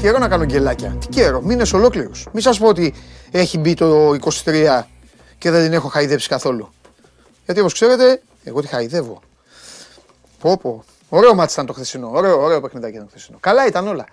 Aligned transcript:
Είχα 0.00 0.08
καιρό 0.08 0.20
να 0.22 0.28
κάνω 0.28 0.44
γκελάκια. 0.44 0.96
Τι 1.00 1.06
καιρό, 1.06 1.40
μήνες 1.40 1.72
ολόκληρους. 1.72 2.26
Μην 2.32 2.42
σας 2.42 2.58
πω 2.58 2.66
ότι 2.66 2.94
έχει 3.30 3.58
μπει 3.58 3.74
το 3.74 4.14
23 4.44 4.82
και 5.38 5.50
δεν 5.50 5.62
την 5.62 5.72
έχω 5.72 5.88
χαϊδέψει 5.88 6.28
καθόλου. 6.28 6.72
Γιατί 7.44 7.60
όπως 7.60 7.72
ξέρετε, 7.72 8.22
εγώ 8.44 8.60
τη 8.60 8.66
χαϊδεύω. 8.66 9.20
Πω 10.38 10.56
πω. 10.56 10.84
Ωραίο 11.08 11.34
μάτι 11.34 11.52
ήταν 11.52 11.66
το 11.66 11.72
χθεσινό. 11.72 12.10
Ωραίο, 12.12 12.42
ωραίο 12.42 12.60
παιχνιδάκι 12.60 12.94
ήταν 12.94 13.04
το 13.04 13.10
χθεσινό. 13.10 13.38
Καλά 13.40 13.66
ήταν 13.66 13.88
όλα. 13.88 14.06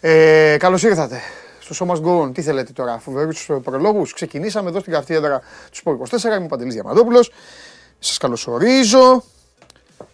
Ε, 0.00 0.56
Καλώς 0.58 0.82
ήρθατε 0.82 1.20
στο 1.60 1.74
σώμα 1.74 1.94
Go 2.04 2.34
Τι 2.34 2.42
θέλετε 2.42 2.72
τώρα, 2.72 2.98
φοβερού 2.98 3.30
προλόγους. 3.62 4.12
Ξεκινήσαμε 4.12 4.68
εδώ 4.68 4.80
στην 4.80 4.92
καυτή 4.92 5.14
έδρα 5.14 5.38
του 5.70 5.76
Σπορ 5.76 5.96
24. 6.10 6.24
Είμαι 6.24 6.44
ο 6.44 6.46
Παντελής 6.46 6.74
Διαμαντόπουλος. 6.74 7.30
Σας 7.98 8.18
καλωσορίζω. 8.18 9.24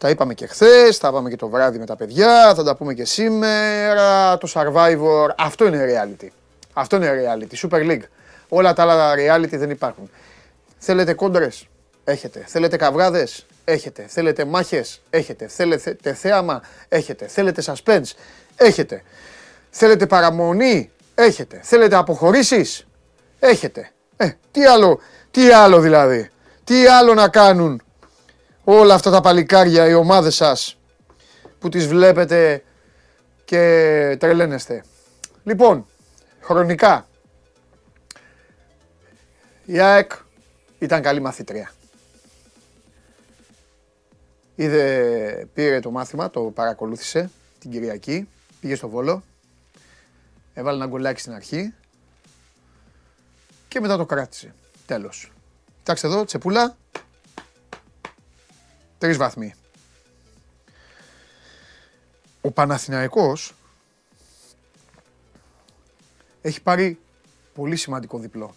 Τα 0.01 0.11
είπαμε 0.11 0.35
και 0.35 0.47
χθες, 0.47 0.99
τα 0.99 1.09
είπαμε 1.09 1.31
και 1.31 1.37
το 1.37 1.49
βράδυ 1.49 1.79
με 1.79 1.87
τα 1.87 1.97
παιδιά, 1.97 2.55
θα 2.55 2.63
τα 2.65 2.77
πούμε 2.77 2.95
και 2.95 3.05
σήμερα. 3.05 4.39
Το 4.39 4.49
Survivor, 4.55 5.29
αυτό 5.37 5.67
είναι 5.67 5.85
reality. 5.89 6.29
Αυτό 6.73 6.97
είναι 6.97 7.11
reality. 7.11 7.69
Super 7.69 7.91
League. 7.91 8.03
Όλα 8.49 8.73
τα 8.73 8.83
άλλα 8.83 9.15
reality 9.15 9.49
δεν 9.51 9.71
υπάρχουν. 9.71 10.11
Θέλετε 10.79 11.13
κόντρες, 11.13 11.67
έχετε. 12.05 12.45
Θέλετε 12.47 12.77
καυγάδε, 12.77 13.29
έχετε. 13.65 14.05
Θέλετε 14.09 14.45
μάχες, 14.45 15.01
έχετε. 15.11 15.49
Θέλετε 15.49 16.15
θέαμα, 16.15 16.63
έχετε. 16.89 17.27
Θέλετε 17.27 17.63
suspense, 17.67 18.11
έχετε. 18.57 19.03
Θέλετε 19.71 20.07
παραμονή, 20.07 20.91
έχετε. 21.15 21.61
Θέλετε 21.63 21.97
αποχωρήσεις, 21.97 22.87
έχετε. 23.39 23.91
Ε, 24.17 24.31
τι 24.51 24.65
άλλο, 24.65 25.01
τι 25.31 25.51
άλλο 25.51 25.81
δηλαδή; 25.81 26.31
Τι 26.65 26.87
άλλο 26.87 27.15
να 27.15 27.29
κάνουν 27.29 27.83
όλα 28.79 28.95
αυτά 28.95 29.11
τα 29.11 29.21
παλικάρια, 29.21 29.89
οι 29.89 29.95
ομάδες 29.95 30.35
σας 30.35 30.79
που 31.59 31.69
τις 31.69 31.87
βλέπετε 31.87 32.65
και 33.45 34.17
τρελαίνεστε. 34.21 34.85
Λοιπόν, 35.45 35.87
χρονικά, 36.41 37.07
η 39.65 39.81
ΑΕΚ 39.81 40.13
ήταν 40.79 41.03
καλή 41.03 41.21
μαθήτρια. 41.21 41.73
Είδε, 44.55 45.49
πήρε 45.55 45.81
το 45.81 45.91
μάθημα, 45.91 46.31
το 46.31 46.41
παρακολούθησε 46.41 47.31
την 47.59 47.71
Κυριακή, 47.71 48.29
πήγε 48.61 48.75
στο 48.75 48.89
Βόλο, 48.89 49.23
έβαλε 50.55 50.77
ένα 50.77 50.87
γκολάκι 50.87 51.21
στην 51.21 51.33
αρχή 51.33 51.75
και 53.69 53.81
μετά 53.81 53.97
το 53.97 54.07
κράτησε. 54.07 54.55
Τέλος. 54.87 55.33
Κοιτάξτε 55.79 56.07
εδώ, 56.07 56.25
τσεπούλα, 56.25 56.77
Τρεις 59.01 59.17
βαθμοί. 59.17 59.55
Ο 62.41 62.51
Παναθηναϊκός 62.51 63.55
έχει 66.43 66.63
πάρει 66.63 66.99
πολύ 67.55 67.77
σημαντικό 67.77 68.19
διπλό. 68.19 68.55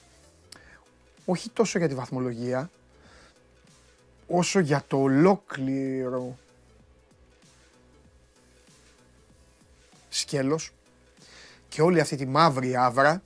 Όχι 1.26 1.50
τόσο 1.50 1.78
για 1.78 1.88
τη 1.88 1.96
βαθμολογία, 1.96 2.70
όσο 4.28 4.60
για 4.60 4.84
το 4.88 4.98
ολόκληρο 4.98 6.38
σκέλος 10.10 10.72
και 11.70 11.82
όλη 11.82 12.00
αυτή 12.00 12.16
τη 12.16 12.26
μαύρη 12.26 12.76
άβρα 12.76 13.24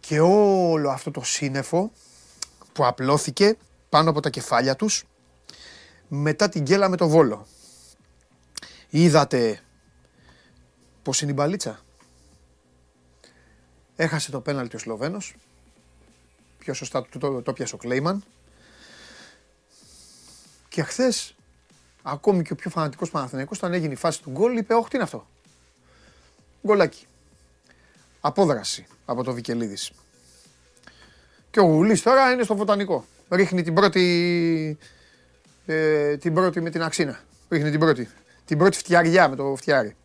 και 0.00 0.20
όλο 0.20 0.90
αυτό 0.90 1.10
το 1.10 1.22
σύννεφο 1.24 1.90
που 2.72 2.86
απλώθηκε 2.86 3.56
πάνω 3.88 4.10
από 4.10 4.20
τα 4.20 4.30
κεφάλια 4.30 4.76
τους 4.76 5.04
μετά 6.12 6.48
την 6.48 6.62
γκέλα 6.62 6.88
με 6.88 6.96
το 6.96 7.08
Βόλο. 7.08 7.46
Είδατε 8.88 9.60
πώς 11.02 11.20
είναι 11.20 11.30
η 11.30 11.34
μπαλίτσα; 11.36 11.80
Έχασε 13.96 14.30
το 14.30 14.40
πέναλτι 14.40 14.76
ο 14.76 14.78
Σλοβαίνος. 14.78 15.34
Πιο 16.58 16.74
σωστά 16.74 17.06
το, 17.10 17.18
το, 17.18 17.42
το 17.42 17.52
πιασε 17.52 17.74
ο 17.74 17.78
Κλέιμαν. 17.78 18.24
Και 20.68 20.82
χθες, 20.82 21.34
ακόμη 22.02 22.42
και 22.42 22.52
ο 22.52 22.56
πιο 22.56 22.70
φανατικός 22.70 23.10
Παναθηναϊκός, 23.10 23.58
όταν 23.58 23.72
έγινε 23.72 23.92
η 23.92 23.96
φάση 23.96 24.22
του 24.22 24.30
γκολ, 24.30 24.56
είπε: 24.56 24.74
Όχι, 24.74 24.88
τι 24.88 24.94
είναι 24.94 25.04
αυτό. 25.04 25.26
Γκολάκι. 26.66 27.06
Απόδραση 28.20 28.86
από 29.04 29.24
το 29.24 29.32
Βικελίδης. 29.32 29.90
Και 31.50 31.60
ο 31.60 31.64
Γουλής 31.64 32.02
τώρα 32.02 32.32
είναι 32.32 32.42
στο 32.42 32.56
βοτανικό. 32.56 33.04
Ρίχνει 33.30 33.62
την 33.62 33.74
πρώτη 33.74 34.78
ε, 35.66 36.16
την 36.16 36.34
πρώτη 36.34 36.60
με 36.60 36.70
την 36.70 36.82
αξίνα. 36.82 37.20
Ρίχνει 37.48 37.70
την 37.70 37.80
πρώτη. 37.80 38.08
Την 38.44 38.58
πρώτη 38.58 38.76
φτιαριά 38.76 39.28
με 39.28 39.36
το 39.36 39.54
φτιάρι. 39.56 39.96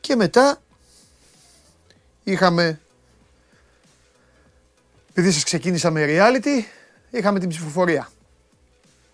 Και 0.00 0.16
μετά 0.16 0.62
είχαμε, 2.24 2.80
επειδή 5.10 5.32
σας 5.32 5.44
ξεκίνησα 5.44 5.90
με 5.90 6.04
reality, 6.08 6.64
είχαμε 7.10 7.38
την 7.38 7.48
ψηφοφορία. 7.48 8.10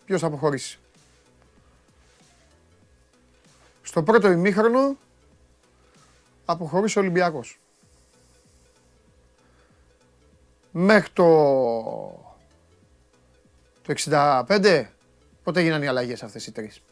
Ποιος 0.04 0.20
θα 0.20 0.26
αποχωρήσει; 0.26 0.78
Στο 3.82 4.02
πρώτο 4.02 4.30
ημίχρονο 4.30 4.96
αποχωρήσει 6.44 6.98
ο 6.98 7.00
Ολυμπιακός. 7.00 7.60
Μέχρι 10.70 11.10
το 11.12 12.29
το 13.94 14.10
65, 14.56 14.84
πότε 15.42 15.60
έγιναν 15.60 15.82
οι 15.82 15.86
αλλαγές 15.86 16.22
αυτές 16.22 16.46
οι 16.46 16.52
τρεις. 16.52 16.82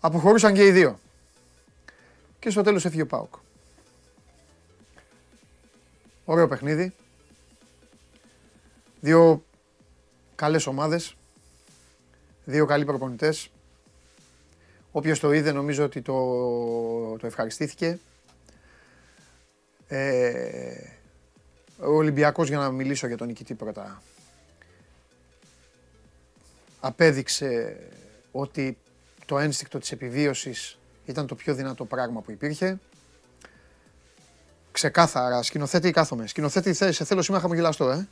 Αποχωρούσαν 0.00 0.54
και 0.54 0.66
οι 0.66 0.70
δύο. 0.70 0.98
Και 2.38 2.50
στο 2.50 2.62
τέλος 2.62 2.84
έφυγε 2.84 3.02
ο 3.02 3.06
Πάουκ. 3.06 3.34
Ωραίο 6.24 6.48
παιχνίδι. 6.48 6.94
Δύο 9.00 9.44
καλές 10.34 10.66
ομάδες. 10.66 11.14
Δύο 12.44 12.66
καλοί 12.66 12.84
προπονητές. 12.84 13.50
Όποιος 14.92 15.20
το 15.20 15.32
είδε 15.32 15.52
νομίζω 15.52 15.84
ότι 15.84 16.02
το, 16.02 17.16
το 17.16 17.26
ευχαριστήθηκε. 17.26 17.98
Ε, 19.88 20.90
ο 21.80 21.90
Ολυμπιακός 21.92 22.48
για 22.48 22.58
να 22.58 22.70
μιλήσω 22.70 23.06
για 23.06 23.16
τον 23.16 23.26
νικητή 23.26 23.54
πρώτα 23.54 24.02
απέδειξε 26.80 27.76
ότι 28.32 28.78
το 29.26 29.38
ένστικτο 29.38 29.78
της 29.78 29.92
επιβίωσης 29.92 30.78
ήταν 31.04 31.26
το 31.26 31.34
πιο 31.34 31.54
δυνατό 31.54 31.84
πράγμα 31.84 32.20
που 32.20 32.30
υπήρχε. 32.30 32.78
Ξεκάθαρα, 34.72 35.42
σκηνοθέτη 35.42 35.90
κάθομαι. 35.90 36.26
Σκηνοθέτη 36.26 36.74
σε 36.74 37.04
θέλω 37.04 37.22
σήμερα 37.22 37.42
χαμογελαστό, 37.42 37.90
ε. 37.90 38.08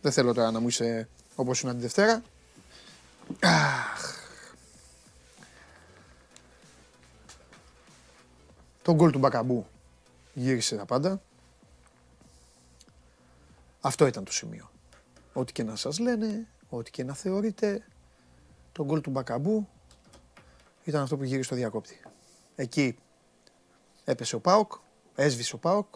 Δεν 0.00 0.12
θέλω 0.12 0.34
τώρα 0.34 0.50
να 0.50 0.60
μου 0.60 0.68
είσαι 0.68 1.08
όπως 1.34 1.56
ήσουν 1.56 1.70
την 1.70 1.80
Δευτέρα. 1.80 2.22
Αχ. 3.40 4.16
Το 8.82 8.94
γκολ 8.94 9.10
του 9.10 9.18
Μπακαμπού 9.18 9.66
γύρισε 10.34 10.76
τα 10.76 10.84
πάντα. 10.84 11.20
Αυτό 13.80 14.06
ήταν 14.06 14.24
το 14.24 14.32
σημείο. 14.32 14.70
Ό,τι 15.32 15.52
και 15.52 15.62
να 15.62 15.76
σας 15.76 15.98
λένε, 15.98 16.46
ό,τι 16.68 16.90
και 16.90 17.04
να 17.04 17.14
θεωρείτε, 17.14 17.84
το 18.72 18.84
γκολ 18.84 19.00
του 19.00 19.10
Μπακαμπού 19.10 19.68
ήταν 20.84 21.02
αυτό 21.02 21.16
που 21.16 21.24
γύρισε 21.24 21.42
στο 21.42 21.54
διακόπτη. 21.54 22.00
Εκεί 22.54 22.96
έπεσε 24.04 24.36
ο 24.36 24.40
Πάοκ, 24.40 24.72
έσβησε 25.14 25.54
ο 25.54 25.58
Πάοκ, 25.58 25.94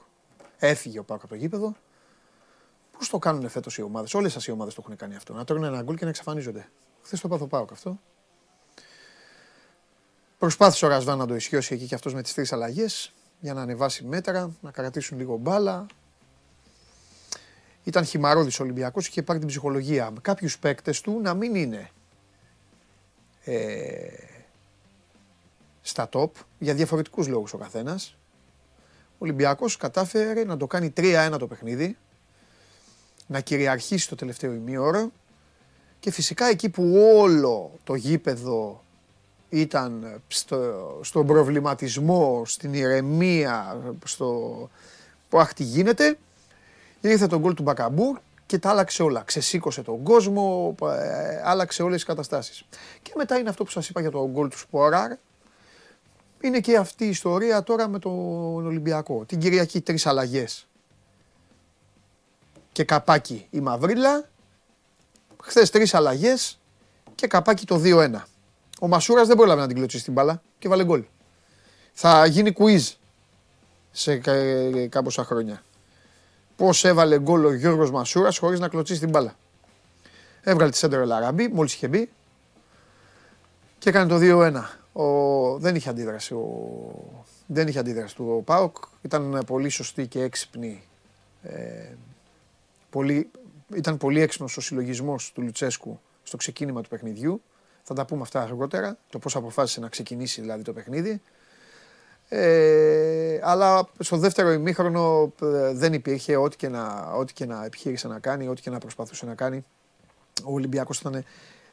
έφυγε 0.59 0.99
ο 0.99 1.05
Πάοκ 1.05 1.21
από 1.21 1.29
το 1.29 1.35
γήπεδο. 1.35 1.77
Πώς 2.99 3.09
το 3.09 3.19
κάνουν 3.19 3.49
φέτος 3.49 3.79
οι 3.79 3.83
ομάδες, 3.83 4.15
όλες 4.15 4.33
σας 4.33 4.47
οι 4.47 4.51
ομάδες 4.51 4.75
το 4.75 4.83
έχουν 4.85 4.97
κάνει 4.97 5.17
αυτό. 5.17 5.33
Να 5.33 5.45
τρώνε 5.45 5.67
ένα 5.67 5.83
γκολ 5.83 5.97
και 5.97 6.05
να 6.05 6.11
εξαφανίζονται. 6.11 6.69
Χθες 7.03 7.21
το 7.21 7.29
πάθο 7.29 7.47
Πάοκ 7.47 7.73
αυτό. 7.73 8.01
Προσπάθησε 10.39 10.85
ο 10.85 10.89
Ρασβάν 10.89 11.19
να 11.19 11.27
το 11.27 11.35
ισιώσει 11.35 11.75
εκεί 11.75 11.87
και 11.87 11.95
αυτός 11.95 12.15
με 12.15 12.23
τις 12.23 12.35
τρεις 12.35 12.53
αλλαγές 12.53 13.13
για 13.41 13.55
να 13.55 13.63
ανεβάσει 13.63 14.05
μέτρα, 14.05 14.57
να 14.61 14.71
κρατήσουν 14.71 15.19
λίγο 15.19 15.37
μπάλα, 15.37 15.87
ήταν 17.85 18.05
χυμαρόδης 18.05 18.61
ο 18.61 18.63
Ολυμπιακός, 18.63 19.07
είχε 19.07 19.23
πάρει 19.23 19.39
την 19.39 19.49
ψυχολογία 19.49 20.11
με 20.11 20.19
κάποιους 20.21 20.59
παίκτες 20.59 21.01
του 21.01 21.21
να 21.23 21.35
μην 21.35 21.55
είναι 21.55 21.91
ε, 23.45 24.07
στα 25.83 26.09
top 26.13 26.31
για 26.59 26.75
διαφορετικούς 26.75 27.29
λόγους 27.29 27.53
ο 27.53 27.59
καθένας. 27.59 28.17
Ο 29.13 29.17
Ολυμπιακός 29.19 29.77
κατάφερε 29.77 30.45
να 30.45 30.57
το 30.57 30.67
κάνει 30.67 30.93
3-1 30.97 31.37
το 31.39 31.47
παιχνίδι, 31.47 31.97
να 33.27 33.41
κυριαρχήσει 33.41 34.09
το 34.09 34.15
τελευταίο 34.15 34.53
ημίωρο 34.53 35.11
και 36.01 36.11
φυσικά 36.11 36.47
εκεί 36.47 36.69
που 36.69 36.95
όλο 37.19 37.73
το 37.85 37.95
γήπεδο 37.95 38.85
ήταν 39.49 40.21
στο, 40.29 41.01
στον 41.03 41.27
προβληματισμό, 41.27 42.43
στην 42.47 42.75
ηρεμία, 42.75 43.81
στο 44.05 44.69
που 45.29 45.41
αχ 45.41 45.55
τι 45.55 45.63
γίνεται, 45.63 46.19
Ήρθε 47.03 47.27
τον 47.27 47.41
γκολ 47.41 47.55
του 47.55 47.63
Μπακαμπού 47.63 48.17
και 48.47 48.59
τα 48.59 48.71
άλλαξε 48.71 49.03
όλα. 49.03 49.23
Ξεσήκωσε 49.23 49.83
τον 49.83 50.03
κόσμο, 50.03 50.75
ε, 50.83 51.43
άλλαξε 51.45 51.83
όλες 51.83 51.95
τις 51.95 52.05
καταστάσεις. 52.05 52.65
Και 53.03 53.13
μετά 53.17 53.39
είναι 53.39 53.49
αυτό 53.49 53.65
που 53.65 53.71
σας 53.71 53.89
είπα 53.89 54.01
για 54.01 54.11
τον 54.11 54.31
γκολ 54.31 54.49
του 54.49 54.59
Σπόραρ. 54.59 55.13
είναι 56.41 56.61
και 56.61 56.77
αυτή 56.77 57.05
η 57.05 57.09
ιστορία 57.09 57.63
τώρα 57.63 57.89
με 57.89 57.99
τον 57.99 58.67
Ολυμπιακό. 58.67 59.25
Την 59.25 59.39
Κυριακή 59.39 59.81
τρεις 59.81 60.07
αλλαγές. 60.07 60.67
Και 62.73 62.85
καπάκι 62.85 63.47
η 63.51 63.61
Μαυρίλα. 63.61 64.29
Χθες 65.43 65.71
τρεις 65.71 65.95
αλλαγές 65.95 66.61
και 67.15 67.27
καπάκι 67.27 67.67
το 67.67 67.79
2-1. 67.79 68.27
Ο 68.81 68.89
Μασούρας 68.89 69.27
δεν 69.27 69.37
πρόλαβε 69.37 69.61
να 69.61 69.67
την 69.67 69.77
κλωτσίσει 69.77 70.05
την 70.05 70.13
μπάλα 70.13 70.43
και 70.59 70.69
βάλε 70.69 70.85
γκολ. 70.85 71.05
Θα 71.93 72.27
γίνει 72.27 72.53
quiz 72.59 72.95
σε 73.91 74.17
κάμποσα 74.89 75.25
χρόνια. 75.25 75.63
Πώς 76.63 76.85
έβαλε 76.85 77.19
γκολ 77.19 77.45
ο 77.45 77.55
Γιώργος 77.55 77.91
Μασούρας 77.91 78.39
χωρίς 78.39 78.61
να 78.61 78.69
κλωτσίσει 78.69 79.01
την 79.01 79.09
μπάλα. 79.09 79.37
Έβγαλε 80.43 80.71
τη 80.71 80.77
σέντερ 80.77 81.07
Λαραμπή, 81.07 81.49
μόλις 81.49 81.75
είχε 81.75 81.89
μπει 81.89 82.11
και 83.79 83.89
έκανε 83.89 84.07
το 84.07 84.19
2-1. 84.21 85.03
Ο... 85.03 85.59
Δεν 85.59 85.75
είχε 85.75 85.89
αντίδραση. 85.89 86.35
Ο... 86.35 86.45
Δεν 87.47 87.69
είχε 87.69 87.79
αντίδραση 87.79 88.15
του 88.15 88.35
ο 88.37 88.43
Πάοκ. 88.43 88.77
Ήταν 89.03 89.43
πολύ 89.47 89.69
σωστή 89.69 90.07
και 90.07 90.23
έξυπνη. 90.23 90.83
Ε, 91.43 91.95
πολύ... 92.91 93.31
Ήταν 93.75 93.97
πολύ 93.97 94.21
έξυπνος 94.21 94.57
ο 94.57 94.61
συλλογισμός 94.61 95.33
του 95.35 95.43
Λουτσέσκου 95.43 96.01
στο 96.23 96.37
ξεκίνημα 96.37 96.81
του 96.83 96.89
παιχνιδιού. 96.89 97.43
Θα 97.83 97.95
τα 97.95 98.05
πούμε 98.05 98.23
αυτά 98.23 98.43
αργότερα. 98.43 98.97
Το 99.11 99.19
πώς 99.19 99.37
αποφάσισε 99.37 99.81
να 99.81 99.89
ξεκινήσει 99.89 100.41
δηλαδή 100.41 100.63
το 100.63 100.73
παιχνίδι. 100.73 101.21
Ε, 102.35 103.41
αλλά 103.43 103.89
στο 103.99 104.17
δεύτερο 104.17 104.53
ημίχρονο 104.53 105.33
ε, 105.43 105.73
δεν 105.73 105.93
υπήρχε 105.93 106.37
ό,τι 106.37 106.57
και, 106.57 106.69
να, 106.69 107.13
ό,τι 107.17 107.33
και 107.33 107.47
να 107.47 107.65
επιχείρησε 107.65 108.09
να 108.09 108.19
κάνει, 108.19 108.49
ό,τι 108.49 108.63
και 108.63 108.71
να 108.71 108.79
προσπαθούσε 108.79 109.27
να 109.27 109.35
κάνει. 109.35 109.65
Ο 110.45 110.53
Ολυμπιακός 110.53 110.99
ήταν 111.01 111.25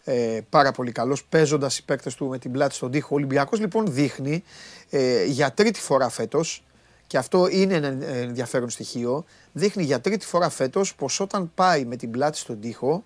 ε, 0.03 0.39
πάρα 0.49 0.71
πολύ 0.71 0.91
καλός 0.91 1.23
παίζοντας 1.23 1.77
οι 1.77 1.85
παίκτες 1.85 2.15
του 2.15 2.27
με 2.27 2.37
την 2.37 2.51
πλάτη 2.51 2.75
στον 2.75 2.91
τοίχο. 2.91 3.07
Ο 3.11 3.15
Ολυμπιακός 3.15 3.59
λοιπόν 3.59 3.93
δείχνει 3.93 4.43
ε, 4.89 5.25
για 5.25 5.51
τρίτη 5.51 5.79
φορά 5.79 6.09
φέτος 6.09 6.63
και 7.07 7.17
αυτό 7.17 7.47
είναι 7.49 7.73
ένα 7.73 8.05
ενδιαφέρον 8.05 8.69
στοιχείο, 8.69 9.25
δείχνει 9.51 9.83
για 9.83 10.01
τρίτη 10.01 10.25
φορά 10.25 10.49
φέτος 10.49 10.95
πως 10.95 11.19
όταν 11.19 11.51
πάει 11.55 11.85
με 11.85 11.95
την 11.95 12.11
πλάτη 12.11 12.37
στον 12.37 12.59
τοίχο 12.59 13.03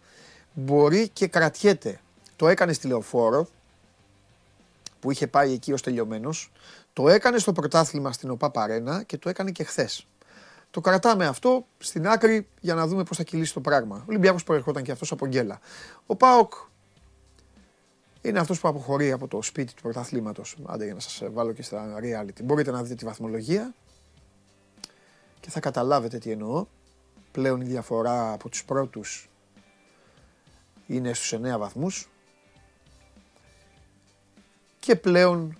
μπορεί 0.54 1.08
και 1.08 1.28
κρατιέται. 1.28 2.00
Το 2.36 2.48
έκανε 2.48 2.74
στη 2.74 2.88
Λεωφόρο 2.88 3.48
που 5.00 5.12
είχε 5.12 5.28
πάει 5.28 5.54
εκεί 5.54 5.74
ως 5.74 5.82
τελειωμένος, 5.82 6.52
το 6.94 7.10
έκανε 7.10 7.38
στο 7.38 7.52
πρωτάθλημα 7.52 8.12
στην 8.12 8.30
ΟΠΑ 8.30 8.52
Παρένα 8.52 9.04
και 9.04 9.18
το 9.18 9.30
έκανε 9.30 9.52
και 9.52 9.64
χθες. 9.64 10.08
Το 10.72 10.82
κρατάμε 10.82 11.26
αυτό 11.26 11.66
στην 11.78 12.08
άκρη 12.08 12.48
για 12.60 12.74
να 12.74 12.88
δούμε 12.88 13.04
πώς 13.04 13.18
θα 13.18 13.24
κυλήσει 13.24 13.54
το 13.54 13.62
πράγμα. 13.62 13.98
Ο 13.98 14.06
Ολυμπιακός 14.08 14.44
προερχόταν 14.44 14.84
και 14.84 14.92
αυτός 14.92 15.12
από 15.12 15.28
γκέλα. 15.28 15.60
Ο 16.06 16.16
Πάοκ 16.16 16.54
είναι 18.22 18.40
αυτός 18.40 18.60
που 18.60 18.68
αποχωρεί 18.68 19.12
από 19.12 19.28
το 19.28 19.42
σπίτι 19.42 19.74
του 19.74 19.82
πρωταθλήματος. 19.82 20.56
Άντε 20.66 20.86
για 20.86 20.94
να 20.94 21.00
σας 21.00 21.24
βάλω 21.32 21.52
και 21.52 21.64
στα 21.64 22.00
reality. 22.00 22.44
Μπορείτε 22.44 22.72
να 22.72 22.84
δείτε 22.84 22.96
τη 22.96 23.06
βαθμολογία 23.06 23.74
και 25.40 25.50
θα 25.50 25.60
καταλάβετε 25.60 26.18
τι 26.18 26.32
εννοώ. 26.32 26.66
Πλέον 27.32 27.62
η 27.62 27.66
διαφορά 27.66 28.32
από 28.34 28.50
τους 28.50 28.66
πρώτους 28.66 29.30
είναι 30.88 31.14
στους 31.14 31.34
9 31.34 31.58
βαθμούς 31.58 32.10
και 34.80 34.96
πλέον 34.96 35.58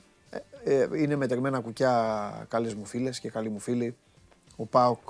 ε, 0.64 0.88
είναι 0.94 1.16
μετρημένα 1.16 1.60
κουκιά 1.60 2.46
καλές 2.50 2.74
μου 2.76 2.86
φίλες 2.86 3.20
και 3.20 3.30
καλοί 3.30 3.50
μου 3.50 3.60
φίλοι. 3.60 3.96
Ο 4.56 4.66
ΠΑΟΚ 4.66 5.10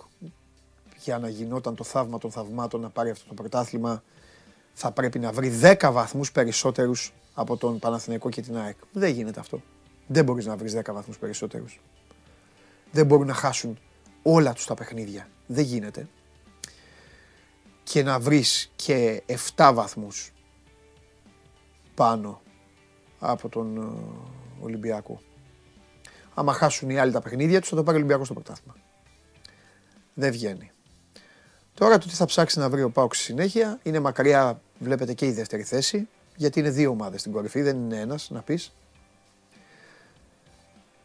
για 1.04 1.20
να 1.20 1.30
γινόταν 1.30 1.76
το 1.76 1.84
θαύμα 1.84 2.18
των 2.18 2.32
θαυμάτων 2.32 2.82
να 2.82 2.90
πάρει 2.90 3.10
αυτό 3.10 3.28
το 3.28 3.34
πρωτάθλημα 3.34 4.04
θα 4.74 4.92
πρέπει 4.92 5.20
να 5.20 5.32
βρει 5.32 5.60
10 5.62 5.90
βαθμούς 5.92 6.32
περισσότερους 6.32 7.14
από 7.34 7.58
τον 7.58 7.80
Παναθηναϊκό 7.80 8.30
και 8.30 8.42
την 8.42 8.58
ΑΕΚ. 8.58 8.78
Δεν 8.92 9.12
γίνεται 9.12 9.40
αυτό. 9.40 9.62
Δεν 10.08 10.24
μπορείς 10.24 10.46
να 10.46 10.58
βρεις 10.58 10.74
10 10.74 10.94
βαθμούς 10.94 11.18
περισσότερους. 11.18 11.82
Δεν 12.92 13.06
μπορούν 13.06 13.28
να 13.28 13.34
χάσουν 13.34 13.80
όλα 14.24 14.54
τους 14.54 14.66
τα 14.66 14.74
παιχνίδια. 14.74 15.28
Δεν 15.48 15.64
γίνεται. 15.64 16.08
Και 17.84 18.04
να 18.04 18.20
βρεις 18.20 18.72
και 18.76 19.24
7 19.56 19.72
βαθμούς 19.74 20.32
πάνω 21.96 22.42
από 23.20 23.50
τον 23.50 23.78
ε, 23.78 24.64
Ολυμπιακό. 24.64 25.22
Άμα 26.34 26.54
χάσουν 26.54 26.90
οι 26.90 27.00
άλλοι 27.00 27.12
τα 27.12 27.22
παιχνίδια 27.22 27.60
τους, 27.60 27.70
θα 27.70 27.76
το 27.76 27.84
πάρει 27.84 27.98
ο 27.98 28.00
Ολυμπιακός 28.00 28.26
στο 28.26 28.36
πρωτάθλημα. 28.36 28.76
Δεν 30.14 30.32
βγαίνει. 30.32 30.72
Τώρα 31.74 31.98
το 31.98 32.08
τι 32.08 32.14
θα 32.14 32.26
ψάξει 32.26 32.60
να 32.60 32.70
βρει 32.70 32.84
ο 32.84 32.90
Πάουξ 32.90 33.18
στη 33.18 33.26
συνέχεια 33.26 33.80
είναι 33.84 34.00
μακριά, 34.00 34.62
βλέπετε 34.80 35.14
και 35.14 35.26
η 35.26 35.32
δεύτερη 35.32 35.64
θέση, 35.64 36.08
γιατί 36.36 36.60
είναι 36.60 36.70
δύο 36.70 36.90
ομάδες 36.90 37.20
στην 37.20 37.32
κορυφή, 37.32 37.62
δεν 37.62 37.76
είναι 37.76 38.00
ένας 38.00 38.30
να 38.30 38.42
πεις. 38.42 38.74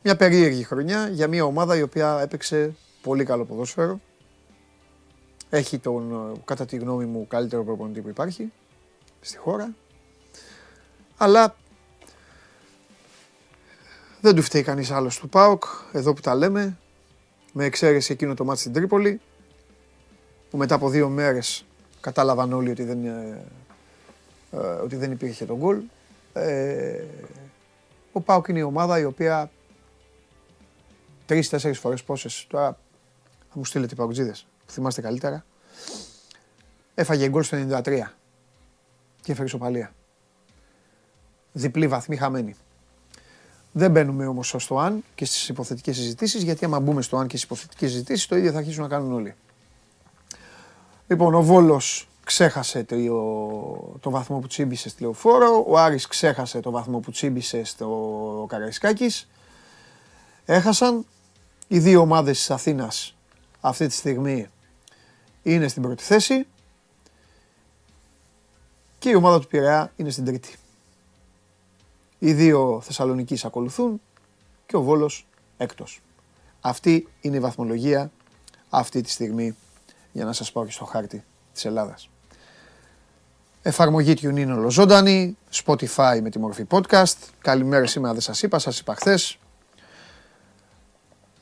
Μια 0.03 0.17
περίεργη 0.17 0.65
χρονιά 0.65 1.09
για 1.09 1.29
μια 1.29 1.45
ομάδα 1.45 1.77
η 1.77 1.83
οποία 1.83 2.19
έπαιξε 2.23 2.75
πολύ 3.03 3.25
καλό 3.25 3.45
ποδόσφαιρο. 3.45 4.01
Έχει 5.51 5.79
τον, 5.79 6.33
κατά 6.45 6.65
τη 6.65 6.77
γνώμη 6.77 7.05
μου, 7.05 7.27
καλύτερο 7.27 7.65
προπονητή 7.65 8.01
που 8.01 8.09
υπάρχει 8.09 8.53
στη 9.21 9.37
χώρα. 9.37 9.75
Αλλά 11.17 11.57
δεν 14.29 14.37
του 14.37 14.43
φταίει 14.43 14.63
κανείς 14.63 14.91
άλλος 14.91 15.19
του 15.19 15.29
ΠΑΟΚ, 15.29 15.65
εδώ 15.93 16.13
που 16.13 16.21
τα 16.21 16.35
λέμε, 16.35 16.79
με 17.53 17.65
εξαίρεση 17.65 18.13
εκείνο 18.13 18.35
το 18.35 18.45
μάτι 18.45 18.61
στην 18.61 18.73
Τρίπολη, 18.73 19.21
που 20.51 20.57
μετά 20.57 20.75
από 20.75 20.89
δύο 20.89 21.09
μέρες 21.09 21.65
κατάλαβαν 22.01 22.53
όλοι 22.53 22.71
ότι 22.71 22.83
δεν, 22.83 23.05
ε, 23.05 23.45
ε, 24.51 24.57
ότι 24.57 24.97
δεν 24.97 25.13
υπήρχε 25.13 25.45
τον 25.45 25.57
γκολ. 25.57 25.81
Ε, 26.33 27.05
ο 28.13 28.21
ΠΑΟΚ 28.21 28.49
είναι 28.49 28.59
η 28.59 28.63
ομάδα 28.63 28.99
η 28.99 29.05
οποία 29.05 29.51
τρει-τέσσερι 31.27 31.75
φορές 31.75 32.03
πόσες. 32.03 32.47
Τώρα 32.49 32.79
θα 33.49 33.55
μου 33.55 33.65
στείλετε 33.65 33.95
οι 33.95 33.97
παγκοτζίδε 33.97 34.35
που 34.67 34.73
θυμάστε 34.73 35.01
καλύτερα. 35.01 35.45
Έφαγε 36.95 37.29
γκολ 37.29 37.43
στο 37.43 37.57
93 37.57 38.03
και 39.23 39.33
έφερε 39.33 39.49
σοπαλία. 39.49 39.95
Διπλή 41.53 41.89
βαθμή 41.89 42.17
χαμένη. 42.17 42.57
Δεν 43.79 43.91
μπαίνουμε 43.91 44.27
όμως 44.27 44.55
στο 44.59 44.79
αν 44.79 45.05
και 45.15 45.25
στις 45.25 45.49
υποθετικές 45.49 45.97
συζητήσεις, 45.97 46.43
γιατί 46.43 46.65
άμα 46.65 46.81
μπούμε 46.81 47.03
στο 47.03 47.17
αν 47.17 47.27
και 47.27 47.37
στις 47.37 47.43
υποθετικές 47.43 47.91
συζητήσεις, 47.91 48.27
το 48.27 48.37
ίδιο 48.37 48.53
θα 48.53 48.59
αρχίσουν 48.59 48.83
να 48.83 48.89
κάνουν 48.89 49.13
όλοι. 49.13 49.35
Λοιπόν, 51.07 51.35
ο 51.35 51.43
Βόλος 51.43 52.09
ξέχασε 52.25 52.85
το, 52.85 52.97
το 54.01 54.11
βαθμό 54.11 54.39
που 54.39 54.47
τσίμπησε 54.47 54.89
στη 54.89 55.03
Λεωφόρο, 55.03 55.65
ο 55.69 55.79
Άρης 55.79 56.07
ξέχασε 56.07 56.61
το 56.61 56.71
βαθμό 56.71 56.99
που 56.99 57.11
τσίμπησε 57.11 57.65
στο 57.65 58.47
Καραϊσκάκης. 58.49 59.29
Έχασαν. 60.45 61.07
Οι 61.69 61.79
δύο 61.79 62.01
ομάδες 62.01 62.37
της 62.37 62.51
Αθήνας 62.51 63.17
αυτή 63.61 63.87
τη 63.87 63.95
στιγμή 63.95 64.47
είναι 65.43 65.69
στην 65.69 65.83
πρώτη 65.83 66.03
θέση 66.03 66.47
και 68.99 69.09
η 69.09 69.15
ομάδα 69.15 69.41
του 69.41 69.47
Πειραιά 69.47 69.93
είναι 69.97 70.11
στην 70.11 70.25
τρίτη. 70.25 70.57
Οι 72.19 72.33
δύο 72.33 72.81
Θεσσαλονικοί 72.83 73.39
ακολουθούν 73.45 74.01
και 74.67 74.77
ο 74.77 74.83
Βόλος 74.83 75.27
έκτος. 75.57 76.03
Αυτή 76.61 77.09
είναι 77.21 77.37
η 77.37 77.41
βαθμολογία 77.41 78.11
αυτή 78.69 79.01
τη 79.01 79.11
στιγμή 79.11 79.57
για 80.13 80.25
να 80.25 80.33
σας 80.33 80.53
πάω 80.53 80.65
και 80.65 80.71
στο 80.71 80.85
χάρτη 80.85 81.25
της 81.53 81.65
Ελλάδας. 81.65 82.11
Εφαρμογή 83.63 84.15
TuneIn 84.21 84.49
ολοζώντανη, 84.57 85.37
Spotify 85.65 86.19
με 86.23 86.31
τη 86.31 86.39
μορφή 86.39 86.67
podcast. 86.71 87.17
Καλημέρα 87.39 87.87
σήμερα 87.87 88.13
δεν 88.13 88.23
σας 88.23 88.43
είπα, 88.43 88.59
σας 88.59 88.79
είπα 88.79 88.95
χθες. 88.95 89.39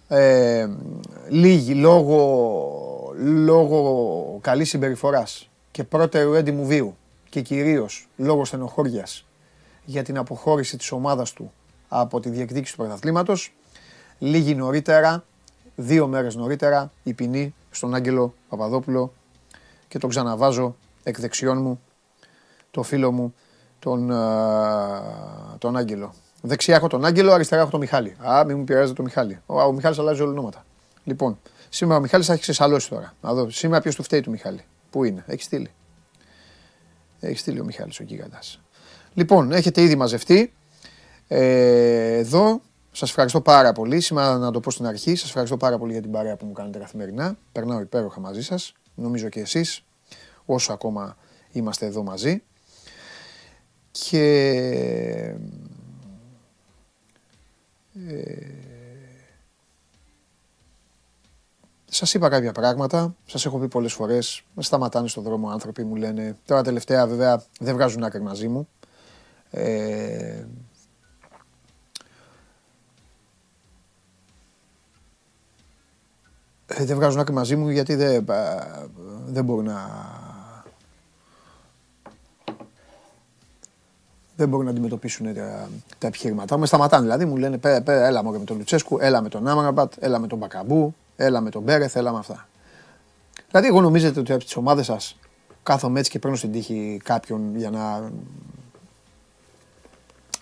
Ε, 0.08 0.68
λίγοι 1.28 1.74
λόγω, 1.74 3.12
λόγω 3.16 4.38
καλής 4.40 4.68
συμπεριφοράς 4.68 5.50
και 5.70 5.84
πρώτερου 5.84 6.34
έντιμου 6.34 6.66
βίου 6.66 6.96
και 7.28 7.40
κυρίως 7.40 8.08
λόγω 8.16 8.44
στενοχώριας 8.44 9.25
για 9.86 10.02
την 10.02 10.18
αποχώρηση 10.18 10.76
της 10.76 10.92
ομάδας 10.92 11.32
του 11.32 11.52
από 11.88 12.20
τη 12.20 12.28
διεκδίκηση 12.28 12.72
του 12.72 12.78
πρωταθλήματος. 12.78 13.54
Λίγη 14.18 14.54
νωρίτερα, 14.54 15.24
δύο 15.74 16.06
μέρες 16.06 16.34
νωρίτερα, 16.34 16.92
η 17.02 17.14
ποινή 17.14 17.54
στον 17.70 17.94
Άγγελο 17.94 18.34
Παπαδόπουλο 18.48 19.12
και 19.88 19.98
τον 19.98 20.10
ξαναβάζω 20.10 20.76
εκ 21.02 21.20
δεξιών 21.20 21.62
μου, 21.62 21.80
το 22.70 22.82
φίλο 22.82 23.12
μου, 23.12 23.34
τον, 23.78 24.06
τον 25.58 25.76
Άγγελο. 25.76 26.14
Δεξιά 26.42 26.74
έχω 26.74 26.88
τον 26.88 27.04
Άγγελο, 27.04 27.32
αριστερά 27.32 27.60
έχω 27.60 27.70
τον 27.70 27.80
Μιχάλη. 27.80 28.16
Α, 28.28 28.44
μην 28.46 28.58
μου 28.58 28.64
πειράζει 28.64 28.92
το 28.92 29.02
Μιχάλη. 29.02 29.40
Ο, 29.46 29.62
ο 29.62 29.72
Μιχάλης 29.72 29.98
αλλάζει 29.98 30.22
όλα 30.22 30.30
ονόματα. 30.30 30.64
Λοιπόν, 31.04 31.38
σήμερα 31.68 31.98
ο 31.98 32.00
Μιχάλης 32.00 32.26
θα 32.26 32.32
έχει 32.32 32.42
ξεσαλώσει 32.42 32.88
τώρα. 32.88 33.14
Να 33.20 33.34
δω, 33.34 33.50
σήμερα 33.50 33.80
ποιος 33.80 33.94
του 33.94 34.02
φταίει 34.02 34.20
του 34.20 34.30
Μιχάλη. 34.30 34.64
Πού 34.90 35.04
είναι, 35.04 35.24
έχει 35.26 35.42
στείλει. 35.42 35.70
Έχει 37.20 37.38
στείλει 37.38 37.60
ο 37.60 37.64
Μιχάλης 37.64 38.00
ο 38.00 38.02
γίγαντας. 38.02 38.60
Λοιπόν, 39.16 39.52
έχετε 39.52 39.82
ήδη 39.82 39.96
μαζευτεί. 39.96 40.52
Ε, 41.28 42.16
εδώ 42.16 42.60
σας 42.92 43.08
ευχαριστώ 43.08 43.40
πάρα 43.40 43.72
πολύ. 43.72 44.00
Σήμερα 44.00 44.38
να 44.38 44.50
το 44.50 44.60
πω 44.60 44.70
στην 44.70 44.86
αρχή. 44.86 45.14
Σας 45.14 45.28
ευχαριστώ 45.28 45.56
πάρα 45.56 45.78
πολύ 45.78 45.92
για 45.92 46.02
την 46.02 46.10
παρέα 46.10 46.36
που 46.36 46.46
μου 46.46 46.52
κάνετε 46.52 46.78
καθημερινά. 46.78 47.36
Περνάω 47.52 47.80
υπέροχα 47.80 48.20
μαζί 48.20 48.42
σας. 48.42 48.72
Νομίζω 48.94 49.28
και 49.28 49.40
εσείς. 49.40 49.84
Όσο 50.46 50.72
ακόμα 50.72 51.16
είμαστε 51.52 51.86
εδώ 51.86 52.02
μαζί. 52.02 52.42
Και 53.90 54.34
Ε, 58.08 58.36
σας 61.84 62.14
είπα 62.14 62.28
κάποια 62.28 62.52
πράγματα, 62.52 63.14
σας 63.26 63.46
έχω 63.46 63.58
πει 63.58 63.68
πολλές 63.68 63.92
φορές, 63.92 64.42
με 64.54 64.62
σταματάνε 64.62 65.08
στον 65.08 65.22
δρόμο 65.22 65.48
άνθρωποι, 65.48 65.84
μου 65.84 65.94
λένε, 65.94 66.36
τώρα 66.44 66.62
τελευταία 66.62 67.06
βέβαια 67.06 67.44
δεν 67.60 67.74
βγάζουν 67.74 68.04
άκρη 68.04 68.22
μαζί 68.22 68.48
μου. 68.48 68.68
Ε, 69.50 70.44
ε, 76.66 76.84
δεν 76.84 76.96
βγάζουν 76.96 77.20
άκρη 77.20 77.34
μαζί 77.34 77.56
μου 77.56 77.68
γιατί 77.68 77.94
δεν, 77.94 78.24
δεν 79.26 79.44
μπορούν 79.44 79.64
να 79.64 80.14
δεν 84.36 84.48
μπορούν 84.48 84.64
να 84.64 84.70
αντιμετωπίσουν 84.70 85.34
τα, 85.34 85.68
τα 85.98 86.06
επιχειρήματά 86.06 86.56
Με 86.58 86.66
σταματάνε 86.66 87.02
δηλαδή, 87.02 87.24
μου 87.24 87.36
λένε 87.36 87.58
πέ, 87.58 87.80
πέ, 87.80 88.06
έλα 88.06 88.22
με 88.22 88.38
τον 88.38 88.56
Λουτσέσκου, 88.56 88.98
έλα 89.00 89.22
με 89.22 89.28
τον 89.28 89.48
Άμραμπατ, 89.48 89.92
έλα 89.98 90.18
με 90.18 90.26
τον 90.26 90.38
Μπακαμπού, 90.38 90.94
έλα 91.16 91.40
με 91.40 91.50
τον 91.50 91.62
Μπέρεθ, 91.62 91.96
έλα 91.96 92.12
με 92.12 92.18
αυτά. 92.18 92.48
Δηλαδή, 93.50 93.68
εγώ 93.68 93.80
νομίζετε 93.80 94.20
ότι 94.20 94.32
από 94.32 94.44
τις 94.44 94.56
ομάδες 94.56 94.86
σας 94.86 95.18
κάθομαι 95.62 95.98
έτσι 95.98 96.10
και 96.10 96.18
παίρνω 96.18 96.36
στην 96.36 96.52
τύχη 96.52 97.00
κάποιον 97.04 97.56
για 97.56 97.70
να. 97.70 98.10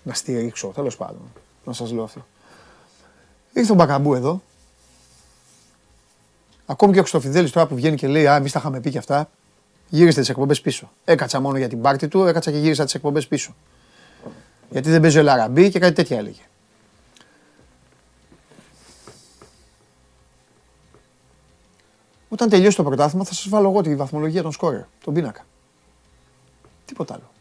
Να 0.05 0.13
στηρίξω, 0.13 0.67
τέλος 0.67 0.97
πάντων. 0.97 1.31
Να 1.65 1.73
σας 1.73 1.91
λέω 1.91 2.03
αυτό. 2.03 2.25
Ήρθε 3.53 3.71
ο 3.71 3.75
Μπακαμπού 3.75 4.13
εδώ. 4.13 4.41
Ακόμη 6.65 6.93
και 6.93 6.99
ο 6.99 7.01
Χρυστοφιδέλης 7.01 7.51
τώρα 7.51 7.67
που 7.67 7.75
βγαίνει 7.75 7.95
και 7.95 8.07
λέει 8.07 8.27
Α, 8.27 8.35
εμείς 8.35 8.51
τα 8.51 8.59
είχαμε 8.59 8.79
πει 8.79 8.91
και 8.91 8.97
αυτά. 8.97 9.29
Γύριστε 9.89 10.19
τις 10.19 10.29
εκπομπές 10.29 10.61
πίσω. 10.61 10.91
Έκατσα 11.05 11.39
μόνο 11.39 11.57
για 11.57 11.67
την 11.67 11.81
πάρτη 11.81 12.07
του, 12.07 12.25
έκατσα 12.25 12.51
και 12.51 12.57
γύρισα 12.57 12.83
τις 12.83 12.93
εκπομπές 12.93 13.27
πίσω. 13.27 13.55
Γιατί 14.69 14.89
δεν 14.89 15.01
παίζει 15.01 15.19
ο 15.19 15.23
Λαραμπή 15.23 15.69
και 15.69 15.79
κάτι 15.79 15.95
τέτοια 15.95 16.17
έλεγε. 16.17 16.41
Όταν 22.29 22.49
τελειώσει 22.49 22.75
το 22.75 22.83
πρωτάθλημα 22.83 23.25
θα 23.25 23.33
σας 23.33 23.49
βάλω 23.49 23.69
εγώ 23.69 23.81
τη 23.81 23.95
βαθμολογία 23.95 24.41
των 24.41 24.51
σκόρερ, 24.51 24.81
τον 25.03 25.13
πίνακα. 25.13 25.45
Τίποτα 26.85 27.13
άλλο. 27.13 27.34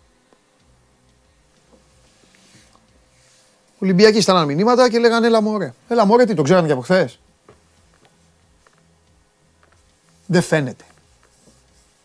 Ολυμπιακοί 3.78 4.21
στάναν 4.21 4.47
μηνύματα 4.47 4.90
και 4.90 4.99
λέγανε 4.99 5.26
έλα 5.26 5.43
μωρέ. 5.43 5.75
Έλα 5.88 6.04
μωρέ 6.07 6.25
τι, 6.25 6.35
το 6.35 6.43
ξέρανε 6.43 6.66
και 6.66 6.73
από 6.73 6.83
χθες. 6.83 7.19
Δεν 10.26 10.43
φαίνεται. 10.43 10.85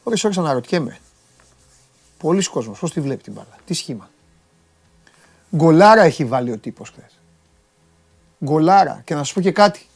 Ώρες 0.04 0.24
ώρες 0.24 0.38
αναρωτιέμαι. 0.38 0.98
Πολλοί 2.18 2.44
κόσμος, 2.44 2.80
πώς 2.80 2.92
τη 2.92 3.02
βλέπει 3.02 3.24
την 3.24 3.34
μπάλα, 3.34 3.58
τι 3.66 3.74
σχήμα. 3.74 4.10
Γκολάρα 5.56 6.02
έχει 6.02 6.26
βάλει 6.26 6.52
ο 6.52 6.58
τύπος 6.58 6.90
χθες. 6.90 7.20
Γκολάρα. 8.44 9.02
Και 9.06 9.16
να 9.16 9.24
σου 9.24 9.34
πω 9.34 9.42
και 9.42 9.52
κάτι. 9.52 9.88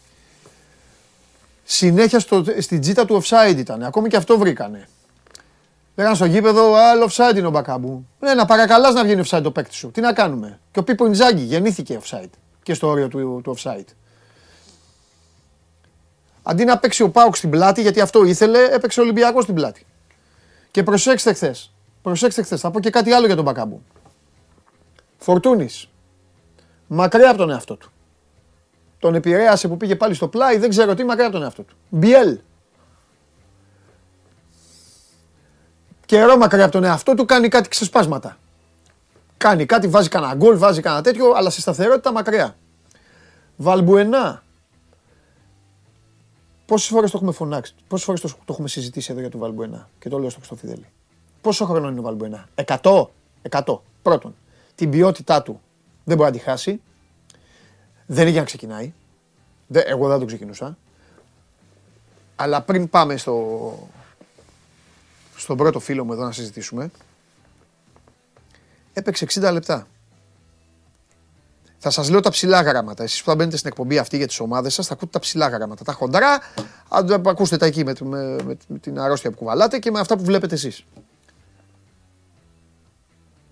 Συνέχεια 1.64 2.20
στο, 2.20 2.44
στην 2.60 2.82
τζίτα 2.82 3.06
του 3.06 3.24
offside 3.24 3.56
ήταν. 3.58 3.84
Ακόμη 3.84 4.10
και 4.10 4.16
αυτό 4.16 4.38
βρήκανε. 4.38 4.88
Λέγανε 5.96 6.16
στο 6.16 6.26
γήπεδο, 6.26 6.74
άλλο 6.76 7.10
offside 7.12 7.36
είναι 7.36 7.48
ο 7.48 7.50
Μπακάμπου. 7.50 8.08
Ναι, 8.20 8.34
να 8.34 8.46
παρακαλάς 8.46 8.94
να 8.94 9.04
βγαίνει 9.04 9.24
offside 9.26 9.44
το 9.44 9.52
παίκτη 9.52 9.74
σου. 9.74 9.92
Τι 9.92 10.02
να 10.02 10.14
κάνουμε. 10.14 10.60
Και 10.72 10.80
ο 10.80 10.84
Πίπο 10.84 11.06
Ιντζάγκη 11.06 11.44
γεννήθηκε 11.44 12.00
offside. 12.04 12.30
Και 12.64 12.74
στο 12.74 12.88
όριο 12.88 13.08
του, 13.08 13.42
του 13.44 13.56
offside. 13.58 13.88
Αντί 16.44 16.64
να 16.64 16.78
παίξει 16.78 17.04
ο 17.04 17.10
Πάουκ 17.10 17.36
στην 17.36 17.50
πλάτη, 17.50 17.82
γιατί 17.82 18.02
αυτό 18.02 18.24
ήθελε, 18.24 18.64
έπαιξε 18.64 19.00
ο 19.00 19.04
Ολυμπιακός 19.04 19.44
στην 19.44 19.56
πλάτη. 19.56 19.86
Και 20.72 20.84
προσέξτε 20.84 21.34
χθες. 21.34 21.74
Προσέξτε 22.02 22.42
χθες. 22.42 22.60
Θα 22.60 22.72
πω 22.72 22.80
και 22.80 22.90
κάτι 22.90 23.12
άλλο 23.12 23.26
για 23.26 23.36
τον 23.36 23.44
Μπακάμπου. 23.44 23.84
Φορτούνης. 25.18 25.90
Μακριά 26.88 27.30
από 27.30 27.38
τον 27.38 27.50
εαυτό 27.50 27.76
του. 27.76 27.92
Τον 29.00 29.16
επηρέασε 29.16 29.68
που 29.68 29.78
πήγε 29.78 29.96
πάλι 29.96 30.14
στο 30.14 30.28
πλάι, 30.28 30.58
δεν 30.58 30.70
ξέρω 30.70 30.94
τι, 30.94 31.04
μακριά 31.04 31.26
από 31.26 31.34
τον 31.34 31.44
εαυτό 31.44 31.62
του. 31.64 31.76
Μπιέλ. 31.90 32.40
Καιρό 36.14 36.38
μακριά 36.38 36.64
από 36.64 36.72
τον 36.72 36.84
εαυτό 36.84 37.14
του 37.14 37.26
κάνει 37.26 37.48
κάτι 37.48 37.70
ξεσπάσματα. 37.70 38.38
Κάνει 39.38 39.66
κάτι, 39.66 39.88
βάζει 39.88 40.10
κανένα 40.10 40.36
γκολ, 40.36 40.58
βάζει 40.58 40.82
κανένα 40.82 41.04
τέτοιο, 41.04 41.32
αλλά 41.32 41.50
σε 41.50 41.62
σταθερότητα 41.62 42.12
μακριά. 42.12 42.56
Βαλμπουενά. 43.58 44.44
Πόσες 46.66 46.90
φορές 46.90 47.12
το 47.12 47.18
έχουμε 47.18 47.32
φωνάξει, 47.32 47.76
πόσες 47.88 48.06
φορές 48.06 48.22
το, 48.22 48.28
το, 48.28 48.36
έχουμε 48.48 48.68
συζητήσει 48.68 49.12
εδώ 49.12 49.20
για 49.20 49.30
τον 49.30 49.40
Βαλμπουενά; 49.40 49.90
Και 50.00 50.10
το 50.10 50.20
λέω 50.20 50.30
στο 50.30 50.40
Χρυστοφιδέλη. 50.40 50.86
Πόσο 51.42 51.66
χρόνο 51.66 51.90
είναι 51.90 52.00
ο 52.00 52.04
Βαλμπουενά, 52.04 52.48
100, 52.66 53.08
100. 53.50 53.80
Πρώτον, 54.02 54.36
την 54.76 54.90
ποιότητά 54.90 55.42
του 55.42 55.62
δεν 56.04 56.18
μπορεί 56.18 56.32
να 56.32 56.38
τη 56.38 56.44
χάσει. 56.44 56.82
Δεν 58.06 58.22
είναι 58.22 58.32
για 58.32 58.40
να 58.40 58.46
ξεκινάει. 58.46 58.94
Εγώ 59.72 60.08
δεν 60.08 60.20
το 60.20 60.26
ξεκινούσα. 60.26 60.78
Αλλά 62.36 62.62
πριν 62.62 62.90
πάμε 62.90 63.18
στο, 63.18 63.90
στον 65.44 65.58
πρώτο 65.58 65.80
φίλο 65.80 66.06
μου 66.06 66.14
εδώ 66.14 66.24
να 66.24 66.32
συζητήσουμε, 66.32 66.92
έπαιξε 68.94 69.28
60 69.30 69.50
λεπτά. 69.52 69.88
Θα 71.78 71.90
σας 71.90 72.10
λέω 72.10 72.20
τα 72.20 72.30
ψηλά 72.30 72.62
γράμματα. 72.62 73.04
Εσείς 73.04 73.24
που 73.24 73.30
θα 73.30 73.36
μπαίνετε 73.36 73.58
στην 73.58 73.70
εκπομπή 73.70 73.98
αυτή 73.98 74.18
για 74.18 74.28
τις 74.28 74.40
ομάδες 74.40 74.74
σας, 74.74 74.88
θα 74.88 74.94
ακούτε 74.94 75.12
τα 75.12 75.20
ψηλά 75.20 75.48
γράμματα. 75.48 75.84
Τα 75.84 75.94
χοντρά, 75.94 76.40
ακούστε 77.26 77.58
τα 77.58 77.66
εκεί 77.66 77.84
με, 77.84 77.94
με, 78.00 78.36
με, 78.68 78.78
την 78.80 79.00
αρρώστια 79.00 79.30
που 79.30 79.38
κουβαλάτε 79.38 79.80
και 79.80 79.92
με 79.92 80.00
αυτά 80.00 80.18
που 80.18 80.24
βλέπετε 80.24 80.56
εσείς 80.56 80.84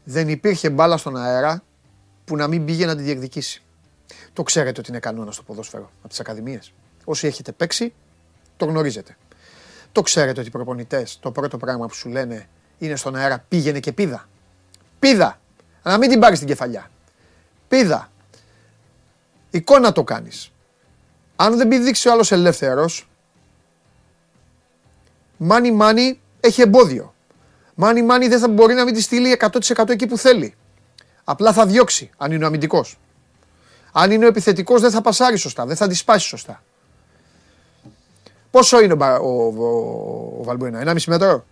δεν 0.03 0.29
υπήρχε 0.29 0.69
μπάλα 0.69 0.97
στον 0.97 1.17
αέρα 1.17 1.63
που 2.25 2.35
να 2.35 2.47
μην 2.47 2.65
πήγε 2.65 2.85
να 2.85 2.95
τη 2.95 3.03
διεκδικήσει. 3.03 3.61
Το 4.33 4.43
ξέρετε 4.43 4.79
ότι 4.79 4.89
είναι 4.89 4.99
κανόνα 4.99 5.31
στο 5.31 5.43
ποδόσφαιρο 5.43 5.91
από 5.99 6.07
τις 6.07 6.19
ακαδημίες. 6.19 6.73
Όσοι 7.05 7.27
έχετε 7.27 7.51
παίξει, 7.51 7.93
το 8.57 8.65
γνωρίζετε. 8.65 9.17
Το 9.91 10.01
ξέρετε 10.01 10.39
ότι 10.39 10.49
οι 10.49 10.51
προπονητές 10.51 11.17
το 11.19 11.31
πρώτο 11.31 11.57
πράγμα 11.57 11.87
που 11.87 11.93
σου 11.93 12.09
λένε 12.09 12.47
είναι 12.77 12.95
στον 12.95 13.15
αέρα 13.15 13.45
πήγαινε 13.47 13.79
και 13.79 13.91
πίδα. 13.91 14.29
Πίδα! 14.99 15.39
Να 15.83 15.97
μην 15.97 16.09
την 16.09 16.19
πάρεις 16.19 16.37
στην 16.37 16.49
κεφαλιά. 16.49 16.91
Πίδα. 17.67 18.11
Εικόνα 19.49 19.91
το 19.91 20.03
κάνεις. 20.03 20.51
Αν 21.35 21.57
δεν 21.57 21.67
πηδήξει 21.67 22.07
ο 22.07 22.11
άλλος 22.11 22.31
ελεύθερος, 22.31 23.09
μάνι 25.37 25.71
μάνι 25.71 26.21
έχει 26.39 26.61
εμπόδιο. 26.61 27.13
Μάνι 27.75 28.01
Μάνι 28.01 28.27
δεν 28.27 28.39
θα 28.39 28.47
μπορεί 28.47 28.73
να 28.73 28.83
μην 28.83 28.93
τη 28.93 29.01
στείλει 29.01 29.37
100% 29.39 29.89
εκεί 29.89 30.07
που 30.07 30.17
θέλει. 30.17 30.55
Απλά 31.23 31.53
θα 31.53 31.65
διώξει 31.65 32.09
αν 32.17 32.31
είναι 32.31 32.43
ο 32.43 32.47
αμυντικός. 32.47 32.99
Αν 33.91 34.11
είναι 34.11 34.25
ο 34.25 34.27
επιθετικός 34.27 34.81
δεν 34.81 34.91
θα 34.91 35.01
πασάρει 35.01 35.37
σωστά, 35.37 35.65
δεν 35.65 35.75
θα 35.75 35.87
τη 35.87 35.95
σπάσει 35.95 36.27
σωστά. 36.27 36.63
Πόσο 38.51 38.81
είναι 38.81 38.93
ο, 38.93 38.97
ο, 39.21 39.53
ο, 39.57 40.37
ο 40.39 40.43
Βαλμπουένα, 40.43 40.93
1,5 40.93 41.03
μέτρο; 41.07 41.45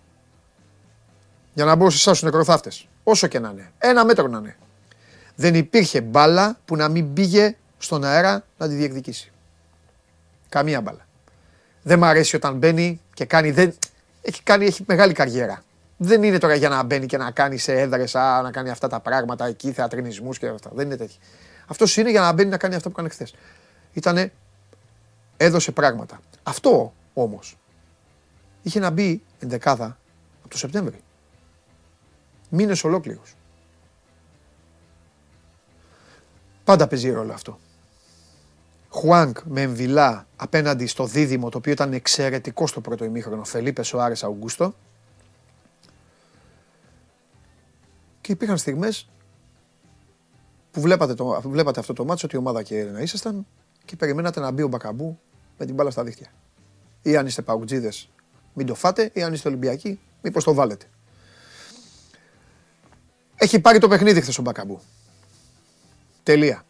Για 1.54 1.64
να 1.64 1.74
μπω 1.74 1.90
σε 1.90 2.10
εσά 2.10 2.20
του 2.20 2.24
νεκροθάφτες. 2.24 2.88
Όσο 3.02 3.26
και 3.26 3.38
να 3.38 3.50
είναι. 3.50 3.72
Ένα 3.78 4.04
μέτρο 4.04 4.26
να 4.26 4.38
είναι. 4.38 4.56
Δεν 5.34 5.54
υπήρχε 5.54 6.00
μπάλα 6.00 6.58
που 6.64 6.76
να 6.76 6.88
μην 6.88 7.12
πήγε 7.12 7.56
στον 7.78 8.04
αέρα 8.04 8.44
να 8.58 8.68
τη 8.68 8.74
διεκδικήσει. 8.74 9.32
Καμία 10.48 10.80
μπάλα. 10.80 11.06
Δεν 11.82 11.98
μ' 11.98 12.04
αρέσει 12.04 12.36
όταν 12.36 12.56
μπαίνει 12.56 13.00
και 13.14 13.24
κάνει. 13.24 13.50
Δεν... 13.50 13.74
Έχει, 14.22 14.42
κάνει, 14.42 14.66
έχει 14.66 14.84
μεγάλη 14.86 15.12
καριέρα. 15.12 15.62
Δεν 15.96 16.22
είναι 16.22 16.38
τώρα 16.38 16.54
για 16.54 16.68
να 16.68 16.82
μπαίνει 16.82 17.06
και 17.06 17.16
να 17.16 17.30
κάνει 17.30 17.58
σε 17.58 17.80
έδρες, 17.80 18.14
να 18.14 18.50
κάνει 18.52 18.70
αυτά 18.70 18.88
τα 18.88 19.00
πράγματα 19.00 19.46
εκεί, 19.46 19.72
θεατρινισμούς 19.72 20.38
και 20.38 20.46
αυτά. 20.46 20.70
Δεν 20.74 20.86
είναι 20.86 20.96
τέτοιο. 20.96 21.16
Αυτός 21.66 21.96
είναι 21.96 22.10
για 22.10 22.20
να 22.20 22.32
μπαίνει 22.32 22.50
να 22.50 22.56
κάνει 22.56 22.74
αυτό 22.74 22.88
που 22.88 22.94
έκανε 22.98 23.08
χθες. 23.08 23.34
Ήτανε. 23.92 24.32
έδωσε 25.36 25.72
πράγματα. 25.72 26.20
Αυτό 26.42 26.94
όμως 27.14 27.58
είχε 28.62 28.80
να 28.80 28.90
μπει 28.90 29.22
εντεκάδα 29.38 29.98
από 30.40 30.48
το 30.48 30.58
Σεπτέμβρη. 30.58 31.00
Μήνες 32.48 32.84
ολόκληρους. 32.84 33.34
Πάντα 36.64 36.86
παίζει 36.86 37.10
ρόλο 37.10 37.32
αυτό. 37.32 37.58
Χουάνκ 38.88 39.38
με 39.44 39.62
εμβυλά 39.62 40.26
απέναντι 40.36 40.86
στο 40.86 41.06
δίδυμο 41.06 41.48
το 41.48 41.58
οποίο 41.58 41.72
ήταν 41.72 41.92
εξαιρετικό 41.92 42.66
στο 42.66 42.80
πρώτο 42.80 43.04
ημίχρονο. 43.04 43.44
Φελίπε 43.44 43.82
Σοάρες 43.82 44.24
Αουγκούστο. 44.24 44.74
Και 48.20 48.32
υπήρχαν 48.32 48.58
στιγμές 48.58 49.08
που 50.70 50.80
βλέπατε, 50.80 51.14
το, 51.14 51.40
βλέπατε 51.44 51.80
αυτό 51.80 51.92
το 51.92 52.04
μάτσο 52.04 52.26
ότι 52.26 52.36
η 52.36 52.38
ομάδα 52.38 52.62
και 52.62 52.84
να 52.84 53.00
ήσασταν 53.00 53.46
και 53.84 53.96
περιμένατε 53.96 54.40
να 54.40 54.50
μπει 54.50 54.62
ο 54.62 54.68
Μπακαμπού 54.68 55.18
με 55.60 55.66
την 55.66 55.74
μπάλα 55.74 55.90
στα 55.90 56.04
δίχτυα. 56.04 56.26
Ή 57.02 57.16
αν 57.16 57.26
είστε 57.26 57.42
παουτζίδες 57.42 58.08
μην 58.52 58.66
το 58.66 58.74
φάτε, 58.74 59.10
ή 59.12 59.22
αν 59.22 59.32
είστε 59.32 59.48
Ολυμπιακοί, 59.48 60.00
μήπως 60.22 60.44
το 60.44 60.54
βάλετε. 60.54 60.86
Έχει 63.36 63.60
πάρει 63.60 63.78
το 63.78 63.88
παιχνίδι 63.88 64.20
χθες 64.20 64.38
ο 64.38 64.42
Μπακαμπού. 64.42 64.80
Τελεία. 66.22 66.62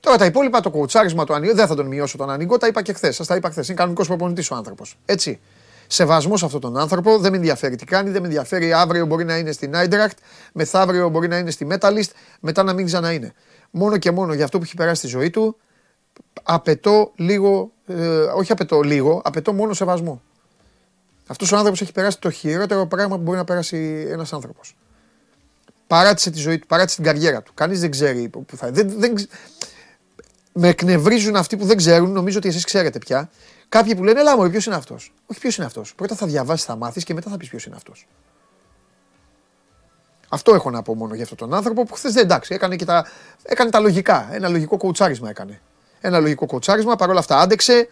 Τώρα 0.00 0.16
τα 0.16 0.24
υπόλοιπα, 0.24 0.60
το 0.60 0.70
κουτσάρισμα 0.70 1.24
του 1.24 1.34
Ανιγκό, 1.34 1.54
δεν 1.54 1.66
θα 1.66 1.74
τον 1.74 1.86
μειώσω 1.86 2.16
τον 2.16 2.30
Ανιγκό, 2.30 2.56
τα 2.56 2.66
είπα 2.66 2.82
και 2.82 2.92
χθες. 2.92 3.16
Σας 3.16 3.26
τα 3.26 3.36
είπα 3.36 3.50
χθες. 3.50 3.66
Είναι 3.66 3.76
κανονικός 3.76 4.06
προπονητής 4.06 4.50
ο 4.50 4.54
άνθρωπος. 4.54 4.98
Έτσι 5.04 5.40
σεβασμός 5.86 6.38
σε 6.38 6.44
αυτόν 6.44 6.60
τον 6.60 6.76
άνθρωπο. 6.76 7.18
Δεν 7.18 7.30
με 7.30 7.36
ενδιαφέρει 7.36 7.76
τι 7.76 7.84
κάνει, 7.84 8.10
δεν 8.10 8.20
με 8.20 8.26
ενδιαφέρει. 8.26 8.72
Αύριο 8.72 9.06
μπορεί 9.06 9.24
να 9.24 9.36
είναι 9.36 9.52
στην 9.52 9.76
Άιντρακτ, 9.76 10.18
μεθαύριο 10.52 11.08
μπορεί 11.08 11.28
να 11.28 11.38
είναι 11.38 11.50
στη 11.50 11.66
Metalist, 11.70 12.10
μετά 12.40 12.62
να 12.62 12.72
μην 12.72 12.86
ξανά 12.86 13.12
είναι. 13.12 13.32
Μόνο 13.70 13.98
και 13.98 14.10
μόνο 14.10 14.34
για 14.34 14.44
αυτό 14.44 14.58
που 14.58 14.64
έχει 14.64 14.74
περάσει 14.74 14.96
στη 14.96 15.06
ζωή 15.06 15.30
του, 15.30 15.56
απαιτώ 16.42 17.12
λίγο, 17.14 17.72
ε, 17.86 18.18
όχι 18.18 18.52
απαιτώ 18.52 18.80
λίγο, 18.80 19.22
απαιτώ 19.24 19.52
μόνο 19.52 19.72
σεβασμό. 19.72 20.22
Αυτός 21.26 21.52
ο 21.52 21.56
άνθρωπος 21.56 21.80
έχει 21.80 21.92
περάσει 21.92 22.18
το 22.18 22.30
χειρότερο 22.30 22.86
πράγμα 22.86 23.16
που 23.16 23.22
μπορεί 23.22 23.36
να 23.36 23.44
περάσει 23.44 24.06
ένας 24.08 24.32
άνθρωπος. 24.32 24.76
Παράτησε 25.86 26.30
τη 26.30 26.38
ζωή 26.38 26.58
του, 26.58 26.66
παράτησε 26.66 26.96
την 26.96 27.04
καριέρα 27.04 27.42
του. 27.42 27.52
Κανείς 27.54 27.80
δεν 27.80 27.90
ξέρει 27.90 28.28
που 28.28 28.56
θα. 28.56 28.70
Δεν, 28.70 28.88
δεν, 28.98 29.14
με 30.52 30.68
εκνευρίζουν 30.68 31.36
αυτοί 31.36 31.56
που 31.56 31.64
δεν 31.64 31.76
ξέρουν, 31.76 32.12
νομίζω 32.12 32.38
ότι 32.38 32.48
εσείς 32.48 32.64
ξέρετε 32.64 32.98
πια. 32.98 33.30
Κάποιοι 33.68 33.94
που 33.96 34.04
λένε, 34.04 34.20
Ελά, 34.20 34.36
μου, 34.36 34.50
ποιος 34.50 34.66
είναι 34.66 34.74
αυτός; 34.74 35.14
Όχι, 35.26 35.40
ποιος 35.40 35.56
είναι 35.56 35.66
αυτός. 35.66 35.94
Πρώτα 35.94 36.14
θα 36.14 36.26
διαβάσεις, 36.26 36.64
θα 36.64 36.76
μάθεις 36.76 37.04
και 37.04 37.14
μετά 37.14 37.30
θα 37.30 37.36
πεις 37.36 37.48
ποιος 37.48 37.64
είναι 37.64 37.76
αυτός. 37.76 38.06
Αυτό 40.28 40.54
έχω 40.54 40.70
να 40.70 40.82
πω 40.82 40.94
μόνο 40.94 41.14
για 41.14 41.22
αυτόν 41.22 41.38
τον 41.38 41.54
άνθρωπο 41.54 41.84
που 41.84 41.94
χθες 41.94 42.12
δεν 42.12 42.24
εντάξει, 42.24 42.54
έκανε, 42.54 42.76
και 42.76 42.84
τα, 42.84 43.06
έκανε 43.42 43.70
τα 43.70 43.80
λογικά. 43.80 44.28
Ένα 44.32 44.48
λογικό 44.48 44.76
κοουτσάρισμα 44.76 45.28
έκανε. 45.28 45.60
Ένα 46.04 46.20
λογικό 46.20 46.46
κοουτσάρισμα, 46.46 46.96
παρόλα 46.96 47.18
αυτά 47.18 47.38
άντεξε, 47.38 47.88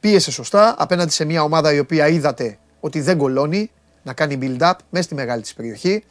πίεσε 0.00 0.30
σωστά 0.30 0.74
απέναντι 0.78 1.12
σε 1.12 1.24
μια 1.24 1.42
ομάδα 1.42 1.72
η 1.72 1.78
οποία 1.78 2.08
είδατε 2.08 2.58
ότι 2.80 3.00
δεν 3.00 3.18
κολώνει 3.18 3.70
να 4.02 4.12
κάνει 4.12 4.38
build-up 4.42 4.72
μέσα 4.90 5.04
στη 5.04 5.14
μεγάλη 5.14 5.42
της 5.42 5.54
περιοχή. 5.54 6.04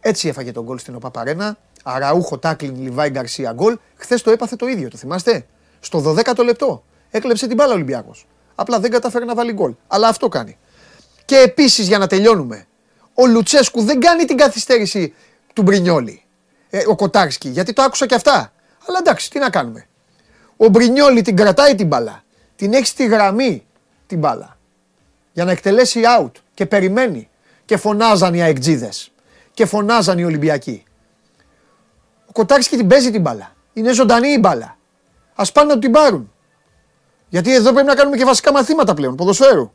Έτσι 0.00 0.28
έφαγε 0.28 0.52
τον 0.52 0.64
γκολ 0.64 0.78
στην 0.78 0.94
ΟΠΑΠΑΡΕΝΑ. 0.94 1.58
Αραούχο, 1.82 2.38
Τάκλιν, 2.38 2.82
Λιβάη, 2.82 3.10
Γκαρσία 3.10 3.52
γκολ. 3.52 3.78
Χθες 3.96 4.22
το 4.22 4.30
έπαθε 4.30 4.56
το 4.56 4.66
ίδιο, 4.66 4.90
το 4.90 4.96
θυμάστε; 4.96 5.46
Στο 5.80 6.14
12ο 6.16 6.44
λεπτό 6.44 6.84
έκλεψε 7.10 7.46
την 7.46 7.56
μπάλα 7.56 7.70
ο 7.70 7.74
Ολυμπιακός. 7.74 8.26
Απλά 8.54 8.80
δεν 8.80 8.90
κατάφερε 8.90 9.24
να 9.24 9.34
βάλει 9.34 9.52
γκολ. 9.52 9.74
Αλλά 9.86 10.08
αυτό 10.08 10.28
κάνει. 10.28 10.58
Και 11.24 11.36
επίσης 11.36 11.86
για 11.86 11.98
να 11.98 12.06
τελειώνουμε, 12.06 12.66
ο 13.14 13.26
Λουτσέσκου 13.26 13.82
δεν 13.82 14.00
κάνει 14.00 14.24
την 14.24 14.36
καθυστέρηση 14.36 15.14
του 15.52 15.62
Μπρινιόλη. 15.62 16.22
Ε, 16.70 16.82
ο 16.86 16.96
Κοτάρσκι, 16.96 17.48
γιατί 17.48 17.72
το 17.72 17.82
άκουσα 17.82 18.06
και 18.06 18.14
αυτά. 18.14 18.52
Αλλά 18.86 18.98
εντάξει, 18.98 19.30
τι 19.30 19.38
να 19.38 19.50
κάνουμε. 19.50 19.85
Ο 20.56 20.68
Μπρινιόλη 20.68 21.22
την 21.22 21.36
κρατάει 21.36 21.74
την 21.74 21.86
μπάλα. 21.86 22.24
Την 22.56 22.72
έχει 22.72 22.86
στη 22.86 23.06
γραμμή 23.06 23.66
την 24.06 24.18
μπάλα. 24.18 24.56
Για 25.32 25.44
να 25.44 25.50
εκτελέσει 25.50 26.00
out. 26.20 26.30
Και 26.54 26.66
περιμένει. 26.66 27.28
Και 27.64 27.76
φωνάζαν 27.76 28.34
οι 28.34 28.42
αεκτζίδες. 28.42 29.12
Και 29.54 29.66
φωνάζαν 29.66 30.18
οι 30.18 30.24
Ολυμπιακοί. 30.24 30.84
Ο 32.26 32.32
Κοτάρσκι 32.32 32.76
την 32.76 32.86
παίζει 32.86 33.10
την 33.10 33.20
μπάλα. 33.20 33.54
Είναι 33.72 33.92
ζωντανή 33.92 34.28
η 34.28 34.38
μπάλα. 34.40 34.76
Α 35.34 35.44
πάνε 35.52 35.74
να 35.74 35.78
την 35.78 35.92
πάρουν. 35.92 36.32
Γιατί 37.28 37.54
εδώ 37.54 37.72
πρέπει 37.72 37.86
να 37.86 37.94
κάνουμε 37.94 38.16
και 38.16 38.24
βασικά 38.24 38.52
μαθήματα 38.52 38.94
πλέον 38.94 39.16
ποδοσφαίρου. 39.16 39.72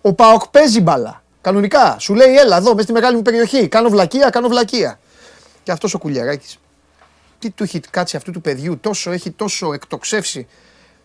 Ο 0.00 0.12
Πάοκ 0.12 0.48
παίζει 0.48 0.80
μπάλα. 0.80 1.22
Κανονικά. 1.40 1.96
Σου 1.98 2.14
λέει, 2.14 2.36
έλα 2.36 2.56
εδώ, 2.56 2.74
μες 2.74 2.84
στη 2.84 2.92
μεγάλη 2.92 3.16
μου 3.16 3.22
περιοχή. 3.22 3.68
Κάνω 3.68 3.88
βλακεία, 3.88 4.30
κάνω 4.30 4.48
βλακεία. 4.48 4.98
Και 5.62 5.72
αυτός 5.72 5.94
ο 5.94 5.98
κουλιαράκης. 5.98 6.58
Τι 7.42 7.50
του 7.50 7.62
έχει 7.62 7.80
κάτσει 7.80 8.16
αυτού 8.16 8.30
του 8.30 8.40
παιδιού, 8.40 8.78
τόσο 8.78 9.10
έχει 9.10 9.30
τόσο 9.30 9.72
εκτοξεύσει. 9.72 10.46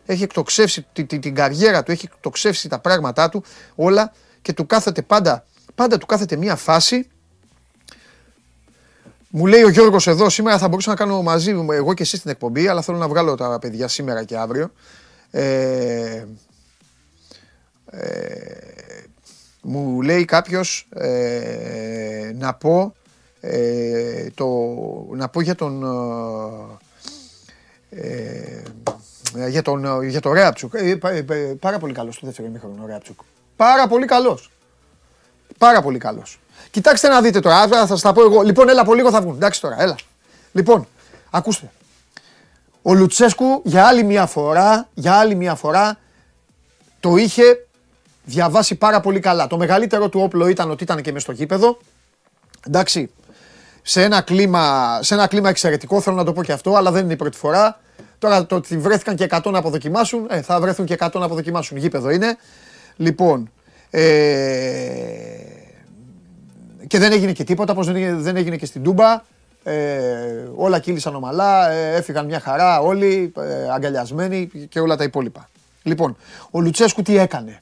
Έχει 0.05 0.23
εκτοξεύσει 0.23 0.85
την, 0.93 1.07
την, 1.07 1.21
την 1.21 1.35
καριέρα 1.35 1.83
του, 1.83 1.91
έχει 1.91 2.09
εκτοξεύσει 2.13 2.69
τα 2.69 2.79
πράγματά 2.79 3.29
του 3.29 3.43
όλα 3.75 4.11
και 4.41 4.53
του 4.53 4.65
κάθεται 4.65 5.01
πάντα, 5.01 5.45
πάντα 5.75 5.97
του 5.97 6.05
κάθεται 6.05 6.35
μία 6.35 6.55
φάση. 6.55 7.07
Μου 9.29 9.45
λέει 9.45 9.63
ο 9.63 9.69
Γιώργος 9.69 10.07
εδώ, 10.07 10.29
σήμερα 10.29 10.57
θα 10.57 10.67
μπορούσα 10.67 10.89
να 10.89 10.95
κάνω 10.95 11.21
μαζί 11.21 11.53
μου 11.53 11.71
εγώ 11.71 11.93
και 11.93 12.03
εσύ 12.03 12.21
την 12.21 12.31
εκπομπή, 12.31 12.67
αλλά 12.67 12.81
θέλω 12.81 12.97
να 12.97 13.07
βγάλω 13.07 13.35
τα 13.35 13.59
παιδιά 13.59 13.87
σήμερα 13.87 14.23
και 14.23 14.37
αύριο. 14.37 14.71
Ε, 15.31 16.25
ε, 17.91 18.23
μου 19.61 20.01
λέει 20.01 20.25
κάποιος 20.25 20.87
ε, 20.93 22.31
να 22.35 22.53
πω 22.53 22.93
ε, 23.49 24.27
το, 24.35 24.47
να 25.11 25.29
πω 25.29 25.41
για 25.41 25.55
τον 25.55 25.83
ε, 27.89 28.63
για 29.47 29.61
τον, 29.61 30.03
για 30.03 30.19
τον 30.19 30.33
Ρέαπτσουκ. 30.33 30.73
πάρα 31.59 31.79
πολύ 31.79 31.93
καλός 31.93 32.19
το 32.19 32.25
δεύτερο 32.25 32.47
ημίχρονο 32.47 32.83
ο 32.83 32.85
Ρέαπτσουκ. 32.87 33.19
Πάρα 33.55 33.87
πολύ 33.87 34.05
καλός. 34.05 34.51
Πάρα 35.57 35.81
πολύ 35.81 35.97
καλός. 35.97 36.39
Κοιτάξτε 36.71 37.07
να 37.07 37.21
δείτε 37.21 37.39
τώρα, 37.39 37.67
θα 37.67 37.87
σας 37.87 38.01
τα 38.01 38.13
πω 38.13 38.21
εγώ. 38.21 38.41
Λοιπόν, 38.41 38.69
έλα 38.69 38.81
από 38.81 38.93
λίγο 38.93 39.11
θα 39.11 39.21
βγουν. 39.21 39.35
Εντάξει 39.35 39.61
τώρα, 39.61 39.81
έλα. 39.81 39.95
Λοιπόν, 40.51 40.87
ακούστε. 41.29 41.71
Ο 42.81 42.93
Λουτσέσκου 42.93 43.61
για 43.63 43.85
άλλη 43.85 44.03
μια 44.03 44.25
φορά, 44.25 44.87
για 44.93 45.13
άλλη 45.13 45.35
μια 45.35 45.55
φορά 45.55 45.99
το 46.99 47.15
είχε 47.15 47.43
διαβάσει 48.23 48.75
πάρα 48.75 48.99
πολύ 48.99 49.19
καλά. 49.19 49.47
Το 49.47 49.57
μεγαλύτερο 49.57 50.09
του 50.09 50.19
όπλο 50.19 50.47
ήταν 50.47 50.71
ότι 50.71 50.83
ήταν 50.83 51.01
και 51.01 51.11
μες 51.11 51.21
στο 51.21 51.31
γήπεδο. 51.31 51.77
Εντάξει, 52.67 53.11
σε 53.89 54.03
ένα, 54.03 54.21
κλίμα, 54.21 54.99
σε 55.01 55.13
ένα 55.13 55.27
κλίμα 55.27 55.49
εξαιρετικό, 55.49 56.01
θέλω 56.01 56.15
να 56.15 56.23
το 56.23 56.33
πω 56.33 56.43
και 56.43 56.51
αυτό, 56.51 56.75
αλλά 56.75 56.91
δεν 56.91 57.03
είναι 57.03 57.13
η 57.13 57.15
πρώτη 57.15 57.37
φορά. 57.37 57.79
Τώρα 58.19 58.45
το 58.45 58.55
ότι 58.55 58.77
βρέθηκαν 58.77 59.15
και 59.15 59.27
100 59.29 59.51
να 59.51 59.57
αποδοκιμάσουν, 59.57 60.27
ε, 60.29 60.41
θα 60.41 60.59
βρεθούν 60.59 60.85
και 60.85 60.95
100 60.99 61.19
να 61.19 61.25
αποδοκιμάσουν. 61.25 61.77
Γήπεδο 61.77 62.09
είναι. 62.09 62.37
Λοιπόν, 62.95 63.51
ε, 63.89 64.01
και 66.87 66.99
δεν 66.99 67.11
έγινε 67.11 67.31
και 67.31 67.43
τίποτα, 67.43 67.71
όπως 67.71 67.91
δεν 68.21 68.35
έγινε 68.35 68.55
και 68.55 68.65
στην 68.65 68.83
Τούμπα. 68.83 69.21
Ε, 69.63 70.47
όλα 70.55 70.79
κύλησαν 70.79 71.15
ομαλά, 71.15 71.71
ε, 71.71 71.95
έφυγαν 71.95 72.25
μια 72.25 72.39
χαρά 72.39 72.79
όλοι, 72.79 73.33
ε, 73.37 73.71
αγκαλιασμένοι 73.73 74.49
και 74.69 74.79
όλα 74.79 74.95
τα 74.95 75.03
υπόλοιπα. 75.03 75.49
Λοιπόν, 75.83 76.17
ο 76.51 76.61
Λουτσέσκου 76.61 77.01
τι 77.01 77.17
έκανε; 77.17 77.61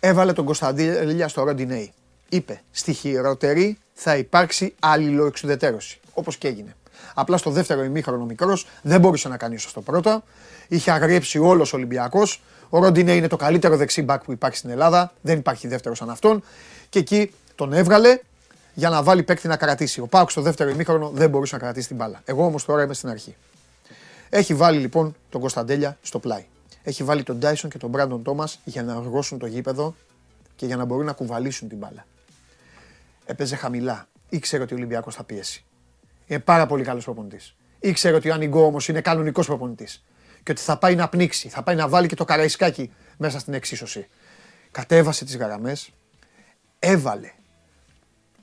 Έβαλε 0.00 0.32
τον 0.32 0.44
Κωνσταντίνο 0.44 1.28
στο 1.28 1.42
Ροντινέι. 1.42 1.92
Είπε, 2.28 2.60
στη 2.70 2.92
χειρότερη 2.92 3.78
θα 4.02 4.16
υπάρξει 4.16 4.74
αλληλοεξουδετέρωση, 4.78 6.00
όπως 6.12 6.36
και 6.36 6.48
έγινε. 6.48 6.76
Απλά 7.14 7.36
στο 7.36 7.50
δεύτερο 7.50 7.84
ημίχρονο 7.84 8.24
μικρός 8.24 8.66
δεν 8.82 9.00
μπορούσε 9.00 9.28
να 9.28 9.36
κάνει 9.36 9.58
στο 9.58 9.80
πρώτο. 9.80 10.22
Είχε 10.68 10.90
αγριέψει 10.90 11.38
όλος 11.38 11.72
ο 11.72 11.76
Ολυμπιακός. 11.76 12.42
Ο 12.68 12.78
Ροντινέ 12.78 13.14
είναι 13.14 13.26
το 13.26 13.36
καλύτερο 13.36 13.76
δεξί 13.76 14.02
μπακ 14.02 14.24
που 14.24 14.32
υπάρχει 14.32 14.56
στην 14.56 14.70
Ελλάδα. 14.70 15.12
Δεν 15.20 15.38
υπάρχει 15.38 15.68
δεύτερος 15.68 15.98
σαν 15.98 16.10
αυτόν. 16.10 16.42
Και 16.88 16.98
εκεί 16.98 17.32
τον 17.54 17.72
έβγαλε 17.72 18.18
για 18.74 18.88
να 18.88 19.02
βάλει 19.02 19.22
παίκτη 19.22 19.48
να 19.48 19.56
κρατήσει. 19.56 20.00
Ο 20.00 20.06
Πάουκ 20.06 20.30
στο 20.30 20.40
δεύτερο 20.40 20.70
ημίχρονο 20.70 21.10
δεν 21.14 21.30
μπορούσε 21.30 21.54
να 21.54 21.60
κρατήσει 21.60 21.86
την 21.86 21.96
μπάλα. 21.96 22.20
Εγώ 22.24 22.44
όμως 22.44 22.64
τώρα 22.64 22.82
είμαι 22.82 22.94
στην 22.94 23.08
αρχή. 23.08 23.36
Έχει 24.28 24.54
βάλει 24.54 24.78
λοιπόν 24.78 25.16
τον 25.28 25.40
Κωνσταντέλια 25.40 25.98
στο 26.02 26.18
πλάι. 26.18 26.44
Έχει 26.82 27.04
βάλει 27.04 27.22
τον 27.22 27.40
Τάισον 27.40 27.70
και 27.70 27.78
τον 27.78 27.90
Μπράντον 27.90 28.22
Τόμας 28.22 28.60
για 28.64 28.82
να 28.82 28.92
αργώσουν 28.92 29.38
το 29.38 29.46
γήπεδο 29.46 29.94
και 30.56 30.66
για 30.66 30.76
να 30.76 30.84
μπορούν 30.84 31.06
να 31.06 31.12
κουβαλήσουν 31.12 31.68
την 31.68 31.78
μπάλα. 31.78 32.04
Έπαιζε 33.30 33.56
χαμηλά. 33.56 34.08
Ήξερε 34.28 34.62
ότι 34.62 34.74
ο 34.74 34.76
Ολυμπιακός 34.76 35.14
θα 35.14 35.24
πιέσει. 35.24 35.64
Είναι 36.26 36.40
πάρα 36.40 36.66
πολύ 36.66 36.84
καλός 36.84 37.04
προπονητής. 37.04 37.56
Ήξερε 37.80 38.16
ότι 38.16 38.30
ο 38.30 38.34
Ανιγκό 38.34 38.64
όμω 38.64 38.78
είναι 38.88 39.00
κανονικός 39.00 39.46
προπονητής. 39.46 40.04
Και 40.42 40.52
ότι 40.52 40.60
θα 40.60 40.78
πάει 40.78 40.94
να 40.94 41.08
πνίξει, 41.08 41.48
θα 41.48 41.62
πάει 41.62 41.76
να 41.76 41.88
βάλει 41.88 42.08
και 42.08 42.14
το 42.14 42.24
καραϊσκάκι 42.24 42.92
μέσα 43.16 43.38
στην 43.38 43.54
εξίσωση. 43.54 44.08
Κατέβασε 44.70 45.24
τις 45.24 45.36
γραμμές, 45.36 45.90
έβαλε 46.78 47.32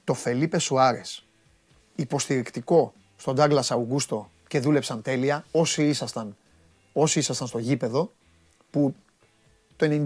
το 0.04 0.13
Φελίπε 0.13 0.60
Σουάρες 0.60 1.26
υποστηρικτικό 1.95 2.93
στον 3.17 3.36
Ντάγκλας 3.36 3.71
Αουγκούστο 3.71 4.32
και 4.47 4.60
δούλεψαν 4.60 5.02
τέλεια. 5.02 5.45
Όσοι 5.52 5.84
ήσασταν, 5.88 6.38
όσοι 6.93 7.19
ήσασταν 7.19 7.47
στο 7.47 7.58
γήπεδο, 7.58 8.12
που 8.69 8.95
το 9.76 10.04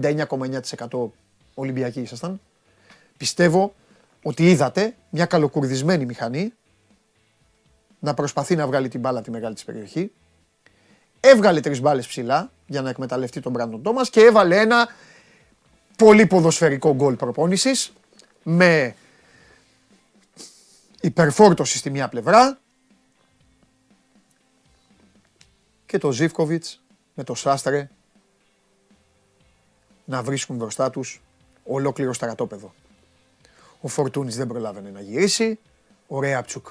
99,9% 0.80 1.10
Ολυμπιακοί 1.54 2.00
ήσασταν, 2.00 2.40
πιστεύω 3.16 3.74
ότι 4.22 4.50
είδατε 4.50 4.96
μια 5.10 5.26
καλοκουρδισμένη 5.26 6.04
μηχανή 6.04 6.52
να 7.98 8.14
προσπαθεί 8.14 8.56
να 8.56 8.66
βγάλει 8.66 8.88
την 8.88 9.00
μπάλα 9.00 9.22
τη 9.22 9.30
μεγάλη 9.30 9.54
της 9.54 9.64
περιοχή. 9.64 10.12
Έβγαλε 11.20 11.60
τρεις 11.60 11.80
μπάλες 11.80 12.06
ψηλά 12.06 12.52
για 12.66 12.82
να 12.82 12.90
εκμεταλλευτεί 12.90 13.40
τον 13.40 13.52
Μπράντον 13.52 13.82
Τόμας 13.82 14.10
και 14.10 14.20
έβαλε 14.20 14.60
ένα 14.60 14.88
πολύ 15.96 16.26
ποδοσφαιρικό 16.26 16.94
γκολ 16.94 17.14
προπόνησης 17.14 17.92
με 18.42 18.94
υπερφόρτωση 21.00 21.78
στη 21.78 21.90
μία 21.90 22.08
πλευρά 22.08 22.58
και 25.86 25.98
το 25.98 26.12
Ζίβκοβιτς 26.12 26.82
με 27.14 27.24
το 27.24 27.34
Σάστρε 27.34 27.90
να 30.04 30.22
βρίσκουν 30.22 30.56
μπροστά 30.56 30.90
τους 30.90 31.22
ολόκληρο 31.64 32.12
στρατόπεδο. 32.12 32.74
Ο 33.84 33.88
Φορτούνης 33.88 34.36
δεν 34.36 34.46
προλάβαινε 34.46 34.90
να 34.90 35.00
γυρίσει, 35.00 35.58
ο 36.06 36.20
Ρέαπτσουκ 36.20 36.66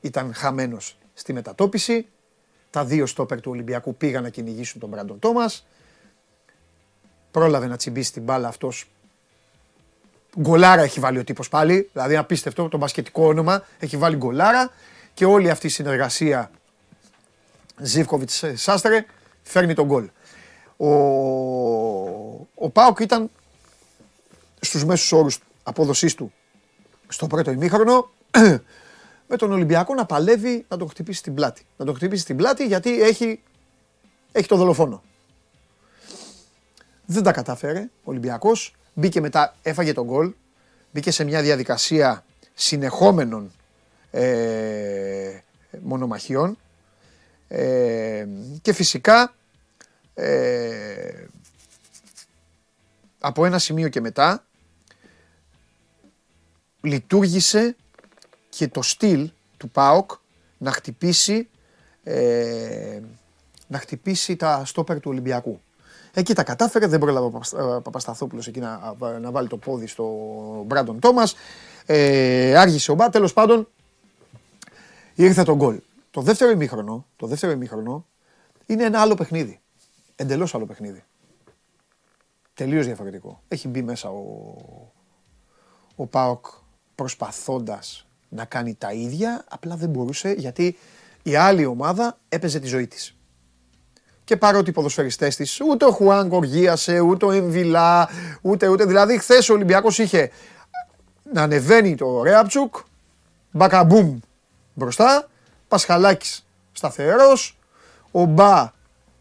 ήταν 0.00 0.34
χαμένος 0.34 0.98
στη 1.14 1.32
μετατόπιση, 1.32 2.06
τα 2.70 2.84
δύο 2.84 3.06
στόπερ 3.06 3.40
του 3.40 3.50
Ολυμπιακού 3.50 3.94
πήγαν 3.94 4.22
να 4.22 4.28
κυνηγήσουν 4.28 4.80
τον 4.80 4.88
Μπράντον 4.88 5.18
Τόμας, 5.18 5.66
πρόλαβε 7.30 7.66
να 7.66 7.76
τσιμπήσει 7.76 8.12
την 8.12 8.22
μπάλα 8.22 8.48
αυτός 8.48 8.86
Γκολάρα 10.40 10.82
έχει 10.82 11.00
βάλει 11.00 11.18
ο 11.18 11.24
τύπος 11.24 11.48
πάλι. 11.48 11.90
Δηλαδή, 11.92 12.16
απίστευτο 12.16 12.68
το 12.68 12.76
μπασκετικό 12.76 13.26
όνομα. 13.26 13.64
Έχει 13.78 13.96
βάλει 13.96 14.16
γκολάρα 14.16 14.70
και 15.14 15.24
όλη 15.24 15.50
αυτή 15.50 15.66
η 15.66 15.70
συνεργασία 15.70 16.50
Ζήφκοβιτς 17.80 18.44
Σάστρε 18.54 19.04
φέρνει 19.42 19.74
τον 19.74 19.86
γκολ. 19.86 20.08
Ο, 20.76 20.88
ο 22.54 22.70
Πάοκ 22.72 22.98
ήταν 22.98 23.30
στους 24.60 24.84
μέσους 24.84 25.12
όρους 25.12 25.38
απόδοσής 25.66 26.14
του 26.14 26.32
στο 27.08 27.26
πρώτο 27.26 27.50
ημίχρονο 27.50 28.10
με 29.28 29.36
τον 29.36 29.52
Ολυμπιακό 29.52 29.94
να 29.94 30.06
παλεύει 30.06 30.64
να 30.68 30.76
τον 30.76 30.88
χτυπήσει 30.88 31.18
στην 31.18 31.34
πλάτη. 31.34 31.66
Να 31.76 31.84
τον 31.84 31.94
χτυπήσει 31.94 32.22
στην 32.22 32.36
πλάτη 32.36 32.66
γιατί 32.66 33.02
έχει 33.02 33.40
έχει 34.32 34.48
το 34.48 34.56
δολοφόνο. 34.56 35.02
Δεν 37.06 37.22
τα 37.22 37.32
κατάφερε 37.32 37.78
ο 37.80 38.10
Ολυμπιακός. 38.10 38.74
Μπήκε 38.94 39.20
μετά, 39.20 39.54
έφαγε 39.62 39.92
τον 39.92 40.04
γκολ. 40.04 40.34
Μπήκε 40.92 41.10
σε 41.10 41.24
μια 41.24 41.42
διαδικασία 41.42 42.24
συνεχόμενων 42.54 43.52
ε, 44.10 45.38
μονομαχιών. 45.82 46.58
Ε, 47.48 48.26
και 48.62 48.72
φυσικά 48.72 49.34
ε, 50.14 51.26
από 53.18 53.44
ένα 53.44 53.58
σημείο 53.58 53.88
και 53.88 54.00
μετά 54.00 54.45
λειτουργήσε 56.86 57.76
και 58.48 58.68
το 58.68 58.82
στυλ 58.82 59.30
του 59.56 59.68
ΠΑΟΚ 59.70 60.10
να 60.58 60.70
χτυπήσει, 60.70 61.48
ε, 62.02 63.00
να 63.66 63.78
χτυπήσει 63.78 64.36
τα 64.36 64.64
στόπερ 64.64 65.00
του 65.00 65.10
Ολυμπιακού. 65.10 65.60
Εκεί 66.12 66.34
τα 66.34 66.42
κατάφερε, 66.42 66.86
δεν 66.86 66.98
πρόλαβε 66.98 67.26
ο 67.26 67.80
Παπασταθόπουλος 67.80 68.46
εκεί 68.46 68.60
να, 68.60 68.94
να 69.20 69.30
βάλει 69.30 69.48
το 69.48 69.56
πόδι 69.56 69.86
στο 69.86 70.04
Μπράντον 70.66 70.98
Τόμας. 70.98 71.34
Ε, 71.86 72.58
άργησε 72.58 72.90
ο 72.90 72.94
Μπα, 72.94 73.08
τέλος 73.08 73.32
πάντων 73.32 73.68
ήρθε 75.14 75.42
το 75.42 75.56
γκολ. 75.56 75.80
Το 76.10 76.20
δεύτερο 76.20 76.50
ημίχρονο, 76.50 77.06
το 77.16 77.26
δεύτερο 77.26 77.52
ημίχρονο 77.52 78.06
είναι 78.66 78.84
ένα 78.84 79.00
άλλο 79.00 79.14
παιχνίδι. 79.14 79.60
Εντελώς 80.16 80.54
άλλο 80.54 80.66
παιχνίδι. 80.66 81.04
Τελείως 82.54 82.86
διαφορετικό. 82.86 83.42
Έχει 83.48 83.68
μπει 83.68 83.82
μέσα 83.82 84.08
ο, 84.08 84.22
ο 85.96 86.06
Πάοκ 86.06 86.46
προσπαθώντας 86.96 88.06
να 88.28 88.44
κάνει 88.44 88.74
τα 88.74 88.92
ίδια, 88.92 89.44
απλά 89.48 89.76
δεν 89.76 89.88
μπορούσε 89.88 90.34
γιατί 90.38 90.78
η 91.22 91.36
άλλη 91.36 91.64
ομάδα 91.64 92.18
έπαιζε 92.28 92.60
τη 92.60 92.66
ζωή 92.66 92.86
της. 92.86 93.16
Και 94.24 94.36
παρότι 94.36 94.70
οι 94.70 94.72
ποδοσφαιριστές 94.72 95.36
της, 95.36 95.60
ούτε 95.60 95.84
ο 95.84 95.90
Χουάν 95.90 96.28
Κοργίασε, 96.28 97.00
ούτε 97.00 97.26
ο 97.26 97.30
Εμβιλά, 97.30 98.08
ούτε 98.42 98.68
ούτε. 98.68 98.84
Δηλαδή 98.84 99.18
χθες 99.18 99.48
ο 99.48 99.52
Ολυμπιακός 99.52 99.98
είχε 99.98 100.30
να 101.32 101.42
ανεβαίνει 101.42 101.94
το 101.94 102.22
Ρέαπτσουκ, 102.22 102.76
μπακαμπούμ 103.50 104.18
μπροστά, 104.74 105.28
Πασχαλάκης 105.68 106.46
σταθερός, 106.72 107.58
ο 108.10 108.24
Μπα 108.24 108.72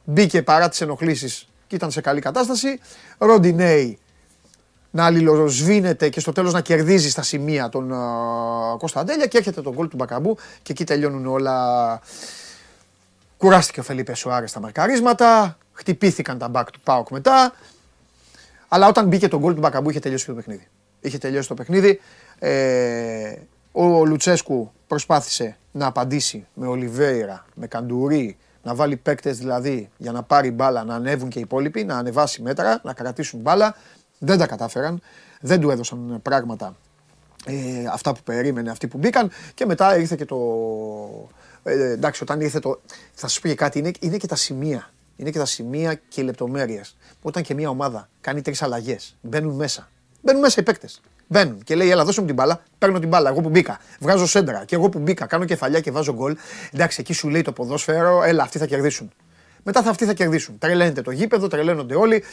μπήκε 0.03 0.43
παρά 0.43 0.69
τις 0.69 0.81
ενοχλήσεις 0.81 1.47
και 1.67 1.75
ήταν 1.75 1.91
σε 1.91 2.01
καλή 2.01 2.21
κατάσταση, 2.21 2.79
Ροντινέη 3.17 3.99
να 4.95 5.05
αλληλοσβήνεται 5.05 6.09
και 6.09 6.19
στο 6.19 6.31
τέλος 6.31 6.53
να 6.53 6.61
κερδίζει 6.61 7.09
στα 7.09 7.21
σημεία 7.21 7.69
τον 7.69 7.91
uh, 7.93 8.77
Κωνσταντέλια 8.77 9.25
και 9.25 9.37
έρχεται 9.37 9.61
τον 9.61 9.73
γκολ 9.73 9.87
του 9.87 9.95
Μπακαμπού 9.95 10.37
και 10.61 10.71
εκεί 10.71 10.83
τελειώνουν 10.83 11.25
όλα. 11.27 12.01
Κουράστηκε 13.37 13.79
ο 13.79 13.83
Φελίπε 13.83 14.15
Σουάρες 14.15 14.49
στα 14.49 14.59
μαρκαρίσματα, 14.59 15.57
χτυπήθηκαν 15.73 16.37
τα 16.37 16.47
μπακ 16.47 16.71
του 16.71 16.79
Πάοκ 16.83 17.09
μετά. 17.09 17.53
Αλλά 18.67 18.87
όταν 18.87 19.07
μπήκε 19.07 19.27
τον 19.27 19.39
γκολ 19.39 19.53
του 19.53 19.59
Μπακαμπού 19.59 19.89
είχε 19.89 19.99
τελειώσει 19.99 20.25
το 20.25 20.33
παιχνίδι. 20.33 20.67
Είχε 21.01 21.17
τελειώσει 21.17 21.47
το 21.47 21.53
παιχνίδι. 21.53 21.99
Ε, 22.39 23.35
ο 23.71 24.05
Λουτσέσκου 24.05 24.71
προσπάθησε 24.87 25.57
να 25.71 25.85
απαντήσει 25.85 26.47
με 26.53 26.67
Ολιβέηρα, 26.67 27.45
με 27.55 27.67
Καντουρί, 27.67 28.37
να 28.63 28.75
βάλει 28.75 28.95
παίκτες 28.95 29.37
δηλαδή 29.37 29.89
για 29.97 30.11
να 30.11 30.23
πάρει 30.23 30.51
μπάλα, 30.51 30.83
να 30.83 30.95
ανέβουν 30.95 31.29
και 31.29 31.39
οι 31.39 31.41
υπόλοιποι, 31.41 31.83
να 31.83 31.97
ανεβάσει 31.97 32.41
μέτρα, 32.41 32.79
να 32.83 32.93
κρατήσουν 32.93 33.39
μπάλα. 33.39 33.75
Δεν 34.17 34.37
τα 34.37 34.47
κατάφεραν. 34.47 35.01
Δεν 35.41 35.59
του 35.59 35.69
έδωσαν 35.69 36.19
πράγματα 36.21 36.75
ε, 37.45 37.53
αυτά 37.91 38.13
που 38.13 38.19
περίμενε, 38.23 38.69
αυτοί 38.69 38.87
που 38.87 38.97
μπήκαν. 38.97 39.31
Και 39.53 39.65
μετά 39.65 39.97
ήρθε 39.97 40.15
και 40.15 40.25
το. 40.25 40.37
Ε, 41.63 41.91
εντάξει, 41.91 42.23
όταν 42.23 42.41
ήρθε 42.41 42.59
το. 42.59 42.81
Θα 43.13 43.27
σα 43.27 43.39
πω 43.39 43.47
και 43.47 43.55
κάτι, 43.55 43.79
είναι, 43.79 43.91
είναι 43.99 44.17
και 44.17 44.27
τα 44.27 44.35
σημεία. 44.35 44.89
Είναι 45.15 45.29
και 45.29 45.37
τα 45.37 45.45
σημεία 45.45 45.93
και 46.07 46.21
οι 46.21 46.23
λεπτομέρειες. 46.23 46.97
Όταν 47.21 47.43
και 47.43 47.53
μια 47.53 47.69
ομάδα 47.69 48.09
κάνει 48.21 48.41
τρεις 48.41 48.61
αλλαγές, 48.61 49.15
μπαίνουν 49.21 49.55
μέσα. 49.55 49.89
Μπαίνουν 50.21 50.41
μέσα 50.41 50.61
οι 50.61 50.63
παίκτες. 50.63 51.01
Μπαίνουν 51.27 51.63
και 51.63 51.75
λέει: 51.75 51.89
Ελά, 51.89 52.05
δώσε 52.05 52.19
μου 52.19 52.25
την 52.25 52.35
μπάλα. 52.35 52.63
Παίρνω 52.77 52.99
την 52.99 53.09
μπάλα. 53.09 53.29
Εγώ 53.29 53.41
που 53.41 53.49
μπήκα. 53.49 53.79
Βγάζω 53.99 54.27
σέντρα. 54.27 54.65
Και 54.65 54.75
εγώ 54.75 54.89
που 54.89 54.99
μπήκα, 54.99 55.25
κάνω 55.25 55.45
κεφαλιά 55.45 55.79
και 55.79 55.91
βάζω 55.91 56.13
γκολ. 56.13 56.37
Εντάξει, 56.73 57.01
εκεί 57.01 57.13
σου 57.13 57.29
λέει 57.29 57.41
το 57.41 57.51
ποδόσφαιρο: 57.51 58.23
Έλα, 58.23 58.43
αυτοί 58.43 58.57
θα 58.57 58.65
κερδίσουν. 58.65 59.11
Μετά 59.63 59.81
θα 59.81 59.89
αυτοί 59.89 60.05
θα 60.05 60.13
κερδίσουν. 60.13 60.57
Τρελαίνεται 60.57 61.01
το 61.01 61.11
γήπεδο, 61.11 61.47
τρελαίνονται 61.47 61.95
όλοι. 61.95 62.23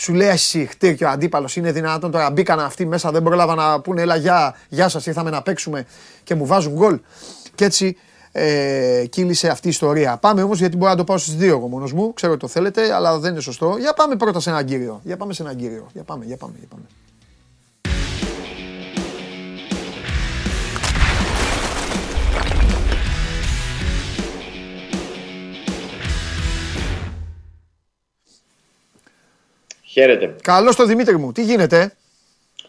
Σου 0.00 0.14
λέει 0.14 0.28
εσύ, 0.28 0.66
χτύρ 0.66 0.94
και 0.94 1.04
ο 1.04 1.08
αντίπαλος 1.08 1.56
είναι 1.56 1.72
δυνατόν 1.72 2.10
τώρα. 2.10 2.30
Μπήκαν 2.30 2.60
αυτοί 2.60 2.86
μέσα, 2.86 3.10
δεν 3.10 3.22
πρόλαβα 3.22 3.54
να 3.54 3.80
πούνε 3.80 4.02
Έλα, 4.02 4.16
γεια, 4.16 4.56
γεια 4.68 4.88
σας, 4.88 5.06
ήρθαμε 5.06 5.30
να 5.30 5.42
παίξουμε 5.42 5.86
και 6.24 6.34
μου 6.34 6.46
βάζουν 6.46 6.72
γκολ. 6.72 7.00
Και 7.54 7.64
έτσι 7.64 7.96
ε, 8.32 9.04
κύλησε 9.10 9.48
αυτή 9.48 9.66
η 9.66 9.70
ιστορία. 9.70 10.16
Πάμε 10.16 10.42
όμως 10.42 10.58
γιατί 10.58 10.76
μπορώ 10.76 10.90
να 10.90 10.96
το 10.96 11.04
πάω 11.04 11.18
στις 11.18 11.34
δύο 11.34 11.56
εγώ 11.56 11.68
μόνος 11.68 11.92
μου. 11.92 12.12
Ξέρω 12.12 12.32
ότι 12.32 12.40
το 12.40 12.48
θέλετε, 12.48 12.94
αλλά 12.94 13.18
δεν 13.18 13.32
είναι 13.32 13.40
σωστό. 13.40 13.76
Για 13.78 13.92
πάμε 13.92 14.16
πρώτα 14.16 14.40
σε 14.40 14.50
ένα 14.50 14.62
κύριο. 14.62 15.00
Για 15.04 15.16
πάμε 15.16 15.32
σε 15.32 15.42
ένα 15.42 15.54
κύριο. 15.54 15.86
Για 15.92 16.02
πάμε, 16.02 16.24
για 16.24 16.36
πάμε, 16.36 16.52
για 16.58 16.68
πάμε. 16.68 16.82
Χαίρετε. 29.90 30.36
Καλώς 30.42 30.76
το 30.76 30.84
Δημήτρη 30.86 31.18
μου. 31.18 31.32
Τι 31.32 31.42
γίνεται. 31.42 31.92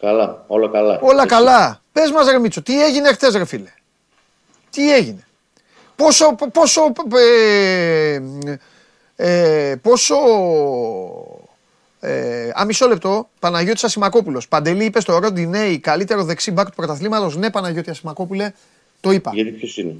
Καλά, 0.00 0.44
όλα 0.46 0.68
καλά. 0.68 0.98
Όλα 1.02 1.26
καλά. 1.26 1.82
Πες 1.92 2.10
μας 2.10 2.30
ρε 2.30 2.38
Μίτσο, 2.38 2.62
τι 2.62 2.84
έγινε 2.84 3.12
χτες 3.12 3.34
ρε 3.34 3.44
φίλε; 3.44 3.72
Τι 4.70 4.94
έγινε; 4.94 5.26
Πόσο, 5.96 6.34
πόσο, 6.52 6.92
ε, 7.16 8.20
ε, 9.16 9.76
πόσο, 9.82 10.14
ε, 12.00 12.50
α, 12.60 12.64
μισό 12.64 12.88
λεπτό, 12.88 13.28
Παναγιώτης 13.38 13.84
Ασημακόπουλος. 13.84 14.48
Παντελή 14.48 14.84
είπες 14.84 15.02
στο 15.02 15.18
Ροντινέι, 15.18 15.78
καλύτερο 15.78 16.24
δεξί 16.24 16.50
μπακ 16.50 16.66
του 16.66 16.76
πρωταθλήματος. 16.76 17.36
Ναι, 17.36 17.50
Παναγιώτη 17.50 17.90
Ασημακόπουλε, 17.90 18.52
το 19.00 19.10
είπα. 19.10 19.30
Γιατί 19.34 19.50
ποιος 19.50 19.76
είναι; 19.76 19.96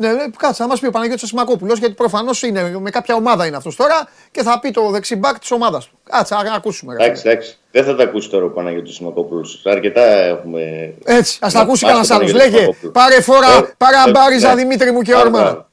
Ναι, 0.00 0.12
ναι, 0.12 0.24
κάτσε 0.38 0.62
να 0.62 0.68
μας 0.68 0.80
πει 0.80 0.86
ο 0.86 0.90
Παναγιώτης 0.90 1.22
Ασημακόπουλος, 1.22 1.78
γιατί 1.78 1.94
προφανώς 1.94 2.42
είναι 2.42 2.78
με 2.80 2.90
κάποια 2.90 3.14
ομάδα 3.14 3.46
είναι 3.46 3.56
αυτός 3.56 3.76
τώρα 3.76 4.08
και 4.30 4.42
θα 4.42 4.58
πει 4.60 4.70
το 4.70 4.90
δεξιμπάκ 4.90 5.38
της 5.38 5.50
ομάδας 5.50 5.86
του. 5.86 5.98
Κάτσε 6.10 6.34
να 6.34 6.54
ακούσουμε. 6.54 6.94
Εντάξει, 6.94 7.22
εντάξει. 7.26 7.56
Δεν 7.70 7.84
θα 7.84 7.96
τα 7.96 8.02
ακούσει 8.02 8.30
τώρα 8.30 8.44
ο 8.44 8.48
Παναγιώτης 8.48 8.92
Ασημακόπουλος. 8.92 9.62
Αρκετά 9.64 10.02
έχουμε. 10.02 10.92
Έτσι, 11.04 11.38
ας 11.40 11.52
τα 11.52 11.60
ακούσει 11.60 11.84
κανένας 11.84 12.10
άλλος. 12.10 12.32
Λέγε, 12.32 12.68
πάρε 12.92 13.20
φορά, 13.20 13.74
παραμπάριζα 13.76 14.54
ναι. 14.54 14.62
Δημήτρη 14.62 14.92
μου 14.92 15.02
και 15.02 15.14
όρμα. 15.14 15.68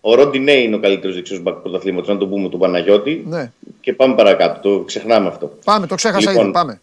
Ο 0.00 0.14
Ρόντι 0.14 0.38
Νέι 0.38 0.62
είναι 0.62 0.76
ο 0.76 0.78
καλύτερος 0.78 1.14
δεξιός 1.14 1.40
μπακ 1.40 1.54
του 1.54 1.62
πρωταθλήματος, 1.62 2.08
να 2.08 2.16
το 2.16 2.26
πούμε 2.26 2.48
του 2.48 2.58
Παναγιώτη. 2.58 3.24
Ναι. 3.26 3.50
Και 3.80 3.92
πάμε 3.92 4.14
παρακάτω. 4.14 4.60
Το 4.60 4.84
ξεχνάμε 4.84 5.28
αυτό. 5.28 5.52
Πάμε, 5.64 5.86
το 5.86 5.94
ξέχασα 5.94 6.30
λοιπόν, 6.30 6.44
ήδη. 6.44 6.52
Πάμε. 6.52 6.80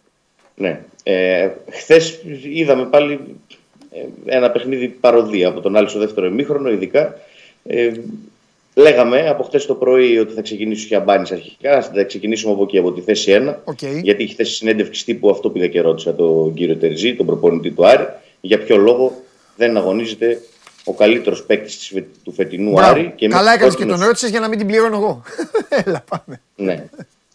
Ναι. 0.54 0.80
Ε, 1.02 1.50
Χθες 1.70 2.20
είδαμε 2.42 2.84
πάλι 2.84 3.12
ε, 3.12 3.65
ένα 4.24 4.50
παιχνίδι 4.50 4.88
παροδία 4.88 5.48
από 5.48 5.60
τον 5.60 5.76
άλλο 5.76 5.88
στο 5.88 5.98
δεύτερο 5.98 6.26
ημίχρονο, 6.26 6.70
ειδικά. 6.70 7.16
Ε, 7.64 7.92
λέγαμε 8.74 9.28
από 9.28 9.42
χθε 9.42 9.58
το 9.58 9.74
πρωί 9.74 10.18
ότι 10.18 10.34
θα 10.34 10.42
ξεκινήσει 10.42 10.84
ο 10.84 10.86
Χιαμπάνης 10.88 11.32
αρχικά. 11.32 11.82
Θα 11.82 12.04
ξεκινήσουμε 12.04 12.52
από 12.52 12.62
εκεί, 12.62 12.78
από 12.78 12.92
τη 12.92 13.00
θέση 13.00 13.42
1. 13.46 13.54
Okay. 13.64 14.00
Γιατί 14.02 14.22
έχει 14.22 14.34
θέσει 14.34 14.54
συνέντευξη 14.54 15.04
τύπου 15.04 15.30
αυτό 15.30 15.50
πήγα 15.50 15.66
και 15.66 15.80
ρώτησα 15.80 16.14
τον 16.14 16.54
κύριο 16.54 16.76
Τερζή, 16.76 17.14
τον 17.14 17.26
προπονητή 17.26 17.70
του 17.70 17.86
Άρη. 17.86 18.06
Για 18.40 18.58
ποιο 18.58 18.76
λόγο 18.76 19.22
δεν 19.56 19.76
αγωνίζεται 19.76 20.40
ο 20.84 20.94
καλύτερος 20.94 21.44
παίκτης 21.44 21.94
του 22.24 22.32
φετινού 22.32 22.72
Μπράβο. 22.72 22.90
Άρη. 22.90 23.12
Και 23.16 23.28
Καλά 23.28 23.52
έκανες 23.52 23.76
και 23.76 23.84
τον 23.84 24.00
ρώτησες 24.00 24.30
για 24.30 24.40
να 24.40 24.48
μην 24.48 24.58
την 24.58 24.66
πληρώνω 24.66 24.96
εγώ. 24.96 25.22
Έλα, 25.84 26.04
πάμε. 26.08 26.40
Ναι. 26.56 26.84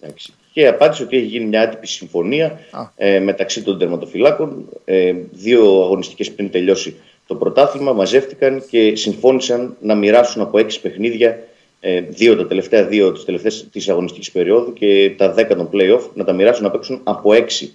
Εντάξει 0.02 0.34
και 0.54 0.68
απάντησε 0.68 1.04
ότι 1.04 1.18
έχει 1.18 1.26
γίνει 1.26 1.46
μια 1.46 1.62
άτυπη 1.62 1.88
συμφωνία 1.88 2.60
ε, 2.96 3.20
μεταξύ 3.20 3.64
των 3.64 3.80
τερματοφυλάκων. 3.80 4.70
Ε, 4.86 5.14
δύο 5.32 5.82
αγωνιστικές 5.82 6.32
πριν 6.32 6.52
τελειώσει 6.52 6.96
το 7.28 7.36
πρωτάθλημα 7.36 7.94
μαζεύτηκαν 7.94 8.64
και 8.70 8.96
συμφώνησαν 8.96 9.76
να 9.82 9.96
μοιράσουν 9.96 10.42
από 10.42 10.58
έξι 10.58 10.82
παιχνίδια 10.82 11.40
ε, 11.80 12.02
δύο 12.02 12.36
τα 12.36 12.48
τελευταία 12.48 12.86
δύο 12.86 13.12
της, 13.12 13.26
τελευταίας, 13.26 13.68
της 13.72 13.90
αγωνιστικής 13.90 14.32
περίοδου 14.32 14.74
και 14.74 15.14
τα 15.18 15.32
δέκα 15.32 15.56
των 15.56 15.70
play-off 15.74 16.02
να 16.14 16.24
τα 16.24 16.34
μοιράσουν 16.34 16.64
να 16.64 16.72
παίξουν 16.72 17.02
από 17.04 17.34
έξι. 17.34 17.74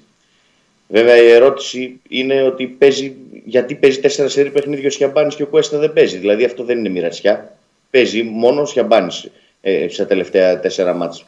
Βέβαια 0.89 1.17
η 1.17 1.31
ερώτηση 1.31 2.01
είναι 2.09 2.43
ότι 2.43 2.67
παίζει, 2.67 3.17
γιατί 3.45 3.75
παίζει 3.75 4.01
τέσσερα 4.01 4.29
σερή 4.29 4.51
παιχνίδια 4.51 4.87
ο 4.87 4.91
Σιαμπάνης 4.91 5.35
και 5.35 5.43
ο 5.43 5.47
Κουέστα 5.47 5.79
δεν 5.79 5.93
παίζει. 5.93 6.17
Δηλαδή 6.19 6.45
αυτό 6.45 6.65
δεν 6.65 6.79
είναι 6.79 6.89
μοιρασιά. 6.89 7.57
Παίζει 7.91 8.23
μόνο 8.23 8.61
ο 8.61 8.67
Σιαμπάνης 8.67 9.31
ε, 9.61 9.89
στα 9.89 10.07
τελευταία 10.07 10.61
τέσσερα 10.61 10.95
μάτια 10.95 11.25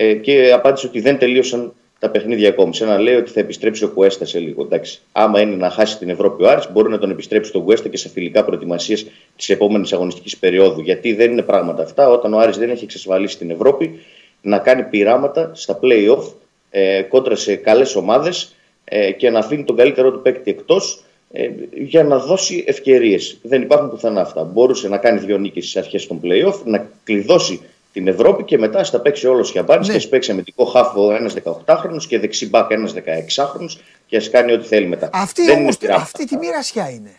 ε, 0.00 0.14
και 0.14 0.52
απάντησε 0.52 0.86
ότι 0.86 1.00
δεν 1.00 1.18
τελείωσαν 1.18 1.72
τα 1.98 2.10
παιχνίδια 2.10 2.48
ακόμη. 2.48 2.74
Σε 2.74 2.84
ένα 2.84 2.98
λέει 2.98 3.14
ότι 3.14 3.30
θα 3.30 3.40
επιστρέψει 3.40 3.84
ο 3.84 3.88
Κουέστα 3.88 4.24
σε 4.24 4.38
λίγο. 4.38 4.62
Εντάξει, 4.62 5.00
άμα 5.12 5.40
είναι 5.40 5.56
να 5.56 5.70
χάσει 5.70 5.98
την 5.98 6.08
Ευρώπη 6.08 6.44
ο 6.44 6.48
Άρης, 6.50 6.72
μπορεί 6.72 6.88
να 6.88 6.98
τον 6.98 7.10
επιστρέψει 7.10 7.52
τον 7.52 7.64
Κουέστα 7.64 7.88
και 7.88 7.96
σε 7.96 8.08
φιλικά 8.08 8.44
προετοιμασίες 8.44 9.06
της 9.36 9.48
επόμενης 9.48 9.92
αγωνιστικής 9.92 10.36
περίοδου. 10.36 10.80
Γιατί 10.80 11.12
δεν 11.14 11.30
είναι 11.30 11.42
πράγματα 11.42 11.82
αυτά 11.82 12.08
όταν 12.08 12.34
ο 12.34 12.38
Άρης 12.38 12.56
δεν 12.58 12.70
έχει 12.70 12.84
εξασφαλίσει 12.84 13.38
την 13.38 13.50
Ευρώπη 13.50 13.98
να 14.42 14.58
κάνει 14.58 14.82
πειράματα 14.82 15.50
στα 15.54 15.78
play-off 15.82 16.32
ε, 16.70 17.02
κόντρα 17.02 17.36
σε 17.36 17.54
καλές 17.54 17.96
ομάδες 17.96 18.54
ε, 18.84 19.12
και 19.12 19.30
να 19.30 19.38
αφήνει 19.38 19.64
τον 19.64 19.76
καλύτερό 19.76 20.12
του 20.12 20.22
παίκτη 20.22 20.50
εκτός 20.50 21.02
ε, 21.32 21.48
για 21.74 22.04
να 22.04 22.18
δώσει 22.18 22.64
ευκαιρίες. 22.66 23.38
Δεν 23.42 23.62
υπάρχουν 23.62 23.90
πουθενά 23.90 24.20
αυτά. 24.20 24.42
Μπορούσε 24.44 24.88
να 24.88 24.98
κάνει 24.98 25.18
δύο 25.18 25.38
νίκες 25.38 25.62
στις 25.62 25.76
αρχές 25.76 26.06
των 26.06 26.20
play-off, 26.24 26.60
να 26.64 26.88
κλειδώσει 27.04 27.60
την 27.92 28.08
Ευρώπη 28.08 28.44
και 28.44 28.58
μετά 28.58 28.84
στα 28.84 29.00
παίξει 29.00 29.26
όλο 29.26 29.40
ο 29.40 29.44
Σιαμπάνης 29.44 29.88
ναι. 29.88 29.96
και 29.96 30.06
α 30.06 30.08
παίξει 30.08 30.30
αμυντικό 30.30 30.64
χάφο 30.64 31.12
ένας 31.12 31.34
18χρονο 31.44 32.02
και 32.08 32.18
δεξί 32.18 32.48
μπακ 32.48 32.70
ένας 32.70 32.94
16χρονο 32.94 33.68
και 34.06 34.16
ας 34.16 34.30
κάνει 34.30 34.52
ό,τι 34.52 34.66
θέλει 34.66 34.86
μετά. 34.86 35.10
Αυτή, 35.12 35.50
όμως, 35.50 35.76
αυτή 35.90 36.26
τη 36.26 36.36
μοιρασιά 36.36 36.90
είναι. 36.90 37.10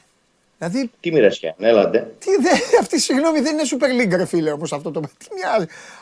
Δηλαδή, 0.57 0.91
τι 0.99 1.11
μοιρασιά, 1.11 1.55
ναι, 1.57 1.67
έλατε. 1.67 2.15
Τι, 2.19 2.29
δε, 2.41 2.49
αυτή 2.81 2.99
συγγνώμη 2.99 3.39
δεν 3.39 3.53
είναι 3.53 3.63
Super 3.71 4.01
League, 4.01 4.17
ρε 4.17 4.25
φίλε, 4.25 4.51
όπως 4.51 4.73
αυτό 4.73 4.91
το. 4.91 4.99
Τι 5.19 5.27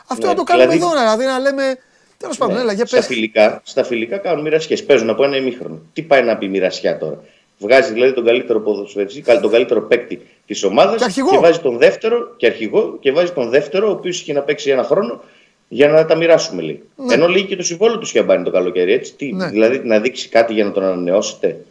Αυτό 0.06 0.26
ναι, 0.26 0.32
να 0.32 0.38
το 0.38 0.42
κάνουμε 0.42 0.66
δηλαδή, 0.72 0.92
εδώ, 0.92 1.00
δηλαδή 1.00 1.24
να 1.24 1.38
λέμε. 1.38 1.78
Τέλος 2.16 2.36
πάντων, 2.36 2.54
ναι, 2.54 2.60
έλα, 2.60 2.72
για 2.72 2.84
πες. 2.84 3.04
Στα 3.04 3.12
φιλικά, 3.12 3.60
στα 3.64 3.84
φιλικά 3.84 4.18
κάνουν 4.18 4.42
μοιρασιές. 4.42 4.84
Παίζουν 4.84 5.10
από 5.10 5.24
ένα 5.24 5.36
ημίχρονο. 5.36 5.80
Τι 5.92 6.02
πάει 6.02 6.22
να 6.22 6.36
πει 6.36 6.48
μοιρασιά 6.48 6.98
τώρα. 6.98 7.22
Βγάζει 7.58 7.92
δηλαδή 7.92 8.12
τον 8.12 8.24
καλύτερο 8.24 8.60
ποδοσφαιριστή, 8.60 9.22
τον 9.22 9.50
καλύτερο 9.50 9.82
παίκτη 9.82 10.26
της 10.48 10.64
ομάδας 10.64 11.14
και, 11.14 11.22
και, 11.30 11.38
βάζει 11.38 11.58
τον 11.58 11.78
δεύτερο 11.78 12.34
και 12.36 12.46
αρχηγό 12.46 12.96
και 13.00 13.12
βάζει 13.12 13.32
τον 13.32 13.50
δεύτερο, 13.50 13.88
ο 13.88 13.90
οποίος 13.90 14.20
είχε 14.20 14.32
να 14.32 14.40
παίξει 14.40 14.70
ένα 14.70 14.82
χρόνο 14.82 15.20
για 15.68 15.88
να 15.88 16.04
τα 16.04 16.16
μοιράσουμε 16.16 16.62
λίγο. 16.62 16.78
Ναι. 16.96 17.14
Ενώ 17.14 17.26
λύγει 17.26 17.46
και 17.46 17.56
το 17.56 17.62
συμβόλαιο 17.62 17.98
του 17.98 18.06
Σιαμπάνη 18.06 18.44
το 18.44 18.50
καλοκαίρι. 18.50 18.92
Έτσι. 18.92 19.14
Τι, 19.14 19.32
ναι. 19.32 19.48
Δηλαδή 19.48 19.80
να 19.84 20.00
δείξει 20.00 20.28
κάτι 20.28 20.52
για 20.52 20.64
να 20.64 20.72
τον 20.72 20.84
ανανεώσετε. 20.84 21.64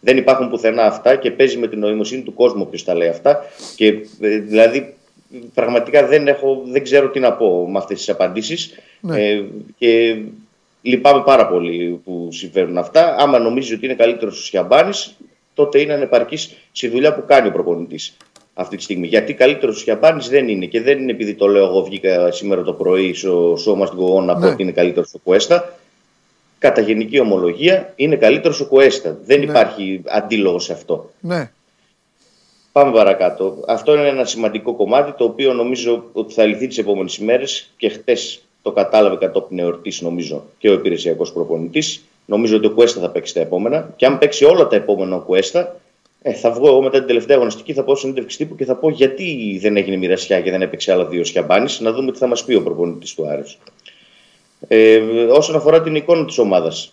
Δεν 0.00 0.16
υπάρχουν 0.16 0.50
πουθενά 0.50 0.84
αυτά 0.84 1.16
και 1.16 1.30
παίζει 1.30 1.58
με 1.58 1.68
την 1.68 1.78
νοημοσύνη 1.78 2.22
του 2.22 2.34
κόσμου 2.34 2.68
ποιο 2.68 2.84
τα 2.84 2.94
λέει 2.94 3.08
αυτά. 3.08 3.44
Και 3.76 3.86
ε, 4.20 4.38
δηλαδή 4.38 4.94
πραγματικά 5.54 6.06
δεν, 6.06 6.28
έχω, 6.28 6.62
δεν 6.66 6.82
ξέρω 6.82 7.08
τι 7.08 7.20
να 7.20 7.32
πω 7.32 7.68
με 7.70 7.78
αυτές 7.78 7.98
τις 7.98 8.08
απαντήσεις. 8.08 8.78
Ναι. 9.00 9.28
Ε, 9.28 9.44
και 9.78 10.16
λυπάμαι 10.82 11.22
πάρα 11.22 11.46
πολύ 11.46 12.00
που 12.04 12.28
συμβαίνουν 12.32 12.78
αυτά. 12.78 13.16
Άμα 13.18 13.38
νομίζεις 13.38 13.72
ότι 13.72 13.84
είναι 13.84 13.94
καλύτερος 13.94 14.38
ο 14.38 14.42
Σιαμπάνης, 14.42 15.16
τότε 15.60 15.80
είναι 15.80 15.92
ανεπαρκής 15.92 16.56
στη 16.72 16.88
δουλειά 16.88 17.14
που 17.14 17.24
κάνει 17.26 17.48
ο 17.48 17.52
προπονητής 17.52 18.16
αυτή 18.54 18.76
τη 18.76 18.82
στιγμή. 18.82 19.06
Γιατί 19.06 19.34
καλύτερος 19.34 19.76
ο 19.76 19.78
Σιαμπάνη 19.78 20.26
δεν 20.28 20.48
είναι. 20.48 20.66
Και 20.66 20.80
δεν 20.80 20.98
είναι 20.98 21.12
επειδή 21.12 21.34
το 21.34 21.46
λέω 21.46 21.64
εγώ 21.64 21.82
βγήκα 21.82 22.30
σήμερα 22.32 22.62
το 22.62 22.72
πρωί 22.72 23.14
στο 23.14 23.56
σώμα 23.58 23.86
στην 23.86 23.98
Κογόν 23.98 24.24
να 24.24 24.34
πω 24.34 24.40
ναι. 24.40 24.48
ότι 24.48 24.62
είναι 24.62 24.72
καλύτερος 24.72 25.14
ο 25.14 25.18
Κουέστα 25.18 25.74
κατά 26.58 26.80
γενική 26.80 27.20
ομολογία 27.20 27.92
είναι 27.96 28.16
καλύτερος 28.16 28.60
ο 28.60 28.66
Κουέστα. 28.66 29.18
Δεν 29.24 29.38
ναι. 29.38 29.44
υπάρχει 29.44 30.02
αντίλογος 30.06 30.64
σε 30.64 30.72
αυτό. 30.72 31.10
Ναι. 31.20 31.50
Πάμε 32.72 32.92
παρακάτω. 32.92 33.64
Αυτό 33.66 33.94
είναι 33.94 34.08
ένα 34.08 34.24
σημαντικό 34.24 34.74
κομμάτι 34.74 35.12
το 35.12 35.24
οποίο 35.24 35.52
νομίζω 35.52 36.04
ότι 36.12 36.34
θα 36.34 36.44
λυθεί 36.44 36.66
τις 36.66 36.78
επόμενες 36.78 37.16
ημέρες 37.16 37.70
και 37.76 37.88
χτες 37.88 38.42
το 38.62 38.72
κατάλαβε 38.72 39.16
κατόπιν 39.16 39.58
εορτή, 39.58 39.92
νομίζω, 40.00 40.44
και 40.58 40.68
ο 40.68 40.72
υπηρεσιακός 40.72 41.32
προπονητής. 41.32 42.04
Νομίζω 42.30 42.56
ότι 42.56 42.66
ο 42.66 42.70
Κουέστα 42.70 43.00
θα 43.00 43.10
παίξει 43.10 43.34
τα 43.34 43.40
επόμενα. 43.40 43.92
Και 43.96 44.06
αν 44.06 44.18
παίξει 44.18 44.44
όλα 44.44 44.66
τα 44.66 44.76
επόμενα 44.76 45.16
ο 45.16 45.20
Κουέστα, 45.20 45.76
ε, 46.22 46.32
θα 46.32 46.50
βγω 46.50 46.66
εγώ 46.66 46.82
μετά 46.82 46.98
την 46.98 47.06
τελευταία 47.06 47.36
αγωνιστική, 47.36 47.72
θα 47.72 47.82
πω 47.82 47.96
συνέντευξη 47.96 48.36
τύπου 48.36 48.54
και 48.54 48.64
θα 48.64 48.74
πω 48.74 48.90
γιατί 48.90 49.58
δεν 49.62 49.76
έγινε 49.76 49.96
μοιρασιά 49.96 50.40
και 50.40 50.50
δεν 50.50 50.62
έπαιξε 50.62 50.92
άλλα 50.92 51.04
δύο 51.06 51.24
σιαμπάνι, 51.24 51.74
να 51.78 51.92
δούμε 51.92 52.12
τι 52.12 52.18
θα 52.18 52.26
μας 52.26 52.44
πει 52.44 52.54
ο 52.54 52.62
προπονητής 52.62 53.14
του 53.14 53.28
Άρης. 53.28 53.58
Ε, 54.68 54.96
όσον 55.30 55.56
αφορά 55.56 55.82
την 55.82 55.94
εικόνα 55.94 56.24
της 56.24 56.38
ομάδας, 56.38 56.92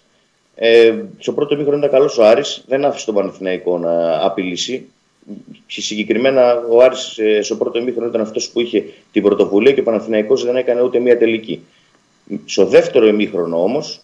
ε, 0.55 0.93
στο 1.17 1.33
πρώτο 1.33 1.55
μήχρονο 1.55 1.77
ήταν 1.77 1.89
καλός 1.89 2.17
ο 2.17 2.25
Άρης, 2.25 2.63
δεν 2.67 2.85
άφησε 2.85 3.05
τον 3.05 3.15
Παναθηναϊκό 3.15 3.77
να 3.77 4.25
απειλήσει. 4.25 4.85
Συγκεκριμένα 5.67 6.63
ο 6.69 6.81
Άρης 6.81 7.17
ε, 7.17 7.41
στο 7.41 7.55
πρώτο 7.55 7.81
μήχρονο 7.81 8.07
ήταν 8.07 8.21
αυτός 8.21 8.49
που 8.49 8.61
είχε 8.61 8.83
την 9.11 9.23
πρωτοβουλία 9.23 9.71
και 9.71 9.79
ο 9.79 9.83
Παναθηναϊκός 9.83 10.43
δεν 10.43 10.55
έκανε 10.55 10.81
ούτε 10.81 10.99
μία 10.99 11.17
τελική. 11.17 11.61
Στο 12.45 12.65
δεύτερο 12.65 13.07
ημίχρονο 13.07 13.63
όμως, 13.63 14.01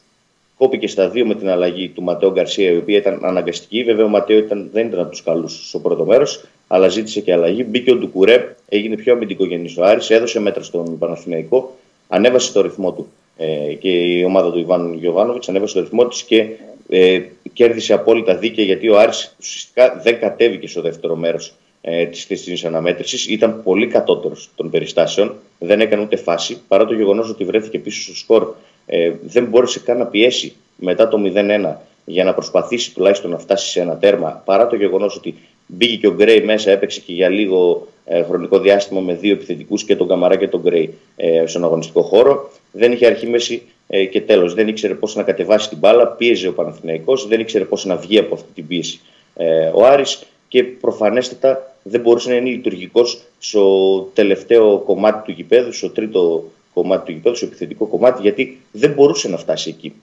κόπηκε 0.64 0.88
στα 0.88 1.10
δύο 1.10 1.26
με 1.26 1.36
την 1.36 1.50
αλλαγή 1.50 1.90
του 1.90 2.04
Ματέο 2.04 2.32
Γκαρσία, 2.32 2.72
η 2.72 2.78
οποία 2.78 2.98
ήταν 2.98 3.20
αναγκαστική. 3.22 3.84
Βέβαια, 3.84 4.06
ο 4.06 4.08
Ματέο 4.08 4.38
ήταν, 4.38 4.70
δεν 4.72 4.88
ήταν 4.88 5.00
από 5.00 5.10
τους 5.10 5.24
καλούς 5.24 5.68
στο 5.68 5.80
πρώτο 5.80 6.06
μέρος, 6.06 6.44
αλλά 6.68 6.88
ζήτησε 6.88 7.22
και 7.22 7.34
αλλαγή. 7.34 7.66
Μπήκε 7.70 7.92
ο 7.92 7.96
Ντουκουρέ, 7.96 8.56
έγινε 8.70 8.96
πιο 8.96 9.14
αμυντικογενή 9.14 9.74
ο 9.78 9.84
Άρης, 9.84 10.10
έδωσε 10.10 10.40
μέτρα 10.40 10.64
στον 10.64 10.98
Παναθηναϊκό, 10.98 11.76
ανέβασε 12.08 12.54
το 12.54 12.62
ρυθμό 12.62 12.92
του 12.92 13.08
ε, 13.38 13.74
και 13.74 13.90
η 13.90 14.24
ομάδα 14.24 14.52
του 14.52 14.60
Ιβάν 14.60 14.94
Γιωβάνοβιτς 14.94 15.50
ανέβασε 15.50 15.74
το 15.74 15.80
ρυθμό 15.80 16.08
της 16.08 16.24
και 16.24 16.46
ε, 16.90 17.22
κέρδισε 17.54 17.94
απόλυτα 17.94 18.36
δίκαια 18.36 18.66
γιατί 18.66 18.90
ο 18.90 19.00
Άρης 19.00 19.36
ουσιαστικά 19.40 20.02
δεν 20.04 20.20
κατέβηκε 20.20 20.68
στο 20.68 20.82
δεύτερο 20.82 21.16
μέρος 21.16 21.54
ε, 21.82 22.06
της 22.06 22.24
χθεσινής 22.24 22.66
αναμέτρησης. 22.66 23.28
Ήταν 23.28 23.64
πολύ 23.64 23.88
κατώτερος 23.88 24.50
των 24.56 24.70
περιστάσεων, 24.70 25.36
δεν 25.60 25.82
έκανε 25.82 26.04
ούτε 26.04 26.16
φάση 26.16 26.62
παρά 26.68 26.86
το 26.86 26.94
γεγονός 26.94 27.30
ότι 27.30 27.44
βρέθηκε 27.44 27.80
πίσω 27.80 28.02
στο 28.02 28.16
σκορ. 28.16 28.54
Ε, 28.86 29.12
δεν 29.24 29.46
μπόρεσε 29.46 29.80
καν 29.80 29.98
να 29.98 30.06
πιέσει 30.06 30.54
μετά 30.76 31.08
το 31.08 31.18
0-1 31.36 31.76
για 32.06 32.24
να 32.24 32.34
προσπαθήσει 32.34 32.94
τουλάχιστον 32.94 33.32
να 33.32 33.38
φτάσει 33.38 33.70
σε 33.70 33.80
ένα 33.80 33.98
τέρμα 33.98 34.42
παρά 34.46 34.68
το 34.68 34.76
γεγονός 34.76 35.16
ότι 35.16 35.36
μπήκε 35.68 35.96
και 35.96 36.08
ο 36.08 36.14
Γκρέι 36.14 36.42
μέσα, 36.42 36.72
έπαιξε 36.72 37.00
και 37.00 37.14
για 37.14 37.30
λίγο 37.30 37.88
ε, 38.06 38.24
χρονικό 38.24 38.60
διάστημα 38.60 39.00
με 39.02 39.14
δύο 39.14 39.32
επιθετικούς 39.34 39.84
και 39.84 39.96
τον 39.96 40.08
Καμαρά 40.08 40.36
και 40.36 40.48
τον 40.48 40.62
Γκρέι 40.62 40.94
ε, 41.16 41.44
στον 41.46 41.64
αγωνιστικό 41.64 42.02
χώρο. 42.02 42.52
Δεν 42.72 42.92
είχε 42.92 43.06
αρχή, 43.06 43.28
μέση 43.28 43.62
ε, 43.88 44.06
και 44.06 44.22
τέλος. 44.22 44.54
Δεν 44.54 44.68
ήξερε 44.68 44.94
πώς 44.94 45.16
να 45.16 45.24
κατεβάσει 45.24 45.70
την 45.70 45.78
μπάλα. 45.78 46.08
Πίεζε 46.08 46.48
ο 46.48 46.54
Παναθηναϊκός, 46.54 47.28
δεν 47.28 47.40
ήξερε 47.40 47.64
πώς 47.64 47.86
να 47.86 47.96
βγει 47.96 48.18
από 48.18 48.34
αυτή 48.34 48.48
την 48.54 48.68
πίεση. 48.68 49.00
Ε, 49.36 49.72
ο 49.74 49.86
Άρης 49.86 50.24
και 50.48 50.64
προφανέστατα 50.64 51.76
δεν 51.84 52.02
μπορούσε 52.02 52.30
να 52.30 52.36
είναι 52.36 52.50
λειτουργικός 52.50 53.22
στο 53.40 54.00
τελευταίο 54.14 54.78
κομμάτι 54.78 55.26
του 55.26 55.32
γηπέδου, 55.32 55.72
στο 55.72 55.90
τρίτο 55.90 56.44
κομμάτι 56.74 57.06
του 57.06 57.12
γηπέδου, 57.12 57.36
στο 57.36 57.46
επιθετικό 57.46 57.86
κομμάτι, 57.86 58.22
γιατί 58.22 58.60
δεν 58.72 58.92
μπορούσε 58.92 59.30
να 59.30 59.38
φτάσει 59.38 59.70
εκεί. 59.70 59.94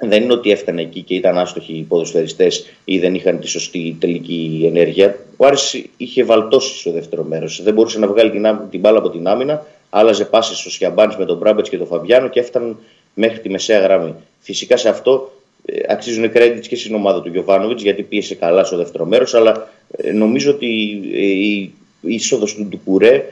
Δεν 0.00 0.22
είναι 0.22 0.32
ότι 0.32 0.50
έφτανε 0.50 0.82
εκεί 0.82 1.02
και 1.02 1.14
ήταν 1.14 1.38
άστοχοι 1.38 1.72
οι 1.72 1.82
ποδοσφαιριστές 1.82 2.66
ή 2.84 2.98
δεν 2.98 3.14
είχαν 3.14 3.40
τη 3.40 3.46
σωστή 3.48 3.96
τελική 4.00 4.62
ενέργεια. 4.66 5.18
Ο 5.36 5.46
Άρης 5.46 5.84
είχε 5.96 6.24
βαλτώσει 6.24 6.78
στο 6.78 6.90
δεύτερο 6.90 7.22
μέρος. 7.22 7.62
Δεν 7.62 7.74
μπορούσε 7.74 7.98
να 7.98 8.06
βγάλει 8.06 8.30
την, 8.30 8.58
την 8.70 8.80
μπάλα 8.80 8.98
από 8.98 9.10
την 9.10 9.26
άμυνα. 9.26 9.66
Άλλαζε 9.90 10.24
πάσει 10.24 10.54
στο 10.54 10.70
Σιαμπάνης 10.70 11.16
με 11.16 11.24
τον 11.24 11.36
Μπράμπετς 11.36 11.68
και 11.68 11.78
τον 11.78 11.86
Φαβιάνο 11.86 12.28
και 12.28 12.40
έφταναν 12.40 12.76
μέχρι 13.14 13.40
τη 13.40 13.48
μεσαία 13.48 13.80
γραμμή. 13.80 14.14
Φυσικά 14.40 14.76
σε 14.76 14.88
αυτό 14.88 15.32
ε, 15.64 15.80
αξίζουν 15.88 16.30
credits 16.34 16.66
και 16.68 16.76
στην 16.76 16.94
ομάδα 16.94 17.22
του 17.22 17.28
Γιωβάνοβιτς 17.28 17.82
γιατί 17.82 18.02
πίεσε 18.02 18.34
καλά 18.34 18.64
στο 18.64 18.76
δεύτερο 18.76 19.04
μέρος. 19.04 19.34
Αλλά 19.34 19.68
ε, 19.96 20.12
νομίζω 20.12 20.50
ότι 20.50 21.00
ε, 21.12 21.20
η 21.20 21.72
είσοδος 22.00 22.54
του 22.54 22.64
Ντουκουρέ 22.64 23.24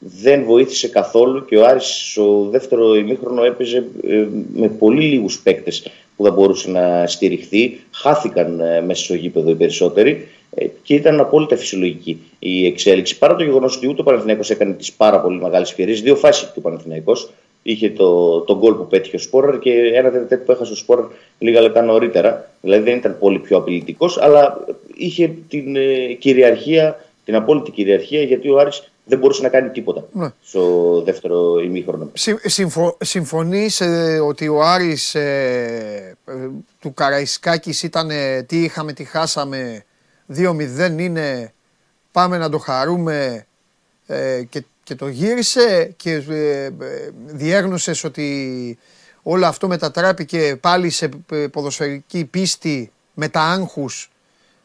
δεν 0.00 0.44
βοήθησε 0.44 0.88
καθόλου 0.88 1.44
και 1.44 1.56
ο 1.56 1.66
Άρης 1.66 2.10
στο 2.12 2.48
δεύτερο 2.50 2.94
ημίχρονο 2.94 3.44
έπαιζε 3.44 3.84
ε, 4.08 4.26
με 4.54 4.68
πολύ 4.68 5.04
λίγους 5.04 5.40
παίκτες 5.40 5.86
που 6.16 6.24
θα 6.24 6.30
μπορούσε 6.30 6.70
να 6.70 7.06
στηριχθεί. 7.06 7.80
Χάθηκαν 7.90 8.60
ε, 8.60 8.80
μέσα 8.80 9.04
στο 9.04 9.14
γήπεδο 9.14 9.50
οι 9.50 9.54
περισσότεροι 9.54 10.28
ε, 10.54 10.66
και 10.82 10.94
ήταν 10.94 11.20
απόλυτα 11.20 11.56
φυσιολογική 11.56 12.20
η 12.38 12.66
εξέλιξη. 12.66 13.18
Παρά 13.18 13.36
το 13.36 13.44
γεγονός 13.44 13.76
ότι 13.76 13.88
ούτε 13.88 14.00
ο 14.00 14.04
Παναθηναϊκός 14.04 14.50
έκανε 14.50 14.72
τις 14.72 14.92
πάρα 14.92 15.20
πολύ 15.20 15.40
μεγάλες 15.40 15.70
ευκαιρίες, 15.70 16.02
δύο 16.02 16.16
φάσεις 16.16 16.42
είχε 16.42 16.58
ο 16.58 16.60
Παναθηναϊκός. 16.60 17.30
Είχε 17.62 17.90
το, 17.90 18.40
το 18.40 18.56
γκολ 18.56 18.74
που 18.74 18.86
πέτυχε 18.86 19.16
ο 19.16 19.18
Σπόραρ 19.18 19.58
και 19.58 19.72
ένα 19.94 20.10
τέτοιο 20.10 20.44
που 20.44 20.52
έχασε 20.52 20.72
ο 20.72 20.76
Σπόραρ 20.76 21.04
λίγα 21.38 21.60
λεπτά 21.60 21.82
νωρίτερα. 21.82 22.50
Δηλαδή 22.60 22.82
δεν 22.82 22.96
ήταν 22.96 23.16
πολύ 23.18 23.38
πιο 23.38 23.56
απειλητικός, 23.56 24.18
αλλά 24.18 24.64
είχε 24.96 25.34
την 25.48 25.76
κυριαρχία, 26.18 27.04
την 27.24 27.34
απόλυτη 27.34 27.70
κυριαρχία 27.70 28.22
γιατί 28.22 28.50
ο 28.50 28.58
Άρης 28.58 28.90
δεν 29.04 29.18
μπορούσε 29.18 29.42
να 29.42 29.48
κάνει 29.48 29.70
τίποτα 29.70 30.04
ναι. 30.12 30.28
στο 30.42 31.02
δεύτερο 31.04 31.60
ημίχρονο. 31.60 32.10
συμφω, 32.44 32.96
συμφωνείς 33.00 33.80
ε, 33.80 34.20
ότι 34.26 34.48
ο 34.48 34.62
Άρης 34.62 35.14
ε, 35.14 36.16
ε, 36.24 36.32
του 36.80 36.94
Καραϊσκάκης 36.94 37.82
ήταν 37.82 38.10
τι 38.46 38.62
είχαμε, 38.62 38.92
τι 38.92 39.04
χάσαμε, 39.04 39.84
2-0 40.36 40.98
είναι, 40.98 41.52
πάμε 42.12 42.38
να 42.38 42.48
το 42.48 42.58
χαρούμε 42.58 43.46
και, 44.48 44.64
και 44.90 44.96
το 44.96 45.08
γύρισε 45.08 45.94
και 45.96 46.12
ε, 46.12 46.70
διέγνωσες 47.26 48.04
ότι 48.04 48.78
όλο 49.22 49.46
αυτό 49.46 49.68
μετατράπηκε 49.68 50.56
πάλι 50.60 50.90
σε 50.90 51.08
ποδοσφαιρική 51.52 52.24
πίστη 52.24 52.92
με 53.14 53.28
τα 53.28 53.40
άγχους 53.40 54.10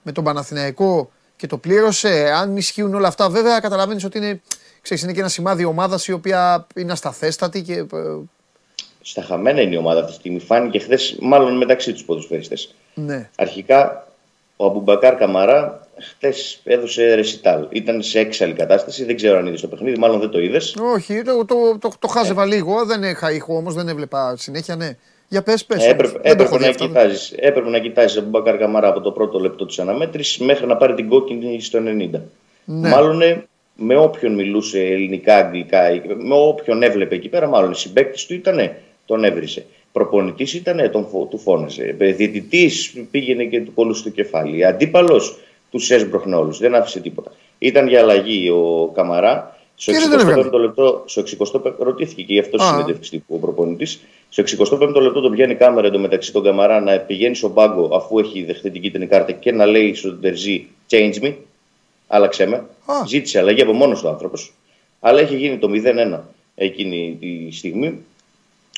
με 0.01 0.11
τον 0.11 0.23
Παναθηναϊκό 0.23 1.11
και 1.35 1.47
το 1.47 1.57
πλήρωσε. 1.57 2.31
Αν 2.35 2.57
ισχύουν 2.57 2.93
όλα 2.93 3.07
αυτά, 3.07 3.29
βέβαια 3.29 3.59
καταλαβαίνεις 3.59 4.03
ότι 4.03 4.17
είναι, 4.17 4.41
ξέρεις, 4.81 5.03
είναι 5.03 5.13
και 5.13 5.19
ένα 5.19 5.29
σημάδι 5.29 5.65
ομάδας 5.65 6.07
η 6.07 6.11
οποία 6.11 6.67
είναι 6.75 6.91
ασταθέστατη 6.91 7.61
και. 7.61 7.73
Ε, 7.73 7.85
Στα 9.01 9.21
χαμένα 9.21 9.61
είναι 9.61 9.75
η 9.75 9.77
ομάδα 9.77 9.99
αυτή 9.99 10.11
τη 10.11 10.17
στιγμή. 10.19 10.39
Φάνηκε 10.39 10.79
χθες, 10.79 11.17
μάλλον 11.21 11.57
μεταξύ 11.57 11.93
τους 11.93 12.03
ποδοσφαιριστές. 12.03 12.75
Ναι. 12.93 13.29
Αρχικά 13.35 14.07
ο 14.55 14.65
Αμπουμπακάρ 14.65 15.15
Καμαρά 15.15 15.87
χθες 15.99 16.59
έδωσε 16.63 17.13
ρεσιτάλ. 17.13 17.67
Ήταν 17.69 18.01
σε 18.01 18.19
έξαλλη 18.19 18.53
κατάσταση. 18.53 19.05
Δεν 19.05 19.15
ξέρω 19.15 19.37
αν 19.37 19.47
είδες 19.47 19.61
το 19.61 19.67
παιχνίδι, 19.67 19.97
μάλλον 19.97 20.19
δεν 20.19 20.29
το 20.29 20.39
είδες. 20.39 20.75
Όχι, 20.93 21.21
το, 21.21 21.45
το, 21.45 21.77
το, 21.79 21.91
το 21.99 22.07
χάζευα 22.07 22.43
ε. 22.43 22.45
λίγο. 22.45 22.85
Δεν 22.85 23.03
είχα 23.03 23.31
ήχο 23.31 23.55
όμως, 23.55 23.73
δεν 23.73 23.87
έβλεπα 23.87 24.35
συνέχεια, 24.37 24.75
ναι. 24.75 24.97
Για 25.27 25.43
πες, 25.43 25.65
πες. 25.65 25.87
Έπρεπε, 25.87 26.19
έπρεπε, 26.21 26.57
να 26.57 26.71
κοιτάζεις, 26.71 27.33
έπρεπε 27.37 27.69
να 27.69 27.79
κοιτάζεις 27.79 28.13
τον 28.13 28.23
Μπακάρ 28.23 28.57
Καμαρά 28.57 28.87
από 28.87 29.01
το 29.01 29.11
πρώτο 29.11 29.39
λεπτό 29.39 29.65
της 29.65 29.79
αναμέτρησης 29.79 30.37
μέχρι 30.37 30.65
να 30.65 30.77
πάρει 30.77 30.93
την 30.93 31.09
κόκκινη 31.09 31.61
στο 31.61 31.79
90. 31.79 32.09
Ναι. 32.65 32.89
Μάλλον 32.89 33.21
ε, 33.21 33.45
με 33.75 33.97
όποιον 33.97 34.33
μιλούσε 34.33 34.79
ελληνικά, 34.79 35.35
αγγλικά, 35.35 36.01
με 36.17 36.35
όποιον 36.35 36.83
έβλεπε 36.83 37.15
εκεί 37.15 37.29
πέρα, 37.29 37.47
μάλλον 37.47 37.75
συμπέκτη 37.75 38.25
του 38.25 38.33
ήταν, 38.33 38.71
τον 39.05 39.23
έβρισε. 39.23 39.65
Προπονητής 39.91 40.53
ήταν, 40.53 40.91
τον, 40.91 41.07
του 41.29 41.37
φώναζε. 41.37 41.95
Ε, 41.97 42.11
Διαιτητής 42.11 42.93
πήγαινε 43.11 43.43
και 43.43 43.61
του 43.61 43.73
κόλλου 43.73 43.93
στο 43.93 44.09
κεφάλι. 44.09 44.65
Αντίπαλος 44.65 45.37
του 45.71 45.79
έσπροχνε 45.89 46.35
όλου. 46.35 46.53
Δεν 46.53 46.75
άφησε 46.75 46.99
τίποτα. 46.99 47.31
Ήταν 47.59 47.87
για 47.87 47.99
αλλαγή 47.99 48.49
ο 48.49 48.91
Καμαρά 48.95 49.54
Στο 49.75 49.93
65ο 49.93 50.59
λεπτό, 50.59 51.03
στο 51.05 51.23
65 51.53 51.73
ρωτήθηκε 51.77 52.21
και 52.21 52.33
γι' 52.33 52.39
αυτό 52.39 52.57
στη 52.57 52.67
συνέντευξη 52.67 53.17
που 53.17 53.35
ο 53.35 53.37
προπονητής. 53.37 53.99
Στο 54.29 54.43
65ο 54.43 55.01
λεπτό 55.01 55.21
τον 55.21 55.31
πιάνει 55.31 55.51
η 55.51 55.55
κάμερα 55.55 55.87
εντωμεταξύ 55.87 56.31
τον 56.31 56.43
Καμαρά 56.43 56.81
να 56.81 56.97
πηγαίνει 56.97 57.35
στον 57.35 57.53
πάγκο 57.53 57.95
αφού 57.95 58.19
έχει 58.19 58.43
δεχτεί 58.43 58.71
την 58.71 58.81
κίτρινη 58.81 59.07
κάρτα 59.07 59.31
και 59.31 59.51
να 59.51 59.65
λέει 59.65 59.93
στον 59.93 60.21
Τερζή 60.21 60.67
Change 60.89 61.23
me, 61.23 61.33
άλλαξε 62.07 62.45
με. 62.45 62.65
Ζήτησε 63.07 63.39
αλλαγή 63.39 63.61
από 63.61 63.73
μόνος 63.73 64.01
του 64.01 64.07
άνθρωπος. 64.07 64.53
Αλλά 64.99 65.19
έχει 65.19 65.35
γίνει 65.35 65.57
το 65.57 65.69
0-1 66.15 66.19
εκείνη 66.55 67.17
τη 67.19 67.55
στιγμή. 67.55 67.99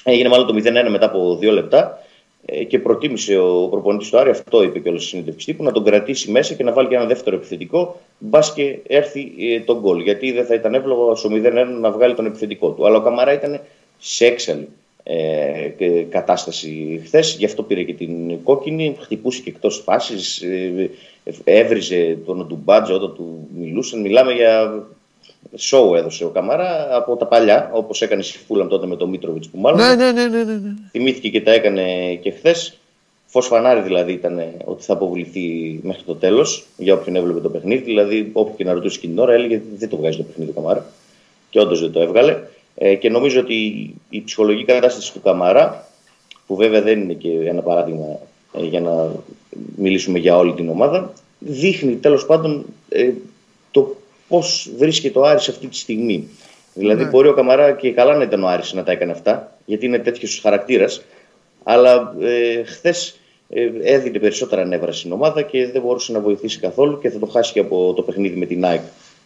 Έγινε 0.03 0.29
μάλλον 0.29 0.47
το 0.47 0.53
0-1 0.85 0.89
μετά 0.89 1.05
από 1.05 1.37
δύο 1.39 1.51
λεπτά 1.51 1.79
ε, 1.79 2.06
και 2.67 2.79
προτίμησε 2.79 3.37
ο 3.37 3.67
προπονητής 3.69 4.09
του 4.09 4.17
Άρη, 4.17 4.29
αυτό 4.29 4.63
είπε 4.63 4.79
και 4.79 4.89
όλο 4.89 4.97
στη 4.97 5.07
συνέντευξη 5.07 5.53
που 5.53 5.63
να 5.63 5.71
τον 5.71 5.83
κρατήσει 5.83 6.31
μέσα 6.31 6.53
και 6.53 6.63
να 6.63 6.71
βάλει 6.71 6.87
και 6.87 6.95
ένα 6.95 7.05
δεύτερο 7.05 7.35
επιθετικό, 7.35 7.99
μπας 8.17 8.53
και 8.53 8.79
έρθει 8.87 9.31
ε, 9.39 9.59
τον 9.59 9.79
γκολ. 9.79 10.01
Γιατί 10.01 10.31
δεν 10.31 10.45
θα 10.45 10.53
ήταν 10.53 10.73
εύλογο 10.73 11.15
στο 11.15 11.29
0-1 11.33 11.33
να 11.79 11.91
βγάλει 11.91 12.13
τον 12.13 12.25
επιθετικό 12.25 12.69
του. 12.69 12.85
Αλλά 12.85 12.97
ο 12.97 13.01
Καμαρά 13.01 13.33
ήταν 13.33 13.59
σε 13.97 14.25
έξαλλη 14.25 14.67
ε, 15.03 15.69
κατάσταση 16.09 17.01
χθες, 17.05 17.35
γι' 17.39 17.45
αυτό 17.45 17.63
πήρε 17.63 17.83
και 17.83 17.93
την 17.93 18.43
κόκκινη. 18.43 18.95
Χτυπούσε 18.99 19.41
και 19.41 19.49
εκτός 19.49 19.77
φάσης, 19.77 20.41
ε, 20.41 20.89
έβριζε 21.43 22.17
τον 22.25 22.47
Ντουμπάτζο 22.47 22.95
όταν 22.95 23.13
του 23.13 23.47
μιλούσαν. 23.57 24.01
Μιλάμε 24.01 24.33
για 24.33 24.83
σοου 25.55 25.95
έδωσε 25.95 26.25
ο 26.25 26.29
Καμαρά 26.29 26.95
από 26.95 27.15
τα 27.15 27.25
παλιά, 27.25 27.69
όπως 27.73 28.01
έκανε 28.01 28.21
η 28.21 28.37
Φούλαμ 28.47 28.67
τότε 28.67 28.87
με 28.87 28.95
τον 28.95 29.09
Μίτροβιτς 29.09 29.47
που 29.47 29.59
μάλλον. 29.59 29.79
Ναι, 29.79 29.95
ναι, 29.95 30.11
ναι, 30.11 30.27
ναι, 30.27 30.43
ναι. 30.43 30.53
ναι. 30.53 30.73
Θυμήθηκε 30.91 31.29
και 31.29 31.41
τα 31.41 31.51
έκανε 31.51 32.15
και 32.21 32.31
χθες. 32.31 32.77
Φως 33.29 33.47
φανάρι 33.47 33.81
δηλαδή 33.81 34.11
ήταν 34.11 34.41
ότι 34.65 34.83
θα 34.83 34.93
αποβληθεί 34.93 35.79
μέχρι 35.83 36.03
το 36.03 36.15
τέλος 36.15 36.65
για 36.77 36.93
όποιον 36.93 37.15
έβλεπε 37.15 37.39
το 37.39 37.49
παιχνίδι. 37.49 37.83
Δηλαδή, 37.83 38.29
όποιο 38.33 38.53
και 38.57 38.63
να 38.63 38.73
ρωτούσε 38.73 38.97
εκείνη 38.97 39.13
την 39.13 39.21
ώρα, 39.21 39.33
έλεγε 39.33 39.61
δεν 39.77 39.89
το 39.89 39.97
βγάζει 39.97 40.17
το 40.17 40.23
παιχνίδι 40.23 40.51
του 40.51 40.61
Καμάρα. 40.61 40.85
Και 41.49 41.59
όντως 41.59 41.79
δεν 41.79 41.91
το 41.91 42.01
έβγαλε. 42.01 42.37
Ε, 42.75 42.95
και 42.95 43.09
νομίζω 43.09 43.39
ότι 43.39 43.55
η 44.09 44.21
ψυχολογική 44.21 44.65
κατάσταση 44.65 45.13
του 45.13 45.21
Καμάρα, 45.21 45.87
που 46.47 46.55
βέβαια 46.55 46.81
δεν 46.81 47.01
είναι 47.01 47.13
και 47.13 47.29
ένα 47.29 47.61
παράδειγμα 47.61 48.19
ε, 48.53 48.65
για 48.65 48.79
να 48.79 49.11
μιλήσουμε 49.75 50.19
για 50.19 50.37
όλη 50.37 50.53
την 50.53 50.69
ομάδα, 50.69 51.13
δείχνει 51.39 51.95
τέλος 51.95 52.25
πάντων 52.25 52.65
ε, 52.89 53.11
το 53.71 53.95
πώς 54.27 54.69
βρίσκεται 54.77 55.19
ο 55.19 55.25
Άρης 55.25 55.49
αυτή 55.49 55.67
τη 55.67 55.75
στιγμή. 55.75 56.27
Δηλαδή, 56.73 57.03
ναι. 57.03 57.09
μπορεί 57.09 57.27
ο 57.27 57.33
Καμαρά 57.33 57.71
και 57.71 57.91
καλά 57.91 58.15
να 58.15 58.23
ήταν 58.23 58.43
ο 58.43 58.47
Άρης 58.47 58.73
να 58.73 58.83
τα 58.83 58.91
έκανε 58.91 59.11
αυτά, 59.11 59.57
γιατί 59.65 59.85
είναι 59.85 59.99
τέτοιος 59.99 60.39
χαρακτήρας. 60.43 61.03
Αλλά 61.63 62.15
ε, 62.21 62.63
χθες 62.63 63.19
ε, 63.49 63.69
έδινε 63.83 64.19
περισσότερα 64.19 64.65
νεύρα 64.65 64.91
στην 64.91 65.11
ομάδα 65.11 65.41
και 65.41 65.67
δεν 65.67 65.81
μπορούσε 65.81 66.11
να 66.11 66.19
βοηθήσει 66.19 66.59
καθόλου 66.59 66.99
και 66.99 67.09
θα 67.09 67.19
το 67.19 67.25
χάσει 67.25 67.53
και 67.53 67.59
από 67.59 67.93
το 67.95 68.01
παιχνίδι 68.01 68.35
με 68.35 68.45
την 68.45 68.65
ΑΕΚ 68.65 68.81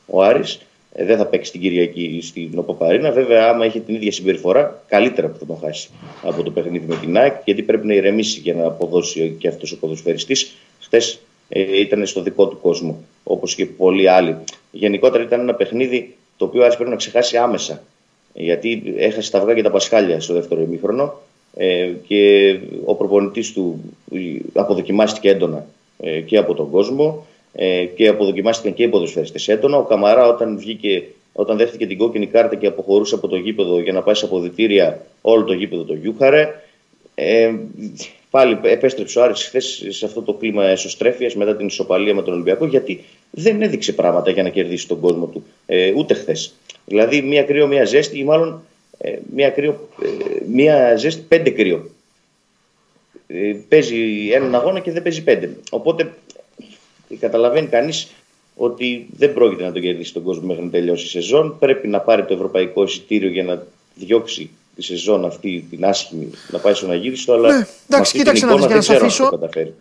ο 0.05 0.23
Άρης. 0.23 0.59
Ε, 0.93 1.05
δεν 1.05 1.17
θα 1.17 1.25
παίξει 1.25 1.51
την 1.51 1.61
Κυριακή 1.61 2.19
στην 2.21 2.51
Οπαπαρίνα. 2.55 3.11
Βέβαια, 3.11 3.47
άμα 3.47 3.65
είχε 3.65 3.79
την 3.79 3.95
ίδια 3.95 4.11
συμπεριφορά, 4.11 4.83
καλύτερα 4.87 5.27
που 5.27 5.37
θα 5.39 5.45
τον 5.45 5.57
χάσει 5.61 5.89
από 6.23 6.43
το 6.43 6.51
παιχνίδι 6.51 6.85
με 6.87 6.95
την 6.95 7.17
ΑΕΚ, 7.17 7.33
γιατί 7.45 7.63
πρέπει 7.63 7.87
να 7.87 7.93
ηρεμήσει 7.93 8.39
για 8.39 8.53
να 8.53 8.65
αποδώσει 8.65 9.35
και 9.39 9.47
αυτός 9.47 9.71
ο 9.71 9.77
ποδοσφαιριστής. 9.77 10.51
Χθες 10.79 11.13
ε, 11.13 11.17
ήταν 11.53 12.05
στο 12.05 12.21
δικό 12.21 12.47
του 12.47 12.59
κόσμο, 12.61 12.99
όπως 13.23 13.55
και 13.55 13.65
πολλοί 13.65 14.07
άλλοι. 14.07 14.35
Γενικότερα 14.71 15.23
ήταν 15.23 15.39
ένα 15.39 15.53
παιχνίδι 15.53 16.15
το 16.37 16.45
οποίο 16.45 16.63
Άρης 16.63 16.75
πρέπει 16.75 16.89
να 16.89 16.95
ξεχάσει 16.95 17.37
άμεσα. 17.37 17.83
Γιατί 18.33 18.93
έχασε 18.97 19.31
τα 19.31 19.37
αυγά 19.37 19.53
και 19.53 19.61
τα 19.61 19.71
πασχάλια 19.71 20.21
στο 20.21 20.33
δεύτερο 20.33 20.61
ημίχρονο 20.61 21.13
ε, 21.55 21.89
και 22.07 22.59
ο 22.85 22.95
προπονητής 22.95 23.53
του 23.53 23.81
αποδοκιμάστηκε 24.53 25.29
έντονα 25.29 25.65
ε, 25.99 26.19
και 26.19 26.37
από 26.37 26.53
τον 26.53 26.69
κόσμο 26.69 27.25
ε, 27.53 27.85
και 27.85 28.07
αποδοκιμάστηκαν 28.07 28.73
και 28.73 28.83
οι 28.83 28.87
ποδοσφαιριστές 28.87 29.47
έντονα. 29.47 29.77
Ο 29.77 29.83
Καμαρά 29.83 30.27
όταν 30.27 30.57
βγήκε 30.57 31.03
όταν 31.33 31.57
δέχτηκε 31.57 31.87
την 31.87 31.97
κόκκινη 31.97 32.25
κάρτα 32.25 32.55
και 32.55 32.67
αποχωρούσε 32.67 33.15
από 33.15 33.27
το 33.27 33.35
γήπεδο 33.35 33.79
για 33.79 33.93
να 33.93 34.01
πάει 34.01 34.15
σε 34.15 34.25
αποδητήρια, 34.25 35.05
όλο 35.21 35.43
το 35.43 35.53
γήπεδο 35.53 35.83
το 35.83 35.93
γιούχαρε. 35.93 36.61
Ε, 37.15 37.53
πάλι 38.31 38.59
επέστρεψε 38.63 39.19
ο 39.19 39.23
Άρης 39.23 39.43
χθες 39.43 39.85
σε 39.89 40.05
αυτό 40.05 40.21
το 40.21 40.33
κλίμα 40.33 40.65
εσωστρέφειας 40.65 41.35
μετά 41.35 41.55
την 41.55 41.67
ισοπαλία 41.67 42.15
με 42.15 42.21
τον 42.21 42.33
Ολυμπιακό, 42.33 42.65
γιατί 42.65 43.03
δεν 43.31 43.61
έδειξε 43.61 43.93
πράγματα 43.93 44.31
για 44.31 44.43
να 44.43 44.49
κερδίσει 44.49 44.87
τον 44.87 44.99
κόσμο 44.99 45.25
του, 45.25 45.45
ε, 45.65 45.93
ούτε 45.95 46.13
χθες. 46.13 46.53
Δηλαδή, 46.85 47.21
μία 47.21 47.43
κρύο, 47.43 47.67
μία 47.67 47.85
ζέστη, 47.85 48.19
ή 48.19 48.23
μάλλον 48.23 48.63
ε, 48.97 49.17
μία, 49.35 49.49
κρύο, 49.49 49.89
ε, 50.03 50.07
μία 50.51 50.95
ζέστη, 50.95 51.21
πέντε 51.27 51.49
κρύο. 51.49 51.89
Ε, 53.27 53.55
παίζει 53.67 54.29
έναν 54.33 54.55
αγώνα 54.55 54.79
και 54.79 54.91
δεν 54.91 55.03
παίζει 55.03 55.23
πέντε. 55.23 55.55
Οπότε 55.69 56.13
καταλαβαίνει 57.19 57.67
κανείς 57.67 58.07
ότι 58.55 59.07
δεν 59.17 59.33
πρόκειται 59.33 59.63
να 59.63 59.71
τον 59.71 59.81
κερδίσει 59.81 60.13
τον 60.13 60.23
κόσμο 60.23 60.47
μέχρι 60.47 60.63
να 60.63 60.69
τελειώσει 60.69 61.05
η 61.05 61.09
σεζόν. 61.09 61.57
Πρέπει 61.59 61.87
να 61.87 61.99
πάρει 61.99 62.25
το 62.25 62.33
ευρωπαϊκό 62.33 62.83
εισιτήριο 62.83 63.29
για 63.29 63.43
να 63.43 63.65
διώξει 63.95 64.49
τη 64.81 64.87
σεζόν 64.87 65.25
αυτή 65.25 65.67
την 65.69 65.85
άσχημη 65.85 66.29
να 66.47 66.59
πάει 66.59 66.73
στον 66.73 66.91
Αγίριστο, 66.91 67.33
αλλά 67.33 67.57
ναι, 67.57 67.67
εντάξει, 67.89 68.17
κοίταξε 68.17 68.45
να 68.45 68.55
δεις, 68.55 68.65
για 68.65 68.75
να 68.75 68.81
σε 68.81 68.95
αφήσω, 68.95 69.39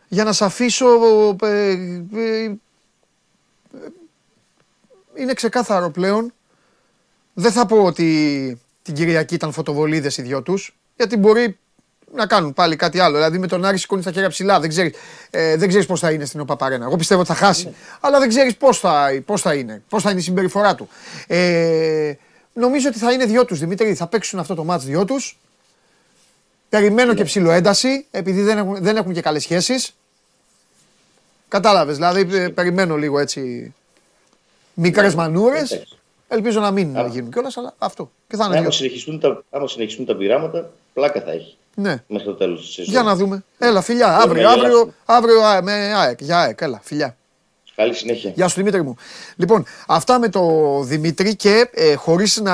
για 0.08 0.24
να 0.24 0.32
σε 0.32 0.44
αφήσω 0.44 0.86
ε, 1.42 1.70
ε, 2.14 2.52
είναι 5.14 5.32
ξεκάθαρο 5.32 5.90
πλέον 5.90 6.32
δεν 7.32 7.52
θα 7.52 7.66
πω 7.66 7.84
ότι 7.84 8.60
την 8.82 8.94
Κυριακή 8.94 9.34
ήταν 9.34 9.52
φωτοβολίδες 9.52 10.16
οι 10.16 10.22
δυο 10.22 10.42
τους 10.42 10.76
γιατί 10.96 11.16
μπορεί 11.16 11.58
να 12.14 12.26
κάνουν 12.26 12.52
πάλι 12.52 12.76
κάτι 12.76 12.98
άλλο. 12.98 13.16
Δηλαδή 13.16 13.38
με 13.38 13.46
τον 13.46 13.64
Άρη 13.64 13.78
σηκώνει 13.78 14.02
τα 14.02 14.12
χέρια 14.12 14.28
ψηλά. 14.28 14.60
Δεν 14.60 14.68
ξέρεις 14.68 14.94
ε, 15.30 15.56
δεν 15.56 15.68
ξέρεις 15.68 15.86
πώς 15.86 16.00
θα 16.00 16.10
είναι 16.10 16.24
στην 16.24 16.40
ΟΠΑΠΑΡΕΝΑ. 16.40 16.84
Εγώ 16.84 16.96
πιστεύω 16.96 17.20
ότι 17.20 17.30
θα 17.30 17.36
χάσει. 17.36 17.64
Ναι. 17.64 17.72
Αλλά 18.00 18.18
δεν 18.18 18.28
ξέρεις 18.28 18.56
πώς 18.56 18.78
θα, 18.78 19.22
πώς 19.24 19.40
θα 19.40 19.54
είναι. 19.54 19.82
Πώς 19.88 20.02
θα 20.02 20.10
είναι 20.10 20.20
η 20.20 20.22
συμπεριφορά 20.22 20.74
του. 20.74 20.88
Ε, 21.26 22.12
Νομίζω 22.52 22.88
ότι 22.88 22.98
θα 22.98 23.12
είναι 23.12 23.24
δυο 23.24 23.44
τους 23.44 23.58
Δημήτρη. 23.58 23.94
Θα 23.94 24.06
παίξουν 24.06 24.38
αυτό 24.38 24.54
το 24.54 24.64
μάτς 24.64 24.84
δυο 24.84 25.04
τους. 25.04 25.38
Περιμένω 26.68 27.14
και 27.14 27.24
ψηλό 27.24 27.50
ένταση, 27.50 28.06
επειδή 28.10 28.42
δεν 28.42 28.58
έχουν, 28.58 28.82
δεν 28.82 28.96
έχουν 28.96 29.12
και 29.12 29.20
καλές 29.20 29.42
σχέσεις. 29.42 29.94
Κατάλαβες, 31.48 31.94
δηλαδή 31.96 32.50
περιμένω 32.50 32.96
λίγο 32.96 33.18
έτσι 33.18 33.74
μικρές 34.74 35.14
ναι, 35.14 35.22
μανούρες. 35.22 35.82
Ελπίζω 36.28 36.60
να 36.60 36.70
μην 36.70 37.06
γίνουν 37.10 37.30
κιόλας, 37.30 37.56
αλλά 37.56 37.74
αυτό. 37.78 38.10
Και 38.28 38.36
θα 38.36 38.44
είναι 38.44 38.58
άμα, 38.58 38.70
συνεχιστούν 38.70 39.20
τα, 39.20 39.42
άμα 39.50 39.68
συνεχιστούν 39.68 40.06
τα 40.06 40.16
πειράματα, 40.16 40.70
πλάκα 40.94 41.20
θα 41.20 41.30
έχει. 41.30 41.56
Ναι. 41.74 42.02
Μέχρι 42.06 42.26
το 42.26 42.34
τέλος 42.34 42.60
της 42.60 42.70
σεζόν. 42.74 42.92
Για 42.92 43.02
να 43.02 43.16
δούμε. 43.16 43.44
Έλα, 43.58 43.80
φιλιά. 43.80 44.16
Αύριο, 44.16 44.48
αύριο, 44.48 44.92
αύριο, 45.04 45.40
αύριο 45.40 45.62
με 45.62 45.72
ΑΕΚ. 45.72 46.22
Για 46.22 46.38
ΑΕΚ, 46.38 46.60
έλα, 46.60 46.80
φιλιά. 46.82 47.16
Καλή 47.80 47.94
συνέχεια. 47.94 48.32
Γεια 48.34 48.48
σου 48.48 48.56
Δημήτρη 48.56 48.82
μου. 48.82 48.94
Λοιπόν, 49.36 49.64
αυτά 49.86 50.18
με 50.18 50.28
το 50.28 50.42
Δημήτρη 50.82 51.36
και 51.36 51.70
ε, 51.72 51.94
χωρίς 51.94 52.40
να 52.40 52.52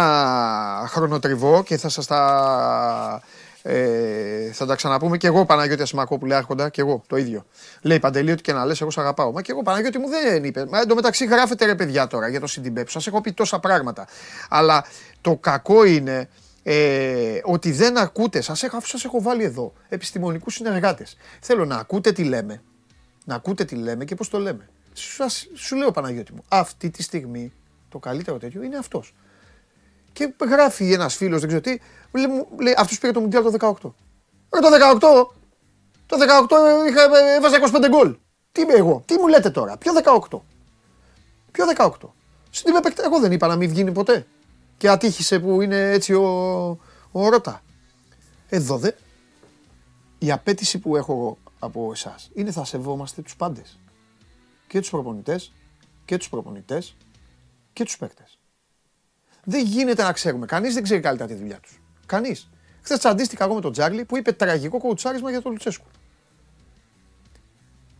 χρονοτριβώ 0.86 1.62
και 1.62 1.76
θα 1.76 1.88
σας 1.88 2.06
τα... 2.06 3.22
Ε, 3.62 4.52
θα 4.52 4.66
τα 4.66 4.74
ξαναπούμε 4.74 5.16
και 5.16 5.26
εγώ 5.26 5.44
Παναγιώτη 5.44 5.82
Ασημακόπουλε 5.82 6.34
άρχοντα 6.34 6.68
και 6.68 6.80
εγώ 6.80 7.02
το 7.06 7.16
ίδιο. 7.16 7.46
Λέει 7.82 7.98
Παντελή 7.98 8.30
ότι 8.30 8.42
και 8.42 8.52
να 8.52 8.64
λες 8.64 8.80
εγώ 8.80 8.90
σε 8.90 9.00
αγαπάω. 9.00 9.32
Μα 9.32 9.42
και 9.42 9.52
εγώ 9.52 9.62
Παναγιώτη 9.62 9.98
μου 9.98 10.08
δεν 10.08 10.44
είπε. 10.44 10.66
Μα 10.70 10.80
εντωμεταξύ 10.80 11.24
γράφετε 11.24 11.64
ρε 11.64 11.74
παιδιά 11.74 12.06
τώρα 12.06 12.28
για 12.28 12.40
το 12.40 12.46
Σιντιμπέπ. 12.46 12.88
Σας 12.88 13.06
έχω 13.06 13.20
πει 13.20 13.32
τόσα 13.32 13.58
πράγματα. 13.58 14.06
Αλλά 14.48 14.84
το 15.20 15.36
κακό 15.36 15.84
είναι 15.84 16.28
ε, 16.62 17.38
ότι 17.42 17.72
δεν 17.72 17.98
ακούτε. 17.98 18.40
Σας 18.40 18.62
έχω, 18.62 18.76
αφού 18.76 18.86
σας 18.86 19.04
έχω 19.04 19.22
βάλει 19.22 19.44
εδώ 19.44 19.72
επιστημονικούς 19.88 20.54
συνεργάτες. 20.54 21.16
Θέλω 21.40 21.64
να 21.64 21.76
ακούτε 21.76 22.12
τι 22.12 22.24
λέμε. 22.24 22.62
Να 23.24 23.34
ακούτε 23.34 23.64
τι 23.64 23.74
λέμε 23.74 24.04
και 24.04 24.14
πώς 24.14 24.28
το 24.28 24.38
λέμε. 24.38 24.68
Σου, 25.54 25.76
λέω 25.76 25.90
Παναγιώτη 25.90 26.32
μου, 26.32 26.44
αυτή 26.48 26.90
τη 26.90 27.02
στιγμή 27.02 27.52
το 27.88 27.98
καλύτερο 27.98 28.38
τέτοιο 28.38 28.62
είναι 28.62 28.76
αυτός. 28.76 29.14
Και 30.12 30.34
γράφει 30.48 30.92
ένας 30.92 31.14
φίλος, 31.14 31.40
δεν 31.40 31.48
ξέρω 31.48 31.62
τι, 31.62 31.78
λέει, 32.60 32.74
αυτός 32.76 32.98
πήρε 32.98 33.12
το 33.12 33.20
Μουντιάλ 33.20 33.42
το 33.42 33.50
18. 33.50 33.94
Ε, 34.50 34.58
το 34.60 34.68
18, 34.96 34.98
το 36.06 36.16
18 36.16 36.88
είχα, 36.88 37.02
έβαζα 37.36 37.80
25 37.84 37.88
γκολ. 37.88 38.16
Τι 38.52 38.60
είμαι 38.60 38.72
εγώ, 38.72 39.02
τι 39.06 39.18
μου 39.18 39.28
λέτε 39.28 39.50
τώρα, 39.50 39.76
ποιο 39.76 39.92
18. 40.04 40.40
Ποιο 41.52 41.64
18. 41.76 41.90
Στην 42.50 42.74
εγώ 43.04 43.20
δεν 43.20 43.32
είπα 43.32 43.46
να 43.46 43.56
μην 43.56 43.68
βγει 43.68 43.84
ποτέ. 43.92 44.26
Και 44.76 44.88
ατύχησε 44.88 45.38
που 45.38 45.60
είναι 45.60 45.90
έτσι 45.90 46.12
ο, 46.12 46.28
ο 47.12 47.28
Ρώτα. 47.28 47.62
Εδώ 48.48 48.78
δε, 48.78 48.90
η 50.18 50.32
απέτηση 50.32 50.78
που 50.78 50.96
έχω 50.96 51.38
από 51.58 51.90
εσάς 51.92 52.30
είναι 52.34 52.50
θα 52.50 52.64
σεβόμαστε 52.64 53.22
τους 53.22 53.36
πάντες 53.36 53.78
και 54.66 54.80
τους 54.80 54.90
προπονητές 54.90 55.52
και 56.04 56.16
τους 56.16 56.28
προπονητές 56.28 56.96
και 57.72 57.84
τους 57.84 57.96
παίκτες. 57.96 58.38
Δεν 59.44 59.64
γίνεται 59.64 60.02
να 60.02 60.12
ξέρουμε. 60.12 60.46
Κανείς 60.46 60.74
δεν 60.74 60.82
ξέρει 60.82 61.00
καλύτερα 61.00 61.28
τη 61.28 61.34
δουλειά 61.34 61.60
τους. 61.60 61.80
Κανείς. 62.06 62.48
Χθες 62.82 62.98
τσαντίστηκα 62.98 63.44
εγώ 63.44 63.54
με 63.54 63.60
τον 63.60 63.72
Τζάρλι 63.72 64.04
που 64.04 64.16
είπε 64.16 64.32
τραγικό 64.32 64.78
κοουτσάρισμα 64.78 65.30
για 65.30 65.42
τον 65.42 65.52
Λουτσέσκου. 65.52 65.86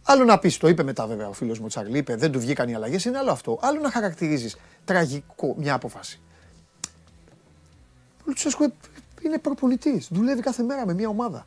Άλλο 0.03 0.25
να 0.25 0.39
πεις, 0.39 0.59
το 0.59 0.69
είπε 0.69 0.83
μετά 0.83 1.07
βέβαια 1.07 1.29
ο 1.29 1.33
φίλος 1.33 1.59
μου 1.59 1.67
Τσάρλι, 1.67 1.99
είπε 1.99 2.17
δεν 2.17 2.33
του 2.33 2.41
βγήκαν 2.41 2.69
οι 2.69 2.75
αλλαγές, 2.75 3.05
είναι 3.05 3.19
άλλο 3.19 3.31
αυτό. 3.31 3.59
Άλλο 3.63 3.81
να 3.81 3.91
χαρακτηρίζεις 3.91 4.57
τραγικό 4.85 5.55
μια 5.59 5.75
απόφαση. 5.75 6.21
Ο 8.19 8.25
Λουτσέσκου 8.25 8.73
είναι 9.23 9.39
προπονητής. 9.39 10.09
Δουλεύει 10.11 10.41
κάθε 10.41 10.63
μέρα 10.63 10.87
με 10.87 10.95
μια 10.95 11.09
ομάδα. 11.09 11.47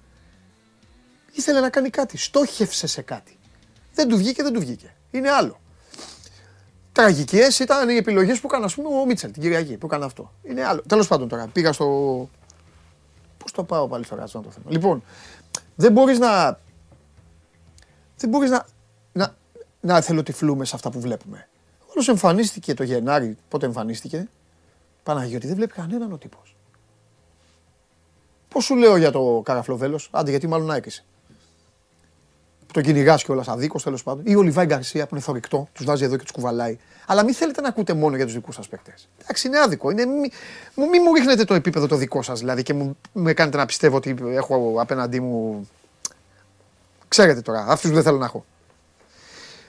Ήθελε 1.33 1.59
να 1.59 1.69
κάνει 1.69 1.89
κάτι. 1.89 2.17
Στόχευσε 2.17 2.87
σε 2.87 3.01
κάτι. 3.01 3.37
Δεν 3.93 4.07
του 4.07 4.17
βγήκε, 4.17 4.43
δεν 4.43 4.53
του 4.53 4.59
βγήκε. 4.59 4.93
Είναι 5.11 5.29
άλλο. 5.29 5.59
Τραγικές 6.91 7.59
ήταν 7.59 7.89
οι 7.89 7.95
επιλογές 7.95 8.39
που 8.39 8.47
έκανε, 8.47 8.65
ας 8.65 8.75
πούμε, 8.75 8.87
ο 8.87 9.05
Μίτσελ 9.05 9.31
την 9.31 9.41
Κυριακή 9.41 9.77
που 9.77 9.85
έκανε 9.85 10.05
αυτό. 10.05 10.33
Είναι 10.43 10.65
άλλο. 10.65 10.81
Τέλος 10.87 11.07
πάντων 11.07 11.27
τώρα, 11.27 11.47
πήγα 11.47 11.73
στο. 11.73 12.29
Πώς 13.37 13.51
το 13.51 13.63
πάω 13.63 13.87
πάλι 13.87 14.05
στο 14.05 14.15
ρατσό 14.15 14.39
το 14.39 14.49
θέμα. 14.51 14.65
Λοιπόν, 14.69 15.03
δεν 15.75 15.91
μπορείς 15.91 16.19
να. 16.19 16.59
Δεν 18.17 18.29
μπορείς 18.29 18.49
να, 18.49 18.65
να, 19.11 19.35
να 19.81 19.97
εθελοτυφλούμε 19.97 20.65
σε 20.65 20.75
αυτά 20.75 20.89
που 20.89 20.99
βλέπουμε. 20.99 21.47
Όλος 21.93 22.07
εμφανίστηκε 22.07 22.73
το 22.73 22.83
Γενάρη, 22.83 23.37
πότε 23.49 23.65
εμφανίστηκε; 23.65 24.29
Παναγιώτη, 25.03 25.47
δεν 25.47 25.55
βλέπει 25.55 25.73
κανέναν 25.73 26.11
ο 26.11 26.17
τύπος. 26.17 26.55
Πώς 28.47 28.63
σου 28.63 28.75
λέω 28.75 28.97
για 28.97 29.11
το 29.11 29.41
καραφλοβέλος, 29.45 30.09
άντε 30.11 30.29
γιατί 30.29 30.47
μάλλον 30.47 30.71
άκησε 30.71 31.05
που 32.69 32.75
τον 32.75 32.83
κυνηγάς 32.83 33.23
κιόλας 33.23 33.47
αδίκως 33.47 33.83
τέλος 33.83 34.03
πάντων. 34.03 34.23
Ή 34.25 34.35
ο 34.35 34.41
Λιβάη 34.41 34.65
Γκαρσία 34.65 35.03
που 35.07 35.15
είναι 35.15 35.23
θορυκτό, 35.23 35.67
τους 35.73 35.85
βάζει 35.85 36.03
εδώ 36.03 36.15
και 36.15 36.23
τους 36.23 36.31
κουβαλάει. 36.31 36.77
Αλλά 37.05 37.23
μην 37.23 37.33
θέλετε 37.33 37.61
να 37.61 37.67
ακούτε 37.67 37.93
μόνο 37.93 38.15
για 38.15 38.25
τους 38.25 38.33
δικούς 38.33 38.55
σας 38.55 38.67
παίκτες. 38.67 39.07
Εντάξει, 39.21 39.47
είναι 39.47 39.59
άδικο. 39.59 39.89
Είναι, 39.89 40.05
μη, 40.05 40.31
μη, 40.75 40.99
μου 40.99 41.13
ρίχνετε 41.13 41.43
το 41.43 41.53
επίπεδο 41.53 41.87
το 41.87 41.95
δικό 41.95 42.21
σας 42.21 42.39
δηλαδή 42.39 42.63
και 42.63 42.73
μου, 42.73 42.97
με 43.13 43.33
κάνετε 43.33 43.57
να 43.57 43.65
πιστεύω 43.65 43.95
ότι 43.95 44.15
έχω 44.33 44.75
απέναντί 44.79 45.19
μου. 45.19 45.69
Ξέρετε 47.07 47.41
τώρα, 47.41 47.65
αυτούς 47.67 47.89
που 47.89 47.95
δεν 47.95 48.03
θέλω 48.03 48.17
να 48.17 48.25
έχω. 48.25 48.45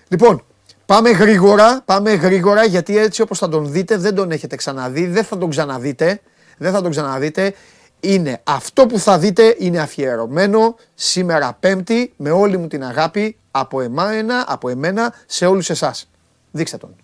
Λοιπόν, 0.09 0.45
πάμε 0.87 1.11
γρήγορα, 1.11 1.83
πάμε 1.85 2.15
γρήγορα 2.15 2.65
γιατί 2.65 2.99
έτσι 2.99 3.23
όπως 3.23 3.39
θα 3.39 3.49
τον 3.49 3.73
δείτε 3.73 3.97
δεν 3.97 4.15
τον 4.15 4.31
έχετε 4.31 4.57
ξαναδεί, 4.57 5.07
δεν 5.07 5.25
θα 5.25 5.39
τον 5.39 5.51
ξαναδείτε, 5.51 6.21
δεν 6.59 6.73
θα 6.73 6.83
τον 6.83 6.91
ξαναδείτε 6.91 7.55
είναι 8.01 8.41
αυτό 8.45 8.87
που 8.87 8.99
θα 8.99 9.19
δείτε 9.19 9.57
είναι 9.59 9.79
αφιερωμένο 9.79 10.77
σήμερα 10.95 11.57
Πέμπτη 11.61 12.13
με 12.17 12.31
όλη 12.31 12.57
μου 12.57 12.67
την 12.67 12.85
αγάπη 12.85 13.37
από 13.51 13.81
εμένα, 13.81 14.45
από 14.49 14.69
εμένα 14.69 15.15
σε 15.27 15.47
όλους 15.47 15.71
εσάς. 15.71 16.11
Δείξτε 16.51 16.77
τον. 16.77 16.97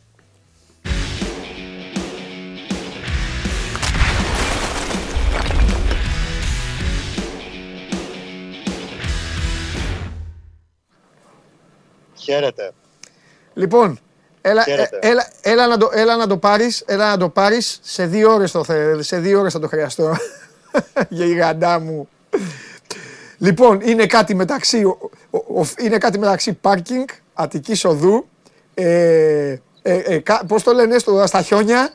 Χαίρετε. 12.15 12.73
Λοιπόν, 13.55 13.99
έλα, 14.41 14.65
ε, 14.67 14.89
έλα, 15.01 15.29
έλα, 15.41 15.67
να 15.67 15.77
το, 15.77 15.91
έλα 15.93 16.17
να 16.17 16.27
το 16.27 16.37
πάρεις, 16.37 16.83
έλα 16.87 17.11
να 17.11 17.17
το 17.17 17.29
πάρεις, 17.29 17.79
σε 17.83 18.07
δύο 18.07 18.33
ώρες, 18.33 18.51
το, 18.51 18.65
σε 18.99 19.19
δύο 19.19 19.39
ώρες 19.39 19.53
θα 19.53 19.59
το 19.59 19.69
χρειαστώ. 19.69 20.17
Γιγαντά 21.09 21.81
μου. 21.81 22.09
Λοιπόν, 23.39 23.81
είναι 23.81 24.07
κάτι 24.07 24.35
μεταξύ, 24.35 24.83
είναι 25.83 25.99
κάτι 25.99 26.19
μεταξύ 26.19 26.53
πάρκινγκ, 26.53 27.07
Αττικής 27.35 27.85
Οδού, 27.85 28.29
ε, 28.75 29.57
ε, 29.83 29.95
ε, 29.95 30.23
πώς 30.47 30.63
το 30.63 30.73
λένε 30.73 30.99
στο, 30.99 31.27
στα 31.27 31.43
χιόνια. 31.43 31.95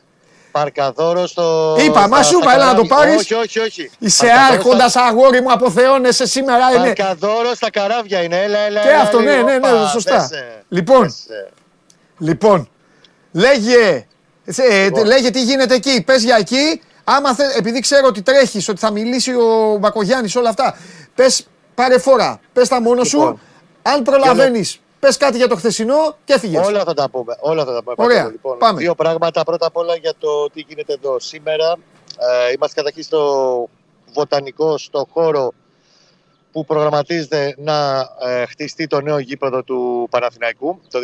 Παρκαδόρο 0.52 1.28
στο. 1.28 1.76
Είπα, 1.80 2.08
μα 2.08 2.24
σου 2.24 2.40
είπα, 2.42 2.54
έλα 2.54 2.66
να 2.66 2.76
το 2.76 2.86
πάρεις. 2.86 3.16
Όχι, 3.16 3.34
όχι, 3.34 3.60
όχι. 3.60 3.92
Είσαι 4.00 4.28
άρχοντας 4.52 4.92
στα... 4.92 5.06
αγόρι 5.06 5.42
μου, 5.42 5.52
αποθεώνεσαι 5.52 6.26
σήμερα. 6.26 6.68
Παρκαδόρο 6.76 7.54
στα 7.56 7.70
καράβια 7.70 8.24
είναι. 8.24 8.44
Έλα, 8.44 8.60
έλα. 8.60 8.82
Και 8.82 8.88
έλα, 8.88 9.00
αυτό, 9.00 9.20
ναι, 9.20 9.36
ναι, 9.36 9.58
ναι, 9.58 9.68
σωστά. 9.92 10.30
Λοιπόν, 10.70 11.16
λοιπόν, 12.18 12.70
λέγε, 13.32 14.06
ε, 14.46 14.84
λοιπόν. 14.84 15.06
λέγε 15.06 15.30
τι 15.30 15.44
γίνεται 15.44 15.76
εκεί. 15.76 16.04
Πες 16.06 16.24
για 16.24 16.36
εκεί 16.40 16.82
Άμα 17.16 17.36
θε, 17.36 17.44
επειδή 17.58 17.80
ξέρω 17.80 18.08
ότι 18.08 18.22
τρέχεις, 18.22 18.70
ότι 18.70 18.80
θα 18.80 18.92
μιλήσει 18.92 19.34
ο 19.36 19.78
Μπακογιάννης, 19.80 20.36
όλα 20.36 20.50
αυτά, 20.50 20.78
πες 21.16 21.48
πάρε 21.76 22.00
φορά. 22.00 22.40
Πες 22.54 22.68
τα 22.68 22.82
μόνο 22.82 23.04
σου. 23.04 23.18
Λοιπόν, 23.18 23.40
Αν 23.82 24.04
προλαβαίνεις, 24.04 24.80
πες 25.00 25.18
κάτι 25.18 25.38
για 25.38 25.48
το 25.48 25.56
χθεσινό 25.56 26.16
και 26.26 26.34
έφυγες. 26.34 26.68
Όλα 26.68 26.84
θα 26.84 26.94
τα 26.94 27.10
πούμε. 27.10 27.38
Όλα 27.40 27.66
θα 27.66 27.74
τα 27.74 27.84
πούμε. 27.84 27.96
Ωραία. 27.98 28.28
Λοιπόν, 28.32 28.58
πάμε. 28.58 28.80
Δύο 28.80 28.96
πράγματα. 28.96 29.44
Πρώτα 29.44 29.66
απ' 29.66 29.78
όλα 29.78 29.96
για 29.96 30.14
το 30.20 30.50
τι 30.50 30.66
γίνεται 30.68 30.94
εδώ. 30.94 31.20
Σήμερα 31.20 31.76
ε, 32.48 32.52
είμαστε 32.56 32.76
καταρχήν 32.76 33.04
στο 33.04 33.70
βοτανικό, 34.14 34.78
στο 34.78 35.08
χώρο 35.14 35.54
που 36.52 36.66
προγραμματίζεται 36.66 37.56
να 37.58 38.10
ε, 38.22 38.46
χτιστεί 38.46 38.88
το 38.88 39.02
νέο 39.02 39.20
γήπεδο 39.20 39.64
του 39.64 40.08
Παναθηναϊκού 40.10 40.82
το 40.90 41.00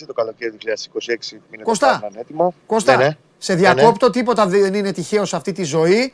2026, 0.00 0.04
το 0.06 0.12
καλοκαίρι 0.12 0.50
του 0.50 0.58
2026 0.66 1.32
είναι 1.52 1.62
Κωστά, 1.62 2.08
έτοιμο. 2.14 2.54
Κωστά, 2.66 2.96
ναι, 2.96 3.04
ναι. 3.04 3.16
Σε 3.38 3.54
διακόπτω, 3.54 4.06
ναι, 4.06 4.12
τίποτα 4.12 4.46
δεν 4.46 4.74
είναι 4.74 4.92
τυχαίο 4.92 5.24
σε 5.24 5.36
αυτή 5.36 5.52
τη 5.52 5.64
ζωή. 5.64 6.12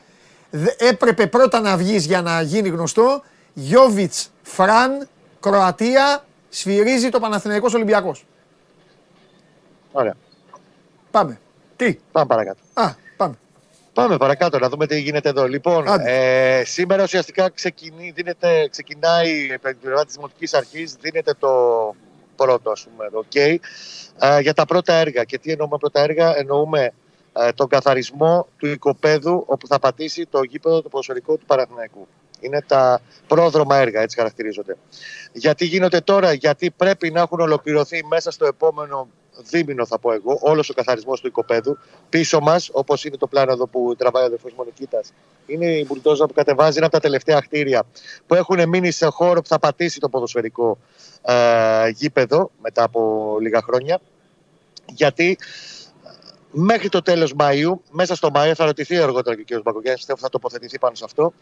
Έπρεπε 0.77 1.27
πρώτα 1.27 1.59
να 1.59 1.77
βγεις 1.77 2.05
για 2.05 2.21
να 2.21 2.41
γίνει 2.41 2.69
γνωστό. 2.69 3.23
Γιώβιτς, 3.53 4.31
Φραν, 4.41 5.07
Κροατία, 5.39 6.25
σφυρίζει 6.49 7.09
το 7.09 7.19
Παναθηναϊκός 7.19 7.73
Ολυμπιακός. 7.73 8.25
Ωραία. 9.91 10.15
Πάμε. 11.11 11.39
Τι; 11.75 11.97
Πάμε 12.11 12.25
παρακάτω. 12.27 12.59
Α, 12.73 12.93
πάμε. 13.17 13.35
Πάμε 13.93 14.17
παρακάτω 14.17 14.59
να 14.59 14.69
δούμε 14.69 14.87
τι 14.87 14.99
γίνεται 14.99 15.29
εδώ. 15.29 15.47
Λοιπόν, 15.47 15.85
ε, 16.05 16.61
σήμερα 16.65 17.03
ουσιαστικά 17.03 17.49
ξεκινεί, 17.49 18.11
δίνεται, 18.15 18.67
ξεκινάει 18.71 19.29
η 19.29 19.59
πλευρά 19.81 20.05
της 20.05 20.15
Δημοτικής 20.15 20.53
Αρχής, 20.53 20.95
δίνεται 21.01 21.33
το 21.33 21.49
πρώτο, 22.35 22.71
ας 22.71 22.87
πούμε, 22.89 23.25
okay, 23.25 23.55
ε, 24.19 24.39
για 24.39 24.53
τα 24.53 24.65
πρώτα 24.65 24.93
έργα. 24.93 25.23
Και 25.23 25.37
τι 25.37 25.51
εννοούμε 25.51 25.77
πρώτα 25.77 26.01
έργα, 26.01 26.37
εννοούμε 26.37 26.81
ε, 26.81 26.91
τον 27.55 27.67
καθαρισμό 27.67 28.47
του 28.57 28.67
οικοπαίδου 28.67 29.43
όπου 29.47 29.67
θα 29.67 29.79
πατήσει 29.79 30.25
το 30.25 30.43
γήπεδο 30.43 30.81
το 30.81 30.89
ποδοσφαιρικό 30.89 31.35
του 31.37 31.45
Παναθηναϊκού. 31.45 32.07
Είναι 32.39 32.61
τα 32.67 33.01
πρόδρομα 33.27 33.77
έργα, 33.77 34.01
έτσι 34.01 34.17
χαρακτηρίζονται. 34.17 34.77
Γιατί 35.33 35.65
γίνονται 35.65 35.99
τώρα, 35.99 36.33
γιατί 36.33 36.71
πρέπει 36.71 37.11
να 37.11 37.21
έχουν 37.21 37.39
ολοκληρωθεί 37.39 38.05
μέσα 38.05 38.31
στο 38.31 38.45
επόμενο 38.45 39.07
δίμηνο, 39.37 39.85
θα 39.85 39.99
πω 39.99 40.11
εγώ, 40.11 40.37
όλος 40.41 40.69
ο 40.69 40.73
καθαρισμός 40.73 41.21
του 41.21 41.27
οικοπαίδου. 41.27 41.77
Πίσω 42.09 42.39
μας, 42.39 42.69
όπως 42.71 43.05
είναι 43.05 43.17
το 43.17 43.27
πλάνο 43.27 43.51
εδώ 43.51 43.67
που 43.67 43.95
τραβάει 43.97 44.23
ο 44.23 44.25
αδερφός 44.25 44.53
Μονικίτα, 44.53 45.01
είναι 45.45 45.65
η 45.65 45.85
μπουλτόζα 45.87 46.25
που 46.25 46.33
κατεβάζει 46.33 46.77
ένα 46.77 46.85
από 46.85 46.95
τα 46.95 47.01
τελευταία 47.01 47.41
χτίρια 47.41 47.83
που 48.27 48.35
έχουν 48.35 48.69
μείνει 48.69 48.91
σε 48.91 49.05
χώρο 49.05 49.41
που 49.41 49.47
θα 49.47 49.59
πατήσει 49.59 49.99
το 49.99 50.09
ποδοσφαιρικό 50.09 50.77
ε, 51.21 51.89
γήπεδο 51.89 52.51
μετά 52.61 52.83
από 52.83 53.37
λίγα 53.41 53.61
χρόνια. 53.61 53.99
Γιατί 54.93 55.37
ε, 55.39 55.84
μέχρι 56.57 56.89
το 56.89 57.01
τέλος 57.01 57.33
Μαΐου, 57.39 57.73
μέσα 57.91 58.15
στο 58.15 58.29
Μάιο, 58.29 58.55
θα 58.55 58.65
ρωτηθεί 58.65 58.97
αργότερα 58.97 59.35
και 59.35 59.55
ο 59.55 59.59
κ. 59.59 59.61
Μπακογιάννης, 59.61 59.99
πιστεύω 59.99 60.19
θα 60.19 60.29
τοποθετηθεί 60.29 60.79
πάνω 60.79 60.95
σε 60.95 61.03
αυτό. 61.05 61.33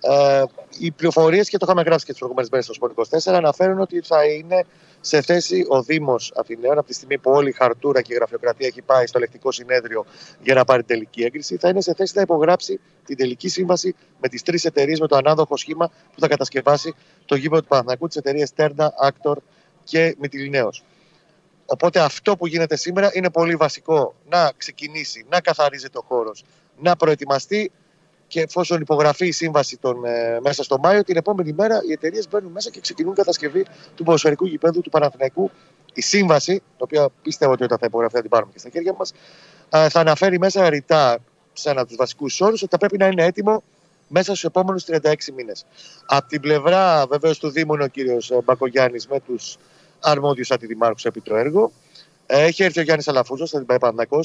Ε, 0.00 0.42
οι 0.78 0.90
πληροφορίες 0.90 1.48
και 1.48 1.58
το 1.58 1.64
είχαμε 1.68 1.82
γράψει 1.82 2.04
και 2.04 2.10
τις 2.10 2.18
προηγούμενες 2.18 2.50
μέρες 2.50 2.66
στο 2.66 2.74
Σπορ 2.74 2.92
24 3.30 3.34
αναφέρουν 3.36 3.80
ότι 3.80 4.00
θα 4.00 4.24
είναι 4.24 4.64
σε 5.00 5.20
θέση 5.20 5.64
ο 5.68 5.82
Δήμος 5.82 6.32
Αθηναίων 6.36 6.78
από 6.78 6.86
τη 6.86 6.94
στιγμή 6.94 7.18
που 7.18 7.30
όλη 7.30 7.48
η 7.48 7.52
χαρτούρα 7.52 8.02
και 8.02 8.12
η 8.12 8.16
γραφειοκρατία 8.16 8.66
έχει 8.66 8.82
πάει 8.82 9.06
στο 9.06 9.18
λεκτικό 9.18 9.52
συνέδριο 9.52 10.04
για 10.42 10.54
να 10.54 10.64
πάρει 10.64 10.82
τελική 10.82 11.22
έγκριση, 11.22 11.56
θα 11.56 11.68
είναι 11.68 11.80
σε 11.80 11.94
θέση 11.94 12.12
να 12.16 12.22
υπογράψει 12.22 12.80
την 13.04 13.16
τελική 13.16 13.48
σύμβαση 13.48 13.94
με 14.20 14.28
τις 14.28 14.42
τρεις 14.42 14.64
εταιρείες 14.64 15.00
με 15.00 15.06
το 15.06 15.16
ανάδοχο 15.16 15.56
σχήμα 15.56 15.88
που 15.88 16.20
θα 16.20 16.28
κατασκευάσει 16.28 16.94
το 17.24 17.34
γήπεδο 17.34 17.60
του 17.60 17.68
Παναθηνακού, 17.68 18.06
τις 18.06 18.16
εταιρείες 18.16 18.52
Τέρνα, 18.52 18.94
Άκτορ 18.98 19.38
και 19.84 20.16
Μητυλινέος. 20.20 20.84
Οπότε 21.72 22.00
αυτό 22.00 22.36
που 22.36 22.46
γίνεται 22.46 22.76
σήμερα 22.76 23.10
είναι 23.12 23.30
πολύ 23.30 23.56
βασικό 23.56 24.14
να 24.28 24.52
ξεκινήσει, 24.56 25.26
να 25.28 25.40
καθαρίζεται 25.40 25.98
ο 25.98 26.04
χώρος, 26.08 26.44
να 26.78 26.96
προετοιμαστεί 26.96 27.70
και 28.26 28.40
εφόσον 28.40 28.80
υπογραφεί 28.80 29.26
η 29.26 29.32
σύμβαση 29.32 29.76
τον, 29.76 30.04
ε, 30.04 30.40
μέσα 30.40 30.62
στο 30.62 30.78
Μάιο, 30.78 31.04
την 31.04 31.16
επόμενη 31.16 31.52
μέρα 31.52 31.80
οι 31.88 31.92
εταιρείες 31.92 32.28
μπαίνουν 32.28 32.52
μέσα 32.52 32.70
και 32.70 32.80
ξεκινούν 32.80 33.14
κατασκευή 33.14 33.66
του 33.94 34.04
ποδοσφαιρικού 34.04 34.46
γηπέδου 34.46 34.80
του 34.80 34.90
Παναθηναϊκού. 34.90 35.50
Η 35.92 36.00
σύμβαση, 36.00 36.52
την 36.52 36.78
οποία 36.78 37.08
πίστευα 37.22 37.52
ότι 37.52 37.64
όταν 37.64 37.78
θα 37.78 37.86
υπογραφεί 37.86 38.14
θα 38.14 38.20
την 38.20 38.30
πάρουμε 38.30 38.52
και 38.52 38.58
στα 38.58 38.68
χέρια 38.70 38.94
μας, 38.98 39.12
ε, 39.70 39.88
θα 39.88 40.00
αναφέρει 40.00 40.38
μέσα 40.38 40.68
ρητά 40.68 41.18
σε 41.52 41.70
ένα 41.70 41.80
από 41.80 41.88
τους 41.88 41.96
βασικούς 41.96 42.40
όρους 42.40 42.62
ότι 42.62 42.70
θα 42.70 42.78
πρέπει 42.78 42.98
να 42.98 43.06
είναι 43.06 43.24
έτοιμο 43.24 43.62
μέσα 44.08 44.30
στους 44.30 44.44
επόμενους 44.44 44.84
36 44.84 45.32
μήνες. 45.32 45.66
Από 46.06 46.28
την 46.28 46.40
πλευρά 46.40 47.06
βεβαίως 47.06 47.38
του 47.38 47.50
Δήμου 47.50 47.74
είναι 47.74 47.84
ο 47.84 47.88
κύριος 47.88 48.30
ε, 48.30 48.38
Μπακογιάννης 48.44 49.06
με 49.06 49.20
τους 49.20 49.56
αρμόδιου 50.00 50.44
αντιδημάρχου 50.48 51.08
επί 51.08 51.20
το 51.20 51.36
έργο. 51.36 51.72
Έχει 52.26 52.62
έρθει 52.62 52.78
ο 52.80 52.82
Γιάννης 52.82 53.08
Αλαφούζος, 53.08 53.50
θα 53.50 53.64
την 53.64 53.78
πάει 53.78 53.78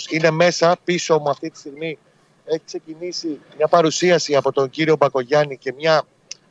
Είναι 0.10 0.32
μέσα 0.32 0.78
πίσω 0.84 1.20
μου 1.20 1.30
αυτή 1.30 1.50
τη 1.50 1.58
στιγμή 1.58 1.98
έχει 2.46 2.62
ξεκινήσει 2.66 3.40
μια 3.58 3.68
παρουσίαση 3.68 4.36
από 4.36 4.52
τον 4.52 4.70
κύριο 4.70 4.96
Μπακογιάννη 4.96 5.58
και 5.58 5.74
μια 5.78 6.04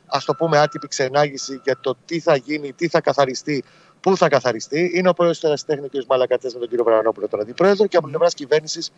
ας 0.05 0.25
το 0.25 0.33
πούμε 0.33 0.57
άτυπη 0.57 0.87
ξενάγηση 0.87 1.61
για 1.63 1.77
το 1.81 1.95
τι 2.05 2.19
θα 2.19 2.35
γίνει, 2.35 2.73
τι 2.73 2.87
θα 2.87 3.01
καθαριστεί, 3.01 3.63
πού 3.99 4.17
θα 4.17 4.27
καθαριστεί. 4.27 4.91
Είναι 4.93 5.09
ο 5.09 5.13
πρόεδρος 5.13 5.39
του 5.39 5.47
Ερασιτέχνη, 5.47 5.85
ο 5.85 5.89
κ. 5.89 6.05
Μαλακατές, 6.07 6.53
με 6.53 6.59
τον 6.59 6.69
κύριο 6.69 6.83
Βρανόπουλο, 6.83 7.27
τον 7.27 7.39
αντιπρόεδρο, 7.39 7.87
και 7.87 7.97
από 7.97 8.07
πλευράς 8.07 8.33
κυβέρνησης 8.33 8.91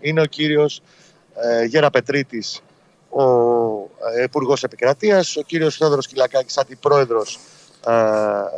είναι 0.00 0.20
ο 0.20 0.24
κύριος 0.24 0.82
ε, 1.34 1.64
Γέρα 1.64 1.90
Πετρίτη, 1.90 2.44
ο 3.08 3.22
ε, 4.16 4.22
Υπουργός 4.22 4.62
Επικρατείας, 4.62 5.36
ο 5.36 5.42
κύριος 5.42 5.76
Θεόδωρος 5.76 6.06
Κυλακάκης, 6.06 6.58
αντιπρόεδρος, 6.58 7.34
ε, 7.34 7.40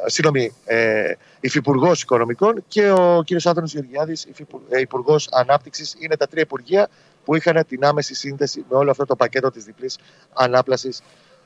συγγνώμη, 0.06 0.54
ε, 0.64 1.12
υφυπουργός 1.40 2.02
Οικονομικών 2.02 2.64
και 2.68 2.90
ο 2.90 3.22
κύριος 3.24 3.46
Άδωνος 3.46 3.72
Γεωργιάδης, 3.72 4.26
ε, 4.68 4.80
υπουργός 4.80 5.28
Ανάπτυξης. 5.32 5.94
Είναι 5.98 6.16
τα 6.16 6.26
τρία 6.26 6.42
υπουργεία 6.42 6.88
που 7.24 7.34
είχαν 7.36 7.64
την 7.68 7.84
άμεση 7.84 8.14
σύνδεση 8.14 8.64
με 8.70 8.76
όλο 8.76 8.90
αυτό 8.90 9.04
το 9.04 9.16
πακέτο 9.16 9.50
της 9.50 9.64
διπλής 9.64 9.98
ανάπλασης 10.32 11.02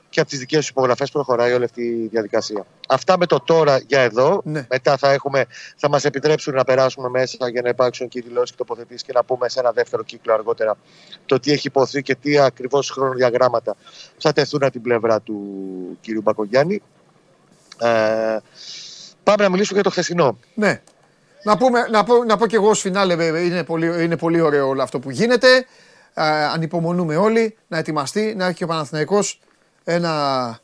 και 0.09 0.19
από 0.19 0.29
τις 0.29 0.39
δικές 0.39 0.65
σου 0.65 0.71
υπογραφές 0.71 1.11
προχωράει 1.11 1.53
όλη 1.53 1.63
αυτή 1.63 1.81
η 1.81 2.07
διαδικασία. 2.07 2.65
Αυτά 2.87 3.17
με 3.17 3.25
το 3.25 3.39
τώρα 3.39 3.77
για 3.87 4.01
εδώ. 4.01 4.41
Ναι. 4.43 4.65
Μετά 4.69 4.97
θα, 4.97 5.11
έχουμε, 5.11 5.45
θα 5.75 5.89
μας 5.89 6.05
επιτρέψουν 6.05 6.53
να 6.53 6.63
περάσουμε 6.63 7.09
μέσα 7.09 7.49
για 7.49 7.61
να 7.61 7.69
υπάρξουν 7.69 8.07
και 8.07 8.21
δηλώσεις 8.21 8.51
και 8.51 8.57
τοποθετήσεις 8.57 9.03
και 9.03 9.11
να 9.15 9.23
πούμε 9.23 9.49
σε 9.49 9.59
ένα 9.59 9.71
δεύτερο 9.71 10.03
κύκλο 10.03 10.33
αργότερα 10.33 10.77
το 11.25 11.39
τι 11.39 11.51
έχει 11.51 11.67
υποθεί 11.67 12.01
και 12.01 12.15
τι 12.15 12.39
ακριβώς 12.39 12.89
χρονοδιαγράμματα 12.89 13.75
θα 14.17 14.33
τεθούν 14.33 14.63
από 14.63 14.71
την 14.71 14.81
πλευρά 14.81 15.21
του 15.21 15.37
κ. 16.01 16.21
Μπακογιάννη. 16.21 16.81
Ε, 17.79 18.37
πάμε 19.23 19.43
να 19.43 19.49
μιλήσουμε 19.49 19.73
για 19.73 19.83
το 19.83 19.89
χθεσινό. 19.89 20.37
Ναι. 20.53 20.81
Να, 21.43 21.57
πούμε, 21.57 21.87
να, 21.91 22.03
πω, 22.03 22.23
να 22.23 22.37
πω 22.37 22.47
και 22.47 22.55
εγώ 22.55 22.69
ως 22.69 22.79
φινάλε, 22.79 23.13
είναι 23.43 23.63
πολύ, 23.63 24.03
είναι 24.03 24.17
πολύ 24.17 24.41
ωραίο 24.41 24.67
όλο 24.67 24.83
αυτό 24.83 24.99
που 24.99 25.09
γίνεται. 25.09 25.65
Ε, 26.13 26.23
ανυπομονούμε 26.53 27.15
όλοι 27.15 27.57
να 27.67 27.77
ετοιμαστεί, 27.77 28.33
να 28.37 28.45
έχει 28.45 28.55
και 28.55 28.63
ο 28.63 28.67
Παναθηναϊκός 28.67 29.39
ένα 29.83 30.59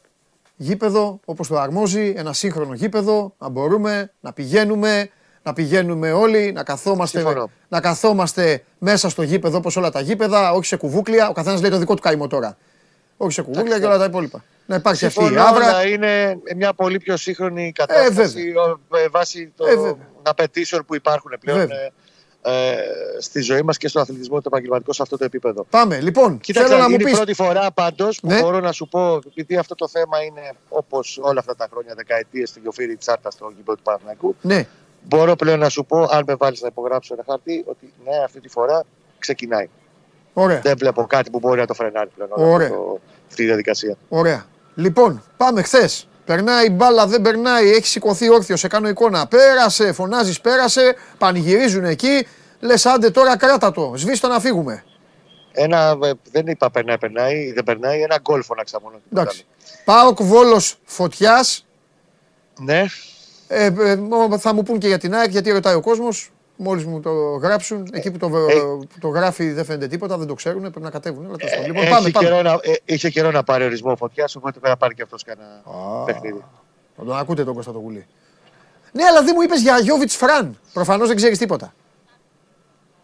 γήπεδο 0.55 1.20
όπως 1.26 1.47
το 1.47 1.59
αρμόζει, 1.59 2.14
ένα 2.18 2.34
σύγχρονο 2.34 2.74
γήπεδο, 2.74 3.34
να 3.38 3.49
μπορούμε 3.49 4.11
να 4.20 4.34
πηγαίνουμε, 4.34 5.09
να 5.43 5.53
πηγαίνουμε 5.53 6.11
όλοι, 6.11 6.51
να 6.51 6.64
καθόμαστε, 6.64 7.47
να 7.70 7.82
καθόμαστε 7.82 8.64
μέσα 8.78 9.09
στο 9.09 9.24
γήπεδο 9.24 9.57
όπως 9.57 9.76
όλα 9.76 9.89
τα 9.89 9.99
γήπεδα, 10.01 10.53
όχι 10.53 10.66
σε 10.66 10.76
κουβούκλια, 10.76 11.30
ο 11.30 11.34
καθένας 11.34 11.61
λέει 11.61 11.70
το 11.70 11.78
δικό 11.78 11.95
του 11.95 12.01
καημό 12.01 12.28
τώρα. 12.28 12.57
Όχι 13.18 13.32
σε 13.32 13.41
κουβούκλια 13.41 13.80
και 13.80 13.86
όλα 13.86 13.97
τα 13.97 14.05
υπόλοιπα. 14.05 14.43
Να 14.66 14.76
υπάρχει 14.76 15.05
αυτή 15.05 15.24
η 15.24 15.38
άβρα. 15.38 15.72
Να 15.72 15.84
είναι 15.84 16.39
μια 16.55 16.74
πολύ 16.74 16.97
πιο 16.99 17.18
σύγχρονη 17.18 17.72
κατάσταση 17.72 18.53
ε, 18.93 19.07
βάσει 19.07 19.53
των 19.55 19.68
ε, 19.68 19.95
απαιτήσεων 20.22 20.86
που 20.86 20.95
υπάρχουν 20.95 21.32
πλέον. 21.39 21.72
Ε, 21.72 21.91
ε, 22.45 22.76
στη 23.20 23.41
ζωή 23.41 23.61
μας 23.61 23.78
και 23.78 23.88
στον 23.88 24.01
αθλητισμό 24.01 24.36
το 24.36 24.43
επαγγελματικό 24.47 24.93
σε 24.93 25.01
αυτό 25.01 25.18
το 25.18 25.26
επίπεδο. 25.26 25.66
Πάμε, 25.70 25.99
λοιπόν. 25.99 26.39
Κοίταξε, 26.39 26.68
θέλω 26.70 26.82
να 26.82 26.89
μου 26.89 26.95
Είναι 26.99 27.09
η 27.09 27.14
πρώτη 27.14 27.34
φορά 27.34 27.72
πάντως 27.72 28.20
που 28.20 28.28
ναι. 28.28 28.41
μπορώ 28.41 28.59
να 28.59 28.72
σου 28.72 28.88
πω, 28.88 29.20
επειδή 29.28 29.57
αυτό 29.57 29.76
το 29.76 29.88
θέμα 29.88 30.24
είναι 30.24 30.51
όπως 30.70 31.20
όλα 31.22 31.39
αυτά 31.39 31.55
τα 31.55 31.68
χρόνια, 31.72 31.93
δεκαετίες 31.95 32.49
στη 32.49 32.59
Γιοφύρη 32.59 32.95
Τσάρτα 32.95 33.32
στο 33.32 33.51
γήπεδο 33.55 33.76
του 33.78 33.84
Παναθηναϊκού. 33.84 34.36
Ναι. 34.41 34.68
Μπορώ 35.03 35.36
πλέον 35.36 35.59
να 35.59 35.70
σου 35.70 35.86
πω, 35.86 36.07
αν 36.11 36.24
με 36.28 36.36
βάλεις 36.36 36.61
να 36.61 36.68
υπογράψω 36.68 37.14
ένα 37.14 37.24
χαρτί, 37.28 37.64
ότι 37.68 37.93
ναι, 38.03 38.24
αυτή 38.24 38.39
τη 38.39 38.49
φορά 38.49 38.84
ξεκινάει. 39.20 39.70
Ωραία. 40.34 40.59
Δεν 40.59 40.78
βλέπω 40.78 41.05
κάτι 41.05 41.30
που 41.30 41.39
μπορεί 41.39 41.59
να 41.59 41.66
το 41.68 41.74
φρενάρει 41.74 42.09
πλέον 42.16 42.30
Ωραία. 42.34 42.68
Αυτό, 42.68 42.99
αυτή 43.30 43.43
η 43.43 43.45
διαδικασία. 43.45 43.97
Ωραία. 44.09 44.45
Λοιπόν, 44.76 45.24
πάμε 45.38 45.61
χθες. 45.61 46.07
Περνάει 46.26 46.69
μπάλα, 46.69 47.07
δεν 47.07 47.21
περνάει, 47.21 47.69
έχει 47.69 47.88
σηκωθεί 47.88 48.30
όρθιος, 48.30 48.59
σε 48.59 48.67
κάνω 48.67 48.88
εικόνα. 48.88 49.28
Πέρασε, 49.28 49.91
φωνάζεις, 49.91 50.41
πέρασε, 50.41 50.95
πανηγυρίζουν 51.17 51.86
εκεί. 51.86 52.28
Λες 52.59 52.86
άντε 52.86 53.09
τώρα 53.09 53.38
κράτα 53.38 53.71
το, 53.71 53.93
σβήστο 53.95 54.28
να 54.28 54.39
φύγουμε. 54.39 54.84
Ένα, 55.51 55.97
ε, 56.03 56.11
δεν 56.32 56.47
είπα 56.47 56.71
περνάει, 56.71 56.97
περνάει, 56.97 57.51
δεν 57.51 57.63
περνάει, 57.63 58.01
ένα 58.01 58.19
γκολ 58.21 58.43
φωνάξα 58.43 58.82
μόνο. 58.82 58.99
Εντάξει. 59.11 59.45
Πάω 59.86 60.13
βόλος 60.19 60.76
φωτιάς. 60.86 61.65
Ναι. 62.59 62.86
Ε, 63.47 63.65
ε, 63.65 63.97
θα 64.38 64.53
μου 64.53 64.63
πούν 64.63 64.80
και 64.80 64.88
για 64.88 64.97
την 64.97 65.15
ΑΕΚ, 65.15 65.30
γιατί 65.30 65.51
ρωτάει 65.51 65.76
ο 65.76 65.82
κόσμος. 65.82 66.32
Μόλις 66.55 66.85
μου 66.85 66.99
το 66.99 67.11
γράψουν, 67.35 67.89
εκεί 67.91 68.11
που 68.11 68.17
το, 68.17 68.37
ε, 68.37 68.87
το 68.99 69.07
γράφει 69.07 69.51
δεν 69.51 69.65
φαίνεται 69.65 69.87
τίποτα, 69.87 70.17
δεν 70.17 70.27
το 70.27 70.33
ξέρουν, 70.33 70.61
πρέπει 70.61 70.79
να 70.79 70.89
κατέβουν. 70.89 71.35
Ε, 71.37 71.65
λοιπόν, 71.65 71.89
πάμε, 71.89 72.09
πάμε. 72.09 72.27
Καιρό 72.27 72.41
να, 72.41 72.51
ε, 72.51 72.73
είχε 72.85 73.09
καιρό 73.09 73.31
να 73.31 73.43
πάρει 73.43 73.63
ορισμό 73.63 73.95
φωτιά, 73.95 74.29
οπότε 74.37 74.51
πρέπει 74.51 74.69
να 74.69 74.77
πάρει 74.77 74.93
και 74.93 75.01
αυτός 75.01 75.23
κανένα 75.23 75.61
παιχνίδι. 76.05 76.43
Θα 76.95 77.03
τον 77.03 77.17
ακούτε 77.17 77.43
τον 77.43 77.55
Κώστα 77.55 77.71
το 77.71 77.79
Γουλή. 77.79 78.05
Ναι, 78.91 79.03
αλλά 79.03 79.23
δεν 79.23 79.33
μου 79.35 79.41
είπες 79.41 79.61
για 79.61 79.79
Γιώβιτς 79.79 80.15
Φραν. 80.15 80.59
Προφανώς 80.73 81.07
δεν 81.07 81.15
ξέρεις 81.15 81.37
τίποτα. 81.37 81.73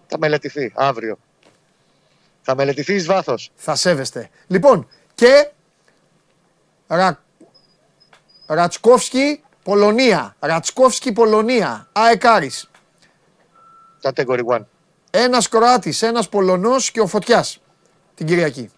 Θα 0.07 0.17
μελετηθεί 0.17 0.71
αύριο. 0.75 1.17
Θα 2.41 2.55
μελετηθεί 2.55 2.93
εις 2.93 3.05
βάθος. 3.05 3.51
Θα 3.55 3.75
σέβεστε. 3.75 4.29
Λοιπόν, 4.47 4.87
και. 5.15 5.49
Ρα... 6.87 7.23
Ρατσκόφσκι, 8.45 9.43
Πολωνία. 9.63 10.35
Ρατσκόφσκι, 10.39 11.11
Πολωνία. 11.11 11.87
Αεκάρης. 11.91 12.68
Category 14.01 14.41
1. 14.45 14.59
Ένας 15.11 15.49
Κροάτης, 15.49 16.01
ένας 16.01 16.29
Πολωνός 16.29 16.91
και 16.91 16.99
ο 16.99 17.07
Φωτιάς 17.07 17.61
την 18.15 18.27
Κυριακή. 18.27 18.69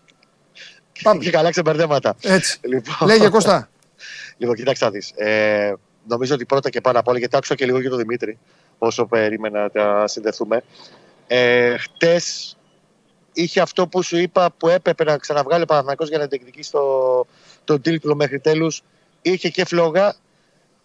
Πάμε. 1.04 1.24
Και 1.24 1.30
καλά 1.38 1.50
ξεμπερδέματα. 1.50 2.16
Έτσι. 2.22 2.60
Λοιπόν... 2.62 3.08
Λέγε 3.08 3.30
Κώστα. 3.30 3.70
λοιπόν, 4.38 4.56
κοιτάξτε 4.56 4.86
να 4.86 4.92
δεις. 4.92 5.12
Ε, 5.16 5.74
νομίζω 6.08 6.34
ότι 6.34 6.46
πρώτα 6.46 6.70
και 6.70 6.82
πάνω 6.82 7.00
απ' 7.00 7.08
όλα, 7.08 7.18
γιατί 7.18 7.36
άκουσα 7.36 7.56
και 7.56 7.66
λίγο 7.66 7.80
για 7.80 7.90
τον 7.90 8.00
Δημήτρη, 8.00 8.40
όσο 8.78 9.06
περίμενα 9.06 9.70
να 9.74 10.08
συνδεθούμε. 10.08 10.64
Ε, 11.28 11.78
Χτες 11.78 12.56
είχε 13.34 13.62
αυτό 13.62 13.88
που 13.88 14.02
σου 14.02 14.18
είπα 14.18 14.52
που 14.58 14.68
έπρεπε 14.68 15.04
να 15.04 15.18
ξαναβγάλει 15.18 15.64
ο 15.64 15.66
Παναθηναϊκός 15.66 16.10
για 16.10 16.18
να 16.18 16.26
διεκδικήσει 16.26 16.72
το, 16.72 17.26
τον 17.64 17.82
τίτλο 17.82 18.16
μέχρι 18.16 18.40
τέλους. 18.40 18.84
Είχε 19.22 19.50
και 19.50 19.66
φλόγα 19.66 20.16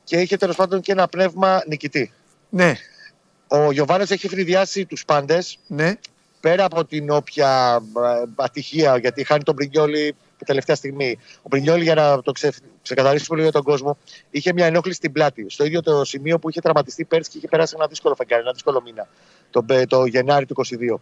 και 0.04 0.16
είχε 0.16 0.36
τέλος 0.36 0.56
πάντων 0.56 0.80
και 0.80 0.92
ένα 0.92 1.08
πνεύμα 1.08 1.62
νικητή. 1.66 2.12
Ναι. 2.48 2.74
Ο 3.48 3.72
Γιωβάνο 3.72 4.04
έχει 4.08 4.28
φρυδιάσει 4.28 4.86
τους 4.86 5.04
πάντες. 5.04 5.58
Ναι. 5.66 5.92
Πέρα 6.40 6.64
από 6.64 6.84
την 6.84 7.10
όποια 7.10 7.82
ε, 7.96 8.24
ατυχία, 8.34 8.96
γιατί 8.96 9.24
χάνει 9.24 9.42
τον 9.42 9.54
Πρινιόλη 9.54 10.14
τελευταία 10.44 10.76
στιγμή. 10.76 11.18
Ο 11.42 11.48
Πρινιόλη, 11.48 11.82
για 11.82 11.94
να 11.94 12.22
το 12.22 12.32
ξε, 12.32 12.52
ξεκαθαρίσουμε 12.82 13.38
λίγο 13.38 13.50
για 13.50 13.60
τον 13.60 13.70
κόσμο, 13.70 13.98
είχε 14.30 14.52
μια 14.52 14.66
ενόχληση 14.66 14.96
στην 14.96 15.12
πλάτη. 15.12 15.46
Στο 15.48 15.64
ίδιο 15.64 15.82
το 15.82 16.04
σημείο 16.04 16.38
που 16.38 16.48
είχε 16.50 16.60
τραυματιστεί 16.60 17.04
πέρσι 17.04 17.30
και 17.30 17.38
είχε 17.38 17.48
περάσει 17.48 17.74
ένα 17.76 17.86
δύσκολο 17.86 18.14
φεγγάρι, 18.14 18.42
ένα 18.42 18.52
δύσκολο 18.52 18.82
μήνα. 18.82 19.08
Το, 19.50 19.64
το 19.88 20.04
Γενάρη 20.04 20.46
του 20.46 20.54
2022. 20.56 20.96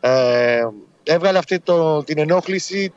Ε, 0.00 0.66
έβγαλε 1.02 1.38
αυτή 1.38 1.58
το, 1.58 2.04
την 2.04 2.18
ενόχληση 2.18 2.92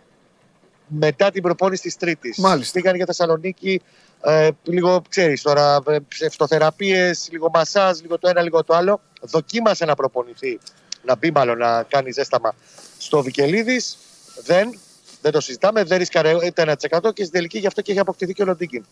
μετά 0.99 1.31
την 1.31 1.41
προπόνηση 1.41 1.81
της 1.81 1.97
Τρίτης. 1.97 2.37
Μάλιστα. 2.37 2.79
Πήγαν 2.79 2.95
για 2.95 3.05
Θεσσαλονίκη, 3.05 3.81
ε, 4.21 4.49
λίγο 4.63 5.01
ξέρεις 5.09 5.41
τώρα, 5.41 5.79
ε, 5.87 5.97
ψευτοθεραπείες, 6.07 7.27
λίγο 7.31 7.49
μασάζ, 7.53 7.99
λίγο 7.99 8.19
το 8.19 8.27
ένα, 8.27 8.41
λίγο 8.41 8.63
το 8.63 8.75
άλλο. 8.75 9.01
Δοκίμασε 9.21 9.85
να 9.85 9.95
προπονηθεί, 9.95 10.59
να 11.03 11.15
μπει 11.15 11.31
μάλλον 11.31 11.57
να 11.57 11.83
κάνει 11.83 12.11
ζέσταμα 12.11 12.55
στο 12.97 13.21
Βικελίδης. 13.21 13.97
Δεν, 14.45 14.79
δεν 15.21 15.31
το 15.31 15.41
συζητάμε, 15.41 15.83
δεν 15.83 15.97
ρίσκαρε 15.97 16.35
ούτε 16.35 16.61
1% 16.61 17.13
και 17.13 17.21
στην 17.21 17.31
τελική 17.31 17.59
γι' 17.59 17.67
αυτό 17.67 17.81
και 17.81 17.91
έχει 17.91 17.99
αποκτηθεί 17.99 18.33
και 18.33 18.41
ο 18.41 18.45
Λοντίκιν. 18.45 18.85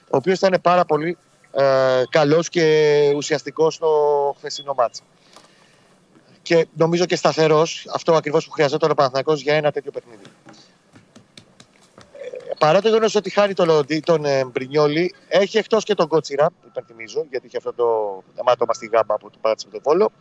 Ο 0.00 0.16
οποίος 0.16 0.36
ήταν 0.36 0.58
πάρα 0.62 0.84
πολύ 0.84 1.16
ε, 1.52 2.02
καλός 2.10 2.48
και 2.48 3.12
ουσιαστικός 3.16 3.74
στο 3.74 4.34
χθεσινό 4.38 4.74
μάτσο. 4.76 5.02
Και 6.42 6.66
νομίζω 6.76 7.04
και 7.04 7.16
σταθερός, 7.16 7.86
αυτό 7.94 8.14
ακριβώς 8.14 8.44
που 8.44 8.50
χρειαζόταν 8.50 8.90
ο 8.90 8.94
Παναθηναϊκός 8.94 9.42
για 9.42 9.54
ένα 9.54 9.70
τέτοιο 9.70 9.90
παιχνίδι 9.90 10.22
παρά 12.58 12.80
το 12.80 12.88
γεγονός 12.88 13.14
ότι 13.14 13.30
χάνει 13.30 13.54
τον, 13.54 13.86
τον 14.04 14.24
ε, 14.24 14.44
Μπρινιόλη, 14.44 15.14
έχει 15.28 15.58
εκτός 15.58 15.84
και 15.84 15.94
τον 15.94 16.08
Κότσιρα, 16.08 16.50
υπενθυμίζω, 16.66 17.26
γιατί 17.30 17.46
είχε 17.46 17.56
αυτό 17.56 17.72
το 17.72 18.22
αιμάτωμα 18.40 18.72
στη 18.72 18.90
γάμπα 18.92 19.16
που 19.16 19.30
του 19.30 19.38
πάτησε 19.38 19.66
με 19.66 19.72
τον 19.72 19.82
Βόλο. 19.84 20.12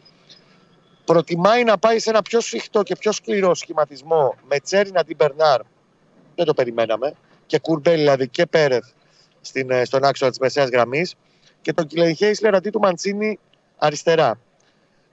Προτιμάει 1.05 1.63
να 1.63 1.77
πάει 1.77 1.99
σε 1.99 2.09
ένα 2.09 2.21
πιο 2.21 2.39
σφιχτό 2.39 2.83
και 2.83 2.95
πιο 2.95 3.11
σκληρό 3.11 3.55
σχηματισμό 3.55 4.35
με 4.47 4.59
Τσέρι 4.59 4.91
την 4.91 5.15
Μπερνάρ. 5.15 5.61
Δεν 6.35 6.45
το 6.45 6.53
περιμέναμε. 6.53 7.13
Και 7.45 7.59
Κουρμπέλ 7.59 7.97
δηλαδή 7.97 8.27
και 8.27 8.45
Πέρεθ 8.45 8.85
στην, 9.41 9.71
ε, 9.71 9.85
στον 9.85 10.03
άξονα 10.03 10.29
της 10.29 10.39
μεσαίας 10.39 10.69
γραμμής. 10.69 11.15
Και 11.61 11.73
τον 11.73 11.87
Κιλέν 11.87 12.15
Χέισλερ 12.15 12.55
αντί 12.55 12.69
του 12.69 12.79
Μαντσίνη 12.79 13.39
αριστερά 13.77 14.39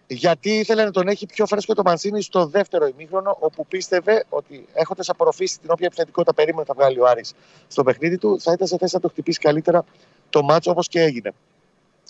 γιατί 0.07 0.51
ήθελε 0.51 0.85
να 0.85 0.91
τον 0.91 1.09
έχει 1.09 1.27
πιο 1.27 1.47
φρέσκο 1.47 1.75
το 1.75 1.83
Μανσίνη 1.85 2.23
στο 2.23 2.47
δεύτερο 2.47 2.87
ημίχρονο, 2.87 3.37
όπου 3.41 3.67
πίστευε 3.67 4.25
ότι 4.29 4.67
έχοντας 4.73 5.09
απορροφήσει 5.09 5.61
την 5.61 5.71
όποια 5.71 5.87
επιθετικότητα 5.87 6.35
περίμενε 6.35 6.65
θα 6.65 6.75
βγάλει 6.75 7.01
ο 7.01 7.07
Άρης 7.07 7.35
στο 7.69 7.83
παιχνίδι 7.83 8.19
του, 8.19 8.41
θα 8.41 8.53
ήταν 8.53 8.67
σε 8.67 8.77
θέση 8.79 8.95
να 8.95 9.01
το 9.01 9.09
χτυπήσει 9.09 9.39
καλύτερα 9.39 9.85
το 10.31 10.43
μάτσο 10.43 10.71
όπως 10.71 10.89
και 10.89 11.01
έγινε. 11.01 11.33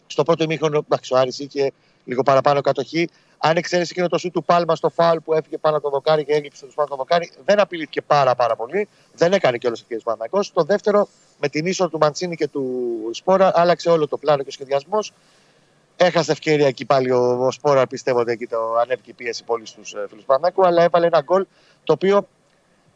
Στο 0.07 0.22
πρώτο 0.22 0.45
ημίχρονο, 0.45 0.78
εντάξει, 0.78 1.14
ο 1.14 1.16
Άρης 1.16 1.38
είχε 1.38 1.72
λίγο 2.05 2.22
παραπάνω 2.22 2.61
κατοχή. 2.61 3.09
Αν 3.38 3.57
εξαίρεση 3.57 3.88
εκείνο 3.92 4.09
το 4.09 4.18
σου 4.18 4.30
του 4.30 4.45
Πάλμα 4.45 4.76
στο 4.76 4.88
φάουλ 4.88 5.18
που 5.18 5.34
έφυγε 5.34 5.59
πάνω 5.59 5.80
το 5.80 5.90
δοκάρι 5.90 6.24
και 6.24 6.32
έγλειψε 6.32 6.66
το 6.66 6.72
πάνω 6.74 6.88
το 6.88 6.97
δοκάρι, 6.97 7.30
δεν 7.45 7.61
απειλήθηκε 7.61 8.03
πάρα, 8.03 8.34
πάρα 8.34 8.57
πολύ. 8.57 8.88
Δεν 9.14 9.32
έκανε 9.32 9.59
κιόλας 9.59 9.80
ο 9.80 9.84
κ. 9.88 10.03
Παναγό. 10.03 10.40
Το 10.53 10.62
δεύτερο, 10.62 11.09
με 11.40 11.49
την 11.49 11.66
ίσο 11.66 11.88
του 11.88 11.99
Μαντσίνη 11.99 12.36
και 12.36 12.49
του 12.49 12.90
Σπόρα, 13.12 13.53
άλλαξε 13.55 13.90
όλο 13.90 14.09
το 14.09 14.16
πλάνο 14.16 14.42
και 14.42 14.49
ο 14.49 14.53
σχεδιασμός. 14.53 15.12
Έχασε 15.97 16.32
ευκαιρία 16.32 16.66
εκεί 16.66 16.84
πάλι 16.84 17.11
ο, 17.11 17.47
ο 17.47 17.51
Σπόρα, 17.51 17.86
πιστεύω 17.86 18.18
ότι 18.18 18.32
εκεί 18.32 18.47
το 18.47 18.76
ανέβηκε 18.82 19.11
η 19.11 19.12
πίεση 19.12 19.45
πολύ 19.45 19.66
στους 19.66 19.92
ε, 19.92 20.07
φίλους 20.09 20.24
Πανάκου, 20.24 20.66
αλλά 20.66 20.82
έβαλε 20.82 21.07
ένα 21.07 21.20
γκολ 21.20 21.47
το 21.84 21.92
οποίο 21.92 22.28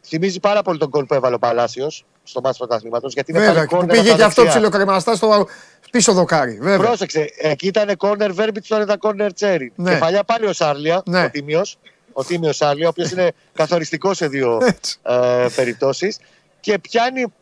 θυμίζει 0.06 0.40
πάρα 0.40 0.62
πολύ 0.62 0.78
τον 0.78 0.88
γκολ 0.88 1.04
που 1.04 1.14
έβαλε 1.14 1.34
ο 1.34 1.38
Παλάσιος 1.38 2.04
στο 2.22 2.40
μάτι 2.40 2.56
πρωταθλήματος. 2.58 3.12
Γιατί 3.12 3.32
Βέβαια, 3.32 3.66
που 3.66 3.86
πήγε 3.86 4.14
και 4.14 4.22
αυτό 4.22 4.44
ψιλοκρεμαστά 4.44 5.14
στο 5.16 5.46
πίσω 5.90 6.12
δοκάρι. 6.12 6.58
Βέβαια. 6.60 6.86
Πρόσεξε, 6.86 7.30
εκεί 7.36 7.66
ήταν 7.66 7.96
κόρνερ 7.96 8.32
Βέρμπιτ, 8.32 8.64
τώρα 8.68 8.82
ήταν 8.82 8.98
κόρνερ 8.98 9.32
Τσέρι. 9.32 9.72
Ναι. 9.76 9.92
Και 9.92 9.98
παλιά 9.98 10.24
πάλι 10.24 10.46
ο 10.46 10.52
Σάρλια, 10.52 11.02
ναι. 11.06 11.24
ο 11.24 11.30
Τίμιος. 11.30 11.78
Ο 12.12 12.24
Τίμιος 12.24 12.56
Σάρλια, 12.56 12.86
ο 12.86 12.88
οποίος 12.88 13.10
είναι 13.10 13.32
καθοριστικός 13.58 14.16
σε 14.16 14.28
δύο 14.28 14.58
ε, 15.02 15.46
περιπτώσεις. 15.56 16.18
Και 16.60 16.78
πιάνει 16.78 17.20
Εντάξει, 17.20 17.32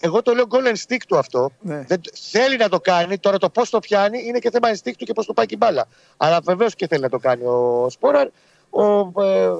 εγώ 0.00 0.22
το 0.22 0.34
λέω 0.34 0.44
goal 0.50 0.74
stick 0.86 1.00
του 1.08 1.18
αυτό. 1.18 1.50
Ναι. 1.60 1.84
Δεν, 1.86 2.00
θέλει 2.14 2.56
να 2.56 2.68
το 2.68 2.80
κάνει. 2.80 3.18
Τώρα 3.18 3.38
το 3.38 3.50
πώς 3.50 3.70
το 3.70 3.78
πιάνει 3.78 4.22
είναι 4.26 4.38
και 4.38 4.50
θέμα 4.50 4.70
instinct 4.70 4.94
του 4.98 5.04
και 5.04 5.12
πώς 5.12 5.26
το 5.26 5.32
πάει 5.32 5.46
και 5.46 5.54
η 5.54 5.58
μπάλα. 5.60 5.88
Αλλά 6.16 6.40
βεβαίως 6.40 6.74
και 6.74 6.86
θέλει 6.86 7.02
να 7.02 7.08
το 7.08 7.18
κάνει 7.18 7.44
ο 7.44 7.86
Σπόραρ. 7.90 8.28
Ο 8.70 9.22
ε, 9.22 9.52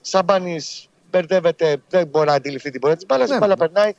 Σαμπάνης 0.00 0.88
μπερδεύεται, 1.10 1.76
δεν 1.88 2.06
μπορεί 2.06 2.26
να 2.26 2.34
αντιληφθεί 2.34 2.70
την 2.70 2.80
πορεία 2.80 2.96
της 2.96 3.06
μπάλας. 3.06 3.28
Ναι. 3.28 3.34
Η 3.34 3.38
μπάλα 3.38 3.56
περνάει. 3.56 3.92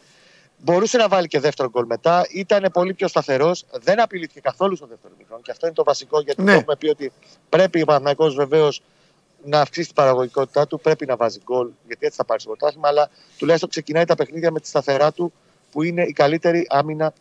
Μπορούσε 0.57 0.97
να 0.97 1.07
βάλει 1.07 1.27
και 1.27 1.39
δεύτερο 1.39 1.69
γκολ 1.69 1.85
μετά. 1.85 2.25
Ήταν 2.29 2.69
πολύ 2.73 2.93
πιο 2.93 3.07
σταθερός. 3.07 3.65
Δεν 3.81 4.01
απειλήθηκε 4.01 4.39
καθόλου 4.39 4.75
στο 4.75 4.85
δεύτερο 4.85 5.13
μικρό. 5.17 5.39
Και 5.43 5.51
αυτό 5.51 5.65
είναι 5.65 5.75
το 5.75 5.83
βασικό 5.83 6.21
γιατί 6.21 6.43
ναι. 6.43 6.53
έχουμε 6.53 6.75
πει 6.75 6.87
ότι 6.87 7.11
πρέπει 7.49 7.81
ο 7.81 7.85
Παναγικό 7.85 8.29
βεβαίως 8.29 8.81
να 9.43 9.59
αυξήσει 9.61 9.85
την 9.85 9.95
παραγωγικότητά 9.95 10.67
του. 10.67 10.79
Πρέπει 10.79 11.05
να 11.05 11.15
βάζει 11.15 11.39
γκολ 11.43 11.69
γιατί 11.87 12.05
έτσι 12.05 12.17
θα 12.17 12.25
πάρει 12.25 12.43
το 12.43 12.47
πρωτάθλημα. 12.47 12.87
Αλλά 12.87 13.09
τουλάχιστον 13.37 13.69
ξεκινάει 13.69 14.05
τα 14.05 14.15
παιχνίδια 14.15 14.51
με 14.51 14.59
τη 14.59 14.67
σταθερά 14.67 15.11
του 15.11 15.33
που 15.73 15.83
είναι 15.83 16.03
η 16.03 16.11
καλύτερη 16.11 16.67
άμυνα 16.69 17.13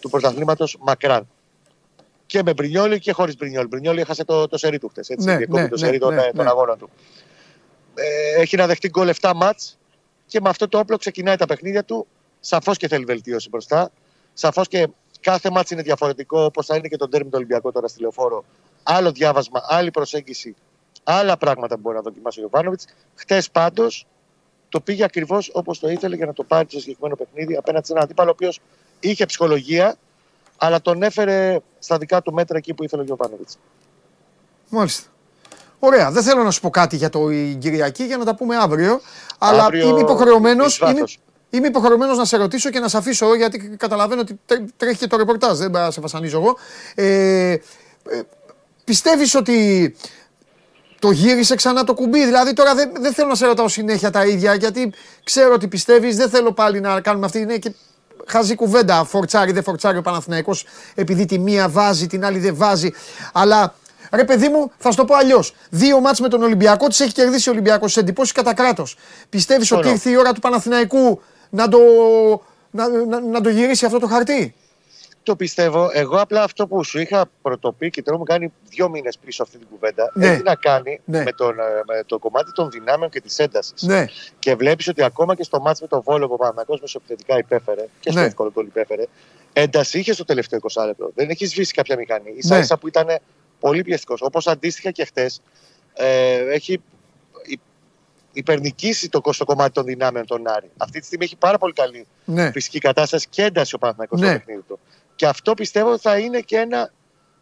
του 0.00 0.10
πρωταθλήματος 0.10 0.76
μακράν. 0.80 1.28
Και 2.26 2.42
με 2.42 2.52
Μπρινιόλη 2.52 2.98
και 2.98 3.12
χωρίς 3.12 3.36
Μπρινιόλη. 3.36 3.66
Μπρινιόλη 3.66 4.00
έχασε 4.00 4.24
το, 4.24 4.48
το 4.48 4.58
σερί 4.58 4.78
του 4.78 4.88
χθες. 4.88 5.08
Έτσι, 5.08 5.26
ναι, 5.26 5.34
ναι, 5.34 5.46
το 5.46 5.56
ναι, 5.56 5.76
σερί 5.76 5.98
των, 5.98 6.14
ναι, 6.14 6.28
ναι. 6.34 6.48
αγώνων 6.48 6.78
του. 6.78 6.90
Ε, 7.94 8.40
έχει 8.40 8.56
να 8.56 8.66
δεχτεί 8.66 8.88
γκολ 8.88 9.14
7 9.20 9.32
μάτς 9.36 9.78
και 10.26 10.40
με 10.40 10.48
αυτό 10.48 10.68
το 10.68 10.78
όπλο 10.78 10.96
ξεκινάει 10.96 11.36
τα 11.36 11.46
παιχνίδια 11.46 11.84
του. 11.84 12.06
Σαφώς 12.40 12.76
και 12.76 12.88
θέλει 12.88 13.04
βελτίωση 13.04 13.48
μπροστά. 13.48 13.90
Σαφώς 14.32 14.68
και 14.68 14.88
κάθε 15.20 15.50
μάτς 15.50 15.70
είναι 15.70 15.82
διαφορετικό, 15.82 16.44
όπως 16.44 16.66
θα 16.66 16.76
είναι 16.76 16.88
και 16.88 16.96
το 16.96 17.08
τέρμι 17.08 17.30
του 17.30 17.36
Ολυμπιακό 17.36 17.72
τώρα 17.72 17.88
στη 17.88 18.00
λεωφόρο. 18.00 18.44
Άλλο 18.82 19.12
διάβασμα, 19.12 19.64
άλλη 19.68 19.90
προσέγγιση, 19.90 20.54
άλλα 21.04 21.36
πράγματα 21.36 21.74
που 21.74 21.80
μπορεί 21.80 21.96
να 21.96 22.02
δοκιμάσει 22.02 22.38
ο 22.38 22.42
Γιωβάνοβιτς. 22.42 22.84
Χτε 23.14 23.42
πάντως 23.52 24.06
το 24.68 24.80
πήγε 24.80 25.04
ακριβώς 25.04 25.50
όπως 25.52 25.78
το 25.78 25.88
ήθελε 25.88 26.16
για 26.16 26.26
να 26.26 26.32
το 26.32 26.42
πάρει 26.42 26.66
στο 26.68 26.80
συγκεκριμένο 26.80 27.16
παιχνίδι 27.16 27.56
απέναντι 27.56 27.86
σε 27.86 27.92
έναν 27.92 28.04
αντίπαλο 28.04 28.28
ο 28.28 28.32
οποίος 28.32 28.60
είχε 29.00 29.26
ψυχολογία, 29.26 29.96
αλλά 30.56 30.80
τον 30.80 31.02
έφερε 31.02 31.58
στα 31.78 31.98
δικά 31.98 32.22
του 32.22 32.32
μέτρα 32.32 32.56
εκεί 32.56 32.74
που 32.74 32.84
ήθελε 32.84 33.02
ο 33.02 33.04
Γιωβάνοβιτς. 33.04 33.58
Μάλιστα. 34.68 35.08
Ωραία. 35.78 36.10
Δεν 36.10 36.22
θέλω 36.22 36.42
να 36.42 36.50
σου 36.50 36.60
πω 36.60 36.70
κάτι 36.70 36.96
για 36.96 37.08
το 37.08 37.28
Κυριακή 37.58 38.04
για 38.04 38.16
να 38.16 38.24
τα 38.24 38.34
πούμε 38.34 38.56
αύριο. 38.56 39.00
Αλλά 39.38 39.64
αύριο 39.64 39.88
είμαι 39.88 40.00
υποχρεωμένο. 40.00 40.64
Είμαι, 40.90 41.04
είμαι 41.50 41.66
υποχρεωμένος 41.66 42.16
να 42.16 42.24
σε 42.24 42.36
ρωτήσω 42.36 42.70
και 42.70 42.78
να 42.78 42.88
σε 42.88 42.96
αφήσω 42.96 43.34
γιατί 43.34 43.58
καταλαβαίνω 43.76 44.20
ότι 44.20 44.40
τρέχει 44.76 44.98
και 44.98 45.06
το 45.06 45.16
ρεπορτάζ. 45.16 45.58
Δεν 45.58 45.72
θα 45.72 45.90
σε 45.90 46.00
βασανίζω 46.00 46.38
εγώ. 46.38 46.56
Ε, 46.94 47.52
ε, 47.52 47.60
Πιστεύεις 48.88 49.34
ότι 49.34 49.96
το 50.98 51.10
γύρισε 51.10 51.54
ξανά 51.54 51.84
το 51.84 51.94
κουμπί. 51.94 52.24
Δηλαδή 52.24 52.52
τώρα 52.52 52.74
δεν, 52.74 52.90
δεν 53.00 53.12
θέλω 53.12 53.28
να 53.28 53.34
σε 53.34 53.46
ρωτάω 53.46 53.68
συνέχεια 53.68 54.10
τα 54.10 54.26
ίδια 54.26 54.54
γιατί 54.54 54.92
ξέρω 55.24 55.52
ότι 55.52 55.68
πιστεύεις. 55.68 56.16
Δεν 56.16 56.30
θέλω 56.30 56.52
πάλι 56.52 56.80
να 56.80 57.00
κάνουμε 57.00 57.26
αυτή. 57.26 57.38
Είναι 57.38 57.56
και 57.56 57.72
χαζή 58.26 58.54
κουβέντα. 58.54 59.04
Φορτσάρι, 59.04 59.52
δεν 59.52 59.62
φορτσάρει 59.62 59.98
ο 59.98 60.02
Παναθηναϊκός 60.02 60.64
επειδή 60.94 61.24
τη 61.24 61.38
μία 61.38 61.68
βάζει, 61.68 62.06
την 62.06 62.24
άλλη 62.24 62.38
δεν 62.38 62.56
βάζει. 62.56 62.90
Αλλά 63.32 63.74
ρε 64.12 64.24
παιδί 64.24 64.48
μου, 64.48 64.70
θα 64.78 64.90
σου 64.90 64.96
το 64.96 65.04
πω 65.04 65.14
αλλιώς. 65.14 65.54
Δύο 65.70 66.00
μάτς 66.00 66.20
με 66.20 66.28
τον 66.28 66.42
Ολυμπιακό 66.42 66.86
τις 66.86 67.00
έχει 67.00 67.12
κερδίσει 67.12 67.48
ο 67.48 67.52
Ολυμπιακός 67.52 67.92
σε 67.92 68.00
εντυπώσεις 68.00 68.32
κατά 68.32 68.54
κράτος. 68.54 68.96
Πιστεύεις 69.28 69.72
ότι 69.72 69.88
ήρθε 69.88 70.10
η 70.10 70.16
ώρα 70.16 70.32
του 70.32 70.40
Παναθηναϊκού 70.40 71.20
να 71.50 71.68
το, 71.68 71.78
να, 72.70 72.88
να, 72.88 73.20
να 73.20 73.40
το 73.40 73.48
γυρίσει 73.48 73.84
αυτό 73.84 73.98
το 73.98 74.06
χαρτί; 74.06 74.54
Το 75.22 75.36
πιστεύω. 75.36 75.90
Εγώ 75.92 76.16
απλά 76.16 76.42
αυτό 76.42 76.66
που 76.66 76.84
σου 76.84 76.98
είχα 76.98 77.30
πρωτοπεί 77.42 77.90
και 77.90 78.02
τώρα 78.02 78.18
μου 78.18 78.24
κάνει 78.24 78.52
δύο 78.68 78.88
μήνες 78.88 79.18
πίσω 79.18 79.42
αυτή 79.42 79.58
την 79.58 79.66
κουβέντα 79.70 80.12
ναι. 80.14 80.26
έχει 80.26 80.42
να 80.42 80.54
κάνει 80.54 81.00
ναι. 81.04 81.22
με, 81.22 81.32
τον, 81.32 81.58
ε, 81.58 81.62
με 81.86 82.02
το 82.06 82.18
κομμάτι 82.18 82.52
των 82.52 82.70
δυνάμεων 82.70 83.10
και 83.10 83.20
της 83.20 83.38
έντασης. 83.38 83.82
Ναι. 83.82 84.04
Και 84.38 84.54
βλέπεις 84.54 84.88
ότι 84.88 85.02
ακόμα 85.02 85.34
και 85.34 85.42
στο 85.42 85.60
μάτσο 85.60 85.82
με 85.82 85.88
τον 85.88 86.00
Βόλο 86.04 86.26
που 86.26 86.34
ο 86.34 86.36
Παναγιώ 86.36 86.78
μεσοπαιδευτικά 86.80 87.38
υπέφερε 87.38 87.86
και 88.00 88.10
στο 88.10 88.20
ναι. 88.20 88.26
εύκολο 88.26 88.50
γκολ 88.52 88.66
υπέφερε, 88.66 89.04
ένταση 89.52 89.98
είχες 89.98 90.14
στο 90.14 90.24
τελευταίο 90.24 90.58
20 90.72 90.86
λεπτό. 90.86 91.10
Δεν 91.14 91.30
έχεις 91.30 91.50
σβήσει 91.50 91.72
κάποια 91.72 91.96
μηχανή. 91.96 92.34
σα 92.38 92.54
ναι. 92.54 92.60
ίσα 92.60 92.76
που 92.78 92.88
ήταν 92.88 93.06
πολύ 93.60 93.82
πιεστικός. 93.82 94.22
Όπως 94.22 94.46
αντίστοιχα 94.46 94.90
και 94.90 95.04
χτες 95.04 95.40
ε, 95.94 96.54
έχει 96.54 96.80
υπερνικήσει 98.32 99.08
το, 99.08 99.22
στο 99.30 99.44
κομμάτι 99.44 99.72
των 99.72 99.84
δυνάμεων 99.84 100.26
τον 100.26 100.48
Άρη. 100.48 100.70
Αυτή 100.76 101.00
τη 101.00 101.06
στιγμή 101.06 101.24
έχει 101.24 101.36
πάρα 101.36 101.58
πολύ 101.58 101.72
καλή 101.72 102.06
ναι. 102.24 102.50
φυσική 102.50 102.78
κατάσταση 102.78 103.26
και 103.30 103.42
ένταση 103.42 103.74
ο 103.74 103.78
Παναθηναϊκός 103.78 104.20
ναι. 104.20 104.26
στο 104.26 104.36
παιχνίδι 104.36 104.62
του. 104.68 104.78
Και 105.18 105.26
αυτό 105.26 105.54
πιστεύω 105.54 105.98
θα 105.98 106.18
είναι 106.18 106.40
και 106.40 106.56
ένα 106.56 106.90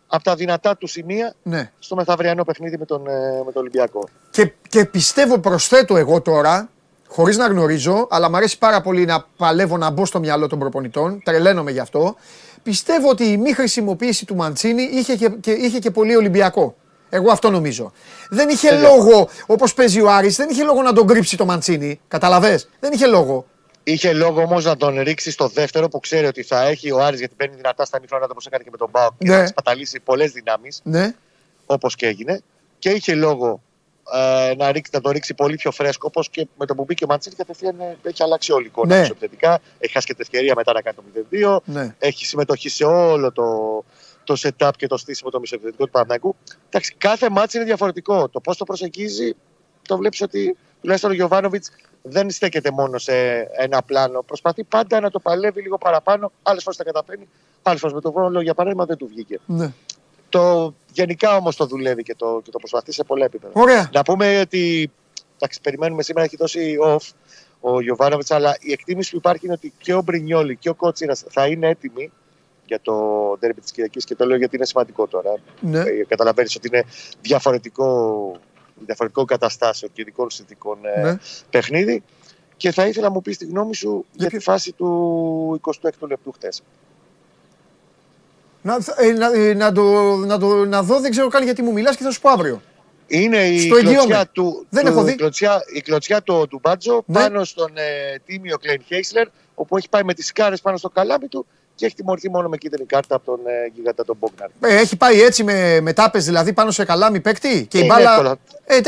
από 0.07 0.25
τα 0.25 0.35
δυνατά 0.35 0.77
του 0.77 0.87
σημεία 0.87 1.35
ναι. 1.43 1.73
στο 1.79 1.97
μεθαυριανό 1.97 2.45
παιχνίδι 2.45 2.79
με 2.79 2.85
τον, 2.85 3.07
ε, 3.07 3.43
με 3.45 3.53
τον 3.53 3.63
Ολυμπιακό. 3.63 4.09
Και, 4.31 4.53
και 4.69 4.85
πιστεύω, 4.85 5.39
προσθέτω 5.39 5.97
εγώ 5.97 6.21
τώρα, 6.21 6.69
χωρίς 7.09 7.37
να 7.37 7.47
γνωρίζω, 7.47 8.07
αλλά 8.11 8.31
μου 8.31 8.37
αρέσει 8.37 8.59
πάρα 8.59 8.81
πολύ 8.81 9.05
να 9.05 9.27
παλεύω 9.37 9.77
να 9.77 9.91
μπω 9.91 10.07
στο 10.07 10.19
μυαλό 10.19 10.47
των 10.47 10.59
προπονητών, 10.59 11.23
τρελαίνομαι 11.25 11.71
γι' 11.71 11.79
αυτό. 11.79 12.17
Πιστεύω 12.63 13.09
ότι 13.09 13.25
η 13.25 13.37
μη 13.37 13.53
χρησιμοποίηση 13.53 14.25
του 14.27 14.37
Μαντσίνη 14.37 14.83
είχε 14.83 15.17
και, 15.17 15.29
και, 15.29 15.51
είχε 15.51 15.79
και 15.79 15.91
πολύ 15.91 16.17
Ολυμπιακό. 16.17 16.77
Εγώ 17.09 17.31
αυτό 17.31 17.51
νομίζω. 17.51 17.93
Δεν 18.31 18.49
είχε 18.49 18.71
λόγο, 18.71 19.29
όπως 19.47 19.75
παίζει 19.75 20.01
ο 20.01 20.11
Άρης, 20.11 20.37
δεν 20.37 20.49
είχε 20.51 20.63
λόγο 20.63 20.83
να 20.83 20.93
τον 20.93 21.07
κρύψει 21.07 21.37
το 21.37 21.45
Μαντσίνη. 21.45 22.01
Καταλαβες; 22.09 22.69
Δεν 22.81 22.93
είχε 22.93 23.07
λόγο. 23.07 23.47
Είχε 23.89 24.13
λόγο 24.13 24.43
όμως 24.43 24.65
να 24.65 24.77
τον 24.77 25.01
ρίξει 25.01 25.31
στο 25.31 25.49
δεύτερο 25.49 25.89
που 25.89 26.01
ξέρει 26.01 26.27
ότι 26.27 26.43
θα 26.43 26.63
έχει 26.63 26.91
ο 26.91 27.03
Άρης 27.03 27.19
γιατί 27.19 27.35
παίρνει 27.35 27.57
δυνατά 27.57 27.85
στα 27.85 28.01
μηχρόνα 28.01 28.25
όπω 28.25 28.41
έκανε 28.47 28.65
και 28.65 28.71
με 28.71 28.77
τον 28.77 28.89
Μπάουκ 28.91 29.13
ναι. 29.19 29.29
και 29.29 29.37
θα 29.37 29.47
σπαταλήσει 29.47 30.01
πολλές 30.01 30.33
δυνάμεις. 30.33 30.81
Ναι. 30.85 31.15
Όπως 31.67 31.95
και 31.95 32.07
έγινε. 32.07 32.41
Και 32.79 32.91
είχε 32.91 33.15
λόγο 33.15 33.63
ε, 34.15 34.55
να, 34.55 34.73
ρίξει, 34.73 34.91
να 34.95 35.01
τον 35.01 35.13
ρίξει 35.13 35.35
πολύ 35.35 35.57
πιο 35.57 35.71
φρέσκο 35.71 36.07
όπως 36.11 36.29
και 36.31 36.47
με 36.59 36.67
τον 36.67 36.77
που 36.77 36.85
μπήκε 36.85 37.05
ο 37.05 37.07
Μαντσίνη 37.07 37.35
κατευθείαν 37.35 37.81
ε, 37.81 37.97
έχει 38.03 38.23
αλλάξει 38.23 38.53
όλη 38.53 38.65
η 38.65 38.67
εικόνα 38.67 38.97
ναι. 38.97 39.07
επιθετικά. 39.07 39.61
Έχει 39.79 39.93
χάσει 39.93 40.07
και 40.07 40.15
την 40.15 40.23
ευκαιρία 40.23 40.55
μετά 40.57 40.73
να 40.73 40.81
κάνει 40.83 40.97
το 40.97 41.59
0-2. 41.65 41.73
Ναι. 41.75 41.95
Έχει 41.99 42.27
συμμετοχή 42.27 42.69
σε 42.69 42.85
όλο 42.85 43.33
το, 43.33 43.85
το 44.25 44.35
setup 44.43 44.71
και 44.77 44.87
το 44.87 44.97
στήσιμο 44.97 45.31
το 45.31 45.41
μισοεπιθετικό 45.41 45.85
του 45.85 45.91
Παναγικού. 45.91 46.37
κάθε 46.99 47.31
μάτσο 47.31 47.59
είναι 47.59 47.67
διαφορετικό. 47.67 48.29
Το 48.29 48.41
πώς 48.41 48.57
το 48.57 48.65
προσεγγίζει 48.65 49.37
το 49.87 49.97
βλέπεις 49.97 50.21
ότι 50.21 50.57
τουλάχιστον 50.87 51.11
ο 51.11 51.15
Γιωβάνοβιτς 51.15 51.71
δεν 52.03 52.31
στέκεται 52.31 52.71
μόνο 52.71 52.99
σε 52.99 53.13
ένα 53.57 53.83
πλάνο. 53.83 54.23
Προσπαθεί 54.23 54.65
πάντα 54.65 55.01
να 55.01 55.11
το 55.11 55.19
παλεύει 55.19 55.63
λίγο 55.63 55.79
παραπάνω. 55.79 56.33
Άλλες 56.43 56.63
φορές 56.63 56.79
τα 56.79 56.85
καταφέρνει, 56.85 57.29
άλλες 57.63 57.81
φορές 57.81 57.95
με 57.95 58.01
το 58.01 58.13
βόλο 58.13 58.41
για 58.41 58.55
παράδειγμα 58.55 58.85
δεν 58.85 58.97
του 58.97 59.07
βγήκε. 59.07 59.39
Ναι. 59.47 59.73
Το, 60.29 60.75
γενικά 60.93 61.37
όμως 61.37 61.57
το 61.57 61.67
δουλεύει 61.67 62.03
και 62.03 62.15
το, 62.15 62.41
και 62.45 62.51
το 62.51 62.59
προσπαθεί 62.59 62.93
σε 62.93 63.05
πολλά 63.05 63.25
επίπεδα. 63.25 63.53
Ωραία. 63.61 63.91
Να 63.93 64.03
πούμε 64.03 64.41
ότι 64.41 64.91
εντάξει, 65.37 65.61
περιμένουμε 65.61 66.03
σήμερα 66.03 66.27
έχει 66.27 66.37
δώσει 66.37 66.77
off 66.85 67.13
ο 67.61 67.81
Γιωβάνοβιτς, 67.81 68.31
αλλά 68.31 68.57
η 68.61 68.73
εκτίμηση 68.73 69.11
που 69.11 69.17
υπάρχει 69.17 69.45
είναι 69.45 69.55
ότι 69.55 69.73
και 69.79 69.95
ο 69.95 70.03
Μπρινιόλη 70.03 70.57
και 70.57 70.69
ο 70.69 70.75
Κότσιρας 70.75 71.25
θα 71.29 71.47
είναι 71.47 71.69
έτοιμοι 71.69 72.13
για 72.67 72.81
το 72.83 72.95
τέρμι 73.41 73.61
της 73.61 73.71
Κυριακής 73.71 74.05
και 74.05 74.15
το 74.15 74.27
λέω 74.27 74.37
γιατί 74.37 74.57
είναι 74.57 74.67
σημαντικό 74.67 75.07
τώρα. 75.07 75.35
Ναι. 75.61 75.79
Ε, 75.79 76.05
Καταλαβαίνεις 76.09 76.57
ότι 76.57 76.69
είναι 76.69 76.85
διαφορετικό 77.23 78.41
διαφορετικών 78.85 79.27
καταστάσεων 79.27 79.93
και 79.93 80.01
ειδικών 80.01 80.31
συνθηκών 80.31 80.79
ε, 80.97 81.01
ναι. 81.01 81.19
παιχνίδι. 81.51 82.03
Και 82.57 82.71
θα 82.73 82.87
ήθελα 82.87 83.07
να 83.07 83.13
μου 83.13 83.23
πεις 83.23 83.39
τη 83.39 83.45
γνώμη 83.45 83.75
σου 83.75 84.05
για, 84.13 84.29
τη 84.29 84.39
φάση 84.39 84.73
του 84.73 85.61
26ου 85.65 86.09
λεπτού 86.09 86.33
χτε. 86.33 86.49
Να, 88.63 88.79
ε, 88.97 89.13
να, 89.13 89.33
ε, 89.33 89.55
να, 89.55 89.73
το, 89.73 90.17
να, 90.17 90.39
το, 90.39 90.65
να 90.65 90.83
δω, 90.83 91.01
δεν 91.01 91.11
ξέρω 91.11 91.29
καν 91.29 91.43
γιατί 91.43 91.63
μου 91.63 91.73
μιλάς 91.73 91.97
και 91.97 92.03
θα 92.03 92.11
σου 92.11 92.21
πω 92.21 92.31
αύριο. 92.31 92.63
Είναι 93.07 93.47
η 93.47 93.69
κλωτσιά, 93.69 94.27
του, 94.33 94.67
δεν 94.69 94.85
του, 94.85 94.91
έχω 94.91 95.03
δει. 95.03 95.15
Κλωτσιά, 95.15 95.63
η 95.75 95.81
κλωτσιά 95.81 96.23
του, 96.23 96.47
του 96.51 96.59
Μπάτζο 96.63 97.03
ναι. 97.07 97.21
πάνω 97.21 97.45
στον 97.45 97.73
ε, 97.75 98.19
τίμιο 98.25 98.57
Κλέιν 98.59 98.83
Χέισλερ, 98.83 99.27
όπου 99.55 99.77
έχει 99.77 99.89
πάει 99.89 100.03
με 100.03 100.15
τις 100.15 100.33
κάρες 100.33 100.61
πάνω 100.61 100.77
στο 100.77 100.89
καλάμι 100.89 101.29
του 101.29 101.47
και 101.77 101.87
έχει 101.87 101.95
τιμωρηθεί 101.95 102.31
μόνο 102.31 102.49
με 102.49 102.57
κίτρινη 102.57 102.87
κάρτα 102.87 103.15
από 103.15 103.25
τον 103.25 103.41
ε, 103.47 103.71
γίγαντα 103.75 104.05
τον 104.05 104.17
Μπόγκναρ. 104.21 104.49
Ε, 104.61 104.81
έχει 104.81 104.97
πάει 104.97 105.23
έτσι 105.23 105.45
με, 105.45 105.81
με 105.81 105.93
τάπες 105.93 106.25
δηλαδή 106.25 106.53
πάνω 106.53 106.71
σε 106.71 106.85
καλάμι 106.85 107.21
παίκτη 107.21 107.67
και 107.67 107.79
η 107.79 107.85
μπάλα. 107.89 108.37
Ε, 108.65 108.81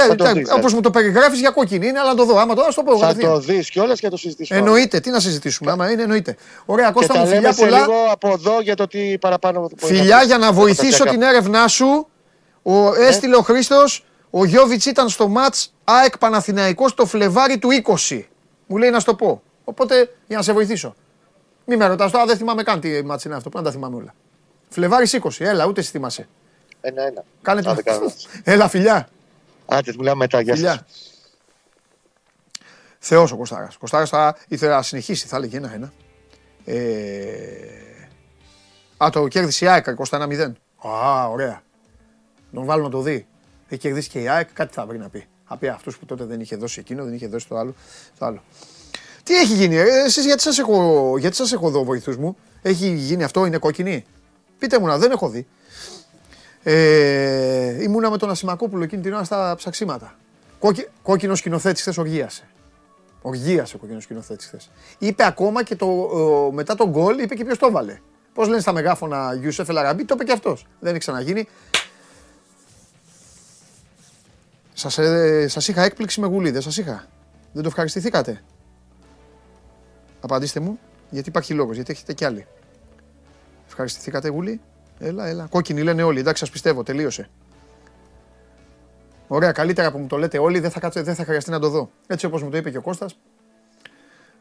Όπως 0.55 0.75
μου 0.75 0.81
το 0.81 0.91
περιγράφεις 0.91 1.39
για 1.39 1.51
κόκκινη 1.51 1.87
είναι, 1.87 1.99
αλλά 1.99 2.15
το 2.15 2.25
δω. 2.25 2.39
Άμα 2.39 2.55
το, 2.55 2.63
ας 2.63 2.75
το 2.75 2.83
πω. 2.83 2.99
Θα 2.99 3.17
το 3.17 3.39
δεις 3.39 3.71
κιόλας 3.71 3.99
και 3.99 4.05
θα 4.05 4.11
το 4.11 4.17
συζητήσουμε. 4.17 4.59
Εννοείται, 4.59 5.01
τι 5.01 5.11
να 5.11 5.21
συζητήσουμε. 5.21 5.71
Άμα 5.71 5.91
είναι, 5.91 6.03
εννοείται. 6.03 6.37
Ωραία, 6.65 6.91
Κώστα 6.91 7.19
μου, 7.19 7.27
φιλιά 7.27 7.53
πολλά. 7.55 7.79
λίγο 7.79 7.95
από 8.11 8.29
εδώ 8.29 8.61
για 8.61 8.75
το 8.77 8.87
τι 8.87 9.19
παραπάνω. 9.19 9.71
Φιλιά 9.77 10.23
για 10.23 10.39
να 10.39 10.53
βοηθήσω 10.53 11.05
την 11.05 11.23
έρευνά 11.23 11.69
σου. 11.69 12.09
Ο, 12.63 12.91
ναι. 12.91 13.07
Έστειλε 13.07 13.37
ο 13.37 13.41
Χρήστος, 13.41 14.05
ο 14.31 14.45
Γιώβιτς 14.45 14.87
ήταν 14.87 15.09
στο 15.09 15.29
ματ 15.29 15.55
ΑΕΚ 15.85 16.19
Παναθηναϊκός 16.19 16.95
το 16.95 17.07
Φλεβάρι 17.07 17.59
του 17.59 17.69
20. 18.09 18.23
Μου 18.67 18.77
λέει 18.77 18.91
να 18.91 18.99
σου 18.99 19.07
το 19.07 19.15
πω. 19.15 19.43
Οπότε 19.65 20.11
για 20.27 20.37
να 20.37 20.43
σε 20.43 20.53
βοηθήσω. 20.53 20.95
Μη 21.71 21.77
με 21.77 21.87
ρωτάς 21.87 22.11
τώρα, 22.11 22.25
δεν 22.25 22.37
θυμάμαι 22.37 22.63
καν 22.63 22.81
τι 22.81 23.05
μάτς 23.05 23.25
είναι 23.25 23.35
αυτό. 23.35 23.49
Πρέπει 23.49 23.65
να 23.65 23.71
τα 23.71 23.77
θυμάμαι 23.77 23.97
όλα. 23.97 24.15
Φλεβάρι 24.69 25.07
20, 25.11 25.31
έλα, 25.39 25.67
ούτε 25.67 25.81
εσύ 25.81 25.91
θυμάσαι. 25.91 26.29
Ένα-ένα. 26.81 27.25
Κάνε 27.43 27.63
το. 27.63 27.77
Έλα, 28.45 28.69
φιλιά. 28.69 29.09
Άντε, 29.67 29.93
μιλάμε 29.97 30.17
μετά. 30.17 30.41
Γεια 30.41 30.55
φιλιά. 30.55 30.87
Θεός 32.99 33.33
ο 33.33 33.37
Κωστάρας. 33.37 33.75
Ο 33.75 33.79
Κωστάρας 33.79 34.09
θα 34.09 34.37
ήθελε 34.49 34.75
να 34.75 34.83
συνεχίσει, 34.83 35.27
θα 35.27 35.37
έλεγε 35.37 35.57
ένα-ένα. 35.57 35.93
Ε... 36.65 36.77
Α, 39.05 39.09
το 39.13 39.29
κέρδισε 39.29 39.65
η 39.65 39.69
ΑΕΚ 39.69 39.87
21-0. 40.11 40.53
Α, 40.89 41.29
ωραία. 41.29 41.63
Τον 42.53 42.65
βάλω 42.65 42.83
να 42.83 42.91
το 42.91 43.01
δει. 43.01 43.27
Έχει 43.69 43.81
κερδίσει 43.81 44.09
και 44.09 44.21
η 44.21 44.29
ΑΕΚ, 44.29 44.53
κάτι 44.53 44.75
θα 44.75 44.87
βρει 44.87 44.99
να 44.99 45.09
πει. 45.09 45.27
Απ' 45.45 45.65
αυτούς 45.65 45.99
που 45.99 46.05
τότε 46.05 46.25
δεν 46.25 46.41
είχε 46.41 46.57
δώσει 46.57 46.81
εκείνο, 46.81 47.05
δεν 47.05 47.15
είχε 47.15 47.27
δώσει 47.27 47.49
το 47.49 47.57
άλλο. 47.57 47.75
Το 48.19 48.27
άλλο. 48.27 48.43
Τι 49.29 49.35
έχει 49.35 49.55
γίνει, 49.55 49.77
ε, 49.77 49.85
εσείς 50.05 50.25
γιατί 50.25 50.43
σας 50.43 50.59
έχω, 50.59 51.15
γιατί 51.19 51.37
σας 51.37 51.53
έχω 51.53 51.71
δω 51.71 51.85
βοηθούς 51.85 52.17
μου; 52.17 52.37
Έχει 52.63 52.89
γίνει 52.89 53.25
αυτό, 53.25 53.47
είναι 53.47 53.59
κόκκινη; 53.59 54.05
Πείτε 54.59 54.79
μου 54.79 54.87
να, 54.87 54.99
δεν 54.99 55.11
έχω 55.11 55.29
δει. 55.29 55.47
Ε, 56.63 57.83
ήμουνα 57.83 58.11
με 58.11 58.17
τον 58.17 58.31
Ασημακόπουλο 58.31 58.85
εκείνη 58.85 59.03
την 59.03 59.13
ώρα 59.13 59.25
στα 59.25 59.55
ψαξίματα. 59.57 60.15
Κόκκι, 60.59 60.87
κόκκινο 61.03 61.35
σκηνοθέτη 61.35 61.81
χθες 61.81 61.99
οργίασε. 61.99 62.49
Οργία 63.23 63.67
ο 63.75 63.79
κοκκινό 63.79 64.01
σκηνοθέτη 64.01 64.45
χθες. 64.45 64.71
Είπε 64.99 65.25
ακόμα 65.25 65.63
και 65.63 65.77
το, 65.77 65.87
ε, 65.87 66.55
μετά 66.55 66.75
τον 66.75 66.91
γκολ, 66.91 67.19
είπε 67.19 67.35
και 67.35 67.45
ποιος 67.45 67.59
το 67.59 67.71
βάλε. 67.71 67.99
Πώς 68.35 68.49
λένε 68.49 68.61
στα 68.61 68.73
μεγάφωνα 68.73 69.35
Γιούσεφ 69.35 69.69
Ελαραμπή, 69.69 70.05
το 70.05 70.15
είπε 70.15 70.25
και 70.25 70.33
αυτός. 70.33 70.67
Δεν 70.81 70.91
έχει 70.91 70.99
ξαναγίνει. 70.99 71.49
Σας 74.73 74.99
ε, 74.99 75.49
σας 75.49 75.69
είχα 75.69 75.83
έκπληξη 75.83 76.21
με 76.21 76.27
γουλή, 76.27 76.51
δεν 76.51 76.63
σας 76.63 76.77
είχα. 76.77 77.07
Δεν 77.53 77.63
το 77.63 77.69
ευχαριστηθήκατε. 77.69 78.43
Απαντήστε 80.21 80.61
μου, 80.61 80.79
γιατί 81.11 81.29
υπάρχει 81.29 81.55
λόγος, 81.55 81.75
γιατί 81.75 81.93
έχετε 81.93 82.13
κι 82.13 82.25
άλλοι. 82.25 82.47
Ευχαριστηθήκατε, 83.67 84.29
Γουλή. 84.29 84.61
Έλα, 84.99 85.27
έλα. 85.27 85.47
Κόκκινοι 85.51 85.83
λένε 85.83 86.03
όλοι. 86.03 86.21
Εντάξει, 86.21 86.41
σας 86.41 86.51
πιστεύω. 86.51 86.83
Τελείωσε. 86.83 87.29
Ωραία, 89.29 89.53
καλύτερα 89.53 89.91
που 89.91 89.99
μου 89.99 90.07
το 90.07 90.17
λέτε 90.17 90.39
όλοι, 90.39 90.59
δεν 90.59 90.71
θα, 90.71 90.81
κάτσω, 90.81 91.03
δεν 91.03 91.15
θα 91.15 91.25
χρειαστεί 91.25 91.51
να 91.51 91.59
το 91.59 91.69
δω. 91.69 91.91
Έτσι 92.07 92.27
όπως 92.27 92.43
μου 92.43 92.51
το 92.51 92.57
είπε 92.57 92.71
και 92.71 92.77
ο 92.77 92.83
Κώστας. 92.83 93.19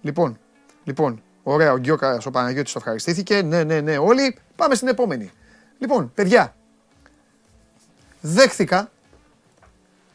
Λοιπόν, 0.02 0.40
λοιπόν, 0.84 1.22
ωραία, 1.44 1.72
ο 1.72 1.78
Γκιόκας, 1.78 2.26
ο 2.26 2.32
Παναγιώτης 2.32 2.72
το 2.72 2.80
ευχαριστήθηκε. 2.80 3.42
Ναι, 3.42 3.64
ναι, 3.64 3.82
ναι, 3.82 3.98
όλοι. 3.98 4.38
Πάμε 4.56 4.76
στην 4.76 4.88
επόμενη. 4.88 5.32
Λοιπόν, 5.80 6.12
παιδιά, 6.14 6.56
δέχθηκα 8.22 8.92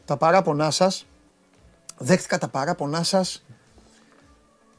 τα 0.05 0.17
παράπονά 0.17 0.71
σας. 0.71 1.07
Δέχθηκα 1.99 2.39
τα 2.39 2.49
παράπονά 2.49 3.03
σας 3.03 3.45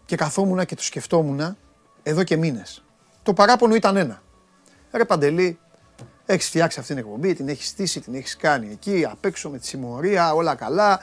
και 0.06 0.16
καθόμουν 0.16 0.66
και 0.66 0.76
το 0.76 0.84
σκεφτόμουν 0.84 1.58
εδώ 2.04 2.24
και 2.24 2.38
μήνες. 2.38 2.84
Το 3.24 3.34
παράπονο 3.34 3.76
ήταν 3.76 3.98
ένα. 3.98 4.22
Ρε 4.92 5.06
Παντελή, 5.06 5.60
έχεις 6.26 6.48
φτιάξει 6.48 6.80
αυτήν 6.80 6.96
την 6.96 7.06
εκπομπή, 7.06 7.34
την 7.34 7.48
έχεις 7.48 7.68
στήσει, 7.68 8.00
την 8.00 8.16
έχεις 8.16 8.36
κάνει 8.36 8.72
εκεί, 8.72 9.06
απ' 9.12 9.26
έξω 9.26 9.50
με 9.50 9.58
τη 9.58 9.68
συμμορία, 9.68 10.34
όλα 10.34 10.56
καλά. 10.56 11.02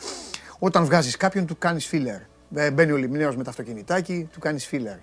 Όταν 0.59 0.84
βγάζεις 0.84 1.16
κάποιον, 1.16 1.46
του 1.46 1.59
κάνεις 1.59 1.86
φίλερ. 1.86 2.20
Ε, 2.55 2.70
μπαίνει 2.70 2.92
ο 2.92 2.96
Λιμνέος 2.96 3.36
με 3.36 3.42
το 3.42 3.51
αυτοκινητάκι, 3.51 4.28
του 4.32 4.38
κάνεις 4.38 4.66
φίλερ. 4.66 4.96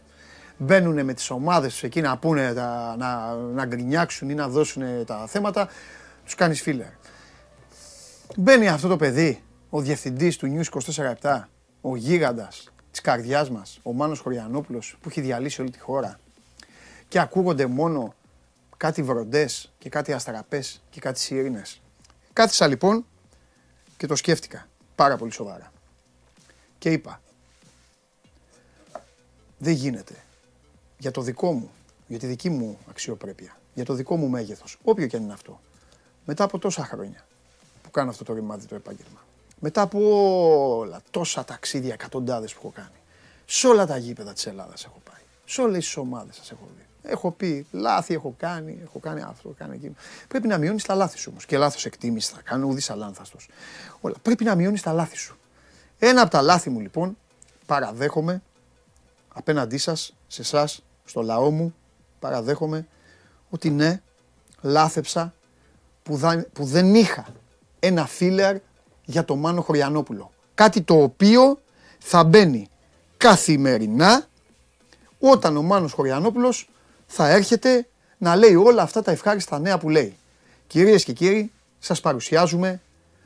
Μπαίνουν 0.58 1.06
με 1.06 1.14
τις 1.14 1.30
ομάδες 1.30 1.72
τους 1.72 1.84
εκεί 1.84 2.02
να 2.02 2.18
πούνε, 2.18 2.54
τα, 2.54 2.96
να, 2.98 3.36
να 3.36 3.66
γκρινιάξουν 3.66 4.30
ή 4.30 4.34
να 4.34 4.48
δώσουν 4.48 5.06
τα 5.06 5.28
θέματα, 5.28 5.70
τους 6.24 6.36
κάνεις 6.36 6.62
φίλερ. 6.62 6.88
Μπαίνει 8.36 8.68
αυτό 8.68 8.88
το 8.88 8.96
παιδί, 8.96 9.44
ο 9.70 9.82
διευθυντής 9.82 10.38
του 10.38 10.56
News 10.56 10.80
24-7, 11.22 11.40
ο 11.82 11.96
γίγαντας 11.96 12.72
της 12.98 13.06
καρδιάς 13.06 13.50
μας, 13.50 13.80
ο 13.84 13.94
Μάνος 13.94 14.20
Χωριανόπουλος, 14.20 14.98
που 15.02 15.10
έχει 15.10 15.22
διαλύσει 15.22 15.62
όλη 15.62 15.70
τη 15.70 15.80
χώρα. 15.80 16.20
Και 17.08 17.20
ακούγονται 17.20 17.66
μόνο 17.66 18.14
κάτι 18.78 19.04
βροντές 19.04 19.74
και 19.78 19.90
κάτι 19.90 20.14
αστραπές 20.14 20.82
και 20.90 21.00
κάτι 21.00 21.20
σιρήνες. 21.20 21.82
Κάθισα 22.34 22.68
λοιπόν 22.68 23.06
και 23.98 24.08
το 24.08 24.16
σκέφτηκα 24.16 24.68
πάρα 24.96 25.18
πολύ 25.18 25.32
σοβαρά. 25.32 25.72
Και 26.78 26.92
είπα, 26.92 27.22
δεν 29.58 29.74
γίνεται 29.74 30.16
για 30.98 31.12
το 31.12 31.22
δικό 31.22 31.52
μου, 31.52 31.72
για 32.08 32.20
τη 32.20 32.28
δική 32.28 32.50
μου 32.50 32.78
αξιοπρέπεια, 32.90 33.58
για 33.74 33.86
το 33.86 33.94
δικό 33.94 34.16
μου 34.16 34.28
μέγεθος, 34.28 34.78
όποιο 34.84 35.08
και 35.08 35.16
αν 35.16 35.24
είναι 35.24 35.34
αυτό, 35.34 35.60
μετά 36.26 36.44
από 36.44 36.60
τόσα 36.60 36.86
χρόνια 36.86 37.26
που 37.84 37.90
κάνω 37.92 38.10
αυτό 38.10 38.24
το 38.24 38.34
ρημάδι 38.34 38.66
το 38.66 38.76
επάγγελμα, 38.76 39.26
μετά 39.60 39.82
από 39.82 40.00
όλα, 40.78 41.02
τόσα 41.12 41.46
ταξίδια, 41.46 41.94
εκατοντάδες 41.94 42.54
που 42.54 42.60
έχω 42.64 42.72
κάνει, 42.76 43.02
σε 43.46 43.68
όλα 43.68 43.86
τα 43.86 43.98
γήπεδα 43.98 44.34
της 44.34 44.46
Ελλάδας 44.46 44.86
έχω 44.86 45.02
πάει, 45.12 45.22
σε 45.46 45.62
όλες 45.62 45.86
τις 45.86 45.98
ομάδες 45.98 46.36
σας 46.36 46.52
έχω 46.52 46.68
δει, 46.78 46.88
Έχω 47.10 47.32
πει 47.32 47.66
λάθη, 47.72 48.14
έχω 48.14 48.36
κάνει, 48.38 48.80
έχω 48.84 49.00
κάνει 49.00 49.22
αυτό, 49.22 49.42
έχω 49.44 49.56
κάνει 49.58 49.76
εκείνο. 49.76 49.94
Πρέπει 50.28 50.48
να 50.48 50.58
μειώνεις 50.58 50.84
τα 50.84 50.96
λάθη 50.96 51.18
σου 51.18 51.28
όμως. 51.32 51.46
Και 51.46 51.58
λάθος 51.58 51.86
εκτίμησης 51.86 52.30
θα 52.30 52.42
κάνω, 52.42 52.68
ουδής 52.68 52.90
αλάνθαστος. 52.90 53.50
Όλα. 54.02 54.16
Πρέπει 54.22 54.44
να 54.44 54.56
μειώνεις 54.56 54.82
τα 54.82 54.94
λάθη 54.94 55.18
σου. 55.18 55.38
Ένα 56.00 56.22
από 56.22 56.32
τα 56.32 56.42
λάθη 56.42 56.70
μου 56.70 56.80
λοιπόν 56.80 57.18
παραδέχομαι 57.66 58.42
απέναντί 59.34 59.78
σας, 59.78 60.14
σε 60.28 60.42
εσάς, 60.42 60.84
στο 61.06 61.22
λαό 61.22 61.52
μου, 61.52 61.76
παραδέχομαι 62.20 62.88
ότι 63.50 63.70
ναι, 63.70 64.02
λάθεψα 64.62 65.34
που, 66.04 66.20
που 66.54 66.66
δεν 66.66 66.96
είχα 66.96 67.26
ένα 67.80 68.06
φίλερ 68.06 68.58
για 69.08 69.26
το 69.26 69.36
Μάνο 69.36 69.62
Χωριανόπουλο. 69.62 70.32
Κάτι 70.54 70.82
το 70.82 71.02
οποίο 71.02 71.60
θα 72.00 72.24
μπαίνει 72.24 72.70
καθημερινά 73.18 74.26
όταν 75.20 75.58
ο 75.58 75.62
Μάνος 75.62 75.94
Χωριανόπουλος 75.94 76.70
θα 77.08 77.30
έρχεται 77.30 77.88
να 78.18 78.36
λέει 78.36 78.56
όλα 78.56 78.82
αυτά 78.82 79.02
τα 79.02 79.12
ευχάριστα 79.12 79.60
νέα 79.60 79.78
που 79.78 79.90
λέει. 79.90 80.16
Κυρίες 80.68 81.04
και 81.04 81.14
κύριοι, 81.14 81.52
σας 81.80 82.00
παρουσιάζουμε 82.00 82.82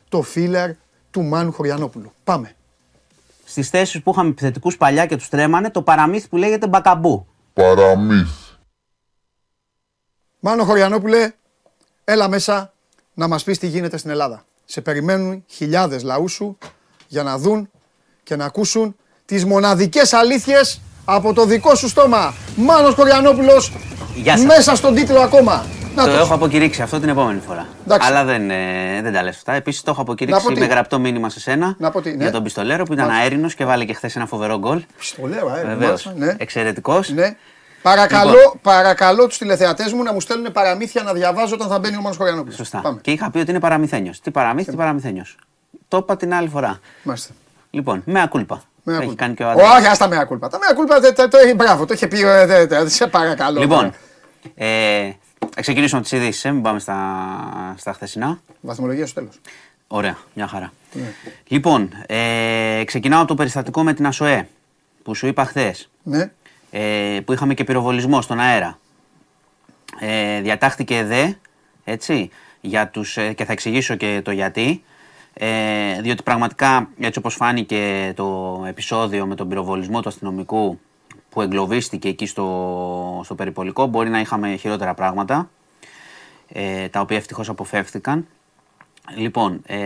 το 0.09 0.21
φίλερ 0.21 0.71
του 1.11 1.21
Μάνου 1.21 1.51
Χωριανόπουλου. 1.51 2.11
Πάμε. 2.23 2.55
Στις 3.45 3.69
θέσεις 3.69 4.01
που 4.01 4.11
είχαμε 4.11 4.29
επιθετικούς 4.29 4.77
παλιά 4.77 5.05
και 5.05 5.15
τους 5.15 5.29
τρέμανε, 5.29 5.69
το 5.69 5.81
παραμύθι 5.81 6.27
που 6.27 6.37
λέγεται 6.37 6.67
μπακαμπού. 6.67 7.27
Παραμύθι. 7.53 8.55
Μάνο 10.39 10.63
Χωριανόπουλε, 10.63 11.31
έλα 12.03 12.27
μέσα 12.27 12.73
να 13.13 13.27
μας 13.27 13.43
πεις 13.43 13.57
τι 13.57 13.67
γίνεται 13.67 13.97
στην 13.97 14.09
Ελλάδα. 14.09 14.45
Σε 14.71 14.81
περιμένουν 14.81 15.43
χιλιάδες 15.47 16.03
λαούς 16.03 16.31
σου 16.31 16.57
για 17.07 17.23
να 17.23 17.37
δουν 17.37 17.69
και 18.23 18.35
να 18.35 18.45
ακούσουν 18.45 18.95
τις 19.25 19.45
μοναδικές 19.45 20.13
αλήθειες 20.13 20.81
από 21.05 21.33
το 21.33 21.45
δικό 21.45 21.75
σου 21.75 21.87
στόμα. 21.87 22.33
Μάνος 22.55 22.95
Κοριανόπουλος, 22.95 23.71
μέσα 24.45 24.75
στον 24.75 24.95
τίτλο 24.95 25.19
ακόμα. 25.19 25.65
Να 25.95 26.05
το 26.05 26.11
έχω 26.11 26.33
αποκηρύξει 26.33 26.81
αυτό 26.81 26.99
την 26.99 27.09
επόμενη 27.09 27.39
φορά. 27.39 27.67
Εντάξει. 27.85 28.07
Αλλά 28.07 28.23
δεν, 28.23 28.49
ε, 28.49 29.01
δεν 29.01 29.13
τα 29.13 29.23
λες 29.23 29.35
αυτά. 29.35 29.53
Επίσης 29.53 29.81
το 29.81 29.91
έχω 29.91 30.01
αποκηρύξει 30.01 30.53
με 30.57 30.65
γραπτό 30.65 30.99
μήνυμα 30.99 31.29
σε 31.29 31.39
σένα 31.39 31.75
να 31.77 31.91
πω 31.91 32.01
τι, 32.01 32.09
ναι. 32.09 32.23
για 32.23 32.31
τον 32.31 32.43
Πιστολέρο 32.43 32.83
που 32.83 32.93
ήταν 32.93 33.09
αέρινος 33.09 33.55
και 33.55 33.65
βάλε 33.65 33.85
και 33.85 33.93
χθες 33.93 34.15
ένα 34.15 34.25
φοβερό 34.25 34.59
γκολ. 34.59 34.83
Πιστολέρο, 34.97 35.51
αέρινος. 35.51 36.11
Ναι. 36.15 36.35
Εξαιρετικός. 36.37 37.09
Ναι. 37.09 37.35
Παρακαλώ, 37.81 38.31
λοιπόν. 38.31 38.59
παρακαλώ 38.61 39.27
τους 39.27 39.37
τηλεθεατές 39.37 39.93
μου 39.93 40.03
να 40.03 40.13
μου 40.13 40.21
στέλνουν 40.21 40.51
παραμύθια 40.51 41.03
να 41.03 41.13
διαβάζω 41.13 41.55
όταν 41.55 41.67
θα 41.67 41.79
μπαίνει 41.79 41.95
ο 41.95 42.01
Μάνος 42.01 42.17
Κοριανόπουλο. 42.17 42.55
Σωστά. 42.55 42.79
Πάμε. 42.79 42.99
Και 43.01 43.11
είχα 43.11 43.31
πει 43.31 43.39
ότι 43.39 43.49
είναι 43.49 43.59
παραμυθένιος. 43.59 44.19
Τι 44.19 44.31
παραμύθι, 44.31 44.71
τι 44.71 44.77
παραμυθένιος. 44.77 45.37
Το 45.87 45.97
είπα 45.97 46.17
την 46.17 46.33
άλλη 46.33 46.47
φορά. 46.47 46.79
Μάλιστα. 47.03 47.33
Λοιπόν, 47.69 48.01
με 48.05 48.21
ακούλπα. 48.21 48.61
Έχει 48.85 49.15
κάνει 49.15 49.33
και 49.33 49.43
ο 49.43 49.51
Όχι, 49.51 49.87
άστα 49.87 50.07
με 50.07 50.17
ακούλπα. 50.17 50.49
Τα 50.49 50.57
με 50.57 50.65
ακούλπα, 50.69 50.99
το 50.99 51.37
έχει 51.37 51.53
μπράβο, 51.53 51.85
το 51.85 51.93
είχε 51.93 52.07
πει. 52.07 52.21
Ε, 52.21 52.87
σε 52.87 53.07
παρακαλώ. 53.07 53.59
Λοιπόν, 53.59 53.93
ε, 54.55 55.11
ξεκινήσουμε 55.59 55.99
από 55.99 56.09
τις 56.09 56.19
ειδήσεις, 56.19 56.45
ε, 56.45 56.51
μην 56.51 56.61
πάμε 56.61 56.79
στα, 56.79 56.95
στα 57.77 57.93
χθεσινά. 57.93 58.39
Βαθμολογία 58.61 59.05
στο 59.05 59.19
τέλος. 59.19 59.39
Ωραία, 59.87 60.17
μια 60.33 60.47
χαρά. 60.47 60.71
Ναι. 60.91 61.13
Λοιπόν, 61.47 61.89
ε, 62.05 62.83
ξεκινάω 62.85 63.19
από 63.19 63.27
το 63.27 63.35
περιστατικό 63.35 63.83
με 63.83 63.93
την 63.93 64.07
ΑΣΟΕ 64.07 64.47
που 65.03 65.15
σου 65.15 65.27
είπα 65.27 65.45
χθες. 65.45 65.89
Ναι. 66.03 66.31
Ε, 66.71 67.19
που 67.25 67.33
είχαμε 67.33 67.53
και 67.53 67.63
πυροβολισμό 67.63 68.21
στον 68.21 68.39
αέρα. 68.39 68.79
Ε, 69.99 70.41
διατάχθηκε 70.41 70.97
ΕΔΕ, 70.97 71.37
έτσι, 71.83 72.29
για 72.61 72.89
τους, 72.89 73.17
ε, 73.17 73.33
και 73.33 73.45
θα 73.45 73.51
εξηγήσω 73.51 73.95
και 73.95 74.21
το 74.23 74.31
γιατί. 74.31 74.83
Ε, 75.33 76.01
διότι 76.01 76.23
πραγματικά 76.23 76.89
έτσι 76.99 77.19
όπως 77.19 77.35
φάνηκε 77.35 78.13
το 78.15 78.63
επεισόδιο 78.67 79.25
με 79.25 79.35
τον 79.35 79.47
πυροβολισμό 79.47 80.01
του 80.01 80.09
αστυνομικού 80.09 80.79
που 81.29 81.41
εγκλωβίστηκε 81.41 82.07
εκεί 82.07 82.25
στο, 82.25 83.21
στο 83.23 83.35
περιπολικό 83.35 83.85
μπορεί 83.85 84.09
να 84.09 84.19
είχαμε 84.19 84.55
χειρότερα 84.55 84.93
πράγματα 84.93 85.49
ε, 86.47 86.87
τα 86.87 86.99
οποία 86.99 87.17
ευτυχώς 87.17 87.49
αποφεύθηκαν. 87.49 88.27
Λοιπόν, 89.15 89.61
ε, 89.65 89.79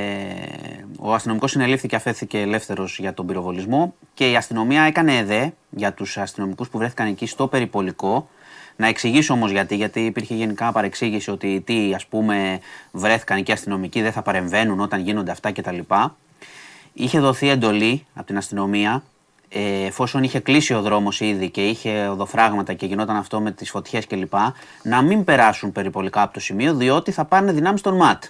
ο 0.99 1.13
αστυνομικός 1.13 1.51
συνελήφθηκε, 1.51 1.95
αφέθηκε 1.95 2.39
ελεύθερος 2.39 2.99
για 2.99 3.13
τον 3.13 3.25
πυροβολισμό 3.25 3.95
και 4.13 4.31
η 4.31 4.35
αστυνομία 4.35 4.81
έκανε 4.81 5.17
εδέ 5.17 5.53
για 5.69 5.93
τους 5.93 6.17
αστυνομικούς 6.17 6.69
που 6.69 6.77
βρέθηκαν 6.77 7.07
εκεί 7.07 7.25
στο 7.25 7.47
περιπολικό 7.47 8.29
να 8.75 8.87
εξηγήσω 8.87 9.33
όμως 9.33 9.51
γιατί, 9.51 9.75
γιατί 9.75 9.99
υπήρχε 10.05 10.33
γενικά 10.33 10.71
παρεξήγηση 10.71 11.31
ότι 11.31 11.61
τι 11.65 11.93
ας 11.93 12.05
πούμε 12.05 12.59
βρέθηκαν 12.91 13.37
εκεί 13.37 13.51
αστυνομικοί, 13.51 14.01
δεν 14.01 14.11
θα 14.11 14.21
παρεμβαίνουν 14.21 14.79
όταν 14.79 15.01
γίνονται 15.01 15.31
αυτά 15.31 15.51
κτλ. 15.51 15.79
Είχε 16.93 17.19
δοθεί 17.19 17.49
εντολή 17.49 18.05
από 18.13 18.25
την 18.25 18.37
αστυνομία 18.37 19.03
ε, 19.49 19.85
εφόσον 19.85 20.23
είχε 20.23 20.39
κλείσει 20.39 20.73
ο 20.73 20.81
δρόμος 20.81 21.19
ήδη 21.19 21.49
και 21.49 21.67
είχε 21.67 22.07
οδοφράγματα 22.07 22.73
και 22.73 22.85
γινόταν 22.85 23.15
αυτό 23.15 23.41
με 23.41 23.51
τις 23.51 23.69
φωτιές 23.69 24.07
κλπ., 24.07 24.33
να 24.83 25.01
μην 25.01 25.23
περάσουν 25.23 25.71
περιπολικά 25.71 26.21
από 26.21 26.33
το 26.33 26.39
σημείο, 26.39 26.75
διότι 26.75 27.11
θα 27.11 27.25
πάνε 27.25 27.51
δυνάμεις 27.51 27.79
στον 27.79 27.95
ΜΑΤ. 27.95 28.23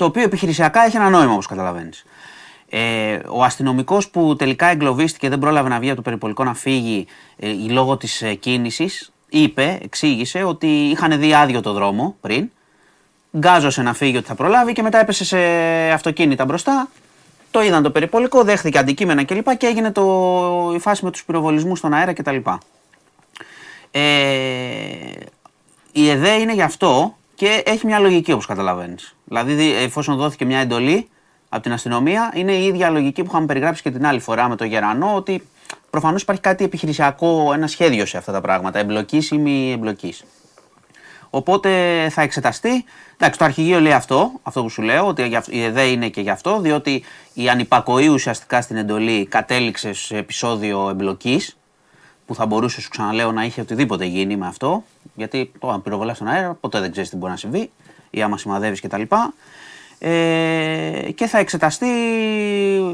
Το 0.00 0.06
οποίο 0.06 0.22
επιχειρησιακά 0.22 0.84
έχει 0.84 0.96
ένα 0.96 1.08
νόημα, 1.08 1.32
όπως 1.32 1.46
καταλαβαίνεις. 1.46 2.04
Ε, 2.68 3.18
ο 3.28 3.42
αστυνομικός 3.44 4.08
που 4.08 4.36
τελικά 4.36 4.66
εγκλωβίστηκε 4.66 5.28
δεν 5.28 5.38
πρόλαβε 5.38 5.68
να 5.68 5.78
βγει 5.78 5.88
από 5.88 5.96
το 5.96 6.02
περιπολικό 6.02 6.44
να 6.44 6.54
φύγει 6.54 7.06
ε, 7.36 7.48
λόγω 7.68 7.96
της 7.96 8.22
ε, 8.22 8.34
κίνησης, 8.34 9.12
είπε, 9.28 9.78
εξήγησε 9.82 10.42
ότι 10.42 10.66
είχαν 10.66 11.20
δει 11.20 11.34
άδειο 11.34 11.60
το 11.60 11.72
δρόμο 11.72 12.16
πριν. 12.20 12.50
Γκάζωσε 13.38 13.82
να 13.82 13.94
φύγει 13.94 14.16
ότι 14.16 14.26
θα 14.26 14.34
προλάβει 14.34 14.72
και 14.72 14.82
μετά 14.82 15.00
έπεσε 15.00 15.24
σε 15.24 15.38
αυτοκίνητα 15.92 16.44
μπροστά. 16.44 16.88
Το 17.50 17.62
είδαν 17.62 17.82
το 17.82 17.90
περιπολικό, 17.90 18.42
δέχθηκε 18.42 18.78
αντικείμενα 18.78 19.24
κλπ. 19.24 19.48
Και, 19.48 19.54
και 19.54 19.66
έγινε 19.66 19.92
το, 19.92 20.72
η 20.74 20.78
φάση 20.78 21.04
με 21.04 21.10
τους 21.10 21.24
πυροβολισμούς 21.24 21.78
στον 21.78 21.92
αέρα 21.92 22.12
κτλ. 22.12 22.36
Ε, 23.90 24.00
η 25.92 26.08
ΕΔΕ 26.08 26.30
είναι 26.30 26.52
γι' 26.52 26.62
αυτό 26.62 27.14
και 27.40 27.62
έχει 27.66 27.86
μια 27.86 27.98
λογική 27.98 28.32
όπως 28.32 28.46
καταλαβαίνεις. 28.46 29.14
Δηλαδή, 29.24 29.74
εφόσον 29.74 30.16
δόθηκε 30.16 30.44
μια 30.44 30.58
εντολή, 30.58 31.08
από 31.48 31.62
την 31.62 31.72
αστυνομία 31.72 32.32
είναι 32.34 32.52
η 32.52 32.64
ίδια 32.64 32.90
λογική 32.90 33.22
που 33.22 33.28
είχαμε 33.28 33.46
περιγράψει 33.46 33.82
και 33.82 33.90
την 33.90 34.06
άλλη 34.06 34.20
φορά 34.20 34.48
με 34.48 34.56
το 34.56 34.64
Γερανό, 34.64 35.14
ότι 35.14 35.48
προφανώς 35.90 36.22
υπάρχει 36.22 36.42
κάτι 36.42 36.64
επιχειρησιακό, 36.64 37.50
ένα 37.54 37.66
σχέδιο 37.66 38.06
σε 38.06 38.16
αυτά 38.16 38.32
τα 38.32 38.40
πράγματα, 38.40 38.78
εμπλοκή 38.78 39.28
ή 39.30 39.38
μη 39.38 39.72
εμπλοκής. 39.72 40.24
Οπότε 41.30 41.70
θα 42.10 42.22
εξεταστεί. 42.22 42.84
Εντάξει, 43.16 43.38
το 43.38 43.44
αρχηγείο 43.44 43.80
λέει 43.80 43.92
αυτό, 43.92 44.32
αυτό 44.42 44.62
που 44.62 44.68
σου 44.68 44.82
λέω, 44.82 45.06
ότι 45.06 45.42
η 45.48 45.62
ΕΔΕ 45.62 45.82
είναι 45.82 46.08
και 46.08 46.20
γι' 46.20 46.30
αυτό, 46.30 46.60
διότι 46.60 47.04
η 47.32 47.48
ανυπακοή 47.48 48.08
ουσιαστικά 48.08 48.60
στην 48.60 48.76
εντολή 48.76 49.26
κατέληξε 49.26 49.92
σε 49.92 50.16
επεισόδιο 50.16 50.88
εμπλοκής, 50.88 51.56
που 52.30 52.36
θα 52.36 52.46
μπορούσε, 52.46 52.80
σου 52.80 52.88
ξαναλέω, 52.88 53.32
να 53.32 53.44
είχε 53.44 53.60
οτιδήποτε 53.60 54.04
γίνει 54.04 54.36
με 54.36 54.46
αυτό. 54.46 54.84
Γιατί 55.14 55.52
το 55.58 55.70
αν 55.70 55.82
πυροβολάς 55.82 56.16
στον 56.16 56.28
αέρα, 56.28 56.54
ποτέ 56.54 56.80
δεν 56.80 56.90
ξέρεις 56.90 57.10
τι 57.10 57.16
μπορεί 57.16 57.30
να 57.30 57.38
συμβεί, 57.38 57.70
ή 58.10 58.22
άμα 58.22 58.38
σημαδεύεις 58.38 58.80
κτλ. 58.80 59.02
Ε, 59.98 61.10
και 61.14 61.26
θα 61.26 61.38
εξεταστεί, 61.38 61.86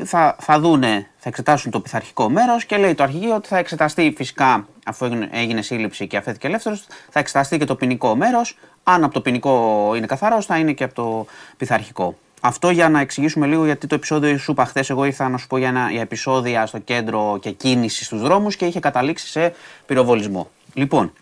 θα, 0.04 0.36
θα 0.40 0.60
δούνε, 0.60 1.10
θα 1.18 1.28
εξετάσουν 1.28 1.70
το 1.70 1.80
πειθαρχικό 1.80 2.28
μέρος 2.28 2.64
και 2.64 2.76
λέει 2.76 2.94
το 2.94 3.02
αρχηγείο 3.02 3.34
ότι 3.34 3.48
θα 3.48 3.58
εξεταστεί 3.58 4.12
φυσικά 4.16 4.68
αφού 4.84 5.04
έγινε, 5.04 5.28
έγινε 5.32 5.62
σύλληψη 5.62 6.06
και 6.06 6.16
αφέθηκε 6.16 6.46
ελεύθερος 6.46 6.86
θα 7.10 7.18
εξεταστεί 7.18 7.58
και 7.58 7.64
το 7.64 7.74
ποινικό 7.74 8.16
μέρος 8.16 8.58
αν 8.82 9.04
από 9.04 9.14
το 9.14 9.20
ποινικό 9.20 9.92
είναι 9.96 10.06
καθαρός 10.06 10.46
θα 10.46 10.58
είναι 10.58 10.72
και 10.72 10.84
από 10.84 10.94
το 10.94 11.26
πειθαρχικό. 11.56 12.16
Αυτό 12.40 12.70
για 12.70 12.88
να 12.88 13.00
εξηγήσουμε 13.00 13.46
λίγο 13.46 13.64
γιατί 13.64 13.86
το 13.86 13.94
επεισόδιο 13.94 14.38
σου 14.38 14.50
είπα 14.50 14.64
χθες. 14.64 14.90
Εγώ 14.90 15.04
ήρθα 15.04 15.28
να 15.28 15.36
σου 15.36 15.46
πω 15.46 15.58
για, 15.58 15.68
ένα, 15.68 15.90
για 15.90 16.00
επεισόδια 16.00 16.66
στο 16.66 16.78
κέντρο 16.78 17.38
και 17.40 17.50
κίνηση 17.50 18.04
στους 18.04 18.20
δρόμους 18.20 18.56
και 18.56 18.64
είχε 18.64 18.80
καταλήξει 18.80 19.26
σε 19.26 19.54
πυροβολισμό. 19.86 20.50
Λοιπόν, 20.74 21.12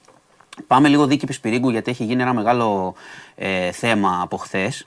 πάμε 0.67 0.89
λίγο 0.89 1.07
δίκη 1.07 1.27
Πισπυρίγκου 1.27 1.71
γιατί 1.71 1.91
έχει 1.91 2.05
γίνει 2.05 2.23
ένα 2.23 2.35
μεγάλο 2.35 2.95
ε, 3.35 3.73
θέμα 3.73 4.21
από 4.23 4.37
χθες. 4.37 4.87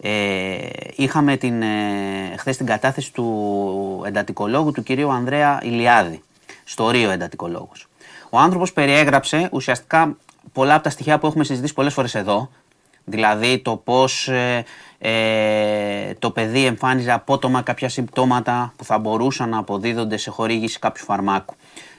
Ε, 0.00 0.56
είχαμε 0.96 1.36
την, 1.36 1.62
ε, 1.62 2.34
χθες 2.38 2.56
την 2.56 2.66
κατάθεση 2.66 3.12
του 3.12 4.02
εντατικολόγου 4.06 4.72
του 4.72 4.82
κυρίου 4.82 5.12
Ανδρέα 5.12 5.60
Ηλιάδη, 5.62 6.22
στο 6.64 6.90
Ρίο 6.90 7.10
εντατικολόγος. 7.10 7.86
Ο 8.30 8.38
άνθρωπος 8.38 8.72
περιέγραψε 8.72 9.48
ουσιαστικά 9.52 10.16
πολλά 10.52 10.74
από 10.74 10.82
τα 10.82 10.90
στοιχεία 10.90 11.18
που 11.18 11.26
έχουμε 11.26 11.44
συζητήσει 11.44 11.74
πολλές 11.74 11.92
φορές 11.92 12.14
εδώ, 12.14 12.50
δηλαδή 13.04 13.58
το 13.58 13.76
πώς 13.76 14.28
ε, 14.28 14.64
ε, 15.06 16.14
το 16.18 16.30
παιδί 16.30 16.64
εμφάνιζε 16.64 17.12
απότομα 17.12 17.62
κάποια 17.62 17.88
συμπτώματα 17.88 18.72
που 18.76 18.84
θα 18.84 18.98
μπορούσαν 18.98 19.48
να 19.48 19.58
αποδίδονται 19.58 20.16
σε 20.16 20.30
χορήγηση 20.30 20.78
κάποιου 20.78 21.04
φαρμάκου. 21.04 21.54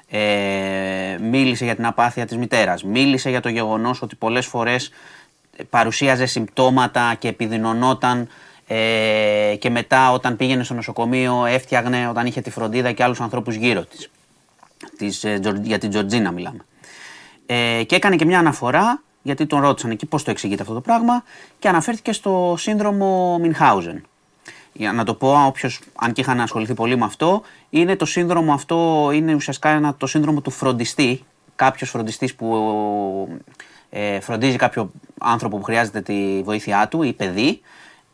Ε, 0.10 1.18
μίλησε 1.22 1.66
για 1.66 1.76
την 1.76 1.86
απάθεια 1.86 2.26
της 2.26 2.38
μητέρας, 2.38 2.84
μίλησε 2.84 3.30
για 3.30 3.42
το 3.42 3.50
γεγονός 3.50 4.02
ότι 4.02 4.16
πολλές 4.16 4.46
φορές 4.46 4.92
παρουσίαζε 5.70 6.26
συμπτώματα 6.26 7.16
και 7.20 7.28
επιδεινωνόταν 7.28 8.28
ε, 8.68 9.56
και 9.60 9.70
μετά 9.70 10.12
όταν 10.12 10.36
πήγαινε 10.36 10.64
στο 10.64 10.74
νοσοκομείο 10.74 11.46
έφτιαγνε 11.46 12.08
όταν 12.08 12.26
είχε 12.26 12.42
τη 12.42 12.50
φροντίδα 12.50 12.92
και 12.92 13.04
άλλους 13.04 13.22
ανθρώπους 13.22 13.56
γύρω 13.56 13.84
της. 13.84 14.10
της 14.98 15.24
ε, 15.24 15.40
για 15.62 15.78
την 15.78 15.90
Τζορτζίνα 15.90 16.32
μιλάμε. 16.32 16.66
Ε, 17.46 17.84
και 17.84 17.96
έκανε 17.96 18.16
και 18.16 18.26
μια 18.26 18.40
αναφορά, 18.40 19.02
γιατί 19.26 19.46
τον 19.46 19.62
ρώτησαν 19.62 19.92
εκεί 19.92 20.06
πώς 20.06 20.24
το 20.24 20.32
εξηγείται 20.32 20.62
αυτό 20.62 20.74
το 20.74 20.82
πράγμα 20.82 21.24
και 21.60 21.68
αναφέρθηκε 21.68 22.12
στο 22.12 22.56
σύνδρομο 22.58 23.38
Μινχάουζεν. 23.42 24.04
Για 24.74 24.94
να 24.94 25.04
το 25.04 25.14
πω, 25.14 25.46
όποιος, 25.46 25.80
αν 25.96 26.14
και 26.14 26.22
είχαν 26.22 26.42
ασχοληθεί 26.42 26.74
πολύ 26.74 26.98
με 26.98 27.06
αυτό, 27.06 27.42
είναι 27.70 27.96
το 27.96 28.06
σύνδρομο 28.06 28.54
αυτό, 28.54 29.10
είναι 29.14 29.34
ουσιαστικά 29.34 29.70
ένα, 29.70 29.96
το 29.96 30.08
σύνδρομο 30.08 30.42
του 30.42 30.52
φροντιστή. 30.52 31.24
Κάποιος 31.56 31.90
φροντιστής 31.90 32.36
που 32.36 33.40
ε, 33.90 34.20
φροντίζει 34.20 34.58
κάποιο 34.58 34.92
άνθρωπο 35.20 35.58
που 35.58 35.64
χρειάζεται 35.64 36.02
τη 36.02 36.42
βοήθειά 36.44 36.88
του 36.88 37.04
ή 37.04 37.14
παιδί, 37.14 37.62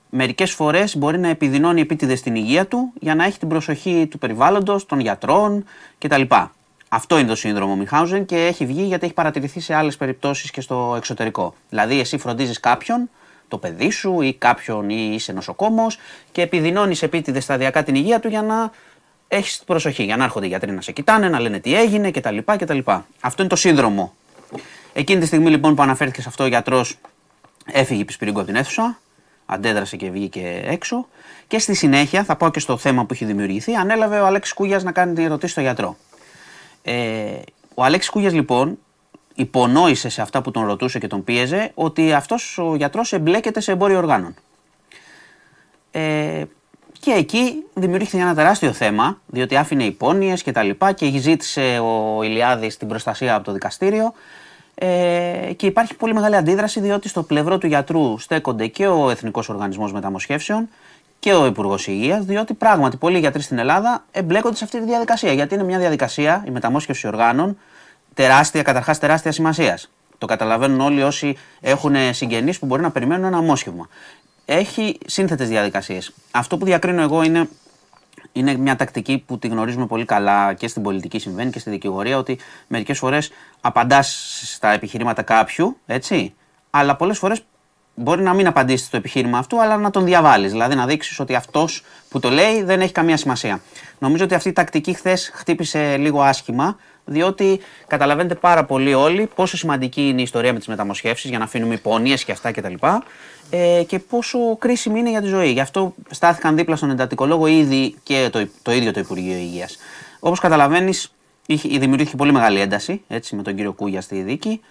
μερικές 0.09 0.51
φορές 0.51 0.97
μπορεί 0.97 1.19
να 1.19 1.27
επιδεινώνει 1.27 1.81
επίτηδες 1.81 2.21
την 2.21 2.35
υγεία 2.35 2.67
του 2.67 2.91
για 2.99 3.15
να 3.15 3.25
έχει 3.25 3.39
την 3.39 3.47
προσοχή 3.47 4.07
του 4.09 4.17
περιβάλλοντος, 4.17 4.85
των 4.85 4.99
γιατρών 4.99 5.63
κτλ. 5.97 6.21
Αυτό 6.93 7.17
είναι 7.17 7.27
το 7.27 7.35
σύνδρομο 7.35 7.75
Μιχάουζεν 7.75 8.25
και 8.25 8.45
έχει 8.45 8.65
βγει 8.65 8.83
γιατί 8.83 9.05
έχει 9.05 9.13
παρατηρηθεί 9.13 9.59
σε 9.59 9.73
άλλες 9.73 9.97
περιπτώσεις 9.97 10.51
και 10.51 10.61
στο 10.61 10.93
εξωτερικό. 10.97 11.53
Δηλαδή, 11.69 11.99
εσύ 11.99 12.17
φροντίζεις 12.17 12.59
κάποιον, 12.59 13.09
το 13.47 13.57
παιδί 13.57 13.89
σου 13.89 14.21
ή 14.21 14.33
κάποιον 14.33 14.89
ή 14.89 15.11
είσαι 15.13 15.31
νοσοκόμος 15.31 15.97
και 16.31 16.41
επιδεινώνεις 16.41 17.01
επίτηδες 17.01 17.43
σταδιακά 17.43 17.83
την 17.83 17.95
υγεία 17.95 18.19
του 18.19 18.27
για 18.27 18.41
να 18.41 18.71
έχεις 19.27 19.57
την 19.57 19.65
προσοχή. 19.65 20.03
Για 20.03 20.17
να 20.17 20.23
έρχονται 20.23 20.45
οι 20.45 20.49
γιατροί 20.49 20.71
να 20.71 20.81
σε 20.81 20.91
κοιτάνε, 20.91 21.29
να 21.29 21.39
λένε 21.39 21.59
τι 21.59 21.75
έγινε 21.75 22.11
κτλ. 22.11 22.37
κτλ. 22.45 22.79
Αυτό 23.19 23.41
είναι 23.41 23.49
το 23.49 23.55
σύνδρομο 23.55 24.13
Εκείνη 24.93 25.19
τη 25.19 25.25
στιγμή 25.25 25.49
λοιπόν 25.49 25.75
που 25.75 25.81
αναφέρθηκε 25.81 26.21
σε 26.21 26.27
αυτό 26.27 26.43
ο 26.43 26.47
γιατρός 26.47 26.97
έφυγε 27.65 28.05
Πισπυρίγκο 28.05 28.37
από 28.37 28.47
την 28.47 28.55
αίθουσα, 28.55 28.99
αντέδρασε 29.45 29.95
και 29.95 30.09
βγήκε 30.09 30.61
έξω. 30.65 31.07
Και 31.47 31.59
στη 31.59 31.73
συνέχεια, 31.73 32.23
θα 32.23 32.35
πάω 32.35 32.51
και 32.51 32.59
στο 32.59 32.77
θέμα 32.77 33.05
που 33.05 33.13
έχει 33.13 33.25
δημιουργηθεί, 33.25 33.73
ανέλαβε 33.73 34.19
ο 34.19 34.25
Αλέξης 34.25 34.53
Κούγιας 34.53 34.83
να 34.83 34.91
κάνει 34.91 35.13
την 35.13 35.25
ερωτήση 35.25 35.51
στο 35.51 35.61
γιατρό. 35.61 35.97
Ε, 36.83 37.39
ο 37.73 37.83
Αλέξης 37.83 38.11
Κούγιας 38.11 38.33
λοιπόν 38.33 38.77
υπονόησε 39.35 40.09
σε 40.09 40.21
αυτά 40.21 40.41
που 40.41 40.51
τον 40.51 40.65
ρωτούσε 40.65 40.99
και 40.99 41.07
τον 41.07 41.23
πίεζε 41.23 41.71
ότι 41.73 42.13
αυτός 42.13 42.57
ο 42.57 42.75
γιατρός 42.75 43.13
εμπλέκεται 43.13 43.59
σε 43.59 43.71
εμπόριο 43.71 43.97
οργάνων. 43.97 44.35
Ε, 45.91 46.43
και 46.99 47.11
εκεί 47.11 47.63
δημιουργήθηκε 47.73 48.21
ένα 48.21 48.35
τεράστιο 48.35 48.71
θέμα, 48.71 49.21
διότι 49.25 49.55
άφηνε 49.55 49.83
υπόνοιες 49.83 50.43
και 50.43 50.51
τα 50.51 50.63
λοιπά 50.63 50.91
και 50.91 51.17
ζήτησε 51.17 51.79
ο 51.79 52.23
Ηλιάδης 52.23 52.77
την 52.77 52.87
προστασία 52.87 53.35
από 53.35 53.45
το 53.45 53.51
δικαστήριο 53.51 54.13
ε, 54.75 55.53
και 55.55 55.65
υπάρχει 55.65 55.95
πολύ 55.95 56.13
μεγάλη 56.13 56.35
αντίδραση 56.35 56.79
διότι 56.79 57.07
στο 57.09 57.23
πλευρό 57.23 57.57
του 57.57 57.67
γιατρού 57.67 58.17
στέκονται 58.17 58.67
και 58.67 58.87
ο 58.87 59.09
Εθνικός 59.09 59.49
Οργανισμός 59.49 59.93
Μεταμοσχεύσεων 59.93 60.69
και 61.21 61.33
ο 61.33 61.45
Υπουργός 61.45 61.87
Υγείας, 61.87 62.25
διότι 62.25 62.53
πράγματι 62.53 62.97
πολλοί 62.97 63.19
γιατροί 63.19 63.41
στην 63.41 63.57
Ελλάδα 63.57 64.05
εμπλέκονται 64.11 64.55
σε 64.55 64.63
αυτή 64.63 64.79
τη 64.79 64.85
διαδικασία. 64.85 65.33
Γιατί 65.33 65.53
είναι 65.53 65.63
μια 65.63 65.77
διαδικασία, 65.79 66.43
η 66.47 66.51
μεταμόσχευση 66.51 67.07
οργάνων, 67.07 67.57
τεράστια, 68.13 68.61
καταρχάς 68.61 68.99
τεράστια 68.99 69.31
σημασίας. 69.31 69.91
Το 70.17 70.25
καταλαβαίνουν 70.25 70.81
όλοι 70.81 71.03
όσοι 71.03 71.37
έχουν 71.61 71.95
συγγενείς 72.11 72.59
που 72.59 72.65
μπορεί 72.65 72.81
να 72.81 72.91
περιμένουν 72.91 73.25
ένα 73.25 73.41
μόσχευμα. 73.41 73.87
Έχει 74.45 74.97
σύνθετες 75.05 75.47
διαδικασίες. 75.47 76.13
Αυτό 76.31 76.57
που 76.57 76.65
διακρίνω 76.65 77.01
εγώ 77.01 77.23
είναι 77.23 77.49
είναι 78.31 78.57
μια 78.57 78.75
τακτική 78.75 79.23
που 79.27 79.39
τη 79.39 79.47
γνωρίζουμε 79.47 79.85
πολύ 79.85 80.05
καλά 80.05 80.53
και 80.53 80.67
στην 80.67 80.83
πολιτική 80.83 81.19
συμβαίνει 81.19 81.51
και 81.51 81.59
στη 81.59 81.69
δικηγορία 81.69 82.17
ότι 82.17 82.39
μερικές 82.67 82.97
φορές 82.97 83.31
απαντάς 83.61 84.39
στα 84.43 84.71
επιχειρήματα 84.71 85.21
κάποιου, 85.21 85.77
έτσι, 85.85 86.33
αλλά 86.69 86.95
πολλές 86.95 87.17
φορές 87.17 87.43
μπορεί 87.95 88.21
να 88.21 88.33
μην 88.33 88.47
απαντήσεις 88.47 88.87
στο 88.87 88.97
επιχείρημα 88.97 89.37
αυτού, 89.37 89.61
αλλά 89.61 89.77
να 89.77 89.89
τον 89.89 90.05
διαβάλεις. 90.05 90.51
Δηλαδή 90.51 90.75
να 90.75 90.85
δείξεις 90.85 91.19
ότι 91.19 91.35
αυτός 91.35 91.83
που 92.09 92.19
το 92.19 92.29
λέει 92.29 92.63
δεν 92.63 92.81
έχει 92.81 92.91
καμία 92.91 93.17
σημασία. 93.17 93.61
Νομίζω 93.99 94.23
ότι 94.23 94.33
αυτή 94.33 94.49
η 94.49 94.53
τακτική 94.53 94.93
χθες 94.93 95.31
χτύπησε 95.33 95.97
λίγο 95.97 96.21
άσχημα, 96.21 96.77
διότι 97.05 97.59
καταλαβαίνετε 97.87 98.35
πάρα 98.35 98.65
πολύ 98.65 98.93
όλοι 98.93 99.29
πόσο 99.35 99.57
σημαντική 99.57 100.07
είναι 100.07 100.19
η 100.19 100.23
ιστορία 100.23 100.53
με 100.53 100.57
τις 100.57 100.67
μεταμοσχεύσεις 100.67 101.29
για 101.29 101.39
να 101.39 101.43
αφήνουμε 101.43 101.73
υπόνοιες 101.73 102.23
και 102.23 102.31
αυτά 102.31 102.51
κτλ 102.51 102.73
ε, 103.49 103.83
και 103.83 103.99
πόσο 103.99 104.57
κρίσιμη 104.59 104.99
είναι 104.99 105.09
για 105.09 105.21
τη 105.21 105.27
ζωή. 105.27 105.51
Γι' 105.51 105.59
αυτό 105.59 105.93
στάθηκαν 106.09 106.55
δίπλα 106.55 106.75
στον 106.75 106.89
εντατικολόγο 106.89 107.47
ήδη 107.47 107.95
και 108.03 108.29
το, 108.31 108.47
το 108.61 108.71
ίδιο 108.71 108.91
το 108.91 108.99
Υπουργείο 108.99 109.35
Υγείας. 109.35 109.77
Όπως 110.19 110.39
καταλαβαίνεις, 110.39 111.13
δημιουργήθηκε 111.45 112.15
πολύ 112.15 112.31
μεγάλη 112.31 112.59
ένταση 112.59 113.01
έτσι, 113.07 113.35
με 113.35 113.43
τον 113.43 113.55
κύριο 113.55 113.73
Κούγια 113.73 114.01
στη 114.01 114.21
δίκη 114.21 114.61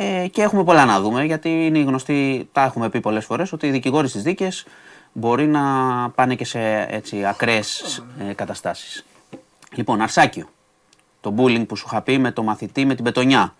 ε, 0.00 0.26
και 0.28 0.42
έχουμε 0.42 0.64
πολλά 0.64 0.84
να 0.84 1.00
δούμε 1.00 1.24
γιατί 1.24 1.66
είναι 1.66 1.78
γνωστή, 1.78 2.48
τα 2.52 2.62
έχουμε 2.62 2.88
πει 2.88 3.00
πολλές 3.00 3.24
φορές, 3.24 3.52
ότι 3.52 3.66
οι 3.66 3.70
δικηγόροι 3.70 4.08
στις 4.08 4.22
δίκες 4.22 4.66
μπορεί 5.12 5.46
να 5.46 5.62
πάνε 6.10 6.34
και 6.34 6.44
σε 6.44 6.86
έτσι, 6.88 7.24
ακραίες 7.24 8.02
ε, 8.28 8.32
καταστάσεις. 8.32 9.04
Λοιπόν, 9.74 10.00
Αρσάκιο, 10.00 10.48
το 11.20 11.34
bullying 11.36 11.66
που 11.66 11.76
σου 11.76 11.84
είχα 11.86 12.02
πει 12.02 12.18
με 12.18 12.32
το 12.32 12.42
μαθητή 12.42 12.84
με 12.84 12.94
την 12.94 13.04
πετονιά. 13.04 13.54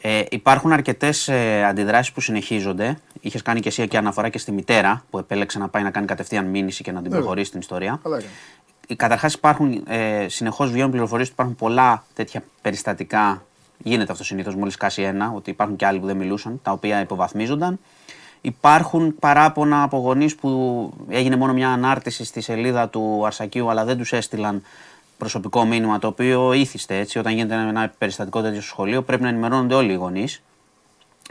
Ε, 0.00 0.22
υπάρχουν 0.30 0.72
αρκετές 0.72 1.28
ε, 1.28 1.64
αντιδράσεις 1.64 2.12
που 2.12 2.20
συνεχίζονται. 2.20 2.98
Είχες 3.20 3.42
κάνει 3.42 3.60
και 3.60 3.68
εσύ 3.68 3.88
και 3.88 3.96
αναφορά 3.96 4.28
και 4.28 4.38
στη 4.38 4.52
μητέρα 4.52 5.04
που 5.10 5.18
επέλεξε 5.18 5.58
να 5.58 5.68
πάει 5.68 5.82
να 5.82 5.90
κάνει 5.90 6.06
κατευθείαν 6.06 6.44
μήνυση 6.44 6.82
και 6.82 6.92
να 6.92 7.02
την 7.02 7.10
προχωρήσει 7.10 7.50
την 7.50 7.60
ιστορία. 7.60 8.00
Καταρχάς, 8.96 9.34
υπάρχουν 9.34 9.82
ε, 9.86 10.26
συνεχώς 10.28 10.70
βγαίνουν 10.70 10.90
πληροφορίες 10.90 11.26
ότι 11.26 11.34
υπάρχουν 11.34 11.56
πολλά 11.56 12.04
τέτοια 12.14 12.42
περιστατικά. 12.62 13.42
Γίνεται 13.78 14.12
αυτό 14.12 14.24
συνήθως 14.24 14.54
μόλις 14.54 14.76
κάσει 14.76 15.02
ένα, 15.02 15.32
ότι 15.36 15.50
υπάρχουν 15.50 15.76
και 15.76 15.86
άλλοι 15.86 15.98
που 15.98 16.06
δεν 16.06 16.16
μιλούσαν, 16.16 16.60
τα 16.62 16.70
οποία 16.72 17.00
υποβαθμίζονταν. 17.00 17.78
Υπάρχουν 18.40 19.14
παράπονα 19.18 19.82
από 19.82 19.96
γονείς 19.96 20.34
που 20.34 20.92
έγινε 21.08 21.36
μόνο 21.36 21.52
μια 21.52 21.68
ανάρτηση 21.68 22.24
στη 22.24 22.40
σελίδα 22.40 22.88
του 22.88 23.26
Αρσακίου, 23.26 23.70
αλλά 23.70 23.84
δεν 23.84 23.96
τους 23.98 24.12
έστειλαν 24.12 24.62
προσωπικό 25.18 25.64
μήνυμα 25.64 25.98
το 25.98 26.06
οποίο 26.06 26.52
ήθιστε 26.52 26.98
έτσι. 26.98 27.18
Όταν 27.18 27.32
γίνεται 27.32 27.54
ένα 27.54 27.92
περιστατικό 27.98 28.42
τέτοιο 28.42 28.60
στο 28.60 28.68
σχολείο, 28.68 29.02
πρέπει 29.02 29.22
να 29.22 29.28
ενημερώνονται 29.28 29.74
όλοι 29.74 29.92
οι 29.92 29.96
γονείς. 29.96 30.42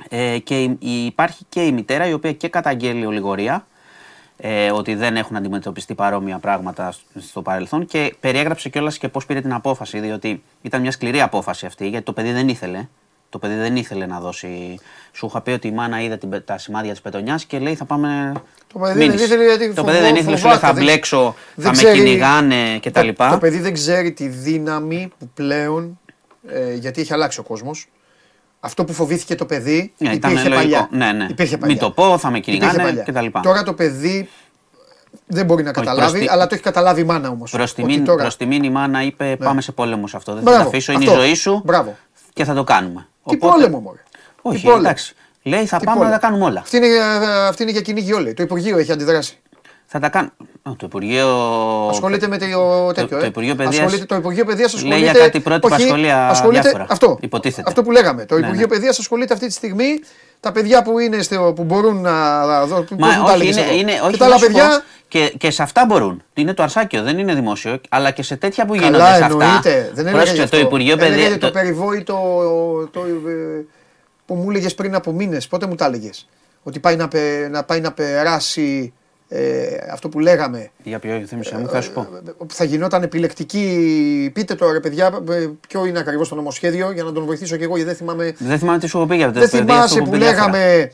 Ε, 0.09 0.37
και 0.37 0.77
υπάρχει 0.79 1.45
και 1.49 1.65
η 1.65 1.71
μητέρα 1.71 2.07
η 2.07 2.13
οποία 2.13 2.33
και 2.33 2.47
καταγγέλει 2.47 3.05
ολιγορία 3.05 3.65
ε, 4.45 4.71
ότι 4.71 4.95
δεν 4.95 5.15
έχουν 5.15 5.35
αντιμετωπιστεί 5.35 5.95
παρόμοια 5.95 6.37
πράγματα 6.37 6.93
στο 7.19 7.41
παρελθόν 7.41 7.85
και 7.85 8.15
περιέγραψε 8.19 8.69
κιόλας 8.69 8.97
και 8.97 9.07
πώς 9.07 9.25
πήρε 9.25 9.41
την 9.41 9.53
απόφαση, 9.53 9.99
διότι 9.99 10.43
ήταν 10.61 10.81
μια 10.81 10.91
σκληρή 10.91 11.21
απόφαση 11.21 11.65
αυτή, 11.65 11.87
γιατί 11.87 12.05
το 12.05 12.13
παιδί 12.13 12.31
δεν 12.31 12.47
ήθελε. 12.47 12.87
Το 13.29 13.39
παιδί 13.39 13.55
δεν 13.55 13.75
ήθελε 13.75 14.05
να 14.05 14.19
δώσει. 14.19 14.79
Σου 15.11 15.25
είχα 15.25 15.41
πει 15.41 15.51
ότι 15.51 15.67
η 15.67 15.71
μάνα 15.71 16.01
είδε 16.01 16.17
την, 16.17 16.43
τα 16.45 16.57
σημάδια 16.57 16.91
της 16.91 17.01
πετονιάς 17.01 17.45
και 17.45 17.59
λέει 17.59 17.75
θα 17.75 17.85
πάμε. 17.85 18.31
Το 18.73 18.79
παιδί 18.79 19.07
δεν 19.07 19.17
ήθελε 19.17 19.43
γιατί 19.43 19.73
Το 19.73 19.83
παιδί 19.83 19.99
δεν 19.99 20.15
ήθελε, 20.15 20.37
σου 20.37 20.47
λέει 20.47 20.57
θα 20.57 20.73
μπλέξω, 20.73 21.35
θα 21.57 21.71
με 21.75 21.91
κυνηγάνε 21.91 22.79
κτλ. 22.79 23.07
Το, 23.07 23.29
το 23.29 23.37
παιδί 23.37 23.59
δεν 23.59 23.73
ξέρει 23.73 24.11
τη 24.11 24.27
δύναμη 24.27 25.11
που 25.19 25.29
πλέον. 25.33 25.99
Ε, 26.47 26.73
γιατί 26.73 27.01
έχει 27.01 27.13
αλλάξει 27.13 27.39
ο 27.39 27.43
κόσμος. 27.43 27.87
Αυτό 28.65 28.85
που 28.85 28.93
φοβήθηκε 28.93 29.35
το 29.35 29.45
παιδί 29.45 29.93
ναι, 29.97 30.11
υπήρχε 30.11 30.49
παλιά. 30.49 30.87
Ναι, 30.91 31.11
ναι. 31.11 31.27
Υπήρχε 31.29 31.57
παλιά. 31.57 31.75
Μην 31.75 31.83
το 31.83 31.91
πω, 31.91 32.17
θα 32.17 32.29
με 32.31 32.39
κυνηγάνε 32.39 33.03
κτλ. 33.05 33.25
Τώρα 33.41 33.63
το 33.63 33.73
παιδί 33.73 34.29
δεν 35.27 35.45
μπορεί 35.45 35.63
να 35.63 35.71
καταλάβει, 35.71 36.27
αλλά 36.29 36.47
το 36.47 36.53
έχει 36.53 36.63
καταλάβει 36.63 37.01
η 37.01 37.03
μάνα 37.03 37.29
όμως. 37.29 37.51
Προς 37.51 37.73
τιμήν, 37.73 38.05
τώρα... 38.05 38.27
η 38.39 38.69
μάνα 38.69 39.03
είπε: 39.03 39.25
ναι. 39.25 39.35
Πάμε 39.35 39.61
σε 39.61 39.71
πόλεμο 39.71 40.07
σε 40.07 40.17
αυτό. 40.17 40.33
Δεν 40.33 40.43
θα 40.43 40.51
το 40.51 40.67
αφήσω, 40.67 40.91
είναι 40.91 41.03
η 41.03 41.07
ζωή 41.07 41.33
σου 41.33 41.61
Μπράβο. 41.65 41.97
και 42.33 42.43
θα 42.43 42.53
το 42.53 42.63
κάνουμε. 42.63 43.07
Τι 43.25 43.35
Οπότε... 43.35 43.53
πόλεμο, 43.53 43.79
μωρέ. 43.79 44.03
Όχι, 44.41 44.67
εντάξει. 44.67 45.15
Λέει: 45.43 45.65
Θα 45.65 45.77
Τι 45.77 45.85
πάμε 45.85 45.97
πόλεμο. 45.97 46.15
να 46.15 46.19
τα 46.19 46.27
κάνουμε 46.27 46.45
όλα. 46.45 46.59
Αυτή 46.59 46.77
είναι, 46.77 46.87
αυτή 47.47 47.63
είναι 47.63 47.71
για 47.71 47.81
κυνήγι 47.81 48.13
όλοι. 48.13 48.33
Το 48.33 48.43
Υπουργείο 48.43 48.77
έχει 48.77 48.91
αντιδράσει. 48.91 49.37
Θα 49.95 49.99
τα 49.99 50.09
κάνω. 50.09 50.29
Το 50.63 50.75
Υπουργείο. 50.83 51.27
Ασχολείται 51.89 52.27
με 52.27 52.37
το 52.37 52.45
τέτοιο. 52.93 53.17
Το, 53.17 53.23
ε. 53.23 53.27
Υπουργείο 53.27 53.55
Παιδεία. 53.55 53.89
Το 54.07 54.15
Υπουργείο 54.15 54.45
Παιδείας 54.45 54.73
ασχολείται. 54.73 54.99
Λέει 54.99 55.11
για 55.11 55.21
κάτι 55.21 55.39
πρότυπα 55.39 55.79
σχολεία. 55.79 56.27
Ασχολείται... 56.27 56.61
Διάφορα, 56.61 56.85
αυτό, 56.89 57.17
υποτίθεται. 57.21 57.63
αυτό 57.67 57.83
που 57.83 57.91
λέγαμε. 57.91 58.25
Το 58.25 58.35
ναι, 58.35 58.39
Υπουργείο 58.39 58.67
ναι. 58.67 58.73
Παιδείας 58.73 58.99
ασχολείται 58.99 59.33
αυτή 59.33 59.47
τη 59.47 59.53
στιγμή 59.53 59.99
τα 60.39 60.51
παιδιά 60.51 60.81
που, 60.81 60.99
είναι 60.99 61.21
στο, 61.21 61.53
που 61.55 61.63
μπορούν 61.63 62.01
να 62.01 62.65
δώσουν. 62.65 62.97
Μα 62.99 63.07
όχι, 63.33 63.47
είναι, 63.47 63.61
είναι, 63.61 63.91
όχι, 64.01 64.11
και 64.11 64.17
τα 64.17 64.25
άλλα 64.25 64.39
παιδιά. 64.39 64.83
Και, 65.07 65.33
και 65.37 65.51
σε 65.51 65.63
αυτά 65.63 65.85
μπορούν. 65.85 66.23
Είναι 66.33 66.53
το 66.53 66.63
αρσάκιο, 66.63 67.03
δεν 67.03 67.17
είναι 67.17 67.33
δημόσιο. 67.33 67.81
Αλλά 67.89 68.11
και 68.11 68.23
σε 68.23 68.35
τέτοια 68.35 68.65
που 68.65 68.73
γίνονται 68.73 68.97
Καλά, 68.97 69.15
σε 69.15 69.23
αυτά. 69.23 69.61
Δεν 69.93 70.07
είναι 70.07 70.45
το 70.45 70.57
Υπουργείο 70.57 70.97
Παιδεία. 70.97 71.29
Το, 71.31 71.37
το 71.37 71.51
περιβόητο 71.51 72.13
το, 72.91 72.99
ε, 72.99 73.65
που 74.25 74.35
μου 74.35 74.49
έλεγε 74.49 74.69
πριν 74.69 74.95
από 74.95 75.11
μήνες. 75.11 75.47
Πότε 75.47 75.65
μου 75.65 75.75
τα 75.75 75.85
έλεγες; 75.85 76.29
Ότι 76.63 76.79
πάει 76.79 76.95
να, 76.95 77.07
να, 77.49 77.63
πάει 77.63 77.79
να 77.79 77.91
περάσει 77.91 78.93
ε, 79.27 79.77
αυτό 79.91 80.09
που 80.09 80.19
λέγαμε. 80.19 80.69
Για 80.83 80.99
ποιο 80.99 81.23
θύμισα 81.27 81.57
μου, 81.57 81.67
θα 81.67 81.81
σου 81.81 81.91
πω. 81.91 82.01
Ε, 82.01 82.31
θα 82.47 82.63
γινόταν 82.63 83.03
επιλεκτική. 83.03 84.31
Πείτε 84.33 84.55
τώρα, 84.55 84.79
παιδιά, 84.79 85.23
ε, 85.29 85.47
ποιο 85.67 85.85
είναι 85.85 85.99
ακριβώς 85.99 86.29
το 86.29 86.35
νομοσχέδιο 86.35 86.91
για 86.91 87.03
να 87.03 87.11
τον 87.11 87.25
βοηθήσω 87.25 87.57
και 87.57 87.63
εγώ, 87.63 87.75
γιατί 87.75 87.89
δεν 87.89 87.99
θυμάμαι. 87.99 88.35
Δεν 88.37 88.59
θυμάμαι 88.59 88.79
τι 88.79 88.87
σου 88.87 88.97
έχω 88.97 89.07
πει 89.07 89.15
για 89.15 89.31
Δεν 89.31 89.49
θυμάσαι 89.49 89.99
που, 89.99 90.09
που 90.09 90.15
λέγαμε, 90.15 90.91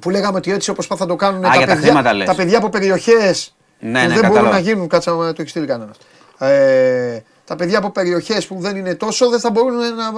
που 0.00 0.10
λέγαμε 0.10 0.36
ότι 0.36 0.52
έτσι 0.52 0.70
όπως 0.70 0.86
θα 0.86 1.06
το 1.06 1.16
κάνουν 1.16 1.44
Α, 1.44 1.50
τα, 1.50 1.66
παιδιά, 1.66 2.02
τα, 2.02 2.24
τα 2.24 2.34
παιδιά 2.34 2.58
από 2.58 2.68
περιοχές 2.68 3.54
ναι, 3.80 4.02
που 4.02 4.08
ναι, 4.08 4.20
δεν 4.20 4.30
μπορούν 4.30 4.50
να 4.50 4.58
γίνουν. 4.58 4.88
Κάτσα 4.88 5.12
να 5.12 5.32
το 5.32 5.42
έχει 5.42 5.50
στείλει 5.50 5.66
κανένας. 5.66 5.96
Ε, 6.38 7.22
τα 7.52 7.58
παιδιά 7.58 7.78
από 7.78 7.90
περιοχές 7.90 8.46
που 8.46 8.56
δεν 8.58 8.76
είναι 8.76 8.94
τόσο 8.94 9.28
δεν 9.28 9.40
θα 9.40 9.50
μπορούν 9.50 9.74
να, 9.74 10.12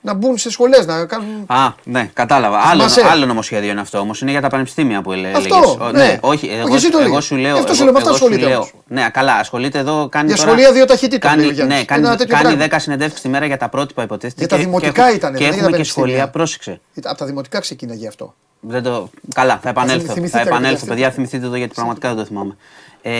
να 0.00 0.14
μπουν 0.14 0.38
σε 0.38 0.50
σχολές, 0.50 0.86
να 0.86 1.04
κάνουν. 1.04 1.44
Α, 1.46 1.74
ναι, 1.84 2.10
κατάλαβα. 2.12 2.58
Άλλο, 2.58 2.84
άλλο 3.10 3.26
νομοσχέδιο 3.26 3.70
είναι 3.70 3.80
αυτό 3.80 3.98
όμως. 3.98 4.20
Είναι 4.20 4.30
για 4.30 4.40
τα 4.40 4.48
πανεπιστήμια 4.48 5.02
που 5.02 5.12
έλεγες. 5.12 5.36
Αυτό. 5.36 5.90
Ναι. 5.92 6.02
ναι. 6.02 6.18
όχι, 6.20 6.46
εγώ, 6.46 6.74
όχι, 6.74 6.86
εγώ 7.04 7.20
σου 7.20 7.36
λέω. 7.36 7.56
Αυτό 7.56 7.74
σου 7.74 7.82
λέω, 7.84 7.92
με 7.92 7.98
αυτά 7.98 8.10
ασχολείται. 8.10 8.46
Λέω, 8.46 8.68
ναι, 8.86 9.08
καλά, 9.12 9.34
ασχολείται 9.34 9.78
εδώ. 9.78 10.08
Κάνει 10.08 10.26
για 10.26 10.36
σχολεία 10.36 10.72
δύο 10.72 10.84
ταχύτητα. 10.84 11.28
Κάνει, 11.28 11.52
ναι, 11.52 11.84
κάνει, 11.84 12.16
κάνει 12.16 12.66
10 12.70 12.74
συνεντεύξεις 12.76 13.20
τη 13.20 13.28
μέρα 13.28 13.46
για 13.46 13.56
τα 13.56 13.68
πρότυπα 13.68 14.02
υποτίθεται. 14.02 14.38
Για 14.38 14.48
τα 14.48 14.56
δημοτικά 14.56 15.08
και, 15.08 15.16
ήταν. 15.16 15.34
Και 15.34 15.44
έχουμε 15.44 15.76
και 15.76 15.84
σχολεία, 15.84 16.28
πρόσεξε. 16.28 16.80
Από 17.02 17.18
τα 17.18 17.26
δημοτικά 17.26 17.60
ξεκίναγε 17.60 18.08
αυτό. 18.08 18.34
Δεν 18.60 18.82
το... 18.82 19.10
Καλά, 19.34 19.58
θα 19.62 19.68
επανέλθω. 19.68 20.26
Θα 20.26 20.40
επανέλθω, 20.40 20.86
παιδιά, 20.86 21.10
θυμηθείτε 21.10 21.48
το 21.48 21.56
γιατί 21.56 21.74
πραγματικά 21.74 22.08
δεν 22.08 22.16
το 22.18 22.24
θυμάμαι. 22.24 22.56
Ε, 23.02 23.12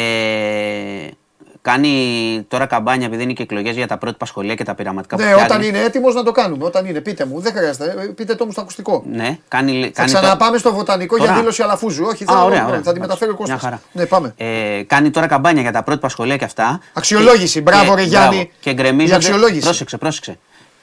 κάνει 1.62 2.44
τώρα 2.48 2.66
καμπάνια 2.66 3.06
επειδή 3.06 3.22
είναι 3.22 3.32
και 3.32 3.42
εκλογές 3.42 3.76
για 3.76 3.86
τα 3.86 3.98
πρώτα 3.98 4.26
σχολεία 4.26 4.54
και 4.54 4.64
τα 4.64 4.74
πειραματικά 4.74 5.16
ναι, 5.16 5.34
όταν 5.34 5.62
είναι 5.62 5.78
έτοιμος 5.78 6.14
να 6.14 6.22
το 6.22 6.32
κάνουμε. 6.32 6.64
Όταν 6.64 6.86
είναι, 6.86 7.00
πείτε 7.00 7.24
μου. 7.24 7.40
Δεν 7.40 7.52
χρειάζεται. 7.52 7.94
Ε, 7.98 8.04
πείτε 8.06 8.34
το 8.34 8.44
μου 8.44 8.52
στο 8.52 8.60
ακουστικό. 8.60 9.04
Ναι, 9.10 9.38
κάνει. 9.48 9.82
Θα 9.82 9.90
κάνει 9.92 10.12
ξαναπάμε 10.12 10.58
στο 10.58 10.72
βοτανικό 10.72 11.16
τώρα... 11.16 11.30
για 11.30 11.38
δήλωση 11.40 11.62
αλαφούζου. 11.62 12.04
Όχι, 12.04 12.24
Α, 12.24 12.26
θα, 12.26 12.44
ωραία, 12.44 12.66
ωραία, 12.66 12.82
θα 12.82 12.92
τη 12.92 13.00
μεταφέρει 13.00 13.30
ο 13.30 13.34
Κώστας. 13.34 13.68
Ναι, 13.92 14.06
πάμε. 14.06 14.34
Ε, 14.36 14.82
κάνει 14.86 15.10
τώρα 15.10 15.26
καμπάνια 15.26 15.62
για 15.62 15.72
τα 15.72 15.82
πρώτα 15.82 16.08
σχολεία 16.08 16.36
και 16.36 16.44
αυτά. 16.44 16.80
Αξιολόγηση. 16.92 17.52
Και, 17.52 17.60
μπράβο, 17.60 17.94
ρε 17.94 18.02
Γιάννη. 18.02 18.50
Και 18.60 18.72
γκρεμίζονται. 18.72 19.14
αξιολόγηση. 19.14 19.60
Πρόσεξε, 19.60 19.96
πρόσεξε. 19.96 20.38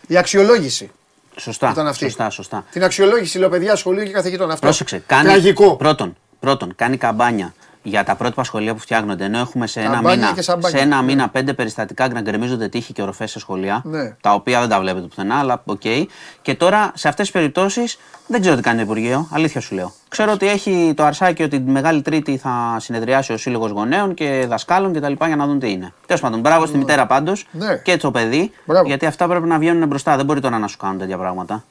Η 0.08 0.18
αξιολόγηση. 0.18 0.92
Σωστά, 1.36 1.70
Ήταν 1.70 1.88
αυτή. 1.88 2.04
σωστά, 2.04 2.30
σωστά. 2.30 2.66
Την 2.72 2.84
αξιολόγηση, 2.84 3.38
λέω 3.38 3.50
παιδιά, 3.50 3.76
σχολείου 3.76 4.04
και 4.04 4.12
καθηγητών. 4.12 4.52
Αυτό. 4.52 4.62
Πρόσεξε. 4.62 5.04
Κάνει, 5.06 5.24
Τραγικό. 5.24 5.76
Πρώτον, 5.76 6.16
πρώτον, 6.40 6.76
κάνει 6.76 6.98
καμπάνια 6.98 7.54
για 7.84 8.04
τα 8.04 8.16
πρότυπα 8.16 8.44
σχολεία 8.44 8.74
που 8.74 8.80
φτιάχνονται. 8.80 9.26
Ενώ 9.26 9.38
έχουμε 9.38 9.68
σε 9.68 9.80
ένα 9.80 10.02
μήνα, 10.02 10.34
σε 10.60 10.78
ένα 10.78 11.02
μήνα 11.02 11.24
ναι. 11.24 11.28
πέντε 11.28 11.54
περιστατικά 11.54 12.08
να 12.08 12.22
γκρεμίζονται 12.22 12.68
τείχη 12.68 12.94
και 12.94 13.02
οροφές 13.02 13.32
σε 13.32 13.40
σχολεία. 13.40 13.82
Ναι. 13.86 14.16
Τα 14.22 14.34
οποία 14.34 14.60
δεν 14.60 14.70
τα 14.70 14.80
βλέπετε 14.80 15.08
πουθενά, 15.08 15.36
αλλά 15.36 15.62
OK. 15.66 15.82
Okay. 15.84 16.06
Και 16.42 16.56
τώρα 16.56 16.92
σε 16.96 17.08
αυτές 17.08 17.26
τις 17.26 17.34
περιπτώσεις 17.34 17.98
δεν 18.28 18.42
ξέρω 18.42 18.56
τι 18.56 18.62
κάνει 18.62 18.78
το 18.78 18.84
Υπουργείο. 18.84 19.28
Αλήθεια 19.32 19.62
σου 19.62 19.76
λέω. 19.76 19.94
Ξέρω 20.08 20.32
ότι 20.32 20.48
έχει 20.48 20.94
το 20.96 21.04
Αρσάκειο 21.04 21.44
ότι 21.44 21.60
τη 21.62 21.72
Μεγάλη 21.72 22.02
Τρίτη 22.02 22.38
θα 22.38 22.78
συνεδριάσει 22.80 23.34
ο 23.34 23.38
Σύλλογος 23.38 23.72
Γονέων 23.72 24.14
και 24.14 24.46
Δασκάλων 24.48 24.94
κτλ. 24.94 25.14
για 25.26 25.36
να 25.36 25.46
δουν 25.46 25.60
τι 25.60 25.72
είναι. 25.72 25.94
Τέλος 26.06 26.22
πάντων, 26.22 26.40
μπράβο 26.40 26.66
στη 26.66 26.74
ναι. 26.74 26.80
μητέρα 26.80 27.06
πάντως 27.06 27.48
ναι. 27.52 27.76
και 27.84 27.98
το 27.98 28.12
παιδί. 28.12 28.52
Μπράβο. 28.66 28.88
Γιατί 28.88 29.06
αυτά 29.06 29.28
πρέπει 29.28 29.48
να 29.48 29.58
βγαίνουν 29.58 29.88
μπροστά. 29.88 30.16
Δεν 30.16 30.26
μπορεί 30.26 30.40
τώρα 30.40 30.58
να 30.58 30.68
σου 30.68 30.78
κάνουν 30.78 30.98
τέτοια 30.98 31.18
πράγματα. 31.18 31.64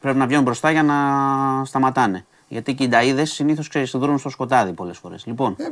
Πρέπει 0.00 0.18
να 0.18 0.26
βγαίνουν 0.26 0.44
μπροστά 0.44 0.70
για 0.70 0.82
να 0.82 0.94
σταματάνε. 1.64 2.24
Γιατί 2.48 2.70
οι 2.70 2.74
κοινταίδε 2.74 3.24
συνήθως 3.24 3.70
δρούν 3.94 4.18
στο 4.18 4.28
σκοτάδι 4.28 4.72
πολλές 4.72 4.98
φορές. 4.98 5.26
Λοιπόν, 5.26 5.56
ε, 5.58 5.64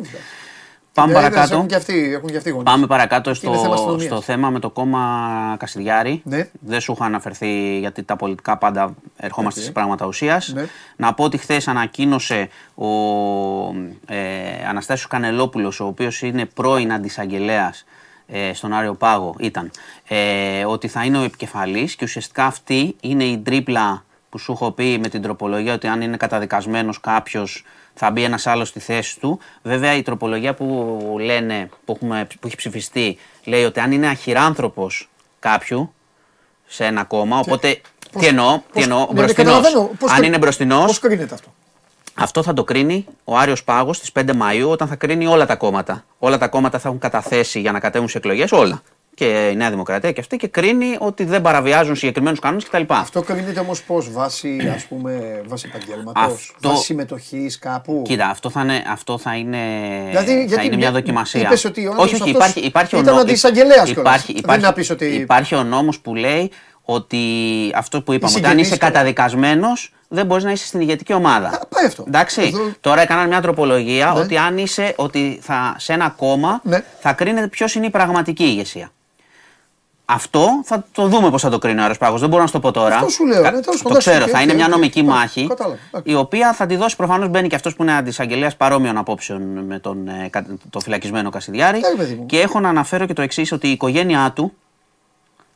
πάμε 0.95 1.13
παρακάτω. 1.13 1.55
Έχουν 1.55 1.67
και 1.67 1.75
αυτοί, 1.75 2.13
έχουν 2.15 2.29
και 2.29 2.37
αυτοί 2.37 2.61
πάμε 2.65 2.87
παρακάτω 2.87 3.35
στο, 3.35 3.55
θέμα 3.55 3.99
στο 3.99 4.21
θέμα 4.21 4.51
με 4.51 4.59
το 4.59 4.71
κόμμα 4.71 5.57
Κασιδιάρη. 5.59 6.23
Ναι. 6.25 6.49
Δεν 6.61 6.81
σου 6.81 6.93
είχα 6.93 7.05
αναφερθεί 7.05 7.79
γιατί 7.79 8.03
τα 8.03 8.17
πολιτικά 8.17 8.59
πάντα 8.59 8.95
ερχόμαστε 9.17 9.61
okay. 9.61 9.65
σε 9.65 9.73
πράγματα 9.73 10.07
ουσίας. 10.07 10.53
Ναι. 10.55 10.67
Να 10.97 11.15
πω 11.15 11.25
ότι 11.25 11.37
χθες 11.37 11.69
ανακοίνωσε 11.69 12.49
ο 12.75 12.89
ε, 14.07 14.67
Αναστάσιος 14.69 15.07
Κανελόπουλος, 15.07 15.81
ο 15.81 15.87
οποίος 15.87 16.23
είναι 16.23 16.45
πρώην 16.45 16.93
αντισαγγελέας 16.93 17.85
ε, 18.27 18.53
στον 18.55 18.73
Άριο 18.73 18.95
Πάγο, 18.95 19.35
ήταν 19.39 19.71
ε, 20.09 20.65
ότι 20.65 20.89
θα 20.89 21.05
είναι 21.05 21.19
ο 21.19 21.23
επικεφαλής 21.23 21.95
και 21.95 22.05
ουσιαστικά 22.05 22.45
αυτή 22.45 22.97
είναι 23.01 23.25
η 23.25 23.39
τρίπλα 23.39 24.05
που 24.35 24.41
σου 24.41 24.53
έχω 24.53 24.71
πει 24.71 24.99
με 24.99 25.09
την 25.09 25.23
τροπολογία 25.23 25.75
ότι 25.75 25.87
αν 25.87 26.01
είναι 26.01 26.17
καταδικασμένος 26.17 27.01
κάποιος 27.01 27.65
θα 27.95 28.11
μπει 28.11 28.23
ένας 28.23 28.47
άλλος 28.47 28.69
στη 28.69 28.81
θέση 28.81 29.21
του. 29.21 29.39
Βέβαια 29.63 29.97
η 29.97 30.03
τροπολογία 30.03 30.55
που 30.55 31.17
λένε, 31.21 31.69
που, 31.85 31.93
έχουμε, 31.93 32.27
που 32.41 32.47
έχει 32.47 32.57
ψηφιστεί, 32.57 33.19
λέει 33.45 33.65
ότι 33.65 33.81
αν 33.81 33.93
είναι 33.93 34.07
αχυράνθρωπος 34.09 35.09
κάποιου 35.39 35.93
σε 36.67 36.85
ένα 36.85 37.05
κόμμα, 37.05 37.39
οπότε. 37.39 37.81
Πώς, 38.13 38.23
τι 38.23 38.29
εννοώ, 38.29 38.61
τι 38.73 38.83
εννοώ, 38.83 39.09
ναι, 39.13 39.25
αν 40.09 40.23
είναι 40.23 40.39
μπροστινός. 40.39 40.87
Πώς 40.87 40.99
κρίνεται 40.99 41.35
αυτό; 41.35 41.55
Αυτό 42.15 42.43
θα 42.43 42.53
το 42.53 42.65
κρίνει 42.65 43.07
ο 43.25 43.37
Άριος 43.37 43.65
Πάγος 43.65 43.97
στις 43.97 44.11
5 44.13 44.31
Μαΐου 44.31 44.69
όταν 44.69 44.89
θα 44.89 44.97
κρίνει 44.97 45.27
όλα 45.27 45.47
τα 45.47 45.57
κόμματα. 45.57 46.05
Όλα 46.19 46.39
τα 46.39 46.49
κόμματα 46.49 46.79
θα 46.79 46.89
έχουν 46.89 47.01
καταθέσει 47.01 47.61
για 47.61 47.73
να 47.73 47.81
κατέβουν 47.81 48.09
σε 48.09 48.19
εκλογές, 48.19 48.53
όλα 48.53 48.83
και 49.15 49.49
η 49.53 49.57
Νέα 49.57 49.71
Δημοκρατία 49.71 50.13
και 50.13 50.21
αυτή 50.21 50.37
και 50.37 50.49
κρίνει 50.49 50.97
ότι 50.99 51.25
δεν 51.25 51.43
παραβιάζουν 51.43 51.97
συγκεκριμένους 51.97 52.39
κανόνες 52.39 52.65
κτλ. 52.65 52.83
Αυτό 52.89 53.23
κρίνεται 53.23 53.61
όμως 53.61 53.83
πώς, 53.83 54.13
βάσει, 54.13 54.73
ας 54.75 54.85
πούμε, 54.85 55.43
βάση 55.47 55.71
επαγγέλματος, 55.75 56.23
αυτό... 56.25 56.69
βάση 56.69 56.85
συμμετοχής 56.85 57.59
κάπου; 57.59 58.03
Κοίτα, 58.07 58.27
αυτό 58.27 58.51
θα 58.51 58.61
είναι, 58.61 58.85
αυτό 58.89 59.19
θα 59.19 59.35
είναι, 59.35 59.59
δηλαδή, 60.09 60.49
θα 60.49 60.63
είναι 60.63 60.77
μια 60.77 60.93
δοκιμασία. 60.93 61.41
Είπες 61.41 61.65
ότι 61.65 61.87
ο 61.87 61.95
όχι, 61.97 62.15
όχι, 62.15 62.31
υπάρχει, 62.31 62.61
υπάρχει 62.61 62.99
ήταν 62.99 63.17
ο 63.17 63.21
αντισαγγελέας 63.21 63.91
υπάρχει, 63.91 64.33
υπάρχει, 64.33 64.93
ότι... 64.93 65.07
υπάρχει 65.07 65.55
ο 65.55 65.63
νόμος 65.63 66.01
που 66.01 66.15
λέει 66.15 66.51
ότι 66.83 67.19
αυτό 67.75 68.03
που 68.03 68.13
είπαμε, 68.13 68.35
ότι 68.37 68.47
αν 68.47 68.59
είσαι 68.59 68.77
καταδικασμένος, 68.77 69.93
δεν 70.09 70.27
μπορείς 70.27 70.45
να 70.45 70.51
είσαι 70.51 70.67
στην 70.67 70.81
ηγετική 70.81 71.13
ομάδα. 71.13 71.49
Α, 71.49 71.67
πάει 71.67 71.87
αυτό. 71.87 72.05
Εντάξει. 72.07 72.43
Εδώ... 72.43 72.73
Τώρα 72.81 73.01
έκαναν 73.01 73.29
μια 73.29 73.41
τροπολογία 73.41 74.13
ναι. 74.15 74.21
ότι 74.21 74.37
αν 74.37 74.59
είσαι 74.59 74.93
ότι 74.97 75.39
θα, 75.43 75.75
σε 75.79 75.93
ένα 75.93 76.09
κόμμα 76.17 76.61
ναι. 76.65 76.85
θα 77.01 77.13
κρίνεται 77.13 77.49
ποιος 77.49 77.75
είναι 77.75 77.87
η 77.87 77.91
πραγματική 77.91 78.45
ηγεσία. 78.45 78.91
Αυτό 80.07 80.49
θα 80.65 80.85
το 80.93 81.07
δούμε 81.07 81.31
πώς 81.31 81.43
θα 81.43 81.51
το 81.51 81.59
κρίνει 81.59 81.79
ο 81.79 81.83
Αεροσπάγο. 81.83 82.19
Δεν 82.19 82.29
μπορώ 82.29 82.41
να 82.41 82.47
σου 82.47 82.53
το 82.53 82.61
πω 82.61 82.71
τώρα. 82.71 82.95
Αυτό 82.95 83.09
σου 83.09 83.27
λέω. 83.27 83.43
Κα... 83.43 83.51
Ναι, 83.51 83.61
το 83.61 83.97
ξέρω. 83.97 84.27
θα 84.27 84.43
είναι 84.43 84.55
μια 84.55 84.69
νομική 84.69 85.03
μάχη. 85.03 85.49
Η 86.03 86.15
οποία 86.15 86.53
θα 86.53 86.67
τη 86.67 86.77
δώσει 86.77 86.97
προφανώς 86.97 87.29
μπαίνει 87.29 87.49
και 87.49 87.55
αυτός 87.55 87.75
που 87.75 87.83
είναι 87.83 87.97
αντισαγγελέας 87.97 88.57
παρόμοιων 88.57 88.97
απόψεων 88.97 89.43
με 89.43 89.79
τον 89.79 90.09
ε, 90.09 90.31
το 90.71 90.81
φυλακισμένο 90.81 91.31
Κασιδιάρη. 91.31 91.81
Και 92.27 92.41
έχω 92.41 92.61
να 92.61 92.69
αναφέρω 92.69 93.07
και 93.07 93.13
το 93.13 93.23
εξής, 93.23 93.53
ότι 93.53 93.69
η 93.69 93.71
οικογένειά 93.71 94.33
του 94.35 94.53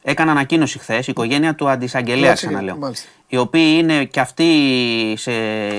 έκανε 0.02 0.30
ανακοίνωση 0.30 0.78
χθες, 0.78 1.06
η 1.06 1.10
οικογένεια 1.10 1.54
του 1.54 1.68
αντισαγγελέας, 1.68 2.40
ξαναλέω. 2.40 2.92
Οι 3.26 3.36
οποίοι 3.36 3.76
είναι 3.78 4.04
και 4.04 4.20
αυτοί 4.20 4.44
σε 5.16 5.32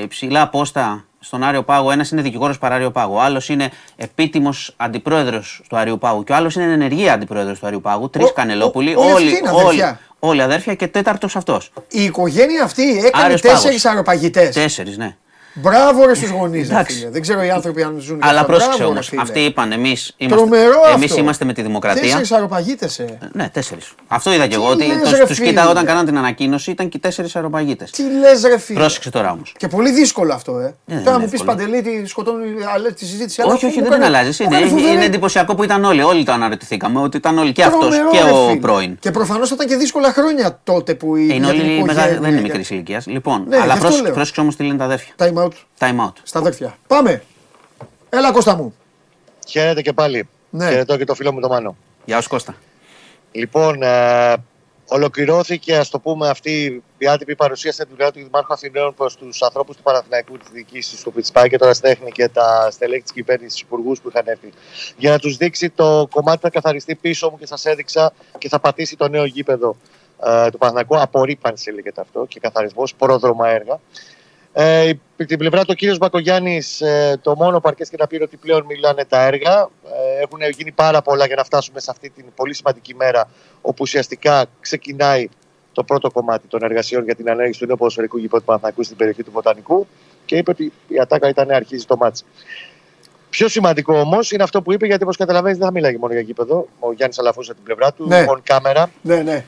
υψηλά 0.04 0.50
πόστα 0.50 1.06
στον 1.20 1.44
Άριο 1.44 1.64
Πάγο. 1.64 1.92
Ένας 1.92 2.12
είναι 2.12 2.22
δικηγόρος 2.22 2.58
παρά 2.58 2.92
Πάγο. 2.92 3.16
Ο 3.16 3.22
άλλος 3.22 3.50
είναι 3.50 3.72
επίτιμος 3.96 4.74
αντιπρόεδρος 4.78 5.62
του 5.70 5.78
Άριου 5.78 5.98
Πάγου. 5.98 6.24
Και 6.24 6.32
ο 6.32 6.36
άλλος 6.36 6.56
είναι 6.56 6.74
ενεργή 6.74 7.10
αντιπρόεδρος 7.10 7.60
του 7.60 7.68
Άριου 7.68 7.82
Πάγου. 7.82 8.10
Τρεις 8.10 8.34
Κανελόπουλοι. 8.34 8.96
Όλοι, 8.96 9.42
όλοι, 9.66 9.98
όλοι 10.20 10.42
αδέρφια 10.42 10.76
και 10.76 10.88
τέταρτος 10.88 11.36
αυτός. 11.36 11.72
Η 11.88 12.04
οικογένεια 12.04 12.64
αυτή 12.64 13.04
έκανε 13.06 13.38
τέσσερις 13.38 13.86
αεροπαγητέ. 13.86 14.50
Τέσσερις, 14.50 14.98
ναι. 14.98 15.16
Μπράβο 15.62 16.06
ρε 16.06 16.14
στους 16.14 16.30
γονείς. 16.30 16.70
Δεν 17.12 17.22
ξέρω 17.22 17.44
οι 17.44 17.50
άνθρωποι 17.50 17.84
αν 17.84 17.96
ζουν. 18.00 18.20
Αλλά 18.22 18.46
πρόσεξε 18.46 18.84
όμως. 18.84 19.12
Αυτοί 19.18 19.40
είπαν 19.40 19.72
εμείς 19.72 20.14
είμαστε, 20.18 21.20
είμαστε 21.20 21.46
με 21.46 21.54
τη 21.54 21.62
δημοκρατία. 21.62 22.02
Τέσσερις 22.02 22.32
αεροπαγίτε. 22.32 22.90
Ε. 22.98 23.06
Ναι, 23.32 23.50
τέσσερις. 23.50 23.94
Αυτό 24.08 24.34
είδα 24.34 24.48
και 24.48 24.56
εγώ. 24.56 24.68
Ότι 24.70 24.86
τους 25.28 25.40
κοίταγα 25.40 25.70
όταν 25.70 25.86
κάναν 25.86 26.06
την 26.06 26.18
ανακοίνωση 26.18 26.72
ήταν 26.72 26.90
και 26.90 26.98
τέσσερις 26.98 27.36
αεροπαγίτε. 27.36 27.88
Τι 27.92 28.04
λες, 28.20 28.42
ρε 28.42 28.60
φίλε; 28.60 28.80
Πρόσεξε 28.80 29.10
τώρα 29.10 29.32
όμως. 29.32 29.54
Και 29.58 29.68
πολύ 29.68 29.92
δύσκολο 29.92 30.34
αυτό, 30.34 30.60
ε. 30.60 30.76
Ναι, 30.86 31.02
Τώρα 31.02 31.20
μου 31.20 31.30
πεις 31.30 31.44
παντελή 31.44 31.82
τι 31.82 32.08
σκοτώνει 32.08 32.46
τη 32.96 33.06
συζήτηση. 33.06 33.42
Όχι, 33.42 33.66
όχι, 33.66 33.82
δεν 33.82 33.92
την 33.92 34.04
αλλάζεις. 34.04 34.40
Είναι 34.40 35.06
εντυπωσιακό 35.06 35.56
που 35.56 35.64
ήταν 35.64 35.84
όλοι. 35.84 36.02
Όλοι 36.02 36.24
το 36.24 36.32
αναρωτηθήκαμε 36.32 37.00
ότι 37.00 37.18
ήταν 37.18 37.38
όλοι 37.38 37.52
και 37.52 37.64
αυτός 37.64 37.96
και 38.12 38.20
ο 38.34 38.58
πρώην. 38.60 38.98
Και 39.00 39.12
προφανώς 39.12 39.52
ήταν 39.52 39.68
και 39.68 39.76
δύσκολα 39.76 40.14
χρόνια 40.14 40.60
τότε 40.64 40.94
που 40.94 41.16
η. 41.16 41.28
Είναι 41.32 41.48
όλοι 41.48 41.84
δεν 42.20 42.32
είναι 42.32 42.42
μικρής 42.42 42.70
ηλικίας. 42.70 43.08
Λοιπόν, 43.08 43.46
ναι, 43.48 43.58
αλλά 43.58 43.78
πρόσεξε 44.14 44.42
όμως 44.42 44.56
τι 44.56 44.64
λένε 44.64 44.78
τα 44.78 44.84
αδέρφια. 44.84 45.14
Time 45.50 45.90
out. 45.90 45.90
Time 45.90 46.06
out. 46.06 46.14
Στα 46.24 46.40
αδέρφια. 46.40 46.78
Πάμε. 46.88 47.24
Έλα 48.10 48.32
Κώστα 48.32 48.56
μου. 48.56 48.76
Χαίρετε 49.48 49.82
και 49.82 49.94
πάλι. 49.94 50.30
Ναι. 50.50 50.70
Χαιρετώ 50.70 50.98
και 50.98 51.04
το 51.04 51.16
φίλο 51.16 51.34
μου 51.34 51.40
το 51.40 51.48
Μάνο. 51.48 51.76
Γεια 52.06 52.22
σου 52.22 52.30
Κώστα. 52.30 52.56
Λοιπόν, 53.32 53.84
ε, 53.84 54.36
ολοκληρώθηκε 54.88 55.76
ας 55.76 55.90
το 55.90 56.00
πούμε 56.00 56.30
αυτή 56.30 56.84
η 56.98 57.08
άτυπη 57.08 57.36
παρουσίαση 57.36 57.82
του 57.82 57.88
δουλειά 57.90 58.12
του 58.12 58.20
Δημάρχου 58.20 58.54
Αθηναίων 58.54 58.94
προς 58.94 59.16
τους 59.16 59.42
ανθρώπους 59.42 59.76
του 59.76 59.82
Παναθηναϊκού 59.84 60.38
της 60.38 60.50
διοίκησης 60.50 61.02
του 61.02 61.12
Πιτσπάκη 61.12 61.50
και 61.50 61.58
τώρα 61.58 61.74
στέχνη 61.74 62.12
και 62.12 62.28
τα 62.28 62.68
στελέχη 62.72 63.02
της 63.02 63.12
κυβέρνησης, 63.12 63.54
τους 63.54 63.62
υπουργούς 63.62 64.02
που 64.02 64.10
είχαν 64.10 64.24
έρθει. 64.26 64.54
Για 64.98 65.12
να 65.12 65.20
τους 65.20 65.38
δείξει 65.38 65.70
το 65.70 66.08
κομμάτι 66.12 66.40
θα 66.42 66.50
καθαριστεί 66.50 66.96
πίσω 66.96 67.30
μου 67.30 67.38
και 67.38 67.46
σας 67.46 67.66
έδειξα 67.66 68.14
και 68.38 68.50
θα 68.50 68.60
πατήσει 68.60 68.96
το 68.96 69.08
νέο 69.08 69.26
γήπεδο 69.26 69.76
ε, 70.26 70.50
του 70.50 70.58
Παναθηναϊκού. 70.58 71.00
Απορρίπανση 71.00 71.72
λέγεται 71.72 72.02
αυτό 72.02 72.26
και 72.26 72.40
καθαρισμός, 72.40 72.96
πρόδρομα 72.96 73.50
έργα. 73.50 73.80
Ε, 74.54 74.92
την 75.16 75.38
πλευρά 75.38 75.66
του 75.66 75.74
κύριος 75.74 75.98
Μπακογιάννης, 75.98 76.82
ε, 76.82 77.20
το 77.22 77.36
μόνο 77.36 77.60
που 77.60 77.68
αρκέσει 77.68 77.96
να 78.00 78.08
πει 78.08 78.22
ότι 78.22 78.38
πλέον 78.38 78.66
μιλάνε 78.66 79.06
τα 79.06 79.26
έργα. 79.26 79.70
Ε, 79.86 80.22
έχουν 80.22 80.40
γίνει 80.58 80.72
πάρα 80.72 81.02
πολλά 81.02 81.26
για 81.26 81.36
να 81.36 81.44
φτάσουμε 81.44 81.80
σε 81.80 81.92
αυτή 81.92 82.10
την 82.10 82.26
πολύ 82.36 82.54
σημαντική 82.54 82.96
μέρα, 82.96 83.30
όπου 83.62 83.78
ουσιαστικά 83.80 84.46
ξεκινάει 84.60 85.30
το 85.74 85.84
πρώτο 85.84 86.12
κομμάτι 86.12 86.48
των 86.48 86.64
εργασιών 86.64 87.04
για 87.04 87.16
την 87.16 87.30
ανέργεια 87.30 87.60
του 87.60 87.66
νέου 87.66 87.76
ποδοσφαιρικού 87.76 88.18
γηπέδου 88.18 88.40
του 88.40 88.46
Παναθηναϊκού 88.46 88.84
στην 88.84 88.98
περιοχή 88.98 89.24
του 89.24 89.32
Βοτανικού 89.32 89.88
και 90.26 90.36
είπε 90.36 90.52
ότι 90.52 90.72
η 90.88 91.00
ατάκα 91.00 91.30
ήταν 91.30 91.52
αρχίζει 91.52 91.86
το 91.86 91.98
ματς. 91.98 92.24
Πιο 93.30 93.48
σημαντικό 93.48 94.00
όμως 94.00 94.32
είναι 94.32 94.44
αυτό 94.44 94.62
που 94.62 94.74
είπε, 94.74 94.86
γιατί 94.86 95.04
όπως 95.04 95.18
καταλαβαίνεις 95.18 95.58
δεν 95.58 95.68
θα 95.68 95.74
μιλάει 95.74 95.98
μόνο 95.98 96.14
για 96.14 96.22
γήπεδο. 96.22 96.68
Ο 96.80 96.94
Γιάννης 96.94 97.20
Αλαφούζος 97.20 97.46
απ' 97.46 97.54
την 97.54 97.64
πλευρά 97.64 97.94
του, 97.94 98.08
ναι. 98.08 98.26
on 98.30 98.40
camera. 98.44 98.92
Ναι, 99.02 99.22
ναι 99.22 99.46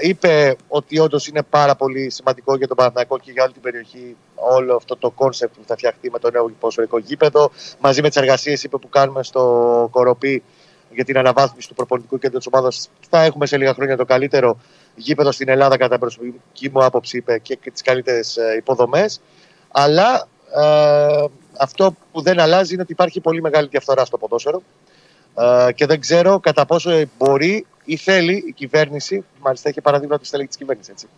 είπε 0.00 0.56
ότι 0.68 0.98
όντως 0.98 1.26
είναι 1.26 1.42
πάρα 1.42 1.74
πολύ 1.74 2.10
σημαντικό 2.10 2.56
για 2.56 2.66
τον 2.66 2.76
Παναθηναϊκό 2.76 3.18
και 3.18 3.30
για 3.30 3.42
όλη 3.42 3.52
την 3.52 3.62
περιοχή 3.62 4.16
όλο 4.34 4.76
αυτό 4.76 4.96
το 4.96 5.10
concept 5.10 5.54
που 5.56 5.62
θα 5.66 5.76
φτιαχτεί 5.76 6.10
με 6.10 6.18
το 6.18 6.30
νέο 6.30 6.50
ποδοσφαιρικό 6.60 6.98
γήπεδο. 6.98 7.50
Μαζί 7.80 8.02
με 8.02 8.08
τις 8.08 8.16
εργασίες 8.16 8.66
που 8.70 8.88
κάνουμε 8.88 9.22
στο 9.22 9.88
Κορωπί 9.90 10.42
για 10.90 11.04
την 11.04 11.18
αναβάθμιση 11.18 11.68
του 11.68 11.74
προπονητικού 11.74 12.18
κέντρου 12.18 12.38
της 12.38 12.48
ομάδας. 12.52 12.90
Θα 13.10 13.22
έχουμε 13.22 13.46
σε 13.46 13.56
λίγα 13.56 13.74
χρόνια 13.74 13.96
το 13.96 14.04
καλύτερο 14.04 14.58
γήπεδο 14.94 15.32
στην 15.32 15.48
Ελλάδα, 15.48 15.76
κατά 15.76 15.90
την 15.90 16.00
προσωπική 16.00 16.70
μου 16.72 16.84
άποψη, 16.84 17.16
είπε 17.16 17.38
και, 17.38 17.54
και 17.54 17.70
τις 17.70 17.82
καλύτερες 17.82 18.38
υποδομές. 18.56 19.20
Αλλά 19.70 20.28
ε, 20.56 21.24
αυτό 21.58 21.94
που 22.12 22.22
δεν 22.22 22.40
αλλάζει 22.40 22.72
είναι 22.72 22.82
ότι 22.82 22.92
υπάρχει 22.92 23.20
πολύ 23.20 23.40
μεγάλη 23.40 23.68
διαφθορά 23.68 24.04
στο 24.04 24.18
ποδόσφαιρο. 24.18 24.62
Ε, 25.38 25.72
και 25.72 25.86
δεν 25.86 26.00
ξέρω 26.00 26.40
κατά 26.40 26.66
πόσο 26.66 27.04
μπορεί 27.18 27.66
ή 27.88 27.96
θέλει 27.96 28.44
η 28.46 28.52
κυβέρνηση, 28.52 29.24
μάλιστα 29.40 29.68
έχει 29.68 29.80
παραδείγμα 29.80 30.18
του 30.18 30.24
στελέχη 30.24 30.48
της 30.48 30.56
κυβέρνησης, 30.56 30.92
έτσι, 30.92 31.08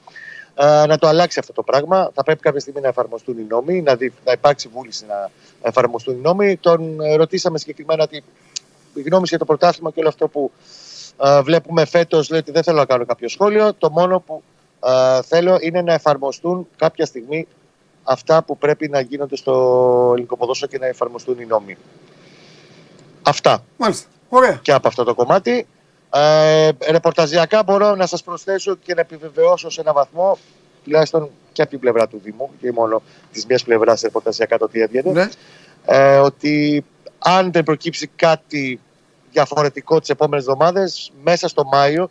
ε, 0.55 0.87
να 0.87 0.99
το 0.99 1.07
αλλάξει 1.07 1.39
αυτό 1.39 1.53
το 1.53 1.63
πράγμα. 1.63 2.11
Θα 2.15 2.23
πρέπει 2.23 2.41
κάποια 2.41 2.61
στιγμή 2.61 2.81
να 2.81 2.89
εφαρμοστούν 2.89 3.39
οι 3.39 3.47
νόμοι, 3.49 3.83
να, 3.83 3.95
δι, 3.95 4.13
να 4.25 4.33
υπάρξει 4.33 4.69
βούληση 4.69 5.05
να 5.07 5.31
εφαρμοστούν 5.63 6.15
οι 6.15 6.21
νόμοι. 6.21 6.57
Τον 6.57 6.97
ρωτήσαμε 7.17 7.59
συγκεκριμένα 7.59 8.07
τη 8.07 8.23
γνώμη 9.03 9.25
για 9.29 9.39
το 9.39 9.45
πρωτάθλημα 9.45 9.91
και 9.91 10.01
όλο 10.01 10.09
αυτό 10.09 10.29
που 10.29 10.51
ε, 11.23 11.41
βλέπουμε 11.41 11.85
φέτος. 11.85 12.31
Λέει 12.31 12.41
ότι 12.41 12.51
δεν 12.51 12.63
θέλω 12.63 12.79
να 12.79 12.85
κάνω 12.85 13.05
κάποιο 13.05 13.29
σχόλιο. 13.29 13.75
Το 13.75 13.91
μόνο 13.91 14.21
που 14.21 14.43
ε, 14.87 15.23
θέλω 15.23 15.59
είναι 15.61 15.83
να 15.83 15.93
εφαρμοστούν 15.93 16.69
κάποια 16.77 17.07
στιγμή 17.07 17.47
αυτά 18.03 18.43
που 18.43 18.59
πρέπει 18.59 18.89
να 18.89 19.01
γίνονται 19.01 19.37
στο 19.37 19.53
ελληνικό 20.13 20.37
ποδόσφαιρο 20.37 20.71
και 20.71 20.79
να 20.79 20.87
εφαρμοστούν 20.87 21.41
οι 21.41 21.47
νόμοι. 21.47 21.77
Αυτά. 23.23 23.65
Μάλιστα. 23.77 24.09
Ωραία. 24.29 24.59
Και 24.63 24.73
από 24.73 24.89
αυτό 24.89 25.05
το 25.05 25.15
κομμάτι. 25.15 25.67
Ε, 26.13 26.69
ρεπορταζιακά 26.91 27.63
μπορώ 27.63 27.95
να 27.95 28.07
σας 28.07 28.23
προσθέσω 28.23 28.75
και 28.75 28.95
να 28.95 29.01
επιβεβαιώσω 29.01 29.71
σε 29.71 29.81
ένα 29.81 29.93
βαθμό 29.93 30.39
τουλάχιστον 30.85 31.31
και 31.53 31.63
από 31.63 31.71
την 31.71 31.81
πλευρά 31.81 32.09
του 32.09 32.21
Δήμου 32.25 32.51
και 32.61 32.73
μόνο 32.73 33.03
της 33.33 33.47
μιας 33.47 33.65
πλευράς 33.65 34.01
ρεπορταζιακά 34.01 34.59
το 34.59 34.69
τι 34.69 34.81
έβγαινε 34.81 35.13
ναι. 35.13 35.29
ε, 35.85 36.19
ότι 36.19 36.85
αν 37.19 37.53
δεν 37.53 37.63
προκύψει 37.63 38.11
κάτι 38.17 38.81
διαφορετικό 39.33 40.01
τις 40.01 40.09
επόμενες 40.09 40.45
εβδομάδες 40.45 41.13
μέσα 41.23 41.49
στο 41.49 41.65
Μάιο 41.65 42.11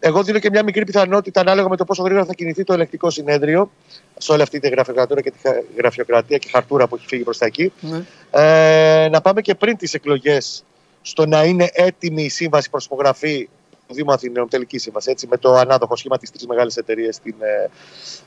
εγώ 0.00 0.22
δίνω 0.22 0.38
και 0.38 0.50
μια 0.50 0.62
μικρή 0.62 0.84
πιθανότητα 0.84 1.40
ανάλογα 1.40 1.68
με 1.68 1.76
το 1.76 1.84
πόσο 1.84 2.02
γρήγορα 2.02 2.24
θα 2.24 2.32
κινηθεί 2.32 2.64
το 2.64 2.72
ελεκτικό 2.72 3.10
συνέδριο 3.10 3.70
σε 4.18 4.32
όλη 4.32 4.42
αυτή 4.42 4.60
τη 4.60 4.68
γραφειοκρατία 4.68 5.20
και 5.20 5.30
τη 5.30 5.38
γραφειοκρατία 5.76 6.38
και 6.38 6.48
χαρτούρα 6.52 6.86
που 6.86 6.94
έχει 6.94 7.06
φύγει 7.06 7.22
προς 7.22 7.38
τα 7.38 7.46
εκεί. 7.46 7.72
Ναι. 7.80 8.02
Ε, 8.30 9.08
να 9.08 9.20
πάμε 9.20 9.40
και 9.40 9.54
πριν 9.54 9.76
τις 9.76 9.94
εκλογές 9.94 10.64
στο 11.08 11.26
να 11.26 11.44
είναι 11.44 11.70
έτοιμη 11.72 12.22
η 12.22 12.28
σύμβαση 12.28 12.70
προς 12.70 12.84
υπογραφή 12.84 13.48
του 13.86 13.94
Δήμου 13.94 14.12
Αθηναίων, 14.12 14.48
τελική 14.48 14.78
σύμβαση, 14.78 15.10
έτσι, 15.10 15.26
με 15.26 15.36
το 15.36 15.54
ανάδοχο 15.54 15.96
σχήμα 15.96 16.18
της 16.18 16.30
τρεις 16.30 16.46
μεγάλες 16.46 16.76
εταιρείες, 16.76 17.18
την 17.18 17.34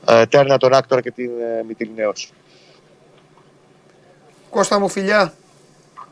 ε, 0.06 0.20
ε, 0.20 0.26
Τέρνα, 0.26 0.56
τον 0.58 0.74
Άκτορα 0.74 1.00
και 1.00 1.10
την 1.10 1.30
ε, 1.40 1.62
Μητυλινέως. 1.66 2.32
Κώστα 4.50 4.78
μου, 4.78 4.88
φιλιά. 4.88 5.34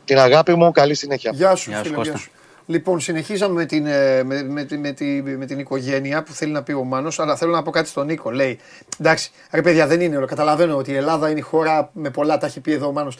Την 0.05 0.19
αγάπη 0.19 0.55
μου, 0.55 0.71
καλή 0.71 0.95
συνέχεια. 0.95 1.31
Γεια 1.33 1.55
σου, 1.55 1.69
Γεια 1.69 1.83
σου, 1.83 1.89
φίλε, 1.89 2.01
γεια 2.01 2.17
σου. 2.17 2.31
Λοιπόν, 2.65 2.99
συνεχίζαμε 2.99 3.53
με 3.53 3.65
την, 3.65 3.85
ε, 3.85 4.23
με, 4.23 4.43
με, 4.43 4.67
με, 4.69 4.93
με, 5.37 5.45
την 5.45 5.59
οικογένεια 5.59 6.23
που 6.23 6.33
θέλει 6.33 6.51
να 6.51 6.63
πει 6.63 6.71
ο 6.71 6.83
Μάνος, 6.83 7.19
αλλά 7.19 7.35
θέλω 7.35 7.51
να 7.51 7.63
πω 7.63 7.71
κάτι 7.71 7.87
στον 7.87 8.05
Νίκο. 8.05 8.31
Λέει, 8.31 8.59
εντάξει, 8.99 9.31
ρε 9.51 9.61
παιδιά, 9.61 9.87
δεν 9.87 10.01
είναι 10.01 10.17
όλο. 10.17 10.25
Καταλαβαίνω 10.25 10.77
ότι 10.77 10.91
η 10.91 10.95
Ελλάδα 10.95 11.29
είναι 11.29 11.39
η 11.39 11.41
χώρα 11.41 11.89
με 11.93 12.09
πολλά, 12.09 12.37
τα 12.37 12.45
έχει 12.45 12.59
πει 12.59 12.71
εδώ 12.71 12.87
ο 12.87 12.91
Μάνος. 12.91 13.17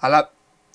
Αλλά 0.00 0.32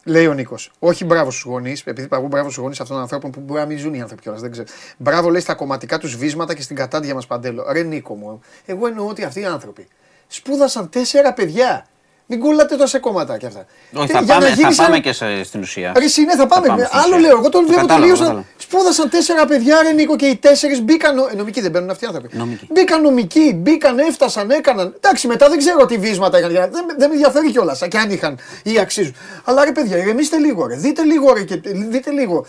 Λέει 0.07 0.27
ο 0.27 0.33
Νίκος. 0.33 0.71
Όχι 0.79 1.05
μπράβο 1.05 1.31
στους 1.31 1.43
γονείς, 1.43 1.81
επειδή 1.81 2.07
παγού 2.07 2.27
μπράβο 2.27 2.49
στους 2.49 2.63
γονείς 2.63 2.79
αυτών 2.79 2.95
των 2.95 3.03
ανθρώπων 3.03 3.31
που 3.31 3.39
μπορεί 3.39 3.59
να 3.59 3.65
μην 3.65 3.77
ζουν 3.77 3.93
οι 3.93 4.01
άνθρωποι 4.01 4.21
κιόλας. 4.21 4.41
Δεν 4.41 4.51
ξέρω. 4.51 4.67
Μπράβο 4.97 5.29
λέει 5.29 5.41
στα 5.41 5.53
κομματικά 5.53 5.97
τους 5.97 6.15
βίσματα 6.15 6.53
και 6.53 6.61
στην 6.61 6.75
κατάντια 6.75 7.13
μας 7.13 7.27
παντέλο. 7.27 7.65
Ρε 7.71 7.83
Νίκο 7.83 8.15
μου, 8.15 8.41
εγώ 8.65 8.87
εννοώ 8.87 9.07
ότι 9.07 9.23
αυτοί 9.23 9.39
οι 9.39 9.45
άνθρωποι 9.45 9.87
σπούδασαν 10.27 10.89
τέσσερα 10.89 11.33
παιδιά. 11.33 11.85
Μην 12.27 12.39
κολλάτε 12.39 12.75
τόσα 12.75 12.99
κόμματα 12.99 13.37
κι 13.37 13.45
αυτά. 13.45 13.65
Όχι, 13.93 14.11
θα, 14.11 14.23
πάμε, 14.23 14.49
θα 14.49 14.83
πάμε 14.83 14.99
και 14.99 15.13
σε, 15.13 15.43
στην 15.43 15.61
ουσία. 15.61 15.93
Ρε 15.95 16.23
ναι, 16.25 16.35
θα 16.35 16.47
πάμε. 16.47 16.67
Θα 16.67 16.73
πάμε 16.73 16.89
Άλλο 16.91 17.17
λέω, 17.17 17.37
εγώ 17.37 17.49
τον 17.49 17.65
βλέπω 17.65 17.85
τελείωσαν. 17.85 18.45
Σπούδασαν 18.57 19.09
τέσσερα 19.09 19.45
παιδιά, 19.45 19.81
ρε 19.81 19.91
Νίκο, 19.91 20.15
και 20.15 20.25
οι 20.25 20.35
τέσσερις 20.35 20.81
μπήκαν. 20.81 21.17
Ε, 21.17 21.35
νομικοί 21.35 21.61
δεν 21.61 21.71
μπαίνουν 21.71 21.89
αυτοί 21.89 22.03
οι 22.03 22.07
άνθρωποι. 22.07 22.37
Νομικοί. 22.37 22.67
Μπήκαν 22.71 23.01
νομικοί, 23.01 23.53
μπήκαν, 23.53 23.99
έφτασαν, 23.99 24.51
έκαναν. 24.51 24.93
Εντάξει, 24.95 25.27
μετά 25.27 25.49
δεν 25.49 25.57
ξέρω 25.57 25.85
τι 25.85 25.97
βίσματα 25.97 26.39
είχαν. 26.39 26.51
Δεν, 26.51 26.71
δεν 26.71 27.09
με 27.09 27.13
ενδιαφέρει 27.13 27.51
κιόλας 27.51 27.81
και 27.89 27.97
αν 27.97 28.11
είχαν 28.11 28.39
ή 28.63 28.79
αξίζουν. 28.79 29.15
Αλλά 29.43 29.65
ρε 29.65 29.71
παιδιά, 29.71 29.97
ηρεμήστε 29.97 30.37
λίγο, 30.37 30.67
ρε. 30.67 30.75
Δείτε 30.75 31.03
λίγο, 31.03 31.33
ρε, 31.33 31.43
και, 31.43 31.61
δείτε 31.89 32.11
λίγο. 32.11 32.45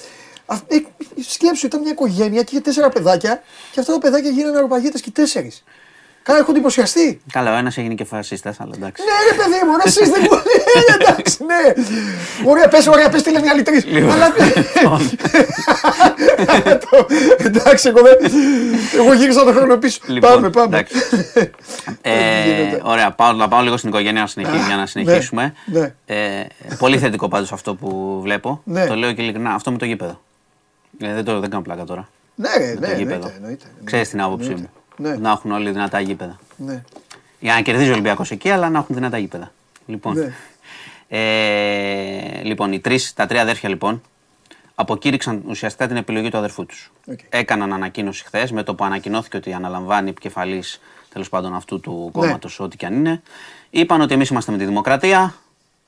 Ε, 0.69 0.77
σκέψου, 1.28 1.66
ήταν 1.66 1.81
μια 1.81 1.90
οικογένεια 1.90 2.43
και 2.43 2.48
είχε 2.53 2.61
τέσσερα 2.61 2.89
παιδάκια 2.89 3.43
και 3.73 3.81
αυτά 3.81 3.93
τα 3.93 3.98
παιδάκια 3.98 4.31
γίνανε 4.31 4.59
αρπαγίτε 4.59 4.98
και 4.98 5.11
τέσσερις. 5.11 5.65
Καλά, 6.27 6.39
έχω 6.39 6.51
εντυπωσιαστεί. 6.51 7.20
Καλά, 7.32 7.55
ο 7.55 7.57
ένας 7.57 7.77
έγινε 7.77 7.94
και 7.94 8.05
φασίστας, 8.05 8.61
αλλά 8.61 8.73
εντάξει. 8.77 9.03
Ναι, 9.03 9.31
ρε 9.31 9.36
παιδί 9.36 9.65
μου, 9.66 9.73
εσύ 9.85 10.11
δεν 10.11 10.27
μπορεί. 10.28 10.43
εντάξει, 11.01 11.36
ναι. 11.44 11.85
Ωραία, 12.51 12.69
πες, 12.69 12.86
ωραία, 12.86 13.09
πες, 13.09 13.23
τι 13.23 13.32
λένε 13.32 13.47
οι 13.47 13.48
άλλοι 13.48 13.62
τρει. 13.62 13.82
Αλλά. 14.11 14.35
εντάξει, 17.39 17.89
εγώ 17.89 18.01
δεν. 18.03 18.16
Εγώ 18.98 19.12
γύρισα 19.12 19.44
το 19.44 19.53
χρόνο 19.53 19.77
πίσω. 19.77 20.01
Λοιπόν, 20.07 20.31
πάμε, 20.31 20.51
πάμε. 20.51 20.86
ε, 22.01 22.78
ωραία, 22.82 23.11
πάω, 23.11 23.32
να 23.32 23.48
πάω 23.48 23.62
λίγο 23.62 23.77
στην 23.77 23.89
οικογένεια 23.89 24.28
για 24.35 24.47
να 24.69 24.77
ναι, 24.77 24.86
συνεχίσουμε. 24.86 25.55
Ναι. 25.65 25.94
Ε, 26.07 26.47
πολύ 26.78 26.98
θετικό 26.98 27.28
πάντως 27.28 27.53
αυτό 27.53 27.74
που 27.74 28.20
βλέπω. 28.23 28.61
Ναι. 28.65 28.86
Το 28.86 28.94
λέω 28.94 29.12
και 29.12 29.23
ειλικρινά, 29.23 29.55
αυτό 29.55 29.70
με 29.70 29.78
το 29.78 29.85
γήπεδο. 29.85 30.20
Ε, 31.01 31.15
δεν, 31.15 31.24
το, 31.24 31.40
δεν 31.40 31.51
κάνω 31.51 31.62
πλάκα 31.62 31.85
τώρα. 31.85 32.09
Ναι, 32.35 32.48
ναι, 32.78 32.89
εννοείται. 32.89 33.66
Ξέρεις 33.85 34.09
την 34.09 34.20
άποψή 34.20 34.51
μου 34.51 34.70
ναι. 34.97 35.16
να 35.16 35.31
έχουν 35.31 35.52
όλοι 35.52 35.70
δυνατά 35.70 36.01
γήπεδα. 36.01 36.39
Ναι. 36.56 36.82
Για 37.40 37.55
να 37.55 37.60
κερδίζει 37.60 37.89
ο 37.89 37.93
Ολυμπιακός 37.93 38.31
εκεί, 38.31 38.51
αλλά 38.51 38.70
να 38.70 38.78
έχουν 38.78 38.94
δυνατά 38.94 39.18
γήπεδα. 39.18 39.52
Λοιπόν, 39.86 40.14
ναι. 40.16 40.35
ε, 41.09 42.43
λοιπόν 42.43 42.73
οι 42.73 42.81
τρεις, 42.81 43.12
τα 43.14 43.27
τρία 43.27 43.43
αδέρφια 43.43 43.68
λοιπόν 43.68 44.02
αποκήρυξαν 44.74 45.43
ουσιαστικά 45.47 45.86
την 45.86 45.97
επιλογή 45.97 46.28
του 46.28 46.36
αδερφού 46.36 46.66
τους. 46.66 46.93
Okay. 47.10 47.14
Έκαναν 47.28 47.73
ανακοίνωση 47.73 48.24
χθες 48.24 48.52
με 48.52 48.62
το 48.62 48.74
που 48.74 48.85
ανακοινώθηκε 48.85 49.36
ότι 49.36 49.52
αναλαμβάνει 49.52 50.09
επικεφαλής 50.09 50.81
τέλος 51.09 51.28
πάντων 51.28 51.55
αυτού 51.55 51.81
του 51.81 52.10
κόμματος, 52.12 52.59
ναι. 52.59 52.64
ό,τι 52.64 52.77
και 52.77 52.86
αν 52.86 52.94
είναι. 52.94 53.23
Είπαν 53.70 54.01
ότι 54.01 54.14
εμείς 54.14 54.28
είμαστε 54.28 54.52
με 54.52 54.59
τη 54.59 54.64
δημοκρατία, 54.64 55.35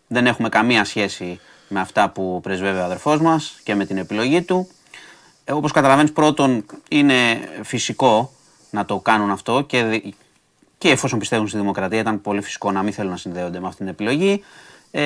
δεν 0.06 0.26
έχουμε 0.26 0.48
καμία 0.48 0.84
σχέση 0.84 1.40
με 1.68 1.80
αυτά 1.80 2.08
που 2.10 2.40
πρεσβεύει 2.42 2.78
ο 2.78 2.84
αδερφός 2.84 3.20
μας 3.20 3.60
και 3.64 3.74
με 3.74 3.84
την 3.84 3.96
επιλογή 3.96 4.42
του. 4.42 4.68
Ε, 5.44 5.52
Όπως 5.52 5.72
καταλαβαίνεις, 5.72 6.12
πρώτον, 6.12 6.64
είναι 6.88 7.14
φυσικό 7.62 8.32
να 8.70 8.84
το 8.84 8.98
κάνουν 8.98 9.30
αυτό 9.30 9.62
και 9.62 10.02
και 10.78 10.90
εφόσον 10.90 11.18
πιστεύουν 11.18 11.48
στη 11.48 11.58
δημοκρατία, 11.58 11.98
ήταν 11.98 12.20
πολύ 12.20 12.40
φυσικό 12.40 12.72
να 12.72 12.82
μην 12.82 12.92
θέλουν 12.92 13.10
να 13.10 13.16
συνδέονται 13.16 13.60
με 13.60 13.66
αυτή 13.66 13.78
την 13.78 13.88
επιλογή. 13.88 14.42
Ε, 14.90 15.02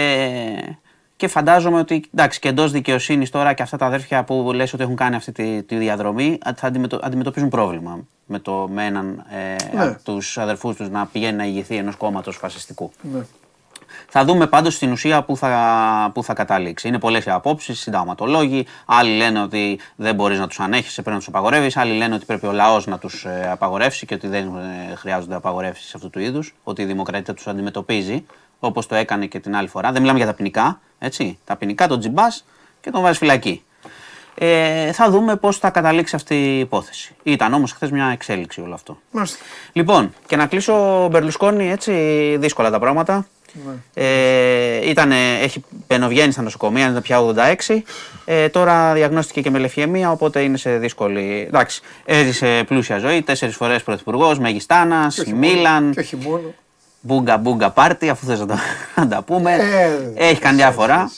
και 1.17 1.29
φαντάζομαι 1.29 1.79
ότι 1.79 2.05
εντάξει, 2.15 2.39
και 2.39 2.49
εντός 2.49 2.73
δικαιοσύνης 2.73 3.31
τώρα 3.31 3.53
και 3.53 3.63
αυτά 3.63 3.77
τα 3.77 3.87
αδέρφια 3.87 4.25
που 4.25 4.53
λες 4.55 4.73
ότι 4.73 4.83
έχουν 4.83 4.97
κάνει 4.97 5.17
αυτή 5.17 5.33
τη, 5.33 5.63
τη 5.63 5.77
διαδρομή 5.77 6.39
θα 6.57 6.73
αντιμετωπίζουν 7.01 7.49
πρόβλημα 7.49 7.99
με, 8.27 8.39
το, 8.39 8.69
με 8.73 8.87
έναν 8.87 9.25
ε, 9.31 9.77
ναι. 9.77 9.83
από 9.83 10.03
τους 10.05 10.39
αδερφούς 10.39 10.77
τους 10.77 10.89
να 10.89 11.07
πηγαίνει 11.07 11.37
να 11.37 11.45
ηγηθεί 11.45 11.77
ενός 11.77 11.97
κόμματος 11.97 12.37
φασιστικού. 12.37 12.91
Ναι. 13.13 13.21
Θα 14.15 14.25
δούμε 14.25 14.47
πάντως 14.47 14.75
στην 14.75 14.93
ουσία 14.93 15.23
που 15.23 15.37
θα, 15.37 16.11
που 16.15 16.23
θα 16.23 16.35
καταλήξει. 16.35 16.89
Είναι 16.89 16.99
πολλές 16.99 17.25
οι 17.25 17.31
απόψεις, 17.31 17.81
συνταγματολόγοι. 17.81 18.67
Άλλοι 18.85 19.17
λένε 19.17 19.43
ότι 19.43 19.79
δεν 19.97 20.15
μπορείς 20.15 20.39
να 20.39 20.47
τους 20.47 20.61
ανέχεις, 20.61 20.93
πρέπει 20.93 21.11
να 21.11 21.17
τους 21.17 21.29
απαγορεύεις. 21.29 21.77
Άλλοι 21.77 21.93
λένε 21.93 22.15
ότι 22.15 22.25
πρέπει 22.25 22.47
ο 22.47 22.53
λαός 22.53 22.87
να 22.87 22.99
τους 22.99 23.25
ε, 23.25 23.49
απαγορεύσει 23.51 24.07
και 24.07 24.15
ότι 24.15 24.29
δεν 24.29 24.57
ε, 24.91 24.95
χρειάζονται 24.95 25.35
απαγορεύσεις 25.35 25.95
αυτού 25.95 26.11
του 26.11 26.21
είδους. 26.21 26.55
Ότι 26.65 26.83
η 26.83 26.85
δημοκρατία 26.85 27.35
τους 27.35 27.47
αντιμετωπίζει 27.47 28.27
όπως 28.61 28.87
το 28.87 28.95
έκανε 28.95 29.27
και 29.27 29.41
την 29.41 29.57
άλλη 29.57 29.69
φορά. 29.69 29.93
Δεν 29.93 30.01
μιλάμε 30.01 30.19
για 30.19 30.27
τα 30.27 30.35
ποινικά. 30.35 30.81
Έτσι. 30.99 31.39
Τα 31.45 31.57
ποινικά 31.57 31.87
τον 31.89 31.99
τζιμπάς 31.99 32.45
και 32.81 32.91
τον 32.91 33.03
βάζεις 33.03 33.19
φυλακή. 33.19 33.65
Ε, 34.35 34.93
θα 34.93 35.11
δούμε 35.11 35.37
πώς 35.37 35.59
θα 35.59 35.71
καταλήξει 35.71 36.17
αυτή 36.17 36.35
η 36.35 36.59
υπόθεση. 36.59 37.15
Ήταν 37.23 37.55
όμως 37.55 37.73
χθες 37.73 37.91
μια 37.91 38.07
εξέλιξη 38.07 38.61
όλο 38.61 38.75
αυτό. 38.75 38.99
Μάλιστα. 39.11 39.39
Λοιπόν, 39.73 40.15
και 40.27 40.37
να 40.37 40.47
κλείσω 40.47 41.09
Μπερλουσκόνη, 41.11 41.71
έτσι 41.71 41.93
δύσκολα 42.41 42.71
τα 42.71 42.79
πράγματα. 42.79 43.27
Ναι. 43.53 44.05
Ε, 44.05 44.89
ήτανε, 44.89 45.17
έχει 45.43 45.65
πενοβγαίνει 45.87 46.33
στα 46.33 46.43
νοσοκομεία, 46.43 46.87
είναι 46.87 47.01
πια 47.01 47.19
86. 47.69 47.83
Ε, 48.25 48.49
τώρα 48.49 48.93
διαγνώστηκε 48.93 49.41
και 49.41 49.51
με 49.51 49.59
λεφιαιμία, 49.59 50.11
οπότε 50.11 50.41
είναι 50.41 50.57
σε 50.57 50.79
δύσκολη. 50.79 51.45
Εντάξει, 51.49 51.81
έζησε 52.05 52.65
πλούσια 52.67 52.99
ζωή, 52.99 53.23
τέσσερις 53.23 53.57
φορές 53.57 53.83
πρωθυπουργός, 53.83 54.39
Μεγιστάνας, 54.39 55.25
Μίλαν. 55.25 55.93
Και 55.93 56.01
όχι 56.01 56.17
μόνο. 56.17 56.55
Μπούγκα 57.05 57.37
μπούγκα 57.37 57.71
πάρτι, 57.71 58.09
αφού 58.09 58.27
θες 58.27 58.41
να, 58.97 59.09
τα 59.09 59.23
πούμε. 59.27 59.53
Ε, 60.15 60.29
έχει 60.29 60.41
κάνει 60.41 60.57
διάφορα. 60.57 61.11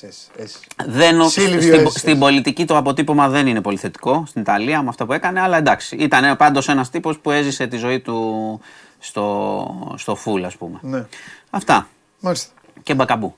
Δεν, 0.86 1.28
στην, 1.28 1.61
στην 1.90 2.19
πολιτική 2.19 2.65
το 2.65 2.77
αποτύπωμα 2.77 3.28
δεν 3.28 3.47
είναι 3.47 3.61
πολύ 3.61 3.77
θετικό 3.77 4.24
στην 4.27 4.40
Ιταλία 4.40 4.82
με 4.82 4.89
αυτό 4.89 5.06
που 5.06 5.12
έκανε, 5.12 5.40
αλλά 5.40 5.56
εντάξει. 5.56 5.97
Ήταν 5.97 6.36
πάντως 6.36 6.69
ένας 6.69 6.90
τύπος 6.90 7.19
που 7.19 7.31
έζησε 7.31 7.66
τη 7.66 7.77
ζωή 7.77 8.01
του 8.01 8.61
στο, 8.98 9.94
στο 9.97 10.15
φουλ, 10.15 10.44
ας 10.44 10.56
πούμε. 10.56 10.78
Ναι. 10.82 11.05
Αυτά. 11.51 11.89
Μάλιστα. 12.25 12.53
Και 12.83 12.95
μπακαμπού. 12.95 13.37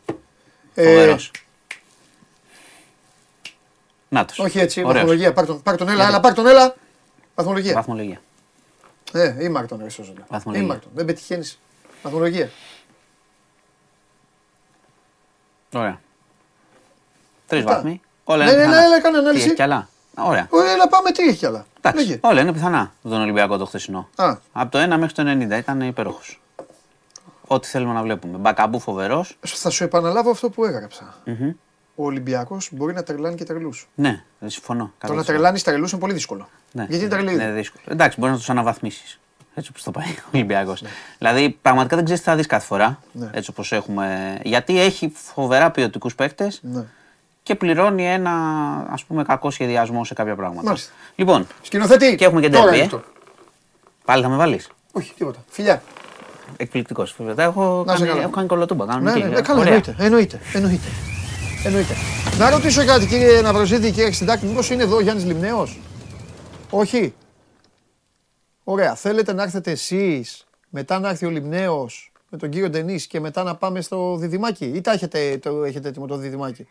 Ε... 0.74 1.16
Νάτος. 4.08 4.38
Όχι 4.38 4.58
έτσι, 4.58 4.80
Ωραίος. 4.80 4.94
βαθμολογία. 4.94 5.32
Πάρ 5.32 5.46
τον, 5.46 5.62
πάρ 5.62 5.76
τον 5.76 5.88
έλα, 5.88 6.06
έλα, 6.06 6.20
πάρ 6.20 6.34
τον 6.34 6.46
έλα. 6.46 6.74
Βαθμολογία. 7.34 7.74
Βαθμολογία. 7.74 8.20
Ε, 9.12 9.44
ή 9.44 9.48
Μάρτον, 9.48 9.78
ρε 9.82 9.88
σώζοντα. 9.88 10.26
Βαθμολογία. 10.28 10.66
Ή 10.66 10.68
Μάρτον. 10.70 10.90
Δεν 10.94 11.04
πετυχαίνεις. 11.04 11.58
Βαθμολογία. 12.02 12.50
Ωραία. 15.72 16.00
Τρεις 17.46 17.64
βαθμοί. 17.64 18.00
Όλα 18.24 18.44
ναι, 18.44 18.50
είναι 18.50 18.66
ναι, 18.66 18.80
ναι, 18.80 18.88
ναι, 18.88 19.00
κάνε 19.00 19.18
ανάλυση. 19.18 19.42
Τι 19.42 19.46
έχει 19.48 19.56
κι 19.56 19.62
άλλα; 19.62 19.88
Ωραία. 20.14 20.46
Ωραία, 20.50 20.88
πάμε 20.88 21.10
τι 21.10 21.22
έχει 21.22 21.36
κι 21.36 21.46
άλλα. 21.46 21.66
Εντάξει, 21.80 22.20
όλα 22.22 22.40
είναι 22.40 22.52
πιθανά 22.52 22.92
τον 23.02 23.20
Ολυμπιακό 23.20 23.56
το 23.56 23.64
χθεσινό. 23.64 24.08
Α. 24.16 24.36
Από 24.52 24.70
το 24.70 24.94
1 24.94 24.98
μέχρι 24.98 25.12
το 25.12 25.22
90 25.54 25.58
ήταν 25.58 25.80
υπέροχος. 25.80 26.40
Ό,τι 27.46 27.66
θέλουμε 27.66 27.92
να 27.92 28.02
βλέπουμε. 28.02 28.38
Μπακαμπού 28.38 28.80
φοβερός. 28.80 29.38
Θα 29.40 29.70
σου 29.70 29.84
επαναλάβω 29.84 30.30
αυτό 30.30 30.50
που 30.50 30.64
έγραψα. 30.64 31.14
Mm-hmm. 31.26 31.54
Ο 31.94 32.04
Ολυμπιακός 32.04 32.68
μπορεί 32.72 32.94
να 32.94 33.02
τρελάνει 33.02 33.34
και 33.34 33.44
τρελούς. 33.44 33.88
Ναι, 33.94 34.22
δεν 34.38 34.50
συμφωνώ. 34.50 34.92
Το 34.98 35.14
να 35.14 35.24
τρελάνεις 35.24 35.62
τρελούς 35.62 35.92
είναι 35.92 36.00
πολύ 36.00 36.12
δύσκολο. 36.12 36.48
Ναι, 36.72 36.86
Γιατί 36.88 37.04
είναι 37.04 37.14
τρελή; 37.14 37.34
Ναι, 37.34 37.50
δύσκολο. 37.50 37.84
Εντάξει, 37.88 38.20
μπορείς 38.20 38.34
να 38.34 38.40
τους 38.40 38.50
αναβαθμίσεις. 38.50 39.20
Έτσι 39.54 39.70
όπως 39.70 39.82
το 39.82 39.90
πάει 39.90 40.10
ο 40.18 40.28
Ολυμπιακός. 40.34 40.82
Ναι. 40.82 40.88
Δηλαδή, 41.18 41.58
πραγματικά 41.62 41.96
δεν 41.96 42.04
ξέρεις 42.04 42.22
τι 42.22 42.28
θα 42.28 42.36
δεις 42.36 42.46
κάθε 42.46 42.66
φορά. 42.66 42.98
Ναι. 43.12 43.30
Έτσι 43.32 43.50
όπως 43.50 43.72
έχουμε. 43.72 44.38
Γιατί 44.42 44.80
έχει 44.80 45.12
φοβερά 45.14 45.70
ποιοτικούς 45.70 46.14
παίκτες 46.14 46.60
ναι. 46.62 46.84
και 47.42 47.54
πληρώνει 47.54 48.06
ένα 48.06 48.32
ας 48.90 49.04
πούμε 49.04 49.22
κακό 49.22 49.50
σχεδιασμό 49.50 50.04
σε 50.04 50.14
κάποια 50.14 50.36
πράγματα. 50.36 50.66
Μάλιστα. 50.66 50.92
Λοιπόν, 51.14 51.46
Σκηνοθετή. 51.62 52.14
Και 52.14 52.24
έχουμε 52.24 52.40
και 52.40 52.48
ντέρμπι. 52.48 52.78
Ε. 52.78 52.88
Πάλι 54.04 54.22
θα 54.22 54.28
με 54.28 54.36
βάλεις; 54.36 54.68
Όχι, 54.92 55.14
τίποτα. 55.14 55.44
Φιλιά. 55.48 55.82
Εκπληκτικός. 56.56 57.16
Έχω, 57.36 57.84
κάνει, 57.86 58.08
έχω 58.08 58.30
κάνει 58.30 58.46
κολοτούμπα. 58.46 59.00
Ναι, 59.00 59.12
ναι, 59.12 59.24
ναι, 59.24 59.40
καλά, 59.40 59.62
εννοείται, 59.62 59.96
εννοείται, 59.98 60.40
εννοείται. 60.52 60.86
εννοείται. 61.64 61.94
Να 62.38 62.50
ρωτήσω 62.50 62.84
κάτι 62.84 63.06
κύριε 63.06 63.40
Ναυροζήτη, 63.40 63.90
κύριε 63.90 64.10
Ξεντάκη, 64.10 64.46
μήπως 64.46 64.70
είναι 64.70 64.82
εδώ 64.82 64.96
ο 64.96 65.00
Γιάννης 65.00 65.24
Λιμνέος; 65.24 65.80
Όχι. 66.70 67.14
Ωραία. 68.64 68.94
Θέλετε 68.94 69.32
να 69.32 69.42
έρθετε 69.42 69.70
εσείς, 69.70 70.46
μετά 70.68 70.98
να 70.98 71.08
έρθει 71.08 71.26
ο 71.26 71.30
Λιμνέος 71.30 72.12
με 72.30 72.38
τον 72.38 72.50
κύριο 72.50 72.70
Ντενής 72.70 73.06
και 73.06 73.20
μετά 73.20 73.42
να 73.42 73.54
πάμε 73.54 73.80
στο 73.80 74.16
διδυμάκι; 74.16 74.64
Ή 74.64 74.80
τα 74.80 74.92
έχετε, 74.92 75.38
το, 75.38 75.64
έχετε 75.64 75.88
έτοιμο 75.88 76.06
το 76.06 76.16
διδυμάκι; 76.16 76.66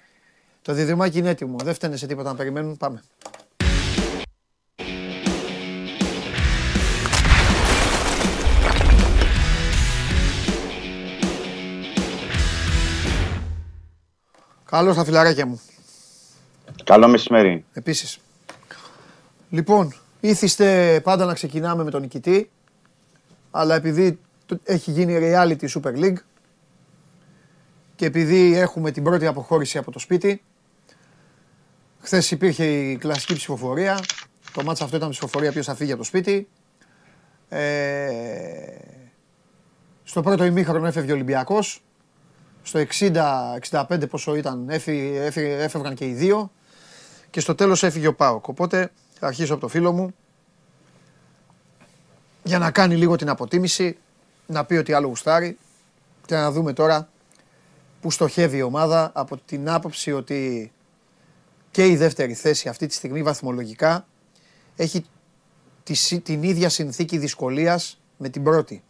Το 0.62 0.74
διδυμάκι 0.74 1.18
είναι 1.18 1.30
έτοιμο. 1.30 1.58
Δεν 1.64 1.74
φταίνε 1.74 1.98
σε 1.98 2.08
τίποτα 2.08 2.30
να 2.30 2.36
περιμένουν. 2.36 2.78
Πάμε. 2.78 3.04
Καλώ 14.76 14.94
τα 14.94 15.04
φιλαράκια 15.04 15.46
μου. 15.46 15.62
Καλό 16.84 17.08
μεσημέρι. 17.08 17.66
Επίσης. 17.74 18.20
Λοιπόν, 19.50 19.94
ήθιστε 20.20 21.00
πάντα 21.04 21.26
να 21.26 21.34
ξεκινάμε 21.34 21.84
με 21.84 21.92
τον 21.92 22.02
νικητή, 22.02 22.50
αλλά 23.52 23.76
επειδή 23.76 24.20
έχει 24.64 24.92
γίνει 24.92 25.18
reality 25.22 25.68
Super 25.70 25.96
League 25.96 26.18
και 27.96 28.06
επειδή 28.06 28.58
έχουμε 28.58 28.92
την 28.92 29.04
πρώτη 29.04 29.26
αποχώρηση 29.26 29.78
από 29.78 29.92
το 29.92 30.00
σπίτι, 30.00 30.44
χθες 32.02 32.32
υπήρχε 32.32 32.66
η 32.66 32.98
κλασική 32.98 33.34
ψηφοφορία. 33.34 34.00
Το 34.54 34.64
μάτσα 34.64 34.84
αυτό 34.84 34.98
ήταν 34.98 35.10
ψηφοφορία 35.10 35.52
ποιος 35.52 35.66
θα 35.66 35.76
φύγει 35.76 35.92
από 35.92 36.00
το 36.00 36.08
σπίτι. 36.08 36.48
Ε, 37.50 38.78
στο 40.04 40.22
πρώτο 40.22 40.46
ημίχρονο 40.46 40.88
έφευγε 40.88 41.12
ο 41.12 41.16
Ολυμπιακός 41.16 41.84
στο 42.66 42.84
60-65 43.70 44.10
πόσο 44.10 44.36
ήταν 44.36 44.70
έφευγαν 44.70 45.96
και 45.96 46.06
οι 46.06 46.14
δύο 46.14 46.52
και 47.30 47.40
στο 47.40 47.56
τέλος 47.56 47.84
έφυγε 47.84 48.08
ο 48.08 48.14
Πάοκ. 48.14 48.48
Οπότε 48.48 48.92
θα 49.20 49.28
αρχίσω 49.28 49.54
από 49.54 49.62
το 49.62 49.68
φίλο 49.68 49.92
μου 49.92 50.16
για 52.44 52.60
να 52.60 52.72
κάνει 52.72 52.96
λίγο 52.96 53.16
την 53.16 53.30
αποτίμηση, 53.30 53.98
να 54.46 54.66
πει 54.66 54.76
ότι 54.76 54.94
άλλο 54.94 55.08
γουστάρει 55.08 55.58
και 56.26 56.36
να 56.36 56.52
δούμε 56.52 56.74
τώρα 56.74 57.10
που 58.02 58.12
στοχεύει 58.12 58.58
η 58.58 58.62
ομάδα 58.62 59.12
από 59.14 59.38
την 59.38 59.70
άποψη 59.70 60.12
ότι 60.12 60.72
και 61.72 61.88
η 61.88 61.96
δεύτερη 61.96 62.34
θέση 62.34 62.70
αυτή 62.70 62.88
τη 62.88 62.94
στιγμή 62.94 63.24
βαθμολογικά 63.24 64.06
έχει 64.76 65.06
την 66.24 66.44
ίδια 66.44 66.70
συνθήκη 66.70 67.18
δυσκολίας 67.18 68.02
με 68.18 68.30
την 68.30 68.44
πρώτη. 68.44 68.84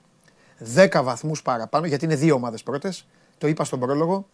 10 0.76 1.02
βαθμούς 1.04 1.42
παραπάνω, 1.42 1.86
γιατί 1.86 2.06
είναι 2.06 2.16
δύο 2.16 2.36
ομάδες 2.36 2.64
πρώτες, 2.64 3.08
το 3.38 3.48
είπα 3.48 3.64
στον 3.64 3.80
πρόλογο, 3.80 4.28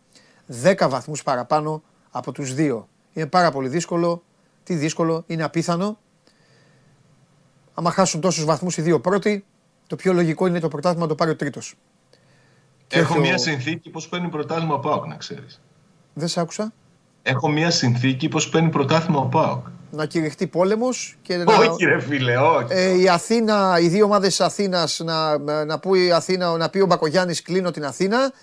10 0.63 0.87
βαθμούς 0.89 1.23
παραπάνω 1.23 1.81
από 2.11 2.31
τους 2.31 2.53
δύο. 2.53 2.87
Είναι 3.13 3.25
πάρα 3.25 3.51
πολύ 3.51 3.67
δύσκολο. 3.67 4.23
Τι 4.63 4.75
δύσκολο, 4.75 5.23
είναι 5.27 5.43
απίθανο. 5.43 5.97
Αν 7.73 7.85
χάσουν 7.85 8.21
τόσους 8.21 8.45
βαθμούς 8.45 8.77
οι 8.77 8.81
δύο 8.81 8.99
πρώτοι, 8.99 9.45
το 9.87 9.95
πιο 9.95 10.13
λογικό 10.13 10.47
είναι 10.47 10.59
το 10.59 10.67
πρωτάθλημα 10.67 11.03
να 11.03 11.09
το 11.09 11.15
πάρει 11.15 11.31
ο 11.31 11.35
τρίτος. 11.35 11.75
Έχω 12.87 13.19
μια 13.19 13.37
συνθήκη 13.37 13.89
πώς 13.89 14.07
παίρνει 14.07 14.29
πρωτάθλημα 14.29 14.73
ο 14.73 14.79
ΠΑΟΚ, 14.79 15.05
να 15.05 15.15
ξέρεις. 15.15 15.61
Δεν 16.13 16.27
σ' 16.27 16.37
άκουσα. 16.37 16.73
Έχω 17.23 17.49
μια 17.49 17.71
συνθήκη 17.71 18.27
πώς 18.27 18.49
παίρνει 18.49 18.69
πρωτάθλημα 18.69 19.19
ο 19.19 19.25
ΠΑΟΚ. 19.25 19.65
Να 19.91 20.05
κηρυχτεί 20.05 20.47
πόλεμος 20.47 21.17
και 21.21 21.37
να... 21.37 21.55
Όχι 21.55 21.85
ρε 21.85 21.99
φίλε, 21.99 22.37
όχι. 22.37 22.67
Ε, 22.69 23.01
η 23.01 23.09
Αθήνα, 23.09 23.79
οι 23.81 23.87
δύο 23.87 24.05
ομάδες 24.05 24.29
της 24.29 24.41
Αθήνας, 24.41 24.99
να, 25.03 25.37
να, 25.65 25.79
πει 25.79 26.11
Αθήνα, 26.11 26.57
να 26.57 26.69
πει 26.69 26.79
ο 26.79 26.85
Μπακογιάννης 26.85 27.41
κλείνω 27.41 27.71
την 27.71 27.85
Αθήνα 27.85 28.33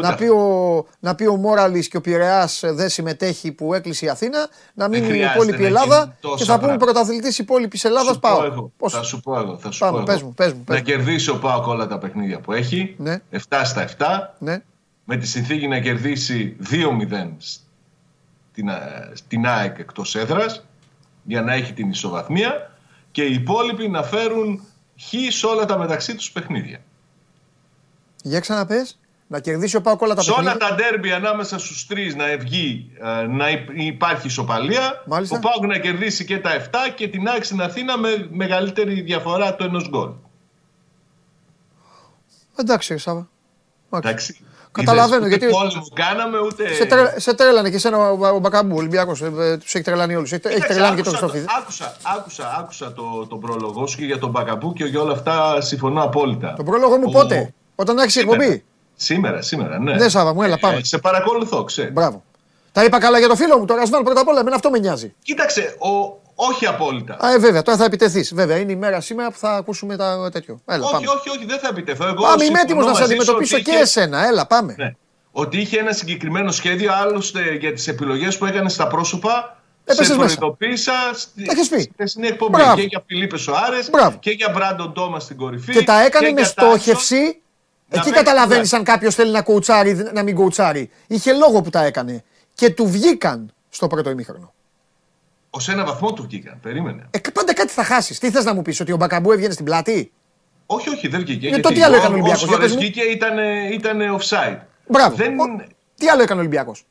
να 0.00 0.14
πει, 0.14 0.24
ο, 0.24 0.86
να 1.00 1.14
πει 1.14 1.26
ο 1.26 1.36
Μόραλης 1.36 1.88
και 1.88 1.96
ο 1.96 2.00
Πειραιάς 2.00 2.60
δεν 2.64 2.88
συμμετέχει 2.88 3.52
που 3.52 3.74
έκλεισε 3.74 4.04
η 4.04 4.08
Αθήνα, 4.08 4.48
να 4.74 4.88
μείνει 4.88 5.18
η 5.18 5.20
υπόλοιπη 5.34 5.64
Ελλάδα 5.64 6.16
και 6.36 6.44
θα 6.44 6.58
πούμε 6.58 6.76
πρωταθλητής 6.76 7.38
υπόλοιπης 7.38 7.84
Ελλάδας 7.84 8.18
πάω. 8.18 8.70
Θα 8.88 9.02
σου 9.02 9.20
πω 9.20 9.38
εγώ. 9.38 9.58
Θα 9.58 9.70
σου 9.70 9.78
Πάμε, 9.78 9.98
πω 9.98 10.04
πες 10.06 10.22
μου, 10.22 10.34
πες 10.34 10.52
μου, 10.52 10.64
να 10.68 10.80
κερδίσει 10.80 11.30
ο 11.30 11.38
Πάοκ 11.38 11.66
όλα 11.66 11.86
τα 11.86 11.98
παιχνίδια 11.98 12.40
που 12.40 12.52
έχει. 12.52 12.94
Ναι. 12.98 13.20
7 13.30 13.38
στα 13.64 13.88
7. 13.98 14.34
Ναι. 14.38 14.62
Με 15.04 15.16
τη 15.16 15.26
συνθήκη 15.26 15.68
να 15.68 15.80
κερδίσει 15.80 16.56
2-0 16.70 16.76
στην, 18.52 18.68
στην 19.12 19.46
ΑΕΚ 19.46 19.78
εκτός 19.78 20.16
έδρας 20.16 20.64
για 21.22 21.42
να 21.42 21.52
έχει 21.52 21.72
την 21.72 21.90
ισοβαθμία 21.90 22.76
και 23.10 23.22
οι 23.22 23.34
υπόλοιποι 23.34 23.88
να 23.88 24.02
φέρουν 24.02 24.62
χ 25.00 25.32
σε 25.32 25.46
όλα 25.46 25.64
τα 25.64 25.78
μεταξύ 25.78 26.14
τους 26.14 26.32
παιχνίδια. 26.32 26.80
Για 28.22 28.40
ξαναπες. 28.40 28.98
Να 29.32 29.40
κερδίσει 29.40 29.76
ο 29.76 29.80
Πάοκ 29.80 30.00
όλα 30.00 30.14
τα 30.14 30.22
Σε 30.22 30.30
όλα 30.30 30.56
τα 30.56 30.74
ντέρμπι 30.74 31.12
ανάμεσα 31.12 31.58
στους 31.58 31.86
τρεις 31.86 32.14
να 32.14 32.24
βγει, 32.38 32.90
ε, 33.22 33.26
να 33.26 33.46
υπάρχει 33.74 34.26
ισοπαλία. 34.26 35.02
Μάλιστα. 35.06 35.36
Ο 35.36 35.40
Πάοκ 35.40 35.66
να 35.66 35.78
κερδίσει 35.78 36.24
και 36.24 36.38
τα 36.38 36.50
7 36.54 36.68
και 36.94 37.08
την 37.08 37.28
άξι 37.28 37.42
στην 37.44 37.62
Αθήνα 37.62 37.98
με 37.98 38.28
μεγαλύτερη 38.30 39.00
διαφορά 39.00 39.54
του 39.54 39.64
ενός 39.64 39.88
γκολ. 39.88 40.10
Εντάξει, 42.56 42.98
Σάβα. 42.98 43.28
Εντάξει. 43.90 44.40
Καταλαβαίνω 44.72 45.26
Είδες, 45.26 45.38
γιατί. 45.38 45.54
Ούτε 45.54 45.64
πόλεμο 45.64 45.86
κάναμε, 45.94 46.38
ούτε. 46.38 46.72
Σε, 46.74 46.84
τρε, 46.84 47.14
σε 47.20 47.34
τρέλανε 47.34 47.70
και 47.70 47.76
εσένα 47.76 47.98
ο, 48.10 48.26
ο 48.26 48.38
Μπακαμπού, 48.38 48.74
ο 48.74 48.78
Ολυμπιακός. 48.78 49.22
Ε, 49.22 49.32
ε, 49.38 49.56
τους 49.56 49.74
έχει 49.74 49.84
τρελάνει 49.84 50.14
όλους. 50.14 50.32
Έχει, 50.32 50.40
έχει 50.44 50.54
Κοίταξε, 50.54 50.74
τρελάνει 50.74 50.96
και 50.96 51.02
τον 51.02 51.14
άκουσα, 51.14 51.28
Χριστόφιδη. 51.32 51.60
άκουσα, 51.62 51.96
άκουσα, 52.16 52.56
άκουσα 52.58 52.92
το, 52.92 53.26
το 53.26 53.36
πρόλογο 53.36 53.86
σου 53.86 53.96
και 53.98 54.04
για 54.04 54.18
τον 54.18 54.30
Μπακαμπού 54.30 54.72
και 54.72 54.84
για 54.84 55.00
όλα 55.00 55.12
αυτά 55.12 55.60
συμφωνώ 55.60 56.02
απόλυτα. 56.02 56.54
Τον 56.56 56.64
πρόλογο 56.64 56.96
μου 56.96 57.04
Ο- 57.06 57.10
πότε, 57.10 57.54
όταν 57.74 57.98
έχει 57.98 58.10
Σήμερα. 58.10 58.42
εκπομπή; 58.42 58.64
Σήμερα, 59.02 59.42
σήμερα, 59.42 59.78
ναι. 59.78 59.94
Ναι, 59.94 60.08
Σάβα 60.08 60.34
μου, 60.34 60.42
έλα, 60.42 60.58
πάμε. 60.58 60.76
Ε, 60.76 60.84
σε 60.84 60.98
παρακολουθώ, 60.98 61.64
ξέρει. 61.64 61.90
Μπράβο. 61.90 62.22
Τα 62.72 62.84
είπα 62.84 62.98
καλά 62.98 63.18
για 63.18 63.28
το 63.28 63.36
φίλο 63.36 63.58
μου, 63.58 63.64
τον 63.64 63.76
Ρασβάν 63.76 64.02
πρώτα 64.02 64.20
απ' 64.20 64.28
όλα. 64.28 64.40
Εμένα 64.40 64.56
αυτό 64.56 64.70
με 64.70 64.78
νοιάζει. 64.78 65.14
Κοίταξε, 65.22 65.76
ο, 65.78 66.20
όχι 66.34 66.66
απόλυτα. 66.66 67.16
Α, 67.20 67.32
ε, 67.32 67.38
βέβαια, 67.38 67.62
τώρα 67.62 67.78
θα 67.78 67.84
επιτεθείς. 67.84 68.34
Βέβαια, 68.34 68.56
είναι 68.56 68.72
η 68.72 68.76
μέρα 68.76 69.00
σήμερα 69.00 69.30
που 69.30 69.38
θα 69.38 69.50
ακούσουμε 69.52 69.96
τα 69.96 70.28
τέτοιο. 70.32 70.60
Έλα, 70.66 70.82
όχι, 70.84 70.92
πάμε. 70.92 71.06
όχι, 71.08 71.28
όχι, 71.28 71.44
δεν 71.46 71.58
θα 71.58 71.68
επιτεθώ. 71.68 72.04
Εγώ 72.04 72.14
Πάμε, 72.22 72.32
είμαι 72.32 72.42
συμφωνώ 72.44 72.60
έτοιμος 72.60 72.84
να 72.86 72.94
σε 72.94 73.00
μαζί 73.00 73.14
σου 73.14 73.20
αντιμετωπίσω 73.20 73.54
ότι 73.56 73.64
και 73.64 73.70
είχε- 73.70 73.80
εσένα. 73.80 74.26
Έλα, 74.26 74.46
πάμε. 74.46 74.74
Ναι. 74.78 74.94
Ότι 75.32 75.58
είχε 75.60 75.78
ένα 75.78 75.92
συγκεκριμένο 75.92 76.50
σχέδιο, 76.50 76.92
άλλωστε 76.94 77.40
για 77.60 77.72
τις 77.72 77.88
επιλογές 77.88 78.38
που 78.38 78.46
έκανε 78.46 78.68
στα 78.68 78.86
πρόσωπα. 78.86 79.56
Έπεσες 79.84 80.06
σε 80.06 80.16
μέσα. 80.18 80.36
προειδοποίησα 80.36 80.92
στη, 81.14 81.44
Τα 81.44 81.52
έχεις 81.56 81.68
πει. 81.68 81.80
στη 81.80 81.90
χθεσινή 81.94 82.26
εκπομπή. 82.26 82.52
Μπράβο. 82.56 82.74
Και 82.74 82.82
για 82.82 83.02
Φιλίππες 83.06 83.40
Σοάρες 83.40 83.90
Μπράβο. 83.90 84.16
και 84.20 84.30
για 84.30 84.48
Μπράντον 84.54 84.92
Τόμας 84.92 85.22
στην 85.22 85.36
κορυφή. 85.36 85.72
Και 85.72 85.82
τα 85.84 86.04
έκανε 86.04 86.26
και 86.26 86.32
με 86.34 86.40
για 86.40 86.52
Τάισον. 86.54 86.70
στόχευση. 86.78 87.41
Να 87.92 88.00
Εκεί 88.00 88.10
παίξει 88.10 88.24
καταλαβαίνεις 88.24 88.68
πλάτη. 88.68 88.74
αν 88.90 88.94
κάποιος 88.94 89.14
θέλει 89.14 89.30
να 89.30 89.42
κουουουτσάρει, 89.42 90.10
να 90.12 90.22
μην 90.22 90.34
κουουουτσάρει. 90.34 90.90
Είχε 91.06 91.32
λόγο 91.32 91.62
που 91.62 91.70
τα 91.70 91.84
έκανε. 91.84 92.24
Και 92.54 92.70
του 92.70 92.86
βγήκαν 92.90 93.52
στο 93.68 93.86
πρώτο 93.86 94.10
ημίχρονο. 94.10 94.52
Ω 95.50 95.58
ένα 95.72 95.84
βαθμό 95.84 96.12
του 96.12 96.22
βγήκαν. 96.22 96.58
Περίμενε. 96.62 97.06
Ε, 97.10 97.18
πάντα 97.32 97.54
κάτι 97.54 97.72
θα 97.72 97.84
χάσεις. 97.84 98.18
Τι 98.18 98.30
θες 98.30 98.44
να 98.44 98.54
μου 98.54 98.62
πεις, 98.62 98.80
ότι 98.80 98.92
ο 98.92 98.96
Μπακαμπού 98.96 99.32
έβγαινε 99.32 99.52
στην 99.52 99.64
πλάτη; 99.64 100.12
Όχι, 100.66 100.88
όχι, 100.88 101.08
δεν 101.08 101.20
βγήκε. 101.20 101.48
Ε, 101.48 101.58
το 101.60 101.68
τι 101.68 101.82
άλλο 101.82 101.94
έκανε 101.96 102.08
ο 102.10 102.12
Ολυμπιακός, 102.12 102.42
για 102.44 102.46
Όσε 102.48 102.56
φορές 102.56 102.66
πες 102.66 102.72
μου. 102.74 102.78
βγήκε 102.80 103.00
ήταν, 103.02 103.38
ήταν 103.72 104.18
offside. 104.20 104.58
Μπράβο. 104.86 105.16
Δεν... 105.16 105.40
Ο- 105.40 105.64
Τι 105.94 106.08
άλλο 106.08 106.22
έκανε 106.22 106.38
ο 106.38 106.42
Ολυμπιακός; 106.42 106.84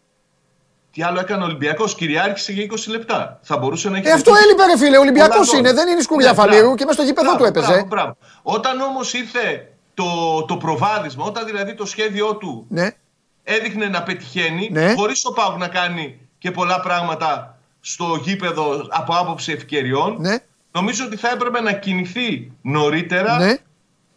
Τι 0.91 1.03
άλλο 1.03 1.19
έκανε 1.19 1.43
ο 1.43 1.45
Ολυμπιακός, 1.45 1.95
κυριάρχησε 1.95 2.51
για 2.51 2.63
20 2.63 2.87
λεπτά. 2.91 3.39
Θα 3.43 3.57
μπορούσε 3.57 3.89
να 3.89 3.97
έχει. 3.97 4.07
Ε, 4.07 4.11
αυτό 4.11 4.31
έλειπε, 4.45 4.65
ρε 4.65 4.77
φίλε. 4.77 4.97
Ολυμπιακός 4.97 5.35
Πολλά 5.35 5.47
γκολ. 5.49 5.59
είναι, 5.59 5.73
δεν 5.73 5.87
είναι 5.87 6.01
σκουριά 6.01 6.29
Ναι, 6.29 6.35
φαλήρου 6.35 6.59
μπράβο. 6.59 6.75
και 6.75 6.83
μέσα 6.85 6.97
στο 6.97 7.03
γήπεδο 7.07 7.27
Μπράβο, 7.27 7.43
του 7.43 7.49
έπαιζε. 7.49 7.71
Μπράβο, 7.71 7.85
μπράβο. 7.87 8.17
Όταν 8.41 8.81
όμως 8.81 9.13
ήρθε 9.13 9.67
το, 10.03 10.43
το 10.47 10.57
προβάδισμα, 10.57 11.25
όταν 11.25 11.45
δηλαδή 11.45 11.73
το 11.75 11.85
σχέδιό 11.85 12.35
του 12.35 12.65
Ναι. 12.69 12.89
έδειχνε 13.43 13.85
να 13.87 14.03
πετυχαίνει, 14.03 14.69
Ναι. 14.71 14.93
χωρίς 14.93 15.25
ο 15.25 15.33
Πάουκ 15.33 15.57
να 15.57 15.67
κάνει 15.67 16.19
και 16.37 16.51
πολλά 16.51 16.79
πράγματα 16.79 17.57
στο 17.81 18.19
γήπεδο 18.23 18.85
από 18.89 19.13
άποψη 19.15 19.51
ευκαιριών, 19.51 20.15
Ναι. 20.19 20.35
νομίζω 20.71 21.05
ότι 21.05 21.15
θα 21.15 21.29
έπρεπε 21.29 21.61
να 21.61 21.71
κινηθεί 21.71 22.51
νωρίτερα. 22.61 23.37
Ναι. 23.37 23.55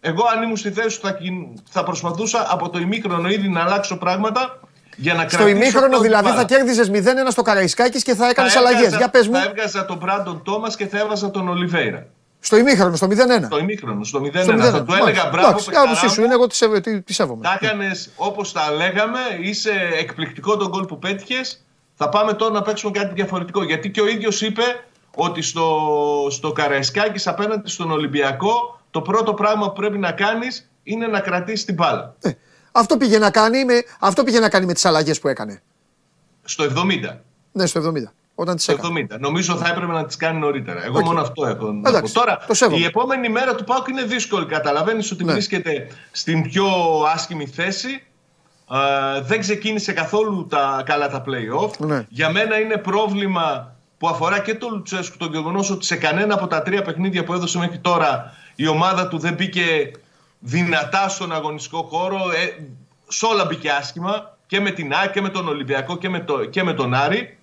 Εγώ, 0.01 0.23
αν 0.37 0.43
ήμουν 0.43 0.57
στη 0.57 0.71
θέση 0.71 1.01
του, 1.01 1.07
θα, 1.07 1.13
κιν- 1.13 1.47
θα 1.71 1.85
προσπαθούσα 1.85 2.47
από 2.51 2.69
το 2.71 2.79
ημίχρονο 2.79 3.29
ήδη 3.29 3.49
να 3.49 3.61
αλλάξω 3.63 3.97
πράγματα 3.99 4.61
για 4.97 5.15
να 5.15 5.21
Στο 5.29 5.37
κρατήσω 5.37 5.57
ημίχρονο 5.57 5.87
αυτό 5.87 6.01
δηλαδή 6.01 6.25
την 6.27 6.35
θα 6.35 6.45
μπάλα. 6.45 6.65
κέρδιζε 6.65 6.91
0-1 7.27 7.31
στο 7.31 7.43
Καραϊσκάκης 7.43 8.03
και 8.03 8.15
θα 8.15 8.29
έκανες 8.29 8.53
Θα 8.53 8.59
αλλαγές. 8.59 8.79
έβγαζα- 8.79 8.97
Για 8.99 9.09
πες 9.11 9.29
μου. 9.29 9.35
Θα 9.35 9.43
έβγαζα 9.43 9.85
τον 9.85 9.97
Μπράντον 9.97 10.43
Τόμας 10.43 10.77
και 10.77 10.87
θα 10.87 10.99
έβαζα 10.99 11.31
τον 11.31 11.49
Ολιβέηρα. 11.49 12.07
Στο 12.47 12.57
ημίχρονο, 12.57 12.97
στο 12.97 13.07
0-1. 13.07 13.49
Το 13.49 13.59
ημίχρονο, 13.59 14.05
στο 14.05 14.21
0-1. 14.21 14.43
Στο 14.43 14.53
0-1. 14.53 14.59
Θα 14.59 14.85
του 14.85 14.93
έλεγα 14.93 15.05
Μάλιστα. 15.05 15.29
μπράβο, 15.29 15.49
Εντάξει, 15.49 15.65
παιχταρά 15.65 15.91
άποψή 15.91 16.09
σου 16.09 16.19
μου. 16.21 16.25
είναι, 16.27 16.35
εγώ 16.35 16.47
τη 16.47 16.57
σέβε- 16.57 16.83
τη- 16.83 17.01
τη 17.03 17.13
σέβομαι. 17.13 17.43
Τα 17.43 17.59
έκανες 17.63 18.11
όπως 18.17 18.53
τα 18.53 18.71
λέγαμε, 18.71 19.19
είσαι 19.41 19.71
εκπληκτικό 19.99 20.57
τον 20.57 20.69
γκολ 20.69 20.85
που 20.85 20.99
πέτυχες. 20.99 21.65
Θα 21.95 22.09
πάμε 22.09 22.33
τώρα 22.33 22.53
να 22.53 22.63
παίξουμε 22.63 22.93
κάτι 22.99 23.15
διαφορετικό. 23.15 23.65
Γιατί 23.65 23.91
και 23.91 24.01
ο 24.01 24.07
ίδιος 24.09 24.41
είπε 24.43 24.63
ότι 25.15 25.43
στο, 25.43 25.79
στο 26.31 26.53
Καραϊσκάκης 26.53 27.27
απέναντι 27.27 27.71
στον 27.71 27.91
Ολυμπιακό 27.91 28.81
το 28.91 29.01
πρώτο 29.01 29.35
πράγμα 29.35 29.67
που 29.67 29.73
πρέπει 29.73 29.99
να 29.99 30.13
κάνεις 30.13 30.71
είναι 30.83 31.07
να 31.07 31.21
κρατήσεις 31.21 31.65
την 31.65 31.75
μπάλα. 31.75 32.15
Ε, 32.21 32.31
αυτό 32.73 32.97
πήγε 32.97 33.19
να 33.19 33.31
κάνει 33.31 33.65
με, 33.65 33.83
αυτό 33.99 34.25
πήγε 34.25 34.39
να 34.41 34.49
κάνει 34.49 34.67
με 34.67 34.73
τις 34.73 34.85
αλλαγές 34.85 35.19
που 35.21 35.29
έκανε. 35.29 35.63
Στο 36.45 36.65
70. 36.65 37.21
Ναι, 37.53 37.67
στο 37.67 37.81
70. 37.81 38.13
Όταν 38.35 38.55
τις 38.55 38.65
Στο 38.65 38.73
έκανε. 38.73 39.07
70. 39.13 39.19
Νομίζω 39.21 39.57
θα 39.57 39.69
έπρεπε 39.69 39.93
να 39.93 40.05
τις 40.05 40.17
κάνει 40.17 40.39
νωρίτερα. 40.39 40.85
Εγώ 40.85 40.99
Οκ. 40.99 41.05
μόνο 41.05 41.21
αυτό 41.21 41.47
έχω 41.47 41.73
να 41.73 41.89
Εντάξει, 41.89 42.13
πω. 42.13 42.21
Τώρα, 42.21 42.39
το 42.47 42.55
σέβομαι. 42.55 42.79
η 42.81 42.85
επόμενη 42.85 43.29
μέρα 43.29 43.55
του 43.55 43.65
ΠΑΟΚ 43.65 43.89
είναι 43.89 44.03
δύσκολη. 44.03 44.47
Καταλαβαίνεις 44.47 45.11
ότι 45.11 45.25
Ναι. 45.25 45.33
βρίσκεται 45.33 45.87
στην 46.11 46.43
πιο 46.43 46.67
άσχημη 47.15 47.47
θέση. 47.47 48.03
Ε, 49.17 49.21
δεν 49.21 49.41
ξεκίνησε 49.41 49.93
καθόλου 49.93 50.47
τα, 50.47 50.83
καλά 50.87 51.09
τα 51.09 51.25
play-off. 51.27 51.77
Ναι. 51.79 52.07
Για 52.09 52.31
μένα 52.31 52.59
είναι 52.61 52.77
πρόβλημα 52.77 53.75
που 53.99 54.09
αφορά 54.09 54.39
και 54.39 54.55
τον 54.55 54.73
Λουτσέσκου 54.73 55.17
το 55.17 55.27
γεγονός 55.33 55.71
ότι 55.71 55.85
σε 55.85 55.97
κανένα 55.97 56.35
από 56.35 56.47
τα 56.47 56.63
τρία 56.63 56.83
παιχνίδια 56.83 57.25
που 57.25 57.33
έδωσε 57.35 57.59
μέχρι 57.59 57.79
τώρα 57.79 58.33
η 58.55 58.67
ομάδα 58.67 59.09
του 59.09 59.19
δεν 59.19 59.35
μπήκε 59.35 59.91
δυνατά 60.39 61.09
στον 61.09 61.33
αγωνιστικό 61.33 61.83
χώρο. 61.83 62.17
Ε, 62.17 62.63
σε 63.09 63.27
όλα 63.27 63.45
μπήκε 63.45 63.71
άσχημα 63.71 64.37
και 64.47 64.61
με 64.61 64.71
την 64.71 64.93
ΑΕΚ 64.95 65.11
και 65.11 65.21
με 65.21 65.29
τον 65.29 65.49
Ολυμπιακό 65.49 65.97
και 65.99 66.09
με, 66.09 66.21
το, 66.21 66.45
και 66.45 66.63
με 66.63 66.73
τον 66.73 66.95
Άρη. 66.95 67.39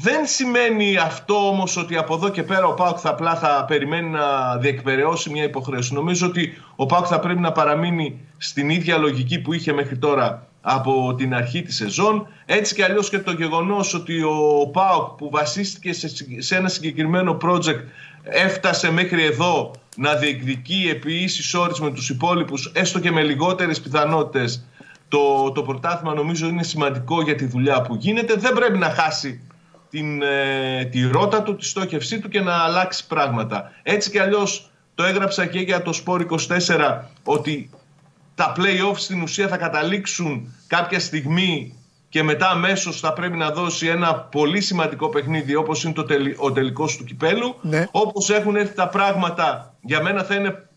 Δεν 0.00 0.26
σημαίνει 0.26 0.96
αυτό 0.96 1.48
όμως 1.48 1.76
ότι 1.76 1.96
από 1.96 2.14
εδώ 2.14 2.28
και 2.28 2.42
πέρα 2.42 2.66
ο 2.66 2.74
Πάουκ 2.74 2.98
θα 3.00 3.10
απλά 3.10 3.36
θα 3.36 3.64
περιμένει 3.64 4.08
να 4.08 4.56
διεκπαιρεώσει 4.56 5.30
μια 5.30 5.44
υποχρέωση. 5.44 5.94
Νομίζω 5.94 6.26
ότι 6.26 6.62
ο 6.76 6.86
Πάουκ 6.86 7.06
θα 7.08 7.20
πρέπει 7.20 7.40
να 7.40 7.52
παραμείνει 7.52 8.20
στην 8.36 8.70
ίδια 8.70 8.98
λογική 8.98 9.40
που 9.40 9.52
είχε 9.52 9.72
μέχρι 9.72 9.98
τώρα 9.98 10.46
από 10.60 11.14
την 11.14 11.34
αρχή 11.34 11.62
της 11.62 11.76
σεζόν. 11.76 12.26
Έτσι 12.46 12.74
και 12.74 12.84
αλλιώς 12.84 13.08
και 13.08 13.18
το 13.18 13.32
γεγονός 13.32 13.94
ότι 13.94 14.22
ο 14.22 14.70
ΠΑΟΚ 14.72 15.16
που 15.16 15.30
βασίστηκε 15.30 15.92
σε, 15.92 16.08
σε 16.38 16.56
ένα 16.56 16.68
συγκεκριμένο 16.68 17.36
project 17.42 17.80
έφτασε 18.22 18.90
μέχρι 18.90 19.24
εδώ 19.24 19.70
να 19.96 20.14
διεκδικεί 20.14 20.88
επί 20.90 21.14
ίσης 21.14 21.54
όρης 21.54 21.80
με 21.80 21.90
τους 21.90 22.10
υπόλοιπους 22.10 22.72
έστω 22.74 22.98
και 22.98 23.10
με 23.10 23.22
λιγότερες 23.22 23.80
πιθανότητες 23.80 24.64
το, 25.08 25.52
το 25.54 25.62
πρωτάθλημα 25.62 26.14
νομίζω 26.14 26.48
είναι 26.48 26.62
σημαντικό 26.62 27.22
για 27.22 27.34
τη 27.34 27.46
δουλειά 27.46 27.82
που 27.82 27.94
γίνεται. 27.94 28.34
Δεν 28.34 28.52
πρέπει 28.52 28.78
να 28.78 28.90
χάσει 28.90 29.42
την, 29.90 30.22
ε, 30.22 30.84
τη 30.84 31.06
ρότα 31.06 31.42
του, 31.42 31.56
τη 31.56 31.64
στόχευσή 31.64 32.18
του 32.18 32.28
και 32.28 32.40
να 32.40 32.54
αλλάξει 32.56 33.06
πράγματα. 33.06 33.72
Έτσι 33.82 34.10
κι 34.10 34.18
αλλιώς 34.18 34.70
το 34.94 35.04
έγραψα 35.04 35.46
και 35.46 35.58
για 35.58 35.82
το 35.82 35.92
Σπόρ 35.92 36.26
24 36.68 37.00
ότι 37.24 37.70
τα 38.34 38.52
play-off 38.56 38.96
στην 38.96 39.22
ουσία 39.22 39.48
θα 39.48 39.56
καταλήξουν 39.56 40.54
κάποια 40.66 41.00
στιγμή 41.00 41.74
και 42.08 42.22
μετά 42.22 42.50
αμέσως 42.50 43.00
θα 43.00 43.12
πρέπει 43.12 43.36
να 43.36 43.50
δώσει 43.50 43.86
ένα 43.86 44.14
πολύ 44.14 44.60
σημαντικό 44.60 45.08
παιχνίδι 45.08 45.54
όπως 45.54 45.84
είναι 45.84 45.92
το 45.92 46.02
τελ, 46.02 46.34
ο 46.36 46.52
τελικός 46.52 46.96
του 46.96 47.04
κυπέλου. 47.04 47.56
Ναι. 47.60 47.86
Όπως 47.90 48.30
έχουν 48.30 48.56
έρθει 48.56 48.74
τα 48.74 48.88
πράγματα 48.88 49.74
για 49.80 50.02
μένα 50.02 50.22
θα 50.22 50.34
είναι 50.34 50.68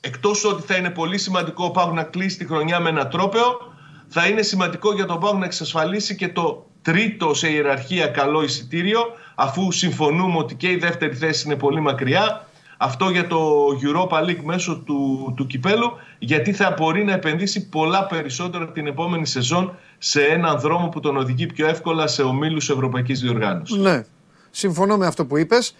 εκτός 0.00 0.44
ότι 0.44 0.62
θα 0.62 0.76
είναι 0.76 0.90
πολύ 0.90 1.18
σημαντικό 1.18 1.64
ο 1.64 1.70
Πάου 1.70 1.94
να 1.94 2.02
κλείσει 2.02 2.38
τη 2.38 2.46
χρονιά 2.46 2.80
με 2.80 2.88
ένα 2.88 3.08
τρόπεο 3.08 3.76
θα 4.08 4.26
είναι 4.26 4.42
σημαντικό 4.42 4.94
για 4.94 5.06
τον 5.06 5.20
Πάου 5.20 5.38
να 5.38 5.44
εξασφαλίσει 5.44 6.16
και 6.16 6.28
το 6.28 6.66
τρίτο 6.82 7.34
σε 7.34 7.48
ιεραρχία 7.48 8.06
καλό 8.06 8.42
εισιτήριο 8.42 9.00
αφού 9.34 9.72
συμφωνούμε 9.72 10.38
ότι 10.38 10.54
και 10.54 10.70
η 10.70 10.76
δεύτερη 10.76 11.14
θέση 11.14 11.46
είναι 11.46 11.56
πολύ 11.56 11.80
μακριά 11.80 12.48
αυτό 12.78 13.08
για 13.08 13.26
το 13.26 13.66
Europa 13.82 14.24
League 14.24 14.42
μέσω 14.42 14.82
του, 14.86 15.32
του 15.36 15.46
κυπέλου 15.46 15.92
γιατί 16.18 16.52
θα 16.52 16.74
μπορεί 16.78 17.04
να 17.04 17.12
επενδύσει 17.12 17.68
πολλά 17.68 18.06
περισσότερο 18.06 18.66
την 18.66 18.86
επόμενη 18.86 19.26
σεζόν 19.26 19.76
σε 19.98 20.22
έναν 20.22 20.60
δρόμο 20.60 20.88
που 20.88 21.00
τον 21.00 21.16
οδηγεί 21.16 21.46
πιο 21.46 21.66
εύκολα 21.68 22.06
σε 22.06 22.22
ομίλους 22.22 22.70
Ευρωπαϊκής 22.70 23.20
Διοργάνωσης. 23.20 23.76
Ναι, 23.76 24.04
συμφωνώ 24.50 24.96
με 24.96 25.06
αυτό 25.06 25.26
που 25.26 25.36
είπες. 25.36 25.74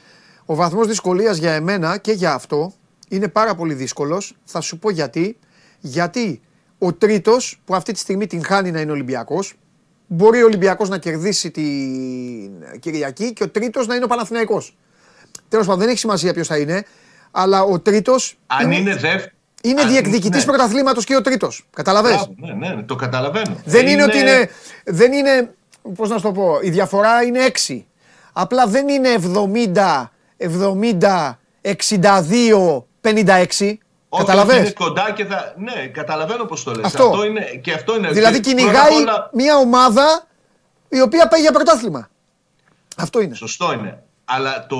Ο 0.45 0.55
βαθμός 0.55 0.87
δυσκολίας 0.87 1.37
για 1.37 1.53
εμένα 1.53 1.99
και 1.99 2.13
για 2.13 2.35
αυτό 2.35 2.73
είναι 3.09 3.29
πάρα 3.29 3.55
πολύ 3.55 3.75
δύσκολος. 3.75 4.35
Θα 4.45 4.61
σου 4.61 4.79
πω 4.79 4.91
γιατί. 4.91 5.39
Γιατί 5.81 6.41
ο 6.79 6.93
τρίτος 6.93 7.61
που 7.65 7.75
αυτή 7.75 7.93
τη 7.93 7.99
στιγμή 7.99 8.27
την 8.27 8.45
χάνει 8.45 8.71
να 8.71 8.81
είναι 8.81 8.91
Ολυμπιακός 8.91 9.55
μπορεί 10.09 10.43
ο 10.43 10.45
Ολυμπιακός 10.45 10.89
να 10.89 10.99
κερδίσει 10.99 11.51
την 11.51 12.81
Κυριακή 12.81 13.33
και 13.33 13.43
ο 13.43 13.49
τρίτος 13.49 13.87
να 13.87 13.95
είναι 13.95 14.05
ο 14.05 14.09
Παναθηναϊκός. 14.09 14.77
Τέλος 15.49 15.67
πάντων 15.67 15.81
δεν 15.81 15.89
έχει 15.89 15.99
σημασία 15.99 16.33
ποιος 16.33 16.47
θα 16.47 16.59
είναι 16.59 16.85
αλλά 17.31 17.63
ο 17.63 17.81
τρίτος 17.81 18.39
Αν 18.47 18.71
είναι 18.71 18.91
δεύτερο. 18.97 19.25
είναι 19.63 19.85
διεκδικητής 19.85 20.47
ναι. 20.47 20.53
πρωταθλήματος 20.53 21.05
και 21.05 21.17
ο 21.17 21.21
τρίτος. 21.21 21.67
Καταλαβες; 21.75 22.11
Μπράβο, 22.11 22.35
Ναι, 22.37 22.67
ναι, 22.67 22.75
ναι, 22.75 22.83
το 22.83 22.97
καταλαβαίνω. 22.97 23.57
Δεν 23.65 23.87
είναι, 23.87 24.03
ότι 24.03 24.19
είναι. 24.19 24.51
Δεν 24.85 25.13
είναι. 25.13 25.55
Πώς 25.95 26.09
να 26.09 26.17
σου 26.17 26.23
το 26.23 26.33
πω. 26.33 26.59
Η 26.63 26.71
διαφορά 26.71 27.23
είναι 27.23 27.41
6. 27.67 27.85
Απλά 28.33 28.67
δεν 28.67 28.89
είναι 28.89 29.09
70, 29.15 30.11
70, 30.37 31.39
62, 31.63 32.85
56. 33.01 33.79
Όχι, 34.09 34.25
Καταλαβες; 34.25 34.55
ότι 34.57 34.63
Είναι 34.65 34.73
κοντά 34.79 35.11
και 35.13 35.25
θα. 35.25 35.55
Ναι, 35.59 35.87
καταλαβαίνω 35.87 36.45
πώς 36.45 36.63
το 36.65 36.73
λες. 36.73 36.85
Αυτό. 36.85 37.25
είναι, 37.25 37.41
και 37.63 37.73
αυτό 37.73 37.97
είναι. 37.97 38.11
Δηλαδή 38.11 38.41
και 38.41 38.51
πρώτα 38.55 38.63
κυνηγάει 38.63 38.93
απ' 39.03 39.09
όλα- 39.09 39.31
μια 39.33 39.57
ομάδα 39.57 40.27
η 40.89 41.01
οποία 41.01 41.29
πάει 41.29 41.41
για 41.41 41.53
πρωτάθλημα. 41.53 42.09
Αυτό 42.97 43.21
είναι. 43.21 43.35
Σωστό 43.35 43.73
είναι. 43.73 44.03
Αλλά 44.31 44.67
το, 44.67 44.79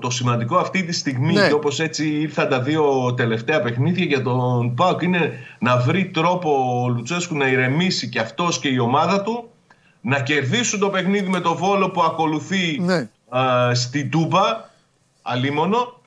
το 0.00 0.10
σημαντικό 0.10 0.56
αυτή 0.56 0.84
τη 0.84 0.92
στιγμή 0.92 1.32
Ναι. 1.32 1.46
και 1.46 1.52
όπως 1.52 1.80
έτσι 1.80 2.08
ήρθαν 2.08 2.48
τα 2.48 2.60
δύο 2.60 3.14
τελευταία 3.14 3.60
παιχνίδια 3.60 4.04
για 4.04 4.22
τον 4.22 4.74
ΠΑΟΚ 4.74 5.02
είναι 5.02 5.32
να 5.58 5.76
βρει 5.76 6.10
τρόπο 6.10 6.82
ο 6.84 6.88
Λουτσέσκου 6.88 7.36
να 7.36 7.46
ηρεμήσει 7.48 8.08
και 8.08 8.18
αυτός 8.20 8.58
και 8.58 8.68
η 8.68 8.78
ομάδα 8.78 9.22
του 9.22 9.48
να 10.00 10.20
κερδίσουν 10.20 10.80
το 10.80 10.88
παιχνίδι 10.88 11.28
με 11.28 11.40
το 11.40 11.54
Βόλο 11.54 11.90
που 11.90 12.02
ακολουθεί 12.02 12.78
Ναι. 12.80 13.08
α, 13.28 13.74
στην 13.74 14.10
Τούμπα 14.10 14.64
αλίμονο 15.22 16.00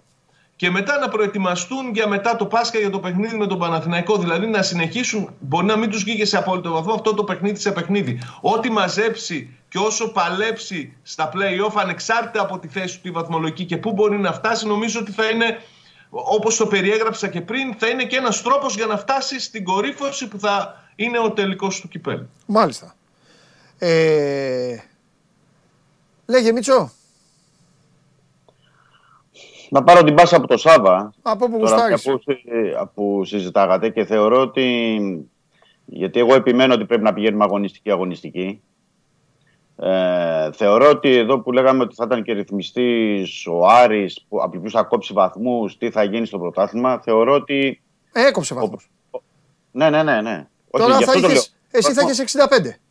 και 0.58 0.70
μετά 0.70 1.00
να 1.00 1.10
προετοιμαστούν 1.10 1.92
για 1.94 2.08
μετά 2.08 2.36
το 2.36 2.46
Πάσχα 2.46 2.80
για 2.80 2.90
το 2.90 3.00
παιχνίδι 3.00 3.38
με 3.38 3.48
τον 3.48 3.60
Παναθηναϊκό. 3.60 4.18
Δηλαδή 4.18 4.48
να 4.48 4.62
συνεχίσουν, 4.62 5.34
μπορεί 5.40 5.66
να 5.66 5.76
μην 5.76 5.90
τους 5.90 6.04
βγήκε 6.04 6.26
σε 6.26 6.38
απόλυτο 6.38 6.72
βαθμό 6.72 6.94
αυτό 6.94 7.14
το 7.14 7.24
παιχνίδι 7.24 7.60
σε 7.60 7.72
παιχνίδι. 7.72 8.20
Ό,τι 8.42 8.72
μαζέψει 8.72 9.58
και 9.70 9.78
όσο 9.78 10.12
παλέψει 10.12 10.98
στα 11.04 11.32
play-off, 11.34 11.74
ανεξάρτητα 11.76 12.42
από 12.42 12.60
τη 12.60 12.68
θέση 12.68 12.96
του 12.96 13.02
τη 13.02 13.12
βαθμολογική 13.12 13.66
και 13.66 13.78
πού 13.78 13.92
μπορεί 13.92 14.18
να 14.18 14.34
φτάσει, 14.34 14.68
νομίζω 14.68 15.00
ότι 15.00 15.12
θα 15.12 15.30
είναι, 15.30 15.62
όπως 16.10 16.58
το 16.58 16.68
περιέγραψα 16.68 17.28
και 17.28 17.42
πριν, 17.42 17.74
θα 17.78 17.88
είναι 17.88 18.06
και 18.06 18.16
ένας 18.16 18.42
τρόπος 18.42 18.76
για 18.76 18.86
να 18.86 18.98
φτάσει 18.98 19.40
στην 19.40 19.64
κορύφωση 19.64 20.28
που 20.28 20.40
θα 20.40 20.84
είναι 20.96 21.20
ο 21.20 21.32
τελικός 21.32 21.82
του 21.82 21.88
κυπέλου. 21.88 22.30
Μάλιστα. 22.46 22.96
Ε... 23.78 24.78
Λέγε 26.26 26.52
Μίτσο. 26.52 26.92
Να 29.70 29.84
πάρω 29.84 30.04
την 30.04 30.14
πάσα 30.14 30.36
από 30.36 30.48
το 30.48 30.58
Σάβα. 30.58 31.14
Από 31.22 31.50
που 31.50 31.60
Τώρα, 31.60 32.92
που, 32.94 33.24
συζητάγατε 33.26 33.90
και 33.90 34.06
θεωρώ 34.06 34.42
ότι. 34.42 35.30
Γιατί 35.86 36.20
εγώ 36.20 36.36
επιμένω 36.36 36.74
ότι 36.74 36.86
πρέπει 36.86 37.04
να 37.04 37.14
πηγαίνουμε 37.14 37.44
αγωνιστική-αγωνιστική. 37.44 38.62
Ε, 39.80 40.52
θεωρώ 40.52 40.90
ότι 40.90 41.16
εδώ 41.16 41.40
που 41.40 41.52
λέγαμε 41.52 41.84
ότι 41.84 41.96
θα 41.96 42.04
ήταν 42.06 42.24
και 42.24 42.34
ρυθμιστής 42.34 43.48
ο 43.48 43.66
Άρης 43.68 44.26
που 44.30 44.42
από 44.42 44.60
ποιου 44.60 44.70
θα 44.70 44.84
κόψει 44.84 45.14
βαθμούς, 45.14 45.78
τι 45.78 45.92
θα 45.92 46.04
γίνει 46.04 46.26
στο 46.26 46.40
πρωτάθλημα, 46.40 47.00
θεωρώ 47.00 47.34
ότι. 47.34 47.82
Ε, 48.12 48.28
έκοψε 48.28 48.54
βαθμούς. 48.54 48.90
Ναι, 49.72 49.90
ναι, 49.90 50.04
ναι. 50.04 50.22
ναι. 50.22 50.48
Τώρα 50.70 50.96
Όχι, 50.96 51.04
θα 51.04 51.14
είχες, 51.18 51.54
εσύ 51.72 51.94
θα 51.94 52.02
έχει 52.02 52.22
65. 52.22 52.87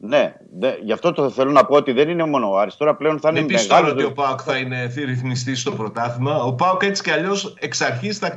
Ναι, 0.00 0.34
δε, 0.58 0.74
γι' 0.82 0.92
αυτό 0.92 1.12
το 1.12 1.30
θέλω 1.30 1.50
να 1.50 1.64
πω 1.64 1.76
ότι 1.76 1.92
δεν 1.92 2.08
είναι 2.08 2.24
μόνο 2.24 2.50
ο 2.50 2.58
Άρης. 2.58 2.76
Τώρα 2.76 2.96
πλέον 2.96 3.20
θα 3.20 3.28
είναι 3.28 3.40
μεγάλος. 3.40 3.88
Δεν 3.88 3.98
ότι 3.98 4.04
ο 4.04 4.12
Πάοκ 4.12 4.40
θα 4.44 4.56
είναι 4.56 4.92
ρυθμιστή 4.96 5.54
στο 5.54 5.72
πρωτάθλημα. 5.72 6.42
Ο 6.42 6.54
Πάοκ 6.54 6.82
έτσι 6.82 7.02
κι 7.02 7.10
αλλιώς 7.10 7.54
εξ 7.58 7.80
αρχής 7.80 8.18
θα, 8.18 8.36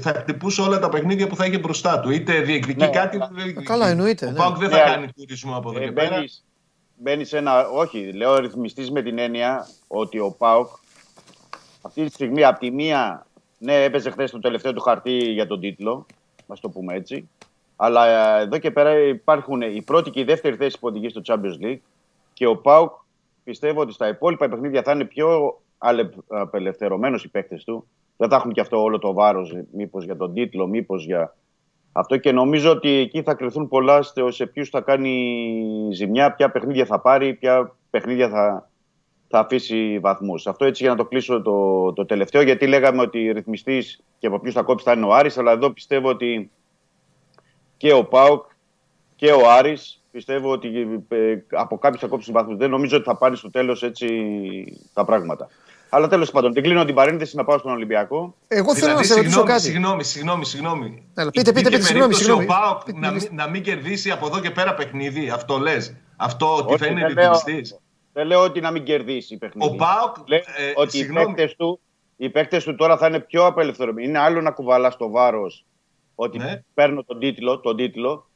θα 0.00 0.12
χτυπούσε 0.12 0.60
όλα 0.60 0.78
τα 0.78 0.88
παιχνίδια 0.88 1.26
που 1.26 1.36
θα 1.36 1.44
έχει 1.44 1.58
μπροστά 1.58 2.00
του. 2.00 2.10
Είτε 2.10 2.40
διεκδικεί 2.40 2.84
ναι, 2.84 2.88
κάτι. 2.88 3.16
Είτε 3.16 3.28
διεκδικεί. 3.32 3.64
Καλά, 3.64 3.88
εννοείται. 3.88 4.26
Ο 4.26 4.30
ναι. 4.30 4.36
Πάοκ 4.36 4.56
δεν 4.56 4.70
θα 4.70 4.76
ναι, 4.76 4.82
κάνει 4.82 5.08
τουρισμό 5.16 5.56
από 5.56 5.70
εδώ 5.70 5.80
ε, 5.80 5.84
και 5.84 5.92
πέρα. 5.92 6.24
Μπαίνεις 6.96 7.28
σε 7.28 7.36
ένα. 7.36 7.68
Όχι, 7.68 8.12
λέω 8.12 8.38
ρυθμιστής 8.38 8.90
με 8.90 9.02
την 9.02 9.18
έννοια 9.18 9.68
ότι 9.86 10.18
ο 10.18 10.30
Πάοκ 10.38 10.68
αυτή 11.82 12.04
τη 12.04 12.12
στιγμή 12.12 12.44
από 12.44 12.58
τη 12.58 12.70
μία. 12.70 13.26
Ναι, 13.58 13.82
έπαιζε 13.82 14.10
χθες 14.10 14.30
το 14.30 14.38
τελευταίο 14.38 14.72
του 14.72 14.80
χαρτί 14.80 15.16
για 15.16 15.46
τον 15.46 15.60
τίτλο. 15.60 16.06
Να 16.46 16.56
το 16.56 16.68
πούμε 16.68 16.94
έτσι. 16.94 17.28
Αλλά 17.76 18.36
ε, 18.38 18.42
εδώ 18.42 18.58
και 18.58 18.70
πέρα 18.70 18.98
υπάρχουν 18.98 19.60
η 19.60 19.82
πρώτη 19.82 20.10
και 20.10 20.20
η 20.20 20.24
δεύτερη 20.24 20.56
θέση 20.56 20.78
που 20.78 20.86
οδηγεί 20.86 21.08
στο 21.08 21.20
Champions 21.24 21.64
League 21.64 21.80
και 22.32 22.46
ο 22.46 22.56
Πάουκ 22.56 22.92
πιστεύω 23.44 23.80
ότι 23.80 23.92
στα 23.92 24.08
υπόλοιπα 24.08 24.48
παιχνίδια 24.48 24.82
θα 24.82 24.92
είναι 24.92 25.04
πιο 25.04 25.58
απελευθερωμένο 26.28 27.18
οι 27.24 27.28
παίκτες 27.28 27.64
του. 27.64 27.86
Δεν 28.16 28.28
θα 28.28 28.36
έχουν 28.36 28.52
και 28.52 28.60
αυτό 28.60 28.82
όλο 28.82 28.98
το 28.98 29.12
βάρος, 29.12 29.56
μήπως 29.72 30.04
για 30.04 30.16
τον 30.16 30.34
τίτλο, 30.34 30.66
μήπως 30.66 31.04
για 31.04 31.36
αυτό. 31.92 32.16
Και 32.16 32.32
νομίζω 32.32 32.70
ότι 32.70 32.88
εκεί 32.88 33.22
θα 33.22 33.34
κρυθούν 33.34 33.68
πολλά 33.68 34.02
σε 34.28 34.46
ποιου 34.46 34.66
θα 34.66 34.80
κάνει 34.80 35.88
ζημιά, 35.92 36.32
ποια 36.34 36.50
παιχνίδια 36.50 36.84
θα 36.84 37.00
πάρει, 37.00 37.34
ποια 37.34 37.74
παιχνίδια 37.90 38.28
θα, 38.28 38.70
θα 39.28 39.38
αφήσει 39.38 39.98
βαθμούς. 39.98 40.46
Αυτό 40.46 40.64
έτσι 40.64 40.82
για 40.82 40.92
να 40.92 40.98
το 40.98 41.04
κλείσω 41.04 41.42
το, 41.42 41.92
το 41.92 42.06
τελευταίο, 42.06 42.42
γιατί 42.42 42.66
λέγαμε 42.66 43.02
ότι 43.02 43.32
ρυθμιστής 43.32 44.02
και 44.18 44.26
από 44.26 44.38
ποιους 44.38 44.54
θα 44.54 44.62
κόψει 44.62 44.84
θα 44.84 44.92
είναι 44.92 45.06
ο 45.06 45.14
Άρης, 45.14 45.38
αλλά 45.38 45.52
εδώ 45.52 45.70
πιστεύω 45.70 46.08
ότι 46.08 46.50
και 47.84 47.92
ο 47.92 48.04
Πάοκ 48.04 48.44
και 49.16 49.30
ο 49.32 49.50
Άρης 49.50 50.02
πιστεύω 50.10 50.50
ότι 50.50 50.68
ε, 51.08 51.36
από 51.50 51.78
κάποιους 51.78 52.00
θα 52.00 52.06
κόψουν 52.06 52.34
βαθμού. 52.34 52.56
Δεν 52.56 52.70
νομίζω 52.70 52.96
ότι 52.96 53.04
θα 53.04 53.16
πάρει 53.16 53.36
στο 53.36 53.50
τέλος 53.50 53.82
έτσι 53.82 54.08
τα 54.92 55.04
πράγματα. 55.04 55.48
Αλλά 55.88 56.08
τέλος 56.08 56.30
πάντων, 56.30 56.52
την 56.52 56.62
κλείνω 56.62 56.84
την 56.84 56.94
παρένθεση 56.94 57.36
να 57.36 57.44
πάω 57.44 57.58
στον 57.58 57.72
Ολυμπιακό. 57.72 58.34
Εγώ 58.48 58.74
θέλω 58.74 58.86
δηλαδή, 58.86 59.08
να 59.08 59.14
σε 59.14 59.14
ρωτήσω 59.14 59.42
κάτι. 59.42 59.62
Συγγνώμη, 59.62 60.04
συγγνώμη, 60.04 60.44
συγγνώμη. 60.44 61.08
Έλα, 61.14 61.30
πείτε, 61.30 61.52
πείτε, 61.52 61.70
πείτε, 61.70 61.82
συγγνώμη. 61.82 62.14
συγγνώμη. 62.14 62.44
Ο 62.44 62.46
Πάοκ 62.46 62.80
να, 62.94 63.12
να, 63.30 63.48
μην 63.48 63.62
κερδίσει 63.62 64.10
από 64.10 64.26
εδώ 64.26 64.40
και 64.40 64.50
πέρα 64.50 64.74
παιχνίδι, 64.74 65.30
αυτό 65.30 65.58
λες. 65.58 65.94
Αυτό 66.16 66.56
ότι 66.56 66.76
θα 66.76 66.86
είναι 66.86 67.06
ρυθμιστής. 67.06 67.78
Δεν 68.12 68.26
λέω 68.26 68.40
ότι 68.40 68.60
να 68.60 68.70
μην 68.70 68.84
κερδίσει 68.84 69.36
παιχνίδι. 69.36 69.72
Ο 69.72 69.76
Πάοκ. 69.76 70.16
Ε, 70.28 70.42
ότι 70.74 70.98
οι 72.16 72.30
παίκτες 72.30 72.64
του, 72.64 72.70
του 72.70 72.74
τώρα 72.76 72.96
θα 72.96 73.06
είναι 73.06 73.20
πιο 73.20 73.46
απελευθερωμένοι. 73.46 74.08
Είναι 74.08 74.18
άλλο 74.18 74.40
να 74.40 74.50
κουβαλάς 74.50 74.96
το 74.96 75.10
βάρος 75.10 75.64
ότι 76.14 76.38
ναι. 76.38 76.62
παίρνω 76.74 77.04
τον 77.04 77.18
τίτλο, 77.18 77.60
τον 77.60 77.76
τίτλο 77.76 78.28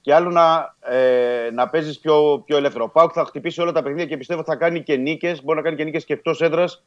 και 0.00 0.14
άλλο 0.14 0.30
να, 0.30 0.76
ε, 0.80 1.50
να 1.50 1.68
παίζεις 1.68 1.98
πιο, 1.98 2.42
πιο 2.46 2.56
ελεύθερο. 2.56 2.84
Ο 2.84 2.88
Πάουκ 2.88 3.10
θα 3.14 3.24
χτυπήσει 3.24 3.60
όλα 3.60 3.72
τα 3.72 3.82
παιχνίδια 3.82 4.06
και 4.06 4.16
πιστεύω 4.16 4.42
θα 4.42 4.56
κάνει 4.56 4.82
και 4.82 4.96
νίκες. 4.96 5.42
Μπορεί 5.42 5.56
να 5.56 5.64
κάνει 5.64 5.76
και 5.76 5.84
νίκες 5.84 6.04
και 6.04 6.12
εκτός 6.12 6.40
έδρας 6.40 6.84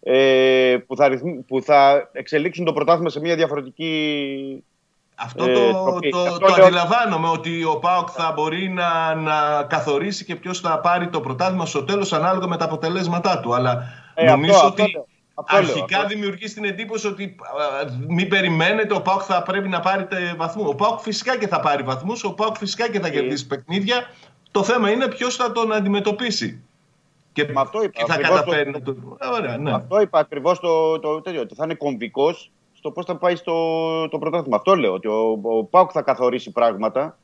ε, 0.00 0.76
που, 0.86 0.96
θα, 0.96 1.10
που 1.46 1.62
θα 1.62 2.10
εξελίξουν 2.12 2.64
το 2.64 2.72
πρωτάθλημα 2.72 3.10
σε 3.10 3.20
μια 3.20 3.36
διαφορετική. 3.36 4.64
Αυτό 5.14 5.44
ε, 5.44 5.52
το, 5.52 5.72
το, 5.72 5.98
το, 6.10 6.38
το 6.38 6.62
αντιλαμβάνομαι 6.62 7.28
ότι 7.28 7.64
ο 7.64 7.78
Πάοκ 7.78 8.08
θα 8.12 8.32
μπορεί 8.34 8.68
να, 8.68 9.14
να 9.14 9.62
καθορίσει 9.68 10.24
και 10.24 10.36
ποιος 10.36 10.60
θα 10.60 10.80
πάρει 10.80 11.08
το 11.08 11.20
πρωτάθλημα 11.20 11.66
στο 11.66 11.84
τέλος 11.84 12.12
ανάλογα 12.12 12.46
με 12.46 12.56
τα 12.56 12.64
αποτελέσματά 12.64 13.40
του. 13.40 13.54
Αλλά 13.54 13.82
ε, 14.14 14.30
νομίζω 14.30 14.54
αυτό, 14.54 14.66
ότι. 14.66 14.82
Αυτό, 14.82 15.06
Αρχικά 15.44 16.06
δημιουργείς 16.06 16.54
την 16.54 16.64
εντύπωση 16.64 17.06
ότι 17.06 17.36
μην 18.08 18.28
περιμένετε, 18.28 18.94
ο 18.94 19.02
Πάουκ 19.02 19.22
θα 19.24 19.42
πρέπει 19.42 19.68
να 19.68 19.80
πάρει 19.80 20.06
βαθμούς. 20.36 20.68
Ο 20.68 20.74
Πάουκ 20.74 21.00
φυσικά 21.00 21.38
και 21.38 21.48
θα 21.48 21.60
πάρει 21.60 21.82
βαθμούς, 21.82 22.24
ο 22.24 22.32
Πάουκ 22.32 22.56
φυσικά 22.56 22.90
και 22.90 23.00
θα 23.00 23.08
κερδίσει 23.08 23.46
παιχνίδια. 23.46 24.10
Το 24.50 24.62
θέμα 24.62 24.90
είναι 24.90 25.08
ποιος 25.08 25.36
θα 25.36 25.52
τον 25.52 25.72
αντιμετωπίσει. 25.72 26.62
Και, 27.32 27.48
αυτό 27.54 27.82
είπα, 27.82 27.92
και 27.92 28.12
θα 28.12 28.18
καταφέρει 28.18 28.80
το... 28.80 28.96
Ωραία, 29.32 29.56
ναι. 29.56 29.72
Αυτό 29.72 30.00
είπα 30.00 30.18
ακριβώς 30.18 30.60
το, 30.60 30.98
το 30.98 31.20
τέτοιο. 31.20 31.40
Ότι 31.40 31.54
θα 31.54 31.64
είναι 31.64 31.74
κομβικός 31.74 32.50
στο 32.72 32.90
πώς 32.90 33.04
θα 33.04 33.16
πάει 33.16 33.36
στο 33.36 34.08
το 34.08 34.18
πρωτάθλημα. 34.18 34.56
Αυτό 34.56 34.76
λέω. 34.76 34.92
Ότι 34.92 35.08
ο, 35.08 35.40
ο 35.42 35.64
Πάουκ 35.64 35.90
θα 35.92 36.02
καθορίσει 36.02 36.50
πράγματα 36.50 37.18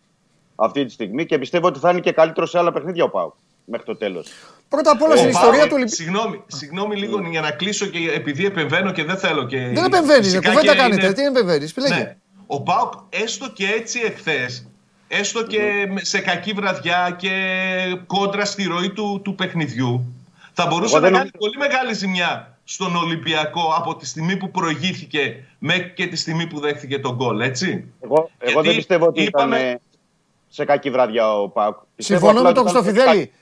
αυτή 0.56 0.84
τη 0.84 0.92
στιγμή 0.92 1.26
και 1.26 1.38
πιστεύω 1.38 1.66
ότι 1.66 1.78
θα 1.78 1.90
είναι 1.90 2.00
και 2.00 2.12
καλύτερο 2.12 2.46
σε 2.46 2.58
άλλα 2.58 2.72
παιχνίδια 2.72 3.04
ο 3.04 3.10
Πάουκ 3.10 3.34
μέχρι 3.64 3.86
το 3.86 3.96
τέλος. 3.96 4.30
Πρώτα 4.72 4.90
απ' 4.90 5.02
όλα 5.02 5.16
στην 5.16 5.28
ιστορία 5.28 5.62
του 5.62 5.74
Ολυμπιακού. 5.78 5.94
Συγγνώμη, 5.94 6.42
συγγνώμη 6.46 6.96
λίγο 6.96 7.20
για 7.30 7.40
να 7.40 7.50
κλείσω 7.50 7.86
και 7.86 7.98
επειδή 8.14 8.44
επεμβαίνω 8.44 8.92
και 8.92 9.04
δεν 9.04 9.16
θέλω. 9.16 9.46
Και... 9.46 9.58
Δεν 9.58 9.84
επεμβαίνεις, 9.84 10.32
δεν 10.32 10.42
κουβέντα 10.42 10.74
κάνετε. 10.76 11.04
Είναι... 11.04 11.14
Τι 11.14 11.22
επεμβαίνεις, 11.22 11.74
ναι. 11.88 12.16
Ο 12.46 12.60
Πάουκ 12.62 12.92
έστω 13.08 13.50
και 13.50 13.66
έτσι 13.66 14.00
εχθές, 14.04 14.68
έστω 15.08 15.46
και 15.46 15.60
σε 15.96 16.18
κακή 16.20 16.52
βραδιά 16.52 17.16
και 17.18 17.30
κόντρα 18.06 18.44
στη 18.44 18.64
ροή 18.64 18.90
του, 18.90 19.20
του 19.24 19.34
παιχνιδιού, 19.34 20.14
θα 20.52 20.66
μπορούσε 20.66 20.98
να 20.98 21.10
κάνει 21.10 21.30
πολύ 21.38 21.56
μεγάλη 21.56 21.94
ζημιά 21.94 22.58
στον 22.64 22.96
Ολυμπιακό 22.96 23.74
από 23.76 23.96
τη 23.96 24.06
στιγμή 24.06 24.36
που 24.36 24.50
προηγήθηκε 24.50 25.44
μέχρι 25.58 25.92
και 25.94 26.06
τη 26.06 26.16
στιγμή 26.16 26.46
που 26.46 26.60
δέχθηκε 26.60 26.98
τον 26.98 27.14
γκολ, 27.14 27.40
έτσι. 27.40 27.84
Εγώ, 28.00 28.30
εγώ 28.38 28.62
δεν 28.62 28.74
πιστεύω 28.74 29.06
ότι 29.06 29.22
είπαμε... 29.22 29.58
ήταν 29.58 29.80
σε 30.48 30.64
κακή 30.64 30.90
βραδιά 30.90 31.38
ο 31.38 31.48
Πάουκ. 31.48 31.76
Συμφωνώ 31.96 32.42
με 32.42 32.52
τον 32.52 32.62
Χρυστοφιδέλη. 32.62 33.32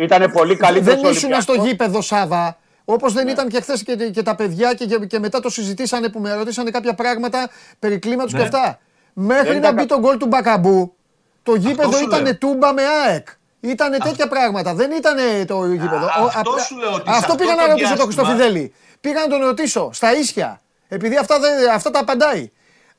Ήταν 0.00 0.30
πολύ 0.32 0.56
καλύτερος. 0.56 1.00
Δεν 1.00 1.12
ήσουν 1.12 1.40
στο 1.40 1.54
γήπεδο, 1.54 2.00
Σάβα. 2.00 2.58
Όπως 2.84 3.12
δεν 3.12 3.24
ναι. 3.24 3.30
ήταν 3.30 3.48
και 3.48 3.60
χθες 3.60 3.82
και, 3.82 3.96
και, 3.96 4.22
τα 4.22 4.34
παιδιά 4.34 4.74
και, 4.74 4.86
και, 4.86 5.18
μετά 5.18 5.40
το 5.40 5.50
συζητήσανε 5.50 6.08
που 6.08 6.20
με 6.20 6.34
ρωτήσανε 6.34 6.70
κάποια 6.70 6.94
πράγματα 6.94 7.50
περί 7.78 7.98
κλίματο 7.98 8.30
ναι. 8.32 8.38
και 8.38 8.44
αυτά. 8.44 8.78
Μέχρι 9.12 9.58
να 9.58 9.72
μπει 9.72 9.86
το 9.86 9.98
γκολ 9.98 10.16
του 10.16 10.26
Μπακαμπού, 10.26 10.94
το 11.42 11.54
γήπεδο 11.54 12.00
ήταν 12.00 12.38
τούμπα 12.38 12.72
με 12.72 12.82
ΑΕΚ. 12.82 13.26
Ήταν 13.60 13.98
τέτοια 14.02 14.28
πράγματα. 14.28 14.74
Δεν 14.74 14.90
ήταν 14.90 15.16
το 15.46 15.66
γήπεδο. 15.66 16.10
αυτό 16.36 16.58
σου 16.58 16.76
λέω 16.76 16.92
ότι 16.92 17.10
αυτό 17.10 17.34
πήγα 17.34 17.54
να 17.54 17.66
ρωτήσω 17.66 17.96
τον 17.96 18.04
Χρυστοφιδέλη. 18.04 18.74
Πήγα 19.00 19.20
να 19.20 19.26
τον 19.26 19.40
ρωτήσω 19.40 19.90
στα 19.92 20.16
ίσια. 20.16 20.60
Επειδή 20.88 21.16
αυτά, 21.16 21.36
αυτά 21.74 21.90
τα 21.90 21.98
απαντάει. 21.98 22.50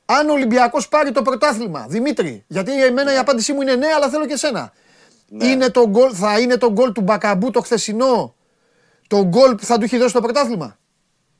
Αν 0.04 0.28
ο 0.28 0.32
Ολυμπιακός 0.32 0.88
πάρει 0.88 1.12
το 1.12 1.22
πρωτάθλημα, 1.22 1.86
Δημήτρη, 1.88 2.44
γιατί 2.46 2.84
εμένα 2.84 3.14
η 3.14 3.16
απάντησή 3.16 3.52
μου 3.52 3.60
είναι 3.62 3.74
ναι, 3.74 3.86
αλλά 3.96 4.08
θέλω 4.08 4.26
και 4.26 4.32
εσένα. 4.32 4.72
Ναι. 5.34 5.46
Είναι 5.46 5.70
το 5.70 5.88
γκολ, 5.88 6.10
θα 6.14 6.40
είναι 6.40 6.56
το 6.56 6.72
γκολ 6.72 6.92
του 6.92 7.00
Μπακαμπού 7.00 7.50
το 7.50 7.60
χθεσινό; 7.60 8.34
Το 9.06 9.24
γκολ 9.24 9.54
που 9.54 9.64
θα 9.64 9.78
του 9.78 9.84
έχει 9.84 9.98
δώσει 9.98 10.12
το 10.12 10.20
πρωτάθλημα; 10.20 10.78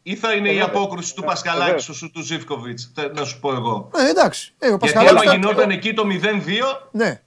Ή 0.02 0.16
θα 0.16 0.32
είναι 0.32 0.52
η 0.52 0.60
απόκρουση 0.60 1.14
του 1.14 1.23
Πασκαλάκη 1.23 1.82
στο 1.82 1.93
σου 1.93 2.10
του 2.10 2.23
Ζήφκοβιτς, 2.23 2.93
να 3.14 3.24
σου 3.24 3.40
πω 3.40 3.52
εγώ. 3.52 3.90
Ναι, 3.97 4.09
εντάξει. 4.09 4.55
Ε, 4.59 4.69
ο 4.69 4.78
Γιατί 4.82 5.09
άμα 5.09 5.24
γινόταν 5.24 5.70
εκεί 5.70 5.94
το 5.94 6.02
0-2, 6.02 6.09
ναι. 6.90 7.20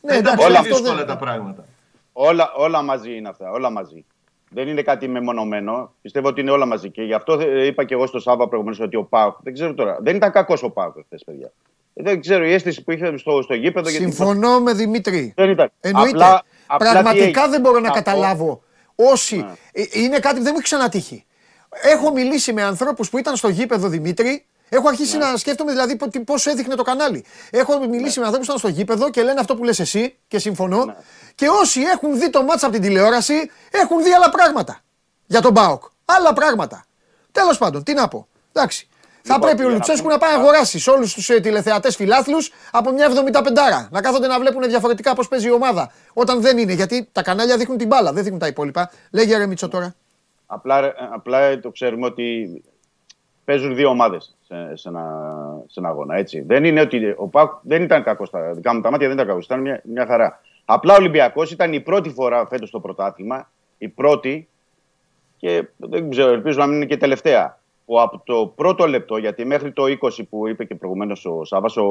Ναι, 0.00 0.16
εντάξει, 0.16 0.46
όλα 0.46 0.62
δύσκολα 0.62 1.04
τα 1.04 1.16
πράγματα. 1.16 1.64
Όλα, 2.12 2.52
όλα 2.56 2.82
μαζί 2.82 3.16
είναι 3.16 3.28
αυτά. 3.28 3.50
Όλα 3.50 3.70
μαζί. 3.70 4.04
Δεν 4.50 4.68
είναι 4.68 4.82
κάτι 4.82 5.08
μεμονωμένο. 5.08 5.94
Πιστεύω 6.02 6.28
ότι 6.28 6.40
είναι 6.40 6.50
όλα 6.50 6.66
μαζί. 6.66 6.90
Και 6.90 7.02
γι' 7.02 7.14
αυτό 7.14 7.40
είπα 7.40 7.84
και 7.84 7.94
εγώ 7.94 8.06
στο 8.06 8.18
Σάββα 8.18 8.48
προηγουμένως 8.48 8.80
ότι 8.80 8.96
ο 8.96 9.04
Πάουκ. 9.04 9.36
Δεν 9.42 9.52
ξέρω 9.52 9.74
τώρα. 9.74 9.98
Δεν 10.00 10.16
ήταν 10.16 10.32
κακός 10.32 10.62
ο 10.62 10.70
Πάουκ 10.70 10.96
χθες, 11.04 11.24
παιδιά. 11.24 11.52
Δεν 11.94 12.20
ξέρω 12.20 12.44
η 12.44 12.52
αίσθηση 12.52 12.82
που 12.82 12.92
είχε 12.92 13.16
στο, 13.16 13.42
στο 13.42 13.54
γήπεδο. 13.54 13.88
Συμφωνώ 13.88 14.48
γιατί... 14.48 14.62
με 14.62 14.72
Δημήτρη. 14.72 15.32
Δεν 15.36 15.50
ήταν. 15.50 15.70
Εννοείται. 15.80 16.42
Απλά, 16.66 16.90
Πραγματικά 16.90 17.48
δεν 17.48 17.60
μπορώ 17.60 17.80
να 17.80 17.90
καταλάβω. 17.90 18.62
Όσοι. 18.94 19.36
Ναι. 19.36 19.52
Ε, 19.72 19.84
είναι 19.92 20.18
κάτι 20.18 20.36
που 20.36 20.42
δεν 20.42 20.50
μου 20.52 20.58
έχει 20.58 20.62
ξανατύχει. 20.62 21.24
Έχω 21.82 22.12
μιλήσει 22.12 22.52
με 22.52 22.62
ανθρώπους 22.62 23.10
που 23.10 23.18
ήταν 23.18 23.36
στο 23.36 23.48
γήπεδο 23.48 23.88
Δημήτρη. 23.88 24.44
Έχω 24.68 24.88
αρχίσει 24.88 25.16
ναι. 25.16 25.24
να 25.24 25.36
σκέφτομαι 25.36 25.70
δηλαδή 25.70 25.96
πώς 26.24 26.46
έδειχνε 26.46 26.74
το 26.74 26.82
κανάλι. 26.82 27.24
Έχω 27.50 27.78
μιλήσει 27.78 28.18
ναι. 28.18 28.24
με 28.24 28.26
ανθρώπους 28.26 28.38
που 28.38 28.42
ήταν 28.42 28.58
στο 28.58 28.68
γήπεδο 28.68 29.10
και 29.10 29.22
λένε 29.22 29.40
αυτό 29.40 29.56
που 29.56 29.64
λες 29.64 29.80
εσύ 29.80 30.16
και 30.28 30.38
συμφωνώ. 30.38 30.84
Ναι. 30.84 30.94
Και 31.34 31.48
όσοι 31.48 31.80
έχουν 31.80 32.18
δει 32.18 32.30
το 32.30 32.42
ματς 32.42 32.66
από 32.66 32.74
την 32.74 32.84
τηλεόραση 32.84 33.50
έχουν 33.70 34.02
δει 34.02 34.12
άλλα 34.12 34.30
πράγματα 34.30 34.80
για 35.26 35.40
τον 35.40 35.52
ΠΑΟΚ. 35.52 35.82
Άλλα 36.04 36.32
πράγματα. 36.32 36.84
Τέλος 37.32 37.58
πάντων, 37.58 37.82
τι 37.82 37.92
να 37.92 38.08
πω. 38.08 38.28
Εντάξει. 38.52 38.88
Θα 39.26 39.34
λοιπόν, 39.34 39.50
πρέπει 39.50 39.64
ο 39.64 39.70
Λουτσέσκου 39.70 40.08
να 40.08 40.18
πάει 40.18 40.32
να 40.32 40.38
αγοράσει 40.38 40.90
όλους 40.90 41.14
τους 41.14 41.28
ε, 41.28 41.40
τηλεθεατές 41.40 41.96
φιλάθλους 41.96 42.52
από 42.70 42.92
μια 42.92 43.08
75 43.08 43.90
Να 43.90 44.00
κάθονται 44.00 44.26
να 44.26 44.38
βλέπουν 44.38 44.62
διαφορετικά 44.62 45.14
πώς 45.14 45.28
παίζει 45.28 45.46
η 45.46 45.50
ομάδα. 45.50 45.92
Όταν 46.12 46.40
δεν 46.40 46.58
είναι, 46.58 46.72
γιατί 46.72 47.08
τα 47.12 47.22
κανάλια 47.22 47.56
δείχνουν 47.56 47.78
την 47.78 47.86
μπάλα, 47.86 48.12
δεν 48.12 48.22
δείχνουν 48.22 48.40
τα 48.40 48.46
υπόλοιπα. 48.46 48.90
Λέγε 49.10 49.36
ρε 49.36 49.46
Μίτσο 49.46 49.68
τώρα. 49.68 49.94
Απλά, 50.46 50.94
απλά 51.12 51.60
το 51.60 51.70
ξέρουμε 51.70 52.06
ότι 52.06 52.62
παίζουν 53.44 53.74
δύο 53.74 53.88
ομάδες 53.88 54.36
σε, 54.46 54.76
σε, 54.76 54.88
ένα, 54.88 55.02
σε 55.66 55.80
ένα 55.80 55.88
αγώνα. 55.88 56.16
Έτσι. 56.16 56.40
Δεν 56.40 56.64
είναι 56.64 56.80
ότι 56.80 57.14
ο 57.16 57.28
ΠΑΟΚ 57.28 57.52
δεν 57.62 57.82
ήταν 57.82 58.02
κακός 58.02 58.28
στα 58.28 58.52
δικά 58.52 58.74
μου 58.74 58.80
τα 58.80 58.90
μάτια, 58.90 59.06
δεν 59.06 59.16
ήταν 59.16 59.28
κακός. 59.28 59.44
Ήταν 59.44 59.60
μια, 59.60 59.80
μια 59.84 60.06
χαρά. 60.06 60.40
Απλά 60.64 60.92
ο 60.92 60.96
Ολυμπιακός 60.96 61.50
ήταν 61.50 61.72
η 61.72 61.80
πρώτη 61.80 62.10
φορά 62.10 62.46
φέτος 62.46 62.68
στο 62.68 62.80
πρωτάθλημα. 62.80 63.50
Η 63.78 63.88
πρώτη 63.88 64.48
και 65.36 65.68
δεν 65.76 66.10
ξέρω, 66.10 66.30
ελπίζω 66.30 66.58
να 66.58 66.66
μην 66.66 66.76
είναι 66.76 66.86
και 66.86 66.96
τελευταία. 66.96 67.58
Που 67.86 68.00
από 68.00 68.22
το 68.24 68.52
πρώτο 68.56 68.86
λεπτό, 68.86 69.16
γιατί 69.16 69.44
μέχρι 69.44 69.72
το 69.72 69.84
20 70.00 70.08
που 70.30 70.48
είπε 70.48 70.64
και 70.64 70.74
προηγουμένως 70.74 71.26
ο 71.26 71.44
Σάβα, 71.44 71.82
ο 71.82 71.86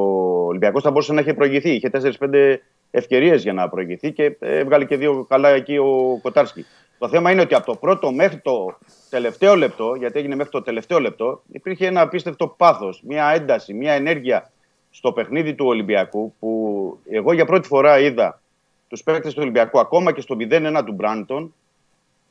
Ολυμπιακός 0.46 0.82
θα 0.82 0.90
μπορούσε 0.90 1.12
να 1.12 1.20
έχει 1.20 1.34
προηγηθεί. 1.34 1.70
Είχε 1.70 1.90
4-5 1.92 2.56
ευκαιρίες 2.90 3.42
για 3.42 3.52
να 3.52 3.68
προηγηθεί 3.68 4.12
και 4.12 4.36
έβγαλε 4.38 4.84
και 4.84 4.96
δύο 4.96 5.26
καλά 5.28 5.48
εκεί 5.48 5.76
ο 5.76 6.18
Κοτάρσκι. 6.22 6.64
Το 6.98 7.08
θέμα 7.08 7.30
είναι 7.30 7.40
ότι 7.40 7.54
από 7.54 7.66
το 7.66 7.74
πρώτο 7.74 8.12
μέχρι 8.12 8.38
το 8.38 8.78
τελευταίο 9.10 9.56
λεπτό, 9.56 9.94
γιατί 9.94 10.18
έγινε 10.18 10.34
μέχρι 10.34 10.52
το 10.52 10.62
τελευταίο 10.62 11.00
λεπτό, 11.00 11.42
υπήρχε 11.52 11.86
ένα 11.86 12.00
απίστευτο 12.00 12.48
πάθος, 12.48 13.02
μια 13.06 13.26
ένταση, 13.26 13.74
μια 13.74 13.92
ενέργεια 13.92 14.50
στο 14.90 15.12
παιχνίδι 15.12 15.54
του 15.54 15.66
Ολυμπιακού 15.66 16.34
που 16.38 16.98
εγώ 17.10 17.32
για 17.32 17.44
πρώτη 17.44 17.68
φορά 17.68 17.98
είδα 17.98 18.40
τους 18.88 19.02
παίκτες 19.02 19.34
του 19.34 19.40
Ολυμπιακού 19.42 19.78
ακόμα 19.78 20.12
και 20.12 20.20
στο 20.20 20.36
0-1 20.38 20.82
του 20.86 20.92
Μπράντον 20.92 21.54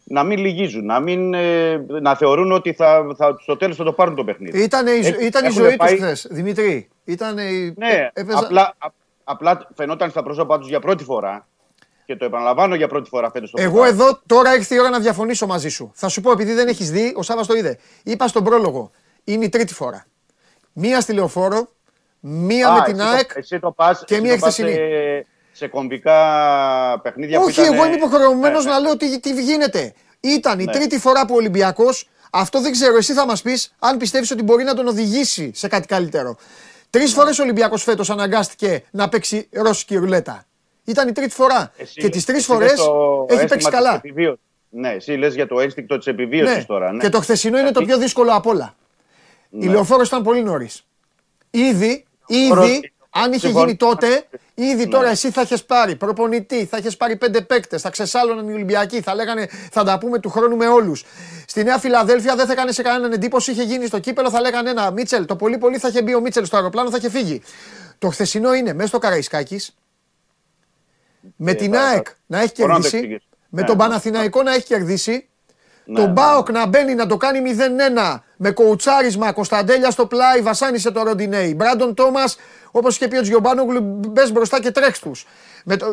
να 0.04 0.24
μην 0.24 0.38
λυγίζουν, 0.40 0.86
να, 0.86 1.00
μην, 1.00 1.34
ε, 1.34 1.86
να 2.02 2.16
θεωρούν 2.16 2.52
ότι 2.52 2.74
θα, 2.74 3.06
θα, 3.18 3.38
στο 3.42 3.58
τέλος 3.58 3.76
θα 3.76 3.84
το 3.84 3.94
πάρουν 3.94 4.16
το 4.16 4.24
παιχνίδι. 4.24 4.64
Ήταν, 4.64 4.88
η, 4.88 5.16
ήταν 5.22 5.46
η 5.46 5.50
ζωή 5.50 5.76
πάει... 5.76 5.96
του 5.96 6.04
χθες, 6.04 6.28
Δημήτρη. 6.30 6.90
Ήταν 7.04 7.36
Ναι, 7.76 8.10
έπαιζα... 8.14 8.40
απλά, 8.40 8.76
απλά 9.24 9.68
φαινόταν 9.76 10.10
στα 10.10 10.24
πρόσωπά 10.24 10.60
τους 10.60 10.68
για 10.68 10.80
πρώτη 10.80 11.04
φορά 11.04 11.48
και 12.06 12.16
το 12.16 12.26
επαναλαμβάνω 12.26 12.76
για 12.76 12.88
πρώτη 12.88 13.10
φορά 13.10 13.32
φέτο. 13.32 13.48
Εγώ 13.54 13.84
εδώ 13.84 14.20
τώρα 14.26 14.52
έχει 14.52 14.76
η 14.76 14.80
ώρα 14.80 14.90
να 14.90 15.00
διαφωνήσω 15.00 15.46
μαζί 15.46 15.70
σου. 15.70 15.92
Θα 15.94 16.08
σου 16.08 16.22
πω, 16.22 16.32
επειδή 16.32 16.54
δεν 16.54 16.68
έχεις 16.68 16.92
δει, 16.92 17.14
ο 17.16 17.22
Σάβα 17.22 17.46
το 17.46 17.54
είδε. 17.54 17.78
Είπα 18.04 18.28
στον 18.28 18.44
πρόλογο. 18.44 18.92
Είναι 19.24 19.46
η 19.46 19.50
τρίτη 19.50 19.74
φορά. 19.74 20.06
Μία 20.74 21.02
στη 21.02 21.14
λεωφόρο, 21.14 21.72
μία 22.20 22.72
με 22.72 22.82
την 22.82 23.02
ΑΕΚ 23.02 23.32
και 24.06 24.20
μία 24.20 24.38
χθεσινή. 24.38 24.78
Σε, 25.54 25.66
σε 25.66 25.68
κομβικά 25.68 26.20
παιχνίδια 27.04 27.40
Όχι, 27.40 27.56
που 27.56 27.62
ήταν... 27.62 27.74
εγώ 27.74 27.86
είμαι 27.86 27.96
υποχρεωμένος 27.96 28.66
ναι, 28.66 28.72
ναι. 28.72 28.76
να 28.76 28.82
λέω 28.82 28.98
τι, 28.98 29.20
τι 29.20 29.42
γίνεται. 29.42 29.94
Ήταν 30.20 30.60
η 30.60 30.64
ναι. 30.64 30.72
τρίτη 30.72 31.00
φορά 31.00 31.26
που 31.26 31.34
ο 31.34 31.38
Ολυμπιακός, 31.38 32.10
αυτό 32.32 32.62
δεν 32.62 32.72
ξέρω, 32.72 32.98
εσύ 32.98 33.14
θα 33.14 33.26
μας 33.26 33.42
πεις 33.42 33.76
αν 33.80 33.98
πιστεύεις 33.98 34.32
ότι 34.32 34.44
μπορεί 34.44 34.64
να 34.64 34.74
τον 34.74 34.88
οδηγήσει 34.88 35.52
σε 35.54 35.68
κάτι 35.68 35.88
καλύτερο. 35.88 36.38
Τρεις 36.90 37.14
φορές 37.14 37.40
ο 37.40 37.44
Ολυμπιακός 37.44 37.84
φέτος 37.84 38.10
αναγκάστηκε 38.10 38.84
να 38.92 39.10
παίξει 39.10 39.48
ρώσικη 39.52 39.96
ρουλέτα. 39.96 40.46
Ήταν 40.84 41.08
η 41.08 41.12
τρίτη 41.12 41.34
φορά. 41.34 41.72
Εσύ, 41.78 42.02
και 42.02 42.10
τις 42.10 42.26
τρεις 42.26 42.46
φορές 42.46 42.90
έχει 43.28 43.46
παίξει 43.46 43.70
καλά. 43.70 44.02
Ναι, 44.70 44.90
εσύ 44.90 45.12
λες 45.12 45.34
για 45.34 45.48
το 45.48 45.60
ένστικτο 45.60 45.98
της 45.98 46.08
επιβίωσης 46.08 46.56
ναι. 46.56 46.64
τώρα. 46.64 46.92
Ναι. 46.92 47.00
Και 47.00 47.10
το 47.10 47.20
χθεσινό 47.20 47.60
είναι 47.60 47.72
το 47.72 47.82
πιο 47.82 47.98
δύσκολο 47.98 48.32
απ' 48.32 48.48
όλα. 48.48 48.76
Ναι. 49.50 49.66
Η 49.66 49.68
λεωφόρος 49.68 50.08
ήταν 50.08 50.24
πολύ 50.24 50.44
νωρίς. 50.44 50.86
Ήδη, 51.50 52.06
ήδη, 52.28 52.93
αν 53.16 53.32
είχε 53.34 53.50
γίνει 53.50 53.76
τότε, 53.76 54.26
ήδη 54.54 54.88
τώρα 54.88 55.06
ναι. 55.06 55.12
εσύ 55.12 55.32
θα 55.32 55.42
έχεις 55.42 55.64
πάρει 55.64 55.96
προπονητή, 55.96 56.66
θα 56.66 56.78
έχεις 56.78 56.98
πάρει 56.98 57.16
πέντε 57.16 57.42
παίκτες, 57.42 57.82
θα 57.82 57.90
ξεσάλωναν 57.90 58.50
οι 58.50 58.54
Ολυμπιακοί, 58.54 59.02
θα 59.02 59.16
λέγανε 59.16 59.50
θα 59.72 59.84
τα 59.84 59.98
πούμε 59.98 60.20
του 60.20 60.30
χρόνου 60.30 60.56
με 60.56 60.68
όλους. 60.68 61.06
Στη 61.48 61.64
Νέα 61.64 61.78
Φιλαδέλφια 61.78 62.36
δεν 62.36 62.46
θα 62.46 62.52
έκανε 62.52 62.72
σε 62.72 62.82
κανέναν 62.82 63.12
εντύπωση, 63.12 63.52
είχε 63.52 63.64
γίνει 63.64 63.86
στο 63.86 64.00
κύπελο, 64.00 64.30
θα 64.30 64.42
λέγανε 64.42 64.70
ένα 64.70 64.92
Μίτσελ. 64.92 65.26
Το 65.26 65.36
πολύ 65.36 65.58
πολύ 65.58 65.78
θα 65.78 65.88
είχε 65.88 66.02
μπει 66.02 66.16
ο 66.16 66.20
Μίτσελ 66.20 66.46
στο 66.46 66.56
αεροπλάνο, 66.56 66.90
θα 66.90 66.98
είχε 66.98 67.10
φύγει. 67.10 67.42
Το 67.98 68.10
χθεσινό 68.10 68.54
είναι 68.54 68.74
μέσα 68.74 68.88
στο 68.88 68.98
Καραϊσκάκης, 68.98 69.76
με 71.36 71.52
ε, 71.52 71.54
την 71.54 71.76
ΑΕΚ 71.76 72.08
να 72.26 72.40
έχει 72.40 72.52
κερδίσει, 72.52 73.08
με 73.50 73.62
ναι, 73.62 73.68
τον 73.68 73.78
ναι. 73.78 73.84
Παναθηναϊκό 73.84 74.44
να 74.44 74.54
έχει 74.54 74.66
κερδίσει, 74.66 75.28
ναι, 75.86 76.00
τον 76.00 76.12
ΠΑΟΚ 76.12 76.52
να 76.52 76.68
μπαίνει 76.68 76.96
να 76.96 77.06
το 77.06 77.18
κάνει 77.18 77.56
0-1 77.98 78.20
με 78.44 78.52
κοουτσάρισμα 78.52 79.32
Κωνσταντέλια 79.32 79.92
στο 79.92 80.06
πλάι, 80.06 80.42
βασάνισε 80.42 80.92
το 80.92 81.04
Ροντινέι. 81.04 81.54
Μπράντον 81.56 81.94
Τόμας, 81.94 82.36
όπως 82.72 82.96
είχε 82.96 83.08
πει 83.08 83.18
ο 83.18 83.22
Τζιομπάνογλου, 83.22 83.82
μπες 83.82 84.32
μπροστά 84.32 84.62
και 84.62 84.72
τρέξ 84.72 85.00
τους. 85.00 85.26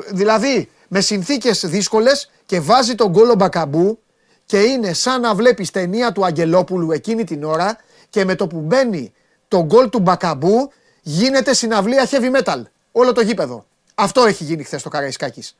Δηλαδή 0.09 0.71
με 0.89 1.01
συνθήκες 1.01 1.67
δύσκολες 1.67 2.31
και 2.47 2.61
βάζει 2.61 2.95
τον 2.95 3.11
γκολ 3.11 3.30
ο 3.30 3.35
Μπακαμπού 3.35 3.99
και 4.47 4.59
είναι 4.59 4.93
σαν 4.93 5.21
να 5.21 5.35
βλέπεις 5.35 5.71
ταινία 5.71 6.13
του 6.13 6.25
Αγγελόπουλου 6.25 6.93
εκείνη 6.93 7.25
την 7.25 7.45
ώρα 7.45 7.77
και 8.11 8.25
με 8.25 8.35
το 8.35 8.47
που 8.47 8.61
μπαίνει 8.61 9.13
το 9.49 9.65
γκολ 9.65 9.89
του 9.89 10.01
Μπακαμπού 10.01 10.73
γίνεται 11.03 11.55
συναυλία 11.55 12.09
heavy 12.11 12.41
metal. 12.41 12.63
Όλο 12.93 13.13
το 13.13 13.21
γήπεδο. 13.21 13.65
Αυτό 13.95 14.25
έχει 14.25 14.45
γίνει 14.45 14.63
χθες 14.65 14.81
στο 14.81 14.89
Καραϊσκάκη. 14.89 15.57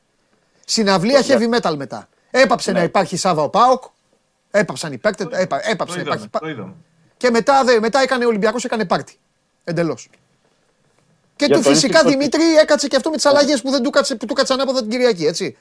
Συναυλία 0.65 1.21
heavy 1.27 1.59
metal 1.59 1.75
μετά. 1.77 2.09
Έπαψε 2.31 2.71
ναι. 2.71 2.77
να 2.77 2.83
υπάρχει 2.83 3.17
Σάβα 3.17 3.41
ο 3.41 3.49
Πάοκ. 3.49 3.83
Έπαψαν 4.51 4.93
οι 4.93 4.97
παίκτες. 4.97 5.27
Έπαψε 5.61 5.95
να 5.95 6.01
υπάρχει. 6.01 6.29
Και 7.17 7.29
μετά, 7.29 7.63
δε, 7.63 7.79
μετά 7.79 7.99
έκανε 7.99 8.25
ο 8.25 8.27
Ολυμπιακός 8.27 8.65
έκανε 8.65 8.85
πάρτι. 8.85 9.17
Εντελώς. 9.63 10.09
Και 11.35 11.47
του 11.47 11.61
φυσικά 11.61 12.03
Δημήτρη 12.03 12.55
έκατσε 12.61 12.87
και 12.87 12.95
αυτό 12.95 13.09
με 13.09 13.15
τις 13.15 13.25
αλλαγές 13.25 13.61
που 13.61 13.71
δεν 13.71 13.83
του 13.83 13.89
κάτσε, 13.89 14.15
που 14.15 14.25
του 14.25 14.33
κάτσαν 14.33 14.61
από 14.61 14.73
την 14.73 14.89
Κυριακή, 14.89 15.25
έτσι. 15.25 15.57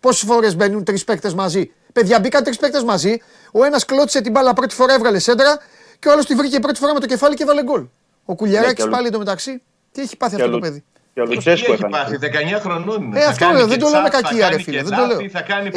Πόσες 0.00 0.28
φορές 0.28 0.56
μπαίνουν 0.56 0.84
τρεις 0.84 1.04
παίκτες 1.04 1.34
μαζί. 1.34 1.72
Παιδιά, 1.92 2.20
μπήκαν 2.20 2.44
τρεις 2.44 2.56
παίκτες 2.56 2.82
μαζί. 2.82 3.18
Ο 3.52 3.64
ένας 3.64 3.84
κλώτησε 3.84 4.20
την 4.20 4.32
μπάλα 4.32 4.52
πρώτη 4.52 4.74
φορά, 4.74 4.94
έβγαλε 4.94 5.18
σέντρα 5.18 5.58
και 5.98 6.08
ο 6.08 6.12
άλλος 6.12 6.26
τη 6.26 6.34
βρήκε 6.34 6.60
πρώτη 6.60 6.78
φορά 6.78 6.92
με 6.92 7.00
το 7.00 7.06
κεφάλι 7.06 7.34
και 7.34 7.42
έβαλε 7.42 7.62
γκολ. 7.62 7.86
Ο 8.24 8.34
Κουλιαράκης 8.34 8.84
ναι, 8.84 8.90
πάλι 8.90 9.06
εντωμεταξύ. 9.06 9.62
Τι 9.92 10.00
έχει 10.00 10.16
πάθει 10.16 10.34
αυτό 10.34 10.50
το 10.50 10.58
παιδί; 10.58 10.84
Και 11.14 11.20
ο 11.20 11.24
Λουτσέσκο 11.24 11.72
έχει 11.72 11.86
πάθει, 11.90 12.18
19 12.20 12.60
χρονών 12.60 13.02
είναι. 13.02 13.20
Ε, 13.20 13.24
αυτό 13.24 13.50
λέω, 13.50 13.66
δεν 13.66 13.78
το 13.78 13.88
λέω 13.88 14.00
με 14.00 14.08
κακή 14.08 14.42
αρεφή. 14.42 14.70
Δεν 14.70 14.84
το 14.84 15.06
λέω. 15.06 15.20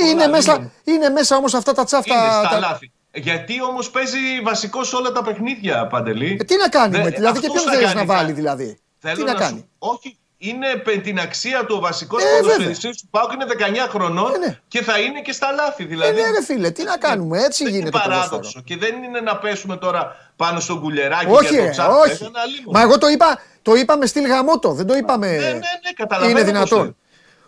Είναι 0.10 0.28
μέσα, 0.28 0.72
είναι 0.84 1.10
μέσα 1.10 1.36
όμως 1.36 1.54
αυτά 1.54 1.74
τα 1.74 1.84
τσάφτα. 1.84 2.14
Είναι 2.14 2.48
στα 2.48 2.60
λάθη. 2.60 2.92
Γιατί 3.14 3.64
όμως 3.64 3.90
παίζει 3.90 4.42
βασικός 4.44 4.88
σε 4.88 4.96
όλα 4.96 5.12
τα 5.12 5.24
παιχνίδια, 5.24 5.88
Παντελή. 5.88 6.38
Ε, 6.42 6.44
τι 6.44 6.58
να 6.58 6.68
κάνει, 6.68 7.02
Δε, 7.02 7.10
δηλαδή, 7.10 7.40
και 7.40 7.50
ποιον 7.52 7.74
θέλεις 7.74 7.94
να 7.94 8.06
βάλει, 8.06 8.32
δηλαδή; 8.32 8.80
τι 9.16 9.24
να, 9.24 9.34
κάνει; 9.34 9.70
όχι, 9.78 10.18
είναι 10.38 10.68
την 11.04 11.20
αξία 11.20 11.66
του 11.66 11.80
βασικού 11.80 12.18
ε, 12.18 12.22
ποδοσφαιριστής 12.42 12.98
του 12.98 13.08
Πάουκ 13.10 13.32
είναι 13.32 13.46
19 13.86 13.90
χρονών 13.90 14.34
ε, 14.34 14.38
ναι. 14.38 14.60
και 14.68 14.84
θα 14.84 15.00
είναι 15.00 15.22
και 15.22 15.32
στα 15.32 15.52
λάθη. 15.52 15.86
Δηλαδή. 15.86 16.20
Ε, 16.20 16.22
ναι, 16.22 16.32
ρε 16.32 16.44
φίλε, 16.44 16.72
τι 16.72 16.84
να 16.84 16.98
κάνουμε, 16.98 17.44
έτσι 17.44 17.64
δεν 17.64 17.74
γίνεται. 17.74 17.98
Είναι 17.98 18.08
παράδοξο. 18.08 18.62
Και 18.66 18.78
δεν 18.78 19.04
είναι 19.04 19.20
να 19.20 19.38
πέσουμε 19.38 19.78
τώρα 19.78 20.16
πάνω 20.36 20.60
στον 20.60 20.82
κουλεράκι 20.82 21.32
όχι, 21.32 21.50
και 21.50 21.74
το 21.76 21.92
όχι. 22.06 22.30
Μα 22.72 22.82
εγώ 22.82 22.98
το 22.98 23.08
είπα, 23.08 23.40
το 23.66 23.74
είπαμε 23.74 24.06
στυλ 24.06 24.26
γαμότο, 24.26 24.72
δεν 24.72 24.86
το 24.86 24.94
είπαμε. 24.96 25.28
Ναι, 25.28 25.38
ναι, 25.38 25.54
ναι, 25.54 25.92
καταλαβαίνω. 25.96 26.40
Είναι 26.40 26.44
δυνατόν. 26.44 26.96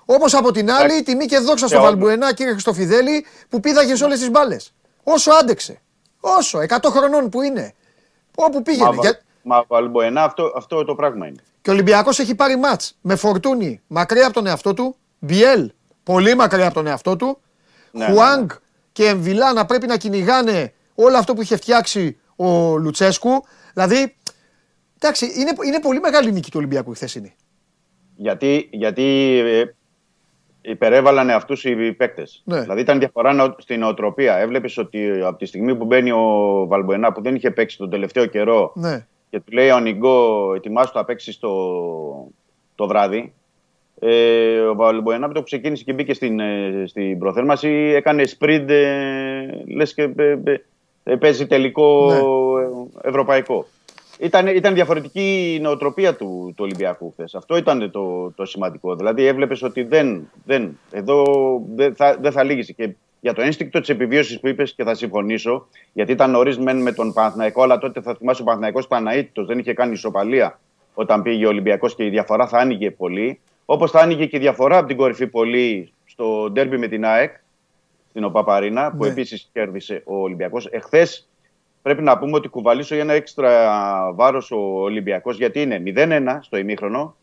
Όμως 0.06 0.34
από 0.34 0.52
την 0.52 0.72
άλλη, 0.72 1.03
τιμή 1.03 1.26
και 1.26 1.38
δόξα 1.38 1.68
στο 1.68 1.81
Βαλμπουενά, 1.81 2.34
κύριε 2.34 2.52
Χριστοφιδέλη, 2.52 3.26
που 3.49 3.60
πήδαγες 3.60 4.02
όλες 4.02 4.19
τις 4.19 4.30
μπάλες. 4.30 4.73
Όσο 5.03 5.31
άντεξε. 5.31 5.81
Όσο, 6.19 6.60
100 6.60 6.77
χρονών 6.89 7.30
που 7.30 7.41
είναι. 7.41 7.73
Όπου 8.35 8.61
πήγαινε. 8.61 8.89
Μα, 8.89 8.95
Για... 9.02 9.19
μα 9.41 9.64
Βαλμπουενά 9.68 10.23
αυτό, 10.23 10.53
αυτό 10.56 10.85
το 10.85 10.95
πράγμα 10.95 11.27
είναι. 11.27 11.44
Και 11.61 11.69
ο 11.69 11.73
Ολυμπιακός 11.73 12.19
έχει 12.19 12.35
πάρει 12.35 12.57
μάτς 12.57 12.98
με 13.02 13.15
φορτούνι 13.15 13.81
μακριά 13.88 14.26
από 14.26 14.34
τον 14.34 14.48
εαυτό 14.48 14.73
του. 14.73 14.95
Μπιέλ 15.19 15.72
πολύ 16.03 16.35
μακριά 16.35 16.65
από 16.65 16.73
τον 16.73 16.88
εαυτό 16.88 17.15
του. 17.15 17.39
Ναι, 17.91 18.06
Χουάνγκ 18.06 18.39
ναι, 18.39 18.53
ναι. 18.53 18.60
και 18.91 19.06
Εμβιλά 19.06 19.53
να 19.53 19.65
πρέπει 19.65 19.88
να 19.88 19.98
κυνηγάνε 19.98 20.73
όλο 20.95 21.18
αυτό 21.18 21.34
που 21.34 21.41
είχε 21.41 21.56
φτιάξει 21.56 22.18
ο 22.35 22.77
Λουτσέσκου. 22.77 23.44
Δηλαδή 23.73 24.16
Εντάξει, 24.99 25.26
είναι, 25.26 25.52
είναι 25.65 25.80
πολύ 25.80 25.99
μεγάλη 25.99 26.32
νίκη 26.32 26.52
του 26.52 26.57
Ολυμπιακού 26.57 26.91
η 26.91 26.95
χθεσινή. 26.95 27.34
Γιατί, 28.15 28.69
γιατί 28.72 29.38
ε, 29.45 29.64
υπερέβαλαν 30.61 31.30
αυτούς 31.30 31.64
οι 31.64 31.94
παίκτες. 31.94 32.41
Ναι. 32.45 32.61
Δηλαδή 32.61 32.82
ήταν 32.82 32.99
διαφορά 32.99 33.56
στην 33.57 33.84
οτροπία. 33.84 34.38
Έβλεπες 34.38 34.78
ότι 34.78 35.22
από 35.22 35.38
τη 35.38 35.45
στιγμή 35.45 35.76
που 35.76 35.86
μπαίνει 35.86 36.11
ο 36.11 36.65
Βαλμποενά 36.68 37.11
που 37.11 37.22
δεν 37.22 37.36
είχε 37.36 37.52
παίξει 37.52 37.78
τον 37.78 37.90
τελευταίο 37.90 38.26
καιρό 38.26 38.72
ναι. 38.76 39.06
και 39.30 39.40
του 39.40 39.52
λέει 39.52 39.69
ο 39.69 39.80
Νιγκό, 39.80 40.53
ετοιμάσου 40.56 40.91
να 40.95 41.06
παίξεις 41.06 41.40
το, 41.40 41.52
το 42.76 42.88
βράδυ. 42.88 43.34
Ε, 43.99 44.60
ο 44.60 44.76
Βαλμποενά 44.76 45.30
που 45.30 45.44
ξεκίνησε 45.44 45.84
και 45.84 45.94
μπήκε 45.94 46.14
στην, 46.14 46.40
ε, 46.40 46.84
στην 46.88 47.19
προθέρμαση 47.19 47.69
έκανε 47.95 48.26
σπριντ, 48.26 48.69
ε, 48.69 49.64
λες 49.68 49.94
και 49.94 50.10
ε, 50.15 50.38
ε, 51.03 51.15
παίζει 51.15 51.48
τελικό 51.48 52.11
ναι. 52.11 53.10
ευρωπαϊκό. 53.10 53.65
Ήταν, 54.19 54.48
ήταν 54.48 54.73
διαφορετική 54.73 55.53
η 55.56 55.60
νοοτροπία 55.60 56.15
του, 56.15 56.53
του 56.56 56.64
Ολυμπιακού 56.64 57.11
χθες. 57.11 57.35
Αυτό 57.35 57.57
ήταν 57.57 57.91
το, 57.91 58.31
το 58.31 58.45
σημαντικό. 58.45 58.95
Δηλαδή 58.95 59.26
έβλεπες 59.26 59.64
ότι 59.64 59.84
δεν, 59.84 60.30
δεν, 60.45 60.80
εδώ 60.91 61.23
δεν 61.76 61.95
θα, 61.95 62.18
δεν 62.22 62.31
θα 62.31 62.44
λύγεις. 62.44 62.73
Και 62.76 62.94
για 63.19 63.34
το 63.34 63.41
ένστικτο 63.41 63.80
της 63.80 63.89
επιβίωσης 63.89 64.39
που 64.39 64.48
είπες 64.48 64.73
και 64.73 64.84
θα 64.84 64.94
συμφωνήσω, 64.94 65.68
γιατί 65.94 66.11
ήταν 66.11 66.31
νωρίς 66.31 66.57
με 66.57 66.91
τον 66.91 67.14
Παναθναϊκό, 67.14 67.64
αλλά 67.64 67.77
τότε 67.77 68.02
θα 68.02 68.15
θυμάσαι 68.15 68.41
ο 68.41 68.45
Παναθναϊκό 68.45 68.88
Παναήτητο 68.88 69.45
δεν 69.45 69.60
είχε 69.60 69.73
κάνει 69.73 69.91
ισοπαλία 69.91 70.60
όταν 70.94 71.22
πήγε 71.22 71.45
ο 71.45 71.49
Ολυμπιακός 71.49 71.95
και 71.95 72.06
η 72.06 72.10
διαφορά 72.10 72.48
θα 72.48 72.57
άνοιγε 72.57 72.91
πολύ. 72.91 73.39
Όπως 73.65 73.91
θα 73.91 73.99
άνοιγε 73.99 74.26
και 74.26 74.38
η 74.38 74.39
διαφορά 74.39 74.77
από 74.77 74.88
την 74.88 74.98
κορυφή 74.98 75.27
πολύ 75.27 75.94
στο 76.06 76.49
ντέρμπι 76.52 76.77
με 76.77 76.88
την 76.88 77.06
ΑΕΚ, 77.06 77.35
στην 78.10 78.23
Οπαπαρίνα, 78.23 78.91
που 78.91 79.03
ναι. 79.03 79.10
επίσης 79.10 79.49
κέρδισε 79.53 80.02
ο 80.06 80.15
Ολυμπιακός. 80.15 80.65
Εχθές 80.65 81.27
πρέπει 81.88 82.03
να 82.03 82.18
πούμε 82.18 82.35
ότι 82.35 82.47
κουβαλήσει 82.47 82.95
ένα 82.95 83.14
έξτρα 83.14 83.51
βάρος 84.14 84.51
ο 84.51 84.57
Ολυμπιακός 84.57 85.38
γιατί 85.38 85.61
είναι 85.61 85.84
0-1 85.85 86.38
στο 86.41 86.57
ημίχρονο. 86.57 87.15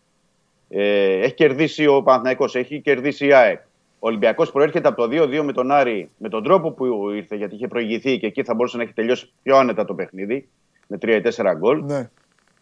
Ε, 0.69 1.19
έχει 1.19 1.35
κερδίσει 1.35 1.87
ο 1.87 2.03
Παναθηναϊκός, 2.03 2.55
έχει 2.55 2.81
κερδίσει 2.81 3.27
η 3.27 3.33
ΑΕΚ. 3.33 3.61
Ο 3.99 4.07
Ολυμπιακός 4.07 4.51
προέρχεται 4.51 4.89
από 4.89 5.09
το 5.09 5.23
2-2 5.23 5.43
με 5.43 5.53
τον 5.53 5.71
Άρη 5.71 6.11
με 6.17 6.29
τον 6.29 6.43
τρόπο 6.43 6.71
που 6.71 7.11
ήρθε, 7.11 7.37
γιατί 7.37 7.55
είχε 7.55 7.69
προηγηθεί 7.69 8.19
και 8.19 8.27
εκεί 8.27 8.43
θα 8.43 8.55
μπορούσε 8.55 8.77
να 8.77 8.83
έχει 8.83 8.93
τελειώσει 8.93 9.31
πιο 9.43 9.57
άνετα 9.57 9.85
το 9.85 9.95
παιχνίδι 9.95 10.49
με 10.87 10.99
3-4 11.03 11.55
γκολ. 11.57 11.85
Ναι. 11.85 12.11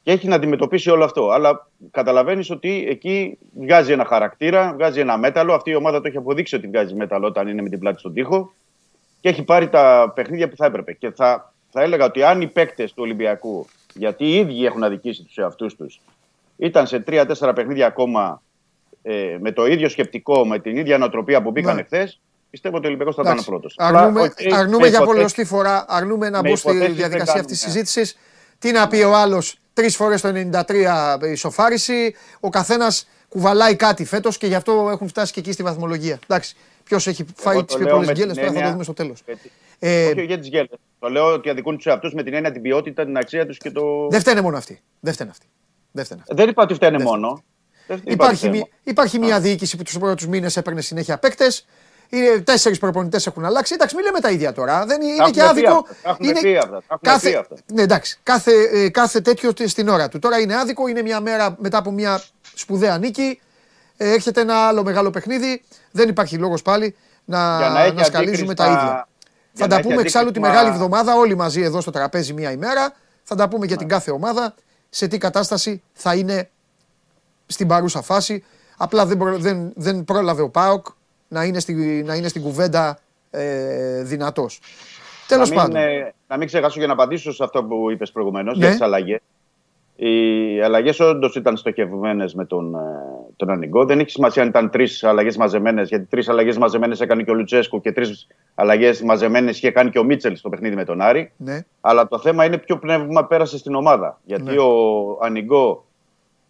Και 0.03 0.11
έχει 0.11 0.29
να 0.29 0.35
αντιμετωπίσει 0.35 0.91
όλο 0.91 1.05
αυτό. 1.05 1.31
Αλλά 1.31 1.69
καταλαβαίνεις 1.91 2.51
ότι 2.51 2.87
εκεί 2.89 3.39
βγάζει 3.61 3.93
ένα 3.93 4.05
χαρακτήρα, 4.05 4.73
βγάζει 4.75 5.01
ένα 5.01 5.19
μέταλλο. 5.19 5.55
Αυτή 5.55 5.71
η 5.71 5.75
ομάδα 5.75 6.01
το 6.01 6.09
έχει 6.09 6.17
αποδείξει 6.17 6.55
ότι 6.55 6.67
βγάζει 6.67 6.95
μέταλλο 6.95 7.27
όταν 7.27 7.49
είναι 7.49 7.63
με 7.63 7.69
την 7.69 7.79
πλάτη 7.79 7.99
στον 7.99 8.13
τοίχο. 8.13 8.53
Και 9.21 9.29
έχει 9.29 9.43
πάρει 9.45 9.69
τα 9.69 10.13
παιχνίδια 10.15 10.49
που 10.49 10.57
θα 10.57 10.67
έπρεπε. 10.67 10.93
Και 10.93 11.11
θα, 11.11 11.52
θα 11.73 11.83
έλεγα 11.83 12.05
ότι 12.05 12.23
αν 12.23 12.41
οι 12.41 12.47
παίκτες 12.47 12.91
του 12.93 13.03
Ολυμπιακού, 13.03 13.67
γιατί 13.95 14.25
οι 14.25 14.35
ίδιοι 14.35 14.65
έχουν 14.65 14.85
αδικήσει 14.85 15.23
τους 15.23 15.37
εαυτούς 15.37 15.77
τους, 15.77 16.01
ήταν 16.57 16.87
σε 16.87 17.05
3-4 17.07 17.53
παιχνίδια 17.55 17.87
ακόμα 17.87 18.43
ε, 19.03 19.37
με 19.41 19.53
το 19.53 19.67
ίδιο 19.67 19.89
σκεπτικό, 19.89 20.47
με 20.47 20.59
την 20.59 20.77
ίδια 20.77 20.99
νοοτροπία 20.99 21.43
που 21.43 21.51
μπήκαν 21.51 21.75
ναι. 21.75 21.81
εχθές, 21.81 22.21
πιστεύω 22.51 22.77
ότι 22.77 22.85
ο 22.85 22.89
Ολυμπιακός 22.89 23.15
θα 23.15 23.23
ήταν 23.23 23.45
πρώτος. 23.45 23.75
Αρνούμε, 23.79 24.33
αρνούμε 24.53 24.89
για 24.89 25.03
πολλωστή 25.03 25.45
φορά, 25.45 25.85
αρνούμε 25.89 26.31
να 26.31 26.41
μπω 26.41 26.57
στη 26.57 26.87
διαδικασία 26.87 27.41
αυτής 27.41 27.59
της 27.59 27.61
συζήτησης. 27.61 28.19
Τι 28.59 28.73
να 28.73 28.89
πει 28.89 29.03
ο 29.03 29.15
άλλος, 29.15 29.57
τρεις 29.73 29.97
φορές 29.97 30.21
το 30.21 30.29
93 30.29 31.19
ισοφάριση. 31.33 32.15
Ο 32.41 32.49
καθένας 32.49 33.09
κουβαλάει 33.29 33.77
κάτι 33.77 34.05
φέτος 34.05 34.39
και 34.39 34.47
γι' 34.47 34.55
αυτό 34.55 34.89
έχουν 34.91 35.09
φτάσει 35.09 35.33
και 35.33 35.41
εκεί 35.41 35.53
στη 35.53 35.63
βαθμολογία. 35.63 36.19
Εντάξει. 36.23 36.57
Ποιος 36.85 37.07
έχει 37.07 37.25
φάει 37.37 37.65
τις 37.65 37.77
πιο 37.77 37.87
πολλές 37.87 38.11
γκέλες, 38.11 38.37
τώρα 38.37 38.53
θα 38.53 38.61
το 38.61 38.71
δούμε 38.71 38.83
στο 38.83 38.93
τέλος. 38.93 39.23
Ε, 39.79 40.07
όχι 40.07 40.25
για 40.25 40.39
τις 40.39 40.49
γκέλες. 40.49 40.79
Το 41.03 41.09
λέω 41.09 41.33
ότι 41.33 41.51
αδικούν 41.51 41.77
τους 41.77 41.87
εαυτούς 41.87 42.15
με 42.15 42.23
την 42.23 42.35
έννοια 42.35 42.53
την 42.53 42.63
ποιότητα, 42.63 43.05
την 43.05 43.17
αξία 43.17 43.47
τους 43.47 43.59
και 43.59 43.71
το. 43.71 44.09
Δεν 44.11 44.21
φταίνε 44.21 44.41
μόνο 44.41 44.57
αυτοί. 44.57 44.81
Δεν 45.01 45.13
φταίνε 45.13 45.31
αυτοί. 45.31 45.47
Δεν, 45.93 46.07
Δεν 46.27 46.49
είπα 46.49 46.63
ότι 46.63 46.75
φταίνε 46.75 47.03
μόνο. 47.03 47.43
Υπάρχει, 48.05 48.49
μια, 48.49 48.67
υπάρχει 48.83 49.19
μια 49.19 49.41
διοίκηση 49.41 49.77
που 49.77 49.83
τους 49.83 49.99
πρώτους 49.99 50.27
μήνες 50.27 50.57
έπαιρνε 50.57 50.81
συνέχεια 50.81 51.19
παίκτες. 51.19 51.67
Τέσσερις 52.45 52.79
προπονητές 52.79 53.27
έχουν 53.27 53.45
αλλάξει. 53.45 53.75
Εντάξει, 53.75 53.95
μην 53.95 54.05
λέμε 54.05 54.21
τα 54.21 54.31
ίδια 54.31 54.53
τώρα. 54.53 54.87
Δεν 54.87 55.01
είναι 55.03 55.31
και 55.31 55.43
άδικο. 55.43 55.87
Είναι... 56.19 56.41
Κάθε... 57.01 57.47
Ναι, 57.73 57.83
εντάξει, 57.83 58.19
κάθε, 58.23 58.53
ε, 58.73 58.89
κάθε 58.89 59.21
τέτοιο 59.21 59.53
στην 59.67 59.89
ώρα 59.89 60.09
του. 60.09 60.19
Τώρα 60.19 60.41
είναι 60.41 60.57
άδικο, 60.57 60.89
είναι 60.89 61.03
μια 61.03 61.21
μέρα 61.21 61.57
μετά 61.59 61.79
από 61.79 61.91
μια 61.91 62.23
σπουδαία 62.55 62.99
νίκη. 62.99 63.41
Ε, 63.97 64.13
έρχεται 64.13 64.41
ένα 64.41 64.55
άλλο 64.55 64.83
μεγάλο 64.83 65.11
παιχνίδι. 65.11 65.63
Δεν 65.91 66.09
υπάρχει 66.09 66.37
λόγος 66.37 66.63
πάλι 66.63 66.97
να, 67.25 67.59
να, 67.59 67.93
να 67.93 68.05
σκαλίζουμε 68.05 68.55
τα 68.55 68.67
ίδια. 68.67 69.07
Θα 69.53 69.67
τα 69.67 69.81
πούμε 69.81 70.01
εξάλλου 70.01 70.31
τη 70.31 70.41
μεγάλη 70.41 70.69
εβδομάδα 70.69 71.15
όλοι 71.15 71.35
μαζί 71.35 71.61
εδώ 71.61 71.81
στο 71.81 71.91
τραπέζι 71.91 72.33
μία 72.33 72.51
ημέρα. 72.51 72.95
Θα 73.23 73.35
τα 73.35 73.49
πούμε 73.49 73.67
για 73.67 73.77
την 73.77 73.89
κάθε 73.89 74.11
ομάδα 74.11 74.55
σε 74.89 75.09
τι 75.09 75.19
κατάσταση 75.19 75.83
θα 75.93 76.15
είναι 76.15 76.51
στην 77.47 77.69
παρούσα 77.69 78.03
φάση. 78.03 78.45
Απλά 78.77 79.07
δεν, 79.07 79.41
δεν, 79.41 79.73
δεν 79.77 80.05
πρόλαβε 80.05 80.43
ο 80.43 80.49
Πάοκ 80.49 80.87
να 81.29 81.45
είναι, 81.45 81.61
στη, 81.61 82.03
να 82.07 82.15
είναι 82.15 82.29
στην 82.29 82.43
κουβέντα 82.43 82.99
ε, 83.31 84.03
δυνατός. 84.03 84.61
Τέλος 85.29 85.51
πάντων. 85.53 85.77
Ε, 85.77 86.15
να 86.29 86.37
μην 86.37 86.47
ξεχάσω 86.47 86.79
για 86.79 86.87
να 86.87 86.93
απαντήσω 86.93 87.33
σε 87.33 87.45
αυτό 87.45 87.65
που 87.65 87.91
είπες 87.91 88.13
προηγουμένως 88.13 88.59
ναι. 88.59 88.65
για 88.65 88.71
τις 88.71 88.81
αλλαγές. 88.81 89.21
Οι 90.05 90.61
αλλαγές 90.61 91.01
όντως 91.01 91.35
ήταν 91.35 91.57
στοχευμένες 91.57 92.35
με 92.35 92.45
τον, 92.45 92.75
ε, 92.75 92.79
τον 93.37 93.51
Ανιγκό. 93.51 93.85
Δεν 93.85 93.99
έχει 93.99 94.11
σημασία 94.11 94.43
αν 94.43 94.49
ήταν 94.49 94.71
τρεις 94.71 95.05
αλλαγές 95.05 95.37
μαζεμένες, 95.37 95.89
γιατί 95.89 96.05
τρεις 96.05 96.29
αλλαγές 96.29 96.59
μαζεμένες 96.59 97.01
έκανε 97.01 97.23
και 97.23 97.31
ο 97.31 97.35
Λουτσέσκου 97.35 97.81
και 97.81 97.93
τρεις 97.93 98.27
αλλαγές 98.55 99.03
μαζεμένες 99.03 99.57
είχε 99.57 99.71
κάνει 99.71 99.91
και 99.91 99.99
ο 99.99 100.05
Μίτσελ 100.05 100.37
στο 100.37 100.49
παιχνίδι 100.49 100.75
με 100.75 100.85
τον 100.85 101.01
Άρη. 101.01 101.33
Ναι. 101.37 101.65
Αλλά 101.81 102.09
το 102.09 102.19
θέμα 102.19 102.45
είναι 102.45 102.59
ποιο 102.59 102.79
πνεύμα 102.79 103.27
πέρασε 103.27 103.59
στην 103.59 103.75
ομάδα. 103.75 104.21
Γιατί 104.25 104.51
ναι. 104.51 104.59
ο 104.59 105.19
Ανιγκό 105.21 105.85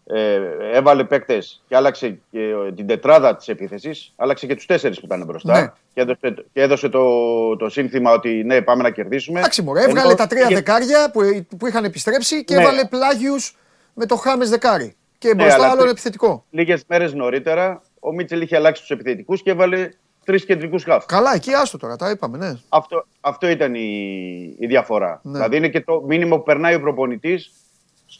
ε, 0.05 0.39
έβαλε 0.71 1.03
παίκτες 1.03 1.63
και 1.67 1.75
άλλαξε 1.75 2.19
και 2.31 2.53
την 2.75 2.87
τετράδα 2.87 3.35
της 3.35 3.47
επίθεσης, 3.47 4.13
άλλαξε 4.15 4.45
και 4.45 4.55
τους 4.55 4.65
τέσσερις 4.65 4.99
που 4.99 5.05
ήταν 5.05 5.23
μπροστά. 5.25 5.61
Ναι. 5.61 5.71
Και 5.93 6.01
έδωσε, 6.01 6.45
και 6.53 6.61
έδωσε 6.61 6.89
το, 6.89 7.55
το 7.55 7.69
σύνθημα 7.69 8.11
ότι 8.11 8.43
ναι, 8.43 8.61
πάμε 8.61 8.83
να 8.83 8.89
κερδίσουμε. 8.89 9.39
Εντάξει, 9.39 9.61
μωρέ, 9.61 9.83
έβγαλε 9.83 10.07
Ενώ... 10.07 10.15
τα 10.15 10.27
τρία 10.27 10.47
και... 10.47 10.53
δεκάρια 10.53 11.11
που, 11.11 11.45
που 11.57 11.67
είχαν 11.67 11.83
επιστρέψει 11.83 12.43
και 12.43 12.55
ναι. 12.55 12.61
έβαλε 12.61 12.85
πλάγιους 12.85 13.57
με 13.93 14.05
το 14.05 14.15
Χάμες 14.15 14.49
δεκάρι. 14.49 14.95
Και 15.17 15.27
ναι, 15.27 15.35
μπροστά 15.35 15.69
άλλον 15.69 15.87
επιθετικό. 15.87 16.45
Λίγες 16.49 16.83
μέρες 16.87 17.13
νωρίτερα 17.13 17.81
ο 17.99 18.13
Μίτσελ 18.13 18.41
είχε 18.41 18.55
αλλάξει 18.55 18.81
τους 18.81 18.91
επιθετικούς 18.91 19.43
και 19.43 19.51
έβαλε 19.51 19.89
τρεις 20.25 20.45
κεντρικούς 20.45 20.83
χάφ. 20.83 21.05
Καλά, 21.05 21.33
εκεί 21.35 21.53
άστο 21.53 21.77
τώρα, 21.77 21.95
τα 21.95 22.09
είπαμε, 22.09 22.37
ναι. 22.37 22.53
Αυτό, 22.69 23.05
αυτό 23.21 23.47
ήταν 23.47 23.75
η, 23.75 24.55
η 24.59 24.67
διαφορά. 24.67 25.19
Ναι. 25.23 25.31
Δηλαδή 25.31 25.57
είναι 25.57 25.69
και 25.69 25.81
το 25.81 26.03
μήνυμα 26.07 26.37
που 26.37 26.43
περνάει 26.43 26.75
ο 26.75 26.79
προπονητής 26.79 27.51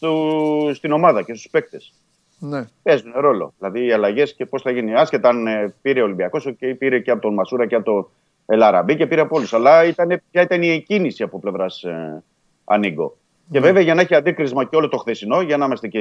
στο, 0.03 0.73
στην 0.73 0.91
ομάδα 0.91 1.21
και 1.21 1.33
στους 1.33 1.49
παίκτες. 1.51 1.93
Ναι. 2.39 2.65
Παίζουν 2.83 3.11
ρόλο. 3.15 3.53
Δηλαδή 3.57 3.85
οι 3.85 3.91
αλλαγές 3.91 4.33
και 4.33 4.45
πώς 4.45 4.61
θα 4.61 4.71
γίνει. 4.71 4.93
Άσχετα 4.93 5.29
αν 5.29 5.47
ε, 5.47 5.73
πήρε 5.81 6.01
ο 6.01 6.03
Ολυμπιακός 6.03 6.53
και 6.57 6.75
πήρε 6.75 6.99
και 6.99 7.11
από 7.11 7.21
τον 7.21 7.33
Μασούρα 7.33 7.67
και 7.67 7.75
από 7.75 7.85
τον 7.85 8.07
Ελαραμπή 8.45 8.95
και 8.95 9.07
πήρε 9.07 9.21
από 9.21 9.35
όλους. 9.35 9.53
Αλλά 9.53 9.85
ήταν, 9.85 10.21
ποια 10.31 10.41
ήταν 10.41 10.61
η 10.61 10.69
εκκίνηση 10.69 11.23
από 11.23 11.39
πλευράς 11.39 11.83
ε, 11.83 12.23
Ανίγκο. 12.65 13.17
Και 13.51 13.59
ναι. 13.59 13.65
βέβαια 13.65 13.81
για 13.81 13.93
να 13.93 14.01
έχει 14.01 14.15
αντίκρισμα 14.15 14.63
και 14.65 14.75
όλο 14.75 14.89
το 14.89 14.97
χθεσινό, 14.97 15.41
για 15.41 15.57
να 15.57 15.65
είμαστε 15.65 15.87
και 15.87 15.99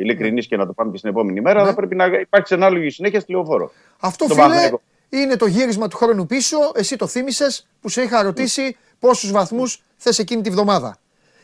ειλικρινείς 0.00 0.46
και 0.46 0.56
να 0.56 0.66
το 0.66 0.72
πάμε 0.72 0.90
και 0.90 0.98
στην 0.98 1.10
επόμενη 1.10 1.40
μέρα, 1.40 1.60
ναι. 1.60 1.68
θα 1.68 1.74
πρέπει 1.74 1.94
να 1.94 2.04
υπάρξει 2.04 2.54
ανάλογη 2.54 2.90
συνέχεια 2.90 3.20
στη 3.20 3.32
λεωφόρο. 3.32 3.70
Αυτό 4.00 4.26
φίλε 4.26 4.70
είναι 5.08 5.36
το 5.36 5.46
γύρισμα 5.46 5.88
του 5.88 5.96
χρόνου 5.96 6.26
πίσω. 6.26 6.56
Εσύ 6.74 6.96
το 6.96 7.06
θύμισες 7.06 7.66
που 7.80 7.88
σε 7.88 8.02
είχα 8.02 8.22
ρωτήσει 8.22 8.76
πόσους 8.98 9.30
βαθμούς 9.30 9.82
θες 9.96 10.18
εκείνη 10.18 10.42
τη 10.42 10.50
βδομάδα. 10.50 10.98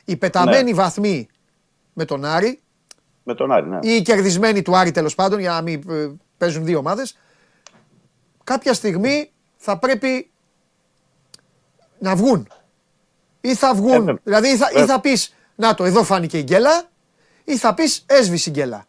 Οι 0.04 0.16
πεταμένοι 0.16 0.70
ναι. 0.70 0.76
βαθμοί 0.76 1.28
με 1.92 2.04
τον 2.04 2.24
Άρη. 2.24 2.60
Με 3.22 3.34
τον 3.34 3.52
Άρη, 3.52 3.68
ναι. 3.68 3.78
Ή 3.82 3.94
οι 3.94 4.02
κερδισμένοι 4.02 4.62
του 4.62 4.76
Άρη 4.76 4.90
τέλος 4.90 5.14
πάντων, 5.14 5.38
για 5.38 5.50
να 5.50 5.62
μην 5.62 5.82
ε, 5.90 6.10
παίζουν 6.38 6.64
δύο 6.64 6.78
ομάδες. 6.78 7.18
Κάποια 8.44 8.74
στιγμή 8.74 9.30
θα 9.56 9.78
πρέπει 9.78 10.30
να 11.98 12.16
βγουν. 12.16 12.48
Ή 13.40 13.54
θα 13.54 13.74
βγουν. 13.74 14.08
Ε, 14.08 14.14
δηλαδή, 14.22 14.48
ή 14.48 14.56
θα, 14.56 14.68
ε. 14.74 14.84
θα 14.84 15.00
πεις, 15.00 15.34
Να 15.54 15.74
το, 15.74 15.84
εδώ 15.84 16.04
φάνηκε 16.04 16.38
η 16.38 16.42
γκέλα, 16.42 16.82
ή 17.44 17.56
θα 17.56 17.74
πεις 17.74 18.04
έσβησε 18.06 18.50
η 18.50 18.52
γκέλα. 18.52 18.86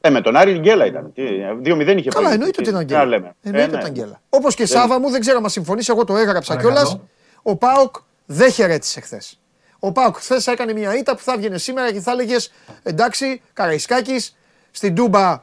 Ε, 0.00 0.10
με 0.10 0.20
τον 0.20 0.36
Άρη 0.36 0.54
η 0.54 0.58
γκέλα 0.58 0.86
ήταν. 0.86 1.12
2-0 1.16 1.96
είχε 1.96 2.10
Καλά, 2.10 2.32
εννοείται 2.32 2.60
ότι 2.60 2.70
ήταν 2.70 2.84
γκέλα. 2.84 3.02
Εννοείται 3.02 3.32
ε, 3.42 3.50
ναι. 3.50 3.62
ότι 3.62 3.74
ήταν 3.74 3.90
γκέλα. 3.90 4.20
Όπως 4.28 4.54
και 4.54 4.66
Σάβα 4.66 5.00
μου, 5.00 5.10
δεν 5.10 5.20
ξέρω 5.20 5.38
αν 5.38 5.48
συμφωνείς, 5.48 5.88
εγώ 5.88 6.04
το 6.04 6.16
έγραψα 6.16 6.56
κιόλας. 6.56 6.98
Ο 7.42 7.56
Πάοκ 7.56 7.94
δεν 8.26 8.50
χαιρέτησε 8.50 9.00
χθες. 9.00 9.41
Ο 9.84 9.92
Πάουκ 9.92 10.16
χθες 10.16 10.46
έκανε 10.46 10.72
μια 10.72 10.96
ήττα 10.96 11.16
που 11.16 11.22
θα 11.22 11.32
έβγαινε 11.32 11.58
σήμερα 11.58 11.92
και 11.92 12.00
θα 12.00 12.10
έλεγες 12.10 12.52
εντάξει, 12.82 13.40
Καραϊσκάκης 13.52 14.36
στην 14.70 14.94
Τούμπα 14.94 15.42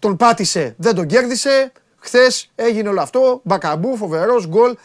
τον 0.00 0.16
πάτησε, 0.16 0.74
δεν 0.78 0.94
τον 0.94 1.06
κέρδισε. 1.06 1.72
Χθες 1.98 2.50
έγινε 2.54 2.88
όλο 2.88 3.00
αυτό. 3.00 3.40
Μπακαμπού, 3.44 3.96
φοβερός 3.96 4.46
γκολ. 4.46 4.76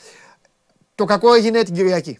Το 0.95 1.05
κακό 1.05 1.33
έγινε 1.33 1.63
την 1.63 1.73
Κυριακή. 1.73 2.19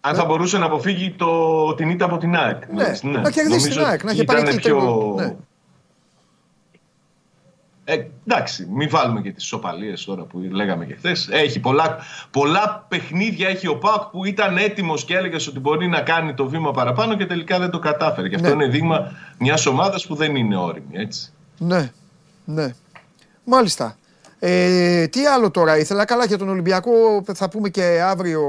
Αν 0.00 0.14
θα 0.14 0.24
μπορούσε 0.24 0.58
να 0.58 0.66
αποφύγει 0.66 1.10
το, 1.12 1.74
την 1.74 1.90
ήττα 1.90 2.04
από 2.04 2.16
την 2.16 2.36
ΑΕΚ. 2.36 2.72
Ναι, 2.72 2.92
ναι. 3.02 3.18
να 3.18 3.30
κερδίσει 3.30 3.68
την 3.68 3.84
ΑΕΚ, 3.84 4.04
να 4.04 4.12
είχε 4.12 4.24
πάρει 4.24 4.54
πιο... 4.54 5.38
Ναι. 7.94 8.02
Ε, 8.02 8.10
εντάξει, 8.26 8.68
μην 8.70 8.88
βάλουμε 8.88 9.20
και 9.20 9.32
τις 9.32 9.44
σοπαλίες 9.44 10.04
τώρα 10.04 10.22
που 10.22 10.38
λέγαμε 10.50 10.84
και 10.84 10.94
χθες. 10.94 11.28
Έχει 11.30 11.60
πολλά, 11.60 11.98
πολλά 12.30 12.86
παιχνίδια 12.88 13.48
έχει 13.48 13.66
ο 13.68 13.76
Πάουκ 13.76 14.02
που 14.02 14.24
ήταν 14.24 14.56
έτοιμος 14.56 15.04
και 15.04 15.16
έλεγε 15.16 15.36
ότι 15.48 15.58
μπορεί 15.58 15.88
να 15.88 16.00
κάνει 16.00 16.34
το 16.34 16.48
βήμα 16.48 16.70
παραπάνω 16.70 17.16
και 17.16 17.26
τελικά 17.26 17.58
δεν 17.58 17.70
το 17.70 17.78
κατάφερε. 17.78 18.28
Και 18.28 18.34
αυτό 18.34 18.48
ναι. 18.48 18.54
είναι 18.54 18.66
δείγμα 18.66 19.12
μιας 19.38 19.66
ομάδας 19.66 20.06
που 20.06 20.14
δεν 20.14 20.36
είναι 20.36 20.56
όρημη, 20.56 20.92
έτσι. 20.92 21.32
Ναι, 21.58 21.90
ναι. 22.44 22.74
Μάλιστα. 23.44 23.96
Ε, 24.38 25.06
τι 25.06 25.26
άλλο 25.26 25.50
τώρα 25.50 25.78
ήθελα, 25.78 26.04
καλά 26.04 26.24
για 26.24 26.38
τον 26.38 26.48
Ολυμπιακό 26.48 26.90
θα 27.34 27.48
πούμε 27.48 27.68
και 27.68 28.00
αύριο 28.04 28.42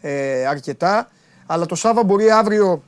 ε, 0.00 0.46
αρκετά, 0.46 1.08
αλλά 1.46 1.66
το 1.66 1.74
Σάββα 1.74 2.04
μπορεί 2.04 2.30
αύριο 2.30 2.82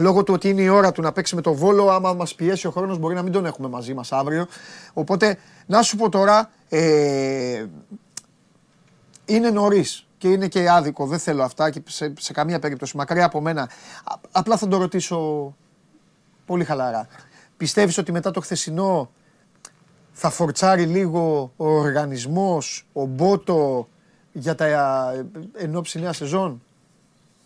Λόγω 0.00 0.22
του 0.22 0.34
ότι 0.34 0.48
είναι 0.48 0.62
η 0.62 0.68
ώρα 0.68 0.92
του 0.92 1.02
να 1.02 1.12
παίξει 1.12 1.34
με 1.34 1.40
το 1.40 1.54
βόλο, 1.54 1.90
άμα 1.90 2.12
μας 2.12 2.34
πιέσει 2.34 2.66
ο 2.66 2.70
χρόνος, 2.70 2.98
μπορεί 2.98 3.14
να 3.14 3.22
μην 3.22 3.32
τον 3.32 3.46
έχουμε 3.46 3.68
μαζί 3.68 3.94
μας 3.94 4.12
αύριο. 4.12 4.46
Οπότε, 4.92 5.38
να 5.66 5.82
σου 5.82 5.96
πω 5.96 6.08
τώρα, 6.08 6.50
ε, 6.68 7.64
είναι 9.24 9.50
νωρίς 9.50 10.06
και 10.18 10.28
είναι 10.28 10.48
και 10.48 10.70
άδικο. 10.70 11.06
Δεν 11.06 11.18
θέλω 11.18 11.42
αυτά 11.42 11.70
και 11.70 11.82
σε, 11.86 12.12
σε 12.18 12.32
καμία 12.32 12.58
περίπτωση. 12.58 12.96
Μακριά 12.96 13.24
από 13.24 13.40
μένα. 13.40 13.70
απλά 14.30 14.56
θα 14.56 14.68
το 14.68 14.76
ρωτήσω 14.76 15.54
πολύ 16.46 16.64
χαλαρά. 16.64 17.06
Πιστεύεις 17.56 17.98
ότι 17.98 18.12
μετά 18.12 18.30
το 18.30 18.40
χθεσινό 18.40 19.10
θα 20.12 20.30
φορτσάρει 20.30 20.84
λίγο 20.84 21.52
ο 21.56 21.66
οργανισμός, 21.66 22.86
ο 22.92 23.04
Μπότο 23.04 23.88
για 24.32 24.54
τα 24.54 24.64
ε, 25.12 25.26
ενόψη 25.64 26.00
νέα 26.00 26.12
σεζόν; 26.12 26.62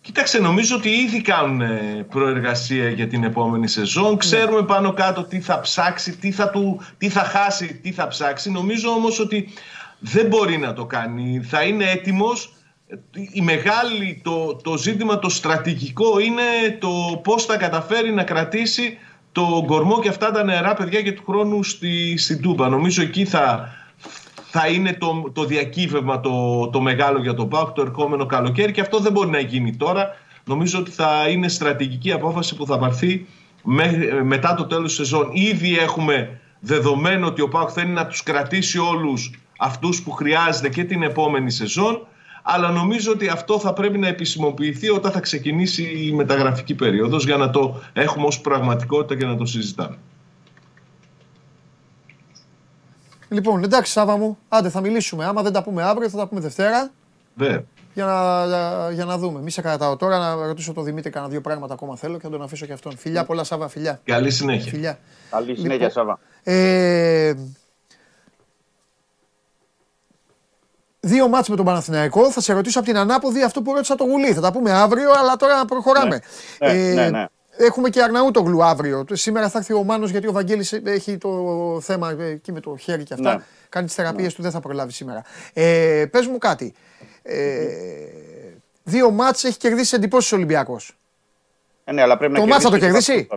Κοίταξε, 0.05 0.39
νομίζω 0.39 0.75
ότι 0.75 0.89
ήδη 0.89 1.21
κάνουν 1.21 1.61
ε, 1.61 2.05
προεργασία 2.09 2.89
για 2.89 3.07
την 3.07 3.23
επόμενη 3.23 3.67
σεζόν. 3.67 4.09
Ναι. 4.09 4.17
Ξέρουμε 4.17 4.63
πάνω 4.63 4.93
κάτω 4.93 5.23
τι 5.23 5.39
θα 5.39 5.59
ψάξει, 5.59 6.17
τι 6.17 6.31
θα, 6.31 6.49
του, 6.49 6.81
τι 6.97 7.09
θα 7.09 7.19
χάσει, 7.19 7.79
τι 7.83 7.91
θα 7.91 8.07
ψάξει. 8.07 8.51
Νομίζω 8.51 8.89
όμως 8.89 9.19
ότι 9.19 9.47
δεν 9.99 10.25
μπορεί 10.25 10.57
να 10.57 10.73
το 10.73 10.85
κάνει. 10.85 11.41
Θα 11.43 11.63
είναι 11.63 11.91
έτοιμος 11.91 12.53
η 13.31 13.41
μεγάλη, 13.41 14.21
το, 14.23 14.55
το 14.55 14.77
ζήτημα 14.77 15.19
το 15.19 15.29
στρατηγικό 15.29 16.19
είναι 16.19 16.77
το 16.79 17.21
πώς 17.23 17.45
θα 17.45 17.57
καταφέρει 17.57 18.13
να 18.13 18.23
κρατήσει 18.23 18.97
το 19.31 19.63
κορμό 19.67 19.99
και 19.99 20.09
αυτά 20.09 20.31
τα 20.31 20.43
νερά 20.43 20.73
παιδιά 20.73 20.99
για 20.99 21.13
του 21.13 21.23
χρόνου 21.25 21.63
στη, 21.63 22.17
στην 22.17 22.41
Τούμπα. 22.41 22.69
Νομίζω 22.69 23.01
εκεί 23.01 23.25
θα, 23.25 23.73
θα 24.57 24.67
είναι 24.67 24.93
το, 24.93 25.31
το 25.33 25.45
διακύβευμα 25.45 26.19
το, 26.19 26.67
το 26.67 26.81
μεγάλο 26.81 27.19
για 27.19 27.33
τον 27.33 27.49
ΠΑΟΚ 27.49 27.71
το 27.71 27.81
ερχόμενο 27.81 28.25
καλοκαίρι 28.25 28.71
και 28.71 28.81
αυτό 28.81 28.99
δεν 28.99 29.11
μπορεί 29.11 29.29
να 29.29 29.39
γίνει 29.39 29.75
τώρα. 29.75 30.09
Νομίζω 30.45 30.79
ότι 30.79 30.91
θα 30.91 31.27
είναι 31.29 31.47
στρατηγική 31.47 32.11
απόφαση 32.11 32.55
που 32.55 32.65
θα 32.65 32.77
πάρθει 32.77 33.25
μετά 34.23 34.53
το 34.53 34.65
τέλος 34.65 34.85
της 34.85 34.95
σεζόν. 34.95 35.29
Ήδη 35.33 35.77
έχουμε 35.77 36.39
δεδομένο 36.59 37.27
ότι 37.27 37.41
ο 37.41 37.47
ΠΑΟΚ 37.47 37.69
θέλει 37.73 37.91
να 37.91 38.07
τους 38.07 38.23
κρατήσει 38.23 38.77
όλους 38.77 39.39
αυτούς 39.57 40.01
που 40.01 40.11
χρειάζεται 40.11 40.69
και 40.69 40.83
την 40.83 41.03
επόμενη 41.03 41.51
σεζόν 41.51 42.07
αλλά 42.43 42.71
νομίζω 42.71 43.11
ότι 43.11 43.27
αυτό 43.27 43.59
θα 43.59 43.73
πρέπει 43.73 43.97
να 43.97 44.07
επισημοποιηθεί 44.07 44.89
όταν 44.89 45.11
θα 45.11 45.19
ξεκινήσει 45.19 45.83
η 45.83 46.11
μεταγραφική 46.11 46.75
περίοδος 46.75 47.25
για 47.25 47.37
να 47.37 47.49
το 47.49 47.81
έχουμε 47.93 48.25
ως 48.25 48.41
πραγματικότητα 48.41 49.15
και 49.15 49.25
να 49.25 49.37
το 49.37 49.45
συζητάμε. 49.45 49.97
Λοιπόν, 53.35 53.63
εντάξει 53.63 53.91
Σάβα 53.91 54.17
μου, 54.17 54.37
άντε 54.49 54.69
θα 54.69 54.81
μιλήσουμε. 54.81 55.25
Άμα 55.25 55.41
δεν 55.41 55.53
τα 55.53 55.63
πούμε 55.63 55.83
αύριο 55.83 56.09
θα 56.09 56.17
τα 56.17 56.27
πούμε 56.27 56.41
Δευτέρα. 56.41 56.91
Βέβαια. 57.35 57.63
Για 57.93 58.05
να, 58.05 58.45
για, 58.45 58.89
για 58.91 59.05
να 59.05 59.17
δούμε. 59.17 59.41
Μη 59.41 59.51
σε 59.51 59.61
κρατάω 59.61 59.95
τώρα 59.95 60.17
να 60.17 60.45
ρωτήσω 60.45 60.73
τον 60.73 60.83
Δημήτρη 60.83 61.09
κανένα 61.09 61.31
δύο 61.31 61.41
πράγματα 61.41 61.73
ακόμα 61.73 61.95
θέλω 61.95 62.17
και 62.17 62.25
να 62.25 62.31
τον 62.31 62.41
αφήσω 62.41 62.65
και 62.65 62.73
αυτόν. 62.73 62.97
Φιλιά 62.97 63.25
πολλά 63.25 63.43
Σάβα, 63.43 63.67
φιλιά. 63.67 63.99
Καλή 64.03 64.31
συνέχεια. 64.31 64.71
Φιλιά. 64.71 64.99
Καλή 65.29 65.55
συνέχεια 65.55 65.87
λοιπόν, 65.87 65.91
Σάβα. 65.91 66.19
Ε, 66.43 67.33
δύο 70.99 71.27
μάτς 71.27 71.49
με 71.49 71.55
τον 71.55 71.65
Παναθηναϊκό. 71.65 72.31
Θα 72.31 72.41
σε 72.41 72.53
ρωτήσω 72.53 72.79
από 72.79 72.87
την 72.87 72.97
ανάποδη 72.97 73.43
αυτό 73.43 73.61
που 73.61 73.73
ρώτησα 73.73 73.95
το 73.95 74.03
Γουλή. 74.03 74.33
Θα 74.33 74.41
τα 74.41 74.51
πούμε 74.51 74.71
αύριο, 74.71 75.11
αλλά 75.11 75.35
τώρα 75.35 75.65
προχωράμε. 75.65 76.21
Ναι, 76.59 76.73
ναι, 76.73 76.93
ναι, 76.93 77.09
ναι. 77.09 77.25
Έχουμε 77.57 77.89
και 77.89 78.01
Αρναούτογλου 78.01 78.63
αύριο. 78.63 79.05
Σήμερα 79.11 79.49
θα 79.49 79.57
έρθει 79.57 79.73
ο 79.73 79.83
Μάνος 79.83 80.09
γιατί 80.09 80.27
ο 80.27 80.31
Βαγγέλης 80.31 80.73
έχει 80.73 81.17
το 81.17 81.29
θέμα 81.81 82.15
εκεί 82.19 82.51
με 82.51 82.59
το 82.59 82.77
χέρι 82.77 83.03
και 83.03 83.13
αυτά. 83.13 83.35
Ναι. 83.35 83.43
Κάνει 83.69 83.85
τις 83.85 83.95
θεραπείες 83.95 84.33
του, 84.33 84.41
δεν 84.41 84.51
θα 84.51 84.59
προλάβει 84.59 84.91
σήμερα. 84.91 85.23
Ε, 85.53 86.05
πες 86.11 86.27
μου 86.27 86.37
κάτι. 86.37 86.73
Ε, 87.23 87.65
δύο 88.83 89.11
μάτς 89.11 89.43
έχει 89.43 89.57
κερδίσει 89.57 89.95
εντυπώσεις 89.95 90.31
ο 90.31 90.35
Ολυμπιακός. 90.35 90.97
Ε, 91.83 91.91
ναι, 91.91 92.01
αλλά 92.01 92.17
πρέπει 92.17 92.33
το 92.33 92.45
μάτς 92.45 92.63
θα 92.63 92.69
το 92.69 92.77
κερδίσει. 92.77 93.27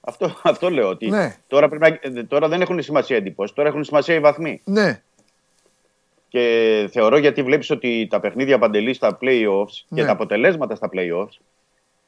Αυτό, 0.00 0.36
αυτό 0.42 0.70
λέω. 0.70 0.88
Ότι 0.88 1.08
ναι. 1.08 1.36
τώρα, 1.46 1.68
πρέπει 1.68 2.10
να, 2.10 2.26
τώρα 2.26 2.48
δεν 2.48 2.60
έχουν 2.60 2.82
σημασία 2.82 3.16
εντυπώσεις, 3.16 3.56
τώρα 3.56 3.68
έχουν 3.68 3.84
σημασία 3.84 4.14
οι 4.14 4.20
βαθμοί. 4.20 4.60
Ναι. 4.64 5.02
Και 6.28 6.88
θεωρώ 6.92 7.18
γιατί 7.18 7.42
βλέπεις 7.42 7.70
ότι 7.70 8.06
τα 8.10 8.20
παιχνίδια 8.20 8.58
παντελής 8.58 8.96
στα 8.96 9.18
playoffs 9.20 9.84
ναι. 9.88 10.00
και 10.00 10.06
τα 10.06 10.12
αποτελέσματα 10.12 10.74
στα 10.74 10.88
playoffs 10.92 11.38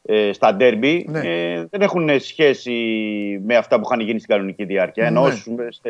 ε, 0.09 0.33
στα 0.33 0.57
derby 0.61 1.03
ναι. 1.07 1.19
ε, 1.19 1.67
δεν 1.71 1.81
έχουν 1.81 2.21
σχέση 2.21 2.73
με 3.45 3.57
αυτά 3.57 3.77
που 3.77 3.83
είχαν 3.85 4.01
γίνει 4.01 4.19
στην 4.19 4.35
κανονική 4.35 4.65
διάρκεια. 4.65 5.03
Ναι. 5.03 5.09
Ενώ 5.09 5.31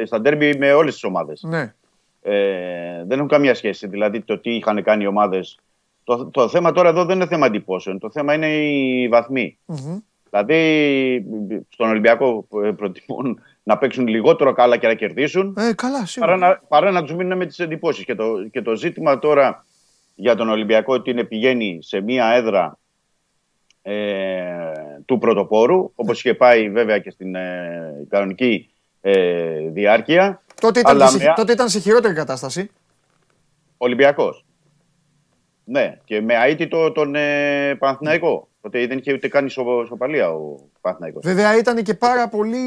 στα 0.05 0.20
derby 0.24 0.55
με 0.59 0.72
όλες 0.72 0.93
τις 0.93 1.05
ομάδες. 1.05 1.43
Ναι. 1.43 1.74
Ε, 2.22 3.05
δεν 3.06 3.18
έχουν 3.18 3.28
καμία 3.28 3.55
σχέση. 3.55 3.86
Δηλαδή 3.86 4.20
το 4.20 4.38
τι 4.38 4.51
είχαν 4.55 4.82
κάνει 4.82 5.05
οι 5.05 5.06
ομάδες. 5.06 5.59
Το, 6.05 6.26
το 6.26 6.48
θέμα 6.48 6.72
τώρα 6.72 6.88
εδώ 6.88 7.05
δεν 7.05 7.16
είναι 7.16 7.26
θέμα 7.26 7.47
εντυπώσεων. 7.47 7.98
Το 7.98 8.10
θέμα 8.10 8.34
είναι 8.34 8.48
οι 8.48 9.09
βαθμοι 9.09 9.59
mm-hmm. 9.66 10.02
Δηλαδή 10.30 11.24
στον 11.68 11.88
Ολυμπιακό 11.88 12.47
προτιμούν 12.76 13.40
να 13.62 13.78
παίξουν 13.78 14.06
λιγότερο 14.06 14.52
καλά 14.52 14.76
και 14.76 14.86
να 14.86 14.94
κερδίσουν. 14.94 15.56
Ε, 15.59 15.72
καλά, 15.72 16.06
παρά, 16.18 16.36
να, 16.36 16.60
παρά 16.68 16.90
να 16.90 17.02
τους 17.02 17.14
μείνουν 17.14 17.38
με 17.38 17.47
τις 17.47 17.59
εντυπώσεις. 17.59 18.05
Και 18.05 18.14
το, 18.14 18.48
και 18.51 18.62
το 18.62 18.76
ζήτημα 18.76 19.18
τώρα 19.18 19.64
για 20.14 20.34
τον 20.34 20.48
Ολυμπιακό 20.48 20.94
ότι 20.94 21.10
είναι 21.10 21.24
πηγαίνει 21.24 21.78
σε 21.82 22.01
μία 22.01 22.26
έδρα 22.26 22.78
ε, 23.89 25.03
του 25.05 25.19
πρωτοπόρου, 25.19 25.93
όπως 25.95 26.19
είχε 26.19 26.35
πάει 26.35 26.71
βέβαια 26.71 26.99
και 26.99 27.11
στην 27.11 27.35
ε, 27.35 28.07
κανονική 28.09 28.71
ε, 29.01 29.69
διάρκεια. 29.69 30.43
Τότε 30.61 30.81
ήταν, 30.81 31.09
σε, 31.09 31.33
τότε 31.37 31.53
ήταν 31.53 31.69
σε 31.69 31.79
χειρότερη 31.79 32.15
κατάσταση. 32.15 32.71
Ολυμπιακός. 33.77 34.45
Ναι, 35.65 35.99
και 36.05 36.21
με 36.21 36.35
αίτητο 36.35 36.93
τον 36.93 37.15
ε, 37.15 37.75
Παναθηναϊκό. 37.79 38.49
Τότε 38.61 38.87
δεν 38.87 38.99
είχε 38.99 39.13
ούτε 39.13 39.29
καν 39.29 39.47
ισοπαλία 39.47 40.31
ο 40.31 40.57
Παναθηναϊκός. 40.81 41.23
Βέβαια 41.25 41.57
ήταν 41.57 41.83
και 41.83 41.95
πάρα 41.95 42.29
πολύ, 42.29 42.65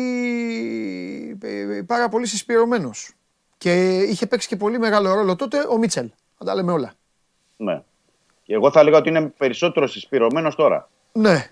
πάρα 1.86 2.10
πολύ 2.10 2.26
συσπηρωμένος. 2.26 3.14
Και 3.58 4.00
είχε 4.00 4.26
παίξει 4.26 4.48
και 4.48 4.56
πολύ 4.56 4.80
μεγάλο 4.80 5.14
ρόλο 5.14 5.36
τότε 5.36 5.58
ο 5.70 5.78
Μίτσελ. 5.78 6.10
Θα 6.38 6.46
τα 6.46 6.56
λέμε 6.56 6.72
όλα. 6.72 6.94
Ναι. 7.58 7.82
Και 8.44 8.54
εγώ 8.54 8.72
θα 8.72 8.80
έλεγα 8.80 8.98
ότι 8.98 9.10
είναι 9.10 9.34
περισσότερο 9.38 9.88
συσπειρωμένος 9.88 10.56
τώρα. 10.56 10.90
Ναι. 11.11 11.49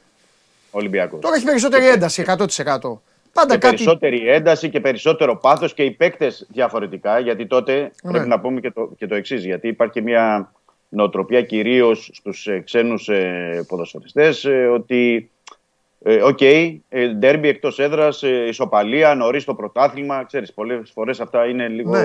Ολυμπιακός. 0.71 1.19
Τώρα 1.21 1.35
έχει 1.35 1.45
περισσότερη 1.45 1.88
ένταση 1.88 2.23
100%. 2.27 2.38
Πάντα 3.34 3.53
και 3.53 3.59
κάτι... 3.59 3.75
περισσότερη 3.75 4.29
ένταση 4.29 4.69
και 4.69 4.79
περισσότερο 4.79 5.38
πάθος 5.38 5.73
και 5.73 5.84
οι 5.84 5.91
παίκτες 5.91 6.47
διαφορετικά, 6.49 7.19
γιατί 7.19 7.47
τότε 7.47 7.91
ναι. 8.03 8.11
πρέπει 8.11 8.27
να 8.27 8.39
πούμε 8.39 8.59
και 8.59 8.71
το, 8.71 8.91
και 8.97 9.07
το 9.07 9.15
εξής. 9.15 9.45
Γιατί 9.45 9.67
υπάρχει 9.67 10.01
μια 10.01 10.51
νοοτροπία 10.89 11.41
κυρίως 11.41 12.09
στους 12.13 12.47
ε, 12.47 12.59
ξένους 12.59 13.09
ε, 13.09 13.65
ποδοσφαιριστές 13.67 14.45
ε, 14.45 14.65
ότι 14.65 15.31
OK, 16.23 16.38
okay, 16.41 16.77
ντέρμπι 17.15 17.47
εκτός 17.47 17.79
έδρας, 17.79 18.21
ισοπαλία, 18.21 19.15
νωρίς 19.15 19.43
το 19.43 19.55
πρωτάθλημα. 19.55 20.23
Ξέρεις, 20.23 20.53
πολλές 20.53 20.91
φορές 20.93 21.19
αυτά 21.19 21.45
είναι 21.45 21.67
λίγο. 21.67 21.91
Ναι. 21.91 22.03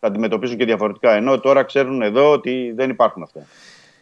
θα 0.00 0.06
αντιμετωπίζουν 0.06 0.56
και 0.56 0.64
διαφορετικά. 0.64 1.12
Ενώ 1.12 1.40
τώρα 1.40 1.62
ξέρουν 1.62 2.02
εδώ 2.02 2.32
ότι 2.32 2.72
δεν 2.76 2.90
υπάρχουν 2.90 3.22
αυτά. 3.22 3.40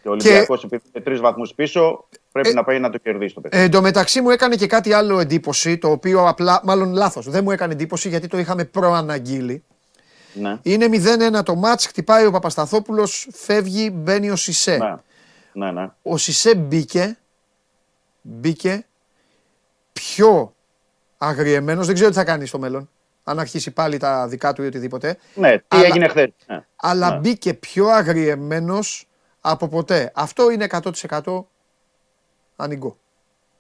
Και 0.03 0.09
ο 0.09 0.11
Ολυμπιακός, 0.11 0.61
και... 0.61 0.67
επειδή 0.67 0.83
είναι 0.95 1.05
τρεις 1.05 1.21
βαθμούς 1.21 1.55
πίσω, 1.55 2.09
πρέπει 2.33 2.49
ε... 2.49 2.53
να 2.53 2.65
πάει 2.65 2.79
να 2.79 2.91
το 2.91 2.99
κερδίσει 2.99 3.35
το 3.35 3.41
παιχνίδι. 3.41 3.63
Ε, 3.63 3.67
εν 3.67 3.73
τω 3.73 3.81
μεταξύ 3.81 4.21
μου 4.21 4.31
έκανε 4.31 4.57
και 4.57 4.67
κάτι 4.67 4.93
άλλο 4.93 5.21
εντύπωση, 5.21 5.79
το 5.79 5.91
οποίο 5.91 6.29
απλά, 6.29 6.61
μάλλον 6.65 6.93
λάθος. 6.93 7.29
Δεν 7.29 7.45
μου 7.45 7.51
έκανε 7.51 7.73
εντύπωση 7.73 8.09
γιατί 8.09 8.27
το 8.27 8.39
είχαμε 8.39 8.65
προαναγγείλει. 8.65 9.65
Ναι. 10.33 10.59
Είναι 10.63 10.87
0-1 11.39 11.45
το 11.45 11.55
μάτς, 11.55 11.87
χτυπάει 11.87 12.27
ο 12.27 12.31
Παπασταθόπουλος, 12.31 13.29
φεύγει, 13.33 13.91
μπαίνει 13.95 14.31
ο 14.31 14.37
Σισε. 14.37 14.77
Ναι. 14.77 14.95
Ναι, 15.53 15.73
ναι. 15.73 15.91
Ο 16.03 16.17
Σισε 16.17 16.55
μπήκε, 16.55 17.19
μπήκε 18.23 18.87
πιο 19.93 20.55
αγριεμένος, 21.19 21.87
δεν 21.87 21.95
ξέρω 21.95 22.11
τι 22.11 22.17
θα 22.17 22.25
κάνει 22.25 22.47
στο 22.47 22.59
μέλλον, 22.59 22.91
αν 23.25 23.39
αρχίσει 23.39 23.71
πάλι 23.71 23.97
τα 23.97 24.29
δικά 24.29 24.53
του 24.53 24.63
ή 24.63 24.67
οτιδήποτε. 24.67 25.19
Ναι, 25.35 25.59
τι 25.59 25.65
αλλά, 25.69 25.87
έγινε 25.87 26.09
χθες. 26.09 26.31
Ναι. 26.47 26.65
Αλλά 26.77 27.11
ναι. 27.11 27.19
μπήκε 27.19 27.55
πιο 27.55 27.87
αγριεμένος 27.87 29.08
από 29.51 29.69
ποτέ. 29.69 30.13
Αυτό 30.15 30.51
είναι 30.51 30.67
100% 30.71 31.45
ανοιγκό. 32.57 32.97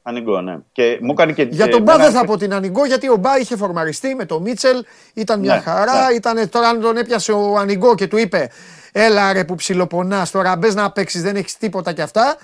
Ανοιγκό, 0.03 0.41
ναι. 0.41 0.59
Και 0.73 0.99
μου 1.03 1.15
κάνει 1.15 1.35
και, 1.35 1.43
Για 1.43 1.69
τον 1.69 1.83
Μπα 1.83 1.97
δεν 1.97 2.11
θα 2.11 2.25
πω 2.25 2.37
την 2.37 2.55
Ανοιγκό, 2.55 2.87
γιατί 2.87 3.09
ο 3.09 3.17
Μπα 3.17 3.39
είχε 3.39 3.57
φορμαριστεί 3.57 4.15
με 4.15 4.25
τον 4.25 4.43
Μίτσελ, 4.43 4.85
ήταν 5.15 5.41
μια 5.41 5.55
ναι, 5.55 5.61
χαρά. 5.61 6.09
Ναι. 6.09 6.15
Ήταν, 6.15 6.49
τώρα 6.49 6.69
αν 6.69 6.81
τον 6.81 6.97
έπιασε 6.97 7.33
ο 7.33 7.57
Ανοιγκό 7.57 7.95
και 7.95 8.07
του 8.07 8.17
είπε 8.17 8.51
Έλα 8.93 9.33
ρε 9.33 9.45
που 9.45 9.55
ψιλοπονάς, 9.55 10.31
τώρα 10.31 10.57
μπες 10.57 10.75
να 10.75 10.93
παίξεις, 10.93 11.23
δεν 11.23 11.37
έχεις 11.37 11.57
τίποτα 11.57 11.93
κι 11.93 12.01
αυτά. 12.01 12.37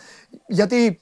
Γιατί, 0.46 1.00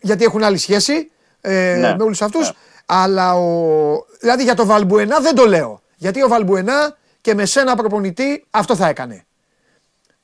γιατί 0.00 0.24
έχουν 0.24 0.42
άλλη 0.42 0.58
σχέση 0.58 1.10
ε, 1.40 1.76
ναι, 1.80 1.94
με 1.96 2.02
όλους 2.02 2.22
αυτούς. 2.22 2.46
Ναι. 2.46 2.54
Αλλά 2.86 3.34
ο, 3.34 4.06
δηλαδή 4.20 4.42
για 4.42 4.54
τον 4.54 4.66
Βαλμπουενά 4.66 5.20
δεν 5.20 5.34
το 5.34 5.46
λέω. 5.46 5.80
Γιατί 5.96 6.22
ο 6.22 6.28
Βαλμπουενά 6.28 6.96
και 7.20 7.34
με 7.34 7.44
σένα 7.44 7.76
προπονητή 7.76 8.44
αυτό 8.50 8.76
θα 8.76 8.88
έκανε. 8.88 9.24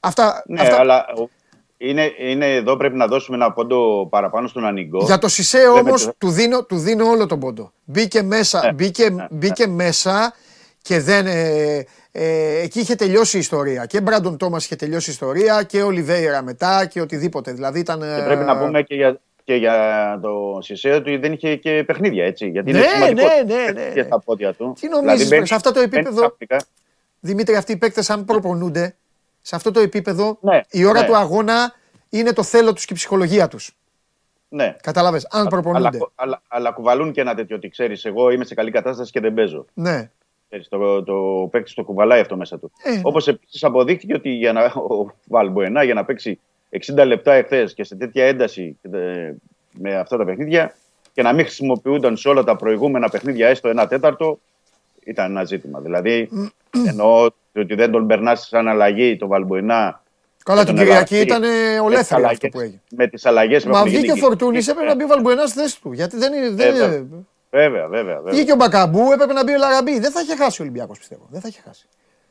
Αυτά, 0.09 0.43
ναι, 0.47 0.61
αυτά... 0.61 0.79
αλλά 0.79 1.07
είναι, 1.77 2.13
είναι 2.19 2.55
εδώ 2.55 2.77
πρέπει 2.77 2.97
να 2.97 3.07
δώσουμε 3.07 3.37
ένα 3.37 3.53
πόντο 3.53 4.07
παραπάνω 4.11 4.49
στον 4.49 4.65
Ανιγκό. 4.65 5.05
Για 5.05 5.19
το 5.19 5.29
Σισε 5.29 5.67
όμως 5.67 6.11
του, 6.19 6.31
δίνω, 6.31 6.65
του 6.65 6.79
δίνω 6.79 7.07
όλο 7.09 7.27
τον 7.27 7.41
πόντο. 7.41 7.73
Μπήκε 7.85 8.23
μέσα, 8.23 8.65
ναι, 8.65 8.73
μπήκε, 8.73 9.11
ναι, 9.11 9.27
μπήκε 9.31 9.67
ναι. 9.67 9.73
μέσα 9.73 10.35
και 10.83 11.01
δεν. 11.01 11.27
Ε, 11.27 11.87
ε, 12.13 12.61
εκεί 12.63 12.81
είχε 12.81 12.95
τελειώσει 12.95 13.37
η 13.37 13.41
ιστορία. 13.41 13.87
Και 13.87 14.01
Μπράντον 14.01 14.37
Τόμας 14.37 14.65
είχε 14.65 14.77
τελειώσει 14.77 15.11
η 15.11 15.13
ιστορία 15.13 15.63
και 15.63 15.83
ο 15.83 15.91
Λιβέιρα 15.91 16.43
μετά 16.43 16.87
και 16.87 17.01
οτιδήποτε. 17.01 17.53
Δηλαδή 17.53 17.79
ήταν. 17.79 18.01
Και 18.01 18.23
πρέπει 18.25 18.45
να 18.45 18.59
πούμε 18.59 18.83
και 18.83 18.95
για, 18.95 19.21
και 19.45 19.55
για 19.55 20.19
το 20.23 20.59
Σισε 20.63 20.91
ότι 20.91 21.17
δεν 21.17 21.33
είχε 21.33 21.57
και 21.57 21.85
παιχνίδια 21.87 22.25
έτσι. 22.25 22.49
Γιατί 22.49 22.73
ναι, 22.73 22.79
είναι 22.79 22.89
σημαντικό 22.89 23.27
ναι, 23.27 23.55
ναι, 23.55 23.71
ναι. 23.71 23.91
και 23.95 24.03
στα 24.03 24.21
πόδια 24.21 24.53
του. 24.53 24.77
Τι 24.81 24.89
νομίζεις, 24.89 25.29
δηλαδή, 25.29 25.47
σε 25.47 25.55
αυτό 25.55 25.73
το 25.73 25.81
επίπεδο. 25.81 26.37
Δημήτρη, 27.21 27.57
αυτοί 27.57 27.73
οι 27.73 27.77
παίκτες, 27.77 28.11
αν 28.11 28.25
προπονούνται, 28.25 28.97
σε 29.49 29.57
αυτό 29.57 29.71
το 29.71 29.81
επίπεδο 29.81 30.39
ναι, 30.41 30.61
η 30.71 30.85
ώρα 30.85 31.01
ναι. 31.01 31.07
του 31.07 31.17
αγώνα 31.17 31.75
είναι 32.09 32.33
το 32.33 32.43
θέλω 32.43 32.73
τους 32.73 32.85
και 32.85 32.93
η 32.93 32.97
ψυχολογία 32.97 33.49
τους. 33.49 33.77
Ναι. 34.49 34.77
Κατάλαβες, 34.83 35.27
αν 35.31 35.47
προπονούνται. 35.47 35.87
Αλλά, 35.87 36.11
αλλά, 36.15 36.43
αλλά, 36.49 36.71
κουβαλούν 36.71 37.13
και 37.13 37.21
ένα 37.21 37.35
τέτοιο 37.35 37.57
ότι 37.57 37.69
ξέρεις, 37.69 38.05
εγώ 38.05 38.31
είμαι 38.31 38.45
σε 38.45 38.55
καλή 38.55 38.71
κατάσταση 38.71 39.11
και 39.13 39.21
δεν 39.21 39.35
παίζω. 39.35 39.65
Ναι. 39.75 40.11
Ξέρεις, 40.49 40.69
το, 40.69 41.03
το 41.03 41.49
παίκτης 41.51 41.75
το 41.75 41.85
κουβαλάει 41.85 42.21
αυτό 42.21 42.37
μέσα 42.37 42.59
του. 42.59 42.73
Ε, 42.83 43.01
Όπως 43.03 43.29
επίσης 43.29 43.65
αποδείχθηκε 43.65 44.15
ότι 44.15 44.31
για 44.31 44.53
να, 44.53 44.65
ο 44.65 45.15
Βαλμποενά 45.27 45.83
για 45.83 45.95
να 45.95 46.05
παίξει 46.05 46.41
60 46.95 47.07
λεπτά 47.07 47.33
εχθές 47.33 47.75
και 47.75 47.85
σε 47.85 47.95
τέτοια 47.95 48.25
ένταση 48.25 48.79
ε, 48.93 49.33
με 49.73 49.97
αυτά 49.97 50.17
τα 50.17 50.25
παιχνίδια 50.25 50.77
και 51.13 51.23
να 51.23 51.33
μην 51.33 51.45
χρησιμοποιούνταν 51.45 52.17
σε 52.17 52.29
όλα 52.29 52.45
τα 52.45 52.57
προηγούμενα 52.57 53.09
παιχνίδια 53.09 53.49
έστω 53.49 53.69
ένα 53.69 53.87
τέταρτο, 53.87 54.39
ήταν 55.05 55.31
ένα 55.31 55.45
ζήτημα. 55.45 55.81
Δηλαδή, 55.81 56.29
εννοώ 56.87 57.31
ότι 57.61 57.75
δεν 57.75 57.91
τον 57.91 58.07
περνάς 58.07 58.47
σαν 58.49 58.69
αλλαγή 58.69 59.17
το 59.17 59.27
Βαλμποενά 59.27 60.03
Καλά, 60.45 60.59
με 60.61 60.65
την 60.67 60.75
τον 60.77 60.85
Κυριακή 60.85 61.15
Ελαφρύ, 61.15 61.29
ήταν 61.37 61.41
με 61.51 61.81
ολέθριο 61.81 61.89
τις 61.89 62.01
αυτό 62.01 62.15
αλλαγές- 62.17 62.51
που 62.53 62.61
έγινε. 62.61 62.81
Με 62.91 63.07
τις 63.07 63.27
αλλαγές 63.27 63.63
που 63.65 63.71
Μα 63.71 63.77
έχουν 63.79 63.89
βγήκε 63.91 64.11
ο 64.11 64.15
γίνει. 64.15 64.21
Φορτούνη, 64.27 64.59
έπρεπε 64.59 64.85
να 64.85 64.95
μπει 64.95 65.05
ο 65.05 65.07
Βαλμπουενάς 65.07 65.51
στη 65.51 65.59
θέση 65.59 65.81
του. 65.81 65.93
Γιατί 65.93 66.17
δεν 66.17 66.33
είναι. 66.33 66.49
δεν- 66.51 66.73
Βέβαια. 66.75 66.89
Βέβαια, 67.51 67.89
βέβαια. 67.89 68.15
βέβαια. 68.17 68.33
Βγήκε 68.33 68.53
ο 68.53 68.57
Μπακαμπού, 68.57 69.13
έπρεπε 69.13 69.33
να 69.33 69.45
μπει 69.45 69.53
ο 69.53 69.59
Λαραμπή. 69.59 69.99
Δεν 69.99 70.11
θα 70.11 70.21
είχε 70.21 70.37
χάσει 70.37 70.61
ο 70.61 70.65
Ολυμπιακός 70.65 70.99
πιστεύω. 70.99 71.27
Δεν 71.31 71.41
θα 71.41 71.49
είχε 71.49 71.61
χάσει. 71.65 71.87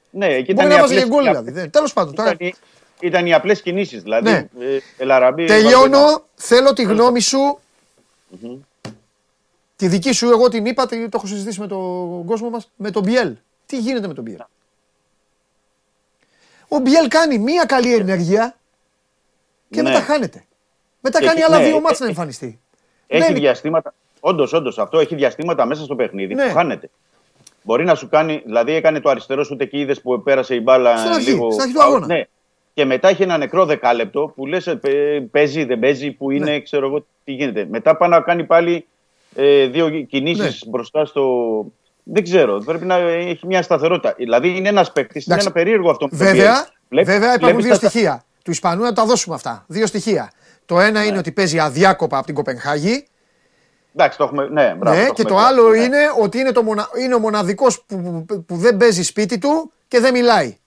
Ναι, 0.09 0.25
εκεί 0.25 0.53
Μπορεί 0.53 0.67
ήταν 0.67 0.67
να 0.67 0.73
οι 0.75 0.79
βάζει 0.79 0.93
απλές- 0.93 1.03
και 1.03 1.09
γκολ 1.09 1.23
οι 1.25 1.27
δηλαδή. 1.27 1.51
Δεν- 1.51 1.69
Τέλος 1.71 1.93
πάντων 1.93 2.15
τώρα. 2.15 2.31
Ήταν, 2.31 2.47
οι- 2.47 2.55
ήταν 2.99 3.25
οι 3.25 3.33
απλές 3.33 3.61
κινήσεις. 3.61 4.01
Δηλαδή, 4.03 4.29
Ναι. 4.29 4.37
ε, 4.59 4.79
Ελαραμπή, 4.97 5.45
Τελειώνω. 5.45 5.79
Βαλμπουενά. 5.79 6.21
Θέλω 6.35 6.73
τη 6.73 6.83
γνώμη 6.83 7.19
σου. 7.19 7.59
Τη 9.75 9.87
δική 9.87 10.11
σου, 10.11 10.29
εγώ 10.29 10.49
την 10.49 10.65
είπα, 10.65 10.85
το 10.85 10.95
έχω 11.13 11.27
συζητήσει 11.27 11.59
με 11.59 11.67
τον 11.67 12.25
κόσμο 12.25 12.49
μας, 12.49 12.71
με 12.75 12.91
τον 12.91 13.03
Μπιέλ. 13.03 13.33
Τι 13.65 13.77
γίνεται 13.77 14.07
με 14.07 14.13
τον 14.13 14.23
Μπιέλ; 14.23 14.39
Ο 16.67 16.77
Μπιέλ 16.79 17.07
κάνει 17.07 17.37
μία 17.37 17.65
καλή 17.65 17.93
ενέργεια 17.93 18.55
και 19.69 19.81
Ναι. 19.81 19.89
μετά 19.89 20.01
χάνεται. 20.03 20.45
Μετά 21.01 21.17
Έχει- 21.17 21.27
κάνει 21.27 21.43
άλλα 21.43 21.57
ναι, 21.57 21.63
δύο 21.65 21.75
ε- 21.77 21.81
μάτς 21.81 21.99
να 21.99 22.05
ε- 22.05 22.09
εμφανιστεί. 22.09 22.59
Έχει 23.07 23.31
Ναι. 23.31 23.39
διαστήματα. 23.39 23.93
Όντως, 24.19 24.53
όντως, 24.53 24.77
αυτό 24.79 24.99
έχει 24.99 25.15
διαστήματα 25.15 25.65
μέσα 25.65 25.83
στο 25.83 25.95
παιχνίδι 25.95 26.33
Ναι. 26.33 26.45
που 26.47 26.53
χάνεται. 26.53 26.89
Μπορεί 27.63 27.83
να 27.83 27.95
σου 27.95 28.09
κάνει, 28.09 28.41
δηλαδή 28.45 28.73
έκανε 28.73 28.99
το 28.99 29.09
αριστερό 29.09 29.43
σου 29.43 29.55
και 29.55 29.67
είδες 29.71 30.01
που 30.01 30.23
πέρασε 30.23 30.55
η 30.55 30.59
μπάλα 30.63 30.97
Στην 30.97 31.11
αρχή, 31.11 31.29
λίγο. 31.29 31.51
στην 31.51 31.61
αρχή 31.61 31.73
του 31.73 31.81
αγώνα. 31.83 32.05
Ναι. 32.05 32.23
Και 32.73 32.85
μετά 32.85 33.07
έχει 33.09 33.23
ένα 33.23 33.37
νεκρό 33.37 33.65
δεκάλεπτο 33.65 34.33
που 34.35 34.45
λες 34.45 34.77
παίζει, 35.31 35.63
δεν 35.63 35.79
παίζει, 35.79 36.11
που 36.11 36.31
είναι, 36.31 36.51
Ναι. 36.51 36.59
ξέρω 36.61 36.85
εγώ 36.87 37.05
τι 37.23 37.31
γίνεται. 37.31 37.65
Μετά 37.69 37.97
πάει 37.97 38.09
να 38.09 38.21
κάνει 38.21 38.43
πάλι 38.43 38.85
ε, 39.35 39.65
δύο 39.65 39.89
κινήσεις 39.89 40.63
Ναι. 40.63 40.69
μπροστά 40.71 41.05
στο. 41.05 41.25
Δεν 42.11 42.23
ξέρω, 42.23 42.57
πρέπει 42.65 42.85
να 42.85 42.95
έχει 42.95 43.47
μια 43.47 43.61
σταθερότητα. 43.61 44.13
Δηλαδή 44.17 44.57
είναι 44.57 44.69
ένας 44.69 44.91
παίκτης, 44.91 45.25
είναι 45.25 45.35
Εντάξει. 45.35 45.51
ένα 45.55 45.63
περίεργο 45.63 45.89
αυτό. 45.89 46.07
με 46.11 46.17
τον 46.17 46.27
Βέβαια, 46.27 46.65
Biel. 46.65 46.71
Βλέπεις- 46.89 47.13
βέβαια 47.13 47.27
υπάρχουν 47.33 47.47
βλέπεις 47.47 47.63
δύο 47.65 47.77
τα- 47.79 47.89
στοιχεία. 47.89 48.23
Του 48.43 48.51
Ισπανού 48.51 48.81
να 48.83 48.93
τα 48.93 49.05
δώσουμε 49.05 49.35
αυτά. 49.35 49.63
Δύο 49.67 49.85
στοιχεία. 49.85 50.31
Το 50.65 50.79
ένα 50.79 50.99
Ναι. 50.99 51.05
είναι 51.05 51.17
ότι 51.17 51.31
παίζει 51.31 51.59
αδιάκοπα 51.59 52.17
από 52.17 52.25
την 52.25 52.35
Κοπενχάγη. 52.35 53.07
Εντάξει, 53.95 54.17
το 54.17 54.23
έχουμε. 54.23 54.47
Ναι, 54.47 54.75
μπράβο, 54.77 54.97
ναι, 54.97 55.05
το 55.07 55.13
και 55.13 55.21
έχουμε 55.21 55.29
το 55.29 55.35
πει. 55.35 55.41
άλλο 55.41 55.69
Ναι. 55.69 55.77
είναι 55.77 55.97
ότι 56.21 56.37
είναι, 56.39 56.51
το 56.51 56.63
μονα... 56.63 56.89
είναι 57.01 57.15
ο 57.15 57.19
μοναδικός 57.19 57.83
που, 57.87 58.23
που, 58.27 58.43
που 58.45 58.55
δεν 58.55 58.77
παίζει 58.77 59.03
σπίτι 59.03 59.37
του 59.37 59.71
και 59.87 59.99
δεν 59.99 60.13
μιλάει. 60.13 60.57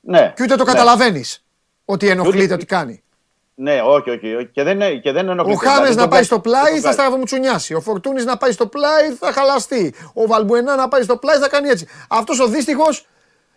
Ναι. 0.00 0.32
Και 0.36 0.42
ούτε 0.42 0.54
το 0.56 0.64
Ναι. 0.64 0.70
καταλαβαίνεις 0.72 1.44
ότι 1.84 2.08
ενοχλείται, 2.08 2.44
Ούτε- 2.44 2.54
ότι 2.54 2.64
κάνει. 2.66 3.02
Ναι, 3.54 3.80
όχι, 3.82 4.10
όχι. 4.10 4.34
όχι. 4.34 4.46
Και 4.46 4.62
δεν, 4.62 5.00
και 5.00 5.12
δεν 5.12 5.28
Ο 5.28 5.30
ενοχλείται. 5.30 5.66
Χάμες 5.66 5.78
Δηλαδή, 5.78 5.94
να 5.94 6.00
τον 6.00 6.08
πάει 6.08 6.08
βγάζει- 6.08 6.24
στο 6.26 6.34
τον 6.40 6.42
πλάι 6.52 6.72
θα 6.72 6.78
βγάζει. 6.80 6.92
στραβομουτσουνιάσει. 6.94 7.74
Ο 7.74 7.80
Φορτούνης 7.80 8.24
να 8.24 8.36
πάει 8.36 8.52
στο 8.52 8.66
πλάι 8.66 9.10
θα 9.18 9.32
χαλαστεί. 9.32 9.94
Ο 10.14 10.26
Βαλμπουενά 10.26 10.76
να 10.76 10.88
πάει 10.88 11.02
στο 11.02 11.16
πλάι 11.16 11.36
θα 11.36 11.48
κάνει 11.48 11.68
έτσι. 11.68 11.86
Αυτός 12.08 12.40
ο 12.40 12.46
δύστιχος 12.46 13.06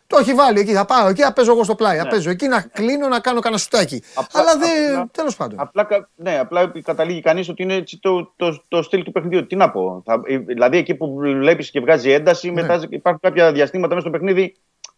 το 0.08 0.18
έχει 0.20 0.34
βάλει 0.34 0.60
εκεί. 0.60 0.74
Θα 0.74 0.86
πάω 0.86 1.08
εκεί, 1.08 1.22
θα 1.22 1.34
παίζω 1.34 1.52
εγώ 1.52 1.64
στο 1.64 1.76
πλάι. 1.76 1.98
Θα 1.98 2.08
παίζω 2.08 2.30
εκεί 2.30 2.48
να 2.48 2.62
κλείνω 2.62 3.08
να 3.08 3.20
κάνω 3.20 3.40
κανένα 3.40 3.62
σουτάκι. 3.62 3.96
Ναι. 3.96 4.02
Απλά- 4.16 4.42
Αλλά 4.42 4.58
δεν. 4.58 4.92
απλά- 4.94 5.08
Τέλος 5.12 5.36
πάντων. 5.36 5.60
Απλά, 5.60 5.84
κα- 5.84 6.10
ναι, 6.16 6.40
απλά 6.40 6.72
καταλήγει 6.84 7.22
κανείς 7.22 7.50
ότι 7.50 7.64
είναι 7.64 7.74
έτσι 7.74 8.00
το, 8.02 8.34
το, 8.36 8.64
το 8.68 8.82
στυλ 8.82 9.04
του 9.04 9.12
παιχνιδιού. 9.12 9.48
Τι 9.48 9.56
να 9.56 9.72
πω. 9.72 10.02
Θα, 10.06 10.22
ε, 10.26 10.38
δηλαδή 10.38 10.78
εκεί 10.78 10.96
που 10.96 11.16
βλέπεις 11.16 11.70
και 11.72 11.80
βγάζει 11.80 12.12
ένταση, 12.12 12.52
Ναι. 12.52 12.62
μετά 12.62 12.86
υπάρχουν 12.90 13.22
κάποια 13.22 13.52
διαστήματα 13.52 13.96
μέσα 13.96 14.08
στο 14.08 14.18
παιχνίδι 14.18 14.56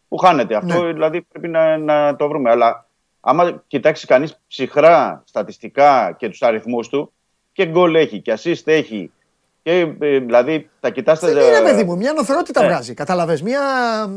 που 0.08 0.18
χάνεται. 0.18 0.56
Αυτό 0.56 0.84
Ναι. 0.84 0.94
δηλαδή 0.94 1.22
πρέπει 1.22 1.48
να, 1.48 1.78
να 1.78 2.16
το 2.16 2.28
βρούμε. 2.28 2.50
Αλλά 2.50 2.87
άμα 3.30 3.64
κοιτάξει 3.68 4.06
κανείς 4.08 4.40
ψυχρά 4.48 5.24
στατιστικά 5.26 6.16
και 6.20 6.30
τους 6.30 6.42
αριθμούς 6.42 6.88
του, 6.90 7.12
και 7.54 7.66
γκολ 7.66 7.96
έχει 7.96 8.20
και 8.22 8.34
assist 8.44 8.62
έχει. 8.68 9.12
Και, 9.64 9.80
ε, 10.00 10.20
δηλαδή 10.20 10.70
τα 10.80 10.90
κοιτάς 10.90 11.20
τα- 11.20 11.28
Δεν 11.34 11.48
είναι 11.48 11.62
παιδί 11.62 11.84
μου, 11.84 11.98
μια 11.98 12.14
νοθερότητα 12.14 12.62
Ναι. 12.62 12.68
βγάζει. 12.68 12.94
Καταλαβες, 12.94 13.42
μια. 13.42 13.62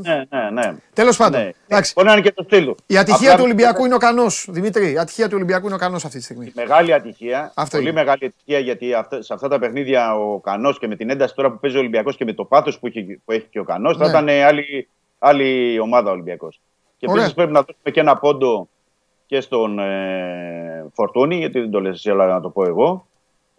Ναι, 0.03 0.23
ναι, 0.31 0.51
ναι. 0.51 0.75
Τέλος 0.93 1.17
πάντων. 1.17 1.41
ναι. 1.41 1.51
Εντάξει. 1.69 1.93
Μπορεί 1.97 2.07
να 2.07 2.13
είναι 2.13 2.23
και 2.23 2.33
το 2.33 2.43
στυλ 2.43 2.65
του. 2.65 2.77
Η 2.87 2.97
ατυχία 2.97 3.17
Απλά- 3.29 3.37
του 3.37 3.43
Ολυμπιακού 3.45 3.85
είναι 3.85 3.95
ο 3.95 3.99
Κανός. 3.99 4.47
Δημήτρη, 4.51 4.93
η 4.93 4.99
ατυχία 4.99 5.27
του 5.29 5.33
Ολυμπιακού 5.35 5.67
είναι 5.67 5.75
ο 5.75 5.79
Κανός 5.79 6.05
αυτή 6.05 6.19
τη 6.19 6.25
στιγμή. 6.25 6.53
Μεγάλη 6.55 6.93
ατυχία. 6.93 7.53
Αυτό 7.55 7.77
πολύ 7.77 7.89
είναι. 7.91 7.99
μεγάλη 8.01 8.25
ατυχία 8.25 8.59
γιατί 8.59 8.95
αυτά, 8.95 9.23
σε 9.23 9.35
αυτά 9.35 9.49
τα 9.49 9.59
παιχνίδια 9.59 10.15
ο 10.15 10.39
Κανός 10.41 10.79
και 10.79 10.87
με 10.87 10.97
την 10.97 11.11
ένταση 11.11 11.35
τώρα 11.35 11.51
που 11.51 11.59
παίζει 11.59 11.77
ο 11.77 11.81
Ολυμπιακός 11.81 12.17
και 12.17 12.25
με 12.25 12.33
το 12.33 12.45
πάθος 12.45 12.79
που, 12.79 12.87
έχει- 12.87 13.21
που 13.25 13.33
έχει 13.33 13.47
και 13.51 13.59
ο 13.61 13.65
Κανός 13.65 13.97
θα 13.97 14.05
Ναι. 14.05 14.11
ήταν 14.11 14.29
άλλη, 14.47 14.89
άλλη 15.19 15.79
ομάδα 15.81 16.11
Ολυμπιακός. 16.11 16.61
Και 16.97 17.07
Ωραία. 17.09 17.17
επίσης 17.23 17.35
πρέπει 17.37 17.53
να 17.53 17.59
δώσουμε 17.61 17.91
και 17.93 18.01
ένα 18.01 18.17
πόντο 18.17 18.69
και 19.31 19.41
στον 19.41 19.79
ε, 19.79 20.87
Φορτούνη, 20.95 21.37
γιατί 21.37 21.61
δεν 21.61 21.71
το 21.71 21.81
λες 21.81 21.95
εσύ, 21.95 22.11
αλλά 22.11 22.27
να 22.27 22.41
το 22.41 22.49
πω 22.51 22.65
εγώ. 22.67 23.07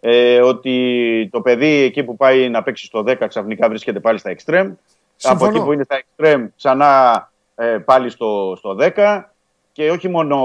Ε, 0.00 0.40
ότι 0.40 1.28
το 1.32 1.40
παιδί 1.40 1.66
εκεί 1.66 2.04
που 2.04 2.16
πάει 2.16 2.48
να 2.48 2.62
παίξει 2.62 2.86
στο 2.86 3.04
10 3.06 3.16
ξαφνικά 3.28 3.68
βρίσκεται 3.68 4.00
πάλι 4.00 4.18
στα 4.18 4.34
extreme. 4.34 4.66
Από 4.66 4.76
Συμφωνώ. 5.16 5.50
εκεί 5.50 5.64
που 5.64 5.72
είναι 5.72 5.84
στα 5.84 6.02
extreme 6.02 6.46
ξανά 6.56 7.30
ε, 7.54 7.78
πάλι 7.84 8.10
στο, 8.10 8.54
στο 8.56 8.76
10. 8.96 9.22
Και 9.72 9.90
όχι 9.90 10.08
μόνο 10.08 10.36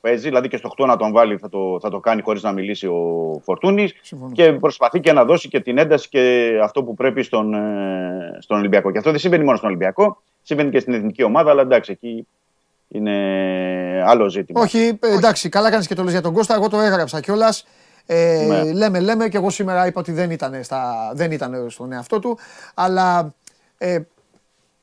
παίζει, 0.00 0.28
δηλαδή 0.28 0.48
και 0.48 0.56
στο 0.56 0.70
8 0.76 0.86
να 0.86 0.96
τον 0.96 1.12
βάλει 1.12 1.36
θα 1.36 1.48
το, 1.48 1.78
θα 1.80 1.90
το 1.90 2.00
κάνει 2.00 2.22
χωρίς 2.22 2.42
να 2.42 2.52
μιλήσει 2.52 2.86
ο 2.86 3.40
Φορτούνης 3.44 3.94
Συμφωνώ. 4.00 4.32
και 4.32 4.52
προσπαθεί 4.52 5.00
και 5.00 5.12
να 5.12 5.24
δώσει 5.24 5.48
και 5.48 5.60
την 5.60 5.78
ένταση 5.78 6.08
και 6.08 6.52
αυτό 6.62 6.84
που 6.84 6.94
πρέπει 6.94 7.22
στον, 7.22 7.54
ε, 7.54 8.36
στον 8.38 8.58
Ολυμπιακό. 8.58 8.90
Και 8.90 8.98
αυτό 8.98 9.10
δεν 9.10 9.20
συμβαίνει 9.20 9.44
μόνο 9.44 9.56
στον 9.56 9.68
Ολυμπιακό, 9.68 10.22
συμβαίνει 10.42 10.70
και 10.70 10.80
στην 10.80 10.92
εθνική 10.92 11.22
ομάδα, 11.22 11.50
αλλά 11.50 11.62
εντάξει, 11.62 11.92
εκεί 11.92 12.26
είναι 12.96 14.02
άλλο 14.06 14.28
ζήτημα. 14.28 14.60
Όχι, 14.60 14.98
ε, 15.02 15.12
εντάξει, 15.14 15.48
καλά 15.48 15.70
κάνεις 15.70 15.86
και 15.86 15.94
το 15.94 16.02
λες 16.02 16.12
για 16.12 16.20
τον 16.22 16.32
Κώστα. 16.32 16.54
Εγώ 16.54 16.68
το 16.68 16.80
έγραψα 16.80 17.20
κιόλας. 17.20 17.66
Ε, 18.06 18.44
Ναι. 18.48 18.72
Λέμε, 18.72 19.00
λέμε 19.00 19.28
και 19.28 19.36
εγώ 19.36 19.50
σήμερα 19.50 19.86
είπα 19.86 20.00
ότι 20.00 20.12
δεν 20.12 20.30
ήταν, 20.30 20.64
στα, 20.64 21.10
δεν 21.14 21.30
ήταν 21.30 21.66
στον 21.68 21.92
εαυτό 21.92 22.18
του. 22.18 22.38
Αλλά 22.74 23.34
ε, 23.78 23.98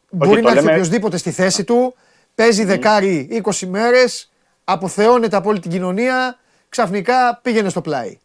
μπορεί 0.10 0.42
το 0.42 0.48
να 0.48 0.52
έρθει 0.54 0.64
λέμε- 0.66 0.80
οποιοδήποτε 0.80 1.18
στη 1.18 1.32
θέση 1.32 1.64
του. 1.64 1.96
Παίζει 2.36 2.64
δεκάρι 2.64 3.42
20 3.44 3.68
μέρες, 3.68 4.32
αποθεώνεται 4.64 5.36
από 5.36 5.50
όλη 5.50 5.60
την 5.60 5.72
κοινωνία. 5.72 6.38
Ξαφνικά 6.70 7.40
πήγαινε 7.42 7.70
στο 7.70 7.82
πλάι. 7.82 8.18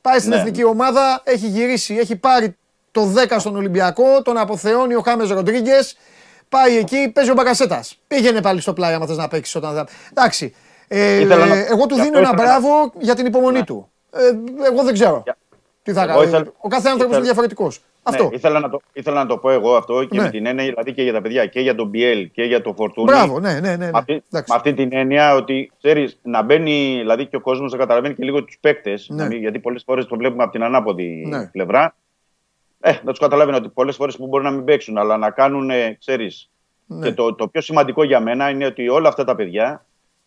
Πάει 0.00 0.18
στην 0.18 0.30
Ναι. 0.30 0.36
εθνική 0.36 0.64
ομάδα, 0.64 1.20
έχει 1.24 1.46
γυρίσει, 1.46 1.94
έχει 1.94 2.16
πάρει 2.16 2.56
το 2.90 3.06
10 3.06 3.38
στον 3.38 3.56
Ολυμπιακό, 3.56 4.22
τον 4.22 4.36
αποθεώνει 4.38 4.94
ο 4.94 5.00
Χάμες 5.00 5.28
Ροντρίγκες. 5.30 5.96
Πάει 6.48 6.76
εκεί, 6.76 7.10
παίζει 7.14 7.30
ο 7.30 7.34
Μπακασέτα. 7.34 7.84
Πήγαινε 8.06 8.40
πάλι 8.40 8.60
στο 8.60 8.72
πλάι, 8.72 8.94
άμα 8.94 9.06
θες 9.06 9.16
να 9.16 9.28
παίξεις 9.28 9.54
όταν 9.54 9.74
θα. 9.74 9.86
Εντάξει. 10.10 10.54
Ε, 10.88 11.20
Ήθελα 11.20 11.46
να- 11.46 11.54
εγώ 11.66 11.86
του 11.86 11.94
γι' 11.94 12.00
δίνω 12.02 12.18
αυτό 12.18 12.18
ένα 12.18 12.20
ήθελα 12.20 12.30
να- 12.30 12.60
μπράβο 12.60 12.92
για 12.98 13.14
την 13.14 13.26
υπομονή 13.26 13.58
Ναι. 13.58 13.64
του. 13.64 13.88
Ε, 14.12 14.20
εγώ 14.66 14.82
δεν 14.84 14.92
ξέρω. 14.94 15.20
Για- 15.24 15.36
Τι 15.82 15.92
θα 15.92 16.02
Εγώ 16.02 16.12
κάνει. 16.12 16.22
ήθελα- 16.28 16.52
Ο 16.58 16.68
κάθε 16.68 16.88
άνθρωπος 16.88 16.94
είναι 16.98 17.04
ήθελα- 17.06 17.20
διαφορετικό. 17.22 17.72
Αυτό. 18.02 18.24
Ναι, 18.28 18.34
ήθελα, 18.36 18.60
να 18.60 18.68
το, 18.68 18.80
ήθελα 18.92 19.16
να 19.22 19.26
το 19.26 19.36
πω 19.38 19.50
εγώ 19.50 19.76
αυτό 19.76 20.04
και 20.04 20.16
Ναι. 20.16 20.22
με 20.22 20.30
την 20.30 20.46
έννοια 20.46 20.64
δηλαδή 20.64 20.92
και 20.92 21.02
για 21.02 21.12
τα 21.12 21.20
παιδιά 21.20 21.46
και 21.46 21.60
για 21.60 21.74
τον 21.74 21.88
Μπιέλ 21.88 22.30
και 22.30 22.42
για 22.42 22.62
τον 22.62 22.74
Φορτούνη. 22.74 23.06
Μπράβο, 23.12 23.40
ναι, 23.40 23.52
ναι, 23.52 23.60
ναι. 23.60 23.76
ναι. 23.76 23.84
Με 23.90 23.98
αυτή, 23.98 24.12
Εντάξει. 24.12 24.50
με 24.50 24.56
αυτή 24.56 24.74
την 24.74 24.88
έννοια 24.92 25.34
ότι 25.34 25.72
ξέρεις 25.82 26.18
να 26.22 26.42
μπαίνει 26.42 26.96
δηλαδή 26.98 27.26
και 27.26 27.36
ο 27.36 27.40
κόσμος 27.40 27.72
να 27.72 27.78
καταλαβαίνει 27.78 28.14
και 28.14 28.24
λίγο 28.24 28.44
τους 28.44 28.58
παίκτες. 28.60 29.06
Ναι. 29.10 29.26
Γιατί 29.26 29.58
πολλές 29.58 29.82
φορές 29.86 30.06
το 30.06 30.16
βλέπουμε 30.16 30.42
από 30.42 30.52
την 30.52 30.62
ανάποδη 30.62 31.24
Ναι. 31.28 31.46
πλευρά. 31.46 31.94
Ε, 32.88 32.92
να 33.04 33.10
τους 33.10 33.18
καταλαβαίνω 33.18 33.56
ότι 33.56 33.68
πολλές 33.68 33.96
φορές 33.96 34.16
που 34.16 34.26
μπορεί 34.26 34.44
να 34.44 34.50
μην 34.50 34.64
παίξουν, 34.64 34.98
αλλά 34.98 35.16
να 35.16 35.30
κάνουν, 35.30 35.70
ξέρεις. 35.98 36.50
Ναι. 36.86 37.06
Και 37.08 37.14
το, 37.14 37.34
το 37.34 37.48
πιο 37.48 37.60
σημαντικό 37.60 38.04
για 38.04 38.20
μένα 38.20 38.50
είναι 38.50 38.66
ότι 38.66 38.88
όλα 38.88 39.08
αυτά 39.08 39.24
τα 39.24 39.34
παιδιά 39.34 39.86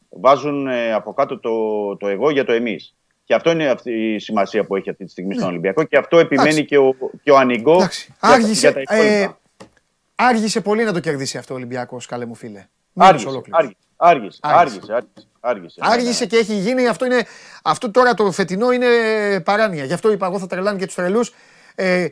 βάζουν 0.10 0.68
ε, 0.68 0.94
από 0.94 1.14
κάτω 1.14 1.40
το, 1.40 1.50
το 1.98 2.08
εγώ 2.08 2.30
για 2.30 2.46
το 2.46 2.52
εμείς. 2.52 2.96
Και 3.24 3.34
αυτό 3.34 3.52
είναι 3.52 3.70
αυτή 3.70 3.92
η 4.14 4.20
σημασία 4.20 4.66
που 4.66 4.76
έχει 4.76 4.90
αυτή 4.90 5.06
τη 5.06 5.12
στιγμή 5.12 5.34
στον 5.36 5.48
Ολυμπιακό 5.48 5.84
και 5.84 5.98
αυτό 5.98 6.18
επιμένει 6.20 6.48
Ναι. 6.48 6.54
Εντάξει. 6.54 6.66
και 6.66 6.78
ο, 6.78 6.96
και 7.24 7.32
ο 7.32 7.38
Ανιγκό 7.38 7.74
Εντάξει. 7.76 8.06
για, 8.20 8.30
τα- 8.30 8.34
Άργησε, 8.36 8.60
για 8.60 8.74
τα 8.74 8.80
υπόλοιπα. 8.82 9.06
ε, 9.14 9.36
άργησε 10.16 10.62
πολύ 10.62 10.84
να 10.84 10.94
το 10.94 11.00
κερδίσει 11.00 11.38
αυτό 11.38 11.54
ο 11.54 11.58
Ολυμπιακός, 11.58 12.06
καλέ 12.06 12.26
μου 12.26 12.36
φίλε. 12.36 12.66
Μήνες 12.94 13.10
Άργησε, 13.12 13.28
ολόκληρος. 13.28 13.60
άργησε, 13.62 13.78
άργησε, 13.98 14.40
Άργησε. 14.42 14.80
άργησε, 14.80 14.94
άργησε, 14.94 15.28
άργησε. 15.40 15.80
Άργησε 15.84 16.26
και 16.26 16.36
έχει 16.38 16.54
γίνει. 16.54 16.88
Αυτό, 16.88 17.06
είναι, 17.06 17.24
αυτό 17.64 17.92
τώρα 17.92 18.14
το 18.14 18.32
φετινό 18.32 18.72
είναι 18.72 18.88
παράνοια. 19.46 19.84
Γι' 19.84 19.94
αυτό 19.94 20.12
είπα 20.12 20.26
εγώ 20.26 20.40
θα 20.40 20.48
τρελάνε 20.48 20.78
και 20.80 20.86
τους 20.86 20.96
τρελούς. 20.96 21.34
Ε, 21.76 22.08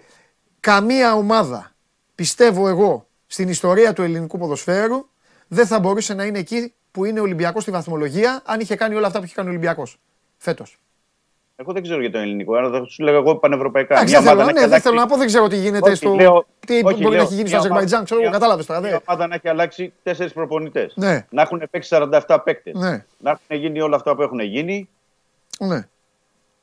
καμία 0.72 1.14
ομάδα, 1.14 1.72
πιστεύω 2.15 2.68
εγώ, 2.68 3.07
στην 3.27 3.49
ιστορία 3.49 3.94
του 3.94 4.02
ελληνικού 4.02 4.38
ποδοσφαίρου 4.38 5.06
δεν 5.48 5.65
θα 5.68 5.80
μπορούσε 5.80 6.14
να 6.14 6.23
είναι 6.23 6.39
εκεί 6.39 6.73
που 6.91 7.06
είναι 7.06 7.19
ο 7.19 7.23
Ολυμπιακός 7.23 7.61
στη 7.61 7.72
βαθμολογία 7.72 8.41
αν 8.45 8.60
είχε 8.60 8.76
κάνει 8.76 8.95
όλα 8.95 9.07
αυτά 9.07 9.19
που 9.19 9.26
είχε 9.26 9.34
κάνει 9.35 9.48
ο 9.48 9.52
Ολυμπιακός. 9.52 9.98
Φέτος. 10.38 10.77
Εγώ 11.56 11.73
δεν 11.73 11.84
ξέρω 11.84 11.99
για 12.02 12.11
το 12.11 12.18
ελληνικό, 12.18 12.56
αλλά 12.56 12.69
θα 12.80 12.85
σου 12.85 13.03
λέγα 13.03 13.18
εγώ 13.18 13.35
πανευρωπαϊκά. 13.35 13.94
Εντάξει, 13.94 14.11
Μια 14.14 14.22
δεν 14.22 14.30
θέλω, 14.30 14.41
ομάδα 14.41 14.53
ναι, 14.53 14.61
να 14.61 14.68
δεν 14.68 14.76
έχει 14.76 14.81
θέλω 14.88 14.95
να 14.95 15.02
αλλάξει- 15.02 15.14
πω, 15.14 15.26
δεν 15.26 15.27
ξέρω 15.27 15.48
τι 15.48 15.57
γίνεται 15.69 15.89
Όχι, 15.89 15.95
στο. 15.98 16.14
λέω- 16.14 16.45
τι 16.60 16.73
όχι, 16.73 16.81
μπορεί 16.84 17.03
να 17.03 17.10
λέω, 17.10 17.22
έχει 17.22 17.34
γίνει 17.34 17.48
στο 17.48 17.57
μια 17.57 17.57
ομάδα- 17.57 17.60
Αζερβαϊτζάν, 17.60 18.03
ξέρω 18.03 18.19
εγώ, 18.19 18.30
μια- 18.30 18.39
κατάλαβες 18.39 18.65
τώρα. 18.65 18.80
Μια 18.80 18.89
Δε. 18.89 18.98
ομάδα 19.06 19.27
να 19.27 19.35
έχει 19.35 19.48
αλλάξει 19.49 19.94
τέσσερις 20.03 20.34
προπονητές. 20.34 20.94
Ναι. 20.95 21.26
Να 21.30 21.41
έχουν 21.41 21.61
παίξει 21.72 21.89
47 21.89 22.39
παίκτες. 22.44 22.73
Ναι. 22.73 23.06
Να 23.18 23.30
έχουν 23.31 23.56
γίνει 23.65 23.81
όλα 23.81 23.95
αυτά 23.95 24.15
που 24.15 24.22
έχουν 24.22 24.39
γίνει 24.39 24.89
Ναι. 25.60 25.88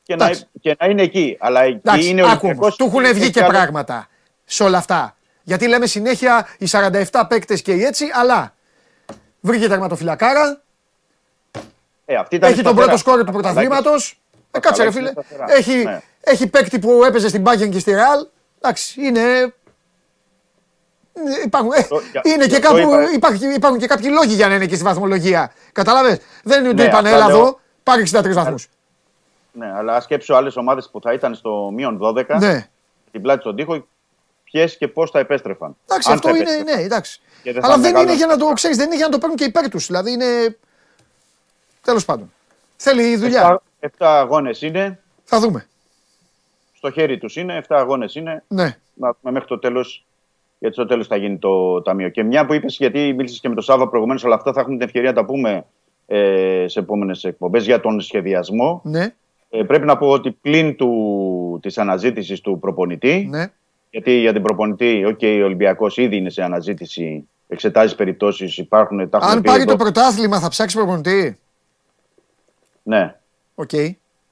Και, 0.07 0.17
να, 0.17 0.25
Εντάξει. 0.25 0.47
και 0.61 0.77
να 0.79 0.87
είναι 0.87 1.03
εκεί. 1.03 1.37
Αλλά 1.41 1.63
εκεί 1.63 1.77
Εντάξει, 1.85 2.09
είναι 2.09 2.23
ο 2.23 2.25
άκου 2.27 2.31
όμως, 2.33 2.43
Ολυμπιακός 2.45 2.77
του 2.77 2.85
έχουν 2.87 3.05
έχει 3.05 3.13
βγει 3.15 3.31
και 3.31 3.41
άλλο- 3.43 3.53
πράγματα 3.53 4.07
σε 4.45 4.63
όλα 4.63 4.79
αυτά. 4.79 5.17
Γιατί 5.43 5.69
λέμε 5.69 5.87
συνέχεια 5.87 6.47
οι 6.59 6.67
47 6.71 7.23
παίκτες 7.29 7.63
και 7.63 7.73
οι 7.73 7.85
έτσι, 7.85 8.05
αλλά 8.13 8.55
βρήκε 9.41 9.69
τερματοφυλακάρα, 9.69 10.63
Ε, 12.05 12.15
αυτή 12.15 12.37
ήταν 12.37 12.51
έχει 12.53 12.63
τον 12.63 12.73
σταθερά. 12.73 12.87
πρώτο 12.87 12.99
σκόρ 12.99 13.19
του 13.19 13.25
Θα 13.25 13.33
πρωταθλήματος. 13.33 13.87
αλλάξει- 13.93 14.17
Ε, 14.51 14.59
κάτσε 14.59 14.83
ρε 14.83 14.89
αλλάξει 14.89 14.99
φίλε. 14.99 15.11
σταθερά. 15.11 15.45
Έχει, 15.57 15.85
Ναι. 15.85 16.01
έχει 16.21 16.47
παίκτη 16.47 16.79
που 16.79 17.05
έπαιζε 17.05 17.29
στην 17.29 17.43
Bayern 17.47 17.69
και 17.71 17.79
στη 17.79 17.93
Real. 17.97 18.27
Εντάξει, 18.61 19.01
είναι. 19.07 19.55
Υπάρχουν, 21.45 21.73
ε, 21.73 21.87
είναι 22.23 22.47
και 22.47 22.59
κάπου, 22.59 22.77
υπάρχουν, 23.15 23.51
υπάρχουν 23.55 23.79
και 23.81 23.87
κάποιοι 23.87 24.11
λόγοι 24.13 24.35
για 24.35 24.49
να 24.49 24.55
είναι 24.55 24.67
και 24.67 24.75
στη 24.75 24.85
βαθμολογία. 24.85 25.53
Κατάλαβε. 25.73 26.21
Δεν 26.45 26.59
είναι 26.61 26.69
ότι 26.69 26.77
ναι, 26.83 26.85
είπαν, 26.85 27.07
έλα 27.07 27.27
εδώ, 27.29 27.61
πάρει 27.83 28.03
63 28.03 28.33
βαθμούς. 28.35 28.69
Ναι, 29.55 29.73
αλλά 29.73 30.01
σκέψω 30.01 30.35
άλλες 30.35 30.57
ομάδες 30.57 30.89
που 30.91 31.01
θα 31.01 31.13
ήταν 31.13 31.35
στο 31.35 31.71
μείον 31.75 31.99
12, 32.03 32.25
ναι. 32.39 32.69
την 33.11 33.23
πλάτη 33.23 33.41
στον 33.41 33.57
τοίχο, 33.57 33.87
ποιες 34.45 34.77
και 34.77 34.89
πώς 34.89 35.11
θα 35.11 35.19
επέστρεφαν. 35.19 35.77
Εντάξει, 35.85 36.13
αυτό 36.13 36.29
είναι, 36.29 36.57
ναι, 36.65 36.83
εντάξει. 36.83 37.21
Αλλά 37.61 37.79
δεν 37.79 37.97
είναι 37.97 38.15
για 38.15 38.27
να 38.27 38.37
το 38.37 38.47
ξέρεις, 38.47 38.77
δεν 38.77 38.87
είναι 38.87 38.97
για 38.97 39.05
να 39.05 39.13
το 39.13 39.19
παίρνουν 39.19 39.37
και 39.37 39.45
υπέρ 39.45 39.69
τους. 39.69 39.87
Δηλαδή 39.87 40.13
είναι. 40.13 40.59
Τέλος 41.83 42.05
πάντων. 42.05 42.33
Θέλει 42.77 43.17
δουλειά. 43.17 43.63
7 43.81 43.89
αγώνες 43.99 44.63
είναι. 44.63 45.01
Θα 45.25 45.41
δούμε. 45.41 45.67
Στο 46.73 46.91
χέρι 46.91 47.19
τους 47.19 47.37
είναι, 47.37 47.65
7 47.69 47.77
αγώνες 47.77 48.15
είναι. 48.15 48.45
Ναι. 48.49 48.79
Μέχρι 49.21 49.49
το 49.49 49.59
τέλος 49.59 50.05
γιατί 50.65 50.75
στο 50.75 50.87
τέλος 50.87 51.07
θα 51.07 51.17
γίνει 51.17 51.39
το 51.39 51.83
ταμείο. 51.83 52.09
Και 52.09 52.23
μια 52.23 52.47
που 52.47 52.55
είπες, 52.55 52.77
γιατί 52.77 53.13
μίλησες 53.13 53.41
και 53.41 53.49
με 53.49 53.55
τον 53.55 53.65
Σάβα 53.65 53.89
προηγουμένως, 53.89 54.25
αλλά 54.25 54.35
αυτά 54.35 54.53
θα 54.53 54.61
έχουμε 54.61 54.77
την 54.77 54.87
ευκαιρία 54.87 55.11
να 55.11 55.17
τα 55.17 55.25
πούμε 55.25 55.67
ε, 56.07 56.65
σε 56.69 56.79
επόμενες 56.79 57.25
εκπομπές 57.25 57.65
για 57.65 57.81
τον 57.81 58.01
σχεδιασμό. 58.01 58.81
Ναι. 58.85 59.15
Ε, 59.57 59.63
πρέπει 59.63 59.87
να 59.87 59.97
πω 59.97 60.09
ότι 60.09 60.31
πλην 60.31 60.77
της 61.61 61.79
αναζήτησης 61.79 62.41
του 62.41 62.59
προπονητή. 62.59 63.27
Ναι. 63.31 63.47
Γιατί 63.91 64.13
για 64.13 64.33
την 64.33 64.43
προπονητή, 64.43 65.07
okay, 65.09 65.39
ο 65.41 65.45
Ολυμπιακός 65.45 65.97
ήδη 65.97 66.17
είναι 66.17 66.31
σε 66.31 66.43
αναζήτηση, 66.43 67.29
εξετάζει 67.49 67.97
περιπτώσεις, 67.97 68.59
υπάρχουν. 68.59 69.09
Τα 69.09 69.19
Αν 69.19 69.43
πάρει 69.43 69.65
το 69.65 69.77
πρωτάθλημα, 69.77 70.41
θα 70.41 70.49
ψάξει 70.49 70.77
προπονητή; 70.77 71.39
Ναι. 72.83 73.17
OK. 73.55 73.69
Okay. 73.73 73.91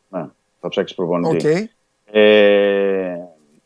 Ναι, 0.09 0.27
θα 0.61 0.69
ψάξει 0.69 0.95
προπονητή. 0.95 1.71
Okay. 1.71 2.15
Ε, 2.19 3.17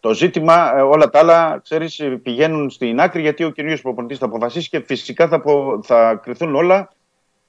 το 0.01 0.15
ζήτημα, 0.15 0.77
ε, 0.77 0.81
όλα 0.81 1.11
τα 1.11 1.19
άλλα, 1.19 1.61
ξέρεις, 1.63 2.03
πηγαίνουν 2.23 2.71
στην 2.71 3.01
άκρη 3.01 3.21
γιατί 3.21 3.45
ο 3.45 3.51
καινούριος 3.51 3.79
προπονητής 3.83 4.19
θα 4.19 4.27
αποφασίσει 4.27 4.69
και 4.69 4.81
φυσικά 4.81 5.29
θα, 5.29 5.43
θα 5.83 6.21
κρυθούν 6.23 6.55
όλα. 6.55 6.91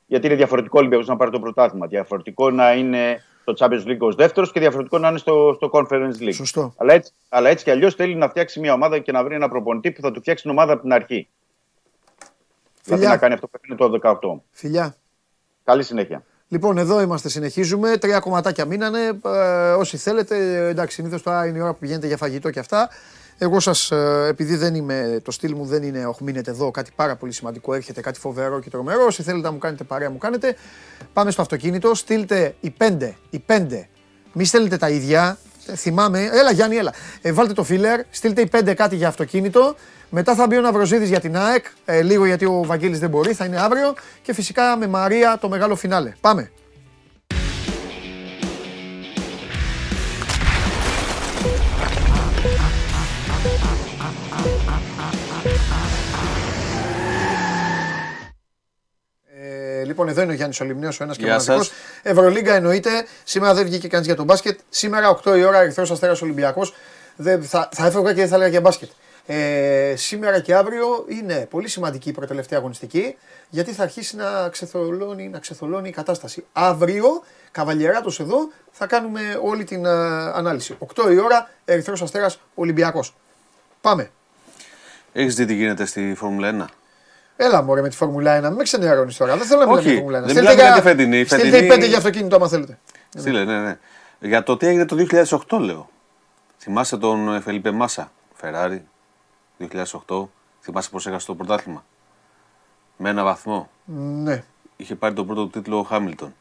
Γιατί 0.05 0.25
είναι 0.27 0.35
διαφορετικό 0.35 0.79
Ολυμπιακός 0.79 1.07
να 1.07 1.15
πάρει 1.15 1.31
το 1.31 1.39
πρωτάθλημα. 1.39 1.88
Διαφορετικό 1.88 2.51
να 2.51 2.73
είναι 2.73 3.21
το 3.47 3.53
Champions 3.57 3.87
League 3.87 3.99
ως 3.99 4.15
δεύτερος 4.15 4.51
και 4.51 4.59
διαφορετικό 4.59 4.97
να 4.97 5.09
είναι 5.09 5.17
στο, 5.17 5.53
στο 5.55 5.69
Conference 5.73 6.21
League. 6.21 6.33
Σωστό. 6.33 6.73
Αλλά 6.77 6.93
έτσι, 6.93 7.11
αλλά 7.29 7.49
έτσι 7.49 7.63
κι 7.63 7.71
αλλιώς 7.71 7.95
θέλει 7.95 8.15
να 8.15 8.29
φτιάξει 8.29 8.59
μια 8.59 8.73
ομάδα 8.73 8.99
και 8.99 9.11
να 9.11 9.23
βρει 9.23 9.35
ένα 9.35 9.49
προπονητή 9.49 9.91
που 9.91 10.01
θα 10.01 10.11
του 10.11 10.19
φτιάξει 10.19 10.43
την 10.43 10.51
ομάδα 10.51 10.73
από 10.73 10.81
την 10.81 10.93
αρχή. 10.93 11.27
Φιλιά. 12.81 13.03
Θα 13.03 13.09
να 13.09 13.17
κάνει 13.17 13.33
αυτό 13.33 13.47
που 13.47 13.59
έκανε 13.63 13.99
το 13.99 14.19
18. 14.19 14.41
Φιλιά. 14.51 14.95
Καλή 15.63 15.83
συνέχεια. 15.83 16.23
Λοιπόν, 16.47 16.77
εδώ 16.77 17.01
είμαστε, 17.01 17.29
συνεχίζουμε. 17.29 17.97
Τρία 17.97 18.19
κομματάκια 18.19 18.65
μείνανε. 18.65 19.19
Ε, 19.25 19.71
όσοι 19.71 19.97
θέλετε, 19.97 20.67
εντάξει, 20.67 20.95
συνήθως 20.95 21.21
τώρα 21.21 21.45
είναι 21.45 21.57
η 21.57 21.61
ώρα 21.61 21.73
που 21.73 21.79
πηγαίνετε 21.79 22.07
για 22.07 22.17
φαγητό 22.17 22.49
και 22.49 22.59
αυτά. 22.59 22.89
Εγώ 23.38 23.59
σας, 23.59 23.91
ε, 23.91 24.26
επειδή 24.30 24.55
δεν 24.55 24.76
είμαι, 24.76 25.19
το 25.23 25.31
στυλ 25.31 25.55
μου 25.55 25.65
δεν 25.65 25.84
είναι, 25.84 26.05
όχι 26.05 26.23
μείνετε 26.23 26.51
εδώ, 26.51 26.72
κάτι 26.72 26.91
πάρα 26.95 27.15
πολύ 27.15 27.31
σημαντικό 27.31 27.73
έρχεται, 27.73 28.01
κάτι 28.01 28.19
φοβερό 28.19 28.59
και 28.59 28.69
τρομερό. 28.69 29.05
Όσοι 29.05 29.23
θέλετε 29.23 29.47
να 29.47 29.51
μου 29.51 29.57
κάνετε 29.57 29.84
παρέα, 29.84 30.09
μου 30.09 30.18
κάνετε. 30.18 30.55
Πάμε 31.14 31.31
στο 31.31 31.41
αυτοκίνητο, 31.41 31.95
στείλτε 31.95 32.55
οι 32.59 32.69
πέντε, 32.69 33.15
οι 33.30 33.39
πέντε. 33.39 33.88
Μη 34.34 34.45
στέλνετε 34.45 34.77
τα 34.77 34.89
ίδια. 34.89 35.38
Θυμάμαι, 35.76 36.30
έλα 36.31 36.51
Γιάννη, 36.51 36.76
έλα. 36.76 36.93
Ε, 37.22 37.31
βάλτε 37.31 37.53
το 37.53 37.64
φίλερ, 37.64 38.01
στείλτε 38.09 38.41
οι 38.41 38.47
πέντε 38.47 38.73
κάτι 38.73 38.95
για 38.95 39.07
αυτοκίνητο. 39.07 39.76
Μετά 40.09 40.35
θα 40.35 40.47
μπει 40.47 40.57
ο 40.57 40.61
Ναυροζίδης 40.61 41.09
για 41.09 41.19
την 41.19 41.38
ΑΕΚ, 41.38 41.65
ε, 41.85 42.01
λίγο 42.01 42.26
γιατί 42.26 42.45
ο 42.45 42.64
Βαγγέλης 42.65 42.99
δεν 42.99 43.09
μπορεί, 43.09 43.34
θα 43.34 43.45
είναι 43.45 43.59
αύριο. 43.59 43.93
Και 44.22 44.34
φυσικά 44.34 44.77
με 44.77 44.88
Μαρία 44.88 45.38
το 45.41 45.49
μεγάλο 45.49 45.76
φινάλε. 45.76 46.14
Πάμε. 46.22 46.51
Λοιπόν, 59.85 60.07
εδώ 60.07 60.21
είναι 60.21 60.31
ο 60.31 60.35
Γιάννης 60.35 60.59
Ολυμνέο, 60.59 60.89
ο 60.93 61.03
ένας 61.03 61.17
και 61.17 61.25
μοναδικό. 61.25 61.61
Ευρωλίγκα 62.03 62.55
εννοείται. 62.55 62.89
Σήμερα 63.23 63.53
δεν 63.53 63.65
βγήκε 63.65 63.87
κανεί 63.87 64.05
για 64.05 64.15
τον 64.15 64.25
μπάσκετ. 64.25 64.59
Σήμερα 64.69 65.19
8 65.23 65.37
η 65.37 65.43
ώρα 65.43 65.61
Ερυθρός 65.61 65.91
Αστέρας 65.91 66.21
Ολυμπιακός. 66.21 66.73
Θα, 67.41 67.69
θα 67.71 67.85
έφευγα 67.85 68.13
και 68.13 68.19
δεν 68.19 68.27
θα 68.27 68.35
έλεγα 68.35 68.49
για 68.49 68.61
μπάσκετ. 68.61 68.89
Ε, 69.29 69.93
σήμερα 69.95 70.39
και 70.39 70.55
αύριο 70.55 71.05
είναι 71.07 71.47
πολύ 71.49 71.67
σημαντική 71.67 72.09
η 72.09 72.11
προτελευταία 72.11 72.59
αγωνιστική 72.59 73.15
γιατί 73.49 73.71
θα 73.71 73.83
αρχίσει 73.83 74.15
να 74.15 74.49
ξεθολώνει, 74.49 75.29
να 75.29 75.39
ξεθολώνει 75.39 75.89
η 75.89 75.91
κατάσταση. 75.91 76.45
Αύριο, 76.53 77.23
καβαλιεράτος 77.51 78.19
εδώ, 78.19 78.37
θα 78.71 78.87
κάνουμε 78.87 79.39
όλη 79.43 79.63
την 79.63 79.83
uh, 79.85 79.89
ανάλυση. 80.33 80.77
8 80.95 81.11
η 81.11 81.17
ώρα, 81.17 81.49
Ερυθρός 81.65 82.01
Αστέρας, 82.01 82.39
Ολυμπιακός. 82.55 83.15
Πάμε. 83.81 84.09
Έχεις 85.13 85.35
δει 85.35 85.45
τι 85.45 85.53
γίνεται 85.53 85.85
στη 85.85 86.13
Φόρμουλα 86.17 86.67
1. 86.69 86.73
Έλα 87.38 87.61
μωρέ 87.61 87.81
με 87.81 87.89
τη 87.89 87.95
Φόρμουλα 87.95 88.39
1, 88.39 88.53
μην 88.53 88.64
ξενερώνεις 88.64 89.18
τώρα. 89.18 89.38
Δεν 89.38 89.47
θέλω 89.47 89.59
να 89.59 89.65
μιλάμε 89.65 89.81
για 89.81 89.91
τη 89.91 89.97
Φόρμουλα 89.97 90.19
1. 90.19 90.23
Δεν 90.23 90.35
μιλάμε 90.35 90.61
για 90.61 90.73
τη 90.73 90.81
φετινή. 90.81 91.26
Στείλτε 91.26 91.57
οι 91.57 91.68
πέντε 91.68 91.85
για 91.85 91.97
αυτοκίνητο 91.97 92.35
άμα 92.35 92.47
θέλετε. 92.47 92.80
Στείλε, 93.18 93.43
ναι, 93.43 93.61
ναι. 93.61 93.77
Για 94.19 94.43
το 94.43 94.57
τι 94.57 94.68
έγινε 94.68 94.85
το 94.85 95.05
2008 95.49 95.59
λέω. 95.59 95.89
Θυμάσαι 96.57 96.97
τον 96.97 97.41
Φελίπε 97.41 97.72
Μάσα, 97.72 98.11
Φεράρι, 98.34 98.88
2008, 99.59 100.27
θυμάσαι 100.61 100.89
πώς 100.89 101.07
έχασε 101.07 101.26
το 101.26 101.35
πρωτάθλημα; 101.35 101.85
Με 102.97 103.09
ένα 103.09 103.23
βαθμό; 103.23 103.69
Ναι. 104.23 104.43
Είχε 104.76 104.95
πάρει 104.95 105.14
τον 105.14 105.26
πρώτο 105.27 105.47
τίτλο 105.47 105.80
ο 105.80 105.84
Χάμιλτον. 105.84 106.34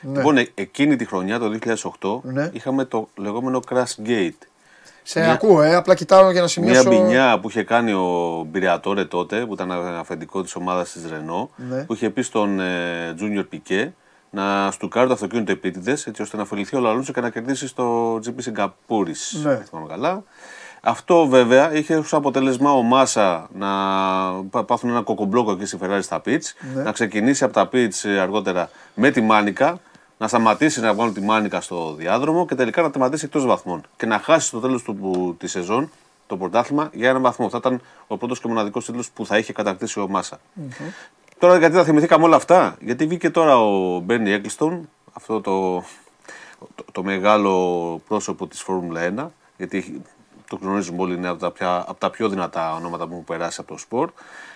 Ναι. 0.00 0.16
Λοιπόν, 0.16 0.36
ε, 0.36 0.48
εκείνη 0.54 0.96
τη 0.96 1.04
χρονιά, 1.04 1.38
το 1.38 1.58
2008, 2.00 2.20
ναι. 2.22 2.50
είχαμε 2.52 2.84
το 2.84 3.08
λεγόμενο 3.14 3.62
Crash 3.70 4.06
Gate. 4.06 4.38
Σε 5.02 5.20
μια, 5.20 5.32
ακούω, 5.32 5.62
ε, 5.62 5.74
απλά 5.74 5.94
κοιτάω 5.94 6.30
για 6.30 6.40
να 6.40 6.46
σημειώσω. 6.46 6.88
Μια 6.88 7.00
μπινιά 7.00 7.38
που 7.40 7.48
είχε 7.48 7.62
κάνει 7.62 7.92
ο 7.92 8.46
Μπυριατόρε 8.50 9.04
τότε, 9.04 9.46
που 9.46 9.52
ήταν 9.52 9.70
αφεντικό 9.98 10.42
της 10.42 10.54
ομάδας 10.54 10.92
της 10.92 11.10
Ρενό, 11.10 11.50
ναι. 11.56 11.84
που 11.84 11.94
είχε 11.94 12.10
πει 12.10 12.22
στον 12.22 12.60
ε, 12.60 13.14
Junior 13.20 13.44
Piquet 13.52 13.88
να 14.30 14.70
στουκάρει 14.70 15.06
το 15.06 15.12
αυτοκίνητο 15.12 15.52
επίτηδες, 15.52 16.06
έτσι 16.06 16.22
ώστε 16.22 16.36
να 16.36 16.42
ωφεληθεί 16.42 16.76
ο 16.76 16.80
Λαλόνσο 16.80 17.12
και 17.12 17.20
να 17.20 17.30
κερδίσει 17.30 17.66
στο 17.66 18.14
GP 18.14 18.34
Σιγκαπούρη. 18.36 19.14
Ναι. 19.42 19.62
θυμάμαι 19.64 19.88
καλά. 19.88 20.22
Αυτό 20.80 21.26
βέβαια 21.26 21.74
είχε 21.74 21.96
ως 21.96 22.14
αποτέλεσμα 22.14 22.72
ο 22.72 22.82
Μάσα 22.82 23.48
να 23.52 23.68
πάθουν 24.66 24.90
ένα 24.90 25.02
κοκομπλόκο 25.02 25.50
εκεί 25.50 25.64
στη 25.64 25.78
Ferrari 25.82 25.98
στα 26.00 26.20
pitch, 26.24 26.42
ναι. 26.74 26.82
να 26.82 26.92
ξεκινήσει 26.92 27.44
από 27.44 27.52
τα 27.52 27.68
pitch 27.72 28.08
αργότερα 28.20 28.70
με 28.94 29.10
τη 29.10 29.20
μάνικα, 29.20 29.80
να 30.18 30.28
σταματήσει 30.28 30.80
να 30.80 30.94
βγάλουν 30.94 31.14
τη 31.14 31.20
μάνικα 31.20 31.60
στο 31.60 31.94
διάδρομο 31.94 32.46
και 32.46 32.54
τελικά 32.54 32.82
να 32.82 32.90
τερματίσει 32.90 33.24
εκτός 33.24 33.46
βαθμών. 33.46 33.82
Και 33.96 34.06
να 34.06 34.18
χάσει 34.18 34.46
στο 34.46 34.60
τέλος 34.60 34.84
τη 35.38 35.46
σεζόν 35.46 35.90
το 36.26 36.36
πρωτάθλημα 36.36 36.90
για 36.92 37.08
έναν 37.08 37.22
βαθμό. 37.22 37.50
Θα 37.50 37.56
ήταν 37.56 37.80
ο 38.06 38.16
πρώτος 38.16 38.40
και 38.40 38.48
μοναδικός 38.48 38.84
τίτλος 38.84 39.10
που 39.10 39.26
θα 39.26 39.38
είχε 39.38 39.52
κατακτήσει 39.52 40.00
ο 40.00 40.08
Μάσα. 40.08 40.36
Mm-hmm. 40.36 40.92
Τώρα 41.38 41.58
γιατί 41.58 41.74
θα 41.74 41.84
θυμηθήκαμε 41.84 42.24
όλα 42.24 42.36
αυτά, 42.36 42.76
γιατί 42.80 43.06
βγήκε 43.06 43.30
τώρα 43.30 43.58
ο 43.58 43.98
Μπέρνι 43.98 44.30
Έγκλιστον, 44.30 44.88
αυτό 45.12 45.40
το, 45.40 45.78
το, 46.74 46.84
το 46.92 47.02
μεγάλο 47.02 48.00
πρόσωπο 48.08 48.46
της 48.46 48.62
Φόρμουλα 48.62 49.12
1, 49.16 49.26
γιατί 49.56 50.02
το 50.48 50.58
γνωρίζουμε 50.60 51.02
όλοι, 51.02 51.14
είναι 51.14 51.28
από 51.28 51.38
τα, 51.38 51.50
πια, 51.50 51.84
από 51.88 52.00
τα 52.00 52.10
πιο 52.10 52.28
δυνατά 52.28 52.74
ονόματα 52.74 53.06
που 53.06 53.12
έχουν 53.12 53.24
περάσει 53.24 53.60
από 53.60 53.72
το 53.72 53.78
σπορ. 53.78 54.10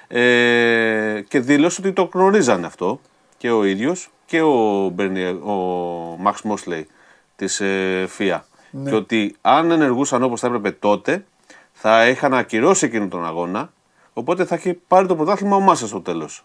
Ε, 0.08 1.20
και 1.28 1.40
δήλωσε 1.40 1.80
ότι 1.80 1.92
το 1.92 2.08
γνωρίζανε 2.12 2.66
αυτό 2.66 3.00
και 3.38 3.50
ο 3.50 3.64
ίδιος 3.64 4.10
και 4.32 4.42
ο, 4.42 4.88
Μπερνιέ, 4.88 5.28
ο 5.28 5.52
Μαξ 6.18 6.42
Μόσλεϊ 6.42 6.86
της 7.36 7.60
ε, 7.60 8.06
ΦΙΑ. 8.08 8.44
Ναι. 8.70 8.90
Και 8.90 8.96
ότι 8.96 9.36
αν 9.40 9.70
ενεργούσαν 9.70 10.22
όπως 10.22 10.40
θα 10.40 10.46
έπρεπε 10.46 10.70
τότε 10.70 11.24
θα 11.72 12.08
είχαν 12.08 12.34
ακυρώσει 12.34 12.86
εκείνον 12.86 13.08
τον 13.08 13.26
αγώνα 13.26 13.72
οπότε 14.12 14.44
θα 14.44 14.54
έχει 14.54 14.72
πάρει 14.72 15.06
το 15.06 15.16
πρωτάθλημα 15.16 15.56
ο 15.56 15.60
Μάσα 15.60 15.86
στο 15.86 16.00
τέλος. 16.00 16.44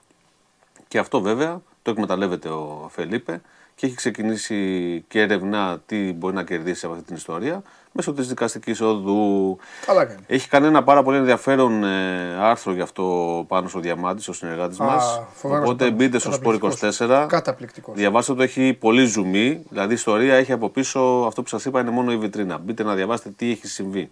Και 0.88 0.98
αυτό 0.98 1.22
βέβαια 1.22 1.62
το 1.82 1.92
εκμεταλλεύεται 1.92 2.50
ο 2.50 2.90
Φελίπε 2.92 3.42
και 3.76 3.86
έχει 3.86 3.96
ξεκινήσει 3.96 5.04
και 5.08 5.22
ερευνά 5.22 5.82
τι 5.86 6.14
μπορεί 6.14 6.36
να 6.36 6.44
κερδίσει 6.44 6.86
από 6.86 6.94
αυτή 6.94 7.08
την 7.08 7.16
ιστορία 7.16 7.64
μέσω 7.98 8.14
της 8.14 8.28
δικαστικής 8.28 8.82
οδού. 8.82 9.58
Καλά 9.86 10.06
κάνει. 10.06 10.20
Έχει 10.28 10.48
κάνει 10.48 10.68
ένα 10.68 10.84
πάρα 10.84 11.04
πολύ 11.04 11.18
ενδιαφέρον 11.18 11.84
ε, 11.84 12.38
άρθρο 12.42 12.74
γι' 12.74 12.82
αυτό 12.82 13.46
πάνω 13.48 13.68
στο 13.68 13.80
Διαμάντη, 13.80 14.24
ο 14.30 14.34
συνεργάτη 14.34 14.82
μας. 14.82 15.22
Οπότε 15.42 15.92
μπείτε 15.92 16.20
στο 16.20 16.32
Σπορ 16.32 16.58
24. 16.62 17.26
Καταπληκτικός. 17.28 17.96
Διαβάστε 17.96 18.34
το, 18.34 18.44
έχει 18.44 18.74
πολύ 18.74 19.06
ζουμί. 19.06 19.64
Δηλαδή 19.70 19.92
η 19.92 19.96
ιστορία 19.96 20.36
έχει 20.36 20.52
από 20.52 20.70
πίσω 20.70 21.00
αυτό 21.28 21.42
που 21.42 21.48
σας 21.48 21.66
είπα 21.66 21.80
είναι 21.80 21.90
μόνο 21.90 22.12
η 22.12 22.18
βιτρίνα. 22.18 22.58
Μπείτε 22.58 22.84
να 22.84 22.96
διαβάσετε 22.96 23.30
τι 23.30 23.52
έχει 23.52 23.68
συμβεί. 23.68 24.12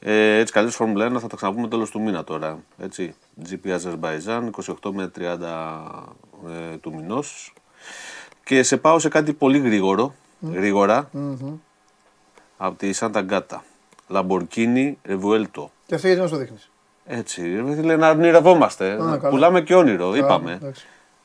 Ε, 0.00 0.38
έτσι, 0.38 0.52
καλή 0.52 0.70
Φόρμουλα 0.70 1.12
1 1.16 1.20
θα 1.20 1.26
τα 1.26 1.36
ξαναπούμε 1.36 1.68
τέλος 1.68 1.90
του 1.90 2.00
μήνα 2.00 2.24
τώρα. 2.24 2.58
Έτσι. 2.78 3.14
GP 3.48 3.76
Azerbaijan 3.76 4.50
28 4.82 4.90
με 4.92 5.10
30 5.18 5.22
ε, 6.72 6.76
του 6.76 6.94
μηνός. 6.94 7.54
Και 8.44 8.62
σε 8.62 8.76
πάω 8.76 8.98
σε 8.98 9.08
κάτι 9.08 9.32
πολύ 9.32 9.58
γρήγορο. 9.58 10.14
Γρήγορα 10.52 11.10
από 12.62 12.78
τη 12.78 12.92
Σάντα 12.92 13.20
Γκάτα. 13.20 13.62
Λαμπορκίνι 14.08 14.98
Ρεβουέλτο. 15.04 15.70
Και 15.86 15.94
αυτό 15.94 16.06
γιατί 16.06 16.22
μας 16.22 16.30
το 16.30 16.36
δείχνεις; 16.36 16.70
Έτσι, 17.06 17.40
λέει 17.82 17.96
να 17.96 18.10
ονειρευόμαστε. 18.10 18.96
Πουλάμε 19.30 19.60
και 19.60 19.74
όνειρο, 19.74 20.14
είπαμε. 20.16 20.58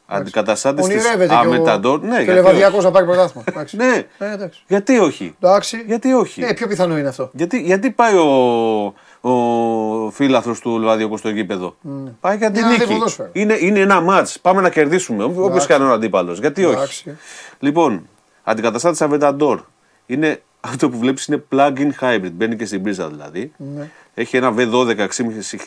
Αντικαταστάτης 0.07 0.85
της 0.85 0.93
Ονειρεύεται 0.95 1.27
και 1.27 1.33
ο- 1.33 1.37
Αμεταντόρ. 1.37 2.01
Ναι, 2.01 2.07
Και 2.07 2.13
ο 2.13 2.23
γιατί 2.23 2.31
Λεβαδιακός 2.31 2.83
να 2.83 2.91
πάρει 2.91 3.05
πρωτάθλημα. 3.05 3.43
Εντάξει. 3.47 3.77
όχι. 3.77 3.87
Ναι, 3.89 4.03
Ε, 4.27 4.33
εντάξει. 4.33 4.63
γιατί 4.67 4.97
όχι; 4.99 5.35
Εντάξει. 5.41 5.83
Γιατί 5.87 6.13
όχι; 6.13 6.41
Ε, 6.43 6.53
πιο 6.53 6.67
πιθανό 6.67 6.97
είναι 6.97 7.07
αυτό. 7.07 7.29
Γιατί, 7.33 7.61
γιατί 7.61 7.91
πάει 7.91 8.15
ο, 8.15 8.93
ο 9.29 10.09
φίλαθρος 10.11 10.59
του 10.59 10.79
Λεβαδιακού 10.79 11.17
στο 11.17 11.29
γήπεδο; 11.29 11.75
Πάει 12.19 12.37
για 12.37 12.51
την 12.51 12.59
Για 12.59 12.65
να 12.65 12.71
δει 12.73 12.79
νίκη. 12.79 12.93
ποδόσφαιρο. 12.93 13.29
Είναι, 13.33 13.57
είναι 13.59 13.79
ένα 13.79 14.01
μάτς. 14.01 14.39
Πάμε 14.39 14.61
να 14.61 14.69
κερδίσουμε. 14.69 15.23
Όποιο 15.23 15.63
και 15.67 15.73
αν 15.73 15.81
είναι 15.81 15.89
ο 15.89 15.93
αντίπαλος. 15.93 16.39
Γιατί 16.39 16.65
όχι; 16.65 16.75
Εντάξει. 16.75 17.17
Λοιπόν, 17.59 18.07
αντικαταστάτης 18.43 19.01
Aventador. 19.03 19.57
Είναι 20.05 20.41
αυτό 20.65 20.89
που 20.89 20.97
βλέπεις 20.97 21.25
είναι 21.25 21.43
plug-in 21.51 21.89
hybrid. 21.99 22.31
Μπαίνει 22.31 22.55
και 22.55 22.65
στην 22.65 22.83
πρίζα 22.83 23.07
δηλαδή. 23.09 23.51
Ναι. 23.57 23.89
Έχει 24.13 24.37
ένα 24.37 24.53
V12 24.57 25.07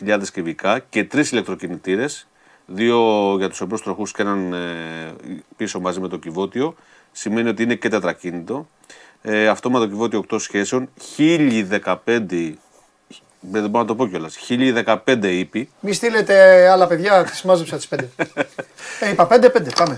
6.500 0.05 0.21
κυβικά 0.33 0.79
και 0.79 1.03
τρεις 1.03 1.31
ηλεκτροκινητήρες. 1.31 2.27
Δύο 2.65 3.35
για 3.37 3.49
τους 3.49 3.61
εμπρό 3.61 3.79
τροχούς 3.79 4.11
και 4.11 4.21
έναν 4.21 4.53
ε, 4.53 4.57
πίσω 5.57 5.79
μαζί 5.79 5.99
με 5.99 6.07
το 6.07 6.17
κυβότιο. 6.17 6.75
Σημαίνει 7.11 7.49
ότι 7.49 7.63
είναι 7.63 7.75
και 7.75 7.89
τετρακίνητο. 7.89 8.67
Ε, 9.21 9.47
αυτόματο 9.47 9.87
κυβότιο 9.87 10.25
8 10.29 10.39
σχέσεων. 10.39 10.89
1015. 11.17 12.53
Δεν 13.39 13.69
μπορώ 13.69 13.83
να 13.83 13.85
το 13.85 13.95
πω 13.95 14.07
κιόλας. 14.07 14.37
1015 14.37 15.23
ύπη. 15.23 15.69
Μη 15.79 15.93
στείλετε 15.93 16.67
άλλα 16.69 16.87
παιδιά, 16.87 17.23
τι 17.23 17.47
μάζεψα 17.47 17.77
τις 17.77 17.87
5. 17.95 17.97
ε, 18.99 19.09
είπα 19.11 19.27
5-5, 19.31 19.51
πάμε. 19.75 19.97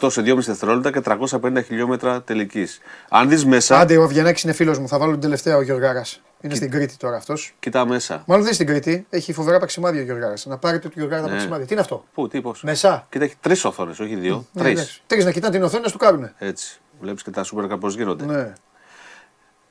0% 0.00 0.10
σε 0.10 0.20
2,5 0.20 0.36
δευτερόλεπτα 0.38 0.92
και 0.92 1.00
350 1.04 1.64
χιλιόμετρα 1.64 2.22
τελικής. 2.22 2.78
Αν 3.08 3.28
δεις 3.28 3.44
μέσα. 3.44 3.78
Άντε, 3.78 3.96
ο 3.96 4.06
Βιανάκη 4.06 4.40
είναι 4.44 4.52
φίλος 4.54 4.78
μου, 4.78 4.88
θα 4.88 4.98
βάλω 4.98 5.12
την 5.12 5.20
τελευταία 5.20 5.56
ο 5.56 5.62
Γιωργάρας. 5.62 6.20
Είναι 6.40 6.54
στην 6.54 6.70
Κρήτη 6.70 6.96
τώρα 6.96 7.16
αυτός. 7.16 7.54
Κοίτα 7.60 7.86
μέσα. 7.86 8.14
Μάλλον 8.14 8.44
δεν 8.44 8.44
είναι 8.44 8.52
στην 8.52 8.66
Κρήτη, 8.66 9.06
έχει 9.10 9.32
φοβερά 9.32 9.58
παξιμάδια 9.58 10.00
ο 10.00 10.04
Γιωργάρας. 10.04 10.46
Να 10.46 10.58
πάρετε 10.58 10.88
το 10.88 10.94
Γιωργάρας 10.96 11.24
τα 11.24 11.30
Ναι. 11.30 11.36
παξιμάδια. 11.36 11.66
Τι 11.66 11.72
είναι 11.72 11.82
αυτό; 11.82 12.04
Πού, 12.14 12.28
τι, 12.28 12.40
πώς; 12.40 12.62
Μεσά. 12.62 13.06
Κοίτα, 13.10 13.24
έχει 13.24 13.34
τρεις 13.40 13.64
οθόνες, 13.64 13.98
όχι 13.98 14.14
δύο. 14.14 14.46
Ναι, 14.52 14.62
Τρεις. 14.62 14.72
εντάξει. 14.72 15.02
Τρεις 15.06 15.24
να 15.24 15.30
κοιτάνε 15.30 15.54
την 15.54 15.62
οθόνη 15.64 15.82
να 15.82 15.88
σου 15.88 15.96
κάνουνε. 15.98 16.34
Έτσι. 16.38 16.80
Βλέπεις 17.00 17.22
και 17.22 17.30
τα 17.30 17.42
σούπερ 17.44 17.66
πώ 17.66 17.88
γίνονται. 17.88 18.24
Ναι. 18.24 18.52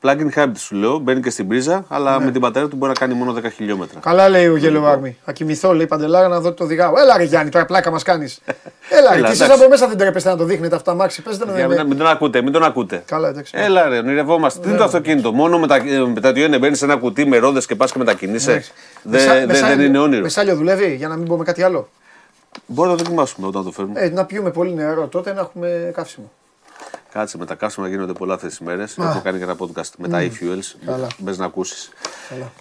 Plug-in 0.06 0.28
hybrid 0.36 0.52
σου 0.58 0.76
λέω, 0.76 0.98
μπαίνει 0.98 1.22
και 1.22 1.30
στην 1.30 1.48
πρίζα, 1.48 1.86
αλλά 1.88 2.20
με 2.20 2.32
την 2.32 2.40
μπαταρία 2.42 2.70
του 2.70 2.76
μπορεί 2.76 2.92
να 2.92 3.00
κάνει 3.00 3.14
μόνο 3.14 3.34
10 3.34 3.52
χιλιόμετρα. 3.56 4.00
Καλά 4.00 4.30
λέει 4.30 4.48
ο 4.48 4.58
Yellow 4.62 4.94
Army. 4.94 5.12
Θα 5.26 5.32
κοιμηθώ, 5.32 5.74
λέει 5.74 5.88
παντελάρα 5.88 6.28
να 6.28 6.40
δω 6.40 6.54
το 6.54 6.64
οδηγάω. 6.64 6.94
Έλα 7.00 7.18
ρε 7.18 7.24
Γιάννη, 7.24 7.52
τώρα 7.52 7.66
πλάκα 7.66 7.92
μας 7.92 8.04
κάνεις. 8.04 8.40
Έλα 8.98 9.10
ρε, 9.12 9.18
Έλα, 9.18 9.26
και 9.26 9.32
εσείς 9.32 9.42
εντάξει. 9.42 9.62
από 9.62 9.70
μέσα 9.70 9.88
δεν 9.88 9.98
τρέπεστε 9.98 10.30
να 10.30 10.38
το 10.38 10.44
δείχνετε 10.44 10.76
αυτά 10.76 10.94
μάξι. 10.94 11.22
Πες 11.22 11.40
να 11.40 11.56
Για, 11.56 11.68
μην, 11.68 11.88
μην 11.88 11.98
τον 11.98 12.08
ακούτε, 12.08 12.42
μην 12.42 12.52
τον 12.52 12.64
ακούτε. 12.64 13.04
Καλά, 13.06 13.28
εντάξει. 13.28 13.54
Έλα 13.58 13.88
ρε, 13.90 13.98
ονειρευόμαστε. 13.98 14.60
Τι 14.62 14.68
είναι 14.70 14.78
το 14.78 14.84
αυτοκίνητο. 14.84 15.32
Μόνο 15.32 15.60
με 15.60 15.68
τα, 15.68 15.76
ε, 15.76 16.00
με 16.14 16.20
τα 16.20 16.34
τιόνια 16.34 16.60
μπαίνεις 16.60 16.78
σε 16.78 16.86
ένα 16.86 16.96
κουτί 16.96 17.26
με 17.26 17.38
ρόδες 17.38 17.66
και 17.66 17.76
πας 17.76 17.92
και 17.92 17.98
μετακινείσαι. 17.98 18.52
Εντάξει. 18.52 18.72
Δε- 19.04 19.18
Μεσα- 19.18 19.34
δε- 19.34 19.46
μεσάλιο- 19.46 19.78
δεν 19.78 19.86
είναι 19.86 20.00
όνειρο. 20.00 20.22
Μεσάλιο 20.22 20.56
δουλεύει 20.56 20.96
για 20.96 21.08
να 21.08 21.16
μην 21.16 21.28
πούμε 21.28 21.44
κάτι 21.44 21.64
άλλο. 21.64 21.90
Μπορεί 22.66 22.90
να 22.90 22.96
το 22.96 23.04
δοκιμάσουμε 23.04 23.48
όταν 23.48 23.64
το 23.64 23.72
φέρουμε. 23.72 24.00
Ε, 24.00 24.10
να 24.10 24.26
πιούμε 24.26 24.52
πολύ 24.52 24.74
νερό 24.74 25.08
τότε 25.08 25.34
να 25.34 25.40
έχουμε 25.40 25.92
καύσιμο. 25.96 26.32
Κάτσε 27.14 27.38
με 27.38 27.46
τα 27.46 27.56
καύσιμα 27.56 27.88
γίνονται 27.88 28.14
πολλά 28.14 28.34
αυτές 28.34 28.50
τις 28.50 28.60
μέρες. 28.60 28.98
Έχω 28.98 29.22
κάνει 29.24 29.38
και 29.38 29.44
ένα 29.44 29.56
podcast 29.60 29.90
με 29.98 30.08
τα 30.08 30.20
e-fuels. 30.22 30.76
Καλά. 30.86 31.08
Μπες 31.18 31.38
να 31.38 31.46
ακούσεις. 31.46 31.90
Καλά. 32.30 32.52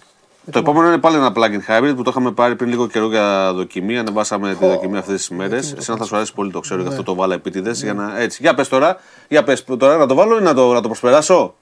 Το 0.51 0.59
επόμενο 0.59 0.87
είναι 0.87 0.97
πάλι 0.97 1.15
ένα 1.15 1.31
plug-in 1.35 1.59
hybrid 1.67 1.93
που 1.95 2.03
το 2.03 2.09
είχαμε 2.09 2.31
πάρει 2.31 2.55
πριν 2.55 2.69
λίγο 2.69 2.87
καιρό 2.87 3.07
για 3.07 3.53
δοκιμή. 3.53 3.97
Ανεβάσαμε 3.97 4.55
τη 4.55 4.65
δοκιμή 4.65 4.97
αυτές 4.97 5.15
τις 5.15 5.29
μέρες. 5.29 5.73
Εσένα 5.73 5.97
θα 5.97 6.03
σου 6.03 6.15
αρέσει 6.15 6.33
πολύ, 6.33 6.51
το 6.51 6.59
ξέρω, 6.59 6.81
γι' 6.81 6.87
αυτό 6.87 7.03
το 7.03 7.15
βάλα 7.15 7.33
επίτηδες. 7.33 7.83
Για 7.83 7.93
να... 7.93 8.19
Έτσι. 8.19 8.41
Για 8.41 8.53
πες 8.53 8.67
τώρα, 8.67 8.97
για 9.27 9.43
πες 9.43 9.63
τώρα 9.63 9.97
να 9.97 10.05
το 10.05 10.15
βάλω 10.15 10.37
ή 10.37 10.41
να 10.41 10.53
το, 10.53 10.73
να 10.73 10.81
το 10.81 10.87
προσπεράσω; 10.87 11.55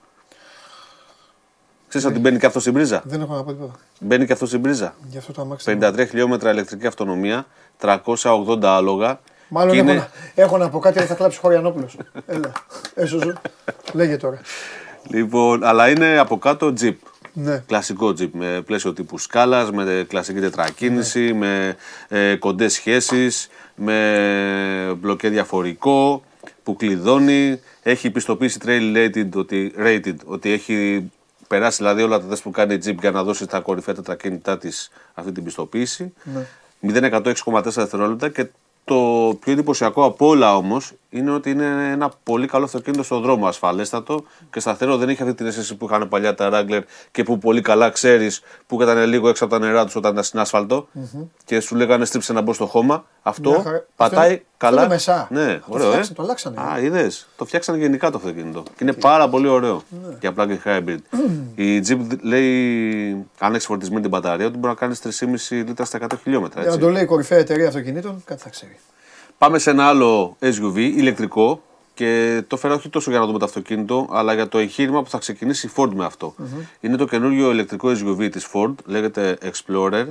Ξέρεις 1.87 2.07
ότι 2.07 2.19
μπαίνει 2.19 2.39
και 2.39 2.45
αυτό 2.45 2.59
στην 2.59 2.73
πρίζα; 2.73 3.01
Δεν 3.05 3.21
έχω 3.21 3.35
να 3.35 3.43
πω 3.43 3.51
τίποτα. 3.51 3.73
Μπαίνει 3.99 4.25
και 4.25 4.33
αυτό 4.33 4.45
στην 4.45 4.61
πρίζα. 4.61 4.93
Γι' 5.09 5.17
αυτό 5.17 5.31
το 5.31 5.41
αμάξι. 5.41 5.77
53 5.81 6.05
χιλιόμετρα 6.09 6.51
ηλεκτρική 6.51 6.87
αυτονομία, 6.87 7.45
380 7.81 8.63
άλογα. 8.63 9.19
Μάλλον 9.53 9.73
και 9.73 9.79
έχω, 9.79 9.89
είναι- 9.89 9.99
να, 9.99 10.09
έχω 10.43 10.57
να 10.57 10.69
πω 10.69 10.79
κάτι, 10.79 10.97
αλλά 10.97 11.07
θα 11.07 11.13
κλάψει 11.13 11.37
ο 11.37 11.41
Χωριανόπουλος. 11.41 11.97
Έλα. 12.25 12.51
Έσωζω. 12.95 13.33
Λέγε 13.93 14.17
τώρα. 14.17 14.39
Λοιπόν, 15.09 15.63
αλλά 15.63 15.89
είναι 15.89 16.17
από 16.17 16.37
κάτω 16.37 16.73
Jeep. 16.81 16.95
Ναι. 17.33 17.63
Κλασικό 17.67 18.07
Jeep 18.07 18.29
με 18.31 18.61
πλαίσιο 18.65 18.93
τύπου 18.93 19.17
σκάλας, 19.17 19.71
με 19.71 20.05
κλασική 20.09 20.39
τετρακίνηση, 20.39 21.19
Ναι. 21.19 21.33
με 21.33 21.75
ε, 22.07 22.35
κοντές 22.35 22.73
σχέσεις, 22.73 23.49
με 23.75 24.95
μπλοκέ 24.97 25.29
διαφορικό 25.29 26.23
που 26.63 26.75
κλειδώνει. 26.75 27.59
Έχει 27.83 28.11
πιστοποίηση 28.11 28.59
trail 28.65 28.97
rated 28.97 29.29
ότι, 29.35 29.73
rated, 29.79 30.15
ότι 30.25 30.51
έχει 30.51 31.09
περάσει 31.47 31.77
δηλαδή 31.77 32.01
όλα 32.01 32.19
τα 32.19 32.25
τεστ 32.25 32.43
που 32.43 32.51
κάνει 32.51 32.73
η 32.73 32.79
Jeep 32.85 32.95
για 32.99 33.11
να 33.11 33.23
δώσει 33.23 33.45
τα 33.47 33.59
κορυφαία 33.59 33.95
τετρακίνητά 33.95 34.57
της 34.57 34.91
αυτή 35.13 35.31
την 35.31 35.43
πιστοποίηση. 35.43 36.13
Ναι. 36.23 36.45
0% 36.93 37.21
6,4 37.25 37.63
δευτερόλεπτα 37.63 38.29
και 38.29 38.45
το 38.91 39.35
πιο 39.39 39.53
εντυπωσιακό 39.53 40.03
από 40.03 40.27
όλα 40.27 40.57
όμως 40.57 40.91
είναι 41.13 41.31
ότι 41.31 41.49
είναι 41.49 41.89
ένα 41.91 42.11
πολύ 42.23 42.47
καλό 42.47 42.65
αυτοκίνητο 42.65 43.03
στον 43.03 43.21
δρόμο, 43.21 43.47
ασφαλέστατο 43.47 44.23
και 44.51 44.59
σταθερό. 44.59 44.97
Δεν 44.97 45.09
έχει 45.09 45.21
αυτή 45.21 45.33
την 45.35 45.45
αίσθηση 45.45 45.75
που 45.75 45.85
είχαν 45.85 46.07
παλιά 46.07 46.35
τα 46.35 46.49
Wrangler 46.53 46.81
και 47.11 47.23
που 47.23 47.37
πολύ 47.37 47.61
καλά 47.61 47.89
ξέρεις 47.89 48.41
που 48.67 48.81
ήταν 48.81 49.05
λίγο 49.05 49.29
έξω 49.29 49.43
από 49.45 49.53
τα 49.53 49.59
νερά 49.59 49.85
τους 49.85 49.95
όταν 49.95 50.11
ήταν 50.11 50.23
στην 50.23 50.39
ασφαλτο 50.39 50.87
και 51.45 51.59
σου 51.59 51.75
λέγανε 51.75 52.05
στρίψε 52.05 52.33
να 52.33 52.41
μπω 52.41 52.53
στο 52.53 52.65
χώμα. 52.65 53.05
Αυτό 53.23 53.49
Μια 53.49 53.61
χαρά. 53.61 53.85
πατάει 53.95 54.19
Αυτό 54.21 54.31
είναι- 54.33 54.43
καλά. 54.57 54.81
αυτό 54.81 54.85
είναι 54.85 54.93
μεσά. 54.93 55.27
Ναι, 55.31 55.53
Το 55.57 55.65
ωραίο, 55.67 55.87
ε. 55.87 55.89
φτιάξανε, 55.89 56.15
το 56.15 56.23
αλλάξανε. 56.23 56.61
Α, 56.61 56.79
είδες. 56.79 57.27
Το 57.37 57.45
φτιάξανε 57.45 57.77
γενικά 57.77 58.09
το 58.11 58.17
αυτοκίνητο. 58.17 58.63
Και 58.63 58.79
είναι 58.83 58.93
πάρα 58.93 59.29
πολύ 59.29 59.47
ωραίο 59.47 59.81
Ναι. 60.07 60.15
για 60.19 60.33
plug-in 60.37 60.57
hybrid. 60.65 60.97
Η 61.55 61.77
Jeep 61.87 61.99
λέει, 62.21 63.25
αν 63.39 63.53
έχεις 63.53 63.65
φορτισμένη 63.65 64.01
την 64.01 64.09
μπαταρία, 64.09 64.45
ότι 64.45 64.57
μπορεί 64.57 64.73
να 64.73 64.79
κάνεις 64.79 64.99
3,5 64.99 65.63
λίτρα 65.67 65.85
στα 65.85 65.97
100 65.97 66.17
χιλιόμετρα. 66.23 66.59
Για 66.61 66.69
να 66.69 66.75
έτσι. 66.75 66.85
το 66.87 66.91
λέει 66.93 67.03
η 67.03 67.05
κορυφαία 67.05 67.37
εταιρεία 67.37 67.67
αυτοκινήτων, 67.67 68.21
κάτι 68.25 68.41
θα 68.41 68.49
ξέρει. 68.49 68.79
Πάμε 69.41 69.59
σε 69.59 69.69
ένα 69.69 69.85
άλλο 69.85 70.37
SUV 70.39 70.75
ηλεκτρικό 70.75 71.61
και 71.93 72.41
το 72.47 72.57
φέρα 72.57 72.73
όχι 72.73 72.89
τόσο 72.89 73.09
για 73.11 73.19
να 73.19 73.25
δούμε 73.25 73.39
το 73.39 73.45
αυτοκίνητο, 73.45 74.07
αλλά 74.11 74.33
για 74.33 74.47
το 74.47 74.57
εγχείρημα 74.57 75.03
που 75.03 75.09
θα 75.09 75.17
ξεκινήσει 75.17 75.67
η 75.67 75.69
Ford 75.75 75.89
με 75.93 76.05
αυτο 76.05 76.35
Είναι 76.79 76.95
το 76.97 77.05
καινούριο 77.05 77.51
ηλεκτρικό 77.51 77.89
SUV 77.89 78.29
της 78.31 78.47
Ford, 78.53 78.73
λέγεται 78.85 79.37
Explorer. 79.41 80.05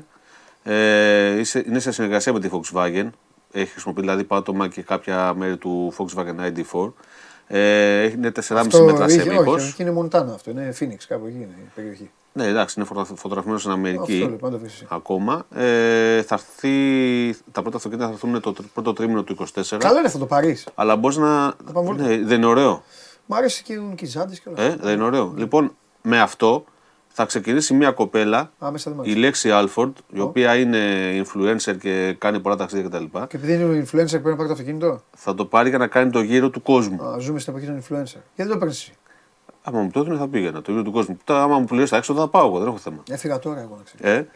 Ε, 0.62 1.38
είσαι- 1.38 1.64
είναι 1.66 1.78
σε 1.78 1.92
συνεργασία 1.92 2.32
με 2.32 2.40
τη 2.40 2.48
Volkswagen. 2.52 3.08
Έχει 3.52 3.70
χρησιμοποιεί 3.70 4.00
δηλαδή 4.00 4.24
πάτωμα 4.24 4.68
και 4.68 4.82
κάποια 4.82 5.34
μέρη 5.36 5.56
του 5.56 5.94
Volkswagen 5.96 6.40
ID4. 6.52 6.92
Ε, 7.52 8.02
είναι 8.10 8.30
4,5 8.30 8.84
μέτρα 8.84 9.08
σε 9.08 9.14
είχε- 9.14 9.28
όχι, 9.28 9.38
μήκος. 9.38 9.68
όχι, 9.68 9.82
είναι 9.82 9.90
Μοντάνα 9.90 10.34
αυτό. 10.34 10.50
Είναι 10.50 10.74
Phoenix, 10.80 10.96
κάπου 11.08 11.26
εκεί 11.26 11.36
είναι 11.36 11.54
η 11.58 11.68
περιοχή. 11.74 12.10
Ναι, 12.32 12.46
εντάξει, 12.46 12.74
είναι 12.78 12.86
φωτα- 12.86 13.04
φωτογραφημένος 13.14 13.60
στην 13.60 13.72
Αμερική. 13.72 14.12
Αυτό 14.20 14.28
λοιπόν, 14.28 14.50
το 14.50 14.58
βρεις 14.58 14.72
εσύ. 14.72 14.86
Ακόμα. 14.88 15.46
Ε, 15.54 16.22
θα 16.22 16.34
έρθει, 16.34 17.34
τα 17.52 17.62
πρώτα 17.62 17.76
αυτοκίνητα 17.76 18.06
θα 18.06 18.12
έρθουν 18.12 18.40
το 18.40 18.52
τρ- 18.52 18.66
πρώτο 18.74 18.92
τρίμηνο 18.92 19.22
του 19.22 19.32
24. 19.32 19.78
Καλά 19.78 19.98
είναι 19.98 20.06
αυτό 20.06 20.18
το 20.18 20.26
Παρί. 20.26 20.62
Αλλά 20.74 20.96
μπορείς 20.96 21.16
να. 21.16 21.54
πάμε 21.72 21.86
βόλτα. 21.86 22.02
Ναι, 22.02 22.16
δεν 22.18 22.36
είναι 22.36 22.46
ωραίο. 22.46 22.82
Μ' 23.26 23.34
άρεσε 23.34 23.62
και 23.64 23.78
ο 23.78 23.92
Κιζάντη 23.94 24.34
και 24.40 24.48
όλα 24.48 24.62
Ε, 24.62 24.66
αυτά. 24.66 24.82
δεν 24.84 24.94
είναι 24.94 25.04
ωραίο. 25.04 25.32
Λοιπόν, 25.36 25.76
με 26.02 26.20
αυτό 26.20 26.64
θα 27.12 27.24
ξεκινήσει 27.24 27.74
μια 27.74 27.90
κοπέλα, 27.90 28.52
Άμεσα 28.58 28.90
δεν 28.90 28.98
μ' 28.98 29.02
η 29.02 29.04
άρεσε. 29.10 29.18
Λέξη 29.18 29.50
Άλφορντ, 29.50 29.96
η 30.12 30.20
οποία 30.20 30.54
είναι 30.56 30.78
influencer 31.24 31.76
και 31.80 32.14
κάνει 32.18 32.40
πολλά 32.40 32.56
ταξίδια 32.56 32.88
κτλ. 32.88 33.04
Και 33.28 33.36
επειδή 33.36 33.52
είναι 33.54 33.64
ο 33.64 33.70
influencer 33.82 33.84
που 33.90 34.08
πρέπει 34.08 34.28
να 34.28 34.36
πάρει 34.36 34.46
το 34.48 34.52
αυτοκίνητο, 34.52 35.02
Θα 35.16 35.34
το 35.34 35.44
πάρει 35.44 35.68
για 35.68 35.78
να 35.78 35.86
κάνει 35.86 36.10
το 36.10 36.20
γύρο 36.20 36.50
του 36.50 36.62
κόσμου. 36.62 37.02
α, 37.02 37.18
ζούμε 37.18 37.38
στην 37.38 37.52
εποχή 37.56 37.66
των 37.70 37.76
influencer. 37.80 38.04
Γιατί 38.04 38.22
δεν 38.34 38.48
το 38.48 38.56
παίρνεις 38.58 38.78
εσύ; 38.80 38.92
Άμα 39.62 39.80
μου 39.80 39.90
το 39.90 40.00
έδινε 40.00 40.16
θα 40.16 40.28
πήγαινα, 40.28 40.62
το 40.62 40.70
γύρο 40.70 40.82
του 40.84 40.92
κόσμου. 40.92 41.18
Τώρα, 41.24 41.42
άμα 41.42 41.58
μου 41.58 41.64
πληρώσει 41.64 41.90
τα 41.90 41.96
έξοδα, 41.96 42.20
θα 42.20 42.28
πάω 42.28 42.46
εγώ, 42.46 42.58
δεν 42.58 42.68
έχω 42.68 42.76
θέμα. 42.78 43.02
Έφυγα 43.10 43.38
τώρα 43.38 43.60
εγώ 43.60 43.76
να 43.76 43.82
ξέρω. 43.82 44.16
Ε, 44.18 44.28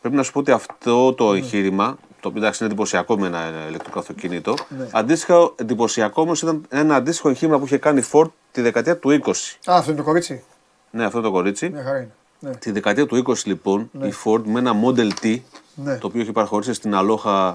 πρέπει 0.00 0.16
να 0.16 0.22
σου 0.22 0.32
πω 0.32 0.38
ότι 0.38 0.50
αυτό 0.50 1.12
το 1.14 1.32
εγχείρημα, 1.32 1.96
το 2.20 2.28
οποίο 2.28 2.40
εντάξει 2.40 2.62
είναι 2.64 2.72
εντυπωσιακό 2.72 3.18
με 3.18 3.26
ένα 3.26 3.38
ηλεκτρικό 3.68 3.98
αυτοκίνητο, 3.98 4.54
Ναι. 4.78 4.86
αντίστοιχα 4.92 5.52
εντυπωσιακό 5.56 6.22
όμως 6.22 6.42
ήταν 6.42 6.64
ένα 6.68 6.94
αντίστοιχο 6.94 7.28
εγχείρημα 7.28 7.58
που 7.58 7.64
είχε 7.64 7.78
κάνει 7.78 7.98
η 8.00 8.04
Ford 8.12 8.26
τη 8.52 8.60
δεκαετία 8.60 8.98
του 8.98 9.10
20. 9.10 9.30
Α, 9.70 9.76
αυτό 9.76 9.90
είναι 9.90 10.00
το 10.00 10.06
κορίτσι; 10.06 10.42
Ναι, 10.90 11.04
αυτό 11.04 11.20
το 11.20 11.30
κορίτσι. 11.30 11.68
Μια 11.68 11.82
χαρά 11.82 11.96
είναι. 11.98 12.10
Ναι. 12.40 12.50
Τη 12.50 12.70
δεκαετία 12.70 13.06
του 13.06 13.22
20 13.26 13.34
λοιπόν 13.44 13.90
η 14.02 14.12
Ford 14.24 14.40
με 14.44 14.58
ένα 14.58 14.72
Model 14.84 15.10
T 15.22 15.38
Ναι. 15.74 15.96
το 15.98 16.06
οποίο 16.06 16.20
έχει 16.20 16.32
παραχωρήσει 16.32 16.72
στην 16.72 16.92
Aloha 16.94 17.54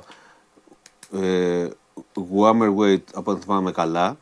ε, 1.14 1.68
Weight 2.80 3.02
από 3.14 3.32
ό,τι 3.32 3.42
θυμάμαι 3.46 3.72
καλά 3.72 4.18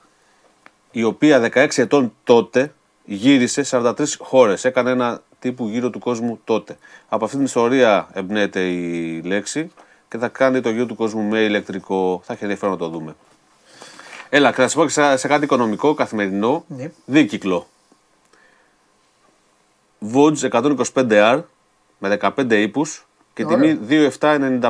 η 0.91 1.03
οποία 1.03 1.51
16 1.53 1.67
ετών 1.75 2.13
τότε 2.23 2.73
γύρισε 3.05 3.63
σε 3.63 3.81
43 3.83 3.93
χώρες 4.19 4.65
έκανε 4.65 4.89
ένα 4.91 5.21
τύπου 5.39 5.67
γύρο 5.67 5.89
του 5.89 5.99
κόσμου 5.99 6.39
τότε 6.43 6.77
από 7.09 7.25
αυτή 7.25 7.35
την 7.37 7.45
ιστορία 7.45 8.07
εμπνέεται 8.13 8.59
η 8.67 9.21
λέξη 9.21 9.71
και 10.09 10.17
θα 10.17 10.27
κάνει 10.27 10.61
το 10.61 10.69
γύρο 10.69 10.85
του 10.85 10.95
κόσμου 10.95 11.21
με 11.21 11.39
ηλεκτρικό 11.39 12.21
θα 12.23 12.33
έχει 12.33 12.43
ενδιαφέρον 12.43 12.73
να 12.73 12.79
το 12.79 12.87
δούμε 12.89 13.15
Έλα, 14.29 14.51
θα 14.51 14.61
σας 14.61 14.73
πω 14.73 14.83
και 14.83 14.89
σε, 14.91 15.17
σε 15.17 15.27
κάτι 15.27 15.43
οικονομικό, 15.43 15.93
καθημερινό, 15.93 16.63
Ναι. 16.67 16.91
δίκυκλο. 17.05 17.67
Voge 20.13 20.49
125R 20.93 21.41
με 21.97 22.17
15 22.21 22.51
ίππους 22.51 23.07
και 23.33 23.45
τιμή 23.45 23.79
2.795. 24.19 24.69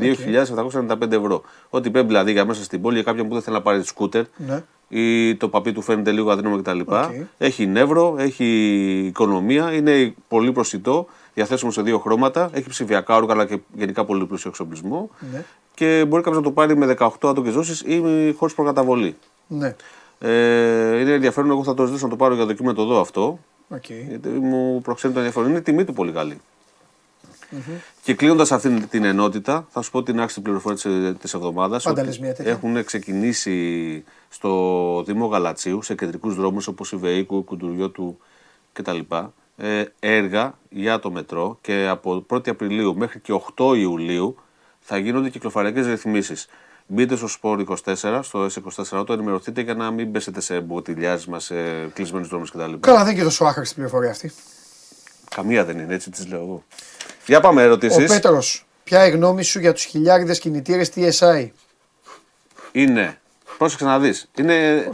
2.795 0.00 1.12
ευρώ. 1.12 1.42
Ό,τι 1.70 1.90
πρέπει 1.90 2.06
δηλαδή 2.06 2.32
για 2.32 2.44
μέσα 2.44 2.62
στην 2.64 2.80
πόλη 2.82 2.94
για 2.94 3.04
κάποιον 3.04 3.28
που 3.28 3.32
δεν 3.34 3.42
θέλει 3.42 3.56
να 3.56 3.62
πάρει 3.62 3.84
σκούτερ 3.84 4.24
Ναι. 4.36 4.62
ή 4.88 5.34
το 5.36 5.48
παπί 5.48 5.72
του 5.72 5.82
φαίνεται 5.82 6.10
λίγο 6.10 6.30
αδύναμο 6.30 6.56
κτλ. 6.56 6.80
Οκ. 6.86 7.10
Έχει 7.38 7.66
νεύρο, 7.66 8.14
έχει 8.18 8.44
οικονομία, 9.06 9.72
είναι 9.72 10.14
πολύ 10.28 10.52
προσιτό. 10.52 11.06
διαθέσιμο 11.34 11.70
σε 11.70 11.82
δύο 11.82 11.98
χρώματα. 11.98 12.50
Έχει 12.52 12.68
ψηφιακά 12.68 13.16
όργανα 13.16 13.40
αλλά 13.40 13.50
και 13.50 13.58
γενικά 13.74 14.04
πολύ 14.04 14.26
πλούσιο 14.26 14.50
εξοπλισμό. 14.50 15.10
Ναι. 15.32 15.44
Και 15.74 16.04
μπορεί 16.08 16.22
κάποιος 16.22 16.42
να 16.42 16.48
το 16.48 16.50
πάρει 16.54 16.76
με 16.76 16.96
18 16.98 17.08
άτοκες 17.22 17.50
δόσεις 17.50 17.84
ή 17.94 18.32
χωρίς 18.32 18.54
προκαταβολή. 18.54 19.16
Ναι. 19.46 19.74
Ε, 20.18 21.00
είναι 21.00 21.12
ενδιαφέρον, 21.12 21.50
εγώ 21.50 21.64
θα 21.64 21.74
το 21.74 21.84
ζητήσω 21.86 22.04
να 22.04 22.10
το 22.10 22.16
πάρω 22.16 22.34
για 22.34 22.44
δοκίμη 22.44 22.68
να 22.68 22.74
το 22.74 22.84
δω 22.84 23.00
αυτό. 23.00 23.38
Okay. 23.70 24.04
Γιατί 24.08 24.28
μου 24.28 24.80
προξένει 24.80 25.12
το 25.12 25.18
ενδιαφέρον. 25.18 25.48
Είναι 25.48 25.58
η 25.58 25.62
τιμή 25.62 25.84
του 25.84 25.92
πολύ 25.92 26.12
καλή. 26.12 26.40
Και 28.02 28.14
κλείνοντας 28.14 28.52
αυτή 28.52 28.80
την 28.80 29.04
ενότητα, 29.04 29.66
θα 29.70 29.82
σου 29.82 29.90
πω 29.90 30.02
την 30.02 30.20
άξιτη 30.20 30.40
πληροφορία 30.40 31.14
της 31.14 31.34
εβδομάδας. 31.34 31.86
Έχουν 32.38 32.84
ξεκινήσει 32.84 34.04
στο 34.28 35.02
Δήμο 35.06 35.26
Γαλατσίου, 35.26 35.82
σε 35.82 35.94
κεντρικούς 35.94 36.34
δρόμους 36.34 36.66
όπως 36.66 36.92
η 36.92 36.96
Βεϊκού, 36.96 37.46
η 37.50 37.88
του 37.90 38.18
κτλ. 38.72 38.98
Ε, 39.56 39.84
έργα 40.00 40.58
για 40.68 40.98
το 40.98 41.10
μετρό 41.10 41.58
και 41.60 41.86
από 41.86 42.26
1η 42.30 42.48
Απριλίου 42.48 42.96
μέχρι 42.96 43.20
και 43.20 43.40
8 43.56 43.76
Ιουλίου 43.76 44.36
θα 44.80 44.98
γίνονται 44.98 45.28
κυκλοφοριακές 45.28 45.86
ρυθμίσεις. 45.86 46.48
Μπείτε 46.86 47.16
στο 47.16 47.26
Σπορ 47.26 47.64
24, 47.84 48.20
στο 48.22 48.46
S24, 48.46 49.06
το 49.06 49.12
ενημερωθείτε 49.12 49.60
για 49.60 49.74
να 49.74 49.90
μην 49.90 50.12
πέσετε 50.12 50.40
σε 50.40 50.60
μποτιλιάσμα, 50.60 51.40
σε 51.40 51.54
κλεισμένους 51.94 52.28
δρόμους 52.28 52.50
κτλ. 52.50 52.72
Καλά, 52.80 52.98
δεν 52.98 53.06
είναι 53.06 53.18
και 53.18 53.22
τόσο 53.22 53.44
άχαρη 53.44 53.68
πληροφορία 53.74 54.10
αυτή. 54.10 54.32
Καμία 55.34 55.64
δεν 55.64 55.78
είναι, 55.78 55.94
έτσι 55.94 56.10
τη 56.10 56.28
λέω 56.28 56.40
εγώ. 56.40 56.64
Για 57.26 57.40
πάμε 57.40 57.62
ερωτήσεις. 57.62 58.10
Ο 58.10 58.14
Πέτρος, 58.14 58.66
ποια 58.84 59.06
η 59.06 59.10
γνώμη 59.10 59.42
σου 59.42 59.60
για 59.60 59.72
τους 59.72 59.84
χιλιάριδες 59.84 60.38
κινητήρες 60.38 60.90
TSI. 60.94 61.48
Είναι. 62.72 63.18
Πρόσεξε 63.58 63.84
να 63.84 63.98
δεις. 63.98 64.30
Είναι. 64.38 64.88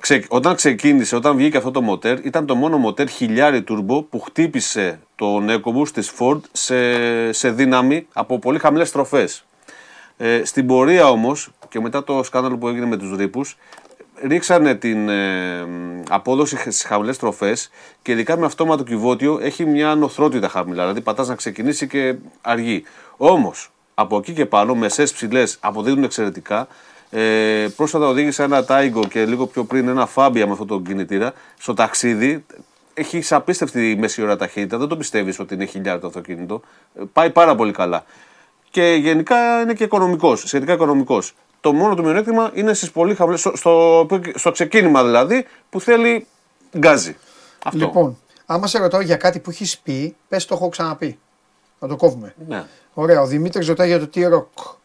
Ξε... 0.00 0.24
Όταν 0.28 0.54
ξεκίνησε, 0.54 1.16
όταν 1.16 1.36
βγήκε 1.36 1.56
αυτό 1.56 1.70
το 1.70 1.80
μοτέρ, 1.80 2.26
ήταν 2.26 2.46
το 2.46 2.54
μόνο 2.54 2.78
μοτέρ 2.78 3.08
χιλιάρι 3.08 3.62
τουρμπο 3.62 4.02
που 4.02 4.20
χτύπησε 4.20 5.00
τον 5.14 5.48
EcoBoost 5.50 5.88
της 5.88 6.12
Ford 6.18 6.40
σε, 6.52 7.32
σε 7.32 7.50
δύναμη 7.50 8.06
από 8.12 8.38
πολύ 8.38 8.58
χαμηλές 8.58 8.88
στροφές. 8.88 9.44
Ε, 10.22 10.44
στην 10.44 10.66
πορεία 10.66 11.08
όμως 11.08 11.50
και 11.68 11.80
μετά 11.80 12.04
το 12.04 12.22
σκάνδαλο 12.22 12.58
που 12.58 12.68
έγινε 12.68 12.86
με 12.86 12.96
τους 12.96 13.16
ρήπους 13.16 13.56
ρίξανε 14.22 14.74
την 14.74 15.08
ε, 15.08 15.66
απόδοση 16.08 16.56
στις 16.56 16.84
χαμηλές 16.84 17.18
τροφέ 17.18 17.56
και 18.02 18.12
ειδικά 18.12 18.36
με 18.36 18.46
αυτόματο 18.46 18.82
κυβότιο 18.82 19.38
έχει 19.42 19.64
μια 19.64 19.94
νοθρότητα 19.94 20.48
χαμηλά. 20.48 20.82
Δηλαδή 20.82 21.00
πατάς 21.00 21.28
να 21.28 21.34
ξεκινήσει 21.34 21.86
και 21.86 22.14
αργεί. 22.40 22.82
Όμως 23.16 23.70
από 23.94 24.16
εκεί 24.16 24.32
και 24.32 24.46
πάνω, 24.46 24.74
μεσές 24.74 25.12
ψηλές 25.12 25.56
αποδίδουν 25.60 26.04
εξαιρετικά. 26.04 26.68
Ε, 27.10 27.66
πρόσφατα 27.76 28.06
οδήγησα 28.06 28.44
ένα 28.44 28.64
Taigo 28.68 29.02
και 29.08 29.24
λίγο 29.24 29.46
πιο 29.46 29.64
πριν 29.64 29.88
ένα 29.88 30.08
Fabia 30.14 30.44
με 30.46 30.52
αυτό 30.52 30.64
το 30.64 30.80
κινητήρα. 30.80 31.32
Στο 31.58 31.74
ταξίδι 31.74 32.44
έχει 32.94 33.34
απίστευτη 33.34 33.96
μέση 33.98 34.22
ώρα 34.22 34.36
ταχύτητα. 34.36 34.78
Δεν 34.78 34.88
το 34.88 34.96
πιστεύεις 34.96 35.38
ότι 35.38 35.54
είναι 35.54 35.64
χιλιάρι 35.64 36.00
το 36.00 36.06
αυτοκίνητο. 36.06 36.60
Ε, 36.94 37.02
πάει 37.12 37.30
πάρα 37.30 37.54
πολύ 37.54 37.72
καλά. 37.72 38.04
Και 38.70 38.82
γενικά 39.00 39.60
είναι 39.60 39.74
και 39.74 39.84
οικονομικός, 39.84 40.40
σχετικά 40.40 40.72
οικονομικός. 40.72 41.34
Το 41.60 41.72
μόνο 41.72 41.94
του 41.94 42.02
μειονέκτημα 42.02 42.50
είναι 42.54 42.74
στις 42.74 42.90
πολύ 42.90 43.14
χαμηλές. 43.14 43.40
Στο, 43.40 43.56
στο, 43.56 44.06
στο, 44.34 44.50
ξεκίνημα 44.50 45.04
δηλαδή 45.04 45.46
που 45.70 45.80
θέλει 45.80 46.26
γκάζι. 46.78 47.16
Αυτό. 47.64 47.78
Λοιπόν, 47.78 48.18
άμα 48.46 48.66
σε 48.66 48.78
ρωτάω 48.78 49.00
για 49.00 49.16
κάτι 49.16 49.38
που 49.38 49.50
έχεις 49.50 49.78
πει, 49.78 50.16
πες 50.28 50.44
το 50.44 50.54
έχω 50.54 50.68
ξαναπεί. 50.68 51.18
Να 51.78 51.88
το 51.88 51.96
κόβουμε. 51.96 52.34
Ναι. 52.48 52.64
Ωραία, 52.94 53.20
ο 53.20 53.26
Δημήτρης 53.26 53.66
ρωτάει 53.66 53.88
για 53.88 53.98
το 53.98 54.08
T-Rock. 54.14 54.76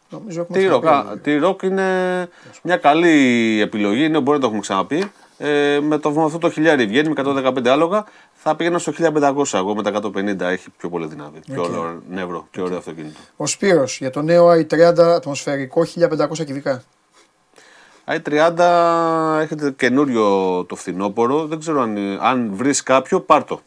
T-Rock 1.24 1.62
είναι 1.62 2.28
μια 2.62 2.76
καλή 2.76 3.60
επιλογή, 3.60 4.04
είναι, 4.04 4.20
μπορεί 4.20 4.36
να 4.36 4.40
το 4.40 4.46
έχουμε 4.46 4.60
ξαναπεί. 4.60 5.10
Ε, 5.38 5.80
με, 5.82 5.98
το, 5.98 6.10
με 6.10 6.24
αυτό 6.24 6.38
το 6.38 6.50
χιλιάρι 6.50 6.86
βγαίνει 6.86 7.08
με 7.08 7.14
115 7.56 7.66
άλογα. 7.66 8.04
Θα 8.32 8.56
πήγαινα 8.56 8.78
στο 8.78 8.92
1500 8.98 9.44
εγώ 9.52 9.74
με 9.74 9.82
τα 9.82 10.00
150. 10.02 10.40
Έχει 10.40 10.70
πιο 10.78 10.88
πολύ 10.88 11.06
δύναμη. 11.06 11.38
Okay. 11.38 11.52
Πιο 11.52 11.62
ωραίο 11.62 12.02
νεύρο 12.10 12.46
και 12.50 12.60
ωραίο 12.60 12.78
αυτοκίνητο. 12.78 13.18
Ο 13.36 13.46
Σπύρος 13.46 13.98
για 13.98 14.10
το 14.10 14.22
νέο 14.22 14.50
i30 14.50 14.98
ατμοσφαιρικό 14.98 15.86
1500 15.94 16.44
κυβικά. 16.44 16.82
i30 18.06 18.58
έχετε 19.40 19.70
καινούριο 19.70 20.64
το 20.64 20.74
φθινόπωρο. 20.74 21.46
Δεν 21.46 21.58
ξέρω 21.58 21.80
αν, 21.80 22.18
αν 22.20 22.50
βρεις 22.54 22.82
κάποιο, 22.82 23.20
πάρτο. 23.20 23.60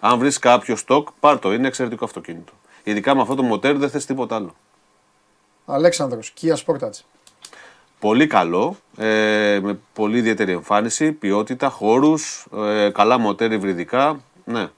Αν 0.00 0.18
βρεις 0.18 0.38
κάποιο 0.38 0.76
στόκ, 0.76 1.08
πάρτο. 1.20 1.52
Είναι 1.52 1.66
εξαιρετικό 1.66 2.04
αυτοκίνητο. 2.04 2.52
Ειδικά 2.82 3.14
με 3.14 3.20
αυτό 3.20 3.34
το 3.34 3.42
μοτέρ 3.42 3.76
δεν 3.76 3.90
θες 3.90 4.06
τίποτα 4.06 4.36
άλλο. 4.36 4.54
Αλέξανδρος, 5.66 6.32
Kia 6.40 6.54
Sportage. 6.64 7.00
Πολύ 7.98 8.26
καλό, 8.26 8.76
ε, 8.96 9.58
με 9.62 9.78
πολύ 9.92 10.18
ιδιαίτερη 10.18 10.52
εμφάνιση, 10.52 11.12
ποιότητα, 11.12 11.68
χώρους, 11.68 12.46
ε, 12.56 12.90
καλά 12.90 13.18
μοτέρ 13.18 13.52
υβριδικά, 13.52 14.20
ναι. 14.44 14.68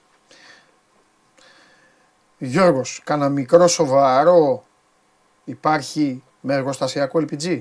Γιώργος, 2.39 3.01
κάνα 3.05 3.29
μικρό 3.29 3.67
σοβαρό 3.67 4.65
υπάρχει 5.45 6.23
με 6.41 6.55
εργοστασιακό 6.55 7.25
LPG. 7.29 7.61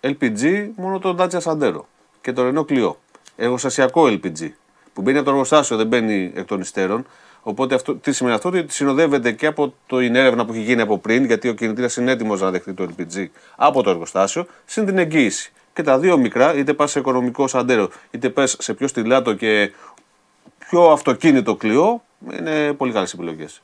LPG 0.00 0.70
μόνο 0.76 0.98
το 0.98 1.16
Dacia 1.18 1.40
Sandero 1.40 1.80
και 2.20 2.32
το 2.32 2.42
Renault 2.48 2.72
Clio. 2.72 2.94
Εργοστασιακό 3.36 4.02
LPG 4.06 4.50
που 4.92 5.02
μπαίνει 5.02 5.16
από 5.16 5.26
το 5.26 5.30
εργοστάσιο, 5.30 5.76
δεν 5.76 5.86
μπαίνει 5.86 6.32
εκ 6.34 6.46
των 6.46 6.60
υστέρων. 6.60 7.06
Οπότε 7.48 7.74
αυτό, 7.74 7.94
τι 7.94 8.12
σημαίνει 8.12 8.34
αυτό, 8.34 8.48
ότι 8.48 8.64
συνοδεύεται 8.68 9.32
και 9.32 9.46
από 9.46 9.74
την 9.86 10.14
έρευνα 10.14 10.44
που 10.44 10.52
έχει 10.52 10.62
γίνει 10.62 10.80
από 10.80 10.98
πριν, 10.98 11.24
γιατί 11.24 11.48
ο 11.48 11.54
κινητήρας 11.54 11.96
είναι 11.96 12.10
έτοιμος 12.10 12.40
να 12.40 12.50
δεχτεί 12.50 12.74
το 12.74 12.88
LPG 12.96 13.26
από 13.56 13.82
το 13.82 13.90
εργοστάσιο, 13.90 14.46
συν 14.64 14.86
την 14.86 14.98
εγγύηση. 14.98 15.52
Και 15.72 15.82
τα 15.82 15.98
δύο 15.98 16.18
μικρά, 16.18 16.54
είτε 16.54 16.74
πας 16.74 16.90
σε 16.90 16.98
οικονομικό 16.98 17.48
σαντέρο, 17.48 17.90
είτε 18.10 18.28
πα 18.28 18.46
σε 18.46 18.74
πιο 18.74 18.86
στυλάτο 18.86 19.34
και 19.34 19.72
πιο 20.58 20.90
αυτοκίνητο 20.90 21.56
κλειό, 21.56 22.02
είναι 22.38 22.72
πολύ 22.72 22.92
καλές 22.92 23.12
επιλογές. 23.12 23.62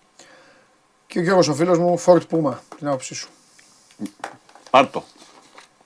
Και 1.07 1.19
ο 1.19 1.23
Γιώργος 1.23 1.49
ο 1.49 1.55
φίλος 1.55 1.79
μου, 1.79 2.01
Ford 2.07 2.23
Puma, 2.31 2.53
την 2.79 2.87
άποψή 2.87 3.15
σου. 3.15 3.29
Πάρτο. 4.71 5.05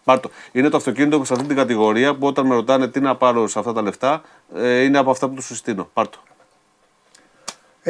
Πάρτο. 0.05 0.31
Είναι 0.53 0.69
το 0.69 0.77
αυτοκίνητο 0.77 1.25
σε 1.25 1.33
αυτή 1.33 1.47
την 1.47 1.57
κατηγορία 1.57 2.16
που 2.16 2.27
όταν 2.27 2.47
με 2.47 2.55
ρωτάνε 2.55 2.89
τι 2.89 3.01
να 3.01 3.16
πάρω 3.16 3.49
σε 3.49 3.59
αυτά 3.59 3.73
τα 3.73 3.83
λεφτά, 3.83 4.23
ε, 4.55 4.83
είναι 4.83 4.99
από 4.99 5.11
αυτά 5.11 5.29
που 5.29 5.35
τους 5.35 5.47
συστήνω. 5.47 5.91
Πάρτο. 5.93 6.19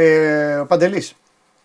Ε, 0.00 0.54
ο 0.56 0.66
Παντελής. 0.66 1.14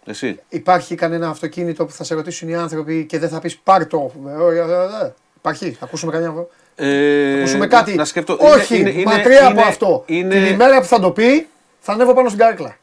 Εσύ. 0.05 0.39
Υπάρχει 0.49 0.95
κανένα 0.95 1.30
αυτοκίνητο 1.30 1.85
που 1.85 1.91
θα 1.91 2.03
σε 2.03 2.15
ρωτήσουν 2.15 2.49
οι 2.49 2.55
άνθρωποι 2.55 3.05
και 3.05 3.19
δεν 3.19 3.30
θα 3.30 3.39
πεις 3.39 3.57
πάρ 3.57 3.88
το. 3.88 4.11
Ε, 4.27 4.55
ε, 4.55 4.60
ε, 5.05 5.14
υπάρχει, 5.38 5.72
θα 5.72 5.85
ακούσουμε 5.85 6.11
κανένα. 6.11 6.34
Ε, 6.76 7.31
θα 7.31 7.38
ακούσουμε 7.38 7.68
κάτι. 7.68 7.95
Να 7.95 8.05
σκεφτώ. 8.05 8.38
Όχι, 8.39 8.80
είναι, 8.80 8.89
είναι, 8.89 9.03
μακριά 9.03 9.39
είναι, 9.39 9.47
από 9.47 9.61
αυτό. 9.61 10.03
Είναι... 10.05 10.35
Την 10.35 10.53
ημέρα 10.53 10.80
που 10.80 10.85
θα 10.85 10.99
το 10.99 11.11
πει, 11.11 11.47
θα 11.80 11.93
ανέβω 11.93 12.14
πάνω 12.14 12.27
στην 12.27 12.39
κάρκλα. 12.39 12.77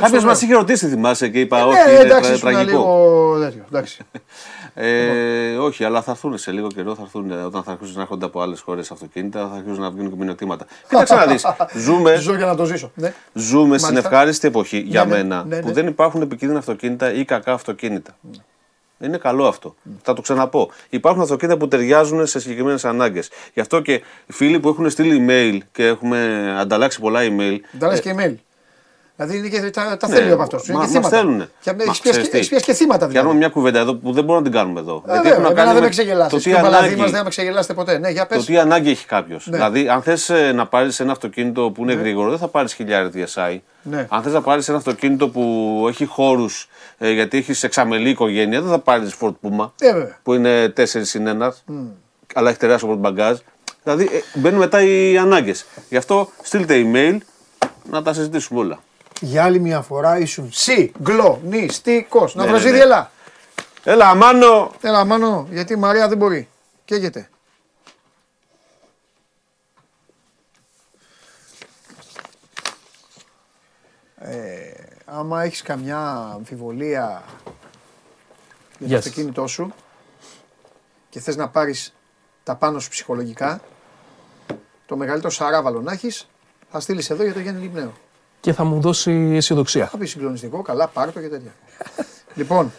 Κάποιος 0.00 0.24
μας 0.24 0.42
είχε 0.42 0.54
ρωτήσει, 0.54 0.86
θυμάσαι 0.88 1.28
και 1.28 1.40
είπα: 1.40 1.58
ε, 1.58 1.62
Όχι, 1.62 1.84
ναι, 1.86 1.90
είναι 1.90 2.00
εντάξει, 2.00 2.40
τραγικό. 2.40 2.64
Λίγο, 2.64 3.38
τέτοιο, 3.40 3.64
εντάξει. 3.68 3.98
Ε, 4.78 5.56
όχι, 5.56 5.84
αλλά 5.84 6.02
θα 6.02 6.10
έρθουν 6.10 6.38
σε 6.38 6.50
λίγο 6.50 6.66
καιρό, 6.66 6.94
θα 6.94 7.02
έρθουν, 7.02 7.30
όταν 7.30 7.62
θα 7.62 7.72
αρχίσουν 7.72 7.94
να 7.94 8.00
έρχονται 8.00 8.24
από 8.24 8.40
άλλες 8.40 8.60
χώρες 8.60 8.90
αυτοκίνητα, 8.90 9.48
θα 9.48 9.56
αρχίσουν 9.56 9.80
να 9.80 9.90
βγουν 9.90 10.10
και 10.10 10.16
μηνυτήματα. 10.18 10.66
Κοίταξε 10.88 11.14
να 11.14 11.26
δεις. 11.26 11.46
Ζούμε, 11.74 12.16
Ζω 12.16 12.34
για 12.34 12.46
να 12.46 12.54
το 12.56 12.64
ζήσω. 12.64 12.90
Ναι. 12.94 13.14
ζούμε 13.32 13.78
στην 13.78 13.96
ευχάριστη 13.96 14.48
εποχή 14.48 14.78
για 14.78 15.04
ναι, 15.04 15.14
μένα 15.14 15.44
ναι, 15.44 15.56
ναι. 15.56 15.62
που 15.62 15.72
δεν 15.72 15.86
υπάρχουν 15.86 16.22
επικίνδυνα 16.22 16.58
αυτοκίνητα 16.58 17.12
ή 17.12 17.24
κακά 17.24 17.52
αυτοκίνητα. 17.52 18.16
Είναι 18.98 19.16
καλό 19.16 19.46
αυτό. 19.46 19.74
Θα 20.02 20.12
το 20.12 20.20
ξαναπώ. 20.20 20.70
Υπάρχουν 20.88 21.22
αυτοκίνητα 21.22 21.58
που 21.58 21.68
ταιριάζουν 21.68 22.26
σε 22.26 22.40
συγκεκριμένες 22.40 22.84
ανάγκες. 22.84 23.30
Γι' 23.54 23.60
αυτό 23.60 23.80
και 23.80 23.92
οι 24.26 24.32
φίλοι 24.32 24.60
που 24.60 24.68
έχουν 24.68 24.90
στείλει 24.90 25.26
email 25.28 25.58
και 25.72 25.86
έχουμε 25.86 26.50
ανταλλάξει 26.58 27.00
πολλά 27.00 27.20
email. 27.22 27.58
Ανταλλάξει 27.74 28.02
και 28.02 28.14
email. 28.18 28.34
Δηλαδή 29.16 29.38
είναι 29.38 29.48
και 29.48 29.70
τα, 29.70 29.96
τα 29.96 30.08
θέλει 30.08 30.30
από 30.30 30.42
αυτό. 30.42 30.58
Μα, 30.72 31.00
μας 31.00 31.08
θέλουν. 31.08 31.48
Έχει 31.64 32.02
πιάσει 32.02 32.28
και 32.64 32.72
θύματα 32.72 32.76
δηλαδή. 32.76 33.08
Φτιάχνουμε 33.08 33.34
μια 33.34 33.48
κουβέντα 33.48 33.78
εδώ 33.78 33.94
που 33.94 34.12
δεν 34.12 34.24
μπορούμε 34.24 34.44
να 34.44 34.50
την 34.50 34.52
κάνουμε 34.52 34.80
εδώ. 34.80 35.02
Ε, 35.06 35.12
Γιατί 35.12 35.28
έχουμε 35.28 35.48
να 35.48 35.54
κάνουμε. 35.54 35.74
Δεν 35.74 35.82
με 35.82 35.88
ξεγελάστε. 35.88 36.38
Στο 36.38 36.50
παλαδί 36.50 36.96
μας 36.96 37.10
δεν 37.10 37.22
με 37.22 37.28
ξεγελάστε 37.28 37.74
ποτέ. 37.74 37.98
Ναι, 37.98 38.08
για 38.08 38.26
πες. 38.26 38.38
Το 38.38 38.44
τι 38.44 38.58
ανάγκη 38.58 38.90
έχει 38.90 39.06
κάποιος. 39.06 39.46
Ναι. 39.46 39.56
Δηλαδή, 39.56 39.88
αν 39.88 40.02
θες 40.02 40.32
να 40.54 40.66
πάρεις 40.66 41.00
ένα 41.00 41.12
αυτοκίνητο 41.12 41.70
που 41.70 41.82
είναι 41.82 41.94
ναι. 41.94 42.00
γρήγορο, 42.00 42.30
δεν 42.30 42.38
θα 42.38 42.48
πάρεις 42.48 42.74
χιλιάρι 42.74 43.10
DSI. 43.14 43.58
Ναι. 43.82 44.06
Αν 44.10 44.22
θες 44.22 44.32
να 44.32 44.40
πάρεις 44.40 44.68
ένα 44.68 44.78
αυτοκίνητο 44.78 45.28
που 45.28 45.84
έχει 45.88 46.04
χώρους 46.04 46.68
ε, 46.98 47.10
γιατί 47.10 47.38
έχεις 47.38 47.62
εξαμελή 47.62 48.08
οικογένεια, 48.08 48.60
δεν 48.60 48.70
θα 48.70 48.78
πάρεις 48.78 49.14
Ford 49.20 49.34
Puma 49.42 49.70
ε, 49.80 49.92
που 50.22 50.34
είναι 50.34 50.72
4 50.76 50.84
συν 50.84 51.28
1, 51.40 51.48
mm. 51.48 51.52
αλλά 52.34 52.48
έχει 52.48 52.58
τεράστιο 52.58 52.88
πορτμπαγκάζ. 52.88 53.38
Δηλαδή, 53.82 54.04
ε, 54.04 54.38
μπαίνουν 54.38 54.58
μετά 54.58 54.82
οι 54.82 55.18
ανάγκες. 55.18 55.66
Γι' 55.88 55.96
αυτό 55.96 56.30
στείλτε 56.42 56.82
email 56.84 57.16
να 57.90 58.02
τα 58.02 58.12
συζητήσουμε 58.12 58.60
όλα 58.60 58.78
για 59.20 59.44
άλλη 59.44 59.58
μια 59.58 59.82
φορά 59.82 60.18
ήσουν 60.18 60.48
συγκλονιστικός. 60.52 62.34
Να 62.34 62.46
βρω 62.46 62.58
ναι, 62.58 62.78
έλα. 62.78 63.10
Έλα, 63.84 64.14
μάνο. 64.14 64.72
Έλα, 64.80 65.04
μάνο, 65.04 65.48
γιατί 65.50 65.72
η 65.72 65.76
Μαρία 65.76 66.08
δεν 66.08 66.18
μπορεί. 66.18 66.48
Καίγεται. 66.84 67.28
Ε, 74.18 74.72
άμα 75.04 75.42
έχεις 75.42 75.62
καμιά 75.62 76.30
αμφιβολία 76.34 77.22
για 78.78 78.88
το 78.88 78.96
αυτοκίνητό 78.96 79.46
σου 79.46 79.74
και 81.08 81.20
θες 81.20 81.36
να 81.36 81.48
πάρεις 81.48 81.94
τα 82.42 82.56
πάνω 82.56 82.78
σου 82.78 82.88
ψυχολογικά, 82.88 83.60
το 84.86 84.96
μεγαλύτερο 84.96 85.32
σαράβαλο 85.32 85.80
να 85.80 85.92
έχεις, 85.92 86.28
θα 86.70 86.80
στείλεις 86.80 87.10
εδώ 87.10 87.22
για 87.22 87.32
το 87.32 87.40
Γιάννη 87.40 87.60
Λιμπνέο. 87.60 87.92
Και 88.40 88.52
θα 88.52 88.64
μου 88.64 88.80
δώσει 88.80 89.32
αισιοδοξία. 89.34 89.86
Θα 89.86 89.98
πει 89.98 90.06
συγκλονιστικό, 90.06 90.62
καλά, 90.62 90.86
πάρ 90.86 91.12
το 91.12 91.20
και 91.20 91.28
τέτοια. 91.28 91.54
λοιπόν, 92.38 92.72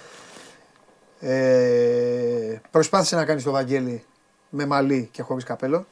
ε, 1.19 2.61
προσπάθησε 2.71 3.15
να 3.15 3.25
κάνεις 3.25 3.43
το 3.43 3.51
Βαγγέλη 3.51 4.03
με 4.49 4.65
μαλλί 4.65 5.09
και 5.11 5.21
χωρίς 5.21 5.43
καπέλο. 5.43 5.85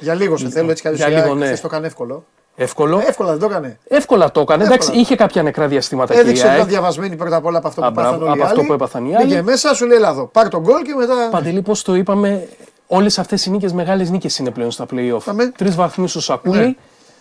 Για 0.00 0.14
λίγο 0.14 0.36
σε 0.36 0.48
θέλω, 0.50 0.70
έτσι 0.70 0.88
κι 0.88 0.94
Για 0.94 1.08
λίγο, 1.08 1.34
ναι. 1.34 1.54
το 1.54 1.62
έκανε 1.64 1.86
εύκολο. 1.86 2.24
Εύκολο. 2.60 3.02
Εύκολα 3.06 3.30
δεν 3.30 3.38
το 3.38 3.46
έκανε. 3.46 3.78
Εύκολα 3.88 4.30
το 4.30 4.40
έκανε. 4.40 4.64
Εντάξει, 4.64 4.80
Εύκολα. 4.80 5.00
είχε 5.00 5.14
κάποια 5.14 5.42
νεκρά 5.42 5.68
διαστήματα 5.68 6.12
και 6.12 6.18
η 6.18 6.22
Έδειξε 6.22 6.40
ότι 6.42 6.48
ΑΕΚ. 6.50 6.58
ήταν 6.58 6.70
διαβασμένη 6.70 7.16
πρώτα 7.16 7.36
απ' 7.36 7.44
όλα 7.44 7.58
από 7.58 7.68
αυτό 7.68 7.84
Α, 7.84 7.86
που 7.86 7.92
μπράβο, 7.92 8.10
πάθαν 8.10 8.28
όλοι 8.28 8.38
οι 8.38 8.40
από 8.40 8.44
αυτό 8.44 8.58
άλλοι. 8.58 8.68
που 8.68 8.72
έπαθαν 8.74 9.06
οι 9.06 9.16
άλλοι. 9.16 9.26
Πήγε 9.26 9.42
μέσα, 9.42 9.74
σου 9.74 9.86
λέει 9.86 9.96
Ελλάδο. 9.96 10.26
Πάρ 10.26 10.48
τον 10.48 10.60
γκολ 10.62 10.82
και 10.82 10.94
μετά. 10.94 11.28
Παντελή, 11.30 11.62
πώς 11.62 11.82
το 11.82 11.94
είπαμε, 11.94 12.48
όλες 12.86 13.18
αυτές 13.18 13.46
οι 13.46 13.50
νίκες, 13.50 13.72
μεγάλες 13.72 14.10
νίκες 14.10 14.38
είναι 14.38 14.50
πλέον 14.50 14.70
στα 14.70 14.86
playoff. 14.90 15.22
Πάμε. 15.24 15.46
Τρεις 15.58 15.74
βαθμούς 15.74 16.10
στο 16.10 16.20
σακούλι, 16.20 16.76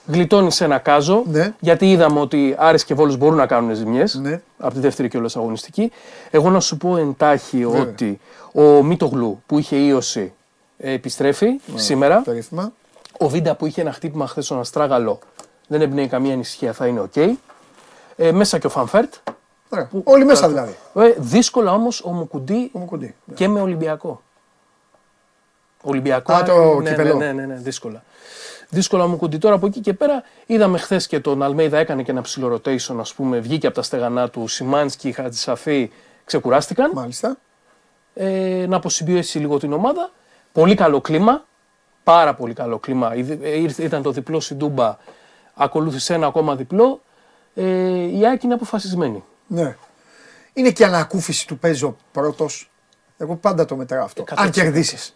Ναι. 0.07 0.15
γλιτώνει 0.15 0.49
ένα 0.59 0.77
κάζο. 0.77 1.23
Ναι. 1.25 1.53
Γιατί 1.59 1.91
είδαμε 1.91 2.19
ότι 2.19 2.55
Άρης 2.57 2.85
και 2.85 2.93
Βόλος 2.93 3.17
μπορούν 3.17 3.37
να 3.37 3.45
κάνουν 3.45 3.75
ζημιές 3.75 4.15
Ναι. 4.15 4.41
από 4.57 4.73
τη 4.73 4.79
δεύτερη 4.79 5.07
και 5.09 5.17
αγωνιστική. 5.35 5.91
Εγώ 6.29 6.49
να 6.49 6.59
σου 6.59 6.77
πω 6.77 6.97
εντάχει 6.97 7.65
Βέβαια. 7.65 7.81
ότι 7.81 8.19
ο 8.53 8.83
Μίτογλου 8.83 9.41
που 9.45 9.59
είχε 9.59 9.75
ίωση 9.75 10.33
ε, 10.77 10.91
επιστρέφει 10.91 11.59
σήμερα. 11.75 12.21
Το 12.21 12.31
ρύθμα. 12.31 12.71
Ο 13.19 13.27
Βίντα 13.29 13.55
που 13.55 13.65
είχε 13.65 13.81
ένα 13.81 13.91
χτύπημα 13.91 14.27
χθες 14.27 14.45
στον 14.45 14.59
Αστράγαλο 14.59 15.19
δεν 15.67 15.81
εμπνέει 15.81 16.07
καμία 16.07 16.33
ανησυχία, 16.33 16.73
θα 16.73 16.87
είναι 16.87 16.99
οκ. 16.99 17.15
Ε, 18.15 18.31
μέσα 18.31 18.57
και 18.57 18.67
ο 18.67 18.69
Φαν 18.69 18.87
Βέερτ. 18.87 19.13
Ωραία. 19.69 19.89
Όλοι 20.03 20.25
μέσα 20.25 20.47
δηλαδή. 20.47 20.75
Ε, 20.95 21.13
δύσκολα 21.17 21.71
όμως 21.71 22.01
ο 22.05 22.09
Μουκουντή 22.11 22.69
Ο 22.73 22.79
Μουκουντή. 22.79 23.15
και 23.35 23.47
με 23.47 23.61
Ολυμπιακό. 23.61 24.21
Ολυμπιακό. 25.81 26.33
Α, 26.33 26.43
το 26.43 26.79
ναι, 26.79 26.89
κύπελλο. 26.89 27.15
ναι, 27.15 27.31
ναι, 27.31 27.45
ναι, 27.45 27.55
δύσκολα. 27.55 28.03
Δύσκολα 28.69 29.07
Μουκουντί. 29.07 29.37
Τώρα 29.37 29.55
από 29.55 29.65
εκεί 29.65 29.79
και 29.79 29.93
πέρα 29.93 30.23
είδαμε 30.45 30.77
χθες 30.77 31.07
και 31.07 31.19
τον 31.19 31.43
Αλμέιδα 31.43 31.77
έκανε 31.77 32.03
και 32.03 32.11
ένα 32.11 32.21
ψιλο 32.21 32.53
rotation, 32.53 32.95
ας 32.99 33.13
πούμε, 33.13 33.39
βγήκε 33.39 33.67
από 33.67 33.75
τα 33.75 33.81
στεγανά 33.81 34.29
του. 34.29 34.47
Σιμάνσκι, 34.47 35.11
Χατζησαφή 35.11 35.91
ξεκουράστηκαν. 36.25 36.91
Μάλιστα. 36.93 37.37
Ε, 38.13 38.65
να 38.67 38.75
αποσυμπιέσει 38.75 39.39
λίγο 39.39 39.57
την 39.57 39.73
ομάδα. 39.73 40.11
Πολύ 40.51 40.75
καλό 40.75 41.01
κλίμα. 41.01 41.45
Πάρα 42.03 42.33
πολύ 42.35 42.53
καλό 42.53 42.79
κλίμα. 42.79 43.15
Ιδ- 43.15 43.43
ε, 43.43 43.49
ήρθε- 43.59 43.85
Ήταν 43.85 44.01
το 44.01 44.11
διπλό 44.11 44.39
στην 44.39 44.57
Τούμπα. 44.57 44.97
Ακολούθησε 45.53 46.13
ένα 46.13 46.27
ακόμα 46.27 46.55
διπλό. 46.55 47.01
Ε, 47.55 47.63
η 48.17 48.27
Άκη 48.27 48.45
είναι 48.45 48.53
αποφασισμένη. 48.55 49.23
Ναι. 49.47 49.75
Είναι 50.53 50.71
και 50.71 50.85
ανακούφιση 50.85 51.47
του 51.47 51.57
παίζει 51.57 51.83
ο 51.83 51.97
πρώτος. 52.11 52.71
Εγώ 53.17 53.35
πάντα 53.35 53.65
το 53.65 53.75
μετράω 53.75 54.03
αυτό. 54.03 54.23
100%. 54.23 54.33
Αν 54.43 54.51
κερδίσεις. 54.51 55.15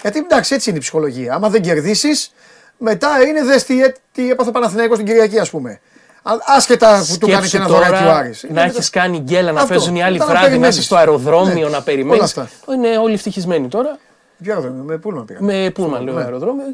Γιατί 0.00 0.18
εντάξει, 0.18 0.54
έτσι 0.54 0.68
είναι 0.68 0.78
η 0.78 0.80
ψυχολογία. 0.80 1.34
Άμα 1.34 1.48
δεν 1.50 1.62
κερδίσεις, 1.62 2.32
μετά 2.78 3.08
είναι 3.28 3.42
δες 3.44 3.64
τι, 3.64 3.74
τι 4.12 4.30
έπαθε 4.30 4.48
ο 4.48 4.52
Παναθηναϊκός 4.52 4.96
την 4.96 5.06
Κυριακή, 5.06 5.38
ας 5.38 5.50
πούμε. 5.50 5.80
Α- 6.22 6.32
Άσχετα 6.56 7.04
που 7.10 7.18
του 7.18 7.26
κάνει 7.28 7.40
και 7.42 7.46
Σκέψου 7.48 7.56
ένα 7.56 7.66
τώρα 7.66 7.86
δωράκι 7.86 8.04
ο 8.06 8.10
Άρης. 8.10 8.42
Να 8.42 8.48
Είναι 8.50 8.60
έχεις 8.60 8.74
μετά- 8.74 8.90
κάνει 9.00 9.18
γκέλα, 9.18 9.52
να 9.52 9.60
Αυτό. 9.60 9.74
παίζουν 9.74 9.96
οι 9.96 10.02
άλλοι 10.02 10.12
Μετά 10.12 10.24
να 10.24 10.30
βράδυ, 10.30 10.44
να 10.44 10.50
περιμένεις. 10.50 10.76
είσαι 10.76 10.84
στο 10.86 10.96
αεροδρόμιο, 10.96 11.54
Ναι. 11.54 11.60
να 11.60 11.66
Όλα 11.66 11.82
περιμένεις. 11.82 12.22
αυτά. 12.22 12.48
Είναι 12.74 12.98
όλοι 12.98 13.14
ευτυχισμένοι 13.14 13.68
τώρα. 13.68 13.98
Ποιο 14.42 14.52
αεροδρόμιο, 14.52 14.82
με 14.82 14.96
πούλμα 14.98 15.24
πήγα. 15.24 15.38
Με 15.42 15.70
πούλμαν, 15.74 16.02
λέω 16.04 16.14
Ναι. 16.14 16.22
αεροδρόμιο. 16.22 16.64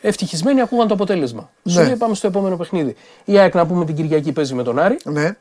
Ε, 0.00 0.08
Ευτυχισμένοι 0.08 0.60
ακούγαν 0.60 0.88
το 0.88 0.94
αποτέλεσμα. 0.94 1.50
Σου 1.68 1.78
Ναι. 1.78 1.84
λέει 1.86 1.96
πάμε 1.96 2.14
στο 2.14 2.26
επόμενο 2.26 2.56
παιχνίδι. 2.56 2.96
Η 3.24 3.38
ΑΕΚ 3.38 3.54
να 3.54 3.66
πούμε 3.66 3.84
την 3.84 3.94
Κυριακή 3.94 4.32
παίζει 4.32 4.54
με 4.54 4.62
τον 4.62 4.78
Άρη. 4.78 4.96
Ναι. 5.04 5.36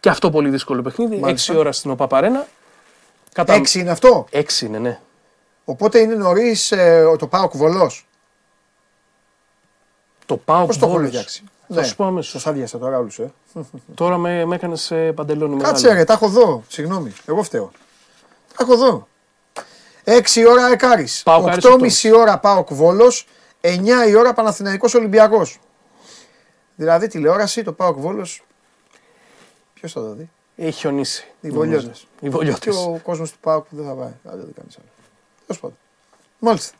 Και 0.00 0.08
αυτό 0.08 0.30
πολύ 0.30 0.48
δύσκολο 0.48 0.82
παιχνίδι. 0.82 1.16
Μάλιστα. 1.16 1.52
6 1.52 1.58
ώρα 1.58 1.72
στην 1.72 1.90
ΟΠΑΠΑΡΕΝΑ. 1.90 2.46
Κατά... 3.32 3.52
Έξι 3.52 3.80
είναι 3.80 3.90
αυτό; 3.90 4.26
6 4.30 4.64
είναι, 4.66 4.78
ναι. 4.78 4.98
Οπότε 5.64 5.98
είναι 5.98 6.14
νωρίς 6.14 6.72
το 7.18 7.26
Πάοκ 7.26 7.56
Βολός. 7.56 8.06
Το 10.26 10.36
πάω 10.36 10.66
Πώ 10.66 10.76
το 10.78 10.86
έχω 10.86 11.06
φτιάξει. 11.06 11.44
Θα 11.68 11.82
σου 11.82 11.96
πω 11.96 12.02
Σα 12.02 12.08
αμέσω. 12.08 12.40
άδειασα 12.44 12.78
τώρα 12.78 12.98
όλους. 12.98 13.18
Ε. 13.18 13.32
Τώρα 13.94 14.16
με, 14.18 14.44
με 14.44 14.54
έκανες 14.54 14.92
παντελόνι 15.14 15.54
μεγάλο. 15.54 15.72
Κάτσε 15.72 15.92
ρε, 15.92 16.04
τα 16.04 16.12
έχω 16.12 16.28
δω. 16.28 16.62
Συγγνώμη, 16.68 17.12
εγώ 17.26 17.42
φταίω. 17.42 17.70
Τα 18.56 18.64
έχω 18.64 18.76
δω. 18.76 19.08
6 20.04 20.20
ώρα 20.50 20.66
Εκάρη. 20.72 21.08
Πάοκ 21.24 21.48
Άρης 21.48 22.06
8.30 22.10 22.16
ώρα 22.16 22.38
Πάοκ 22.38 22.72
Βόλο. 22.72 23.12
9 23.60 24.08
η 24.08 24.14
ώρα 24.14 24.32
Παναθηναϊκός 24.32 24.94
Ολυμπιακός. 24.94 25.58
Δηλαδή 26.74 27.06
τηλεόραση 27.06 27.62
το 27.62 27.72
Πάοκ 27.72 27.98
Βόλο. 27.98 28.26
Ποιος 29.74 29.92
θα 29.92 30.00
το 30.00 30.12
δει; 30.12 30.30
Έχει 30.56 30.78
χιονίσει. 30.78 31.26
Οι 31.40 31.48
νομίζω. 31.48 31.60
Βολιώτες. 31.70 32.00
Οι 32.00 32.06
Και 32.20 32.30
Βολιώτε. 32.30 32.70
ο 32.70 33.00
κόσμος 33.02 33.30
του 33.30 33.38
Πάοκ 33.40 33.66
δεν 33.70 33.84
θα 33.86 33.92
πάει. 33.92 34.06
Αν 34.06 34.16
δεν 34.24 34.54
κάνει 34.54 34.68
άλλο. 34.78 34.88
Τέλος 35.46 35.60
πάντων. 35.60 35.76
Μάλιστα. 36.38 36.76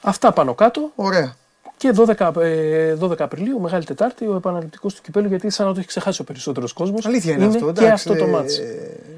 Αυτά 0.00 0.32
πάνω 0.32 0.54
κάτω. 0.54 0.90
Ωραία. 0.94 1.36
Και 1.80 1.92
12, 1.96 2.30
ε, 2.40 2.94
12 3.00 3.20
Απριλίου, 3.22 3.60
Μεγάλη 3.60 3.84
Τετάρτη, 3.84 4.26
ο 4.26 4.34
επαναληπτικός 4.36 4.94
του 4.94 5.02
κυπέλου, 5.02 5.28
γιατί 5.28 5.50
σαν 5.50 5.66
να 5.66 5.72
το 5.72 5.78
έχει 5.78 5.88
ξεχάσει 5.88 6.20
ο 6.20 6.24
περισσότερος 6.24 6.72
κόσμος. 6.72 7.06
Αλήθεια 7.06 7.32
είναι, 7.32 7.44
αυτό. 7.44 7.58
Και 7.58 7.64
εντάξει, 7.70 7.90
αυτό 7.92 8.14
το 8.14 8.24
ε, 8.24 8.28
μάτς. 8.28 8.60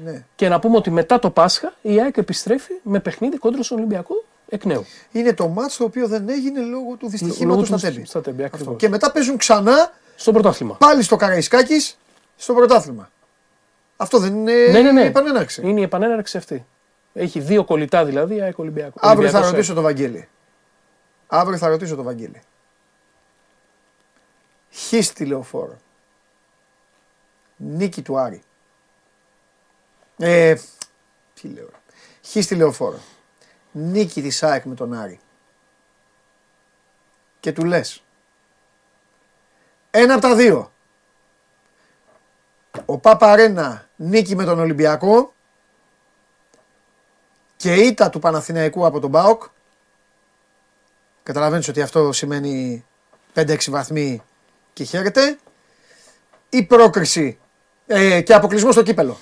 ναι. 0.03 0.23
Και 0.35 0.49
να 0.49 0.59
πούμε 0.59 0.77
ότι 0.77 0.89
μετά 0.89 1.19
το 1.19 1.29
Πάσχα 1.29 1.73
η 1.81 2.01
ΑΕΚ 2.01 2.17
επιστρέφει 2.17 2.73
με 2.83 2.99
παιχνίδι 2.99 3.37
κόντρα 3.37 3.63
στον 3.63 3.77
Ολυμπιακό 3.77 4.23
εκ 4.49 4.65
νέου. 4.65 4.85
Είναι 5.11 5.33
το 5.33 5.47
μάτς 5.47 5.77
το 5.77 5.83
οποίο 5.83 6.07
δεν 6.07 6.29
έγινε 6.29 6.61
λόγω 6.61 6.95
του 6.99 7.09
δυστυχήματος 7.09 7.69
Λόγω 7.69 7.77
στα 7.79 7.87
του 7.89 7.93
τέλη. 7.93 8.05
στα 8.05 8.21
τέμπη, 8.21 8.43
Αυτό. 8.43 8.55
ακριβώς. 8.55 8.75
Και 8.77 8.89
μετά 8.89 9.11
παίζουν 9.11 9.37
ξανά 9.37 9.91
Στο 10.15 10.31
πρωτάθλημα. 10.31 10.75
πάλι 10.79 11.03
στο 11.03 11.15
Καραϊσκάκης 11.15 11.97
στο 12.35 12.53
πρωτάθλημα. 12.53 13.09
Αυτό 13.97 14.17
δεν 14.19 14.33
είναι 14.35 14.53
Ναι, 14.71 14.81
ναι, 14.81 14.91
ναι. 14.91 15.01
η 15.01 15.05
επανέναρξη. 15.05 15.61
Είναι 15.65 15.79
η 15.79 15.83
επανέναρξη 15.83 16.37
αυτή. 16.37 16.65
Έχει 17.13 17.39
δύο 17.39 17.63
κολλητά 17.63 18.05
δηλαδή, 18.05 18.41
ΑΕΚ 18.41 18.59
Ολυμπιακό. 18.59 18.93
Αύριο 18.99 19.11
θα 19.13 19.37
Ολυμπιακός, 19.37 19.49
ρωτήσω 19.51 19.73
τον 19.73 19.83
Βαγγέλη. 19.83 20.27
Αύριο 21.27 21.57
θα 21.57 21.67
ρωτήσω 21.67 21.95
τον 21.95 22.05
Βαγγέλη. 22.05 22.41
Χ 24.73 25.03
στη 25.03 25.25
λεωφόρο. 25.25 25.77
Νίκη 27.55 28.01
του 28.01 28.17
Άρη. 28.17 28.43
Ε, 30.17 30.55
τι 31.33 31.47
λέω. 31.47 31.65
ρε. 31.65 31.77
Χ 32.25 32.43
στη 32.43 32.55
λεωφόρο. 32.55 32.99
Νίκη 33.71 34.21
της 34.21 34.43
ΑΕΚ 34.43 34.63
με 34.63 34.75
τον 34.75 34.93
Άρη. 34.93 35.19
Και 37.39 37.51
του 37.51 37.65
λες. 37.65 38.03
Ένα 39.91 40.13
από 40.13 40.21
τα 40.21 40.35
δύο. 40.35 40.71
Ο 42.85 42.97
Παπαρένα 42.97 43.89
νίκη 43.95 44.35
με 44.35 44.43
τον 44.43 44.59
Ολυμπιακό 44.59 45.33
και 47.55 47.73
ήττα 47.73 48.09
του 48.09 48.19
Παναθηναϊκού 48.19 48.85
από 48.85 48.99
τον 48.99 49.11
ΠΑΟΚ. 49.11 49.43
Καταλαβαίνεις 51.23 51.67
ότι 51.67 51.81
αυτό 51.81 52.11
σημαίνει 52.11 52.85
5-6 53.33 53.57
βαθμοί 53.69 54.23
και 54.73 54.83
χαίρεται. 54.83 55.37
Ή 56.49 56.63
πρόκριση 56.63 57.37
ε, 57.87 58.21
και 58.21 58.33
αποκλεισμό 58.33 58.71
στο 58.71 58.83
κύπελο. 58.83 59.17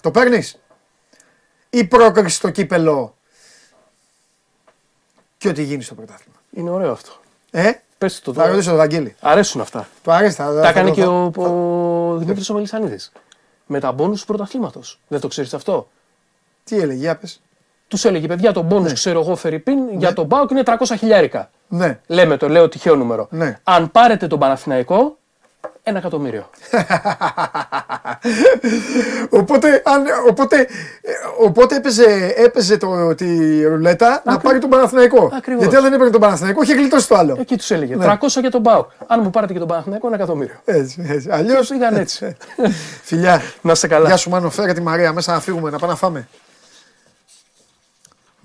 Το 0.00 0.10
παίρνεις; 0.10 0.58
Ή 1.70 1.84
πρόκριση 1.84 2.36
στο 2.36 2.50
κύπελο 2.50 3.16
και 5.38 5.48
ό,τι 5.48 5.62
γίνει 5.62 5.82
στο 5.82 5.94
πρωτάθλημα. 5.94 6.36
Είναι 6.50 6.70
ωραίο 6.70 6.92
αυτό. 6.92 7.12
Ε, 7.50 7.70
Πες 7.98 8.20
το 8.20 8.32
θα 8.32 8.38
τώρα. 8.40 8.50
ρωτήσω 8.52 8.68
τον 8.68 8.78
Βαγγέλη. 8.78 9.16
Αρέσουν 9.20 9.60
αυτά. 9.60 9.88
Το 10.02 10.12
αρέσει. 10.12 10.34
Θα, 10.36 10.60
Τα 10.60 10.68
έκανε 10.68 10.90
και 10.90 11.04
ο, 11.04 11.24
ο 11.36 12.16
Δημήτρης 12.18 12.50
ο 12.50 12.54
Μελισανίδης. 12.54 13.12
Με 13.66 13.80
τα 13.80 13.92
μπόνους 13.92 14.20
του 14.20 14.26
πρωταθλήματος. 14.26 15.00
Δεν 15.08 15.20
το 15.20 15.28
ξέρεις 15.28 15.54
αυτό; 15.54 15.88
Τι 16.64 16.76
έλεγε, 16.76 16.98
για 16.98 17.16
πες. 17.16 17.40
Τους 17.88 18.04
έλεγε, 18.04 18.26
παιδιά, 18.26 18.52
το 18.52 18.62
μπόνους, 18.62 18.92
ξέρω 18.92 19.20
εγώ, 19.20 19.36
Φερρυπίν, 19.36 19.98
για 19.98 20.12
τον 20.12 20.28
Πάοκ 20.28 20.50
είναι 20.50 20.62
300 20.64 20.72
χιλιάρικα. 20.98 21.50
Ναι. 21.68 21.98
Λέμε 22.06 22.36
το, 22.36 22.48
λέω 22.48 22.68
τυχαίο 22.68 22.96
νούμερο. 22.96 23.26
Ναι. 23.30 23.58
Αν 23.64 23.90
πάρετε 23.90 24.26
τον 24.26 24.38
Παναθηναϊκό, 24.38 25.18
ένα 25.82 25.98
εκατομμύριο. 25.98 26.50
οπότε, 29.40 29.82
αν, 29.84 30.04
οπότε, 30.28 30.60
ε, 31.00 31.10
οπότε 31.44 31.76
έπαιζε, 31.76 32.32
έπαιζε 32.36 32.76
το, 32.76 33.14
τη 33.14 33.62
ρουλέτα 33.64 34.22
να 34.24 34.38
πάρει 34.38 34.58
τον 34.58 34.70
Παναθηναϊκό. 34.70 35.30
Ακριβώς. 35.36 35.60
Γιατί 35.60 35.76
αν 35.76 35.82
δεν 35.82 35.92
έπαιρνε 35.92 36.12
τον 36.12 36.20
Παναθηναϊκό, 36.20 36.62
είχε 36.62 36.74
γλιτώσει 36.74 37.08
το 37.08 37.16
άλλο. 37.16 37.36
Εκεί 37.40 37.56
τους 37.56 37.70
έλεγε. 37.70 37.96
Ναι. 37.96 38.16
300 38.20 38.26
για 38.40 38.50
τον 38.50 38.62
Πάοκ. 38.62 38.90
Αν 39.06 39.20
μου 39.22 39.30
πάρετε 39.30 39.52
και 39.52 39.58
τον 39.58 39.68
Παναθηναϊκό, 39.68 40.06
ένα 40.06 40.16
εκατομμύριο. 40.16 40.54
Έτσι, 40.64 41.06
έτσι. 41.08 41.28
Αλλιώ. 41.30 41.60
Και 41.60 41.66
πήγαν 41.68 41.96
έτσι. 41.96 42.36
Φιλιά. 43.08 43.42
Να 43.60 43.72
είστε 43.72 43.86
καλά. 43.86 44.06
Γεια 44.06 44.16
σου, 44.16 44.30
Μάνο. 44.30 44.50
Φέρε 44.50 44.72
τη 44.72 44.82
Μαρία 44.82 45.12
μέσα 45.12 45.32
να 45.32 45.40
φύγουμε, 45.40 45.70
να 45.70 45.78
πάμε 45.78 45.92
να 45.92 45.98
φάμε. 45.98 46.28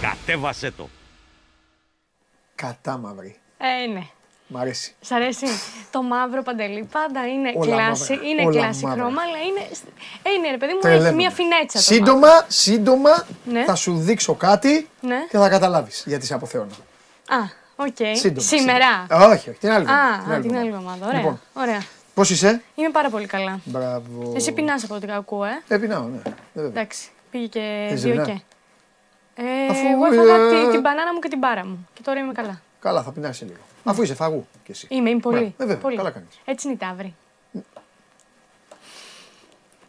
Κατέβασέ 0.00 0.70
το. 0.70 0.88
Κατά 2.54 2.96
μαύρη. 2.98 3.36
Ε, 3.58 3.86
ναι. 3.92 4.02
Μ' 4.46 4.56
αρέσει. 4.56 4.94
Σ' 5.00 5.12
αρέσει. 5.12 5.46
Το 5.90 6.02
μαύρο 6.02 6.42
παντελή 6.42 6.88
πάντα 6.92 7.26
είναι 7.26 7.52
Όλα 7.56 7.74
κλάση, 7.76 8.12
μαύρα. 8.12 8.28
είναι 8.28 8.42
Όλα 8.42 8.60
κλάση 8.60 8.84
μαύρα. 8.84 9.00
χρώμα, 9.02 9.22
αλλά 9.22 9.38
είναι, 9.48 9.60
ε, 10.22 10.30
είναι 10.30 10.50
ρε 10.50 10.56
παιδί 10.56 10.72
μου, 10.72 10.78
έχει 10.78 10.88
Τρελαίνομαι. 10.88 11.12
μια 11.16 11.30
φινέτσα. 11.30 11.78
το 11.78 11.84
Σύντομα, 11.84 12.28
σύντομα 12.48 13.26
Ναι. 13.44 13.64
θα 13.64 13.74
σου 13.74 13.98
δείξω 13.98 14.34
κάτι 14.34 14.88
Ναι. 15.00 15.26
και 15.30 15.38
θα 15.38 15.48
καταλάβεις 15.48 16.02
γιατί 16.06 16.26
σε 16.26 16.34
αποθεώνω. 16.34 16.70
μαύρο. 17.30 17.44
Α, 17.44 17.50
οκ. 17.86 18.16
Σύντομα. 18.16 18.40
Σήμερα. 18.46 19.06
σύντομα. 19.08 19.26
Όχι, 19.26 19.48
όχι, 19.50 19.58
την 19.58 19.70
άλλη 19.70 19.82
εβδομάδα, 19.84 20.34
Α, 20.34 20.36
α, 20.36 20.40
την 20.40 20.56
άλλη 20.56 20.68
εβδομάδα. 20.68 21.06
Ωραία. 21.06 21.18
Λοιπόν. 21.20 21.40
Ωραία. 21.54 21.82
Πώς 22.14 22.30
είσαι, 22.30 22.62
Είμαι 22.74 22.90
πάρα 22.90 23.10
πολύ 23.10 23.26
καλά. 23.26 23.60
Μπράβο. 23.64 24.32
Εσύ 24.36 24.52
πεινάς 24.52 24.84
από 24.84 24.94
ό,τι 24.94 25.12
ακούω, 25.12 25.44
ε; 25.44 25.62
Ε, 25.68 25.76
πεινάω, 25.78 26.02
ναι. 26.02 26.16
Ε, 26.24 26.30
βέβαια. 26.52 26.70
Εντάξει, 26.70 27.08
πήγε 27.30 27.46
και 27.46 27.86
Θες 27.90 28.02
δύο 28.02 28.12
δεινά; 28.12 28.24
και. 28.24 28.40
Ε, 29.42 29.66
Αφού, 29.70 29.86
εγώ 29.92 30.04
έφαγα 30.06 30.34
ε, 30.34 30.64
τη- 30.64 30.70
την 30.70 30.80
μπανάνα 30.80 31.12
μου 31.14 31.18
και 31.18 31.28
την 31.28 31.38
μπάρα 31.38 31.66
μου. 31.66 31.88
Και 31.94 32.00
τώρα 32.04 32.18
είμαι 32.20 32.32
καλά. 32.32 32.60
Καλά, 32.80 33.02
θα 33.02 33.12
πεινάσει 33.12 33.44
λίγο. 33.44 33.58
Αφού 33.84 34.02
είσαι 34.02 34.14
φαγού 34.14 34.46
κι 34.64 34.70
εσύ. 34.70 34.86
Είμαι, 34.90 35.10
είμαι 35.10 35.20
πολύ. 35.20 35.40
Ναι, 35.40 35.52
βέβαια, 35.56 35.76
πολύ. 35.76 35.96
καλά 35.96 36.10
κάνεις. 36.10 36.40
Έτσι 36.44 36.66
είναι 36.66 36.76
η 36.80 36.86
ταύρη. 36.86 37.14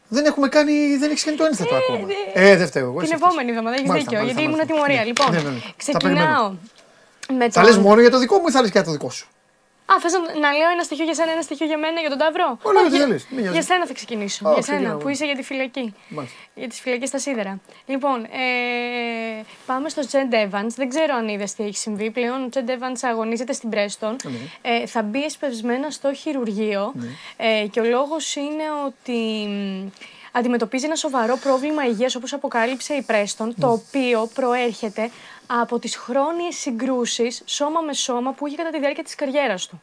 Δεν 0.08 0.26
έχουμε 0.26 0.48
κάνει, 0.48 0.96
δεν 0.98 1.10
έχεις 1.12 1.24
κάνει 1.24 1.38
το 1.38 1.44
ένθετο 1.46 1.76
ακόμα. 1.76 2.06
δε- 2.34 2.50
Ε, 2.52 2.56
δεν 2.58 2.68
φταίω 2.68 2.84
εγώ. 2.84 2.94
Την 2.94 3.02
εσύ 3.02 3.14
επόμενη 3.16 3.38
φταίς. 3.42 3.50
εβδομάδα 3.50 3.76
έχεις 3.76 3.88
Μάλιστα, 3.90 4.10
δίκιο, 4.10 4.24
μάλιστα, 4.26 4.42
γιατί 4.42 4.42
ήμουν 4.42 4.68
μάλιστα. 4.68 4.74
τιμωρία. 4.74 5.00
Ναι. 5.00 5.06
Λοιπόν, 5.08 5.32
Ναι, 5.32 5.42
ναι, 5.42 5.56
ναι. 5.56 5.60
Θα 5.60 5.74
ξεκινάω 5.78 6.54
με 7.38 7.50
Θα 7.50 7.62
τον... 7.62 7.74
λε 7.74 7.80
μόνο 7.80 8.02
για 8.02 8.10
το 8.10 8.18
δικό 8.20 8.38
μου 8.38 8.48
ή 8.48 8.52
θα 8.52 8.62
λες 8.62 8.72
και 8.72 8.78
για 8.78 8.86
το 8.88 8.92
δικό 8.92 9.10
σου; 9.10 9.28
Α, 9.92 10.00
θες 10.00 10.12
να, 10.14 10.20
να 10.40 10.52
λέω 10.52 10.70
ένα 10.70 10.84
στοιχείο 10.84 11.04
για 11.06 11.14
σένα, 11.14 11.32
ένα 11.32 11.42
στοιχείο 11.42 11.66
για 11.66 11.78
μένα, 11.78 12.00
για 12.00 12.10
τον 12.10 12.18
Ταύρο; 12.18 12.58
Όλα 12.62 12.80
Όχι, 12.80 12.88
ό,τι 12.88 12.96
για- 12.98 13.06
θέλεις, 13.06 13.28
μην 13.30 13.40
νοιάζει. 13.40 13.54
Για 13.58 13.62
σένα 13.66 13.86
θα 13.86 13.94
ξεκινήσω. 13.94 14.48
Α, 14.48 14.52
για 14.52 14.62
ξεκινάω. 14.62 14.86
σένα, 14.92 14.98
που 15.02 15.10
είσαι 15.10 15.26
για 15.26 15.36
τη 15.36 15.44
φυλακή. 15.44 15.94
Μάλιστα. 16.08 16.38
Για 16.56 16.68
τις 16.68 16.80
φυλακές 16.80 17.08
στα 17.10 17.18
σίδερα. 17.20 17.60
Λοιπόν, 17.86 18.24
ε, 18.24 19.44
πάμε 19.66 19.90
στο 19.90 20.06
Τζεντ 20.08 20.34
Evans. 20.34 20.68
Δεν 20.76 20.90
ξέρω 20.90 21.16
αν 21.16 21.28
είδες 21.28 21.54
τι 21.54 21.64
έχει 21.64 21.78
συμβεί. 21.78 22.12
Πλέον 22.12 22.44
ο 22.44 22.50
Τζεντ 22.50 22.70
Evans 22.70 23.00
αγωνίζεται 23.02 23.54
στην 23.54 23.70
Πρέστον. 23.70 24.16
Ναι. 24.24 24.72
Ε, 24.72 24.86
θα 24.88 25.02
μπει 25.02 25.24
εσπευσμένα 25.24 25.90
στο 25.90 26.14
χειρουργείο. 26.14 26.94
Ε, 27.38 27.66
και 27.72 27.80
ο 27.80 27.84
λόγος 27.84 28.36
είναι 28.36 28.64
ότι 28.86 29.48
μ, 29.48 29.88
αντιμετωπίζει 30.32 30.86
ένα 30.86 30.96
σοβαρό 30.96 31.38
πρόβλημα 31.38 31.86
υγείας 31.86 32.16
όπως 32.16 32.34
αποκάλυψε 32.34 32.94
η 32.94 33.02
Πρέστον, 33.02 33.56
το 33.60 33.72
οποίο 33.72 34.30
προέρχεται 34.34 35.10
από 35.60 35.80
τις 35.80 35.96
χρόνιες 35.96 36.56
συγκρούσεις 36.56 37.42
σώμα 37.46 37.82
με 37.82 37.94
σώμα 37.94 38.32
που 38.32 38.48
είχε 38.48 38.56
κατά 38.56 38.70
τη 38.70 38.80
διάρκεια 38.80 39.04
της 39.04 39.16
καριέρας 39.16 39.68
του. 39.68 39.82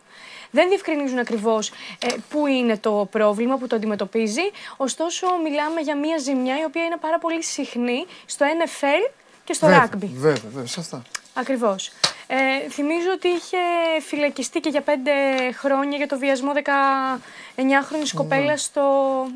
Δεν 0.50 0.68
διευκρινίζουν 0.68 1.18
ακριβώς 1.18 1.68
ε, 1.98 2.06
πού 2.28 2.46
είναι 2.46 2.76
το 2.76 3.08
πρόβλημα 3.10 3.56
που 3.56 3.66
το 3.66 3.76
αντιμετωπίζει, 3.76 4.50
ωστόσο 4.76 5.26
μιλάμε 5.42 5.80
για 5.80 5.96
μια 5.96 6.18
ζημιά 6.18 6.60
η 6.60 6.64
οποία 6.64 6.84
είναι 6.84 6.96
πάρα 7.00 7.18
πολύ 7.18 7.42
συχνή 7.42 8.06
στο 8.26 8.46
NFL 8.46 9.12
και 9.44 9.52
στο 9.52 9.66
Βέβαια, 9.66 9.88
rugby. 9.92 10.08
Βέβαια, 10.14 10.40
βέβαια, 10.44 10.66
σε 10.66 10.80
αυτά. 10.80 11.02
Ακριβώς. 11.34 11.90
Ε, 12.26 12.68
θυμίζω 12.68 13.10
ότι 13.14 13.28
είχε 13.28 13.58
φυλακιστεί 14.00 14.60
και 14.60 14.68
για 14.68 14.80
πέντε 14.80 15.12
χρόνια 15.52 15.96
για 15.96 16.06
το 16.06 16.18
βιασμό 16.18 16.52
19χρονης 16.54 18.10
κοπέλας 18.14 18.62
στο... 18.62 18.82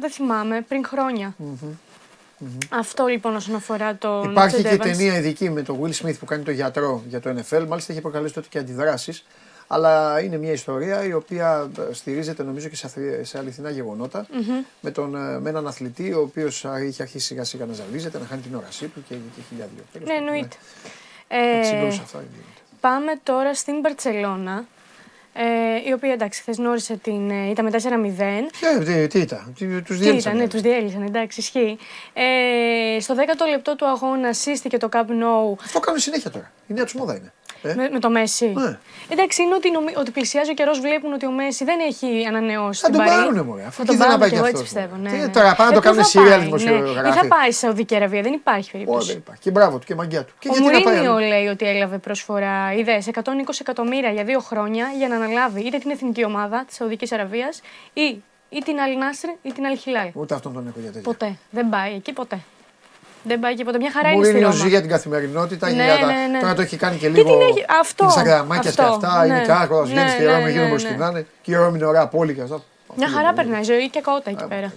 δεν 0.01 0.11
θυμάμαι, 0.11 0.61
πριν 0.61 0.85
χρόνια. 0.85 1.35
Αυτό 2.69 3.07
λοιπόν 3.07 3.35
όσον 3.37 3.55
αφορά 3.55 3.97
το 3.97 4.27
Υπάρχει 4.31 4.63
και 4.63 4.77
ταινία 4.77 5.17
ειδική 5.17 5.51
με 5.51 5.63
τον 5.63 5.79
Will 5.83 5.93
Smith 6.07 6.19
που 6.19 6.25
κάνει 6.25 6.43
το 6.43 6.51
γιατρό 6.51 7.03
για 7.09 7.21
το 7.21 7.31
NFL. 7.31 7.65
Μάλιστα 7.69 7.93
έχει 7.93 8.01
προκαλέσει 8.01 8.35
τότε 8.35 8.47
και 8.51 8.59
αντιδράσεις. 8.59 9.25
Αλλά 9.67 10.21
είναι 10.21 10.37
μια 10.37 10.53
ιστορία 10.53 11.05
η 11.05 11.13
οποία 11.13 11.71
ε, 11.91 11.93
στηρίζεται 11.93 12.43
νομίζω 12.43 12.69
και 12.69 12.77
σε, 12.77 12.87
αθρι- 12.87 13.27
σε 13.27 13.39
αληθινά 13.39 13.71
γεγονότα, 13.71 14.27
με, 14.81 14.91
τον, 14.91 15.15
ε, 15.17 15.39
με 15.41 15.49
έναν 15.49 15.67
αθλητή 15.67 16.13
ο 16.13 16.21
οποίος 16.21 16.67
είχε 16.87 17.03
αρχίσει 17.03 17.27
σιγά 17.27 17.45
σιγά 17.45 17.65
να 17.67 17.73
ζαλίζεται, 17.73 18.19
να 18.19 18.27
χάνει 18.27 18.41
την 18.41 18.55
όρασή 18.55 18.87
του 18.87 19.05
και, 19.09 19.15
και 19.15 19.41
χιλιάδιο. 19.49 19.83
Τέλος 19.93 20.09
Ναι, 20.09 20.15
πάντων, 20.15 20.29
εννοείται. 20.29 20.57
ναι. 21.29 21.61
Ε, 21.61 21.65
Συγκρούσεις 21.65 22.01
αυτά 22.01 22.19
γίνεται. 22.19 22.61
Πάμε 22.81 23.13
τώρα 23.23 23.55
στην 23.55 23.81
Μπαρτσελώνα, 23.81 24.65
ε, 25.35 25.43
η 25.89 25.93
οποία 25.93 26.13
εντάξει, 26.13 26.41
χθες 26.41 26.57
γνώρισε 26.57 26.97
την. 26.97 27.31
ε, 27.31 27.49
ήταν 27.51 27.65
με 27.65 27.71
4-0. 27.71 27.79
Ε, 28.81 28.85
τι, 28.85 29.07
τι 29.07 29.19
ήταν, 29.19 29.53
τι, 29.59 29.83
τους 29.83 29.97
Τι 29.99 30.03
διέλυσαν. 30.03 30.33
ήταν, 30.33 30.37
ναι, 30.37 30.49
τους 30.49 30.61
διέλυσαν, 30.61 31.03
εντάξει, 31.03 31.41
ισχύει. 31.41 31.79
Ε, 32.13 33.01
στο 33.01 33.15
10ο 33.19 33.49
λεπτό 33.51 33.77
του 33.77 33.87
αγώνα 33.87 34.33
σύστηκε 34.33 34.77
το 34.79 34.89
Camp 34.93 34.99
Nou 34.99 35.55
Αυτό 35.65 35.81
κάνουν 35.81 36.01
συνέχεια 36.01 36.31
τώρα. 36.31 36.53
Η 36.67 36.73
νέα 36.73 36.85
του 36.85 36.99
μόδα 36.99 37.15
είναι. 37.17 37.33
Ε, 37.63 37.75
με, 37.75 37.89
με 37.93 37.99
το 37.99 38.11
Μέση. 38.11 38.47
Ναι. 38.47 38.79
Εντάξει, 39.09 39.43
είναι 39.43 39.55
ότι, 39.55 39.71
νομι- 39.71 39.99
ότι 39.99 40.11
πλησιάζει 40.11 40.51
ο 40.51 40.55
καιρός, 40.55 40.81
βλέπουν 40.81 41.13
ότι 41.13 41.27
ο 41.27 41.31
Μέση 41.31 41.65
δεν 41.65 41.79
έχει 41.89 42.25
ανανεώσει 42.29 42.81
Θα 42.81 42.87
την 42.91 42.97
τον 42.97 43.07
Παρί. 43.07 43.17
πάρουνε, 43.21 43.43
μωρέ, 43.43 43.63
αφού 43.63 43.71
Θα 43.77 43.83
εκεί 43.83 43.87
τον 43.87 43.97
δεν 43.97 44.09
να 44.09 44.19
πάρουν 44.19 44.21
πάει 44.21 44.29
και 44.31 44.35
κι 44.35 44.41
εγώ 44.41 44.45
αυτός, 44.47 44.61
έτσι 44.61 44.75
πιστεύω. 44.75 44.97
μωρέ. 44.97 45.11
Ναι, 45.11 45.17
Τι, 45.19 45.27
ναι. 45.27 45.33
τώρα 45.33 45.55
πάνε 45.55 45.71
να 45.71 45.77
Ε, 45.77 45.81
το 45.81 45.81
πού 45.81 45.87
κάνουν 45.87 46.05
θα 46.05 46.21
serial 46.21 46.29
πάει, 46.29 46.45
δημοσιογράφοι. 46.45 46.95
Ναι. 46.95 47.03
Δεν 47.03 47.13
θα 47.13 47.27
πάει 47.27 47.51
σε 47.53 47.59
Σαουδική 47.59 47.95
Αραβία, 47.97 48.23
δεν 48.23 48.33
υπάρχει 48.33 48.61
Όχι, 48.61 48.71
περίπτωση. 48.73 49.09
δεν 49.09 49.17
υπάρχει. 49.17 49.43
Και 49.43 49.51
μπράβο 49.51 49.79
του 49.79 49.87
και 49.87 49.95
μαγκιά 49.95 50.25
του. 50.25 50.33
Και 50.39 50.49
Ο 50.49 50.53
γιατί 50.53 50.67
να 50.73 50.81
πάει 50.81 50.83
Μουρίνιο 50.95 51.13
αλλού. 51.15 51.27
λέει 51.29 51.47
ότι 51.47 51.67
έλαβε 51.69 51.99
προσφορά, 51.99 52.73
είδε 52.75 53.03
120 53.13 53.61
εκατομμύρια 53.61 54.11
για 54.11 54.25
δύο 54.25 54.41
χρόνια 54.41 54.87
για 54.99 55.09
να 55.09 55.15
αναλάβει 55.17 55.61
είτε 55.61 55.79
την 55.79 55.91
εθνική 55.91 56.25
ομάδα 56.25 56.65
της 56.67 56.77
Σαουδικής 56.77 57.13
Αραβίας 57.13 57.61
ή, 57.93 58.23
ή 58.49 58.59
την 58.65 58.79
Αλ 58.81 58.97
Νάστρ 58.99 59.29
ή 59.43 59.53
την 59.53 59.67
Αλ 59.67 59.77
Χιλάλ. 59.79 60.09
Ούτε 60.13 60.35
αυτόν 60.35 60.53
τον 60.53 60.67
έχω 60.67 60.77
για 60.81 60.87
τέτοια. 60.93 61.03
Ποτέ. 61.03 61.37
Δεν 61.51 61.69
πάει 61.69 61.95
εκεί 61.95 62.13
ποτέ. 62.13 62.39
Δεν 63.25 63.41
πάει 63.41 63.53
εκεί 63.53 63.65
ποτέ. 63.65 63.79
Μια 63.79 63.91
χαρά 63.93 64.09
είναι 64.09 64.25
στη 64.25 64.33
Μουρίνιο 64.33 64.51
Ρώμα. 64.53 64.63
ζει 64.63 64.69
για 64.69 64.81
την 64.81 64.91
καθημερινότητα. 64.91 65.71
Ναι, 65.71 65.85
για 65.85 65.99
τα... 65.99 66.07
ναι, 66.07 66.27
ναι. 66.31 66.41
Τώρα 66.41 66.55
το 66.55 66.63
έχει 66.63 66.77
κάνει 66.77 66.97
και 66.97 67.07
Τι 67.09 67.13
λίγο. 67.13 67.39
την 67.39 67.47
έχει- 67.49 67.65
αυτό, 67.81 68.07
Instagramάκια 68.07 68.61
και 68.61 68.69
αυτό, 68.69 68.83
αυτά. 68.83 69.27
ναι. 69.27 69.27
Είναι 69.27 69.45
κάκο. 69.47 69.83
Βγαίνει 69.83 70.03
Ναι, 70.03 70.09
στη 70.09 70.23
ναι, 70.23 70.31
Ρώμη, 70.31 70.43
ναι, 70.43 70.51
γίνονται 70.51 70.69
ναι. 70.69 70.75
όπω 70.75 70.83
κοινάνε. 70.83 71.27
Και 71.43 71.51
η 71.51 71.55
Ρώμη 71.55 71.77
είναι 71.77 71.87
ωραία 71.87 72.07
πόλη 72.07 72.35
και 72.35 72.41
αυτά. 72.43 72.61
Μια 72.97 73.07
Αυτό 73.07 73.17
χαρά 73.19 73.29
είναι. 73.29 73.37
περνάει 73.37 73.63
ζωή 73.63 73.91
και 73.91 74.01
κότα 74.01 74.31
εκεί 74.31 74.45
πέρα. 74.49 74.73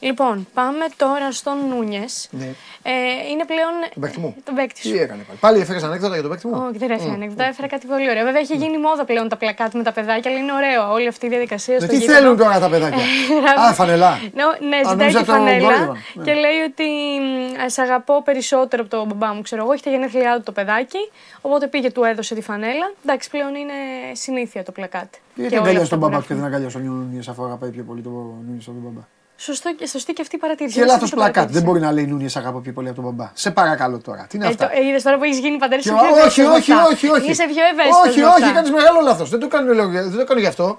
Λοιπόν, 0.00 0.46
πάμε 0.54 0.84
τώρα 0.96 1.32
στον 1.32 1.68
Νούνιες. 1.68 2.28
Ναι. 2.30 2.44
Ε, 2.82 2.92
είναι 3.30 3.44
πλέον. 3.44 3.72
Τον 3.92 4.02
παίκτη 4.02 4.20
μου. 4.20 4.36
Τον 4.44 4.54
παίκτη 4.54 4.80
Τι 4.80 4.88
σου. 4.88 4.94
έκανε 4.94 5.22
πάλι; 5.26 5.38
Πάλι 5.40 5.60
έφερες 5.60 5.82
ανέκδοτα 5.82 6.12
για 6.12 6.22
τον 6.22 6.30
παίκτη 6.30 6.46
μου; 6.46 6.64
Όχι, 6.68 6.78
δεν 6.78 6.90
έφερα 6.90 7.12
ανέκδοτα, 7.12 7.44
έφερα 7.44 7.68
κάτι 7.68 7.86
πολύ 7.86 8.10
ωραίο. 8.10 8.24
Βέβαια 8.24 8.40
έχει 8.40 8.56
γίνει 8.56 8.78
μόδα 8.78 9.04
πλέον 9.04 9.28
τα 9.28 9.36
πλακάτ 9.36 9.74
με 9.74 9.82
τα 9.82 9.92
παιδάκια, 9.92 10.30
αλλά 10.30 10.40
είναι 10.40 10.52
ωραίο 10.52 10.92
όλη 10.92 11.06
αυτή 11.08 11.26
η 11.26 11.28
διαδικασία 11.28 11.74
Ναι, 11.74 11.80
στο 11.80 11.88
τι 11.88 11.96
γήπεδο. 11.98 12.18
θέλουν 12.18 12.36
τώρα 12.36 12.58
τα 12.58 12.68
παιδάκια; 12.68 13.02
Α, 13.68 13.72
φανελά. 13.72 14.18
Ναι, 14.34 14.68
ναι, 14.68 14.76
Α, 14.76 14.78
ζητάει 14.78 14.96
νόμιζα 14.96 15.18
τη 15.18 15.24
το 15.24 15.32
φανέλα 15.32 15.58
Γκόλιβαν, 15.72 15.96
ναι. 16.14 16.24
και 16.24 16.32
λέει 16.32 16.58
ότι 16.70 16.84
μ, 17.20 17.68
σε 17.68 17.82
αγαπώ 17.82 18.22
περισσότερο 18.22 18.82
από 18.82 18.96
τον 18.96 19.06
μπαμπά 19.06 19.34
μου. 19.34 19.42
Ξέρω 19.42 19.62
εγώ, 19.62 19.72
έχει 19.72 19.82
τα 19.82 19.90
γενέθλιά 19.90 20.36
του 20.36 20.42
το 20.42 20.52
παιδάκι. 20.52 21.10
Οπότε 21.40 21.66
πήγε, 21.66 21.90
του 21.90 22.04
έδωσε 22.04 22.34
τη 22.34 22.40
φανέλα. 22.40 22.92
Εντάξει, 23.04 23.30
πλέον 23.30 23.54
είναι 23.54 23.74
συνήθεια 24.12 24.62
το 24.62 24.72
πλακάτ. 24.72 25.14
Γιατί 25.34 25.54
όλα 25.54 25.62
αγκαλιά 25.62 25.80
αυτά 25.82 25.90
τον 25.90 25.98
που 26.00 26.08
μπαμπά 26.08 26.20
του 26.22 26.26
και 26.28 26.34
γράφουν. 26.34 26.50
δεν 26.50 26.54
αγκαλιά 26.60 26.78
τον 26.78 26.82
Νούνιες 26.98 27.28
αφού 27.28 27.44
αγαπάει 27.44 27.70
πιο 27.70 27.82
πολύ 27.82 28.00
τον 28.02 28.12
Νούνιες 28.46 28.66
από 28.66 28.76
τον 28.76 28.82
μπαμπά. 28.84 29.06
Σωστό 29.40 29.74
και 29.74 29.86
σωστή 29.86 30.12
και 30.12 30.22
αυτή 30.22 30.36
η 30.36 30.38
παρατήρηση. 30.38 30.74
Και 30.74 30.80
Δεν 30.80 30.88
λάθος 30.92 31.10
το 31.10 31.16
πλακάτ. 31.16 31.34
παρατήρησα. 31.34 31.60
Δεν 31.64 31.70
μπορεί 31.72 31.84
να 31.84 31.92
λέει 31.92 32.06
Νούνιε 32.06 32.28
αγαπώ 32.34 32.58
πιο 32.58 32.72
πολύ 32.72 32.88
από 32.88 32.96
τον 33.02 33.04
μπαμπά. 33.04 33.30
Σε 33.34 33.50
παρακαλώ 33.50 33.98
τώρα. 33.98 34.26
Τι 34.28 34.36
είναι 34.36 34.46
Ε, 34.46 34.48
αυτά; 34.48 34.66
το, 34.68 34.72
ε, 34.82 34.86
είδες 34.86 35.02
τώρα 35.02 35.16
που 35.16 35.24
έχεις 35.24 35.38
γίνει 35.38 35.56
πατέρα, 35.56 35.80
Και 35.82 35.88
είσαι 35.88 35.98
πιο 35.98 36.08
όχι, 36.10 36.18
ευαίσθητος 36.18 36.56
όχι, 36.58 36.70
με 36.70 36.76
αυτά. 36.76 36.88
όχι, 36.92 37.08
όχι. 37.08 37.30
Είσαι 37.30 37.44
πιο 37.52 37.62
ευαίσθητος 37.72 38.08
Όχι, 38.10 38.18
με 38.20 38.26
όχι, 38.26 38.42
αυτά. 38.42 38.54
κάνεις 38.54 38.70
μεγάλο 38.70 39.00
λάθος. 39.00 39.28
Δεν 39.30 39.40
το 39.40 39.48
κάνω, 39.48 39.72
λέω, 39.72 39.88
δεν 39.88 40.16
το 40.16 40.24
κάνω 40.24 40.40
γι' 40.40 40.46
αυτό. 40.46 40.78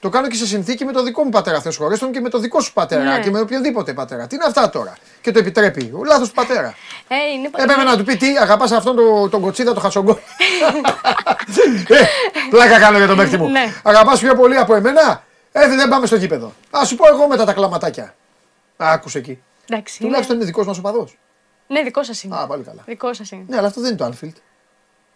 Το 0.00 0.08
κάνω 0.08 0.26
και 0.28 0.36
σε 0.36 0.46
συνθήκη 0.46 0.84
με 0.84 0.92
το 0.92 1.02
δικό 1.02 1.22
μου 1.24 1.30
πατέρα 1.30 1.56
αυτέ 1.56 1.72
χωρί 1.72 1.98
και 2.10 2.20
με 2.20 2.28
το 2.28 2.38
δικό 2.38 2.60
σου 2.60 2.72
πατέρα 2.72 3.02
Ναι. 3.02 3.20
και 3.20 3.30
με 3.30 3.40
οποιονδήποτε 3.40 3.92
πατέρα. 3.92 4.26
Τι 4.26 4.34
είναι 4.34 4.44
αυτά 4.46 4.70
τώρα; 4.70 4.92
Και 5.20 5.30
το 5.30 5.38
επιτρέπει. 5.38 5.92
Ο 5.94 6.04
λάθος 6.04 6.28
του 6.28 6.34
πατέρα. 6.34 6.74
Ε, 7.08 7.14
είναι... 7.34 7.50
Έπρεπε 7.56 7.82
να 7.82 7.96
του 7.96 8.04
πει 8.04 8.16
τι, 8.16 8.26
αγαπάς 8.40 8.72
αυτόν 8.72 8.96
τον, 8.96 9.30
τον 9.30 9.40
κοτσίδα, 9.40 9.74
το 9.74 9.80
χασογκό. 9.80 10.12
ε, 11.88 11.94
πλάκα 12.50 12.78
κάνω 12.78 12.98
για 12.98 13.06
τον 13.06 13.16
παίκτη 13.16 13.36
μου. 13.36 13.48
Ναι. 13.48 13.72
Αγαπάς 13.82 14.20
πιο 14.20 14.34
πολύ 14.34 14.56
από 14.56 14.74
εμένα; 14.74 15.22
Ε, 15.58 15.68
δεν 15.68 15.88
πάμε 15.88 16.06
στο 16.06 16.16
γήπεδο. 16.16 16.52
Α 16.70 16.84
σου 16.84 16.96
πω 16.96 17.06
εγώ 17.08 17.26
μετά 17.28 17.44
τα 17.44 17.52
κλαματάκια. 17.52 18.14
Άκουσε 18.76 19.18
εκεί. 19.18 19.38
Εντάξει, 19.70 19.96
είναι... 19.98 20.06
Τουλάχιστον 20.08 20.36
είναι 20.36 20.44
δικός 20.44 20.66
μας 20.66 20.78
οπαδό. 20.78 21.08
Ναι, 21.66 21.82
δικός 21.82 22.06
σας 22.06 22.22
είναι. 22.22 22.36
Α, 22.36 22.46
πάλι 22.46 22.62
καλά. 22.62 22.82
Δικός 22.86 23.16
σας 23.16 23.30
είναι. 23.30 23.44
Ναι, 23.48 23.56
αλλά 23.56 23.66
αυτό 23.66 23.80
δεν 23.80 23.90
είναι 23.90 23.98
το 23.98 24.12
Anfield. 24.12 24.32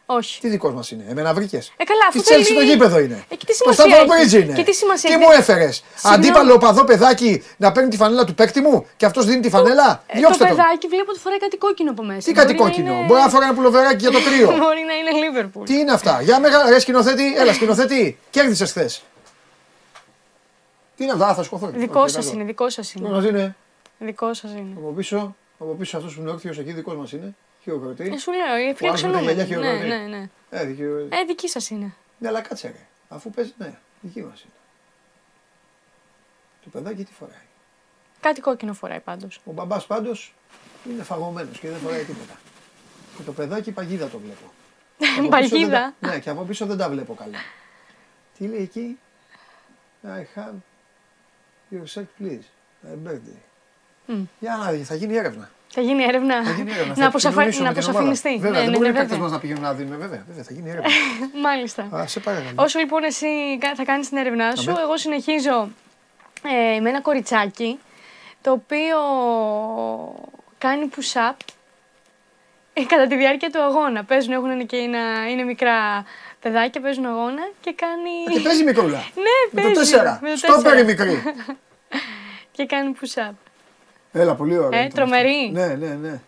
Όχι. 0.07 0.41
Τι 0.41 0.49
δικός 0.49 0.73
μας 0.75 0.91
είναι. 0.91 1.05
Εμένα 1.09 1.35
βρήκες; 1.35 1.73
Ε, 1.77 1.85
καλά, 1.85 2.01
αφού 2.09 2.19
Τη 2.19 2.25
Chelsea 2.29 2.43
θέλει- 2.43 2.59
το 2.59 2.61
γήπεδο 2.65 2.99
είναι; 2.99 3.25
Ε, 3.29 3.35
και 3.35 3.45
τι 3.47 3.59
το 3.59 3.73
σημασία 3.73 3.85
Stamford 4.05 4.21
έχει; 4.21 4.37
Bridge 4.37 4.43
είναι. 4.43 4.53
Και 4.55 4.63
τι 4.63 4.73
σημασία 4.75 5.11
Τι 5.11 5.17
έχει; 5.17 5.25
μου 5.25 5.31
έφερες; 5.39 5.85
Συγγνώμη. 5.95 6.17
Αντίπαλο 6.27 6.55
οπαδό 6.55 6.85
παιδάκι 6.85 7.43
να 7.57 7.73
παίρνει 7.73 7.89
τη 7.91 7.97
φανέλα 7.97 8.25
του 8.25 8.35
παίκτη 8.35 8.61
μου 8.61 8.87
και 8.97 9.05
αυτός 9.07 9.27
δίνει 9.27 9.41
τη 9.41 9.49
φανέλα; 9.51 10.03
Ε, 10.07 10.13
το 10.13 10.19
Διώξτε 10.19 10.45
τον. 10.47 10.57
παιδάκι 10.57 10.87
βλέπω 10.87 11.11
ότι 11.11 11.19
φοράει 11.21 11.39
κάτι 11.39 11.57
κόκκινο 11.57 11.91
από 11.91 12.03
μέσα. 12.03 12.21
Τι 12.21 12.33
κάτι 12.33 12.47
Μπορεί 12.47 12.59
να 12.59 12.65
κόκκινο; 12.65 12.93
είναι- 12.95 13.07
Μπορεί 13.07 13.21
να 13.21 13.29
φοράει 13.29 13.49
ένα 13.49 13.57
πουλοβεράκι 13.57 13.97
για 13.97 14.11
το 14.11 14.19
κρύο. 14.23 14.47
Μπορεί 14.65 14.83
να 14.91 14.95
είναι 14.95 15.25
Λίβερπουλ. 15.27 15.65
Τι 15.65 15.75
είναι 15.79 15.93
αυτά; 15.93 16.21
Για 16.23 16.41
μεγάλα. 16.41 16.71
Ρε 16.71 16.79
σκηνοθέτη, 16.79 17.35
έλα 17.37 17.53
σκηνοθέτη. 17.53 18.19
Κέρδισες 18.31 18.71
χθες. 18.71 19.03
Τι 21.01 21.07
είναι 21.07 21.15
αυτά, 21.15 21.29
Α, 21.29 21.35
θα 21.35 21.43
σκοθώ. 21.43 21.67
Δικό 21.67 22.09
σας 22.09 22.33
είναι, 22.33 22.45
δικό 22.45 22.71
σας 22.71 22.95
Μας 22.95 23.25
είναι. 23.25 23.39
είναι. 23.39 23.57
Δικό 23.99 24.35
σας 24.35 24.51
είναι. 24.53 24.75
Από 24.77 24.91
πίσω, 24.93 25.37
από 25.59 25.75
πίσω 25.75 25.97
αυτός 25.97 26.15
που 26.15 26.21
είναι 26.21 26.31
όρθιο 26.31 26.51
εκεί 26.51 26.73
δικός 26.73 26.97
μας 26.97 27.13
είναι. 27.13 27.35
Χειροκροτή. 27.63 28.11
Ε, 28.15 28.19
σου 28.19 28.33
λέω, 28.33 28.57
είναι 28.57 28.75
Που 28.75 28.87
άλλος 28.87 29.03
με 29.03 29.13
τα 29.13 29.21
γυαλιά 29.21 29.45
φιλοξενούμενοι. 29.45 29.89
Ναι, 29.89 29.95
χειροκροτεί. 29.95 30.11
ναι, 30.11 30.19
ναι. 30.19 30.61
Ε, 30.61 30.65
δικαιω- 30.65 30.99
Ε, 31.09 31.25
δική 31.27 31.49
σας 31.49 31.71
είναι. 31.71 31.95
Ναι, 32.19 32.29
αλλά 32.29 32.41
κάτσε 32.41 32.67
ρε. 32.67 32.87
Αφού 33.09 33.31
παίζει, 33.31 33.53
ναι, 33.59 33.79
δική 34.01 34.23
μας 34.23 34.41
είναι. 34.41 34.53
Το 36.65 36.69
παιδάκι 36.71 37.05
τι 37.05 37.13
φοράει; 37.13 37.45
Κάτι 38.21 38.41
κόκκινο 38.41 38.73
φοράει 38.73 39.01
πάντως. 39.01 39.41
Ο 39.45 39.53
μπαμπάς 39.53 39.87
πάντως 39.87 40.35
είναι 40.91 41.03
φαγωμένος 41.03 41.59
και 41.59 41.69
δεν 41.69 41.79
φοράει 41.79 42.03
τίποτα. 42.05 42.41
Και 43.17 43.23
το 43.23 43.33
παιδάκι 43.33 43.71
παγίδα 43.73 44.09
το 44.09 44.19
βλέπω. 44.19 44.53
Από 45.19 45.29
πίσω 45.29 45.29
δεν 45.29 45.29
Παγίδα. 45.51 45.95
τα- 46.01 46.09
Ναι, 46.09 46.19
και 46.19 46.31
από 46.31 46.43
πίσω 46.43 46.67
δεν 46.67 46.77
τα 46.77 46.89
βλέπω 46.89 47.15
καλά. 47.15 47.39
Τι 48.39 48.47
λέει 48.47 48.63
εκεί; 48.63 48.99
I 50.05 50.39
have 50.39 50.53
your 51.73 51.87
check 51.95 52.07
please. 52.21 52.45
My 52.85 53.09
birthday. 53.09 53.39
Μμ. 54.07 54.23
Για 54.41 54.57
να 54.57 54.71
δει, 54.71 54.83
θα 54.83 54.95
γίνει 54.95 55.17
έρευνα. 55.17 55.51
Θα 55.73 55.81
γίνει 55.81 56.03
έρευνα. 56.03 56.45
Θα 56.45 56.51
γίνει 56.51 56.73
έρευνα. 56.73 56.95
να 56.97 57.07
αποσαφα... 57.07 57.45
να 57.63 57.71
αποσαφινιστεί. 57.71 58.39
Βέβαια, 58.39 58.51
ναι, 58.51 58.57
δεν 58.59 58.71
ναι, 58.71 58.77
μπορεί 58.77 58.83
ναι, 58.83 58.89
οι 58.89 58.93
παίκτες 58.93 59.09
βέβαια. 59.09 59.23
μας 59.23 59.33
να 59.33 59.39
πηγαίνουν 59.39 59.63
να 59.63 59.75
δίνουν. 59.75 59.99
Βέβαια, 59.99 60.25
βέβαια, 60.29 60.43
θα 60.43 60.53
γίνει 60.53 60.71
έρευνα. 60.71 60.91
Μάλιστα. 61.47 61.89
Α, 61.97 62.07
σε 62.07 62.21
παρακαλώ. 62.21 62.55
Όσο 62.55 62.79
λοιπόν 62.79 63.05
εσύ 63.05 63.59
κα- 63.61 63.75
θα 63.75 63.85
κάνεις 63.85 64.09
την 64.09 64.17
έρευνά 64.19 64.55
σου, 64.57 64.71
Αμέ. 64.71 64.81
εγώ 64.81 64.97
συνεχίζω 64.97 65.69
ε, 66.77 66.81
με 66.81 66.89
ένα 66.89 67.01
κοριτσάκι 67.01 67.79
το 68.43 68.51
οποίο 68.51 68.97
κάνει 70.59 70.89
push-up 70.97 71.35
ε, 72.73 72.85
κατά 72.85 73.07
τη 73.07 73.17
διάρκεια 73.17 73.51
του 73.51 73.63
αγώνα. 73.63 74.05
Παίζουν, 74.05 74.33
έχουν 74.33 74.67
και 74.67 74.77
ένα, 74.77 75.31
είναι 75.31 75.43
μικρά 75.43 76.05
παιδάκια, 76.41 76.81
παίζουν 76.81 77.07
αγώνα 77.07 77.51
και 77.61 77.75
κάνει... 77.77 78.35
Και 78.37 78.41
παίζει 78.41 78.65
μικρούλα. 78.65 78.99
Ναι, 79.25 79.63
Με 79.63 79.63
το 79.63 79.75
παίζει. 79.75 79.95
4. 79.97 80.19
με 80.23 80.31
το 80.31 80.37
Στο 80.37 80.47
τέσσερα. 80.47 80.63
παίρνει 80.63 80.85
μικρή. 80.85 81.23
Και 82.53 82.67
κάνει 82.67 82.95
push-up. 83.01 83.33
Έλα, 84.13 84.35
πολύ 84.35 84.59
ωραία. 84.59 84.79
Ε, 84.81 84.85
ήταν 84.85 84.95
τρομερή. 84.95 85.53
αυτό. 85.57 85.67
Ναι, 85.67 85.75
ναι, 85.87 85.95
ναι. 85.95 86.21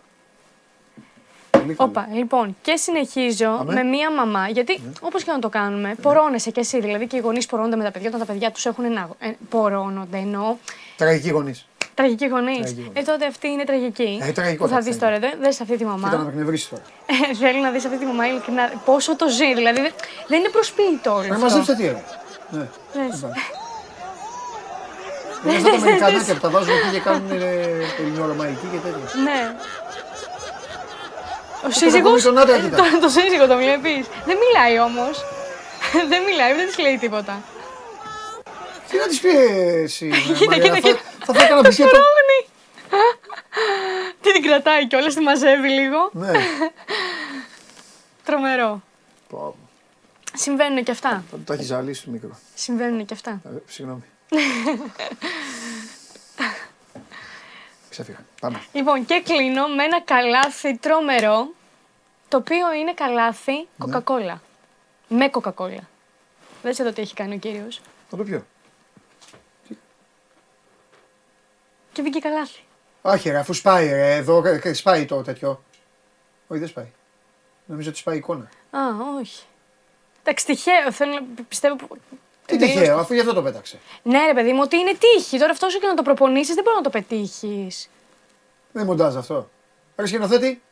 Πολύ 1.50 1.74
καλή. 1.74 1.76
Όπα, 1.90 2.08
λοιπόν, 2.12 2.56
και 2.62 2.76
συνεχίζω 2.76 3.48
Αμέ. 3.60 3.72
με 3.74 3.82
μία 3.82 4.10
μαμά. 4.12 4.48
Γιατί 4.48 4.80
Ναι. 4.84 4.92
όπως 5.00 5.24
και 5.24 5.30
να 5.30 5.38
το 5.38 5.48
κάνουμε, 5.48 5.94
πορώνεσαι 6.02 6.50
κι 6.50 6.60
εσύ. 6.60 6.80
Δηλαδή 6.80 7.06
και 7.06 7.16
οι 7.16 7.20
γονείς 7.20 7.46
πορώνονται 7.46 7.76
με 7.76 7.84
τα 7.84 7.90
παιδιά 7.90 8.08
όταν 8.08 8.20
τα 8.20 8.26
παιδιά 8.26 8.50
τους 8.50 8.66
έχουν 8.66 8.84
ένα. 8.84 9.08
Ε, 9.18 9.30
πορώνονται, 9.48 10.16
εννοώ. 10.18 10.56
Τραγική 10.96 10.96
γονείς. 10.96 10.96
Τραγικοί 10.96 11.28
γονείς. 11.30 11.66
Τραγικοί 11.94 12.26
γονείς. 12.26 12.76
Ε, 12.92 13.02
τότε 13.02 13.26
αυτή 13.26 13.48
είναι 13.48 13.64
τραγική. 13.64 14.18
Ε, 14.22 14.32
τραγικό 14.32 14.64
που 14.64 14.70
θα 14.70 14.76
θα 14.76 14.82
είναι. 14.82 14.90
δει 14.92 14.98
τώρα. 14.98 15.18
Δε 15.18 15.28
δες 15.40 15.60
αυτή 15.60 15.72
τη 15.76 15.84
Κοίτα 15.84 15.90
να 15.90 15.96
με 15.96 16.08
μαμά. 16.10 16.28
εκνευρίσεις 16.28 16.68
τώρα. 16.68 16.82
Ε, 17.30 17.34
Θέλει 17.34 17.60
να 17.60 17.70
δεις 17.70 17.84
αυτή 17.84 17.98
τη 17.98 18.04
μαμά 18.04 18.26
ειλικρινά 18.28 18.72
πόσο 18.84 19.16
το 19.16 19.28
ζει. 19.28 19.54
Δηλαδή 19.54 19.80
δεν, 19.80 19.92
δεν 20.28 20.38
είναι 20.38 20.48
προσποιητό 20.48 21.10
όλο 21.14 21.26
Να 21.26 21.34
αυτό. 21.34 21.44
μαζέψετε 21.46 21.76
τι 21.78 21.84
έλεγα. 21.88 22.04
Ναι. 22.50 22.66
Δες. 22.92 23.20
Δεν 25.44 25.54
είναι 25.54 25.68
αυτά 25.68 25.70
τα 25.70 25.76
Αμερικανάκια 25.86 26.34
που 26.34 26.40
τα 26.40 26.50
βάζουν 26.50 26.74
εκεί 26.76 26.88
και 26.96 27.00
κάνουν 27.00 27.30
ε, 27.30 27.40
ελληνορωμαϊκή 28.00 28.66
και 28.72 28.78
τέτοια. 28.84 29.22
Ναι. 29.26 29.40
Ο 31.64 31.66
να 31.66 31.70
σύζυγος, 31.70 32.10
πούμε 32.10 32.20
τον 32.20 32.38
άντρα, 32.38 32.58
κοίτα. 32.58 32.76
το, 32.80 32.84
το 33.00 33.08
σύζυγο 33.08 33.46
το 33.46 33.56
βλέπεις. 33.56 34.06
Δεν 34.28 34.36
μιλάει 34.42 34.78
όμως. 34.88 35.14
δεν 36.10 36.20
μιλάει, 36.28 36.52
δεν 36.54 36.66
της 36.66 36.78
λέει 36.78 36.96
τίποτα. 36.98 37.34
Τι 38.92 38.98
να 38.98 39.06
της 39.06 39.20
πεις 39.20 39.32
εσύ, 39.34 40.08
Κοίτα, 40.38 40.44
Μαρία, 40.56 40.62
κοίτα, 40.62 40.74
θα- 40.74 40.80
κοίτα. 40.80 41.00
Θα 41.24 41.32
θα 41.34 41.44
έκανα 41.44 41.60
μπουκέτο. 41.60 41.88
Σπρώχνει. 41.88 42.48
Τι 44.20 44.32
την 44.32 44.42
κρατάει 44.42 44.86
κιόλας, 44.86 45.14
τη 45.14 45.20
μαζεύει 45.20 45.68
λίγο. 45.68 46.10
Ναι. 46.12 46.30
Τρομερό. 48.24 48.82
Πω, 49.28 49.56
Συμβαίνουν 50.34 50.84
και 50.84 50.90
αυτά. 50.90 51.24
Θα 51.30 51.36
το 51.44 51.52
έχεις 51.52 51.66
ζαλίσει 51.66 52.04
το 52.04 52.10
μικρό. 52.10 52.38
Συμβαίνουν 52.54 53.04
και 53.04 53.14
αυτά. 53.14 53.30
Ε, 53.44 53.48
Συγγνώμη. 53.66 54.02
Ξέφυγα. 57.90 58.18
Πάμε. 58.40 58.60
Λοιπόν, 58.72 59.04
και 59.04 59.22
κλείνω 59.24 59.66
με 59.68 59.84
ένα 59.84 60.00
καλάθι 60.00 60.76
τρομερό, 60.76 61.48
το 62.28 62.36
οποίο 62.36 62.72
είναι 62.72 62.94
καλάθι 62.94 63.66
κοκακόλα. 63.78 64.42
Με 65.08 65.28
κοκακόλα. 65.28 65.88
Δες 66.62 66.78
εδώ 66.78 66.92
τι 66.92 67.00
έχει 67.02 67.14
κάνει 67.14 67.34
ο 67.34 67.38
κύριος. 67.38 67.80
Θα 68.10 68.16
το 68.16 68.22
πιω. 68.24 68.46
Και 71.92 72.02
βγήκε 72.02 72.18
καλάθι. 72.18 72.60
Όχι, 73.02 73.30
ρε, 73.30 73.38
αφού 73.38 73.52
σπάει, 73.52 73.88
ρε, 73.88 74.14
εδώ 74.14 74.42
ε, 74.46 74.60
ε, 74.62 74.72
σπάει 74.72 75.04
το 75.04 75.22
τέτοιο. 75.22 75.62
Όχι, 76.48 76.60
δεν 76.60 76.68
σπάει. 76.68 76.86
Νομίζω 77.66 77.88
ότι 77.88 77.98
σπάει 77.98 78.14
η 78.14 78.18
εικόνα. 78.18 78.48
Α, 78.70 78.80
όχι. 79.20 79.42
Εντάξει, 80.22 80.44
τυχαίο. 80.46 80.92
Θέλω 80.92 81.12
να 81.12 81.20
πιστεύω. 81.48 81.76
που- 81.76 81.96
Τι 82.46 82.58
τελείως- 82.58 82.78
τυχαίο, 82.78 82.98
αφού 82.98 83.14
γι' 83.14 83.20
αυτό 83.20 83.32
το 83.32 83.42
πέταξε. 83.42 83.78
Ναι, 84.02 84.26
ρε 84.26 84.34
παιδί 84.34 84.52
μου, 84.52 84.60
ότι 84.62 84.76
είναι 84.76 84.94
τύχη. 84.98 85.38
Τώρα 85.38 85.50
αυτός 85.52 85.68
όσο 85.68 85.78
και 85.78 85.86
να 85.86 85.94
το 85.94 86.02
προπονήσεις, 86.02 86.54
δεν 86.54 86.64
μπορεί 86.64 86.76
να 86.76 86.82
το 86.82 86.90
πετύχεις. 86.90 87.88
Δεν 88.72 88.84
μοντάζ 88.86 89.16
αυτό. 89.16 89.50
Ρε 89.96 90.06
σκηνοθέτη. 90.06 90.62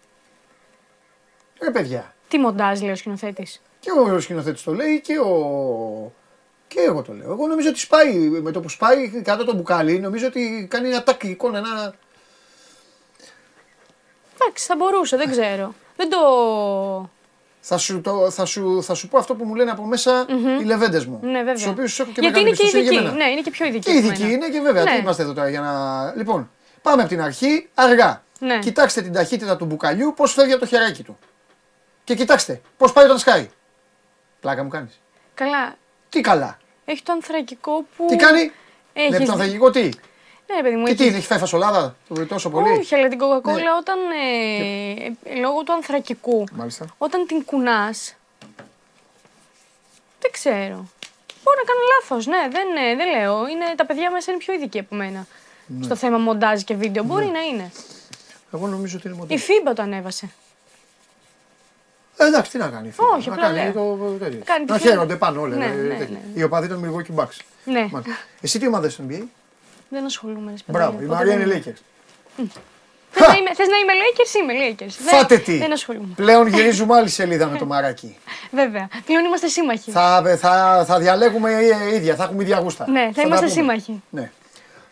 Ρε 1.63 1.71
παιδιά. 1.71 2.15
Τι 2.29 2.39
μοντάζ, 2.39 2.81
λέει 2.81 2.91
ο 2.91 2.97
σκηνοθέτης. 2.97 3.63
Και 3.81 3.91
ο 3.91 4.21
σκηνοθέτης 4.21 4.63
το 4.63 4.75
λέει 4.75 5.01
και 5.01 5.19
ο. 5.19 6.13
Και 6.75 6.81
εγώ 6.81 7.03
το 7.03 7.13
λέω. 7.13 7.33
Εγώ 7.33 7.47
νομίζω 7.47 7.69
ότι 7.69 7.79
σπάει 7.79 8.15
με 8.17 8.51
το 8.51 8.61
που 8.61 8.69
σπάει 8.69 9.09
κάτω 9.09 9.45
το 9.45 9.55
μπουκάλι, 9.55 9.99
νομίζω 9.99 10.27
ότι 10.27 10.67
κάνει 10.71 10.89
ένα 10.89 11.03
τάκ 11.03 11.23
εικόνα, 11.23 11.59
ένα. 11.59 11.95
Εντάξει, 14.35 14.67
θα 14.67 14.77
μπορούσε, 14.77 15.17
δεν 15.17 15.31
ξέρω. 15.31 15.75
Δεν 15.97 16.11
το. 16.11 16.19
Θα 17.61 17.79
σου, 17.79 18.01
το, 18.01 18.31
θα, 18.31 18.45
σου, 18.45 18.83
θα 18.83 18.95
σου 18.95 19.09
πω 19.09 19.19
αυτό 19.19 19.35
που 19.35 19.45
μου 19.45 19.55
λένε 19.55 19.71
από 19.71 19.85
μέσα 19.85 20.27
οι 20.61 20.65
λεβέντες 20.65 21.07
μου. 21.07 21.21
Ναι, 21.23 21.43
βέβαια. 21.43 21.65
Του 21.65 21.71
οποίους 21.71 22.01
έχω 22.01 22.11
και 22.11 22.21
Γιατί 22.21 22.41
μεγάλη 22.41 22.49
είναι 22.49 22.57
και 22.57 22.63
εμπιστοσύνη 22.63 22.83
για 22.83 22.93
ειδικοί. 22.93 23.13
μένα. 23.13 23.25
Ναι, 23.25 23.31
είναι 23.31 23.41
και 23.41 23.51
πιο 23.51 23.67
ειδικοί. 23.67 23.91
Και 23.91 23.99
από 23.99 24.07
ειδικοί 24.07 24.23
μένα. 24.23 24.35
είναι 24.35 24.49
και 24.49 24.61
βέβαια. 24.61 24.83
Ναι. 24.83 24.91
Τι 24.91 24.97
είμαστε 24.99 25.23
εδώ 25.23 25.33
τώρα 25.33 25.49
για 25.49 25.61
να. 25.61 26.13
Λοιπόν, 26.17 26.51
πάμε 26.83 27.01
από 27.03 27.11
την 27.11 27.21
αρχή 27.23 27.69
αργά. 27.75 28.23
Ναι. 28.39 28.59
Κοιτάξτε 28.59 29.03
την 29.03 29.13
ταχύτητα 29.13 29.57
του 29.57 29.65
μπουκαλιού, 29.65 30.13
πώς 30.17 30.33
φεύγει 30.33 30.53
από 30.53 30.61
το 30.61 30.67
χεράκι 30.67 31.03
του. 31.03 31.19
Και 32.05 32.15
κοιτάξτε 32.15 32.61
πώς 32.77 32.93
πάει 32.93 33.05
όταν 33.05 33.19
σκάει. 33.19 33.49
Πλάκα 34.41 34.63
μου 34.63 34.69
κάνεις. 34.69 35.01
Καλά. 35.35 35.77
Τι 36.11 36.20
καλά. 36.20 36.59
Έχει 36.85 37.03
το 37.03 37.12
ανθρακικό 37.12 37.85
που. 37.97 38.07
Τι 38.09 38.16
κάνει; 38.16 38.53
Έχεις... 38.93 39.19
Ναι, 39.19 39.24
το 39.24 39.32
ανθρακικό 39.32 39.70
τι; 39.70 39.82
Ναι, 39.82 40.57
ρε 40.57 40.62
παιδί 40.62 40.77
μου, 40.77 40.85
Και 40.87 40.95
τι, 40.95 41.03
έχεις- 41.05 41.16
έχει 41.16 41.27
φάει 41.27 41.39
φασολάδα; 41.39 41.97
Τόσο 42.28 42.51
πολύ; 42.51 42.70
Όχι, 42.70 42.95
αλλά 42.95 43.09
την 43.09 43.19
κοκακόλα 43.19 43.57
Ναι. 43.57 43.70
όταν. 43.81 43.99
Ε, 44.11 45.31
ε, 45.35 45.35
λόγω 45.41 45.62
του 45.62 45.73
ανθρακικού. 45.73 46.45
Μάλιστα. 46.53 46.87
Όταν 46.99 47.27
την 47.27 47.45
κουνάς. 47.45 48.15
Δεν 50.20 50.31
ξέρω. 50.31 50.89
Μπορεί 51.45 51.57
να 51.57 51.65
κάνω 51.70 51.81
λάθος. 52.01 52.27
Ναι, 52.27 52.49
δεν, 52.51 52.69
ε, 52.91 52.97
δεν 52.97 53.11
λέω. 53.11 53.47
Είναι, 53.49 53.65
τα 53.77 53.87
παιδιά 53.87 54.11
μέσα 54.11 54.31
είναι 54.31 54.41
πιο 54.41 54.55
ειδικοί 54.55 54.78
από 54.78 54.95
μένα. 54.95 55.27
Ναι. 55.66 55.85
Στο 55.85 55.97
θέμα 55.97 56.19
μοντάζ 56.19 56.62
και 56.62 56.74
βίντεο. 56.74 57.03
Μπορεί 57.03 57.27
να 57.27 57.41
είναι. 57.41 57.73
Εγώ 58.55 58.66
νομίζω 58.66 58.97
ότι 58.97 59.07
είναι 59.07 59.16
Η 59.16 59.19
μοντέλο. 59.20 59.39
Φίμπα 59.41 59.73
το 59.73 59.82
ανέβασε. 59.82 60.31
Ε, 62.21 62.27
εντάξει, 62.27 62.51
τι 62.51 62.59
να 62.59 62.69
κάνει. 62.69 62.89
η 62.89 62.93
FIFA. 62.97 63.17
Όχι, 63.17 63.29
να 63.29 63.35
απλά 63.35 63.47
κάνει 63.47 63.59
λέω. 63.59 63.73
το 63.73 64.17
τέτοιο. 64.25 64.41
Κάνει 64.45 64.65
τη 64.65 64.71
να 64.73 64.77
FIFA. 64.77 64.81
χαίρονται 64.81 65.17
πάνω 65.17 65.41
όλα. 65.41 65.57
Ναι, 65.57 65.65
ε, 65.65 65.69
ναι, 65.69 65.95
τέτοια. 65.95 66.19
ναι. 66.35 66.41
Οι 66.41 66.43
οπαδοί 66.43 66.69
των 66.69 66.85
Milwaukee 66.85 67.21
Bucks. 67.21 67.37
Ναι. 67.65 67.89
Μάλιστα. 67.91 68.17
Εσύ 68.41 68.59
τι 68.59 68.67
ομάδα 68.67 68.91
στο 68.91 69.05
NBA. 69.09 69.23
Δεν 69.89 70.05
ασχολούμαι. 70.05 70.51
ρε 70.51 70.51
παιδί, 70.51 70.63
Μπράβο, 70.67 70.93
η 71.01 71.05
οπότε 71.05 71.15
Μαρία 71.17 71.37
δεν- 71.37 71.47
είναι 71.47 71.63
Lakers. 71.65 71.79
Θες 73.13 73.29
να 73.29 73.35
είμαι, 73.37 73.55
θες 73.55 73.67
να 73.69 73.77
είμαι 73.77 73.93
Lakers, 74.03 74.35
είμαι 74.43 74.53
Lakers. 74.69 74.95
Δεν- 75.05 75.19
Φάτε 75.19 75.39
τι. 75.39 75.57
Δεν 75.59 75.73
ασχολούμαι. 75.73 76.13
Πλέον 76.17 76.47
γυρίζουμε 76.47 76.97
άλλη 76.97 77.09
σελίδα 77.09 77.47
με 77.47 77.59
το 77.59 77.67
μαράκι. 77.67 78.17
Βέβαια. 78.61 78.89
Πλέον 79.07 79.25
είμαστε 79.25 79.49
σύμμαχοι. 79.49 79.91
θα, 79.91 80.37
θα, 80.39 80.85
θα 80.87 80.99
διαλέγουμε 80.99 81.53
ε, 81.53 81.95
ίδια, 81.95 82.15
θα 82.15 82.25
έχουμε 82.25 82.43
ίδια 82.43 82.59
γούστα. 82.59 82.91
Ναι, 82.91 83.01
θα 83.07 83.13
τα 83.13 83.23
είμαστε 83.23 83.47
πούμε. 83.47 83.57
σύμμαχοι. 83.61 84.03
Ναι. 84.11 84.31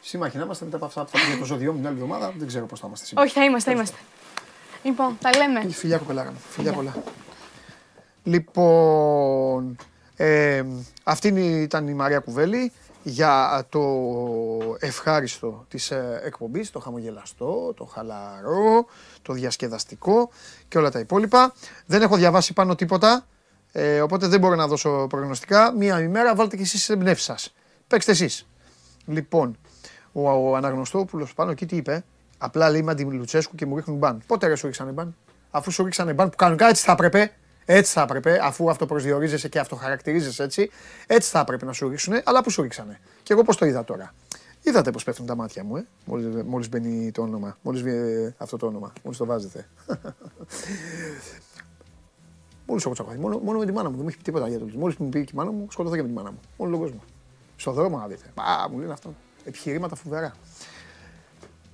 Σύμμαχοι 0.00 0.36
να 0.36 0.44
είμαστε 0.44 0.64
μετά 0.64 0.76
από 0.76 0.84
αυτά 0.86 1.04
που 1.04 1.08
θα 1.10 1.18
πούμε 1.18 1.30
για 1.30 1.38
το 1.38 1.44
ζώδιο 1.44 1.72
μου 1.72 1.78
την 1.78 1.86
άλλη 1.86 1.96
εβδομάδα. 1.96 2.32
Δεν 2.36 2.46
ξέρω 2.46 2.66
πώς 2.66 2.80
θα 2.80 2.86
είμαστε 2.86 3.06
σύμμαχοι. 3.06 3.28
Όχι, 3.28 3.38
θα 3.38 3.44
είμαστε, 3.44 3.70
θα 3.70 3.76
είμαστε. 3.76 3.96
Λοιπόν, 4.82 5.18
τα 5.20 5.30
λέμε. 5.36 5.68
Φιλιά 5.70 5.98
κοπελάρα 5.98 6.30
μου. 6.30 6.38
Φιλιά 6.48 6.72
πολλά. 6.72 6.94
Λοιπόν, 8.22 9.76
ε, 10.16 10.64
αυτή 11.04 11.28
ήταν 11.62 11.88
η 11.88 11.94
Μαρία 11.94 12.18
Κουβέλη 12.18 12.72
για 13.02 13.66
το 13.68 13.82
ευχάριστο 14.78 15.64
της 15.68 15.90
ε, 15.90 16.20
εκπομπής, 16.24 16.70
το 16.70 16.78
χαμογελαστό, 16.78 17.74
το 17.76 17.84
χαλαρό, 17.84 18.86
το 19.22 19.32
διασκεδαστικό 19.32 20.30
και 20.68 20.78
όλα 20.78 20.90
τα 20.90 20.98
υπόλοιπα. 20.98 21.54
Δεν 21.86 22.02
έχω 22.02 22.16
διαβάσει 22.16 22.52
πάνω 22.52 22.74
τίποτα, 22.74 23.26
ε, 23.72 24.00
οπότε 24.00 24.26
δεν 24.26 24.40
μπορώ 24.40 24.54
να 24.54 24.66
δώσω 24.66 25.06
προγνωστικά. 25.08 25.72
Μία 25.72 26.00
ημέρα 26.00 26.34
βάλτε 26.34 26.56
και 26.56 26.62
εσείς 26.62 26.78
τις 26.78 26.88
εμπνεύσεις 26.88 27.24
σας. 27.24 27.54
Παίξτε 27.86 28.10
εσείς. 28.10 28.46
Λοιπόν, 29.06 29.56
ο, 30.12 30.30
ο 30.30 30.56
Αναγνωστόπουλος 30.56 31.34
πάνω 31.34 31.50
εκεί 31.50 31.66
τι 31.66 31.76
είπε, 31.76 32.04
απλά 32.38 32.70
λέει 32.70 32.82
με 32.82 32.94
Λουτσέσκου 33.02 33.54
και 33.54 33.66
μου 33.66 33.76
ρίχνουν 33.76 33.98
μπαν. 33.98 34.22
Πότε 34.26 34.46
ρε 34.46 34.54
σου 34.54 34.66
ρίξανε 34.66 34.90
μπαν, 34.90 35.16
αφού 35.50 35.70
σου 35.70 35.84
ρίξανε 35.84 36.12
μπαν 36.12 36.30
που 36.30 36.36
κανονικά 36.36 36.68
έτσι 36.68 36.84
θα 36.84 36.92
έπρεπε, 36.92 37.32
έτσι 37.64 37.92
θα 37.92 38.02
έπρεπε, 38.02 38.38
αφού 38.42 38.70
αυτοπροσδιορίζεσαι 38.70 39.48
και 39.48 39.58
αυτοχαρακτηρίζεσαι 39.58 40.42
έτσι, 40.42 40.70
έτσι 41.06 41.30
θα 41.30 41.38
έπρεπε 41.38 41.64
να 41.64 41.72
σου 41.72 41.88
ρίξουν, 41.88 42.14
αλλά 42.24 42.42
που 42.42 42.50
σου 42.50 42.62
ρίξανε. 42.62 43.00
Και 43.22 43.32
εγώ 43.32 43.42
πώς 43.42 43.56
το 43.56 43.66
είδα 43.66 43.84
τώρα. 43.84 44.14
Είδατε 44.62 44.90
πώς 44.90 45.04
πέφτουν 45.04 45.26
τα 45.26 45.34
μάτια 45.34 45.64
μου, 45.64 45.76
ε, 45.76 45.86
μόλις, 46.04 46.42
μόλις 46.44 46.68
μπαίνει 46.68 47.10
το 47.10 47.22
όνομα, 47.22 47.56
μόλις 47.62 47.82
βγει 47.82 48.34
αυτό 48.36 48.56
το 48.56 48.66
όνομα, 48.66 48.92
μόλις 49.02 49.18
το 49.18 49.24
βάζετε. 49.24 49.68
Μόλις 52.70 52.84
έχω 52.84 52.94
τσακωθεί, 52.94 53.18
μόνο, 53.18 53.38
μόνο 53.38 53.58
με 53.58 53.66
τη 53.66 53.72
μάνα 53.72 53.88
μου, 53.88 53.94
δεν 53.94 54.02
μου 54.02 54.08
έχει 54.08 54.16
πει 54.16 54.22
τίποτα 54.22 54.48
για 54.48 54.58
το 54.58 54.66
Μόλις 54.74 54.96
μου 54.96 55.08
πει 55.08 55.24
και 55.24 55.30
η 55.34 55.36
μάνα 55.36 55.50
μου, 55.50 55.66
σκοτωθώ 55.70 55.96
και 55.96 56.02
με 56.02 56.08
τη 56.08 56.14
μάνα 56.14 56.30
μου. 56.30 56.40
Όλο 56.56 56.70
τον 56.70 56.80
κόσμο. 56.80 57.00
Στον 57.56 57.74
δρόμο 57.74 57.98
να 57.98 58.06
δείτε. 58.06 58.24
Α, 58.34 58.68
μου 58.70 58.78
λένε 58.78 58.92
αυτό. 58.92 59.14
Επιχειρήματα 59.44 59.96
φοβερά. 59.96 60.34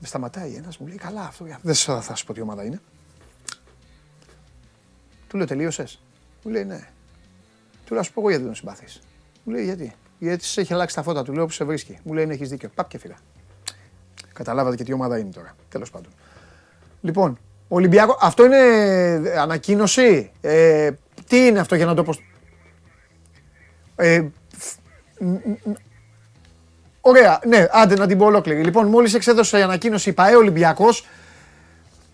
Με 0.05 0.11
σταματάει 0.11 0.55
ένας, 0.55 0.79
μου 0.79 0.87
λέει 0.87 0.97
καλά 0.97 1.21
αυτό. 1.23 1.45
για- 1.47 1.59
Δεν 1.63 1.75
θα, 1.75 2.01
θα 2.01 2.15
σου 2.15 2.25
πω 2.27 2.33
τι 2.33 2.41
ομάδα 2.41 2.65
είναι. 2.65 2.81
Του 5.29 5.37
λέω 5.37 5.47
τελείωσες. 5.47 6.03
Μου 6.43 6.51
λέει 6.51 6.65
ναι. 6.65 6.89
Του 7.87 7.93
λέω 7.93 8.01
α 8.01 8.05
σου 8.05 8.13
πω 8.13 8.21
εγώ 8.21 8.29
γιατί 8.31 8.45
τον 8.45 8.55
συμπαθείς. 8.55 9.01
Μου 9.45 9.53
λέει 9.53 9.65
γιατί. 9.65 9.95
Γιατί 10.19 10.45
σε 10.45 10.61
έχει 10.61 10.73
αλλάξει 10.73 10.95
τα 10.95 11.03
φώτα 11.03 11.23
του. 11.23 11.33
Λέω 11.33 11.45
που 11.47 11.53
σε 11.53 11.65
βρίσκει. 11.65 11.99
Μου 12.03 12.13
λέει 12.13 12.27
ναι, 12.27 12.35
έχεις 12.35 12.49
δίκιο. 12.49 12.69
Παπ 12.75 12.89
και 12.89 12.99
φύγα. 12.99 13.15
Καταλάβατε 14.33 14.77
και 14.77 14.85
τι 14.85 14.93
ομάδα 14.93 15.19
είναι 15.19 15.31
τώρα. 15.31 15.57
Τέλος 15.69 15.91
πάντων. 15.91 16.13
Λοιπόν, 17.01 17.39
Ολυμπιακό. 17.69 18.19
Αυτό 18.21 18.45
είναι 18.45 18.59
ανακοίνωση. 19.39 20.31
Ε, 20.41 20.91
τι 21.29 21.47
είναι 21.47 21.59
αυτό 21.61 21.75
για 21.75 21.87
να 21.87 21.95
το 21.95 22.03
πω. 22.03 22.15
Ε, 23.97 24.25
φ- 24.57 24.79
ν- 25.19 25.59
ν- 25.65 25.77
Ωραία, 27.07 27.41
ναι, 27.47 27.67
άντε 27.71 27.95
να 27.95 28.07
την 28.07 28.19
πω 28.19 28.25
ολόκληρη. 28.25 28.63
Λοιπόν, 28.63 28.87
μόλις 28.87 29.15
εξέδωσε 29.15 29.59
η 29.59 29.63
ανακοίνωση 29.63 30.09
η 30.09 30.13
ΠαΕ 30.13 30.37
Ολυμπιακός, 30.37 31.07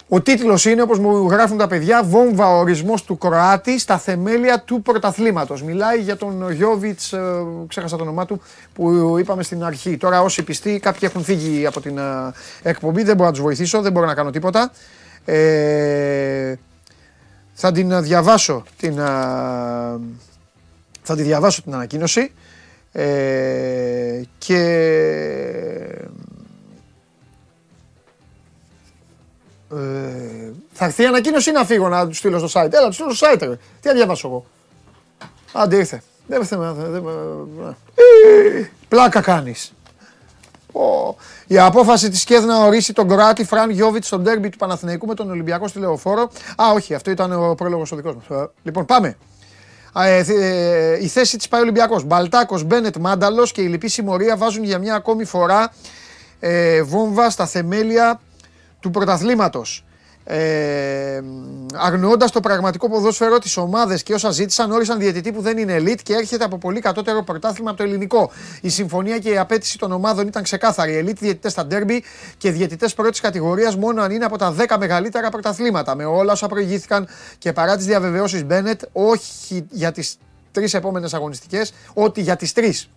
Ο 0.09 0.21
τίτλος 0.21 0.65
είναι, 0.65 0.83
όπως 0.83 0.99
μου 0.99 1.29
γράφουν 1.29 1.59
τα 1.59 1.67
παιδιά, 1.67 2.03
Βόμβα 2.05 2.47
ορισμός 2.47 3.05
του 3.05 3.19
Κροάτη 3.19 3.79
στα 3.79 3.99
θεμέλια 3.99 4.61
του 4.61 4.83
πρωταθλήματος. 4.83 5.63
Μιλάει 5.63 5.99
για 5.99 6.17
τον 6.17 6.51
Γιώβιτς, 6.51 7.13
ε, 7.13 7.45
ξέχασα 7.69 7.97
το 7.97 8.03
όνομά 8.03 8.27
του, 8.27 8.43
που 8.73 9.17
είπαμε 9.19 9.43
στην 9.43 9.65
αρχή. 9.65 9.97
Τώρα, 9.97 10.23
όσοι 10.23 10.43
πιστοί, 10.43 10.79
κάποιοι 10.79 11.01
έχουν 11.03 11.25
φύγει 11.25 11.67
από 11.67 11.81
την 11.81 11.99
ε, 11.99 12.03
εκπομπή, 12.63 13.03
δεν 13.03 13.17
μπορώ 13.17 13.29
να 13.29 13.35
τους 13.35 13.43
βοηθήσω, 13.43 13.81
δεν 13.81 13.93
μπορώ 13.93 14.07
να 14.07 14.15
κάνω 14.15 14.31
τίποτα. 14.31 14.73
Ε, 15.25 16.55
θα 17.53 17.73
την 17.73 18.03
διαβάσω 18.03 18.65
την, 18.77 18.99
ε, 18.99 19.03
θα 21.03 21.17
τη 21.17 21.23
διαβάσω 21.23 21.63
την 21.63 21.75
ανακοίνωση 21.75 22.33
ε, 22.93 24.23
και 24.39 24.59
ε, 29.73 30.53
θα 30.73 30.85
έρθει 30.85 31.03
η 31.03 31.07
ανακοίνωση 31.07 31.51
ή 31.51 31.53
να 31.53 31.65
φύγω 31.65 31.89
να 31.89 32.07
τους 32.07 32.19
στείλω 32.19 32.39
στο 32.49 32.61
site. 32.61 32.73
Έλα, 32.73 32.87
τους 32.87 32.95
στείλω 32.95 33.15
στο 33.15 33.27
site. 33.33 33.41
Ρε. 33.41 33.59
Τι 33.81 33.89
να 33.89 33.93
διαβάσω 33.93 34.29
εγώ. 34.29 34.47
Άντε 35.53 35.77
ήρθε. 35.77 36.03
Δεν 36.27 36.45
θέμα. 36.45 36.77
Πλάκα 38.89 39.21
κάνεις. 39.21 39.73
Η 41.47 41.59
απόφαση 41.59 42.09
της 42.09 42.25
ΚΕΔ 42.25 42.45
να 42.45 42.65
ορίσει 42.65 42.93
τον 42.93 43.09
Κροάτι 43.09 43.45
Φραν 43.45 43.71
Γιώβιτ 43.71 44.05
στο 44.05 44.19
ντέρμπι 44.19 44.49
του 44.49 44.59
Παναθηναϊκού 44.59 45.07
με 45.07 45.15
τον 45.15 45.31
Ολυμπιακό 45.31 45.69
στη 45.69 45.79
Λεωφόρο. 45.79 46.31
Α, 46.63 46.73
όχι, 46.75 46.95
αυτό 46.95 47.11
ήταν 47.11 47.51
ο 47.51 47.55
πρόλογος 47.55 47.93
ο 47.93 47.97
δικός 47.97 48.15
μας. 48.15 48.49
Λοιπόν, 48.63 48.85
πάμε. 48.85 49.17
Ε, 49.95 50.25
ε, 50.29 51.03
η 51.03 51.07
θέση 51.07 51.37
της 51.37 51.49
πάει 51.49 51.61
Ολυμπιακός. 51.61 52.05
Μπαλτάκος, 52.05 52.65
Μπένετ, 52.65 52.97
Μάνταλος 52.97 53.53
και 53.53 53.63
η 53.63 53.67
λυπή 53.67 53.89
συμμορία 53.89 54.37
βάζουν 54.37 54.65
για 54.65 54.79
μια 54.79 54.95
ακόμη 54.95 55.25
φορά 55.25 55.73
ε, 56.41 56.83
βόμβα 56.83 57.31
στα 57.31 57.47
θεμέλια 57.47 58.21
του 58.81 58.91
πρωταθλήματος. 58.91 59.85
Ε, 60.25 61.21
Αγνοώντας 61.75 62.31
το 62.31 62.41
πραγματικό 62.41 62.89
ποδόσφαιρο, 62.91 63.39
τις 63.39 63.57
ομάδες 63.57 64.03
και 64.03 64.15
όσα 64.15 64.31
ζήτησαν, 64.31 64.71
όρισαν 64.71 64.99
διαιτητή 64.99 65.33
που 65.33 65.41
δεν 65.41 65.59
είναι 65.59 65.77
elite 65.79 66.01
και 66.03 66.15
έρχεται 66.15 66.45
από 66.45 66.59
πολύ 66.59 66.81
κατώτερο 66.81 67.23
πρωτάθλημα 67.23 67.71
από 67.71 67.79
το 67.79 67.85
ελληνικό. 67.85 68.31
Η 68.61 68.69
συμφωνία 68.69 69.19
και 69.19 69.31
η 69.31 69.39
απέτηση 69.39 69.79
των 69.79 69.93
ομάδων 69.93 70.27
ήταν 70.27 70.43
ξεκάθαρη. 70.43 71.05
Elite 71.05 71.19
διαιτητές 71.19 71.53
στα 71.53 71.67
ντέρμπι 71.67 72.05
και 72.37 72.51
διαιτητές 72.51 72.95
πρώτης 72.95 73.21
κατηγορίας 73.21 73.77
μόνο 73.77 74.03
αν 74.03 74.11
είναι 74.11 74.25
από 74.25 74.39
τα 74.39 74.55
10 74.59 74.77
μεγαλύτερα 74.79 75.31
πρωταθλήματα. 75.31 75.95
Με 75.95 76.05
όλα 76.05 76.33
όσα 76.33 76.47
προηγήθηκαν 76.47 77.09
και 77.39 77.53
παρά 77.53 77.77
τις 77.77 77.87
διαβεβαιώσεις 77.87 78.45
Μπένετ, 78.45 78.81
όχι 78.93 79.67
για 79.71 79.93
τις 79.93 80.17
τρεις 80.53 80.75
επόμενες 80.75 81.15
αγωνιστικές, 81.15 81.73
ότι 81.95 82.21
για 82.21 82.37
τις 82.37 82.53
τρεις 82.53 82.89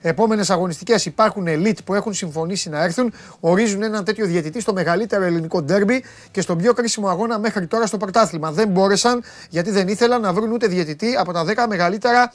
επόμενες 0.00 0.50
αγωνιστικές 0.50 1.06
υπάρχουν 1.06 1.46
elite 1.48 1.84
που 1.84 1.94
έχουν 1.94 2.14
συμφωνήσει 2.14 2.68
να 2.68 2.82
έρθουν, 2.82 3.12
ορίζουν 3.40 3.82
έναν 3.82 4.04
τέτοιο 4.04 4.26
διαιτητή 4.26 4.60
στο 4.60 4.72
μεγαλύτερο 4.72 5.24
ελληνικό 5.24 5.62
ντέρμπι 5.62 6.04
και 6.30 6.40
στον 6.40 6.58
πιο 6.58 6.72
κρίσιμο 6.72 7.08
αγώνα 7.08 7.38
μέχρι 7.38 7.66
τώρα 7.66 7.86
στο 7.86 7.96
πρωτάθλημα. 7.96 8.52
Δεν 8.52 8.68
μπόρεσαν 8.68 9.22
γιατί 9.48 9.70
δεν 9.70 9.88
ήθελαν 9.88 10.20
να 10.20 10.32
βρουν 10.32 10.52
ούτε 10.52 10.66
διαιτητή 10.66 11.16
από 11.16 11.32
τα 11.32 11.44
10 11.46 11.66
μεγαλύτερα 11.68 12.32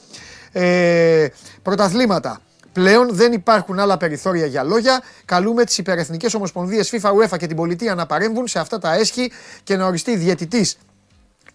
ε, 0.52 1.26
πρωταθλήματα. 1.62 2.40
Πλέον 2.72 3.08
δεν 3.14 3.32
υπάρχουν 3.32 3.78
άλλα 3.78 3.96
περιθώρια 3.96 4.46
για 4.46 4.62
λόγια. 4.62 5.02
Καλούμε 5.24 5.64
τις 5.64 5.78
υπερεθνικές 5.78 6.34
ομοσπονδίες 6.34 6.90
FIFA, 6.92 7.10
UEFA 7.10 7.36
και 7.38 7.46
την 7.46 7.56
πολιτεία 7.56 7.94
να 7.94 8.06
παρέμβουν 8.06 8.46
σε 8.46 8.58
αυτά 8.58 8.78
τα 8.78 8.94
έσχη 8.94 9.32
και 9.64 9.76
να 9.76 9.86
οριστεί 9.86 10.16
διαιτητής 10.16 10.76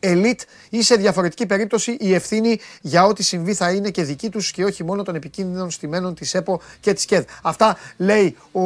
elite 0.04 0.42
ή 0.70 0.84
σε 0.84 0.96
διαφορετική 0.96 1.46
περίπτωση 1.46 1.98
η 2.00 2.14
ευθύνη 2.14 2.60
για 2.82 3.06
ό,τι 3.06 3.24
συμβεί 3.24 3.54
θα 3.54 3.72
είναι 3.72 3.90
και 3.90 4.04
δική 4.04 4.30
τους 4.30 4.52
και 4.52 4.64
όχι 4.64 4.84
μόνο 4.84 5.04
των 5.04 5.16
επικίνδυνων 5.16 5.72
στημένων 5.72 6.16
της 6.16 6.34
ΕΠΟ 6.34 6.62
και 6.80 6.94
της 6.94 7.06
ΚΕΔ. 7.06 7.24
Αυτά 7.42 7.78
λέει 7.98 8.38
ο 8.52 8.62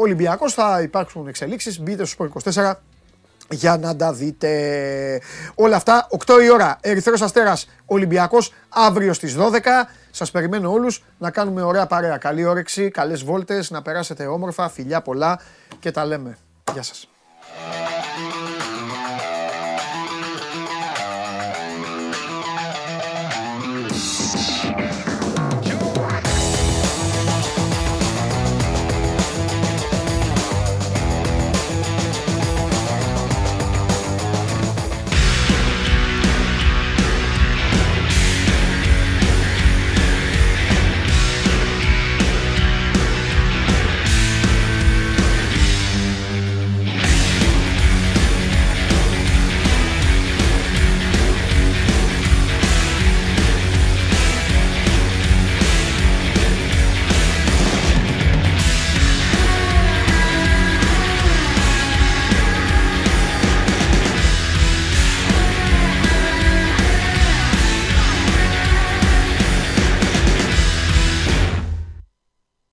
Ολυμπιακός, 0.00 0.54
θα 0.54 0.80
υπάρξουν 0.82 1.28
εξελίξεις, 1.28 1.80
μπείτε 1.80 2.04
στο 2.04 2.24
24 2.24 2.72
για 3.50 3.76
να 3.76 3.96
τα 3.96 4.12
δείτε. 4.12 5.20
Όλα 5.54 5.76
αυτά, 5.76 6.06
8 6.26 6.42
η 6.44 6.50
ώρα, 6.50 6.78
Ερυθρός 6.80 7.22
Αστέρας, 7.22 7.68
Ολυμπιακός, 7.86 8.52
αύριο 8.68 9.12
στις 9.12 9.34
12. 9.34 9.88
Σας 10.10 10.30
περιμένω 10.30 10.72
όλους 10.72 11.04
να 11.18 11.30
κάνουμε 11.30 11.62
ωραία 11.62 11.86
παρέα. 11.86 12.16
Καλή 12.16 12.44
όρεξη, 12.44 12.90
καλές 12.90 13.24
βόλτες, 13.24 13.70
να 13.70 13.82
περάσετε 13.82 14.26
όμορφα, 14.26 14.68
φιλιά 14.68 15.02
πολλά 15.02 15.40
και 15.80 15.90
τα 15.90 16.04
λέμε. 16.04 16.38
Γεια 16.72 16.82
σας. 16.82 17.08